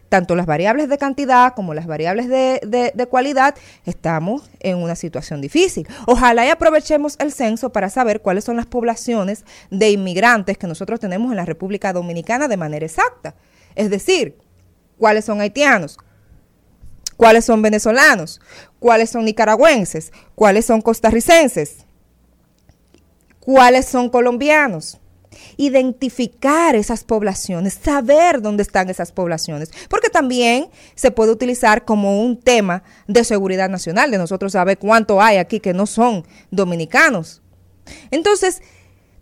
tanto 0.09 0.35
las 0.37 0.47
variables 0.47 0.89
de 0.89 0.99
cantidad 0.99 1.55
como 1.55 1.75
las 1.75 1.87
variables 1.87 2.29
de, 2.29 2.61
de- 2.95 3.07
cualidad, 3.07 3.55
estamos 3.85 4.49
en 4.61 4.79
una 4.79 4.95
situación 4.97 5.41
difícil. 5.41 5.87
Ojalá 6.07 6.45
y 6.47 6.49
aprovechemos 6.49 7.17
el 7.19 7.33
censo 7.33 7.71
para 7.71 7.89
saber 7.91 8.21
cuáles 8.21 8.45
son 8.45 8.57
las 8.57 8.67
poblaciones 8.67 9.45
de 9.71 9.91
inmigrantes 9.91 10.59
que 10.59 10.67
nosotros 10.67 11.01
tenemos 11.01 11.31
en 11.31 11.37
la 11.37 11.45
República 11.45 11.93
Dominicana 11.93 12.49
de 12.49 12.57
manera 12.57 12.85
exacta. 12.87 13.35
Es 13.75 13.91
decir, 13.91 14.37
cuáles 14.99 15.25
son 15.25 15.41
haitianos, 15.41 15.99
cuáles 17.17 17.45
son 17.45 17.63
venezolanos, 17.63 18.41
cuáles 18.79 19.11
son 19.11 19.25
nicaragüenses, 19.25 20.13
cuáles 20.35 20.67
son 20.67 20.81
costarricenses, 20.83 21.85
cuáles 23.41 23.87
son 23.87 24.09
colombianos. 24.09 24.99
Identificar 25.57 26.75
esas 26.75 27.05
poblaciones, 27.05 27.79
saber 27.83 28.41
dónde 28.41 28.63
están 28.63 28.89
esas 28.89 29.13
poblaciones, 29.13 29.71
porque 29.89 30.09
también 30.09 30.69
se 30.95 31.11
puede 31.11 31.33
utilizar 31.33 31.85
como 31.85 32.23
un 32.23 32.39
tema 32.41 32.83
de 33.07 33.25
seguridad 33.25 33.69
nacional, 33.69 34.11
de 34.11 34.19
nosotros 34.19 34.53
saber 34.53 34.79
cuánto 34.79 35.21
hay 35.21 35.39
aquí 35.39 35.61
que 35.61 35.75
no 35.75 35.87
son 35.87 36.25
dominicanos. 36.51 37.43
Entonces, 38.11 38.63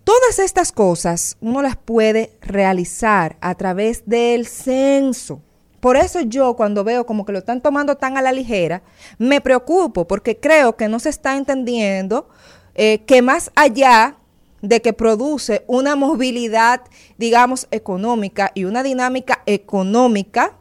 todas 0.04 0.38
estas 0.38 0.72
cosas 0.72 1.36
uno 1.40 1.62
las 1.62 1.76
puede 1.76 2.32
realizar 2.40 3.36
a 3.40 3.54
través 3.54 4.04
del 4.06 4.46
censo. 4.46 5.42
Por 5.80 5.98
eso 5.98 6.22
yo 6.22 6.56
cuando 6.56 6.82
veo 6.82 7.04
como 7.04 7.26
que 7.26 7.32
lo 7.32 7.38
están 7.38 7.60
tomando 7.60 7.96
tan 7.96 8.16
a 8.16 8.22
la 8.22 8.32
ligera, 8.32 8.82
me 9.18 9.42
preocupo 9.42 10.06
porque 10.06 10.38
creo 10.38 10.76
que 10.76 10.88
no 10.88 10.98
se 10.98 11.10
está 11.10 11.36
entendiendo 11.36 12.28
eh, 12.74 13.02
que 13.06 13.20
más 13.20 13.50
allá 13.54 14.16
de 14.64 14.80
que 14.80 14.94
produce 14.94 15.62
una 15.66 15.94
movilidad, 15.94 16.80
digamos, 17.18 17.68
económica 17.70 18.50
y 18.54 18.64
una 18.64 18.82
dinámica 18.82 19.42
económica, 19.44 20.56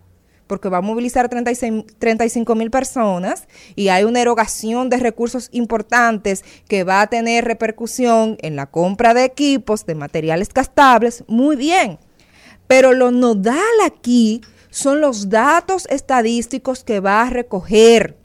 porque 0.46 0.68
va 0.68 0.80
a 0.80 0.82
movilizar 0.82 1.30
36 1.30 1.86
35 1.98 2.54
mil 2.56 2.70
personas 2.70 3.48
y 3.76 3.88
hay 3.88 4.04
una 4.04 4.20
erogación 4.20 4.90
de 4.90 4.98
recursos 4.98 5.48
importantes 5.54 6.44
que 6.68 6.84
va 6.84 7.02
a 7.02 7.08
tener 7.08 7.46
repercusión 7.46 8.38
en 8.42 8.58
la 8.58 8.66
compra 8.66 9.14
de 9.14 9.24
equipos, 9.24 9.86
de 9.86 9.96
materiales 9.96 10.50
gastables, 10.54 11.24
muy 11.28 11.56
bien. 11.56 11.98
Pero 12.68 12.92
lo 12.92 13.12
nodal 13.12 13.58
aquí 13.86 14.42
son 14.70 15.00
los 15.00 15.30
datos 15.30 15.88
estadísticos 15.90 16.84
que 16.84 17.00
va 17.00 17.22
a 17.22 17.30
recoger. 17.30 18.18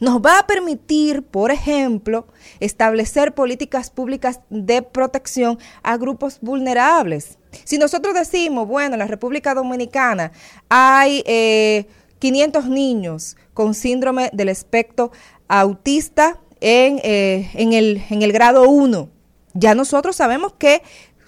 Nos 0.00 0.20
va 0.20 0.40
a 0.40 0.46
permitir, 0.46 1.22
por 1.22 1.50
ejemplo, 1.50 2.26
establecer 2.60 3.34
políticas 3.34 3.90
públicas 3.90 4.40
de 4.50 4.82
protección 4.82 5.58
a 5.82 5.96
grupos 5.96 6.38
vulnerables. 6.40 7.38
Si 7.64 7.78
nosotros 7.78 8.14
decimos, 8.14 8.68
bueno, 8.68 8.94
en 8.94 8.98
la 8.98 9.06
República 9.06 9.54
Dominicana 9.54 10.32
hay 10.68 11.22
eh, 11.26 11.86
500 12.18 12.66
niños 12.68 13.36
con 13.54 13.74
síndrome 13.74 14.30
del 14.32 14.48
espectro 14.48 15.12
autista 15.48 16.38
en, 16.60 17.00
eh, 17.02 17.50
el 17.54 18.32
grado 18.32 18.68
1, 18.68 19.08
ya 19.54 19.74
nosotros 19.74 20.16
sabemos 20.16 20.52
que 20.58 20.82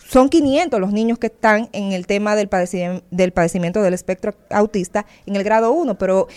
son 0.08 0.30
500 0.30 0.80
los 0.80 0.92
niños 0.92 1.18
que 1.18 1.26
están 1.26 1.68
en 1.72 1.92
el 1.92 2.06
tema 2.06 2.34
del 2.34 2.48
padecimiento, 2.48 3.04
del 3.10 3.32
padecimiento 3.32 3.82
del 3.82 3.92
espectro 3.92 4.34
autista 4.48 5.04
en 5.26 5.36
el 5.36 5.44
grado 5.44 5.72
1, 5.72 5.98
pero 5.98 6.28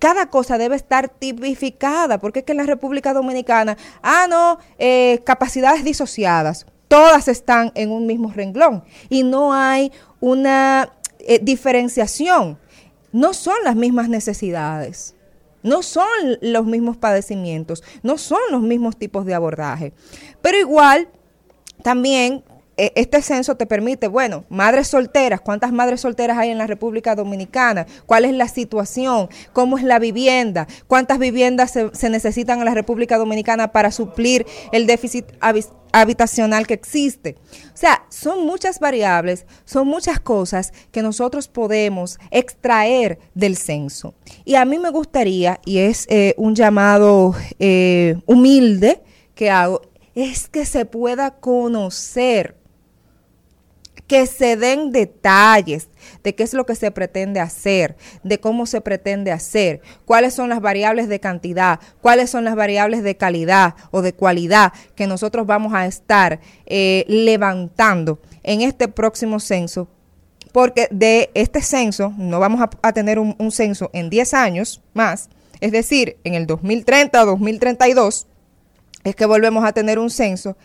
cada 0.00 0.30
cosa 0.30 0.58
debe 0.58 0.74
estar 0.74 1.08
tipificada, 1.08 2.18
porque 2.18 2.40
es 2.40 2.44
que 2.44 2.52
en 2.52 2.58
la 2.58 2.64
República 2.64 3.12
Dominicana, 3.12 3.76
ah, 4.02 4.26
no, 4.28 4.58
eh, 4.78 5.20
capacidades 5.24 5.84
disociadas, 5.84 6.66
todas 6.88 7.28
están 7.28 7.70
en 7.76 7.92
un 7.92 8.06
mismo 8.06 8.32
renglón 8.34 8.82
y 9.08 9.22
no 9.22 9.52
hay 9.52 9.92
una 10.18 10.90
eh, 11.20 11.38
diferenciación, 11.40 12.58
no 13.12 13.34
son 13.34 13.56
las 13.62 13.76
mismas 13.76 14.08
necesidades. 14.08 15.14
No 15.62 15.82
son 15.82 16.06
los 16.40 16.64
mismos 16.64 16.96
padecimientos, 16.96 17.82
no 18.02 18.16
son 18.16 18.38
los 18.50 18.62
mismos 18.62 18.96
tipos 18.96 19.26
de 19.26 19.34
abordaje. 19.34 19.92
Pero 20.40 20.58
igual, 20.58 21.08
también 21.82 22.42
este 22.76 23.20
censo 23.20 23.56
te 23.56 23.66
permite, 23.66 24.08
bueno, 24.08 24.44
madres 24.48 24.88
solteras, 24.88 25.40
¿cuántas 25.40 25.70
madres 25.72 26.00
solteras 26.00 26.38
hay 26.38 26.50
en 26.50 26.58
la 26.58 26.66
República 26.66 27.14
Dominicana? 27.14 27.86
¿Cuál 28.06 28.24
es 28.24 28.32
la 28.32 28.48
situación? 28.48 29.28
¿Cómo 29.52 29.76
es 29.76 29.84
la 29.84 29.98
vivienda? 29.98 30.66
¿Cuántas 30.86 31.18
viviendas 31.18 31.72
se, 31.92 32.10
necesitan 32.10 32.58
en 32.58 32.64
la 32.64 32.74
República 32.74 33.18
Dominicana 33.18 33.72
para 33.72 33.90
suplir 33.90 34.46
el 34.72 34.86
déficit 34.86 35.26
habi- 35.40 35.68
habitacional 35.92 36.66
que 36.66 36.74
existe? 36.74 37.36
O 37.74 37.76
sea, 37.76 38.04
son 38.08 38.46
muchas 38.46 38.80
variables, 38.80 39.44
son 39.64 39.86
muchas 39.86 40.18
cosas 40.20 40.72
que 40.90 41.02
nosotros 41.02 41.48
podemos 41.48 42.18
extraer 42.30 43.18
del 43.34 43.56
censo. 43.56 44.14
Y 44.44 44.54
a 44.54 44.64
mí 44.64 44.78
me 44.78 44.90
gustaría, 44.90 45.60
y 45.66 45.78
es 45.78 46.06
eh, 46.08 46.34
un 46.38 46.54
llamado 46.54 47.34
eh, 47.58 48.16
humilde 48.26 49.02
que 49.34 49.50
hago, 49.50 49.82
es 50.14 50.48
que 50.48 50.64
se 50.64 50.86
pueda 50.86 51.32
conocer 51.32 52.59
que 54.10 54.26
se 54.26 54.56
den 54.56 54.90
detalles 54.90 55.88
de 56.24 56.34
qué 56.34 56.42
es 56.42 56.52
lo 56.52 56.66
que 56.66 56.74
se 56.74 56.90
pretende 56.90 57.38
hacer, 57.38 57.96
de 58.24 58.40
cómo 58.40 58.66
se 58.66 58.80
pretende 58.80 59.30
hacer, 59.30 59.82
cuáles 60.04 60.34
son 60.34 60.48
las 60.48 60.60
variables 60.60 61.08
de 61.08 61.20
cantidad, 61.20 61.78
cuáles 62.00 62.28
son 62.28 62.42
las 62.42 62.56
variables 62.56 63.04
de 63.04 63.16
calidad 63.16 63.76
o 63.92 64.02
de 64.02 64.12
cualidad 64.12 64.72
que 64.96 65.06
nosotros 65.06 65.46
vamos 65.46 65.74
a 65.74 65.86
estar 65.86 66.40
eh, 66.66 67.04
levantando 67.06 68.18
en 68.42 68.62
este 68.62 68.88
próximo 68.88 69.38
censo. 69.38 69.86
Porque 70.50 70.88
de 70.90 71.30
este 71.34 71.62
censo, 71.62 72.12
no 72.18 72.40
vamos 72.40 72.68
a, 72.82 72.92
tener 72.92 73.20
un, 73.20 73.36
un 73.38 73.52
censo 73.52 73.90
en 73.92 74.10
10 74.10 74.34
años 74.34 74.82
más, 74.92 75.30
es 75.60 75.70
decir, 75.70 76.16
en 76.24 76.34
el 76.34 76.48
2030 76.48 77.22
o 77.22 77.26
2032, 77.26 78.26
es 79.04 79.14
que 79.14 79.26
volvemos 79.26 79.64
a 79.64 79.72
tener 79.72 80.00
un 80.00 80.10
censo. 80.10 80.56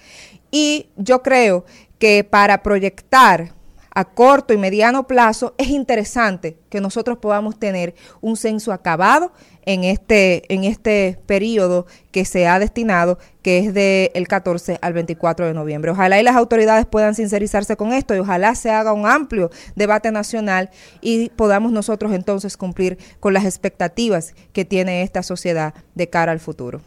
Y 0.49 0.87
yo 0.95 1.21
creo 1.21 1.65
que 2.05 2.23
para 2.23 2.61
proyectar 2.61 3.51
a 3.89 4.05
corto 4.05 4.53
y 4.53 4.57
mediano 4.57 5.07
plazo 5.07 5.55
es 5.57 5.69
interesante 5.69 6.55
que 6.69 6.79
nosotros 6.79 7.17
podamos 7.17 7.57
tener 7.57 7.95
un 8.21 8.37
censo 8.37 8.71
acabado 8.71 9.33
en 9.63 9.83
este, 9.83 10.53
en 10.53 10.65
este 10.65 11.17
periodo 11.25 11.87
que 12.11 12.23
se 12.23 12.45
ha 12.45 12.59
destinado, 12.59 13.17
que 13.41 13.57
es 13.57 13.73
del 13.73 14.27
14 14.27 14.77
al 14.83 14.93
24 14.93 15.47
de 15.47 15.55
noviembre. 15.55 15.89
Ojalá 15.89 16.19
y 16.19 16.23
las 16.23 16.35
autoridades 16.35 16.85
puedan 16.85 17.15
sincerizarse 17.15 17.75
con 17.75 17.91
esto 17.91 18.13
y 18.13 18.19
ojalá 18.19 18.53
se 18.53 18.69
haga 18.69 18.93
un 18.93 19.07
amplio 19.07 19.49
debate 19.75 20.11
nacional 20.11 20.69
y 21.01 21.29
podamos 21.29 21.71
nosotros 21.71 22.13
entonces 22.13 22.55
cumplir 22.55 22.99
con 23.19 23.33
las 23.33 23.45
expectativas 23.45 24.35
que 24.53 24.63
tiene 24.63 25.01
esta 25.01 25.23
sociedad 25.23 25.73
de 25.95 26.07
cara 26.07 26.31
al 26.31 26.39
futuro. 26.39 26.81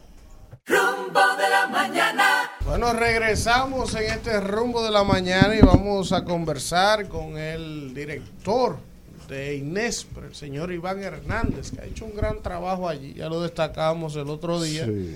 Rumbo 0.65 1.19
de 1.35 1.49
la 1.49 1.67
mañana. 1.67 2.08
Bueno, 2.69 2.93
regresamos 2.93 3.95
en 3.95 4.11
este 4.11 4.39
rumbo 4.39 4.83
de 4.83 4.91
la 4.91 5.03
mañana 5.03 5.55
y 5.55 5.59
vamos 5.59 6.11
a 6.11 6.23
conversar 6.23 7.07
con 7.07 7.35
el 7.35 7.95
director 7.95 8.77
de 9.27 9.55
Inespre, 9.55 10.27
el 10.27 10.35
señor 10.35 10.71
Iván 10.71 11.01
Hernández, 11.01 11.71
que 11.71 11.81
ha 11.81 11.85
hecho 11.85 12.05
un 12.05 12.13
gran 12.13 12.43
trabajo 12.43 12.87
allí, 12.87 13.15
ya 13.15 13.27
lo 13.27 13.41
destacamos 13.41 14.15
el 14.17 14.29
otro 14.29 14.61
día. 14.61 14.85
Sí. 14.85 15.15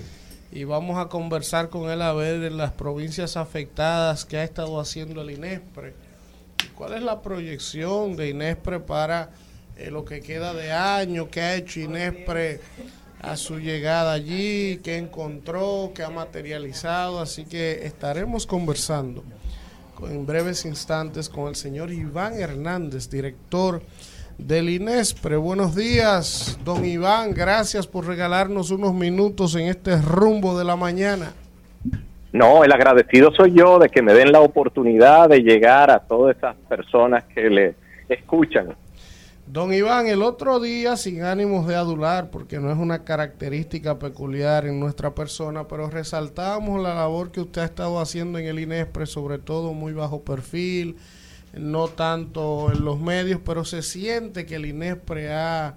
Y 0.50 0.64
vamos 0.64 0.98
a 0.98 1.08
conversar 1.08 1.68
con 1.68 1.88
él 1.88 2.02
a 2.02 2.12
ver 2.12 2.50
las 2.50 2.72
provincias 2.72 3.36
afectadas 3.36 4.24
que 4.24 4.36
ha 4.36 4.42
estado 4.42 4.80
haciendo 4.80 5.22
el 5.22 5.30
Inespre. 5.30 5.94
¿Cuál 6.74 6.94
es 6.94 7.02
la 7.04 7.22
proyección 7.22 8.16
de 8.16 8.30
Inespre 8.30 8.80
para 8.80 9.30
eh, 9.76 9.92
lo 9.92 10.04
que 10.04 10.22
queda 10.22 10.54
de 10.54 10.72
año? 10.72 11.30
¿Qué 11.30 11.40
ha 11.40 11.54
hecho 11.54 11.78
Inespre 11.78 12.60
a 13.30 13.36
su 13.36 13.58
llegada 13.58 14.12
allí? 14.12 14.80
¿Qué 14.82 14.96
encontró? 14.98 15.92
¿Qué 15.94 16.02
ha 16.02 16.10
materializado? 16.10 17.20
Así 17.20 17.44
que 17.44 17.86
estaremos 17.86 18.46
conversando 18.46 19.22
con- 19.94 20.10
en 20.10 20.26
breves 20.26 20.64
instantes 20.64 21.28
con 21.28 21.48
el 21.48 21.56
señor 21.56 21.90
Iván 21.92 22.34
Hernández, 22.34 23.08
director 23.10 23.82
del 24.38 24.68
INESPRE. 24.68 25.36
Buenos 25.36 25.74
días, 25.74 26.58
don 26.64 26.84
Iván. 26.84 27.32
Gracias 27.34 27.86
por 27.86 28.06
regalarnos 28.06 28.70
unos 28.70 28.92
minutos 28.94 29.54
en 29.54 29.68
este 29.68 30.00
rumbo 30.00 30.58
de 30.58 30.64
la 30.64 30.76
mañana. 30.76 31.32
No, 32.32 32.64
el 32.64 32.72
agradecido 32.72 33.30
soy 33.32 33.52
yo 33.52 33.78
de 33.78 33.88
que 33.88 34.02
me 34.02 34.12
den 34.12 34.32
la 34.32 34.40
oportunidad 34.40 35.28
de 35.28 35.38
llegar 35.40 35.90
a 35.90 36.00
todas 36.00 36.36
esas 36.36 36.56
personas 36.68 37.22
que 37.32 37.48
le 37.48 37.76
escuchan. 38.08 38.74
Don 39.54 39.72
Iván, 39.72 40.08
el 40.08 40.24
otro 40.24 40.58
día, 40.58 40.96
sin 40.96 41.22
ánimos 41.22 41.68
de 41.68 41.76
adular, 41.76 42.28
porque 42.32 42.58
no 42.58 42.72
es 42.72 42.76
una 42.76 43.04
característica 43.04 44.00
peculiar 44.00 44.66
en 44.66 44.80
nuestra 44.80 45.14
persona, 45.14 45.68
pero 45.68 45.88
resaltamos 45.88 46.82
la 46.82 46.92
labor 46.92 47.30
que 47.30 47.40
usted 47.40 47.62
ha 47.62 47.66
estado 47.66 48.00
haciendo 48.00 48.40
en 48.40 48.46
el 48.46 48.58
INESPRE, 48.58 49.06
sobre 49.06 49.38
todo 49.38 49.72
muy 49.72 49.92
bajo 49.92 50.24
perfil, 50.24 50.96
no 51.52 51.86
tanto 51.86 52.72
en 52.72 52.84
los 52.84 52.98
medios, 52.98 53.40
pero 53.44 53.64
se 53.64 53.82
siente 53.82 54.44
que 54.44 54.56
el 54.56 54.66
INESPRE 54.66 55.32
ha 55.32 55.76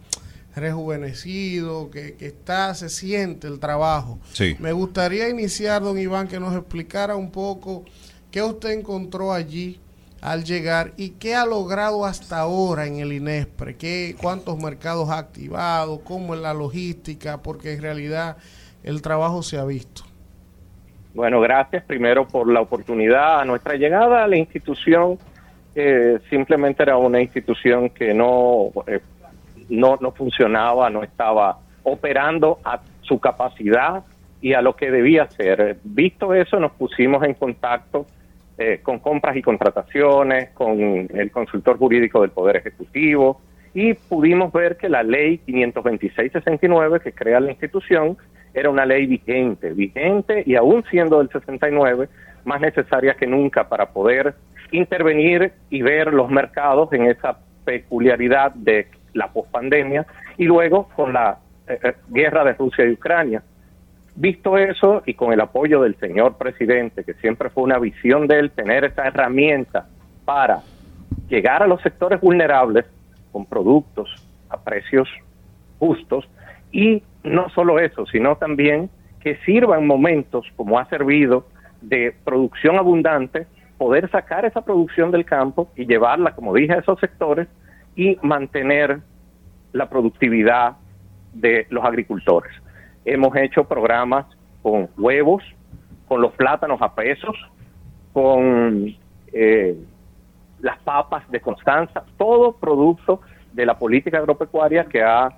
rejuvenecido, 0.55 1.91
que, 1.91 2.15
que 2.15 2.25
está, 2.25 2.73
se 2.73 2.89
siente 2.89 3.45
el 3.45 3.59
trabajo. 3.59 4.17
Sí. 4.33 4.55
Me 4.57 4.71
gustaría 4.71 5.29
iniciar, 5.29 5.83
don 5.83 5.99
Iván, 5.99 6.27
que 6.27 6.39
nos 6.39 6.55
explicara 6.55 7.15
un 7.15 7.29
poco 7.29 7.85
qué 8.31 8.41
usted 8.41 8.71
encontró 8.71 9.31
allí 9.31 9.79
al 10.21 10.43
llegar 10.43 10.91
y 10.97 11.11
qué 11.11 11.35
ha 11.35 11.45
logrado 11.45 12.05
hasta 12.05 12.39
ahora 12.39 12.85
en 12.85 12.99
el 12.99 13.13
INESPRE, 13.13 13.77
qué, 13.77 14.15
cuántos 14.21 14.57
mercados 14.57 15.09
ha 15.09 15.17
activado, 15.17 16.01
cómo 16.03 16.33
es 16.33 16.41
la 16.41 16.53
logística, 16.53 17.41
porque 17.41 17.73
en 17.73 17.81
realidad 17.81 18.37
el 18.83 19.01
trabajo 19.01 19.43
se 19.43 19.57
ha 19.57 19.65
visto. 19.65 20.03
Bueno, 21.13 21.41
gracias 21.41 21.83
primero 21.83 22.27
por 22.27 22.51
la 22.51 22.61
oportunidad. 22.61 23.41
A 23.41 23.45
nuestra 23.45 23.75
llegada 23.75 24.23
a 24.23 24.27
la 24.27 24.37
institución, 24.37 25.17
simplemente 26.29 26.83
era 26.83 26.97
una 26.97 27.21
institución 27.21 27.89
que 27.89 28.13
no, 28.13 28.71
eh, 28.87 28.99
no, 29.69 29.97
no 30.01 30.11
funcionaba, 30.11 30.89
no 30.89 31.03
estaba 31.03 31.59
operando 31.83 32.59
a 32.63 32.81
su 33.01 33.19
capacidad 33.19 34.03
y 34.41 34.53
a 34.53 34.61
lo 34.61 34.75
que 34.75 34.91
debía 34.91 35.27
ser. 35.29 35.79
Visto 35.83 36.33
eso, 36.33 36.59
nos 36.59 36.71
pusimos 36.73 37.23
en 37.23 37.33
contacto 37.33 38.05
eh, 38.57 38.79
con 38.81 38.99
compras 38.99 39.35
y 39.35 39.41
contrataciones, 39.41 40.49
con 40.49 41.07
el 41.13 41.31
consultor 41.31 41.77
jurídico 41.77 42.21
del 42.21 42.31
Poder 42.31 42.57
Ejecutivo 42.57 43.41
y 43.73 43.93
pudimos 43.93 44.51
ver 44.51 44.77
que 44.77 44.89
la 44.89 45.03
ley 45.03 45.39
526-69 45.47 46.99
que 46.99 47.11
crea 47.11 47.39
la 47.39 47.51
institución 47.51 48.17
era 48.53 48.71
una 48.71 48.87
ley 48.87 49.05
vigente, 49.05 49.71
vigente 49.71 50.41
y 50.47 50.55
aún 50.55 50.83
siendo 50.89 51.19
del 51.19 51.29
69, 51.29 52.09
más 52.43 52.59
necesaria 52.59 53.13
que 53.13 53.27
nunca 53.27 53.69
para 53.69 53.89
poder 53.91 54.33
intervenir 54.71 55.51
y 55.69 55.83
ver 55.83 56.11
los 56.11 56.29
mercados 56.31 56.91
en 56.93 57.05
esa 57.05 57.37
peculiaridad 57.65 58.51
de 58.55 58.87
la 59.13 59.31
pospandemia 59.31 60.07
y 60.37 60.45
luego 60.45 60.89
con 60.95 61.13
la 61.13 61.37
eh, 61.67 61.77
eh, 61.83 61.93
guerra 62.09 62.43
de 62.45 62.53
Rusia 62.53 62.85
y 62.85 62.93
Ucrania. 62.93 63.43
Visto 64.19 64.57
eso 64.57 65.03
y 65.05 65.13
con 65.13 65.31
el 65.31 65.39
apoyo 65.39 65.83
del 65.83 65.95
señor 65.99 66.37
presidente, 66.37 67.03
que 67.03 67.13
siempre 67.13 67.51
fue 67.51 67.61
una 67.61 67.77
visión 67.77 68.25
de 68.25 68.39
él 68.39 68.49
tener 68.49 68.83
esa 68.83 69.03
herramienta 69.03 69.87
para 70.25 70.63
llegar 71.29 71.61
a 71.61 71.67
los 71.67 71.79
sectores 71.83 72.19
vulnerables 72.19 72.85
con 73.31 73.45
productos 73.45 74.09
a 74.49 74.57
precios 74.57 75.07
justos 75.77 76.27
y 76.71 77.03
no 77.23 77.49
solo 77.49 77.77
eso, 77.77 78.07
sino 78.07 78.37
también 78.37 78.89
que 79.19 79.35
sirva 79.45 79.77
en 79.77 79.85
momentos 79.85 80.47
como 80.55 80.79
ha 80.79 80.89
servido 80.89 81.45
de 81.81 82.15
producción 82.25 82.77
abundante, 82.77 83.45
poder 83.77 84.09
sacar 84.09 84.45
esa 84.45 84.61
producción 84.61 85.11
del 85.11 85.25
campo 85.25 85.69
y 85.75 85.85
llevarla, 85.85 86.33
como 86.33 86.55
dije, 86.55 86.73
a 86.73 86.79
esos 86.79 86.99
sectores 86.99 87.47
y 87.95 88.17
mantener 88.23 88.99
la 89.73 89.87
productividad 89.87 90.77
de 91.33 91.67
los 91.69 91.85
agricultores. 91.85 92.51
Hemos 93.09 93.33
hecho 93.37 93.63
programas 93.63 94.25
con 94.61 94.89
huevos, 94.97 95.41
con 96.09 96.21
los 96.21 96.33
plátanos 96.33 96.81
a 96.81 96.93
pesos, 96.93 97.37
con 98.11 98.93
eh, 99.31 99.77
las 100.59 100.77
papas 100.79 101.23
de 101.31 101.39
Constanza, 101.39 102.03
todo 102.17 102.51
producto 102.51 103.21
de 103.53 103.65
la 103.65 103.79
política 103.79 104.17
agropecuaria 104.17 104.83
que 104.83 105.01
ha 105.03 105.29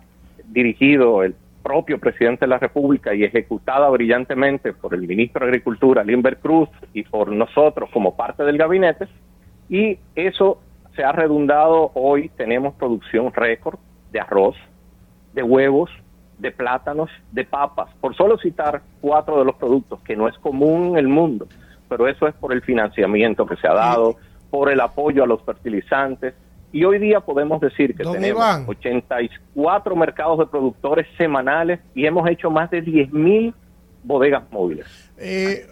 dirigido 0.46 1.22
el 1.22 1.36
propio 1.62 2.00
presidente 2.00 2.46
de 2.46 2.48
la 2.48 2.58
República 2.58 3.14
y 3.14 3.24
ejecutada 3.24 3.88
brillantemente 3.90 4.74
por 4.74 4.96
el 4.96 5.02
ministro 5.02 5.46
de 5.46 5.52
Agricultura, 5.52 6.04
Limber 6.04 6.38
Cruz, 6.38 6.70
y 6.96 7.04
por 7.04 7.32
nosotros 7.32 7.92
como 7.94 8.18
parte 8.18 8.44
del 8.46 8.58
gabinete. 8.58 9.08
Y 9.70 10.00
eso 10.16 10.60
se 10.96 11.04
ha 11.04 11.12
redundado. 11.12 11.92
Hoy 11.94 12.30
tenemos 12.36 12.74
producción 12.74 13.32
récord 13.32 13.78
de 14.12 14.22
arroz, 14.22 14.56
de 15.36 15.44
huevos, 15.44 15.92
de 16.40 16.52
plátanos, 16.52 17.10
de 17.32 17.44
papas, 17.44 17.90
por 18.02 18.16
solo 18.16 18.38
citar 18.38 18.82
cuatro 19.02 19.40
de 19.40 19.46
los 19.46 19.56
productos, 19.56 20.00
que 20.02 20.16
no 20.16 20.28
es 20.28 20.38
común 20.40 20.92
en 20.92 20.98
el 20.98 21.08
mundo, 21.08 21.48
pero 21.88 22.08
eso 22.08 22.28
es 22.28 22.34
por 22.36 22.54
el 22.54 22.62
financiamiento 22.62 23.46
que 23.46 23.58
se 23.58 23.68
ha 23.68 23.74
dado, 23.74 24.16
por 24.50 24.72
el 24.72 24.80
apoyo 24.80 25.24
a 25.24 25.28
los 25.28 25.44
fertilizantes, 25.44 26.34
y 26.72 26.84
hoy 26.84 27.00
día 27.00 27.20
podemos 27.20 27.60
decir 27.62 27.96
que 27.96 28.04
tenemos 28.04 28.28
Iván. 28.28 28.66
84 28.68 29.96
mercados 29.96 30.40
de 30.40 30.46
productores 30.46 31.08
semanales 31.18 31.80
y 31.96 32.06
hemos 32.06 32.30
hecho 32.30 32.52
más 32.52 32.70
de 32.70 32.84
10.000 32.84 33.54
bodegas 34.04 34.44
móviles. 34.52 34.86
Eh, 35.18 35.68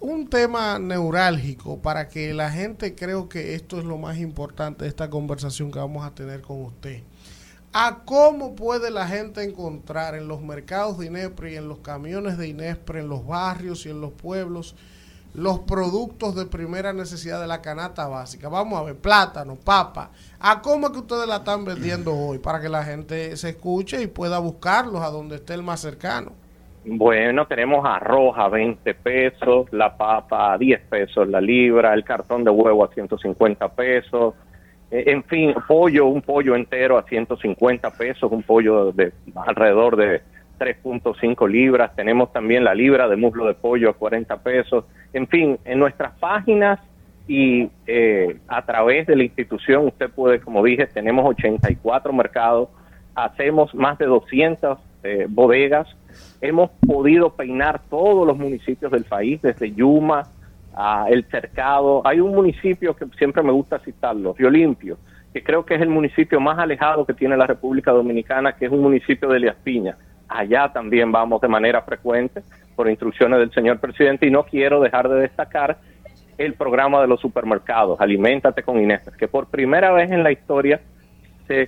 un 0.00 0.28
tema 0.28 0.78
neurálgico 0.78 1.80
para 1.82 2.08
que 2.08 2.32
la 2.34 2.50
gente 2.50 2.94
creo 2.94 3.28
que 3.28 3.54
esto 3.54 3.78
es 3.78 3.84
lo 3.84 3.98
más 3.98 4.18
importante 4.18 4.84
de 4.84 4.88
esta 4.88 5.10
conversación 5.10 5.72
que 5.72 5.80
vamos 5.80 6.06
a 6.06 6.14
tener 6.14 6.40
con 6.40 6.62
usted. 6.62 7.02
¿A 7.72 7.98
cómo 8.06 8.54
puede 8.56 8.90
la 8.90 9.06
gente 9.06 9.42
encontrar 9.42 10.14
en 10.14 10.26
los 10.26 10.40
mercados 10.40 10.98
de 10.98 11.06
Inespre 11.06 11.52
y 11.52 11.56
en 11.56 11.68
los 11.68 11.78
camiones 11.78 12.38
de 12.38 12.48
Inespre, 12.48 13.00
en 13.00 13.08
los 13.08 13.26
barrios 13.26 13.84
y 13.84 13.90
en 13.90 14.00
los 14.00 14.12
pueblos, 14.12 14.74
los 15.34 15.60
productos 15.60 16.34
de 16.34 16.46
primera 16.46 16.94
necesidad 16.94 17.40
de 17.40 17.46
la 17.46 17.60
canasta 17.60 18.08
básica? 18.08 18.48
Vamos 18.48 18.80
a 18.80 18.84
ver, 18.84 18.96
plátano, 18.96 19.56
papa. 19.56 20.10
¿A 20.40 20.62
cómo 20.62 20.86
es 20.86 20.92
que 20.92 20.98
ustedes 21.00 21.28
la 21.28 21.36
están 21.36 21.66
vendiendo 21.66 22.14
hoy 22.16 22.38
para 22.38 22.60
que 22.60 22.70
la 22.70 22.84
gente 22.84 23.36
se 23.36 23.50
escuche 23.50 24.00
y 24.02 24.06
pueda 24.06 24.38
buscarlos 24.38 25.02
a 25.02 25.10
donde 25.10 25.36
esté 25.36 25.52
el 25.52 25.62
más 25.62 25.80
cercano? 25.80 26.32
Bueno, 26.86 27.46
tenemos 27.46 27.84
arroz 27.84 28.34
a 28.38 28.48
20 28.48 28.94
pesos, 28.94 29.70
la 29.72 29.94
papa 29.98 30.54
a 30.54 30.58
10 30.58 30.80
pesos 30.88 31.28
la 31.28 31.40
libra, 31.40 31.92
el 31.92 32.02
cartón 32.02 32.44
de 32.44 32.50
huevo 32.50 32.82
a 32.82 32.88
150 32.88 33.68
pesos, 33.74 34.34
en 34.90 35.22
fin, 35.24 35.54
pollo, 35.66 36.06
un 36.06 36.22
pollo 36.22 36.56
entero 36.56 36.96
a 36.96 37.02
150 37.02 37.90
pesos, 37.90 38.30
un 38.32 38.42
pollo 38.42 38.92
de 38.92 39.12
alrededor 39.34 39.96
de 39.96 40.22
3.5 40.58 41.48
libras, 41.48 41.94
tenemos 41.94 42.32
también 42.32 42.64
la 42.64 42.74
libra 42.74 43.08
de 43.08 43.16
muslo 43.16 43.46
de 43.46 43.54
pollo 43.54 43.90
a 43.90 43.94
40 43.94 44.42
pesos, 44.42 44.84
en 45.12 45.26
fin, 45.28 45.58
en 45.64 45.78
nuestras 45.78 46.12
páginas 46.18 46.80
y 47.26 47.68
eh, 47.86 48.38
a 48.48 48.64
través 48.64 49.06
de 49.06 49.16
la 49.16 49.24
institución 49.24 49.86
usted 49.86 50.10
puede, 50.10 50.40
como 50.40 50.64
dije, 50.64 50.86
tenemos 50.86 51.26
84 51.26 52.12
mercados, 52.12 52.70
hacemos 53.14 53.74
más 53.74 53.98
de 53.98 54.06
200 54.06 54.78
eh, 55.04 55.26
bodegas, 55.28 55.86
hemos 56.40 56.70
podido 56.86 57.30
peinar 57.30 57.82
todos 57.90 58.26
los 58.26 58.36
municipios 58.36 58.90
del 58.90 59.04
país, 59.04 59.40
desde 59.42 59.70
Yuma 59.72 60.24
a 60.80 61.06
El 61.10 61.24
Cercado. 61.24 62.02
Hay 62.06 62.20
un 62.20 62.32
municipio 62.32 62.94
que 62.94 63.04
siempre 63.18 63.42
me 63.42 63.50
gusta 63.50 63.80
citarlo, 63.80 64.32
Río 64.38 64.48
Limpio, 64.48 64.96
que 65.32 65.42
creo 65.42 65.66
que 65.66 65.74
es 65.74 65.82
el 65.82 65.88
municipio 65.88 66.38
más 66.38 66.56
alejado 66.56 67.04
que 67.04 67.14
tiene 67.14 67.36
la 67.36 67.48
República 67.48 67.90
Dominicana, 67.90 68.52
que 68.52 68.66
es 68.66 68.72
un 68.72 68.82
municipio 68.82 69.28
de 69.28 69.52
Piña. 69.64 69.96
Allá 70.28 70.72
también 70.72 71.10
vamos 71.10 71.40
de 71.40 71.48
manera 71.48 71.82
frecuente 71.82 72.42
por 72.76 72.88
instrucciones 72.88 73.40
del 73.40 73.52
señor 73.52 73.80
presidente 73.80 74.26
y 74.26 74.30
no 74.30 74.44
quiero 74.44 74.80
dejar 74.80 75.08
de 75.08 75.20
destacar 75.22 75.78
el 76.38 76.54
programa 76.54 77.00
de 77.00 77.08
los 77.08 77.20
supermercados, 77.20 78.00
Aliméntate 78.00 78.62
con 78.62 78.80
Inés, 78.80 79.00
que 79.18 79.26
por 79.26 79.48
primera 79.48 79.90
vez 79.90 80.12
en 80.12 80.22
la 80.22 80.30
historia 80.30 80.80
se 81.48 81.66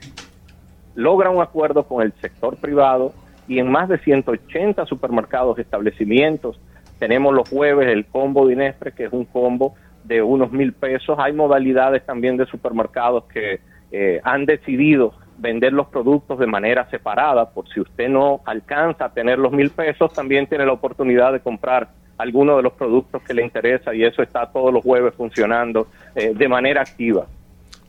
logra 0.95 1.31
un 1.31 1.43
acuerdo 1.43 1.83
con 1.83 2.03
el 2.03 2.13
sector 2.21 2.57
privado 2.59 3.13
y 3.49 3.59
en 3.59 3.69
más 3.73 3.89
de 3.89 3.99
180 3.99 4.87
supermercados, 4.87 5.59
establecimientos, 5.59 6.61
tenemos 7.01 7.35
los 7.35 7.49
jueves 7.49 7.89
el 7.89 8.07
combo 8.07 8.47
de 8.47 8.53
Inespre, 8.53 8.93
que 8.93 9.07
es 9.07 9.13
un 9.13 9.25
combo 9.25 9.75
de 10.05 10.23
unos 10.23 10.53
mil 10.53 10.73
pesos. 10.73 11.19
Hay 11.19 11.33
modalidades 11.33 12.07
también 12.07 12.37
de 12.37 12.47
supermercados 12.47 13.25
que 13.25 13.61
eh, 13.91 14.21
han 14.23 14.47
decidido 14.47 15.15
vender 15.39 15.73
los 15.73 15.89
productos 15.89 16.39
de 16.39 16.47
manera 16.47 16.89
separada, 16.91 17.51
por 17.51 17.67
si 17.73 17.81
usted 17.81 18.09
no 18.09 18.43
alcanza 18.45 19.07
a 19.07 19.13
tener 19.15 19.39
los 19.39 19.53
mil 19.53 19.71
pesos, 19.71 20.13
también 20.13 20.47
tiene 20.47 20.67
la 20.67 20.75
oportunidad 20.75 21.33
de 21.33 21.41
comprar 21.41 21.89
alguno 22.19 22.59
de 22.59 22.63
los 22.63 22.75
productos 22.75 23.23
que 23.23 23.33
le 23.33 23.43
interesa 23.43 23.95
y 23.95 24.05
eso 24.05 24.23
está 24.23 24.47
todos 24.53 24.73
los 24.73 24.85
jueves 24.85 25.15
funcionando 25.15 25.89
eh, 26.15 26.35
de 26.35 26.49
manera 26.49 26.83
activa. 26.83 27.27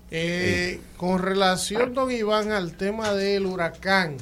Eh, 0.10 0.80
con 0.96 1.20
relación, 1.20 1.94
don 1.94 2.12
Iván, 2.12 2.52
al 2.52 2.78
tema 2.78 3.12
del 3.12 3.46
huracán, 3.46 4.16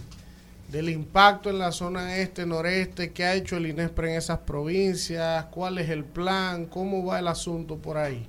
del 0.71 0.89
impacto 0.89 1.49
en 1.49 1.59
la 1.59 1.71
zona 1.71 2.17
este, 2.17 2.45
noreste, 2.45 3.11
¿qué 3.11 3.23
ha 3.23 3.33
hecho 3.33 3.57
el 3.57 3.67
INESPRE 3.67 4.11
en 4.11 4.17
esas 4.17 4.39
provincias? 4.39 5.45
¿Cuál 5.45 5.79
es 5.79 5.89
el 5.89 6.03
plan? 6.03 6.65
¿Cómo 6.67 7.05
va 7.05 7.19
el 7.19 7.27
asunto 7.27 7.77
por 7.77 7.97
ahí? 7.97 8.27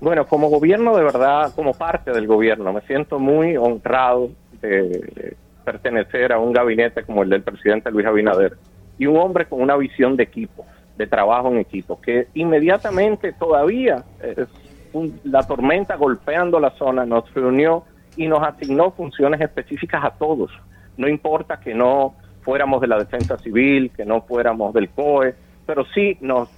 Bueno, 0.00 0.26
como 0.26 0.48
gobierno 0.48 0.96
de 0.96 1.04
verdad, 1.04 1.52
como 1.54 1.72
parte 1.72 2.12
del 2.12 2.26
gobierno, 2.26 2.72
me 2.72 2.80
siento 2.82 3.18
muy 3.18 3.56
honrado 3.56 4.30
de 4.60 5.36
pertenecer 5.64 6.32
a 6.32 6.38
un 6.38 6.52
gabinete 6.52 7.04
como 7.04 7.22
el 7.22 7.30
del 7.30 7.42
presidente 7.42 7.90
Luis 7.90 8.06
Abinader 8.06 8.56
y 8.98 9.06
un 9.06 9.16
hombre 9.16 9.46
con 9.46 9.62
una 9.62 9.76
visión 9.76 10.16
de 10.16 10.24
equipo. 10.24 10.66
de 10.96 11.08
trabajo 11.08 11.48
en 11.48 11.58
equipo, 11.58 12.00
que 12.00 12.28
inmediatamente 12.34 13.32
todavía 13.32 14.04
eh, 14.22 14.46
la 15.24 15.42
tormenta 15.42 15.96
golpeando 15.96 16.60
la 16.60 16.70
zona 16.78 17.04
nos 17.04 17.32
reunió 17.34 17.82
y 18.16 18.28
nos 18.28 18.46
asignó 18.46 18.92
funciones 18.92 19.40
específicas 19.40 20.04
a 20.04 20.10
todos. 20.10 20.52
No 20.96 21.08
importa 21.08 21.60
que 21.60 21.74
no 21.74 22.14
fuéramos 22.42 22.80
de 22.80 22.88
la 22.88 22.98
defensa 22.98 23.38
civil, 23.38 23.90
que 23.96 24.04
no 24.04 24.22
fuéramos 24.22 24.74
del 24.74 24.90
COE, 24.90 25.34
pero 25.66 25.84
sí 25.94 26.16
nos 26.20 26.48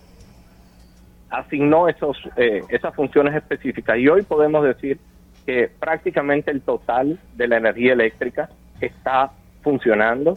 asignó 1.30 1.88
esos, 1.88 2.18
eh, 2.36 2.62
esas 2.68 2.94
funciones 2.94 3.34
específicas. 3.34 3.98
Y 3.98 4.08
hoy 4.08 4.22
podemos 4.22 4.64
decir 4.64 4.98
que 5.44 5.70
prácticamente 5.78 6.50
el 6.50 6.62
total 6.62 7.18
de 7.34 7.48
la 7.48 7.56
energía 7.56 7.92
eléctrica 7.92 8.48
está 8.80 9.30
funcionando. 9.62 10.34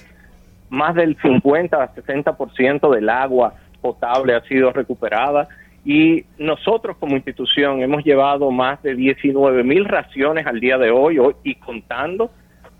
Más 0.69 0.95
del 0.95 1.17
50 1.19 1.81
a 1.81 1.95
60% 1.95 2.93
del 2.93 3.09
agua 3.09 3.55
potable 3.81 4.35
ha 4.35 4.41
sido 4.41 4.71
recuperada. 4.71 5.47
Y 5.83 6.25
nosotros 6.37 6.97
como 6.97 7.15
institución 7.15 7.81
hemos 7.81 8.03
llevado 8.03 8.51
más 8.51 8.81
de 8.83 8.95
19 8.95 9.63
mil 9.63 9.85
raciones 9.85 10.45
al 10.45 10.59
día 10.59 10.77
de 10.77 10.91
hoy, 10.91 11.17
hoy 11.17 11.35
y 11.43 11.55
contando. 11.55 12.31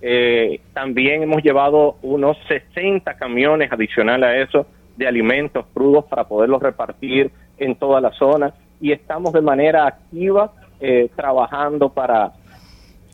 Eh, 0.02 0.62
también 0.74 1.24
hemos 1.24 1.44
llevado 1.44 1.98
unos 2.02 2.38
60 2.48 3.16
camiones 3.16 3.72
adicionales 3.72 4.30
a 4.30 4.38
eso 4.38 4.66
de 4.96 5.08
alimentos 5.08 5.66
crudos 5.74 6.06
para 6.06 6.26
poderlos 6.26 6.62
repartir 6.62 7.32
en 7.58 7.76
toda 7.76 8.02
la 8.02 8.12
zona. 8.12 8.54
Y 8.82 8.92
estamos 8.92 9.34
de 9.34 9.42
manera 9.42 9.86
activa 9.88 10.54
eh, 10.80 11.10
trabajando 11.16 11.90
para 11.90 12.34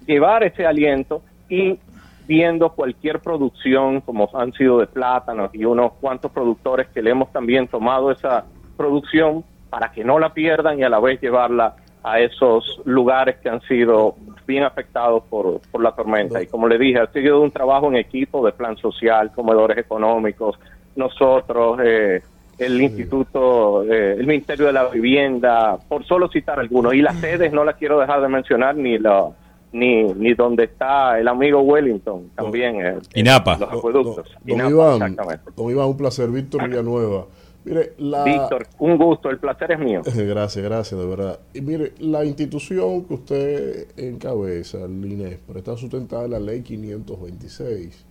llevar 0.06 0.44
ese 0.44 0.66
aliento 0.66 1.24
y 1.50 1.80
viendo 2.28 2.70
cualquier 2.70 3.20
producción 3.20 4.02
como 4.02 4.30
han 4.34 4.52
sido 4.54 4.80
de 4.80 4.88
plátanos 4.88 5.54
y 5.54 5.66
unos 5.66 5.94
cuantos 5.94 6.32
productores 6.32 6.88
que 6.88 7.02
le 7.02 7.12
hemos 7.12 7.32
también 7.32 7.68
tomado 7.68 8.12
esa 8.12 8.46
producción 8.78 9.44
para 9.70 9.92
que 9.92 10.04
no 10.04 10.20
la 10.20 10.34
pierdan 10.34 10.80
y 10.80 10.84
a 10.84 10.90
la 10.90 11.00
vez 11.00 11.22
llevarla 11.22 11.76
a 12.08 12.20
esos 12.20 12.82
lugares 12.86 13.38
que 13.42 13.50
han 13.50 13.62
sido 13.62 14.16
bien 14.46 14.64
afectados 14.64 15.24
por, 15.28 15.60
por 15.72 15.82
la 15.82 15.92
tormenta. 15.92 16.40
Y 16.42 16.46
como 16.46 16.68
le 16.68 16.78
dije, 16.78 17.00
ha 17.00 17.12
sido 17.12 17.42
un 17.42 17.50
trabajo 17.50 17.88
en 17.88 17.96
equipo 17.96 18.46
de 18.46 18.52
plan 18.52 18.78
social, 18.78 19.32
comedores 19.34 19.76
económicos, 19.80 20.56
nosotros, 20.96 21.80
eh, 21.84 22.22
el 22.60 22.80
Instituto, 22.80 23.84
eh, 23.84 24.18
el 24.20 24.28
Ministerio 24.28 24.68
de 24.68 24.74
la 24.74 24.86
Vivienda, 24.86 25.80
por 25.90 26.06
solo 26.06 26.30
citar 26.30 26.60
algunos. 26.60 26.94
Y 26.94 27.02
las 27.02 27.18
sedes 27.18 27.52
no 27.52 27.66
las 27.66 27.76
quiero 27.76 28.00
dejar 28.00 28.22
de 28.22 28.28
mencionar, 28.28 28.76
ni 28.76 29.00
la 29.00 29.26
ni, 29.72 30.04
ni 30.04 30.34
donde 30.36 30.66
está 30.66 31.20
el 31.20 31.28
amigo 31.28 31.60
Wellington, 31.62 32.30
también. 32.36 32.86
eh, 32.86 33.00
INAPA. 33.16 33.58
Los 33.58 33.74
acueductos. 33.74 34.32
Don 34.44 34.58
INAPA, 34.58 34.70
Iván, 34.70 34.94
exactamente. 34.94 35.52
don 35.56 35.72
Iván, 35.72 35.88
un 35.88 35.98
placer. 35.98 36.30
Víctor 36.30 36.70
Villanueva. 36.70 37.26
Mire, 37.66 37.94
la... 37.98 38.24
Víctor, 38.24 38.68
un 38.78 38.98
gusto, 38.98 39.32
el 39.32 39.40
placer 39.40 39.72
es 39.72 39.80
mío. 39.80 40.04
Gracias, 40.06 40.64
gracias, 40.64 41.00
de 41.00 41.08
verdad. 41.08 41.40
Y 41.54 41.62
mire, 41.62 41.94
la 42.00 42.24
institución 42.24 43.06
que 43.06 43.14
usted 43.16 43.88
encabeza, 43.98 44.86
el 44.86 45.04
INESPRE, 45.04 45.60
está 45.60 45.76
sustentada 45.76 46.26
en 46.26 46.32
la 46.32 46.40
ley 46.40 46.62
526, 46.62 48.06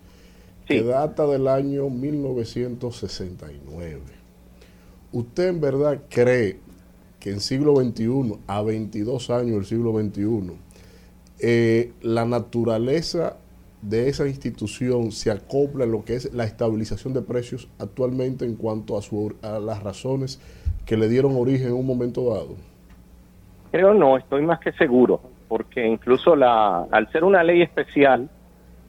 que 0.66 0.82
data 0.82 1.24
del 1.26 1.46
año 1.46 1.88
1969. 1.88 4.00
¿Usted 5.12 5.48
en 5.48 5.60
verdad 5.60 6.02
cree 6.08 6.58
que 7.20 7.30
en 7.30 7.38
siglo 7.38 7.76
XXI, 7.76 8.38
a 8.48 8.60
22 8.60 9.30
años 9.30 9.54
del 9.54 9.66
siglo 9.66 9.92
XXI, 9.92 10.50
eh, 11.38 11.92
la 12.02 12.24
naturaleza 12.24 13.36
de 13.84 14.08
esa 14.08 14.26
institución 14.26 15.12
se 15.12 15.30
acopla 15.30 15.84
lo 15.84 16.04
que 16.04 16.14
es 16.14 16.32
la 16.32 16.44
estabilización 16.44 17.12
de 17.12 17.20
precios 17.20 17.68
actualmente 17.78 18.46
en 18.46 18.56
cuanto 18.56 18.96
a, 18.96 19.02
su, 19.02 19.36
a 19.42 19.58
las 19.58 19.82
razones 19.82 20.40
que 20.86 20.96
le 20.96 21.08
dieron 21.08 21.36
origen 21.36 21.68
en 21.68 21.74
un 21.74 21.86
momento 21.86 22.32
dado? 22.34 22.56
Creo 23.70 23.92
no, 23.92 24.16
estoy 24.16 24.42
más 24.42 24.60
que 24.60 24.72
seguro, 24.72 25.20
porque 25.48 25.86
incluso 25.86 26.34
la, 26.34 26.86
al 26.90 27.10
ser 27.12 27.24
una 27.24 27.42
ley 27.42 27.60
especial, 27.60 28.30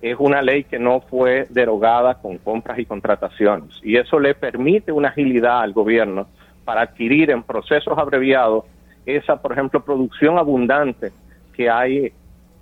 es 0.01 0.15
una 0.17 0.41
ley 0.41 0.63
que 0.63 0.79
no 0.79 1.01
fue 1.01 1.47
derogada 1.49 2.15
con 2.21 2.37
compras 2.37 2.79
y 2.79 2.85
contrataciones. 2.85 3.79
Y 3.83 3.97
eso 3.97 4.19
le 4.19 4.33
permite 4.33 4.91
una 4.91 5.09
agilidad 5.09 5.61
al 5.61 5.73
gobierno 5.73 6.27
para 6.63 6.81
adquirir 6.81 7.31
en 7.31 7.43
procesos 7.43 7.97
abreviados 7.97 8.65
esa, 9.05 9.41
por 9.41 9.51
ejemplo, 9.51 9.83
producción 9.83 10.37
abundante 10.37 11.11
que 11.53 11.69
hay 11.69 12.13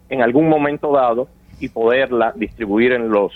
en 0.09 0.21
algún 0.21 0.49
momento 0.49 0.91
dado 0.91 1.27
y 1.59 1.69
poderla 1.69 2.33
distribuir 2.35 2.93
en 2.93 3.09
los 3.09 3.31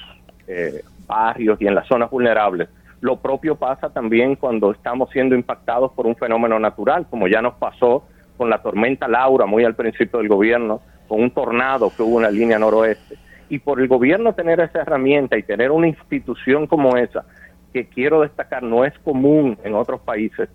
eh, 0.48 0.82
barrios 1.08 1.62
y 1.62 1.68
en 1.68 1.76
las 1.76 1.88
zonas 1.88 2.10
vulnerables. 2.10 2.70
Lo 3.02 3.18
propio 3.18 3.56
pasa 3.56 3.90
también 3.90 4.36
cuando 4.36 4.72
estamos 4.72 5.10
siendo 5.12 5.36
impactados 5.36 5.92
por 5.94 6.08
un 6.08 6.16
fenómeno 6.16 6.60
natural, 6.60 7.06
como 7.10 7.28
ya 7.28 7.42
nos 7.42 7.54
pasó 7.56 8.04
con 8.38 8.50
la 8.50 8.62
tormenta 8.62 9.08
Laura 9.08 9.46
muy 9.46 9.64
al 9.64 9.76
principio 9.76 10.20
del 10.20 10.28
gobierno, 10.28 10.82
con 11.08 11.22
un 11.22 11.32
tornado 11.32 11.92
que 11.96 12.04
hubo 12.04 12.18
en 12.18 12.24
la 12.24 12.32
línea 12.32 12.60
noroeste. 12.60 13.18
Y 13.50 13.60
por 13.60 13.80
el 13.80 13.88
gobierno 13.88 14.34
tener 14.34 14.60
esa 14.60 14.82
herramienta 14.82 15.38
y 15.38 15.44
tener 15.44 15.72
una 15.72 15.88
institución 15.88 16.68
como 16.68 16.98
esa, 16.98 17.24
que 17.72 17.88
quiero 17.88 18.22
destacar 18.22 18.64
no 18.64 18.84
es 18.84 18.98
común 19.00 19.58
en 19.64 19.76
otros 19.76 20.02
países, 20.02 20.50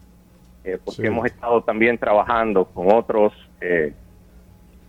eh, 0.65 0.79
porque 0.85 1.03
Sí. 1.03 1.07
hemos 1.07 1.25
estado 1.27 1.63
también 1.63 1.97
trabajando 1.97 2.67
con 2.67 2.93
otros 2.93 3.33
eh, 3.61 3.95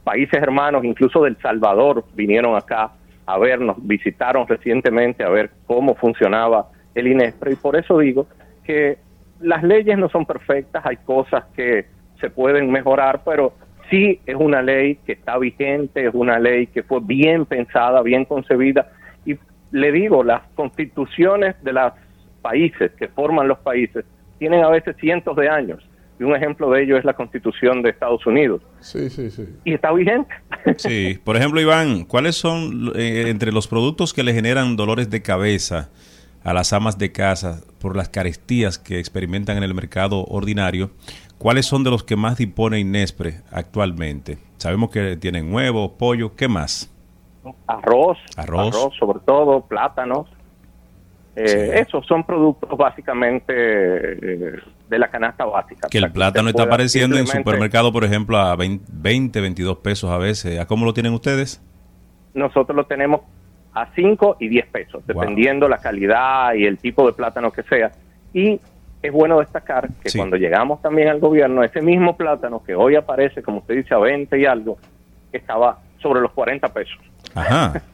países 0.03 0.41
hermanos, 0.41 0.83
incluso 0.83 1.23
del 1.23 1.37
Salvador, 1.37 2.05
vinieron 2.13 2.55
acá 2.55 2.91
a 3.25 3.37
vernos, 3.37 3.77
visitaron 3.79 4.47
recientemente 4.47 5.23
a 5.23 5.29
ver 5.29 5.51
cómo 5.65 5.95
funcionaba 5.95 6.67
el 6.93 7.07
INESPRE 7.07 7.53
y 7.53 7.55
por 7.55 7.75
eso 7.75 7.97
digo 7.99 8.27
que 8.63 8.97
las 9.39 9.63
leyes 9.63 9.97
no 9.97 10.09
son 10.09 10.25
perfectas, 10.25 10.85
hay 10.85 10.97
cosas 10.97 11.45
que 11.55 11.85
se 12.19 12.29
pueden 12.29 12.71
mejorar, 12.71 13.21
pero 13.25 13.53
sí 13.89 14.19
es 14.25 14.35
una 14.35 14.61
ley 14.61 14.95
que 15.05 15.13
está 15.13 15.37
vigente, 15.37 16.05
es 16.05 16.13
una 16.13 16.39
ley 16.39 16.67
que 16.67 16.83
fue 16.83 16.99
bien 17.01 17.45
pensada, 17.45 18.01
bien 18.01 18.25
concebida. 18.25 18.91
Y 19.25 19.37
le 19.71 19.91
digo, 19.91 20.23
las 20.23 20.41
constituciones 20.55 21.61
de 21.63 21.73
los 21.73 21.93
países 22.41 22.91
que 22.93 23.07
forman 23.09 23.47
los 23.47 23.59
países 23.59 24.05
tienen 24.39 24.63
a 24.63 24.69
veces 24.69 24.95
cientos 24.97 25.35
de 25.35 25.49
años 25.49 25.83
y 26.23 26.25
un 26.25 26.35
ejemplo 26.35 26.69
de 26.71 26.83
ello 26.83 26.97
es 26.97 27.03
la 27.03 27.13
constitución 27.13 27.81
de 27.81 27.89
Estados 27.89 28.25
Unidos 28.25 28.61
Sí, 28.79 29.09
sí, 29.09 29.29
sí. 29.29 29.45
y 29.65 29.73
está 29.73 29.91
vigente. 29.91 30.33
Sí, 30.77 31.19
por 31.23 31.35
ejemplo, 31.35 31.59
Iván, 31.59 32.05
¿cuáles 32.05 32.35
son 32.35 32.93
eh, 32.95 33.25
entre 33.27 33.51
los 33.51 33.67
productos 33.67 34.13
que 34.13 34.23
le 34.23 34.33
generan 34.33 34.75
dolores 34.77 35.09
de 35.09 35.21
cabeza 35.21 35.89
a 36.43 36.53
las 36.53 36.71
amas 36.73 36.97
de 36.97 37.11
casa 37.11 37.61
por 37.79 37.95
las 37.97 38.07
carestías 38.09 38.77
que 38.79 38.99
experimentan 38.99 39.57
en 39.57 39.63
el 39.63 39.73
mercado 39.73 40.23
ordinario? 40.25 40.91
¿Cuáles 41.37 41.65
son 41.65 41.83
de 41.83 41.89
los 41.91 42.03
que 42.05 42.15
más 42.15 42.37
dispone 42.37 42.79
Inespre 42.79 43.41
actualmente? 43.51 44.37
Sabemos 44.57 44.89
que 44.91 45.17
tienen 45.17 45.53
huevos, 45.53 45.91
pollo, 45.99 46.35
¿qué 46.37 46.47
más? 46.47 46.89
arroz, 47.67 48.17
Arroz. 48.37 48.73
sobre 48.97 49.19
todo, 49.25 49.65
plátanos. 49.67 50.29
Eh, 51.35 51.83
Esos 51.85 52.05
son 52.05 52.23
productos 52.23 52.69
básicamente 52.77 53.53
eh, 53.53 54.59
de 54.93 54.99
la 54.99 55.09
canasta 55.09 55.43
básica. 55.45 55.87
Que 55.89 55.97
el 55.97 56.11
plátano 56.11 56.49
está 56.49 56.63
apareciendo 56.63 57.17
en 57.17 57.27
supermercado, 57.27 57.91
por 57.91 58.03
ejemplo, 58.03 58.37
a 58.37 58.55
20, 58.55 58.85
20, 58.91 59.41
22 59.41 59.77
pesos 59.79 60.09
a 60.11 60.17
veces. 60.17 60.59
¿A 60.59 60.65
cómo 60.67 60.85
lo 60.85 60.93
tienen 60.93 61.13
ustedes? 61.13 61.61
Nosotros 62.33 62.75
lo 62.75 62.85
tenemos 62.85 63.21
a 63.73 63.87
5 63.95 64.37
y 64.39 64.47
10 64.49 64.67
pesos, 64.67 65.03
dependiendo 65.07 65.67
la 65.67 65.77
calidad 65.79 66.53
y 66.53 66.65
el 66.65 66.77
tipo 66.77 67.05
de 67.07 67.13
plátano 67.13 67.51
que 67.51 67.63
sea. 67.63 67.91
Y 68.33 68.59
es 69.01 69.11
bueno 69.11 69.39
destacar 69.39 69.89
que 70.01 70.09
Sí. 70.09 70.17
cuando 70.17 70.37
llegamos 70.37 70.81
también 70.81 71.09
al 71.09 71.19
gobierno, 71.19 71.63
ese 71.63 71.81
mismo 71.81 72.15
plátano 72.15 72.63
que 72.63 72.75
hoy 72.75 72.95
aparece, 72.95 73.41
como 73.41 73.57
usted 73.59 73.75
dice, 73.75 73.93
a 73.93 73.97
20 73.97 74.39
y 74.39 74.45
algo, 74.45 74.77
estaba 75.31 75.79
sobre 76.01 76.21
los 76.21 76.31
40 76.31 76.71
pesos. 76.71 76.99
Ajá. 77.35 77.81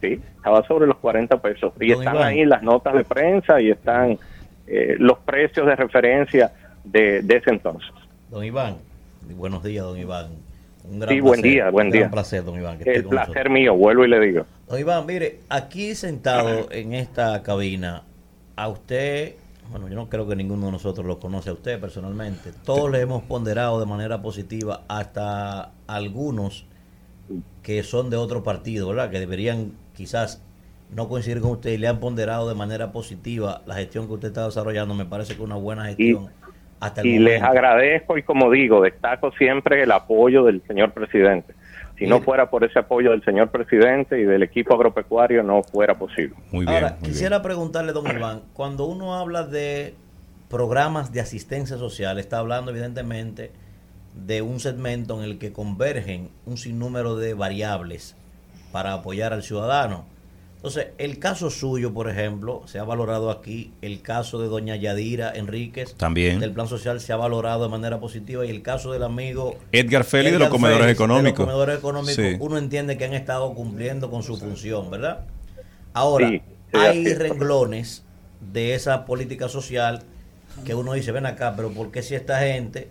Sí, 0.00 0.20
estaba 0.36 0.62
sobre 0.66 0.86
los 0.86 0.98
40 0.98 1.40
pesos. 1.40 1.72
Y 1.80 1.92
están 1.92 2.18
ahí 2.18 2.44
las 2.44 2.62
notas 2.62 2.92
de 2.92 3.04
prensa 3.04 3.58
y 3.58 3.70
están 3.70 4.18
eh, 4.66 4.96
los 4.98 5.18
precios 5.18 5.66
de 5.66 5.76
referencia 5.76 6.52
de, 6.84 7.22
de 7.22 7.36
ese 7.36 7.50
entonces. 7.50 7.90
Don 8.30 8.44
Iván, 8.44 8.76
buenos 9.36 9.62
días, 9.62 9.84
don 9.84 9.98
Iván. 9.98 10.30
Un 10.84 11.00
Sí, 11.08 11.20
buen 11.20 11.40
día, 11.40 11.70
buen 11.70 11.86
un 11.86 11.92
gran 11.92 12.02
día. 12.02 12.10
placer, 12.10 12.44
don 12.44 12.58
Iván. 12.58 12.78
que 12.78 12.94
El 12.94 13.04
placer 13.04 13.28
nosotros. 13.28 13.52
mío, 13.54 13.74
vuelvo 13.74 14.04
y 14.04 14.08
le 14.08 14.20
digo. 14.20 14.46
Don 14.68 14.78
Iván, 14.78 15.06
mire, 15.06 15.40
aquí 15.48 15.94
sentado 15.94 16.68
en 16.70 16.92
esta 16.92 17.42
cabina, 17.42 18.02
a 18.56 18.68
usted, 18.68 19.34
bueno, 19.70 19.88
yo 19.88 19.94
no 19.94 20.08
creo 20.10 20.28
que 20.28 20.36
ninguno 20.36 20.66
de 20.66 20.72
nosotros 20.72 21.06
lo 21.06 21.18
conoce 21.18 21.50
a 21.50 21.54
usted 21.54 21.80
personalmente. 21.80 22.50
Todos 22.64 22.90
le 22.90 23.00
hemos 23.00 23.22
ponderado 23.22 23.80
de 23.80 23.86
manera 23.86 24.20
positiva, 24.20 24.82
hasta 24.88 25.72
algunos 25.86 26.66
que 27.62 27.82
son 27.82 28.10
de 28.10 28.16
otro 28.18 28.42
partido, 28.42 28.88
¿verdad? 28.88 29.10
Que 29.10 29.20
deberían 29.20 29.72
quizás 29.94 30.42
no 30.94 31.08
coincidir 31.08 31.40
con 31.40 31.52
usted 31.52 31.70
y 31.70 31.78
le 31.78 31.88
han 31.88 31.98
ponderado 31.98 32.48
de 32.48 32.54
manera 32.54 32.92
positiva 32.92 33.62
la 33.66 33.74
gestión 33.74 34.06
que 34.06 34.14
usted 34.14 34.28
está 34.28 34.44
desarrollando. 34.44 34.94
Me 34.94 35.04
parece 35.04 35.34
que 35.34 35.40
es 35.42 35.44
una 35.44 35.56
buena 35.56 35.86
gestión 35.86 36.30
hasta 36.80 37.00
el 37.00 37.06
Y 37.06 37.10
momento. 37.14 37.30
les 37.30 37.42
agradezco 37.42 38.18
y 38.18 38.22
como 38.22 38.50
digo, 38.50 38.80
destaco 38.80 39.32
siempre 39.32 39.82
el 39.82 39.90
apoyo 39.92 40.44
del 40.44 40.62
señor 40.66 40.92
presidente. 40.92 41.54
Si 41.98 42.06
no 42.06 42.20
fuera 42.20 42.50
por 42.50 42.64
ese 42.64 42.78
apoyo 42.80 43.12
del 43.12 43.24
señor 43.24 43.50
presidente 43.50 44.20
y 44.20 44.24
del 44.24 44.42
equipo 44.42 44.74
agropecuario, 44.74 45.44
no 45.44 45.62
fuera 45.62 45.94
posible. 45.94 46.34
Muy 46.50 46.66
Ahora, 46.66 46.96
quisiera 47.00 47.40
preguntarle, 47.40 47.92
don 47.92 48.04
Iván, 48.10 48.42
cuando 48.52 48.86
uno 48.86 49.14
habla 49.14 49.44
de 49.44 49.94
programas 50.48 51.12
de 51.12 51.20
asistencia 51.20 51.76
social 51.76 52.18
está 52.18 52.38
hablando 52.38 52.72
evidentemente 52.72 53.52
de 54.14 54.42
un 54.42 54.58
segmento 54.60 55.16
en 55.18 55.24
el 55.24 55.38
que 55.38 55.52
convergen 55.52 56.30
un 56.46 56.56
sinnúmero 56.56 57.16
de 57.16 57.34
variables 57.34 58.16
para 58.72 58.92
apoyar 58.92 59.32
al 59.32 59.42
ciudadano. 59.44 60.04
Entonces, 60.64 60.92
el 60.96 61.18
caso 61.18 61.50
suyo, 61.50 61.92
por 61.92 62.08
ejemplo, 62.08 62.62
se 62.64 62.78
ha 62.78 62.84
valorado 62.84 63.30
aquí, 63.30 63.70
el 63.82 64.00
caso 64.00 64.40
de 64.40 64.48
doña 64.48 64.76
Yadira 64.76 65.30
Enríquez 65.34 65.92
También. 65.94 66.40
del 66.40 66.52
Plan 66.52 66.68
Social 66.68 67.02
se 67.02 67.12
ha 67.12 67.16
valorado 67.16 67.64
de 67.64 67.68
manera 67.68 68.00
positiva 68.00 68.46
y 68.46 68.48
el 68.48 68.62
caso 68.62 68.90
del 68.90 69.02
amigo 69.02 69.58
Edgar 69.72 70.04
Félix 70.04 70.32
de 70.32 70.38
los 70.38 70.48
comedores 70.48 70.84
Félix, 70.84 70.96
económicos. 70.98 71.24
De 71.24 71.44
los 71.44 71.52
comedores 71.52 71.78
económicos, 71.78 72.14
Sí. 72.14 72.36
uno 72.40 72.56
entiende 72.56 72.96
que 72.96 73.04
han 73.04 73.12
estado 73.12 73.52
cumpliendo 73.52 74.08
con 74.08 74.22
su 74.22 74.38
función, 74.38 74.90
¿verdad? 74.90 75.26
Ahora, 75.92 76.30
Sí, 76.30 76.40
hay 76.72 77.12
renglones 77.12 78.02
de 78.40 78.74
esa 78.74 79.04
política 79.04 79.50
social 79.50 80.00
que 80.64 80.74
uno 80.74 80.94
dice, 80.94 81.12
ven 81.12 81.26
acá, 81.26 81.52
pero 81.56 81.72
¿por 81.72 81.90
qué 81.90 82.00
si 82.02 82.14
esta 82.14 82.38
gente 82.40 82.88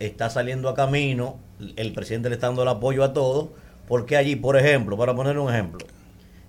está 0.00 0.30
saliendo 0.30 0.68
a 0.68 0.74
camino, 0.74 1.38
el 1.76 1.92
presidente 1.92 2.28
le 2.28 2.34
está 2.34 2.48
dando 2.48 2.62
el 2.62 2.68
apoyo 2.70 3.04
a 3.04 3.12
todos, 3.12 3.50
¿por 3.86 4.04
qué 4.04 4.16
allí, 4.16 4.34
por 4.34 4.56
ejemplo, 4.56 4.96
para 4.96 5.14
poner 5.14 5.38
un 5.38 5.48
ejemplo, 5.54 5.86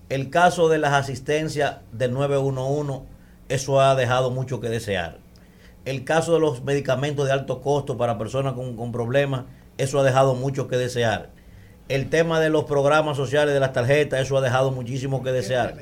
el 0.08 0.30
caso 0.30 0.68
de 0.68 0.78
las 0.78 0.92
asistencias 0.92 1.78
del 1.92 2.12
911, 2.12 3.04
eso 3.48 3.80
ha 3.80 3.94
dejado 3.94 4.30
mucho 4.30 4.60
que 4.60 4.68
desear. 4.68 5.18
El 5.84 6.04
caso 6.04 6.34
de 6.34 6.40
los 6.40 6.62
medicamentos 6.62 7.26
de 7.26 7.32
alto 7.32 7.60
costo 7.60 7.96
para 7.96 8.18
personas 8.18 8.52
con, 8.54 8.76
con 8.76 8.92
problemas, 8.92 9.44
eso 9.78 9.98
ha 9.98 10.04
dejado 10.04 10.34
mucho 10.34 10.68
que 10.68 10.76
desear. 10.76 11.30
El 11.88 12.08
tema 12.08 12.40
de 12.40 12.50
los 12.50 12.64
programas 12.64 13.16
sociales 13.16 13.54
de 13.54 13.60
las 13.60 13.72
tarjetas, 13.72 14.20
eso 14.20 14.36
ha 14.36 14.40
dejado 14.40 14.70
muchísimo 14.70 15.22
que 15.22 15.32
desear. 15.32 15.74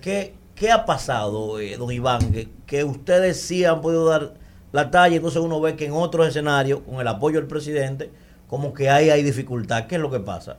¿Qué, 0.00 0.34
qué 0.54 0.70
ha 0.70 0.84
pasado, 0.84 1.58
eh, 1.60 1.76
don 1.76 1.90
Iván? 1.90 2.32
Que, 2.32 2.48
que 2.66 2.84
ustedes 2.84 3.40
sí 3.40 3.64
han 3.64 3.80
podido 3.80 4.06
dar 4.06 4.34
la 4.72 4.90
talla, 4.90 5.16
entonces 5.16 5.40
uno 5.40 5.60
ve 5.60 5.76
que 5.76 5.86
en 5.86 5.92
otros 5.92 6.26
escenarios, 6.26 6.80
con 6.80 7.00
el 7.00 7.06
apoyo 7.06 7.38
del 7.38 7.48
presidente, 7.48 8.10
como 8.48 8.74
que 8.74 8.90
ahí 8.90 9.10
hay 9.10 9.22
dificultad. 9.22 9.86
¿Qué 9.86 9.96
es 9.96 10.00
lo 10.00 10.10
que 10.10 10.20
pasa? 10.20 10.56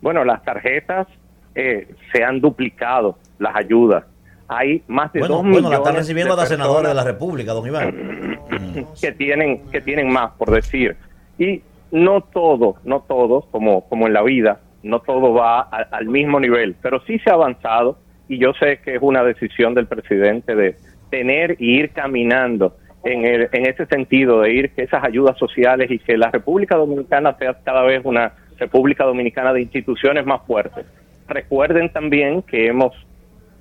Bueno, 0.00 0.24
las 0.24 0.42
tarjetas 0.42 1.06
eh, 1.54 1.88
se 2.12 2.22
han 2.24 2.40
duplicado, 2.40 3.18
las 3.38 3.54
ayudas. 3.56 4.04
Hay 4.48 4.82
más 4.88 5.12
de 5.12 5.20
Bueno, 5.20 5.36
dos 5.36 5.42
bueno, 5.44 5.54
la 5.54 5.60
millones 5.60 5.78
están 5.78 5.94
recibiendo 5.96 6.36
de 6.36 6.46
senadores 6.46 6.88
de 6.88 6.94
la 6.94 7.04
República, 7.04 7.52
don 7.52 7.66
Iván. 7.66 8.38
que 9.00 9.12
tienen 9.12 9.70
que 9.70 9.80
tienen 9.80 10.08
más 10.12 10.32
por 10.32 10.50
decir 10.50 10.96
y 11.38 11.62
no 11.92 12.20
todo 12.20 12.76
no 12.84 13.00
todo 13.00 13.42
como 13.50 13.88
como 13.88 14.06
en 14.06 14.12
la 14.12 14.22
vida 14.22 14.60
no 14.82 15.00
todo 15.00 15.32
va 15.34 15.60
a- 15.60 15.86
al 15.92 16.06
mismo 16.06 16.38
nivel 16.40 16.74
pero 16.82 17.00
sí 17.06 17.18
se 17.20 17.30
ha 17.30 17.34
avanzado 17.34 17.98
y 18.28 18.38
yo 18.38 18.52
sé 18.54 18.78
que 18.84 18.94
es 18.96 19.02
una 19.02 19.22
decisión 19.24 19.74
del 19.74 19.86
presidente 19.86 20.54
de 20.54 20.76
tener 21.10 21.56
y 21.58 21.78
ir 21.78 21.90
caminando 21.90 22.76
en, 23.04 23.24
el- 23.24 23.48
en 23.52 23.66
ese 23.66 23.86
sentido 23.86 24.40
de 24.40 24.52
ir 24.52 24.70
que 24.70 24.82
esas 24.82 25.02
ayudas 25.04 25.36
sociales 25.38 25.90
y 25.90 25.98
que 25.98 26.16
la 26.16 26.30
República 26.30 26.76
Dominicana 26.76 27.34
sea 27.38 27.54
cada 27.64 27.82
vez 27.82 28.02
una 28.04 28.32
República 28.58 29.04
Dominicana 29.04 29.52
de 29.52 29.62
instituciones 29.62 30.24
más 30.26 30.42
fuertes 30.46 30.86
recuerden 31.30 31.90
también 31.90 32.42
que 32.42 32.66
hemos 32.66 32.92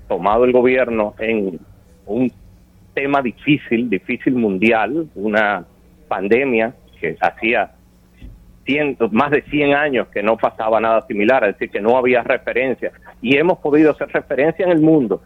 tomado 0.08 0.44
el 0.44 0.52
gobierno 0.52 1.16
en 1.20 1.60
un 2.06 2.32
tema 2.94 3.22
difícil, 3.22 3.90
difícil 3.90 4.36
mundial, 4.36 5.08
una 5.16 5.66
pandemia 6.08 6.74
que 7.00 7.16
hacía 7.22 7.72
más 9.12 9.32
de 9.32 9.42
100 9.44 9.74
años 9.74 10.08
que 10.10 10.22
no 10.22 10.38
pasaba 10.38 10.80
nada 10.80 11.02
similar, 11.08 11.44
es 11.44 11.54
decir, 11.54 11.72
que 11.72 11.82
no 11.82 11.98
había 11.98 12.22
referencia. 12.22 12.92
Y 13.22 13.38
hemos 13.38 13.60
podido 13.60 13.92
hacer 13.92 14.10
referencia 14.10 14.66
en 14.66 14.72
el 14.72 14.82
mundo, 14.82 15.22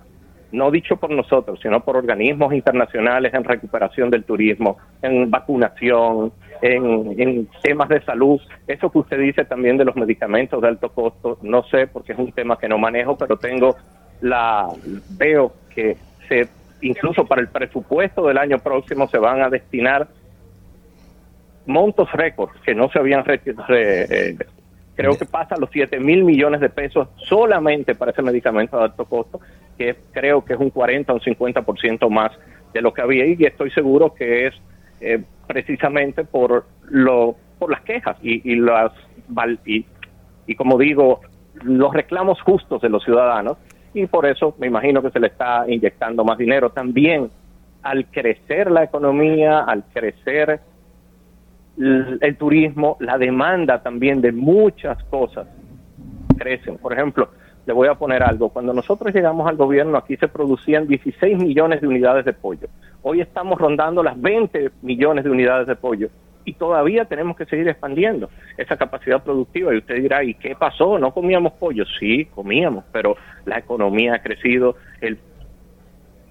no 0.52 0.72
dicho 0.72 0.98
por 0.98 1.12
nosotros, 1.12 1.60
sino 1.62 1.84
por 1.84 1.98
organismos 1.98 2.54
internacionales 2.54 3.34
en 3.34 3.44
recuperación 3.44 4.10
del 4.10 4.24
turismo, 4.24 4.78
en 5.02 5.30
vacunación, 5.30 6.32
en, 6.64 7.48
temas 7.62 7.90
de 7.90 8.02
salud. 8.02 8.40
Eso 8.68 8.90
que 8.90 9.00
usted 9.00 9.20
dice 9.20 9.44
también 9.44 9.78
de 9.78 9.86
los 9.86 9.96
medicamentos 9.96 10.62
de 10.62 10.70
alto 10.70 10.90
costo, 10.90 11.38
no 11.42 11.64
sé 11.64 11.88
porque 11.88 12.14
es 12.14 12.20
un 12.20 12.32
tema 12.32 12.58
que 12.58 12.70
no 12.70 12.78
manejo, 12.78 13.18
pero 13.18 13.38
tengo 13.38 13.76
la 14.22 14.70
veo 15.10 15.54
que 15.76 15.98
se 16.30 16.48
incluso 16.82 17.26
para 17.26 17.42
el 17.42 17.50
presupuesto 17.50 18.28
del 18.28 18.38
año 18.38 18.60
próximo 18.60 19.08
se 19.10 19.18
van 19.18 19.42
a 19.42 19.50
destinar 19.50 20.08
montos 21.66 22.12
récords 22.12 22.54
que 22.62 22.76
no 22.76 22.90
se 22.90 23.00
habían 23.00 23.24
eh, 23.70 24.38
creo 24.96 25.18
que 25.18 25.26
pasa 25.26 25.56
los 25.58 25.70
7 25.72 26.00
mil 26.00 26.26
millones 26.26 26.60
de 26.60 26.70
pesos 26.70 27.08
solamente 27.16 27.96
para 27.96 28.12
ese 28.12 28.22
medicamento 28.22 28.78
de 28.78 28.84
alto 28.84 29.06
costo 29.06 29.40
que 29.78 29.96
creo 30.12 30.44
que 30.44 30.54
es 30.54 30.60
un 30.60 30.70
40 30.70 31.14
o 31.14 31.16
un 31.16 31.22
50% 31.22 32.10
más 32.10 32.32
de 32.74 32.82
lo 32.82 32.94
que 32.94 33.02
había 33.02 33.26
y 33.26 33.38
estoy 33.44 33.72
seguro 33.72 34.14
que 34.14 34.48
es 34.48 34.54
eh, 35.00 35.24
precisamente 35.48 36.24
por 36.24 36.66
lo 36.90 37.36
por 37.60 37.72
las 37.72 37.82
quejas 37.82 38.18
y, 38.22 38.56
las 38.56 38.92
y, 39.66 40.56
como 40.56 40.78
digo 40.78 41.22
los 41.64 41.94
reclamos 41.94 42.42
justos 42.42 42.82
de 42.82 42.90
los 42.90 43.04
ciudadanos. 43.04 43.58
Y 43.94 44.08
por 44.08 44.26
eso 44.26 44.56
me 44.58 44.68
imagino 44.68 45.02
que 45.02 45.12
se 45.12 45.20
le 45.20 45.28
está 45.28 45.66
inyectando 45.68 46.26
más 46.26 46.38
dinero 46.38 46.72
también 46.72 47.30
al 47.84 48.06
crecer 48.08 48.72
la 48.72 48.84
economía 48.84 49.60
al 49.60 49.84
crecer 49.94 50.60
l- 51.78 52.18
el 52.20 52.38
turismo. 52.38 52.98
La 53.00 53.18
demanda 53.18 53.82
también 53.84 54.20
de 54.20 54.32
muchas 54.32 55.02
cosas 55.06 55.48
crecen. 56.38 56.78
Por 56.78 56.94
ejemplo 56.94 57.30
le 57.66 57.74
voy 57.74 57.88
a 57.88 57.96
poner 57.96 58.24
algo. 58.24 58.50
Cuando 58.50 58.74
nosotros 58.74 59.14
llegamos 59.14 59.48
al 59.48 59.56
gobierno, 59.56 59.98
aquí 59.98 60.18
se 60.18 60.28
producían 60.28 60.88
16 60.88 61.38
millones 61.38 61.82
de 61.82 61.88
unidades 61.88 62.26
de 62.26 62.34
pollo. 62.34 62.68
Hoy 63.02 63.22
estamos 63.22 63.60
rondando 63.60 64.04
las 64.04 64.20
20 64.20 64.72
millones 64.82 65.24
de 65.24 65.30
unidades 65.30 65.68
de 65.68 65.76
pollo 65.76 66.10
y 66.46 66.54
todavía 66.54 67.06
tenemos 67.06 67.38
que 67.38 67.46
seguir 67.46 67.68
expandiendo 67.70 68.30
esa 68.58 68.76
capacidad 68.76 69.24
productiva. 69.24 69.74
Y 69.74 69.78
usted 69.78 69.96
dirá, 69.96 70.24
¿y 70.24 70.34
qué 70.34 70.56
pasó? 70.56 71.00
¿No 71.00 71.14
comíamos 71.14 71.54
pollo? 71.54 71.86
Sí, 72.00 72.26
comíamos, 72.26 72.84
pero 72.92 73.16
la 73.46 73.60
economía 73.60 74.16
ha 74.16 74.22
crecido, 74.22 74.76
el 75.00 75.18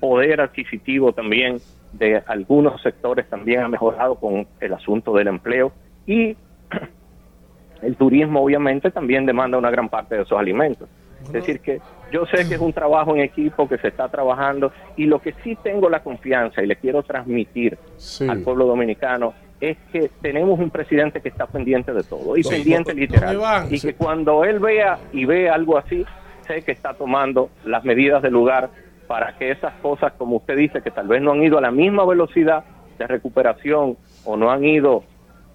poder 0.01 0.41
adquisitivo 0.41 1.13
también 1.13 1.59
de 1.93 2.23
algunos 2.27 2.81
sectores 2.83 3.29
también 3.29 3.61
ha 3.61 3.69
mejorado 3.69 4.17
con 4.17 4.47
el 4.61 4.73
asunto 4.73 5.15
del 5.15 5.29
empleo 5.29 5.73
y 6.07 6.37
el 7.83 7.97
turismo 7.97 8.43
obviamente 8.43 8.91
también 8.91 9.27
demanda 9.27 9.59
una 9.59 9.71
gran 9.71 9.89
parte 9.89 10.17
de 10.17 10.23
esos 10.23 10.39
alimentos. 10.39 10.89
Es 11.25 11.33
decir, 11.33 11.61
que 11.61 11.81
yo 12.13 12.27
sé 12.27 12.49
que 12.49 12.55
es 12.55 12.61
un 12.61 12.73
trabajo 12.73 13.15
en 13.15 13.23
equipo 13.23 13.69
que 13.69 13.79
se 13.79 13.89
está 13.89 14.09
trabajando 14.09 14.73
y 14.97 15.07
lo 15.07 15.21
que 15.21 15.35
sí 15.43 15.57
tengo 15.63 15.89
la 15.89 16.03
confianza 16.03 16.63
y 16.63 16.67
le 16.67 16.77
quiero 16.77 17.03
transmitir 17.03 17.79
al 18.29 18.41
pueblo 18.43 18.67
dominicano 18.67 19.35
es 19.61 19.79
que 19.93 20.11
tenemos 20.21 20.59
un 20.59 20.71
presidente 20.71 21.21
que 21.21 21.29
está 21.29 21.47
pendiente 21.47 21.93
de 21.93 22.03
todo 22.03 22.37
y 22.37 22.43
pendiente 22.43 22.91
Don 22.91 23.01
literal. 23.01 23.39
Y 23.71 23.79
sí. 23.79 23.89
que 23.89 23.95
cuando 23.95 24.45
él 24.45 24.59
vea 24.59 24.99
y 25.13 25.25
ve 25.25 25.49
algo 25.49 25.79
así, 25.79 26.05
sé 26.47 26.63
que 26.63 26.73
está 26.73 26.95
tomando 26.95 27.49
las 27.65 27.85
medidas 27.85 28.23
del 28.23 28.33
lugar 28.33 28.71
para 29.07 29.37
que 29.39 29.53
esas 29.53 29.73
cosas, 29.75 30.13
como 30.19 30.37
usted 30.37 30.57
dice, 30.57 30.83
que 30.83 30.91
tal 30.91 31.07
vez 31.07 31.23
no 31.23 31.33
han 31.33 31.43
ido 31.45 31.59
a 31.59 31.61
la 31.61 31.71
misma 31.71 32.05
velocidad 32.05 32.65
de 32.99 33.07
recuperación 33.07 33.97
o 34.25 34.37
no 34.37 34.51
han 34.51 34.65
ido 34.65 35.05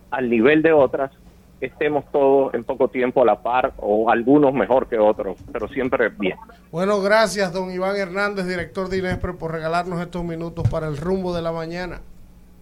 al 0.10 0.30
nivel 0.30 0.62
de 0.62 0.72
otras, 0.72 1.12
estemos 1.62 2.06
todos 2.12 2.54
en 2.54 2.64
poco 2.64 2.88
tiempo 2.90 3.22
a 3.22 3.26
la 3.26 3.42
par 3.42 3.74
o 3.78 4.10
algunos 4.10 4.54
mejor 4.54 4.88
que 4.88 4.98
otros, 4.98 5.38
pero 5.52 5.68
siempre 5.68 6.10
bien. 6.10 6.38
Bueno, 6.72 7.02
gracias, 7.02 7.52
don 7.54 7.72
Iván 7.72 7.96
Hernández, 7.96 8.48
director 8.48 8.90
de 8.90 9.00
Inespre, 9.00 9.34
por 9.34 9.52
regalarnos 9.52 10.00
estos 10.02 10.24
minutos 10.24 10.68
para 10.70 10.88
el 10.88 10.98
rumbo 10.98 11.34
de 11.36 11.42
la 11.42 11.52
mañana. 11.52 12.02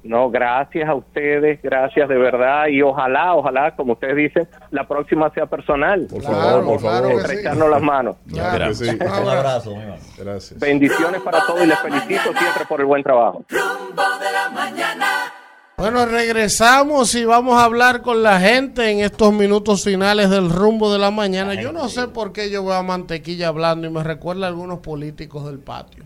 No, 0.05 0.29
gracias 0.29 0.87
a 0.87 0.93
ustedes, 0.93 1.59
gracias 1.63 2.07
de 2.07 2.15
verdad 2.15 2.67
y 2.67 2.79
ojalá, 2.83 3.33
ojalá, 3.33 3.75
como 3.75 3.93
ustedes 3.93 4.15
dicen, 4.15 4.47
la 4.69 4.87
próxima 4.87 5.31
sea 5.31 5.47
personal. 5.47 6.05
Por 6.07 6.21
favor, 6.21 6.63
por 6.63 6.79
favor. 6.79 7.11
Estrecharnos 7.13 7.69
las 7.71 7.81
manos. 7.81 8.15
Claro 8.31 8.67
que 8.67 8.75
sí. 8.75 8.89
Un 8.89 9.29
abrazo. 9.29 9.73
Gracias. 10.15 10.59
Bendiciones 10.59 11.21
para 11.21 11.39
todos 11.47 11.63
y 11.63 11.67
les 11.67 11.79
felicito 11.79 12.33
siempre 12.37 12.65
por 12.69 12.81
el 12.81 12.85
buen 12.85 13.01
trabajo. 13.01 13.43
Bueno, 15.77 16.05
regresamos 16.05 17.13
y 17.15 17.25
vamos 17.25 17.59
a 17.59 17.65
hablar 17.65 18.01
con 18.01 18.23
la 18.23 18.39
gente 18.39 18.89
en 18.89 19.01
estos 19.01 19.33
minutos 19.33 19.83
finales 19.83 20.29
del 20.29 20.49
rumbo 20.49 20.91
de 20.91 20.99
la 20.99 21.11
mañana. 21.11 21.53
Yo 21.53 21.73
no 21.73 21.89
sé 21.89 22.07
por 22.07 22.31
qué 22.31 22.49
yo 22.49 22.63
veo 22.63 22.73
a 22.75 22.83
Mantequilla 22.83 23.49
hablando 23.49 23.85
y 23.85 23.89
me 23.89 24.01
recuerda 24.01 24.45
a 24.45 24.49
algunos 24.49 24.79
políticos 24.79 25.45
del 25.45 25.59
patio. 25.59 26.05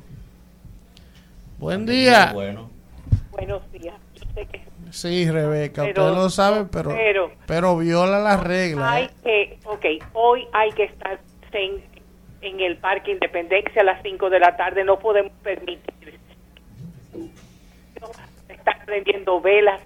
Buen 1.60 1.86
día. 1.86 2.32
Buenos 2.34 3.72
días. 3.72 3.96
Yo 4.16 4.24
sé 4.34 4.46
que 4.48 4.70
Sí, 4.92 5.30
Rebeca, 5.30 5.84
Pero- 5.84 6.06
usted 6.08 6.16
lo 6.18 6.30
sabe, 6.32 6.66
pero, 6.72 6.90
pero- 6.90 7.32
pero 7.46 7.78
viola 7.78 8.20
las 8.20 8.42
reglas. 8.44 8.92
hay 8.92 9.04
¿eh? 9.24 9.60
que, 9.60 9.60
ok, 9.68 9.86
hoy 10.14 10.48
hay 10.52 10.72
que 10.72 10.86
estar 10.86 11.20
en, 11.52 11.84
en 12.42 12.60
el 12.60 12.78
Parque 12.78 13.12
Independencia 13.12 13.84
a 13.84 13.86
las 13.86 14.02
5 14.02 14.32
de 14.32 14.40
la 14.40 14.58
tarde. 14.58 14.84
No 14.84 14.98
podemos 14.98 15.32
permitir 15.44 15.99
estar 18.60 18.86
prendiendo 18.86 19.42
velas 19.42 19.82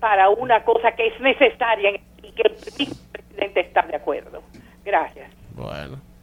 para 0.00 0.30
una 0.30 0.64
cosa 0.64 0.92
que 0.92 1.06
es 1.06 1.20
necesaria 1.20 1.92
y 2.22 2.32
que 2.32 2.42
el 2.42 2.54
presidente 2.54 3.60
está 3.60 3.82
de 3.82 3.96
acuerdo. 3.96 4.42
Gracias. 4.84 5.30
Bueno. 5.54 6.13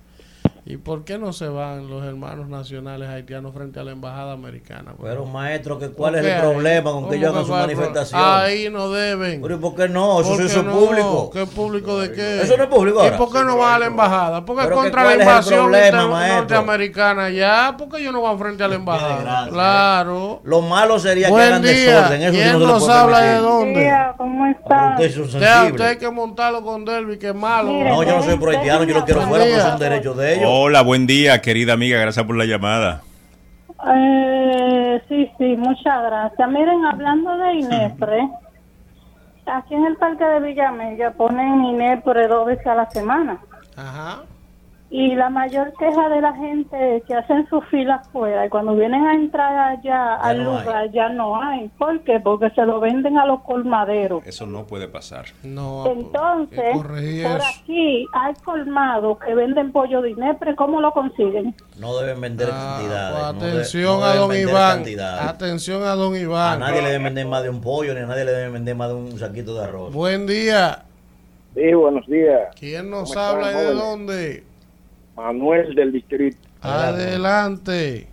¿Y 0.63 0.77
por 0.77 1.03
qué 1.03 1.17
no 1.17 1.33
se 1.33 1.47
van 1.47 1.89
los 1.89 2.03
hermanos 2.05 2.47
nacionales 2.47 3.09
haitianos 3.09 3.51
frente 3.51 3.79
a 3.79 3.83
la 3.83 3.93
embajada 3.93 4.33
americana? 4.33 4.93
Pero 5.01 5.25
maestro, 5.25 5.79
que 5.79 5.89
¿cuál 5.89 6.15
es 6.15 6.21
¿Por 6.21 6.29
el 6.29 6.39
problema 6.39 6.91
con 6.91 6.99
que 7.09 7.09
¿Cómo 7.09 7.13
ellos 7.15 7.29
hagan 7.31 7.45
su 7.45 7.53
es 7.55 7.59
manifestación? 7.61 8.21
Ahí 8.23 8.69
no 8.69 8.91
deben. 8.91 9.41
Pero 9.41 9.55
¿y 9.55 9.57
por 9.57 9.73
qué 9.73 9.89
no? 9.89 10.21
Eso 10.21 10.29
¿Por 10.29 10.37
sí 10.37 10.59
es 10.59 10.63
no? 10.63 10.71
público. 10.71 11.31
¿Qué 11.33 11.45
público 11.47 11.99
de 11.99 12.11
qué? 12.11 12.41
Eso 12.43 12.57
no 12.57 12.63
es 12.63 12.69
público 12.69 12.99
¿Y 13.01 13.05
ahora. 13.05 13.17
por 13.17 13.31
qué 13.31 13.43
no 13.43 13.57
van 13.57 13.73
a 13.73 13.79
la 13.79 13.85
embajada? 13.87 14.45
Porque 14.45 14.63
Pero 14.65 14.75
contra 14.75 15.01
¿cuál 15.01 15.05
la 15.17 15.23
es 15.23 15.29
invasión 15.29 15.59
problema, 15.71 16.27
norteamericana 16.27 17.29
ya, 17.31 17.75
porque 17.75 17.97
ellos 17.97 18.13
no 18.13 18.21
van 18.21 18.37
frente 18.37 18.63
a 18.63 18.67
la 18.67 18.75
embajada. 18.75 19.49
Claro. 19.49 20.41
Lo 20.43 20.61
malo 20.61 20.99
sería 20.99 21.29
que 21.29 21.41
hagan 21.41 21.63
día. 21.63 21.71
desorden. 21.71 22.21
Eso 22.21 22.33
sí 22.33 22.37
¿Quién 22.37 22.53
no 22.53 22.59
se 22.59 22.65
le 22.65 22.71
nos 22.71 22.89
habla 22.89 23.21
de 23.21 23.37
dónde? 23.37 23.91
¿Cómo 24.15 24.45
está? 24.45 24.97
Usted, 24.99 25.81
hay 25.81 25.97
que 25.97 26.09
montarlo 26.11 26.61
con 26.61 26.85
Delvi, 26.85 27.17
que 27.17 27.29
es 27.29 27.35
malo. 27.35 27.71
No, 27.71 28.03
yo 28.03 28.17
no 28.17 28.23
soy 28.23 28.37
pro 28.37 28.51
haitiano, 28.51 28.83
yo 28.83 28.93
lo 28.93 29.05
quiero 29.05 29.21
fuera, 29.21 29.43
pero 29.43 29.61
son 29.63 29.79
derechos 29.79 30.17
de 30.17 30.35
ellos. 30.35 30.50
Hola, 30.53 30.81
buen 30.81 31.07
día, 31.07 31.41
querida 31.41 31.71
amiga, 31.71 31.97
gracias 31.97 32.25
por 32.25 32.35
la 32.35 32.43
llamada. 32.43 33.03
Eh, 33.87 35.01
sí, 35.07 35.31
sí, 35.37 35.55
muchas 35.55 36.03
gracias. 36.03 36.49
Miren, 36.51 36.83
hablando 36.83 37.37
de 37.37 37.53
INEPRE, 37.53 38.29
aquí 39.45 39.75
en 39.75 39.85
el 39.85 39.95
parque 39.95 40.25
de 40.25 40.41
Villamella 40.41 41.11
ponen 41.11 41.63
INEPRE 41.63 42.27
dos 42.27 42.47
veces 42.47 42.67
a 42.67 42.75
la 42.75 42.89
semana. 42.89 43.39
Ajá. 43.77 44.23
Y 44.93 45.15
la 45.15 45.29
mayor 45.29 45.71
queja 45.79 46.09
de 46.09 46.19
la 46.19 46.33
gente 46.35 46.97
es 46.97 47.03
que 47.05 47.13
hacen 47.15 47.47
sus 47.47 47.63
filas 47.69 48.05
fuera 48.09 48.45
y 48.45 48.49
cuando 48.49 48.75
vienen 48.75 49.01
a 49.07 49.13
entrar 49.15 49.77
allá 49.77 50.15
al 50.15 50.43
no 50.43 50.57
hay. 50.57 50.65
lugar 50.65 50.91
ya 50.91 51.07
no 51.07 51.41
hay. 51.41 51.69
¿Por 51.77 52.01
qué? 52.03 52.19
Porque 52.19 52.49
se 52.49 52.65
lo 52.65 52.81
venden 52.81 53.17
a 53.17 53.25
los 53.25 53.39
colmaderos. 53.43 54.21
Eso 54.27 54.45
no 54.45 54.65
puede 54.67 54.89
pasar. 54.89 55.27
No. 55.43 55.85
Entonces, 55.87 56.73
corregir 56.75 57.23
por 57.25 57.39
aquí 57.41 58.05
hay 58.11 58.33
colmados 58.43 59.17
que 59.25 59.33
venden 59.33 59.71
pollo 59.71 60.01
de 60.01 60.09
INEPRE. 60.11 60.57
¿Cómo 60.57 60.81
lo 60.81 60.91
consiguen? 60.91 61.55
No 61.79 61.97
deben 61.97 62.19
vender 62.19 62.49
cantidades. 62.49 63.17
no 63.17 63.33
de- 63.33 63.39
pues 63.39 63.53
Atención 63.53 63.99
no 64.01 64.05
a 64.05 64.15
don 64.15 64.35
Iván. 64.35 64.75
cantidades. 64.75 65.21
Atención 65.29 65.83
a 65.83 65.95
don 65.95 66.13
A 66.15 66.19
Iván. 66.19 66.59
nadie 66.59 66.81
le 66.81 66.87
deben 66.89 67.03
vender 67.05 67.27
más 67.27 67.43
de 67.43 67.49
un 67.49 67.61
pollo, 67.61 67.93
ni 67.93 68.01
a 68.01 68.05
nadie 68.07 68.25
le 68.25 68.31
deben 68.33 68.51
vender 68.51 68.75
más 68.75 68.89
de 68.89 68.95
un 68.95 69.17
saquito 69.17 69.55
de 69.55 69.63
arroz. 69.63 69.93
Buen 69.93 70.27
día. 70.27 70.83
Sí, 71.55 71.73
buenos 71.73 72.05
días. 72.07 72.53
¿Quién 72.59 72.89
nos 72.89 73.13
¿Cómo 73.13 73.21
habla 73.25 73.51
y 73.51 73.55
de 73.55 73.61
jóvenes? 73.63 73.77
dónde? 73.83 74.50
Manuel 75.15 75.75
del 75.75 75.91
distrito. 75.91 76.37
Adelante. 76.61 78.07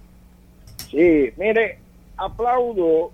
Sí, 0.91 1.31
mire, 1.37 1.79
aplaudo 2.17 3.13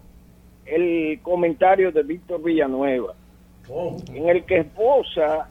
el 0.66 1.18
comentario 1.22 1.92
de 1.92 2.02
Víctor 2.02 2.42
Villanueva, 2.42 3.14
en 4.12 4.28
el 4.28 4.44
que 4.44 4.60
esposa 4.60 5.48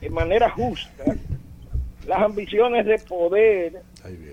de 0.00 0.10
manera 0.10 0.50
justa 0.50 1.04
las 2.06 2.22
ambiciones 2.22 2.86
de 2.86 2.98
poder 2.98 3.82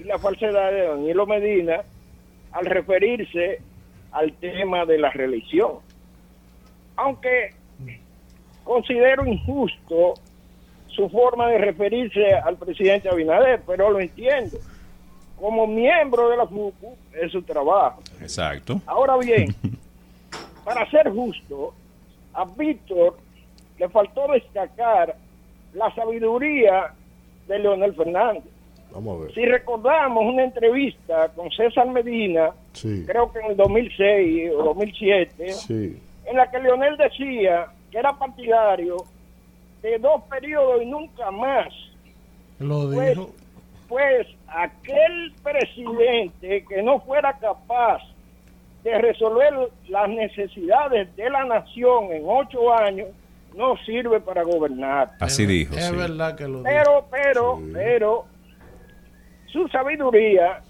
y 0.01 0.03
la 0.03 0.19
falsedad 0.19 0.71
de 0.71 0.88
Danilo 0.88 1.25
Medina 1.25 1.81
al 2.51 2.65
referirse 2.65 3.61
al 4.11 4.33
tema 4.33 4.85
de 4.85 4.97
la 4.97 5.09
reelección. 5.11 5.75
Aunque 6.97 7.53
considero 8.63 9.25
injusto 9.25 10.13
su 10.95 11.09
forma 11.09 11.47
de 11.47 11.57
referirse 11.57 12.33
al 12.33 12.57
presidente 12.57 13.09
Abinader, 13.09 13.61
pero 13.65 13.89
lo 13.89 13.99
entiendo. 13.99 14.57
Como 15.39 15.65
miembro 15.65 16.29
de 16.29 16.37
la 16.37 16.45
FUCU 16.45 16.95
es 17.13 17.31
su 17.31 17.41
trabajo. 17.41 18.01
Exacto. 18.21 18.79
Ahora 18.85 19.17
bien, 19.17 19.55
para 20.63 20.89
ser 20.91 21.09
justo, 21.09 21.73
a 22.33 22.45
Víctor 22.45 23.17
le 23.79 23.89
faltó 23.89 24.27
destacar 24.31 25.15
la 25.73 25.93
sabiduría 25.95 26.93
de 27.47 27.59
Leonel 27.59 27.95
Fernández. 27.95 28.43
Vamos 28.93 29.17
a 29.19 29.23
ver. 29.23 29.33
Si 29.33 29.45
recordamos 29.45 30.23
una 30.25 30.43
entrevista 30.43 31.29
con 31.29 31.49
César 31.51 31.87
Medina, 31.87 32.51
Sí, 32.73 33.03
creo 33.07 33.31
que 33.31 33.39
en 33.39 33.45
el 33.51 33.57
2006 33.57 34.51
o 34.55 34.63
2007, 34.63 35.51
sí. 35.53 35.97
en 36.25 36.37
la 36.37 36.49
que 36.51 36.59
Leonel 36.59 36.97
decía 36.97 37.67
que 37.89 37.97
era 37.97 38.13
partidario 38.13 38.97
de 39.82 39.98
dos 40.00 40.22
periodos 40.30 40.82
y 40.82 40.85
nunca 40.85 41.32
más. 41.32 41.68
Lo 42.60 42.90
Pues, 42.92 43.10
dijo. 43.18 43.32
pues 43.88 44.27
aquel 44.48 45.34
presidente 45.43 46.66
que 46.68 46.84
no 46.84 47.00
fuera 47.01 47.34
capaz 47.40 48.01
de 48.84 48.98
resolver 49.00 49.53
las 49.90 50.10
necesidades 50.10 51.16
de 51.16 51.30
la 51.30 51.45
nación 51.45 52.11
en 52.11 52.24
ocho 52.26 52.74
años 52.74 53.08
no 53.56 53.76
sirve 53.85 54.19
para 54.22 54.43
gobernar. 54.43 55.11
Así 55.19 55.45
dijo. 55.45 55.76
Es 55.76 55.85
sí. 55.85 55.95
verdad 55.95 56.35
que 56.35 56.43
lo 56.48 56.60
dijo. 56.60 56.64
Pero, 56.64 57.06
pero, 57.11 57.61
pero, 57.74 58.26
su 59.48 59.68
sabiduría 59.68 60.61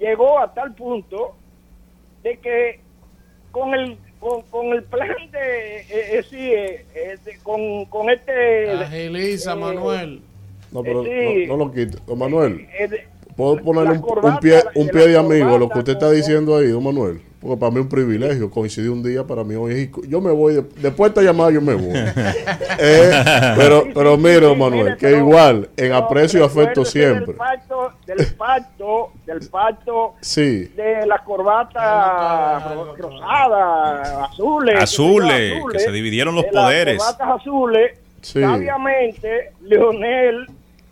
llegó 0.00 0.38
a 0.40 0.52
tal 0.52 0.74
punto 0.74 1.36
de 2.22 2.36
que 2.38 2.80
con 3.52 3.72
el 3.74 3.96
con, 4.20 4.42
con 4.42 4.66
el 4.68 4.82
plan 4.84 5.08
de, 5.30 5.76
eh, 5.80 5.84
eh, 5.90 6.24
sí, 6.28 6.36
eh, 6.52 6.84
eh, 6.94 7.16
de- 7.24 7.38
con, 7.42 7.84
con 7.86 8.10
este 8.10 8.70
Agiliza, 8.70 9.52
eh, 9.52 9.56
Manuel. 9.56 10.20
No, 10.70 10.82
pero 10.82 11.04
sí. 11.04 11.46
no, 11.46 11.56
no 11.56 11.64
lo 11.66 11.72
quite. 11.72 11.98
Don 12.06 12.18
Manuel, 12.18 12.66
eh, 12.78 12.88
de- 12.88 13.06
¿puedo 13.36 13.56
ponerle 13.62 13.92
un, 13.92 14.00
corbata, 14.00 14.40
pie, 14.40 14.62
un 14.74 14.86
la 14.86 14.92
pie 14.92 15.08
de 15.08 15.18
amigo 15.18 15.46
a 15.48 15.58
lo 15.58 15.68
corbata 15.68 15.72
que 15.74 15.78
usted 15.78 15.92
está 15.92 16.10
diciendo 16.10 16.56
ahí, 16.56 16.66
don 16.68 16.82
Manuel? 16.84 17.20
Porque 17.40 17.56
para 17.56 17.70
mí 17.70 17.76
es 17.78 17.82
un 17.84 17.88
privilegio 17.88 18.50
coincidir 18.50 18.90
un 18.90 19.00
día 19.00 19.22
para 19.24 19.44
mí 19.44 19.54
hoy. 19.54 19.72
es- 19.94 20.08
Yo 20.08 20.20
me 20.20 20.32
voy, 20.32 20.54
de- 20.54 20.62
después 20.82 21.14
de 21.14 21.20
esta 21.20 21.22
llamada 21.22 21.52
yo 21.52 21.60
me 21.60 21.74
voy. 21.74 21.92
Eh, 22.80 23.10
pero, 23.56 23.84
pero 23.94 24.16
mire, 24.16 24.40
don 24.40 24.58
Manuel, 24.58 24.96
que 24.96 25.10
igual, 25.16 25.68
en 25.76 25.92
aprecio 25.92 26.40
y 26.40 26.42
afecto 26.44 26.84
siempre. 26.84 27.26
Del 27.26 27.36
pacto, 27.36 27.92
del 28.06 28.26
pacto, 28.36 29.12
del 29.26 29.48
pacto 29.48 30.14
Sí. 30.20 30.64
de 30.76 31.06
las 31.06 31.22
corbatas 31.22 32.74
ro- 32.74 32.94
rosadas, 32.96 34.08
azules. 34.30 34.82
Azules, 34.82 35.54
que 35.72 35.78
se 35.78 35.90
dividieron 35.92 36.34
los 36.34 36.44
de 36.44 36.52
las 36.52 36.64
poderes. 36.64 36.98
corbatas 36.98 37.40
azules, 37.40 37.98
Sí. 38.20 38.40
sabiamente, 38.40 39.52
Leonel 39.62 40.46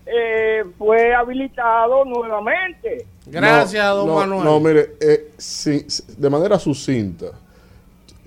eh, 0.07 0.62
fue 0.78 1.12
habilitado 1.15 2.05
nuevamente. 2.05 3.05
Gracias, 3.27 3.85
don 3.95 4.07
no, 4.07 4.15
Manuel. 4.15 4.45
No, 4.45 4.61
mire, 4.61 4.97
eh, 5.01 5.31
sí, 5.37 5.85
de 6.17 6.31
manera 6.31 6.59
sucinta. 6.59 7.27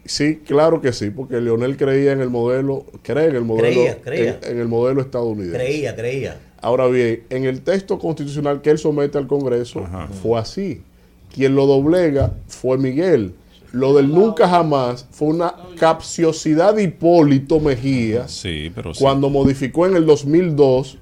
Sí, 0.05 0.37
claro 0.45 0.81
que 0.81 0.91
sí, 0.91 1.11
porque 1.11 1.39
Leonel 1.39 1.77
creía 1.77 2.11
en 2.11 2.21
el 2.21 2.29
modelo, 2.29 2.85
cree 3.03 3.27
en 3.27 3.35
el 3.35 3.43
modelo, 3.45 3.67
Creía, 3.67 4.01
creía. 4.01 4.39
En, 4.43 4.51
en 4.53 4.59
el 4.59 4.67
modelo 4.67 5.01
estadounidense. 5.01 5.55
Creía, 5.57 5.95
creía. 5.95 6.39
Ahora 6.61 6.87
bien, 6.87 7.23
en 7.29 7.45
el 7.45 7.61
texto 7.61 7.99
constitucional 7.99 8.61
que 8.61 8.71
él 8.71 8.77
somete 8.77 9.17
al 9.17 9.27
Congreso 9.27 9.85
fue 10.21 10.39
así. 10.39 10.81
Quien 11.33 11.55
lo 11.55 11.67
doblega 11.67 12.33
fue 12.47 12.77
Miguel. 12.77 13.33
Lo 13.71 13.95
del 13.95 14.09
nunca 14.09 14.49
jamás 14.49 15.05
fue 15.11 15.27
una 15.27 15.53
capciosidad 15.79 16.73
de 16.73 16.83
Hipólito 16.83 17.59
Mejía 17.59 18.27
Sí, 18.27 18.71
pero 18.73 18.95
sí. 18.95 18.99
cuando 18.99 19.29
modificó 19.29 19.85
en 19.85 19.95
el 19.95 20.07
2002 20.07 20.97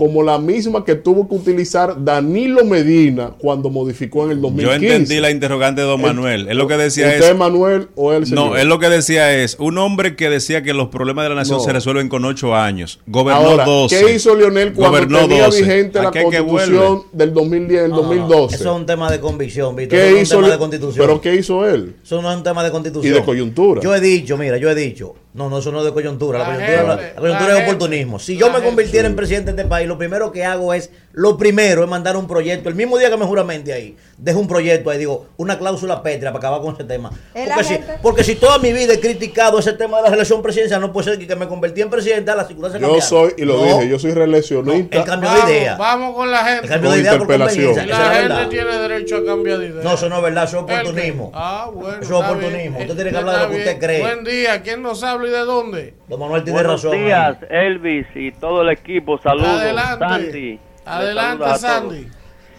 como 0.00 0.22
la 0.22 0.38
misma 0.38 0.82
que 0.82 0.94
tuvo 0.94 1.28
que 1.28 1.34
utilizar 1.34 2.02
Danilo 2.02 2.64
Medina 2.64 3.32
cuando 3.38 3.68
modificó 3.68 4.24
en 4.24 4.30
el 4.30 4.36
Yo 4.38 4.42
2015. 4.44 4.94
entendí 4.94 5.20
la 5.20 5.30
interrogante 5.30 5.82
de 5.82 5.86
don 5.86 6.00
Manuel. 6.00 6.48
Él 6.48 6.56
lo 6.56 6.66
que 6.66 6.78
decía 6.78 7.08
¿Usted 7.08 7.20
es. 7.20 7.28
es 7.32 7.36
Manuel 7.36 7.88
o 7.96 8.14
el 8.14 8.24
señor? 8.26 8.46
No, 8.52 8.56
él 8.56 8.66
lo 8.66 8.78
que 8.78 8.88
decía 8.88 9.36
es, 9.42 9.56
un 9.60 9.76
hombre 9.76 10.16
que 10.16 10.30
decía 10.30 10.62
que 10.62 10.72
los 10.72 10.88
problemas 10.88 11.26
de 11.26 11.28
la 11.28 11.34
nación 11.34 11.58
No. 11.58 11.64
se 11.64 11.72
resuelven 11.74 12.08
con 12.08 12.24
ocho 12.24 12.54
años, 12.56 12.98
gobernó 13.06 13.40
Ahora, 13.50 13.64
12. 13.66 14.00
¿qué 14.06 14.14
hizo 14.14 14.34
Leonel 14.34 14.72
cuando 14.72 14.96
Gobernó 14.96 15.18
tenía 15.28 15.44
12? 15.44 15.60
vigente 15.62 15.98
la 16.02 16.08
es 16.08 16.22
constitución 16.24 17.02
del 17.12 17.34
2010, 17.34 17.82
el 17.82 17.90
No, 17.90 17.96
no, 17.96 18.02
no. 18.02 18.08
2012? 18.08 18.54
Eso 18.56 18.70
es 18.70 18.76
un 18.80 18.86
tema 18.86 19.10
de 19.10 19.20
convicción, 19.20 19.76
Víctor. 19.76 19.98
¿Qué 19.98 20.06
Eso 20.06 20.12
no 20.12 20.16
es 20.16 20.22
hizo 20.22 20.36
un 20.38 20.42
tema 20.44 20.52
de 20.54 20.58
constitución. 20.58 21.06
¿Pero 21.06 21.20
qué 21.20 21.34
hizo 21.36 21.66
él? 21.68 21.96
Eso 22.02 22.22
no 22.22 22.30
es 22.30 22.36
un 22.38 22.42
tema 22.42 22.64
de 22.64 22.70
constitución. 22.70 23.12
Y 23.12 23.16
de 23.18 23.22
coyuntura. 23.22 23.82
Yo 23.82 23.94
he 23.94 24.00
dicho, 24.00 24.38
mira, 24.38 24.56
yo 24.56 24.70
he 24.70 24.74
dicho. 24.74 25.14
No, 25.32 25.48
no, 25.48 25.58
eso 25.58 25.70
no 25.70 25.78
es 25.78 25.84
de 25.84 25.92
coyuntura. 25.92 26.40
La, 26.40 26.48
La 26.48 26.54
coyuntura, 26.54 26.76
gente, 26.78 26.88
la- 26.88 27.14
la 27.14 27.20
coyuntura 27.20 27.52
la 27.54 27.58
es 27.60 27.64
oportunismo. 27.68 28.18
Si 28.18 28.36
yo 28.36 28.46
me 28.48 28.54
gente. 28.54 28.66
convirtiera 28.66 29.06
en 29.08 29.14
presidente 29.14 29.52
de 29.52 29.58
este 29.58 29.68
país, 29.68 29.86
lo 29.86 29.96
primero 29.96 30.32
que 30.32 30.44
hago 30.44 30.74
es, 30.74 30.90
lo 31.12 31.36
primero 31.36 31.84
es 31.84 31.88
mandar 31.88 32.16
un 32.16 32.26
proyecto. 32.26 32.68
El 32.68 32.74
mismo 32.74 32.98
día 32.98 33.10
que 33.10 33.16
me 33.16 33.24
juramente 33.26 33.72
ahí, 33.72 33.96
dejo 34.18 34.40
un 34.40 34.48
proyecto 34.48 34.90
ahí, 34.90 34.98
digo, 34.98 35.26
una 35.36 35.56
cláusula 35.56 36.02
pétrea 36.02 36.32
para 36.32 36.38
acabar 36.40 36.60
con 36.62 36.74
ese 36.74 36.82
tema. 36.82 37.12
Porque 37.32 37.64
si, 37.64 37.78
porque 38.02 38.24
si 38.24 38.34
toda 38.34 38.58
mi 38.58 38.72
vida 38.72 38.94
he 38.94 38.98
criticado 39.00 39.60
ese 39.60 39.72
tema 39.74 39.98
de 39.98 40.02
la 40.04 40.10
relación 40.10 40.42
presidencial, 40.42 40.80
no 40.80 40.92
puede 40.92 41.10
ser 41.10 41.18
que, 41.20 41.28
que 41.28 41.36
me 41.36 41.46
convertí 41.46 41.80
en 41.80 41.90
presidente 41.90 42.28
a 42.32 42.34
la 42.34 42.44
circunstancia 42.44 42.80
Yo 42.86 43.00
soy, 43.00 43.32
y 43.36 43.44
lo 43.44 43.62
dije, 43.64 43.88
yo 43.88 43.98
soy 44.00 44.12
reeleccionista. 44.12 44.98
el 44.98 45.04
cambio 45.04 45.30
Vamos, 45.30 45.46
de 45.46 45.58
idea. 45.58 45.76
vamos 45.76 46.14
con 46.16 46.28
la 46.30 46.38
gente. 46.44 46.64
El 46.64 46.68
cambio 46.70 46.90
Con 46.90 46.96
de 46.96 47.02
idea 47.02 47.18
por 47.18 47.26
conveniencia. 47.28 47.86
La 47.86 47.96
gente 48.14 48.28
verdad. 48.28 48.48
tiene 48.48 48.78
derecho 48.78 49.16
a 49.18 49.24
cambiar 49.24 49.58
de 49.58 49.66
idea. 49.68 49.82
No, 49.84 49.94
eso 49.94 50.08
no 50.08 50.16
es 50.16 50.22
verdad, 50.24 50.44
eso 50.44 50.56
es 50.56 50.62
oportunismo. 50.64 51.30
Ah, 51.34 51.70
bueno. 51.72 52.02
Eso 52.02 52.18
es 52.18 52.24
oportunismo. 52.24 52.78
bien. 52.78 52.90
Usted 52.90 52.94
tiene 52.96 53.10
que 53.12 53.16
hablar 53.16 53.36
de 53.36 53.42
lo 53.46 53.50
que 53.52 53.58
usted 53.58 53.78
cree. 53.78 54.00
Buen 54.00 54.24
día. 54.24 54.62
¿Quién 54.62 54.82
nos 54.82 55.02
habla 55.04 55.19
y 55.26 55.30
de 55.30 55.38
dónde? 55.44 55.94
Don 56.08 56.20
Manuel 56.20 56.44
tiene 56.44 56.60
Buenos 56.60 56.84
razón. 56.84 56.98
días, 56.98 57.36
Elvis 57.48 58.06
y 58.14 58.32
todo 58.32 58.62
el 58.62 58.70
equipo. 58.70 59.18
Saludos, 59.18 59.60
Adelante. 59.60 60.04
Sandy. 60.08 60.60
Adelante. 60.84 61.54
Sandy. 61.56 62.08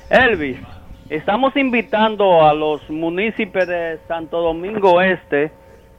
Elvis, 0.09 0.57
estamos 1.09 1.55
invitando 1.55 2.45
a 2.45 2.53
los 2.53 2.87
municipios 2.89 3.67
de 3.67 3.99
Santo 4.07 4.41
Domingo 4.41 5.01
Este 5.01 5.51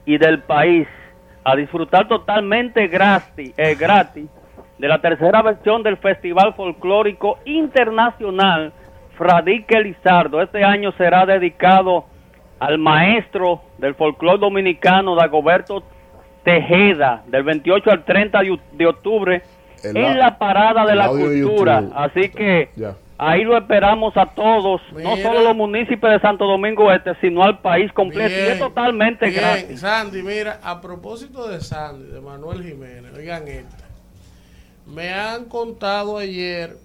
y 0.04 0.18
del 0.18 0.40
país 0.40 0.86
a 1.44 1.56
disfrutar 1.56 2.08
totalmente 2.08 2.86
gratis, 2.88 3.52
eh, 3.56 3.74
gratis 3.74 4.28
de 4.78 4.88
la 4.88 5.00
tercera 5.00 5.42
versión 5.42 5.82
del 5.82 5.96
Festival 5.96 6.54
Folclórico 6.54 7.38
Internacional 7.44 8.72
Fradique 9.16 9.80
Lizardo. 9.80 10.42
Este 10.42 10.64
año 10.64 10.92
será 10.98 11.26
dedicado 11.26 12.04
al 12.58 12.78
maestro 12.78 13.60
del 13.78 13.94
folclore 13.94 14.38
dominicano, 14.38 15.14
Dagoberto 15.16 15.82
Tejeda, 16.44 17.22
del 17.26 17.42
28 17.44 17.90
al 17.90 18.04
30 18.04 18.40
de, 18.40 18.58
de 18.72 18.86
octubre, 18.86 19.42
El 19.82 19.96
en 19.96 20.18
la 20.18 20.38
parada 20.38 20.84
de 20.86 20.94
la 20.96 21.04
de 21.12 21.20
cultura. 21.40 21.80
YouTube. 21.80 21.92
Así 21.96 22.28
que 22.30 22.70
ahí 23.18 23.44
lo 23.44 23.56
esperamos 23.56 24.16
a 24.16 24.26
todos, 24.26 24.80
no 24.92 25.16
solo 25.18 25.42
los 25.42 25.54
municipios 25.56 26.12
de 26.12 26.20
Santo 26.20 26.44
Domingo 26.46 26.90
Este, 26.92 27.14
sino 27.20 27.42
al 27.44 27.58
país 27.60 27.92
completo. 27.92 28.34
y 28.34 28.52
es 28.52 28.58
totalmente 28.58 29.26
bien. 29.28 29.40
gratis. 29.40 29.80
Sandy, 29.80 30.22
mira, 30.22 30.58
a 30.62 30.80
propósito 30.80 31.48
de 31.48 31.60
Sandy, 31.60 32.10
de 32.10 32.20
Manuel 32.20 32.62
Jiménez, 32.64 33.12
oigan 33.16 33.46
esta. 33.46 33.84
Me 34.86 35.10
han 35.14 35.44
contado 35.44 36.18
ayer 36.18 36.76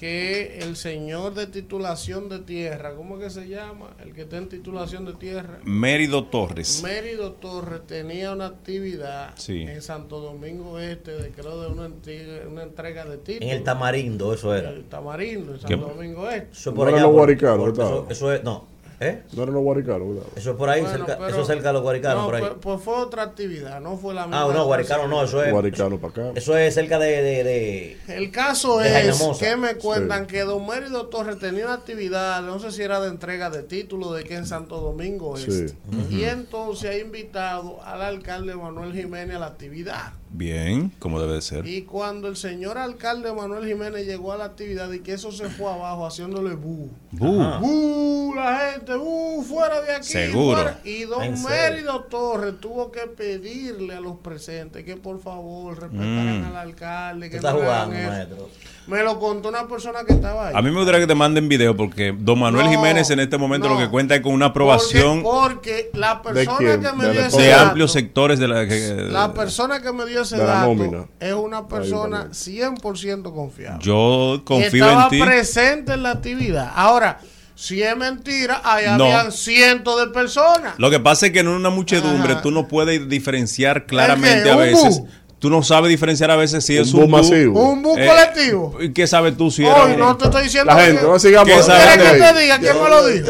que 0.00 0.60
el 0.62 0.76
señor 0.76 1.34
de 1.34 1.46
titulación 1.46 2.30
de 2.30 2.38
tierra, 2.38 2.94
¿cómo 2.94 3.18
es 3.18 3.24
que 3.24 3.30
se 3.42 3.48
llama? 3.48 3.90
El 4.02 4.14
que 4.14 4.22
está 4.22 4.38
en 4.38 4.48
titulación 4.48 5.04
de 5.04 5.12
tierra. 5.12 5.58
Mérido 5.64 6.24
Torres. 6.24 6.82
Mérido 6.82 7.32
Torres 7.32 7.82
tenía 7.86 8.32
una 8.32 8.46
actividad 8.46 9.34
Sí. 9.36 9.60
en 9.60 9.82
Santo 9.82 10.20
Domingo 10.20 10.78
Este, 10.78 11.10
de 11.12 11.28
creo 11.32 11.60
de 11.60 11.68
una, 11.68 11.84
entrega- 11.84 12.48
una 12.48 12.62
entrega 12.62 13.04
de 13.04 13.18
títulos. 13.18 13.42
En 13.52 13.58
el 13.58 13.62
Tamarindo, 13.62 14.32
eso 14.32 14.54
era. 14.56 14.70
El 14.70 14.84
Tamarindo, 14.84 15.52
en 15.52 15.58
¿Qué? 15.58 15.68
Santo 15.68 15.88
Domingo 15.88 16.30
Este. 16.30 16.48
Eso 16.52 16.70
No 16.70 16.76
por 16.76 16.88
eran 16.88 17.00
allá. 17.00 17.06
los 17.08 17.16
por- 17.16 17.74
por- 17.74 18.06
eso 18.12 18.32
es, 18.32 18.42
no. 18.42 18.68
¿Eh? 19.02 19.22
No 19.32 19.44
eran 19.44 19.54
los 19.54 19.62
guaricanos, 19.64 20.08
¿verdad? 20.08 20.24
Eso 20.36 20.50
es 20.50 20.56
por 20.56 20.68
ahí, 20.68 20.82
Bueno, 20.82 20.94
cerca, 20.98 21.16
pero- 21.16 21.28
eso 21.30 21.40
es 21.40 21.46
cerca 21.46 21.68
de 21.68 21.72
los 21.72 21.82
guaricanos, 21.82 22.18
No, 22.18 22.26
por 22.26 22.34
ahí. 22.34 22.40
pues, 22.42 22.52
pues 22.60 22.80
fue 22.82 22.94
otra 22.96 23.22
actividad, 23.22 23.80
no 23.80 23.96
fue 23.96 24.12
la 24.12 24.26
misma. 24.26 24.42
Ah, 24.42 24.52
no, 24.52 24.66
guaricano 24.66 25.08
no, 25.08 25.22
eso 25.24 25.42
es. 25.42 25.50
Guaricano 25.50 25.98
para 25.98 26.10
acá. 26.28 26.38
Eso 26.38 26.54
es 26.56 26.74
cerca 26.74 26.98
de. 26.98 27.22
de, 27.22 27.44
de- 27.44 27.98
El 28.08 28.30
caso 28.30 28.76
De 28.78 29.08
es 29.08 29.18
que 29.38 29.56
me 29.56 29.76
cuentan 29.76 30.26
que 30.26 30.40
Don 30.42 30.66
Mérido 30.66 31.06
Torres 31.06 31.38
tenía 31.38 31.64
una 31.64 31.74
actividad, 31.74 32.42
no 32.42 32.58
sé 32.58 32.72
si 32.72 32.82
era 32.82 33.00
de 33.00 33.08
entrega 33.08 33.48
de 33.48 33.62
título 33.62 34.12
de 34.12 34.24
que 34.24 34.34
en 34.34 34.44
Santo 34.46 34.78
Domingo 34.80 35.34
Sí. 35.38 35.46
Este. 35.50 35.74
Y 36.10 36.24
entonces 36.24 36.90
ha 36.90 36.98
invitado 36.98 37.82
al 37.82 38.02
alcalde 38.02 38.54
Manuel 38.54 38.92
Jiménez 38.92 39.36
a 39.36 39.38
la 39.38 39.46
actividad. 39.46 40.12
Bien, 40.32 40.90
como 41.00 41.20
debe 41.20 41.34
de 41.34 41.42
ser. 41.42 41.66
Y 41.66 41.82
cuando 41.82 42.28
el 42.28 42.36
señor 42.36 42.78
alcalde 42.78 43.32
Manuel 43.32 43.66
Jiménez 43.66 44.06
llegó 44.06 44.32
a 44.32 44.36
la 44.36 44.44
actividad 44.44 44.90
y 44.92 45.00
que 45.00 45.14
eso 45.14 45.32
se 45.32 45.48
fue 45.50 45.70
abajo 45.72 46.06
haciéndole 46.06 46.54
bu. 46.54 46.88
Bu. 47.10 47.42
Bu, 47.60 48.32
la 48.36 48.70
gente, 48.72 48.94
bu, 48.94 49.42
fuera 49.42 49.80
de 49.82 49.92
aquí. 49.96 50.06
Seguro. 50.06 50.56
fuera. 50.62 50.80
Y 50.84 51.02
don 51.02 51.22
En 51.24 51.36
serio. 51.36 51.50
Mérido 51.72 52.04
Torres 52.04 52.54
tuvo 52.60 52.92
que 52.92 53.00
pedirle 53.08 53.94
a 53.94 54.00
los 54.00 54.18
presentes 54.18 54.84
que 54.84 54.96
por 54.96 55.20
favor 55.20 55.80
respetaran 55.80 56.42
Mm. 56.42 56.44
al 56.46 56.56
alcalde. 56.56 57.26
Tú 57.26 57.30
Que 57.30 57.36
estás 57.36 57.54
no 57.54 57.60
hagan 57.62 57.86
jugando, 57.88 57.98
eso. 57.98 58.08
maestro. 58.12 58.48
Me 58.90 59.02
lo 59.04 59.18
contó 59.20 59.48
una 59.48 59.68
persona 59.68 60.00
que 60.06 60.12
estaba 60.14 60.48
ahí. 60.48 60.54
A 60.56 60.60
mí 60.62 60.70
me 60.70 60.76
gustaría 60.76 61.00
que 61.00 61.06
te 61.06 61.14
manden 61.14 61.48
video 61.48 61.76
porque 61.76 62.12
don 62.18 62.38
Manuel 62.40 62.66
No, 62.66 62.72
Jiménez 62.72 63.08
en 63.10 63.20
este 63.20 63.38
momento 63.38 63.68
no. 63.68 63.74
lo 63.74 63.80
que 63.80 63.88
cuenta 63.88 64.16
es 64.16 64.20
con 64.20 64.32
una 64.32 64.46
aprobación 64.46 65.22
Porque, 65.22 65.88
porque 65.92 65.98
la 65.98 66.20
persona 66.22 66.56
quién? 66.58 66.80
que 66.82 66.92
me 66.92 67.04
de, 67.06 67.12
dio 67.12 67.26
ese 67.26 67.40
de 67.42 67.48
dato, 67.48 67.66
amplios 67.66 67.92
sectores 67.92 68.38
de 68.40 68.48
la 68.48 68.66
que 68.66 69.06
la 69.10 69.32
persona 69.32 69.80
que 69.80 69.92
me 69.92 70.06
dio 70.06 70.22
ese 70.22 70.36
de 70.36 70.44
la 70.44 70.52
dato 70.54 70.74
nómina. 70.74 71.04
es 71.20 71.32
una 71.32 71.68
persona 71.68 72.28
100% 72.30 73.32
confiable. 73.32 73.78
yo 73.82 74.42
confío 74.44 74.84
estaba 74.84 75.04
en 75.04 75.08
ti. 75.10 75.20
presente 75.22 75.92
en 75.92 76.02
la 76.02 76.10
actividad. 76.10 76.72
Ahora, 76.74 77.20
si 77.54 77.82
es 77.82 77.94
mentira, 77.94 78.62
ahí 78.64 78.86
No. 78.96 79.04
habían 79.04 79.32
cientos 79.32 80.00
de 80.00 80.06
personas. 80.08 80.74
Lo 80.78 80.88
que 80.90 80.98
pasa 80.98 81.26
es 81.26 81.32
que 81.32 81.40
en 81.40 81.48
una 81.48 81.68
muchedumbre 81.68 82.32
Ajá. 82.32 82.42
tú 82.42 82.50
no 82.50 82.66
puedes 82.66 83.06
diferenciar 83.08 83.84
claramente 83.84 84.50
a 84.50 84.54
¿Un 84.56 84.62
veces. 84.62 84.98
bu? 85.00 85.08
Tú 85.40 85.48
no 85.48 85.62
sabes 85.62 85.88
diferenciar 85.88 86.30
a 86.30 86.36
veces 86.36 86.62
si 86.62 86.76
Un 86.76 86.82
es 86.82 86.92
un 86.92 87.00
bu 87.00 87.08
masivo. 87.08 87.62
Un 87.62 87.82
bu 87.82 87.96
eh, 87.96 88.06
colectivo. 88.06 88.76
¿y 88.78 88.92
¿Qué 88.92 89.06
sabes 89.06 89.34
tú 89.38 89.50
si 89.50 89.64
era 89.64 89.84
Hoy 89.84 89.96
no 89.96 90.14
te 90.14 90.26
estoy 90.26 90.42
diciendo 90.44 90.70
La 90.70 90.78
que- 90.78 90.84
gente, 90.88 91.02
no 91.02 91.18
sigamos. 91.18 91.48
¿Qué 91.48 91.56
¿Tú 91.56 91.62
sabes 91.62 91.82
quieres 91.96 92.12
que 92.12 92.18
te 92.34 92.40
diga 92.40 92.58
quién 92.58 92.74
me 92.82 92.88
lo 92.90 93.06
dijo? 93.06 93.26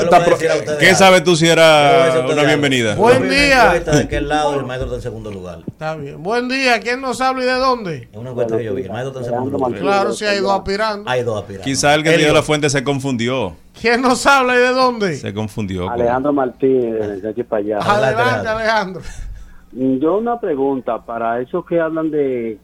¿Qué 0.80 0.94
sabes 0.96 1.22
tú 1.22 1.36
si 1.36 1.46
era 1.46 2.26
una 2.28 2.42
bienvenida? 2.42 2.96
Buen 2.96 3.28
día. 3.30 3.80
de 3.80 3.98
aquel 4.00 4.26
lado 4.28 4.58
el 4.58 4.66
maestro 4.66 4.86
está 4.86 4.96
en 4.96 5.02
segundo 5.02 5.30
lugar. 5.30 5.60
Está 5.68 5.94
bien. 5.94 6.20
Buen 6.20 6.48
día. 6.48 6.80
¿Quién 6.80 7.00
nos 7.00 7.20
habla 7.20 7.44
y 7.44 7.46
de 7.46 7.52
dónde? 7.54 8.08
Es 8.10 8.18
una 8.18 8.30
encuesta 8.30 8.56
que 8.58 8.64
yo 8.64 8.74
vi. 8.74 8.82
El 8.82 8.90
maestro 8.90 9.10
está 9.20 9.20
en 9.20 9.36
segundo 9.36 9.58
lugar. 9.58 9.80
Claro, 9.80 10.12
si 10.12 10.24
hay 10.24 10.40
dos 10.40 10.50
aspirando. 10.50 11.08
Hay 11.08 11.22
dos 11.22 11.38
aspirantes. 11.40 11.64
Quizá 11.72 11.94
el 11.94 12.02
que 12.02 12.18
dio 12.18 12.32
la 12.32 12.42
fuente 12.42 12.68
se 12.70 12.82
confundió. 12.82 13.54
¿Quién 13.80 14.02
nos 14.02 14.26
habla 14.26 14.56
y 14.56 14.58
de 14.58 14.70
dónde? 14.72 15.16
Se 15.16 15.32
confundió. 15.32 15.84
con- 15.84 15.92
Alejandro 15.92 16.32
Martínez, 16.32 17.22
de 17.22 17.28
aquí 17.30 17.44
para 17.44 17.62
allá. 17.62 17.78
Adelante, 17.78 18.48
Alejandro. 18.48 19.02
Yo 19.72 20.18
una 20.18 20.40
pregunta 20.40 21.04
para 21.04 21.40
esos 21.40 21.64
que 21.64 21.78
hablan 21.80 22.10
de 22.10 22.58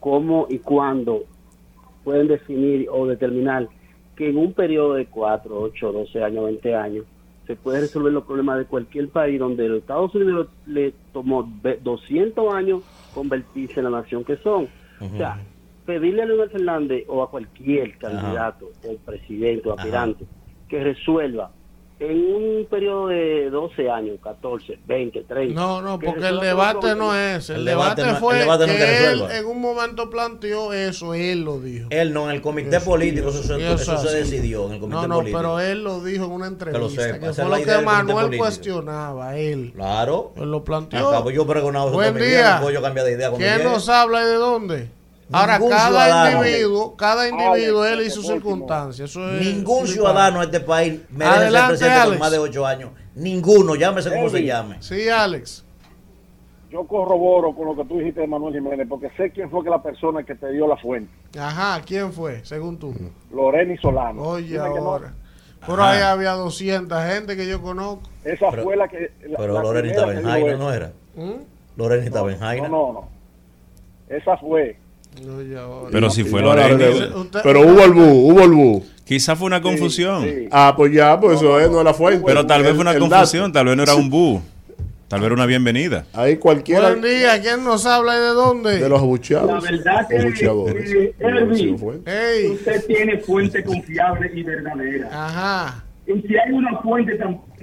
cómo 0.00 0.46
y 0.48 0.58
cuándo 0.58 1.24
pueden 2.04 2.28
definir 2.28 2.88
o 2.90 3.06
determinar 3.06 3.68
que 4.16 4.28
en 4.30 4.36
un 4.36 4.52
periodo 4.52 4.94
de 4.94 5.06
4, 5.06 5.58
8, 5.60 5.92
12 5.92 6.22
años, 6.22 6.44
20 6.44 6.74
años, 6.74 7.04
se 7.46 7.56
puede 7.56 7.80
resolver 7.80 8.12
los 8.12 8.24
problemas 8.24 8.58
de 8.58 8.66
cualquier 8.66 9.08
país 9.08 9.38
donde 9.38 9.68
los 9.68 9.78
Estados 9.78 10.14
Unidos 10.14 10.48
le 10.66 10.92
tomó 11.12 11.48
ve- 11.62 11.80
200 11.82 12.54
años 12.54 12.82
convertirse 13.14 13.80
en 13.80 13.84
la 13.84 13.90
nación 13.90 14.24
que 14.24 14.36
son. 14.36 14.68
O 15.00 15.16
sea, 15.16 15.40
pedirle 15.86 16.22
a 16.22 16.26
Leonel 16.26 16.50
Fernández 16.50 17.04
o 17.08 17.22
a 17.24 17.30
cualquier 17.30 17.98
candidato 17.98 18.66
o 18.88 18.96
presidente 19.04 19.68
o 19.68 19.72
aspirante 19.72 20.24
que 20.68 20.84
resuelva 20.84 21.50
en 22.10 22.34
un 22.34 22.66
periodo 22.70 23.08
de 23.08 23.50
12 23.50 23.90
años, 23.90 24.18
14, 24.22 24.78
20, 24.86 25.22
30. 25.24 25.54
No, 25.60 25.80
no, 25.82 25.98
que 25.98 26.06
porque 26.06 26.26
el 26.28 26.40
debate 26.40 26.94
no 26.94 27.14
es. 27.14 27.48
El, 27.50 27.56
El 27.60 27.64
debate, 27.66 28.02
debate 28.02 28.20
fue 28.20 28.34
el 28.34 28.40
debate 28.40 28.66
no 28.66 28.72
que 28.72 28.78
que 28.78 29.06
él 29.06 29.22
en 29.32 29.46
un 29.46 29.60
momento 29.60 30.10
planteó 30.10 30.72
eso, 30.72 31.14
él 31.14 31.42
lo 31.44 31.60
dijo. 31.60 31.86
Él 31.90 32.12
no, 32.12 32.28
en 32.28 32.36
el 32.36 32.42
comité 32.42 32.76
Eso- 32.76 32.84
político, 32.86 33.28
eso, 33.28 33.42
se- 33.42 33.56
eso 33.56 33.74
eso 33.74 33.96
se 33.98 34.16
decidió 34.16 34.66
en 34.66 34.72
el 34.74 34.80
comité 34.80 34.96
No, 35.00 35.06
no, 35.06 35.14
político. 35.16 35.38
pero 35.38 35.60
él 35.60 35.84
lo 35.84 36.02
dijo 36.02 36.24
en 36.24 36.30
una 36.32 36.46
lo 36.46 36.52
entrevista, 36.52 37.02
sepa, 37.02 37.18
que, 37.18 37.26
es 37.30 37.36
fue 37.36 37.44
lo 37.44 37.64
que 37.64 37.78
Manuel 37.84 38.36
cuestionaba, 38.38 39.36
él. 39.36 39.72
Claro. 39.74 40.32
Él 40.36 40.50
lo 40.50 40.64
planteó. 40.64 41.08
Acabo 41.08 41.30
yo 41.30 41.46
pregonado 41.46 41.86
eso 41.88 41.94
Buen 41.94 42.08
también, 42.14 42.30
día. 42.30 42.54
no 42.54 42.60
puedo 42.62 42.74
yo 42.74 42.82
cambiar 42.82 43.06
de 43.06 43.12
idea 43.12 43.30
¿Quién 43.36 43.64
nos 43.64 43.88
habla 43.88 44.22
y 44.22 44.26
de 44.26 44.34
dónde? 44.34 44.88
Ahora, 45.32 45.58
cada 45.68 46.32
individuo, 46.32 46.96
cada 46.96 47.28
individuo, 47.28 47.84
él 47.84 48.02
y 48.02 48.10
sus 48.10 48.26
circunstancias. 48.26 49.10
Eso 49.10 49.28
es 49.32 49.40
Ningún 49.44 49.86
ciudadano 49.86 50.40
de 50.40 50.44
este 50.46 50.60
país 50.60 51.00
merece 51.10 51.36
Adelante, 51.36 51.66
ser 51.76 51.88
presidente 51.88 51.94
Alex. 52.00 52.10
por 52.10 52.18
más 52.20 52.30
de 52.32 52.38
ocho 52.38 52.66
años. 52.66 52.90
Ninguno, 53.14 53.74
llámese 53.74 54.10
como 54.10 54.28
se 54.28 54.44
llame. 54.44 54.76
Sí, 54.80 55.08
Alex. 55.08 55.64
Yo 56.70 56.84
corroboro 56.86 57.54
con 57.54 57.66
lo 57.66 57.76
que 57.76 57.84
tú 57.84 57.98
dijiste 57.98 58.22
de 58.22 58.26
Manuel 58.26 58.54
Jiménez, 58.54 58.86
porque 58.88 59.10
sé 59.16 59.30
quién 59.30 59.50
fue 59.50 59.62
que 59.62 59.68
la 59.68 59.82
persona 59.82 60.22
que 60.22 60.34
te 60.34 60.50
dio 60.52 60.66
la 60.66 60.76
fuente. 60.78 61.12
Ajá, 61.38 61.82
¿quién 61.84 62.12
fue, 62.14 62.42
según 62.44 62.78
tú? 62.78 62.94
Loreni 63.30 63.76
Solano. 63.76 64.22
Oye, 64.22 64.54
Dime 64.54 64.72
que 64.72 64.80
no. 64.80 64.88
ahora. 64.90 65.14
Por 65.66 65.80
ahí 65.80 66.00
había 66.00 66.32
200 66.32 67.04
gente 67.04 67.36
que 67.36 67.46
yo 67.46 67.60
conozco. 67.60 68.08
Esa 68.24 68.50
Pero- 68.50 68.62
fue 68.64 68.76
la 68.76 68.88
que. 68.88 69.12
la- 69.28 69.36
Pero 69.38 69.52
la 69.52 69.60
primera 69.62 69.88
estaba 69.88 70.12
en 70.14 70.22
Jaina. 70.24 70.56
¿no 70.56 70.72
era? 70.72 70.92
¿Mm? 71.14 71.32
Loreni 71.76 72.06
estaba 72.06 72.32
en 72.32 72.38
Jaina. 72.38 72.68
No, 72.68 72.86
no, 72.86 72.92
no. 72.94 73.08
Esa 74.08 74.36
fue. 74.38 74.76
Pero 75.90 76.10
si 76.10 76.24
fue 76.24 76.42
Usted- 76.42 77.40
Pero 77.42 77.60
hubo 77.60 77.82
el 77.84 77.92
bu, 77.92 78.30
hubo 78.30 78.42
el 78.42 78.50
bu. 78.52 78.84
Quizá 79.04 79.36
fue 79.36 79.46
una 79.46 79.60
confusión. 79.60 80.24
Ah, 80.50 80.74
pues 80.76 80.92
ya, 80.92 81.18
pues 81.20 81.36
eso 81.38 81.58
es, 81.60 81.70
no 81.70 81.78
es 81.80 81.84
la 81.84 81.94
fuente. 81.94 82.22
Pero 82.24 82.46
tal 82.46 82.62
vez 82.62 82.72
fue 82.72 82.80
una 82.80 82.98
confusión, 82.98 83.52
tal 83.52 83.66
vez 83.66 83.76
no 83.76 83.82
era 83.82 83.94
un 83.94 84.08
bu. 84.08 84.40
Tal 85.08 85.20
vez 85.20 85.26
era 85.26 85.34
una 85.34 85.44
bienvenida. 85.44 86.06
Ahí 86.14 86.36
cualquiera 86.38 86.88
Buen 86.88 87.02
día, 87.02 87.38
¿quién 87.42 87.62
nos 87.62 87.84
habla 87.84 88.16
y 88.16 88.20
de 88.20 88.26
dónde? 88.28 88.78
de 88.78 88.88
los 88.88 88.98
abucheados. 88.98 89.62
La 89.62 89.70
verdad 89.70 90.08
que, 90.08 90.16
eh, 92.06 92.48
usted 92.50 92.86
tiene 92.86 93.18
fuente 93.18 93.62
confiable 93.62 94.30
y 94.34 94.42
verdadera. 94.42 95.08
Ajá. 95.12 95.84
Y 96.04 96.20
si 96.26 96.36
hay 96.36 96.50
una 96.52 96.76
fuente 96.78 97.16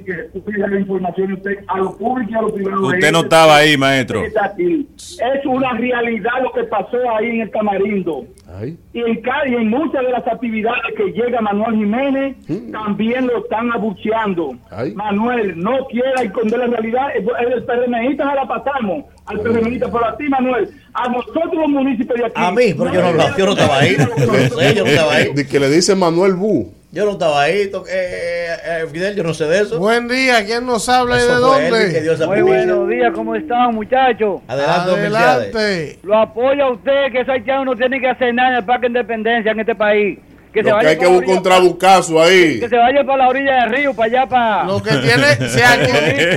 que 0.06 0.40
cuida 0.40 0.66
la 0.68 0.80
información 0.80 1.34
usted 1.34 1.58
a 1.68 1.78
lo 1.78 1.98
público 1.98 2.32
y 2.32 2.36
a 2.36 2.42
lo 2.42 2.54
privado. 2.54 2.88
Usted 2.88 3.12
no 3.12 3.20
estaba 3.20 3.58
ahí, 3.58 3.76
maestro. 3.78 4.24
Está 4.24 4.46
aquí. 4.46 4.88
Es 4.96 5.46
una 5.46 5.74
realidad 5.74 6.32
lo 6.42 6.52
que 6.54 6.64
pasó 6.64 6.98
ahí 7.18 7.28
en 7.32 7.42
el 7.42 7.52
Tamarindo. 7.52 8.26
Ahí. 8.58 8.78
Y 8.94 9.02
en, 9.02 9.22
ca- 9.22 9.46
y 9.46 9.56
en 9.56 9.70
muchas 9.70 10.04
de 10.06 10.12
las 10.12 10.26
actividades 10.26 10.82
que 10.96 11.12
llega 11.12 11.42
Manuel 11.42 11.76
Jiménez, 11.76 12.38
también 12.72 13.28
lo 13.28 13.40
están 13.40 13.72
abucheando. 13.74 14.56
Ay. 14.72 14.94
Manuel, 14.94 15.60
no 15.60 15.86
quiera 15.92 16.22
esconder 16.24 16.60
la 16.60 16.68
realidad. 16.68 17.08
El, 17.16 17.54
el 17.54 17.64
PRMista 17.66 18.30
se 18.30 18.36
la 18.36 18.48
pasamos 18.48 19.04
al 19.26 19.42
PRMista, 19.42 19.92
pero 19.92 20.06
a 20.08 20.16
ti, 20.18 20.30
Manuel, 20.30 20.70
a 20.94 21.10
nosotros 21.10 21.54
los 21.56 21.70
municipios 21.70 22.18
de 22.18 22.26
aquí. 22.26 22.34
A 22.38 22.52
mí, 22.52 22.74
pero 22.78 22.94
yo 22.94 23.02
no, 23.02 23.38
yo 23.38 23.46
no 23.46 23.52
estaba 23.52 23.80
ahí. 23.80 23.98
Yo 23.98 24.84
no 24.86 24.90
estaba 24.90 25.14
ahí. 25.14 25.34
De 25.34 25.46
que 25.46 25.60
le 25.60 25.70
dice 25.70 25.94
Manuel 25.94 26.36
Bu. 26.36 26.74
Yo 26.92 27.06
no 27.06 27.12
estaba 27.12 27.44
ahí. 27.44 27.70
to- 27.70 27.86
eh, 27.88 28.48
eh, 28.66 28.86
Fidel, 28.92 29.16
yo 29.16 29.24
no 29.24 29.34
sé 29.36 29.46
de 29.46 29.62
eso. 29.62 29.78
Buen 29.78 30.08
día, 30.08 30.44
¿quién 30.44 30.66
nos 30.66 30.90
habla 30.90 31.18
y 31.18 31.22
de 31.22 31.28
fue 31.36 31.68
Elvin 31.68 31.94
que 31.94 32.02
dio 32.02 32.12
dónde? 32.12 32.14
esa 32.16 32.26
Muy 32.26 32.42
buenos 32.42 32.90
días, 32.90 33.12
¿cómo 33.14 33.36
están, 33.36 33.76
muchachos? 33.76 34.42
Adelante. 34.48 34.92
Adelante. 34.92 36.00
Lo 36.02 36.18
apoya 36.18 36.68
usted, 36.72 37.12
que 37.12 37.20
esos 37.22 37.30
haitianos 37.30 37.66
no 37.68 37.76
tienen 37.76 38.02
que 38.02 38.10
hacer 38.10 38.34
nada 38.34 38.50
en 38.50 38.56
el 38.56 38.66
Parque 38.66 38.88
Independencia 38.88 39.52
en 39.52 39.60
este 39.60 39.76
país. 39.76 40.18
Que 40.52 40.64
se 40.64 40.70
Lo 40.70 40.70
que 40.70 40.72
vaya 40.78 40.90
hay 40.90 40.98
que 40.98 41.06
buscar 41.06 41.30
un 41.30 41.44
trabucazo 41.44 42.20
ahí. 42.24 42.60
Que 42.60 42.70
se 42.70 42.76
vaya 42.76 43.04
para 43.04 43.18
la 43.18 43.30
orilla 43.30 43.56
del 43.66 43.70
río, 43.70 43.94
para 43.94 44.08
allá, 44.08 44.26
para... 44.28 44.64
Lo 44.64 44.82
que 44.82 44.90
tiene, 44.90 45.36
si 45.48 45.62
aquí, 45.62 45.92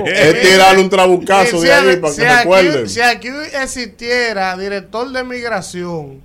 Es 0.07 0.43
tirarle 0.43 0.83
un 0.83 0.91
trabucazo 0.91 1.59
si 1.59 1.67
de 1.67 1.73
ahí 1.73 1.97
para 1.97 2.13
si 2.13 2.21
que 2.21 2.29
recuerden. 2.29 2.89
Si 2.91 3.01
aquí 3.01 3.29
existiera 3.55 4.55
director 4.59 5.11
de 5.11 5.25
migración 5.25 6.21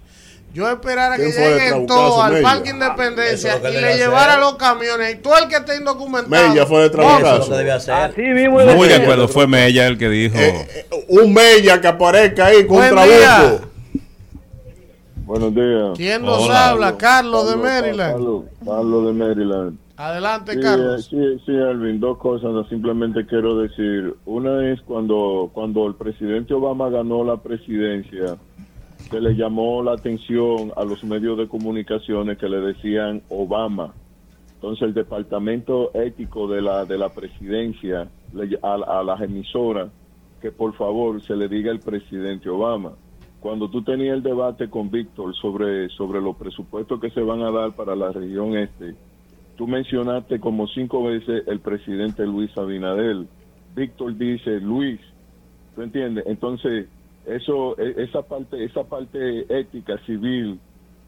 Yo 0.58 0.68
esperara 0.72 1.18
que 1.18 1.32
lleguen 1.32 1.86
todos 1.86 2.20
al 2.20 2.34
Mella. 2.34 2.44
Parque 2.44 2.70
Independencia 2.72 3.58
lo 3.58 3.62
que 3.62 3.70
y 3.70 3.74
le 3.74 3.88
hacer. 3.90 3.98
llevara 4.00 4.40
los 4.40 4.56
camiones. 4.56 5.14
Y 5.14 5.18
todo 5.20 5.38
el 5.38 5.48
que 5.48 5.56
esté 5.58 5.78
indocumentado. 5.78 6.30
Mella 6.50 6.66
fue 6.66 6.90
debe 6.90 7.72
hacer. 7.72 7.94
Así 7.94 8.22
mismo 8.24 8.60
Muy 8.76 8.88
de 8.88 8.96
acuerdo, 8.96 9.28
fue 9.28 9.46
Mella 9.46 9.86
el 9.86 10.00
que 10.00 10.10
dijo. 10.10 10.36
Un 11.10 11.32
Mella 11.32 11.80
que 11.80 11.88
aparezca 11.88 12.48
ahí 12.48 12.66
con 12.66 12.80
trabuco. 12.90 13.68
Buenos 15.28 15.54
días. 15.54 15.90
¿Quién 15.96 16.24
nos 16.24 16.48
Hola. 16.48 16.70
habla? 16.70 16.98
Carlos 16.98 17.52
de 17.52 17.56
Maryland. 17.58 18.12
Carlos, 18.14 18.44
Carlos 18.66 19.06
de 19.06 19.14
Maryland. 19.14 19.78
Adelante, 19.98 20.54
Sí, 20.54 20.60
Carlos. 20.60 21.06
eh, 21.06 21.08
sí, 21.38 21.44
sí, 21.46 21.52
Alvin, 21.52 22.00
dos 22.00 22.18
cosas, 22.18 22.50
no, 22.52 22.68
simplemente 22.68 23.28
quiero 23.28 23.60
decir. 23.60 24.16
Una 24.26 24.72
es 24.72 24.82
cuando, 24.82 25.52
cuando 25.54 25.86
el 25.86 25.94
presidente 25.94 26.56
Obama 26.56 26.90
ganó 26.90 27.24
la 27.24 27.38
presidencia, 27.38 28.38
se 29.10 29.22
le 29.22 29.36
llamó 29.36 29.84
la 29.84 29.94
atención 29.94 30.74
a 30.76 30.84
los 30.84 31.04
medios 31.04 31.38
de 31.38 31.48
comunicaciones 31.48 32.38
que 32.38 32.50
le 32.50 32.60
decían 32.60 33.24
Obama. 33.30 33.96
Entonces 34.56 34.88
el 34.88 34.94
departamento 34.94 35.92
ético 35.94 36.48
de 36.48 36.62
la, 36.62 36.86
de 36.86 36.98
la 36.98 37.14
presidencia, 37.14 38.12
le- 38.32 38.60
a, 38.64 38.74
a 39.00 39.04
las 39.04 39.22
emisoras, 39.22 39.94
que 40.42 40.52
por 40.52 40.76
favor 40.76 41.22
se 41.26 41.36
le 41.36 41.48
diga 41.48 41.72
el 41.72 41.82
presidente 41.82 42.50
Obama. 42.50 42.98
Cuando 43.40 43.70
tú 43.70 43.84
tenías 43.84 44.16
el 44.18 44.24
debate 44.24 44.70
con 44.70 44.90
Víctor 44.92 45.36
sobre, 45.36 45.90
sobre 45.90 46.22
los 46.22 46.36
presupuestos 46.38 47.00
que 47.00 47.12
se 47.12 47.22
van 47.22 47.42
a 47.44 47.52
dar 47.52 47.76
para 47.76 47.96
la 47.96 48.12
región 48.12 48.58
este, 48.58 48.98
tú 49.56 49.68
mencionaste 49.68 50.40
como 50.40 50.68
cinco 50.68 51.04
veces 51.04 51.44
el 51.48 51.62
presidente 51.62 52.26
Luis 52.26 52.56
Abinadel. 52.58 53.30
Víctor 53.68 54.18
dice 54.18 54.60
Luis, 54.60 55.00
¿tú 55.76 55.82
entiendes? 55.84 56.26
Entonces, 56.28 56.90
eso, 57.28 57.78
e- 57.80 58.04
esa 58.04 58.22
parte, 58.24 58.64
esa 58.64 58.84
parte 58.84 59.46
ética, 59.60 59.98
civil, 60.06 60.60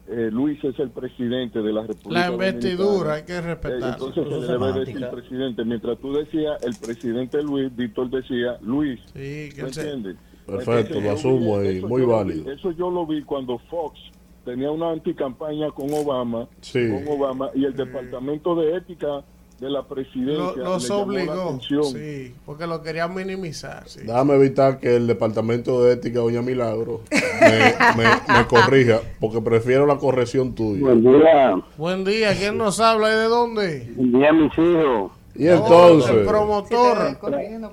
eh, 0.08 0.28
Luis 0.32 0.62
es 0.64 0.78
el 0.78 0.90
presidente 0.90 1.60
de 1.62 1.72
la 1.72 1.82
República 1.86 2.20
La 2.28 2.32
investidura 2.32 2.84
Dominicana. 2.84 3.14
hay 3.14 3.22
que 3.24 3.32
Eh, 3.34 3.40
respetar. 3.40 3.92
Entonces 3.94 4.24
se 4.28 4.30
le 4.30 4.46
debe 4.58 4.80
decir 4.80 5.08
presidente. 5.10 5.64
Mientras 5.64 5.98
tú 5.98 6.12
decías 6.12 6.62
el 6.64 6.74
presidente 6.76 7.42
Luis, 7.42 7.74
Víctor 7.76 8.10
decía 8.10 8.58
Luis. 8.62 9.00
Sí, 9.14 9.48
que 9.54 9.62
¿Me 9.62 9.68
él 9.68 9.74
se- 9.74 9.80
entiendes? 9.82 10.16
Perfecto, 10.46 10.94
Entonces, 10.98 11.04
lo 11.04 11.10
asumo 11.12 11.58
ahí, 11.58 11.76
eso 11.78 11.86
muy 11.88 12.00
yo 12.00 12.06
lo 12.08 12.12
válido. 12.16 12.44
vi- 12.44 12.50
Eso 12.50 12.70
yo 12.72 12.90
lo 12.90 13.06
vi 13.06 13.22
cuando 13.22 13.58
Fox 13.70 14.00
tenía 14.44 14.70
una 14.72 14.90
anticampaña 14.90 15.70
con 15.70 15.92
Obama, 15.94 16.48
Sí. 16.60 16.88
con 16.90 17.06
Obama 17.16 17.50
y 17.54 17.64
el 17.64 17.76
departamento 17.76 18.56
de 18.56 18.76
ética 18.76 19.22
de 19.60 19.68
la 19.70 19.82
presidencia 19.82 20.34
Lo- 20.56 20.56
los 20.56 20.90
obligó. 20.90 21.60
Sí, 21.60 22.34
porque 22.46 22.66
lo 22.66 22.82
querían 22.82 23.14
minimizar. 23.14 23.86
Sí. 23.86 24.00
Déjame 24.04 24.34
evitar 24.36 24.78
que 24.78 24.96
el 24.96 25.06
departamento 25.06 25.82
de 25.84 25.92
ética, 25.92 26.20
Doña 26.20 26.40
Milagro, 26.42 27.02
me, 27.10 27.18
me- 28.02 28.38
me 28.38 28.46
corrija, 28.48 29.00
porque 29.20 29.40
prefiero 29.42 29.86
la 29.86 29.96
corrección 29.98 30.54
tuya. 30.54 30.80
Buen 30.80 31.02
día, 31.02 31.62
Buen 31.76 32.04
día. 32.04 32.34
¿Quién 32.34 32.56
nos 32.56 32.80
habla 32.80 33.08
y 33.12 33.16
de 33.16 33.24
dónde? 33.24 33.92
buen 33.96 34.12
día 34.12 34.32
mis 34.32 34.52
hijos. 34.58 35.12
Y 35.34 35.46
El 35.46 35.58
entonces, 35.58 36.26
promotor. 36.26 37.16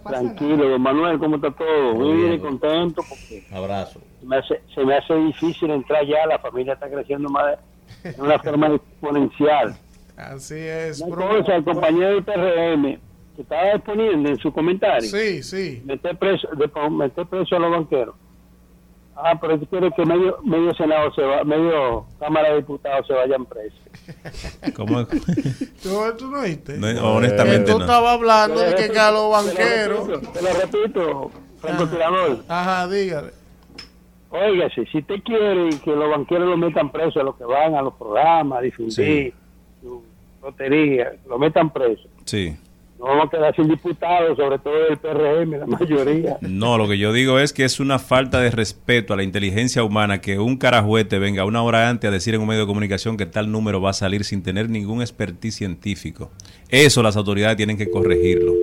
Tranquilo, 0.08 0.70
don 0.70 0.82
Manuel, 0.82 1.18
¿cómo 1.20 1.38
está 1.38 1.52
todo? 1.52 1.96
Muy 1.96 2.16
bien 2.18 2.34
y 2.34 2.40
contento 2.40 3.02
porque 3.08 3.46
Abrazo. 3.52 4.00
se 4.20 4.26
me 4.28 4.38
hace, 4.38 4.62
se 4.76 4.86
me 4.86 4.96
hace 4.96 5.16
difícil 5.16 5.72
entrar 5.72 6.06
ya, 6.06 6.26
la 6.28 6.38
familia 6.40 6.74
está 6.74 6.90
creciendo 6.90 7.30
más 7.30 7.46
de 8.04 8.12
de 8.14 8.22
una 8.22 8.38
forma 8.40 8.68
exponencial. 8.76 9.76
Así 10.18 10.56
es. 10.58 11.00
Entonces, 11.02 11.56
el 11.56 11.64
compañero 11.64 12.10
del 12.10 12.24
PRM 12.24 13.00
que 13.36 13.42
estaba 13.44 13.72
exponiendo 13.74 14.30
en 14.30 14.38
su 14.40 14.52
comentario, 14.52 15.08
Sí, 15.08 15.44
sí. 15.44 15.82
meter 15.86 16.18
preso, 16.18 16.48
de, 16.56 16.90
meter 16.90 17.26
preso 17.28 17.56
a 17.56 17.60
los 17.60 17.72
banqueros. 17.72 18.16
Ah, 19.16 19.38
pero 19.40 19.60
tú 19.60 19.66
quieres 19.68 19.92
que 19.96 20.06
medio, 20.06 20.38
medio 20.44 20.74
Senado 20.76 21.12
se 21.14 21.22
va, 21.24 21.44
medio 21.44 22.06
Cámara 22.20 22.50
de 22.52 22.58
Diputados 22.58 23.06
se 23.08 23.14
vayan 23.14 23.46
presos. 23.46 23.80
¿Cómo? 24.76 25.06
¿Tú, 25.84 25.90
tú 26.18 26.28
no 26.32 26.40
oíste? 26.42 26.78
No, 26.78 26.88
Que 26.88 27.00
honestamente 27.00 27.72
tú 27.72 27.78
no. 27.80 27.86
estabas 27.86 28.14
hablando 28.14 28.60
de 28.60 28.76
que, 28.76 28.90
que 28.92 29.00
a 29.00 29.12
los 29.12 29.32
banqueros. 29.32 30.22
Te 30.34 30.42
lo 30.42 30.50
repito, 30.54 31.32
francotirador. 31.60 32.40
Ajá, 32.48 32.88
dígale. 32.88 33.32
Óigase, 34.30 34.86
si 34.92 34.98
usted 35.00 35.16
quiere 35.24 35.70
que 35.84 35.92
los 35.96 36.10
banqueros 36.10 36.48
lo 36.50 36.58
metan 36.58 36.92
preso 36.92 37.20
a 37.20 37.24
los 37.24 37.36
que 37.38 37.46
van 37.46 37.76
a 37.76 37.82
los 37.82 37.94
programas, 37.96 38.60
a 38.60 38.62
difundir 38.62 39.34
su 39.82 40.04
lotería, 40.42 41.14
lo 41.28 41.38
metan 41.40 41.72
preso. 41.72 42.08
Sí. 42.26 42.56
No 43.00 43.06
vamos 43.06 43.28
a 43.28 43.30
quedar 43.30 43.56
sin 43.56 43.68
diputados, 43.68 44.36
sobre 44.38 44.58
todo 44.58 44.74
del 44.74 44.98
PRM, 44.98 45.60
la 45.60 45.68
mayoría. 45.68 46.38
No, 46.42 46.80
lo 46.80 46.88
que 46.88 46.98
yo 46.98 47.14
digo 47.14 47.38
es 47.38 47.54
que 47.54 47.64
es 47.64 47.80
una 47.80 48.00
falta 48.00 48.40
de 48.40 48.50
respeto 48.50 49.14
a 49.14 49.18
la 49.18 49.24
inteligencia 49.24 49.84
humana 49.84 50.20
que 50.20 50.40
un 50.40 50.58
carajuete 50.58 51.20
venga 51.20 51.46
una 51.46 51.62
hora 51.62 51.90
antes 51.90 52.08
a 52.08 52.12
decir 52.12 52.34
en 52.34 52.42
un 52.42 52.48
medio 52.48 52.62
de 52.62 52.68
comunicación 52.68 53.16
que 53.16 53.28
tal 53.28 53.52
número 53.52 53.80
va 53.82 53.92
a 53.92 53.94
salir 53.94 54.24
sin 54.24 54.42
tener 54.42 54.70
ningún 54.72 55.02
expertise 55.02 55.56
científico. 55.56 56.32
Eso 56.70 57.04
las 57.04 57.16
autoridades 57.18 57.58
tienen 57.58 57.78
que 57.78 57.92
corregirlo. 57.92 58.54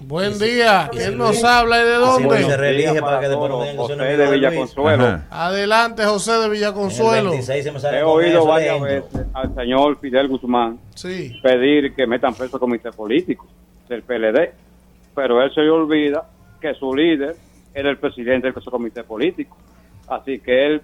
Buen 0.00 0.38
día. 0.38 0.88
¿Quién 0.92 1.16
nos 1.16 1.42
habla 1.42 1.80
y 1.80 1.84
de 1.84 1.94
no 1.98 2.16
se 2.16 2.22
dónde? 2.24 2.56
reelige 2.56 3.00
para 3.00 3.20
que 3.20 3.28
después 3.28 3.50
no 3.50 3.58
José 3.76 3.96
de. 3.96 4.30
Villaconsuelo. 4.30 5.04
Ajá. 5.04 5.26
Adelante, 5.30 6.04
José 6.04 6.32
de 6.32 6.48
Villaconsuelo. 6.50 7.30
26 7.30 7.64
se 7.64 7.72
me 7.72 7.80
sale 7.80 7.98
He 7.98 8.02
oído 8.02 8.44
varias 8.46 8.80
veces 8.80 9.26
al 9.32 9.54
señor 9.54 9.98
Fidel 10.00 10.28
Guzmán 10.28 10.78
Sí. 10.94 11.38
pedir 11.42 11.94
que 11.94 12.06
metan 12.06 12.34
preso 12.34 12.56
al 12.56 12.60
comité 12.60 12.92
político 12.92 13.46
del 13.88 14.02
PLD, 14.02 14.52
pero 15.14 15.42
él 15.42 15.50
se 15.54 15.60
le 15.62 15.70
olvida 15.70 16.24
que 16.60 16.74
su 16.74 16.94
líder 16.94 17.36
era 17.74 17.90
el 17.90 17.98
presidente 17.98 18.50
de 18.50 18.58
ese 18.58 18.70
comité 18.70 19.02
político. 19.04 19.56
Así 20.08 20.38
que 20.40 20.66
él, 20.66 20.82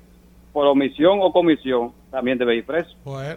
por 0.53 0.67
omisión 0.67 1.19
o 1.21 1.33
comisión, 1.33 1.93
también 2.11 2.39
debe 2.39 2.57
ir 2.57 2.65
preso. 2.65 2.91
Bueno. 3.05 3.37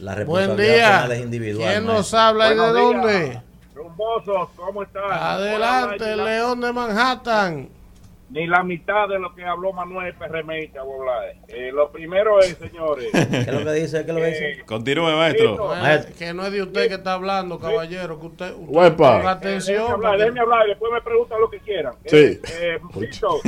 La 0.00 0.12
Buen 0.24 0.48
responsabilidad 0.48 0.74
día. 0.74 0.92
penal 1.02 1.12
es 1.12 1.20
individual. 1.22 1.70
¿Quién 1.70 1.84
nos 1.86 1.94
maestro. 2.12 2.18
habla 2.18 2.46
y 2.46 2.50
de 2.50 2.56
dónde? 2.80 3.40
Rumbosos, 3.80 4.48
¿cómo 4.56 4.82
están? 4.82 5.04
Adelante, 5.12 6.16
León 6.16 6.62
de 6.62 6.72
Manhattan. 6.72 7.68
Ni 8.30 8.46
la 8.46 8.64
mitad 8.64 9.06
de 9.06 9.18
lo 9.20 9.32
que 9.34 9.44
habló 9.44 9.72
Manuel 9.72 10.12
Perremita, 10.14 10.80
eh, 11.48 11.70
Lo 11.72 11.90
primero 11.92 12.40
es, 12.40 12.56
señores. 12.56 13.08
¿Qué 13.12 13.38
es 13.38 13.52
lo 13.52 13.64
que 13.64 13.72
dice? 13.74 14.04
¿Qué 14.04 14.10
es 14.10 14.16
lo 14.16 14.20
que 14.22 14.26
dice? 14.28 14.62
Continúe, 14.66 15.10
maestro. 15.16 15.56
Bueno, 15.58 15.80
Maestro. 15.82 16.14
que 16.18 16.32
no 16.34 16.46
es 16.46 16.52
de 16.52 16.62
usted 16.62 16.88
que 16.88 16.94
está 16.94 17.12
hablando, 17.12 17.58
caballero. 17.60 18.18
Que 18.18 18.26
usted, 18.26 18.52
usted 18.54 18.66
Huepa. 18.66 18.96
ponga 18.96 19.14
Eh, 19.14 19.18
déjeme 19.20 19.30
atención. 19.30 19.82
hablar, 19.92 19.98
porque- 20.12 20.18
déjeme 20.22 20.40
hablar 20.40 20.66
y 20.66 20.68
después 20.70 20.92
me 20.92 21.00
preguntan 21.02 21.40
lo 21.40 21.50
que 21.50 21.60
quieran. 21.60 21.92
Sí. 22.06 22.16
Eh, 22.16 22.40
eh, 22.50 22.78
Tito, 22.98 23.38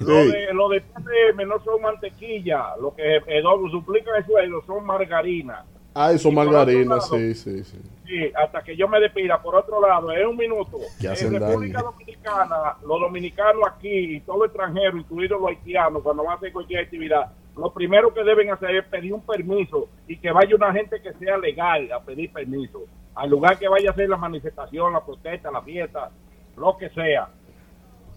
lo, 0.00 0.14
de, 0.14 0.52
lo 0.54 0.68
de 0.68 0.80
PRM 0.82 1.44
no 1.48 1.58
son 1.64 1.80
mantequilla, 1.82 2.76
lo 2.80 2.94
que 2.94 3.16
eh, 3.16 3.42
duplican 3.72 4.14
el 4.18 4.26
sueldo 4.26 4.62
son 4.66 4.84
margarina. 4.84 5.64
ah, 5.94 6.12
por 6.22 6.32
margarina, 6.32 7.00
sí, 7.00 7.34
sí, 7.34 7.64
sí. 7.64 7.78
Sí, 8.08 8.32
hasta 8.34 8.62
que 8.62 8.74
yo 8.74 8.88
me 8.88 8.98
despida. 9.00 9.42
Por 9.42 9.54
otro 9.54 9.86
lado, 9.86 10.10
en 10.10 10.26
un 10.26 10.36
minuto, 10.38 10.78
en 10.98 11.30
República 11.30 11.78
daño. 11.78 11.90
Dominicana, 11.90 12.76
los 12.80 13.00
dominicanos 13.00 13.62
aquí 13.70 14.16
y 14.16 14.20
todo 14.20 14.46
extranjero, 14.46 14.96
incluidos 14.96 15.38
los 15.38 15.50
haitianos, 15.50 16.02
cuando 16.02 16.24
van 16.24 16.32
a 16.32 16.36
hacer 16.36 16.50
cualquier 16.50 16.84
actividad, 16.84 17.30
lo 17.54 17.70
primero 17.70 18.14
que 18.14 18.24
deben 18.24 18.50
hacer 18.50 18.76
es 18.76 18.86
pedir 18.86 19.12
un 19.12 19.20
permiso 19.20 19.90
y 20.06 20.16
que 20.16 20.32
vaya 20.32 20.56
una 20.56 20.72
gente 20.72 21.02
que 21.02 21.12
sea 21.14 21.36
legal 21.36 21.92
a 21.92 22.00
pedir 22.00 22.32
permiso. 22.32 22.84
Al 23.14 23.28
lugar 23.28 23.58
que 23.58 23.68
vaya 23.68 23.90
a 23.90 23.92
hacer 23.92 24.08
la 24.08 24.16
manifestación, 24.16 24.94
la 24.94 25.04
protesta, 25.04 25.50
la 25.50 25.60
fiesta, 25.60 26.10
lo 26.56 26.78
que 26.78 26.88
sea. 26.88 27.28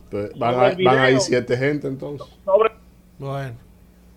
Pues 0.10 0.32
van, 0.40 0.58
a, 0.58 0.68
el 0.70 0.78
video. 0.78 0.90
van 0.94 1.00
ahí 1.02 1.20
siete 1.20 1.58
gente 1.58 1.88
entonces. 1.88 2.28
Sobre 2.45 2.72
Bueno, 3.20 3.58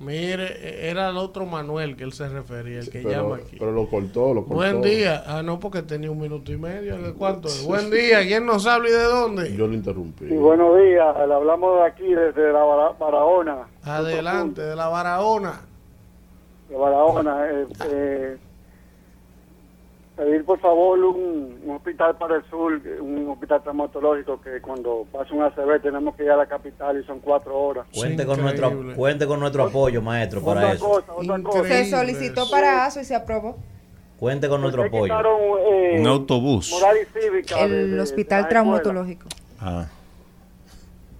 mire, 0.05 0.89
era 0.91 1.09
el 1.11 1.17
otro 1.17 1.47
Manuel 1.47 1.97
que 1.97 2.05
él 2.05 2.13
se 2.13 2.29
refería, 2.29 2.81
el 2.81 2.91
que 2.91 3.03
llama 3.03 3.37
aquí. 3.37 3.57
pero 3.59 3.73
lo 3.73 3.89
cortó, 3.89 4.35
lo 4.35 4.41
cortó. 4.43 4.55
Buen 4.55 4.83
día. 4.83 5.25
Ah, 5.27 5.43
no, 5.43 5.59
porque 5.59 5.83
tenía 5.83 6.11
un 6.11 6.21
minuto 6.21 6.53
y 6.53 6.57
medio. 6.57 6.97
¿Cuánto 7.17 7.49
es? 7.49 7.65
Buen 7.65 7.91
día. 7.91 8.21
¿Quién 8.23 8.47
nos 8.47 8.67
habla 8.67 8.89
y 8.89 8.93
de 8.93 9.03
dónde? 9.05 9.57
Yo 9.57 9.67
lo 9.67 9.75
interrumpí. 9.75 10.29
Sí, 10.29 10.35
buenos 10.37 10.77
días. 10.79 11.17
Le 11.27 11.35
hablamos 11.35 11.77
de 11.79 11.83
aquí, 11.87 12.15
desde 12.15 12.53
la 12.53 12.63
Bara- 12.65 12.93
Barahona. 12.99 13.57
Adelante, 13.83 14.61
de 14.63 14.77
la 14.77 14.89
Barahona. 14.89 15.61
De 16.69 16.77
Barahona. 16.77 17.47
Eh, 17.51 17.67
eh, 17.91 18.37
pedir 20.17 20.45
por 20.45 20.59
favor 20.61 20.99
un, 20.99 21.59
un 21.65 21.77
hospital 21.77 22.17
para 22.17 22.37
el 22.37 22.45
sur, 22.49 22.81
un 23.01 23.29
hospital 23.31 23.63
traumatológico 23.63 24.41
que 24.41 24.61
cuando 24.61 25.05
pasa 25.13 25.35
un 25.35 25.43
ACV 25.43 25.83
tenemos 25.83 26.15
que 26.15 26.25
ir 26.25 26.31
a 26.31 26.37
la 26.37 26.47
capital 26.47 27.01
y 27.01 27.05
son 27.05 27.19
cuatro 27.21 27.59
horas. 27.59 27.87
Cuente 27.95 28.25
con, 28.25 28.41
nuestro, 28.41 28.73
cuente 28.95 29.27
con 29.27 29.41
nuestro 29.41 29.65
apoyo, 29.65 30.01
maestro, 30.03 30.41
para 30.43 30.61
Otra 30.61 30.73
eso. 30.75 30.89
cosa, 30.89 31.13
otra 31.15 31.43
cosa. 31.43 31.65
Se 31.69 31.91
solicitó 31.91 32.49
para 32.51 32.85
ASO 32.87 33.01
y 33.01 33.05
se 33.05 33.15
aprobó. 33.15 33.57
Cuente 34.19 34.49
con 34.49 34.61
nuestro 34.61 34.85
apoyo. 34.85 35.03
quitaron, 35.05 35.41
eh, 35.69 35.97
Un 36.01 36.07
autobús. 36.07 36.71
moral 36.71 36.97
y 37.03 37.19
cívica 37.21 37.57
de- 37.57 37.65
El 37.65 37.91
de- 37.97 38.01
hospital 38.01 38.45
de 38.45 38.49
traumatológico. 38.49 39.27
Ah. 39.61 39.87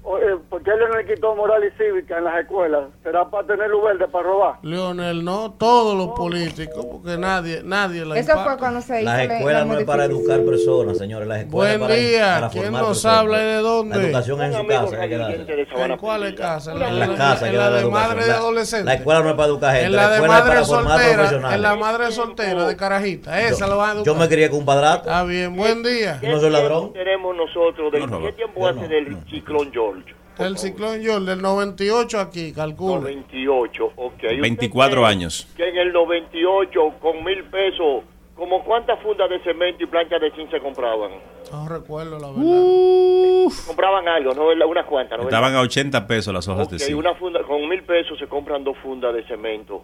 Eh, 0.07 0.37
¿por 0.51 0.63
qué 0.63 0.71
le 0.73 1.03
le 1.03 1.15
quitó 1.15 1.35
moral 1.35 1.63
y 1.65 1.71
cívica 1.83 2.19
en 2.19 2.25
las 2.25 2.41
escuelas? 2.41 2.85
¿Será 3.03 3.29
para 3.31 3.47
tener 3.47 3.71
luz 3.71 3.85
verde 3.85 4.07
para 4.09 4.25
robar? 4.25 4.55
Leonel, 4.63 5.25
no 5.25 5.53
todos 5.53 5.97
los 5.97 6.09
políticos, 6.15 6.85
porque 6.91 7.17
nadie, 7.17 7.63
nadie 7.65 8.05
la 8.05 8.19
Eso 8.19 8.33
fue 8.33 8.41
impacta. 8.43 8.59
cuando 8.59 8.81
se 8.83 9.01
hizo 9.01 9.05
Las 9.11 9.27
la- 9.29 9.35
escuelas 9.37 9.67
la 9.67 9.73
no 9.75 9.79
es 9.81 9.85
para 9.87 10.05
educar 10.05 10.41
personas, 10.45 10.99
señores. 10.99 11.27
Las 11.27 11.39
escuelas 11.41 11.79
Buen 11.79 11.83
es 11.83 11.89
para, 11.89 11.95
día, 11.95 12.35
para 12.35 12.49
¿quién 12.51 12.65
formar 12.65 12.83
nos 12.83 12.89
personas. 12.91 13.19
habla 13.19 13.43
y 13.43 13.45
de 13.47 13.57
dónde? 13.57 13.97
La 13.97 14.03
educación 14.05 14.43
es 14.43 14.55
en 14.55 14.61
su 14.61 14.67
casa. 14.67 15.01
hay 15.01 15.09
que 15.09 15.17
darla. 15.17 15.85
¿En 15.87 15.97
cuáles 15.99 16.35
casas? 16.35 16.75
En 16.75 16.81
la, 16.81 16.89
En 16.89 16.99
las 16.99 17.09
casas 17.11 17.43
hay 17.43 17.49
en 17.51 17.57
la 17.59 17.71
la 17.71 17.77
de 17.79 17.87
madre 17.91 18.21
de 18.23 18.29
La- 18.29 18.37
adolescentes. 18.37 18.87
La 18.87 18.95
escuela 18.95 19.23
no 19.23 19.29
es 19.31 19.35
para 19.37 19.49
educar 19.49 19.71
gente. 19.73 19.87
En 19.87 19.93
la 19.97 20.03
la 20.03 20.09
de 20.09 20.15
escuela 20.17 20.35
es 20.35 20.41
madre 20.45 20.55
para 20.55 20.67
formar 20.67 20.93
soltera, 20.93 21.15
profesionales. 21.15 21.57
en 21.57 21.63
la 21.63 21.77
madre 21.77 22.13
soltera 22.13 22.67
de 22.67 22.77
carajita, 22.77 23.41
esa 23.43 23.67
la 23.67 23.75
van 23.75 23.89
a 23.89 23.93
educar. 23.95 24.07
Yo 24.07 24.15
me 24.21 24.29
crié 24.29 24.51
con 24.51 24.59
un 24.61 24.65
padrato. 24.67 25.09
Está 25.09 25.25
bien, 25.25 25.57
buen 25.57 25.83
día. 25.83 26.21
No 26.23 26.39
soy 26.41 26.51
ladrón. 26.51 26.93
tenemos 26.93 27.35
nosotros? 27.37 27.91
¿De 27.93 28.01
No, 28.01 28.07
no, 28.07 28.21
qué 28.21 28.33
tiempo 28.33 28.67
hace 28.69 28.87
del 28.87 29.17
ciclón 29.31 29.71
George? 29.73 29.95
El 30.39 30.59
ciclón 30.59 31.01
George 31.03 31.27
del 31.27 31.41
98 31.43 32.19
aquí, 32.21 32.53
calcula. 32.53 33.01
98, 33.01 33.93
ok. 33.97 34.13
¿Usted 34.15 34.41
24 34.41 34.97
cree 35.01 35.07
años. 35.11 35.47
Que 35.57 35.69
en 35.69 35.77
el 35.79 35.93
98, 35.93 36.95
con 37.01 37.23
mil 37.23 37.45
pesos, 37.45 38.03
¿como 38.35 38.65
cuántas 38.65 39.01
fundas 39.01 39.31
de 39.31 39.41
cemento 39.45 39.85
y 39.85 39.87
planchas 39.87 40.21
de 40.21 40.31
zinc 40.33 40.51
se 40.51 40.59
compraban? 40.61 41.13
No 41.53 41.69
recuerdo 41.69 42.19
la 42.19 42.29
verdad. 42.33 43.65
Compraban 43.67 44.09
algo, 44.09 44.33
¿no? 44.35 44.67
Unas 44.67 44.87
cuantas, 44.87 45.19
¿no? 45.19 45.25
Estaban 45.25 45.55
a 45.55 45.61
80 45.61 46.07
pesos 46.07 46.35
las 46.35 46.49
hojas 46.49 46.67
Ok, 46.67 46.73
de 46.73 46.79
zinc. 46.81 46.99
una 46.99 47.15
funda, 47.15 47.43
con 47.43 47.69
mil 47.69 47.83
pesos 47.85 48.19
se 48.19 48.27
compran 48.27 48.65
dos 48.65 48.77
fundas 48.79 49.15
de 49.15 49.23
cemento 49.29 49.83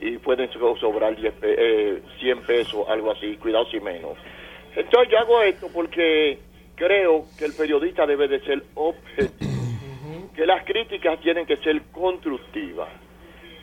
y 0.00 0.16
pueden 0.18 0.50
so- 0.52 0.76
sobrar 0.76 1.14
10 1.14 1.34
pe- 1.34 1.56
eh, 1.58 2.02
100 2.20 2.40
pesos, 2.42 2.88
algo 2.88 3.10
así, 3.10 3.36
cuidado 3.36 3.66
si 3.70 3.78
menos. 3.80 4.12
Entonces 4.74 5.10
yo 5.12 5.18
hago 5.18 5.42
esto 5.42 5.66
porque 5.74 6.38
creo 6.74 7.24
que 7.38 7.44
el 7.44 7.52
periodista 7.52 8.06
debe 8.06 8.28
de 8.28 8.40
ser 8.40 8.62
objetivo, 8.76 9.50
que 10.34 10.46
las 10.46 10.64
críticas 10.64 11.20
tienen 11.20 11.46
que 11.46 11.56
ser 11.58 11.80
constructivas. 11.92 12.88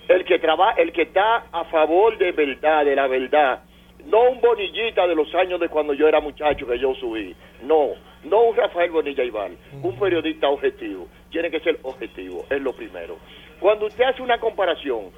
El 0.07 0.23
que 0.23 0.39
trabaja, 0.39 0.79
el 0.81 0.91
que 0.91 1.03
está 1.03 1.47
a 1.51 1.65
favor 1.65 2.17
de 2.17 2.31
verdad, 2.31 2.85
de 2.85 2.95
la 2.95 3.07
verdad, 3.07 3.63
no 4.05 4.29
un 4.29 4.39
bonillita 4.39 5.05
de 5.05 5.15
los 5.15 5.33
años 5.35 5.59
de 5.59 5.69
cuando 5.69 5.93
yo 5.93 6.07
era 6.07 6.21
muchacho 6.21 6.65
que 6.65 6.79
yo 6.79 6.93
subí, 6.95 7.35
no, 7.63 7.89
no 8.23 8.41
un 8.43 8.55
Rafael 8.55 8.91
Bonilla 8.91 9.23
Ibar, 9.23 9.51
un 9.81 9.99
periodista 9.99 10.47
objetivo, 10.47 11.07
tiene 11.29 11.51
que 11.51 11.59
ser 11.59 11.79
objetivo, 11.83 12.45
es 12.49 12.61
lo 12.61 12.73
primero. 12.73 13.17
Cuando 13.59 13.87
usted 13.87 14.05
hace 14.05 14.21
una 14.21 14.39
comparación 14.39 15.11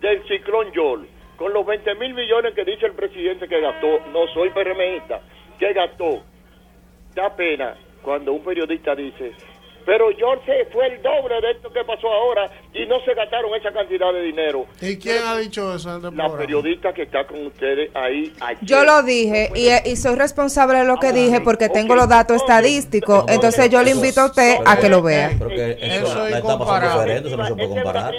del 0.00 0.22
ciclón 0.28 0.70
Yol 0.72 1.08
con 1.36 1.52
los 1.52 1.66
20 1.66 1.94
mil 1.96 2.14
millones 2.14 2.54
que 2.54 2.64
dice 2.64 2.86
el 2.86 2.92
presidente 2.92 3.48
que 3.48 3.60
gastó, 3.60 4.00
no 4.12 4.26
soy 4.28 4.50
PRMista, 4.50 5.20
que 5.58 5.72
gastó, 5.72 6.22
da 7.14 7.34
pena 7.34 7.74
cuando 8.02 8.32
un 8.32 8.44
periodista 8.44 8.94
dice, 8.94 9.32
pero 9.86 10.06
George 10.16 10.66
fue 10.72 10.86
el 10.88 11.00
doble 11.02 11.40
de 11.40 11.52
esto 11.52 11.72
que 11.72 11.82
pasó 11.84 12.08
ahora 12.08 12.50
y 12.74 12.84
no 12.86 12.96
se 13.04 13.14
gastaron 13.14 13.54
esa 13.54 13.72
cantidad 13.72 14.12
de 14.12 14.20
dinero. 14.22 14.66
¿Y 14.82 14.96
quién 14.98 15.22
ha 15.24 15.38
dicho 15.38 15.74
eso 15.76 15.88
en 15.96 16.02
La 16.02 16.10
programa? 16.10 16.36
periodista 16.38 16.92
que 16.92 17.02
está 17.04 17.24
con 17.26 17.46
ustedes 17.46 17.88
ahí 17.94 18.32
ayer. 18.40 18.58
Yo 18.64 18.84
lo 18.84 19.02
dije 19.04 19.50
y, 19.54 19.68
y 19.88 19.96
soy 19.96 20.16
responsable 20.16 20.78
de 20.78 20.84
lo 20.84 20.96
que 20.98 21.12
dije 21.12 21.40
porque 21.40 21.68
tengo 21.68 21.94
los 21.94 22.08
datos 22.08 22.36
estadísticos. 22.42 23.24
Entonces 23.28 23.70
yo 23.70 23.82
le 23.82 23.92
invito 23.92 24.20
a 24.22 24.26
usted 24.26 24.56
a 24.66 24.76
que 24.76 24.88
lo 24.88 25.02
vea. 25.02 25.30
Eso, 25.30 25.38
no 26.02 27.46
se 27.46 27.54
puede 27.54 27.68
comparar. 27.68 28.14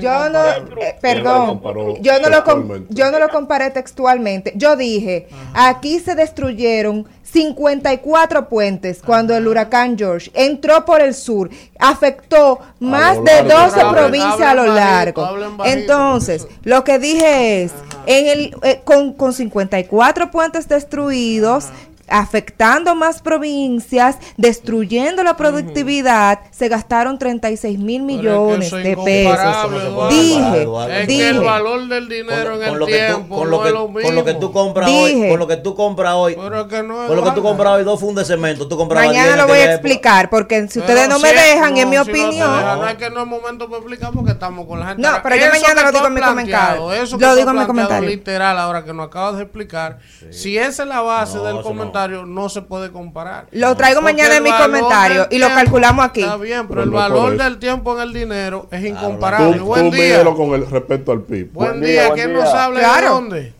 Yo 0.00 0.28
no, 0.28 0.44
eh, 0.80 0.96
perdón, 1.00 1.60
yo 2.00 2.18
no 2.20 2.28
lo 2.28 2.44
com- 2.44 2.86
yo 2.88 3.10
no 3.10 3.18
lo 3.18 3.28
comparé 3.28 3.70
textualmente. 3.70 4.52
Yo 4.56 4.76
dije, 4.76 5.28
aquí 5.54 5.98
se 6.00 6.14
destruyeron 6.14 7.06
54 7.32 8.48
puentes 8.48 9.00
cuando 9.02 9.34
el 9.36 9.46
huracán 9.48 9.96
George 9.96 10.30
entró 10.34 10.84
por 10.84 11.00
el 11.00 11.14
sur, 11.14 11.48
afectó 11.78 12.58
más 12.78 13.22
de 13.24 13.42
largo. 13.42 13.64
12 13.64 13.80
Hablen- 13.80 13.92
provincias 13.92 14.40
a 14.40 14.54
lo 14.54 14.66
largo. 14.66 15.24
hablen 15.24 15.50
Entonces, 15.64 16.46
lo 16.64 16.84
que 16.84 16.98
dije 16.98 17.62
es, 17.62 17.72
en 18.06 18.26
el 18.28 18.56
eh, 18.62 18.80
con, 18.84 19.12
con 19.14 19.32
54 19.32 20.30
puentes 20.30 20.68
destruidos, 20.68 21.68
afectando 22.08 22.94
más 22.94 23.22
provincias, 23.22 24.18
destruyendo 24.36 25.22
la 25.22 25.36
productividad, 25.36 26.40
se 26.50 26.68
gastaron 26.68 27.18
36 27.18 27.78
mil 27.78 28.02
millones 28.02 28.72
es 28.72 28.82
de 28.84 28.96
pesos. 28.96 29.38
Eduardo. 29.82 30.08
Dije, 30.08 30.62
Es 31.00 31.06
que 31.08 31.28
el 31.28 31.34
dije. 31.34 31.38
valor 31.46 31.88
del 31.88 32.08
dinero 32.08 32.56
en 32.56 32.62
el 32.62 32.78
lo 32.78 32.86
que 32.86 32.92
tú, 32.98 33.06
tiempo 33.14 33.36
con 33.36 33.50
no 33.50 33.56
lo 33.56 33.62
que, 33.62 33.68
es 33.68 33.74
lo 33.74 33.86
con 33.92 34.14
lo 34.14 34.24
que 34.24 34.34
tú 34.34 34.52
compras 34.52 34.86
Dije. 34.88 35.02
hoy, 35.24 35.30
con 35.30 35.38
lo 35.38 35.46
que 35.46 35.56
tú 35.56 35.74
compras 35.74 36.14
hoy, 36.14 36.34
Pero 36.36 36.68
que 36.68 36.82
no 36.82 37.02
es 37.02 37.06
con 37.08 37.16
lo 37.16 37.24
que 37.24 37.30
tú 37.32 37.42
compras 37.42 37.72
hoy 37.74 37.84
dos 37.84 38.00
fundas 38.00 38.28
de 38.28 38.34
cemento, 38.34 38.68
tú 38.68 38.76
Mañana 38.82 39.12
10 39.12 39.32
en 39.32 39.38
lo 39.38 39.46
voy 39.46 39.58
a 39.58 39.72
explicar, 39.72 40.28
porque 40.30 40.66
si 40.68 40.80
Pero 40.80 40.92
ustedes 40.92 41.08
no 41.08 41.18
me 41.18 41.28
si 41.30 41.34
es- 41.34 41.54
dejan, 41.54 41.76
en 41.76 41.88
mi 41.90 41.96
no, 41.96 42.04
te 42.04 42.10
opinión. 42.10 42.56
dejan, 42.56 42.80
no 42.80 42.88
es 42.88 42.94
que 42.96 43.10
no 43.10 43.20
es 43.22 43.26
momento 43.26 43.66
para 43.66 43.78
explicar 43.78 44.10
porque 44.12 44.32
estamos 44.32 44.66
con 44.66 44.80
la 44.80 44.86
gente. 44.88 45.02
No, 45.02 45.08
pero 45.22 45.36
yo 45.36 45.46
mañana 45.50 45.82
lo 45.82 45.92
digo 45.92 46.06
en 46.06 46.14
mi 46.14 46.20
comentario. 46.20 46.92
Eso 46.92 47.16
Lo 47.18 47.30
que 47.30 47.36
digo 47.36 47.50
en 47.50 47.58
mi 47.58 47.66
comentario. 47.66 48.08
literal 48.08 48.58
ahora 48.58 48.84
que 48.84 48.92
nos 48.92 49.06
acabas 49.06 49.36
de 49.36 49.42
explicar. 49.44 49.98
Si 50.30 50.58
esa 50.58 50.82
es 50.82 50.88
la 50.88 51.00
base 51.00 51.38
del 51.38 51.56
eso 51.58 51.62
no. 51.92 52.00
comentario, 52.00 52.26
no. 52.26 52.48
se 52.48 52.62
puede 52.62 52.90
comparar. 52.90 53.46
Lo 53.52 53.74
traigo 53.76 54.00
Porque 54.00 54.14
mañana 54.14 54.36
en 54.36 54.42
mi 54.42 54.50
comentario 54.50 55.26
y 55.30 55.38
lo 55.38 55.46
tiempo- 55.46 55.54
calculamos 55.54 56.04
aquí. 56.04 56.22
Está 56.22 56.36
bien, 56.36 56.60
pero, 56.68 56.68
Pero 56.68 56.82
el 56.82 56.90
no 56.90 56.96
valor 56.96 57.36
del 57.36 57.58
tiempo 57.58 57.94
en 57.96 58.02
el 58.02 58.12
dinero 58.12 58.66
es 58.70 58.80
Tú, 58.82 58.86
incomparable. 58.88 59.56
tú 59.58 59.64
Buen 59.66 59.90
día. 59.90 60.02
mídelo 60.02 60.34
con 60.36 60.50
el 60.54 60.68
respecto 60.70 61.12
al 61.12 61.22
PIB. 61.22 61.52
Buen 61.52 61.80
día, 61.80 62.10
¿quién 62.14 62.32
nos 62.32 62.48
habla 62.52 62.80
y 62.80 62.82
de 62.82 62.88
Claro. 62.88 63.08
dónde? 63.14 63.52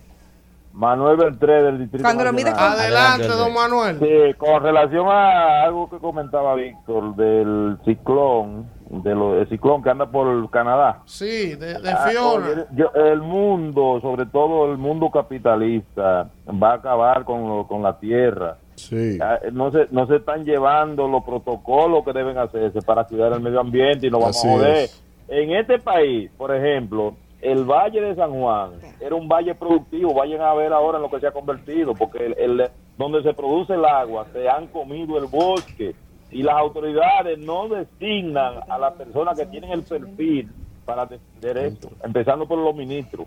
Manuel 0.75 1.19
Beltré 1.19 1.62
del 1.65 1.78
Distrito 1.81 2.02
Cuando 2.02 2.25
lo 2.25 2.33
con- 2.55 2.62
Adelante, 2.62 3.28
don 3.28 3.52
Manuel. 3.52 3.99
Sí, 4.01 4.35
con 4.39 4.62
relación 4.62 5.07
a 5.07 5.65
algo 5.65 5.91
que 5.91 5.99
comentaba 5.99 6.55
Víctor 6.55 7.15
del 7.15 7.77
ciclón, 7.85 8.70
de 8.93 9.15
lo, 9.15 9.41
el 9.41 9.49
ciclón 9.49 9.83
que 9.83 9.89
anda 9.91 10.07
por 10.07 10.51
Canadá. 10.51 11.01
Sí, 11.07 11.55
de, 11.55 11.81
de 11.81 11.91
Ah, 11.91 12.07
Fiona. 12.11 12.67
el 12.95 13.23
mundo, 13.23 13.99
sobre 14.03 14.27
todo 14.27 14.71
el 14.71 14.77
mundo 14.77 15.11
capitalista, 15.11 16.31
va 16.62 16.73
a 16.73 16.75
acabar 16.75 17.25
con, 17.25 17.49
lo- 17.49 17.67
con 17.67 17.83
la 17.83 17.99
tierra. 17.99 18.59
Sí. 18.75 19.19
Ah, 19.21 19.39
No 19.53 19.71
se, 19.71 19.87
no 19.91 20.07
se 20.07 20.17
están 20.17 20.45
llevando 20.45 21.09
los 21.09 21.25
protocolos 21.25 22.05
que 22.05 22.12
deben 22.12 22.37
hacerse 22.39 22.81
para 22.83 23.05
cuidar 23.05 23.33
el 23.33 23.41
medio 23.41 23.61
ambiente 23.61 24.07
y 24.07 24.11
no 24.11 24.19
vamos 24.21 24.37
Así 24.37 24.49
a 24.49 24.53
joder. 24.53 24.77
es. 24.77 25.03
En 25.29 25.51
este 25.53 25.79
país, 25.79 26.31
por 26.37 26.55
ejemplo, 26.55 27.15
el 27.41 27.65
Valle 27.65 28.01
de 28.01 28.15
San 28.15 28.31
Juan 28.33 28.73
era 29.01 29.15
un 29.15 29.27
valle 29.27 29.55
productivo. 29.55 30.12
Vayan 30.15 30.43
a 30.43 30.53
ver 30.55 30.73
ahora 30.73 30.99
en 30.99 31.03
lo 31.03 31.11
que 31.11 31.19
se 31.21 31.27
ha 31.27 31.33
convertido, 31.33 31.95
porque 31.95 32.27
el, 32.27 32.35
el- 32.39 32.71
donde 32.99 33.23
se 33.23 33.33
produce 33.33 33.73
el 33.73 33.85
agua 33.87 34.27
se 34.35 34.47
han 34.49 34.67
comido 34.67 35.17
el 35.17 35.25
bosque 35.27 35.95
y 36.33 36.43
las 36.43 36.55
autoridades 36.57 37.39
no 37.39 37.69
designan 37.69 38.61
a 38.69 38.78
las 38.78 38.94
personas 38.94 39.39
que 39.39 39.47
tienen 39.47 39.70
el 39.70 39.83
perfil 39.83 40.51
para 40.85 41.07
defender 41.07 41.59
esto, 41.59 41.91
empezando 42.02 42.47
por 42.49 42.59
los 42.59 42.75
ministros. 42.75 43.27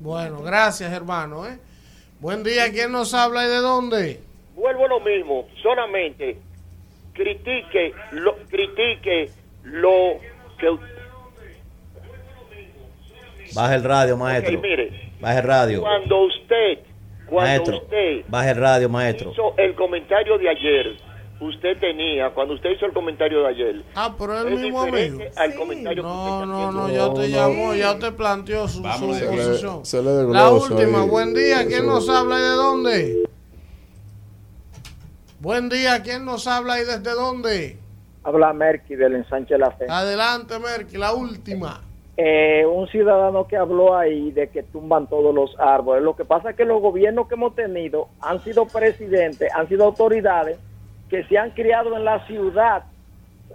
Bueno, 0.00 0.42
gracias, 0.42 0.92
hermano. 0.92 1.46
¿eh? 1.46 1.58
Buen 2.20 2.42
día, 2.44 2.70
¿quién 2.70 2.92
nos 2.92 3.14
habla 3.14 3.44
y 3.44 3.48
de 3.48 3.56
dónde? 3.58 4.20
Vuelvo 4.54 4.84
a 4.84 4.88
lo 4.88 5.00
mismo, 5.00 5.46
solamente 5.62 6.38
critique 7.12 7.92
lo, 8.12 8.36
critique 8.48 9.30
lo 9.64 10.14
que 10.58 10.68
Baja 13.54 13.74
el 13.76 13.84
radio, 13.84 14.16
maestro. 14.16 14.60
mire, 14.60 15.12
Baja 15.20 15.38
el 15.38 15.44
radio. 15.46 15.80
cuando 15.80 16.24
usted 16.24 16.78
cuando 17.26 17.48
Maestro. 17.48 17.76
usted 17.78 18.24
Baja 18.28 18.50
el 18.50 18.56
radio, 18.56 18.88
maestro. 18.88 19.32
hizo 19.32 19.54
el 19.56 19.74
comentario 19.74 20.36
de 20.38 20.48
ayer, 20.48 20.96
usted 21.40 21.78
tenía, 21.78 22.30
cuando 22.30 22.54
usted 22.54 22.70
hizo 22.70 22.86
el 22.86 22.92
comentario 22.92 23.42
de 23.42 23.48
ayer, 23.48 23.82
Ah, 23.94 24.14
pero 24.18 24.40
el 24.40 24.52
es 24.54 24.60
mismo 24.60 24.80
amigo. 24.82 25.18
al 25.36 25.54
comentario 25.54 26.02
que 26.02 26.08
usted 26.08 26.20
No, 26.20 26.34
está 26.34 26.46
no, 26.46 26.72
no, 26.72 26.88
ya 26.88 27.14
te 27.14 27.28
llamó, 27.30 27.74
ya 27.74 27.98
te 27.98 28.12
planteó 28.12 28.66
su, 28.68 28.82
su 28.82 29.14
Se 29.14 29.20
le- 29.20 29.26
posición. 29.36 29.84
se 29.84 30.02
le 30.02 30.22
La 30.32 30.50
última, 30.50 31.02
ahí. 31.02 31.08
buen 31.08 31.34
día, 31.34 31.58
¿quién 31.66 31.82
Eso- 31.84 31.86
nos 31.86 32.08
habla 32.08 32.38
y 32.38 32.42
de 32.42 32.48
dónde? 32.48 33.22
Buen 35.40 35.68
día, 35.68 36.02
¿quién 36.02 36.24
nos 36.24 36.46
habla 36.46 36.80
y 36.80 36.84
desde 36.84 37.10
dónde? 37.12 37.78
Habla 38.24 38.52
Merky 38.52 38.96
del 38.96 39.16
ensanche 39.16 39.56
La 39.58 39.70
Fe. 39.72 39.86
Adelante, 39.88 40.58
Merky, 40.58 40.96
la 40.96 41.12
última. 41.12 41.82
Eh, 42.16 42.64
un 42.64 42.88
ciudadano 42.88 43.46
que 43.46 43.56
habló 43.58 43.94
ahí 43.96 44.30
de 44.32 44.48
que 44.48 44.62
tumban 44.62 45.06
todos 45.06 45.34
los 45.34 45.54
árboles. 45.60 46.02
Lo 46.02 46.16
que 46.16 46.24
pasa 46.24 46.50
es 46.50 46.56
que 46.56 46.64
los 46.64 46.80
gobiernos 46.80 47.28
que 47.28 47.34
hemos 47.34 47.54
tenido 47.54 48.08
han 48.22 48.42
sido 48.42 48.66
presidentes, 48.66 49.52
han 49.54 49.68
sido 49.68 49.84
autoridades 49.84 50.58
que 51.08 51.24
se 51.24 51.38
han 51.38 51.50
criado 51.50 51.96
en 51.96 52.04
la 52.04 52.24
ciudad, 52.26 52.84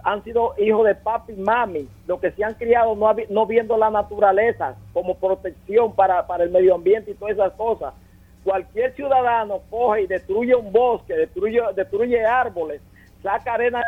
han 0.04 0.24
sido 0.24 0.54
hijos 0.58 0.86
de 0.86 0.94
papi 0.94 1.32
y 1.32 1.36
mami, 1.36 1.88
los 2.06 2.18
que 2.20 2.30
se 2.32 2.42
han 2.44 2.54
criado 2.54 2.96
no, 3.28 3.46
viendo 3.46 3.76
la 3.76 3.90
naturaleza 3.90 4.74
como 4.92 5.14
protección 5.16 5.94
para, 5.94 6.24
el 6.40 6.50
medio 6.50 6.74
ambiente 6.74 7.10
y 7.10 7.14
todas 7.14 7.34
esas 7.34 7.52
cosas. 7.52 7.94
Cualquier 8.42 8.92
ciudadano 8.94 9.60
coge 9.70 10.02
y 10.02 10.06
destruye 10.06 10.54
un 10.54 10.72
bosque, 10.72 11.14
destruye, 11.14 11.60
destruye 11.76 12.24
árboles, 12.24 12.80
saca 13.22 13.54
arena 13.54 13.82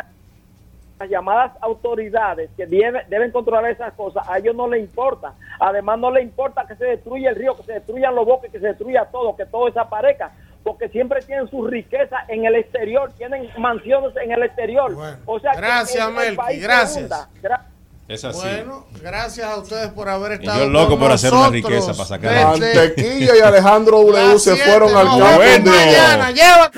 las 1.01 1.11
llamadas 1.11 1.53
autoridades 1.61 2.51
que 2.57 2.67
debe- 2.69 3.05
deben 3.09 3.33
controlar 3.33 3.69
esas 3.69 3.93
cosas, 3.95 4.29
a 4.29 4.39
ellos 4.39 4.55
no 4.55 4.69
les 4.69 4.81
importa. 4.81 5.35
Además, 5.59 5.99
no 5.99 6.11
les 6.13 6.23
importa 6.23 6.65
que 6.67 6.77
se 6.77 6.85
destruya 6.85 7.31
el 7.31 7.37
río, 7.37 7.57
que 7.57 7.65
se 7.65 7.73
destruyan 7.73 8.15
los 8.15 8.25
bosques, 8.25 8.53
que 8.53 8.61
se 8.61 8.69
destruya 8.69 9.05
todo, 9.07 9.35
que 9.35 9.47
todo 9.47 9.67
desaparezca. 9.67 10.31
Porque 10.65 10.89
siempre 10.89 11.21
tienen 11.23 11.49
su 11.51 11.65
riqueza 11.67 12.17
en 12.29 12.45
el 12.47 12.55
exterior, 12.57 13.13
tienen 13.19 13.49
mansiones 13.59 14.11
en 14.17 14.33
el 14.33 14.43
exterior. 14.43 14.97
o 15.27 15.39
sea, 15.39 15.53
que 15.53 15.59
Gracias, 15.59 16.09
el- 16.09 16.17
el 16.19 16.37
Melqui, 16.37 16.57
gracias. 16.59 17.11
Gra- 17.43 17.61
Es 18.09 18.25
así. 18.25 18.39
Bueno, 18.39 18.87
gracias 19.03 19.47
a 19.47 19.57
ustedes 19.59 19.89
por 19.93 20.09
haber 20.09 20.33
Y 20.33 20.35
estado 20.37 20.65
yo 20.65 20.71
loco 20.71 20.91
con 20.91 20.99
por 21.01 21.13
hacer 21.13 21.33
una 21.33 21.49
riqueza 21.51 21.93
para 21.93 22.05
sacar 22.07 22.47
Mantequilla 22.49 23.37
y 23.37 23.41
Alejandro 23.41 24.03
W 24.03 24.39
se 24.39 24.57
fueron 24.57 24.95
al 24.97 25.07
campo. 25.07 25.71
mañana, 25.71 26.31
lleva- 26.33 26.71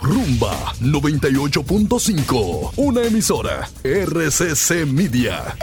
Rumba 0.00 0.54
98.5, 0.80 2.72
una 2.76 3.02
emisora 3.02 3.68
RCC 3.84 4.86
Media. 4.86 5.54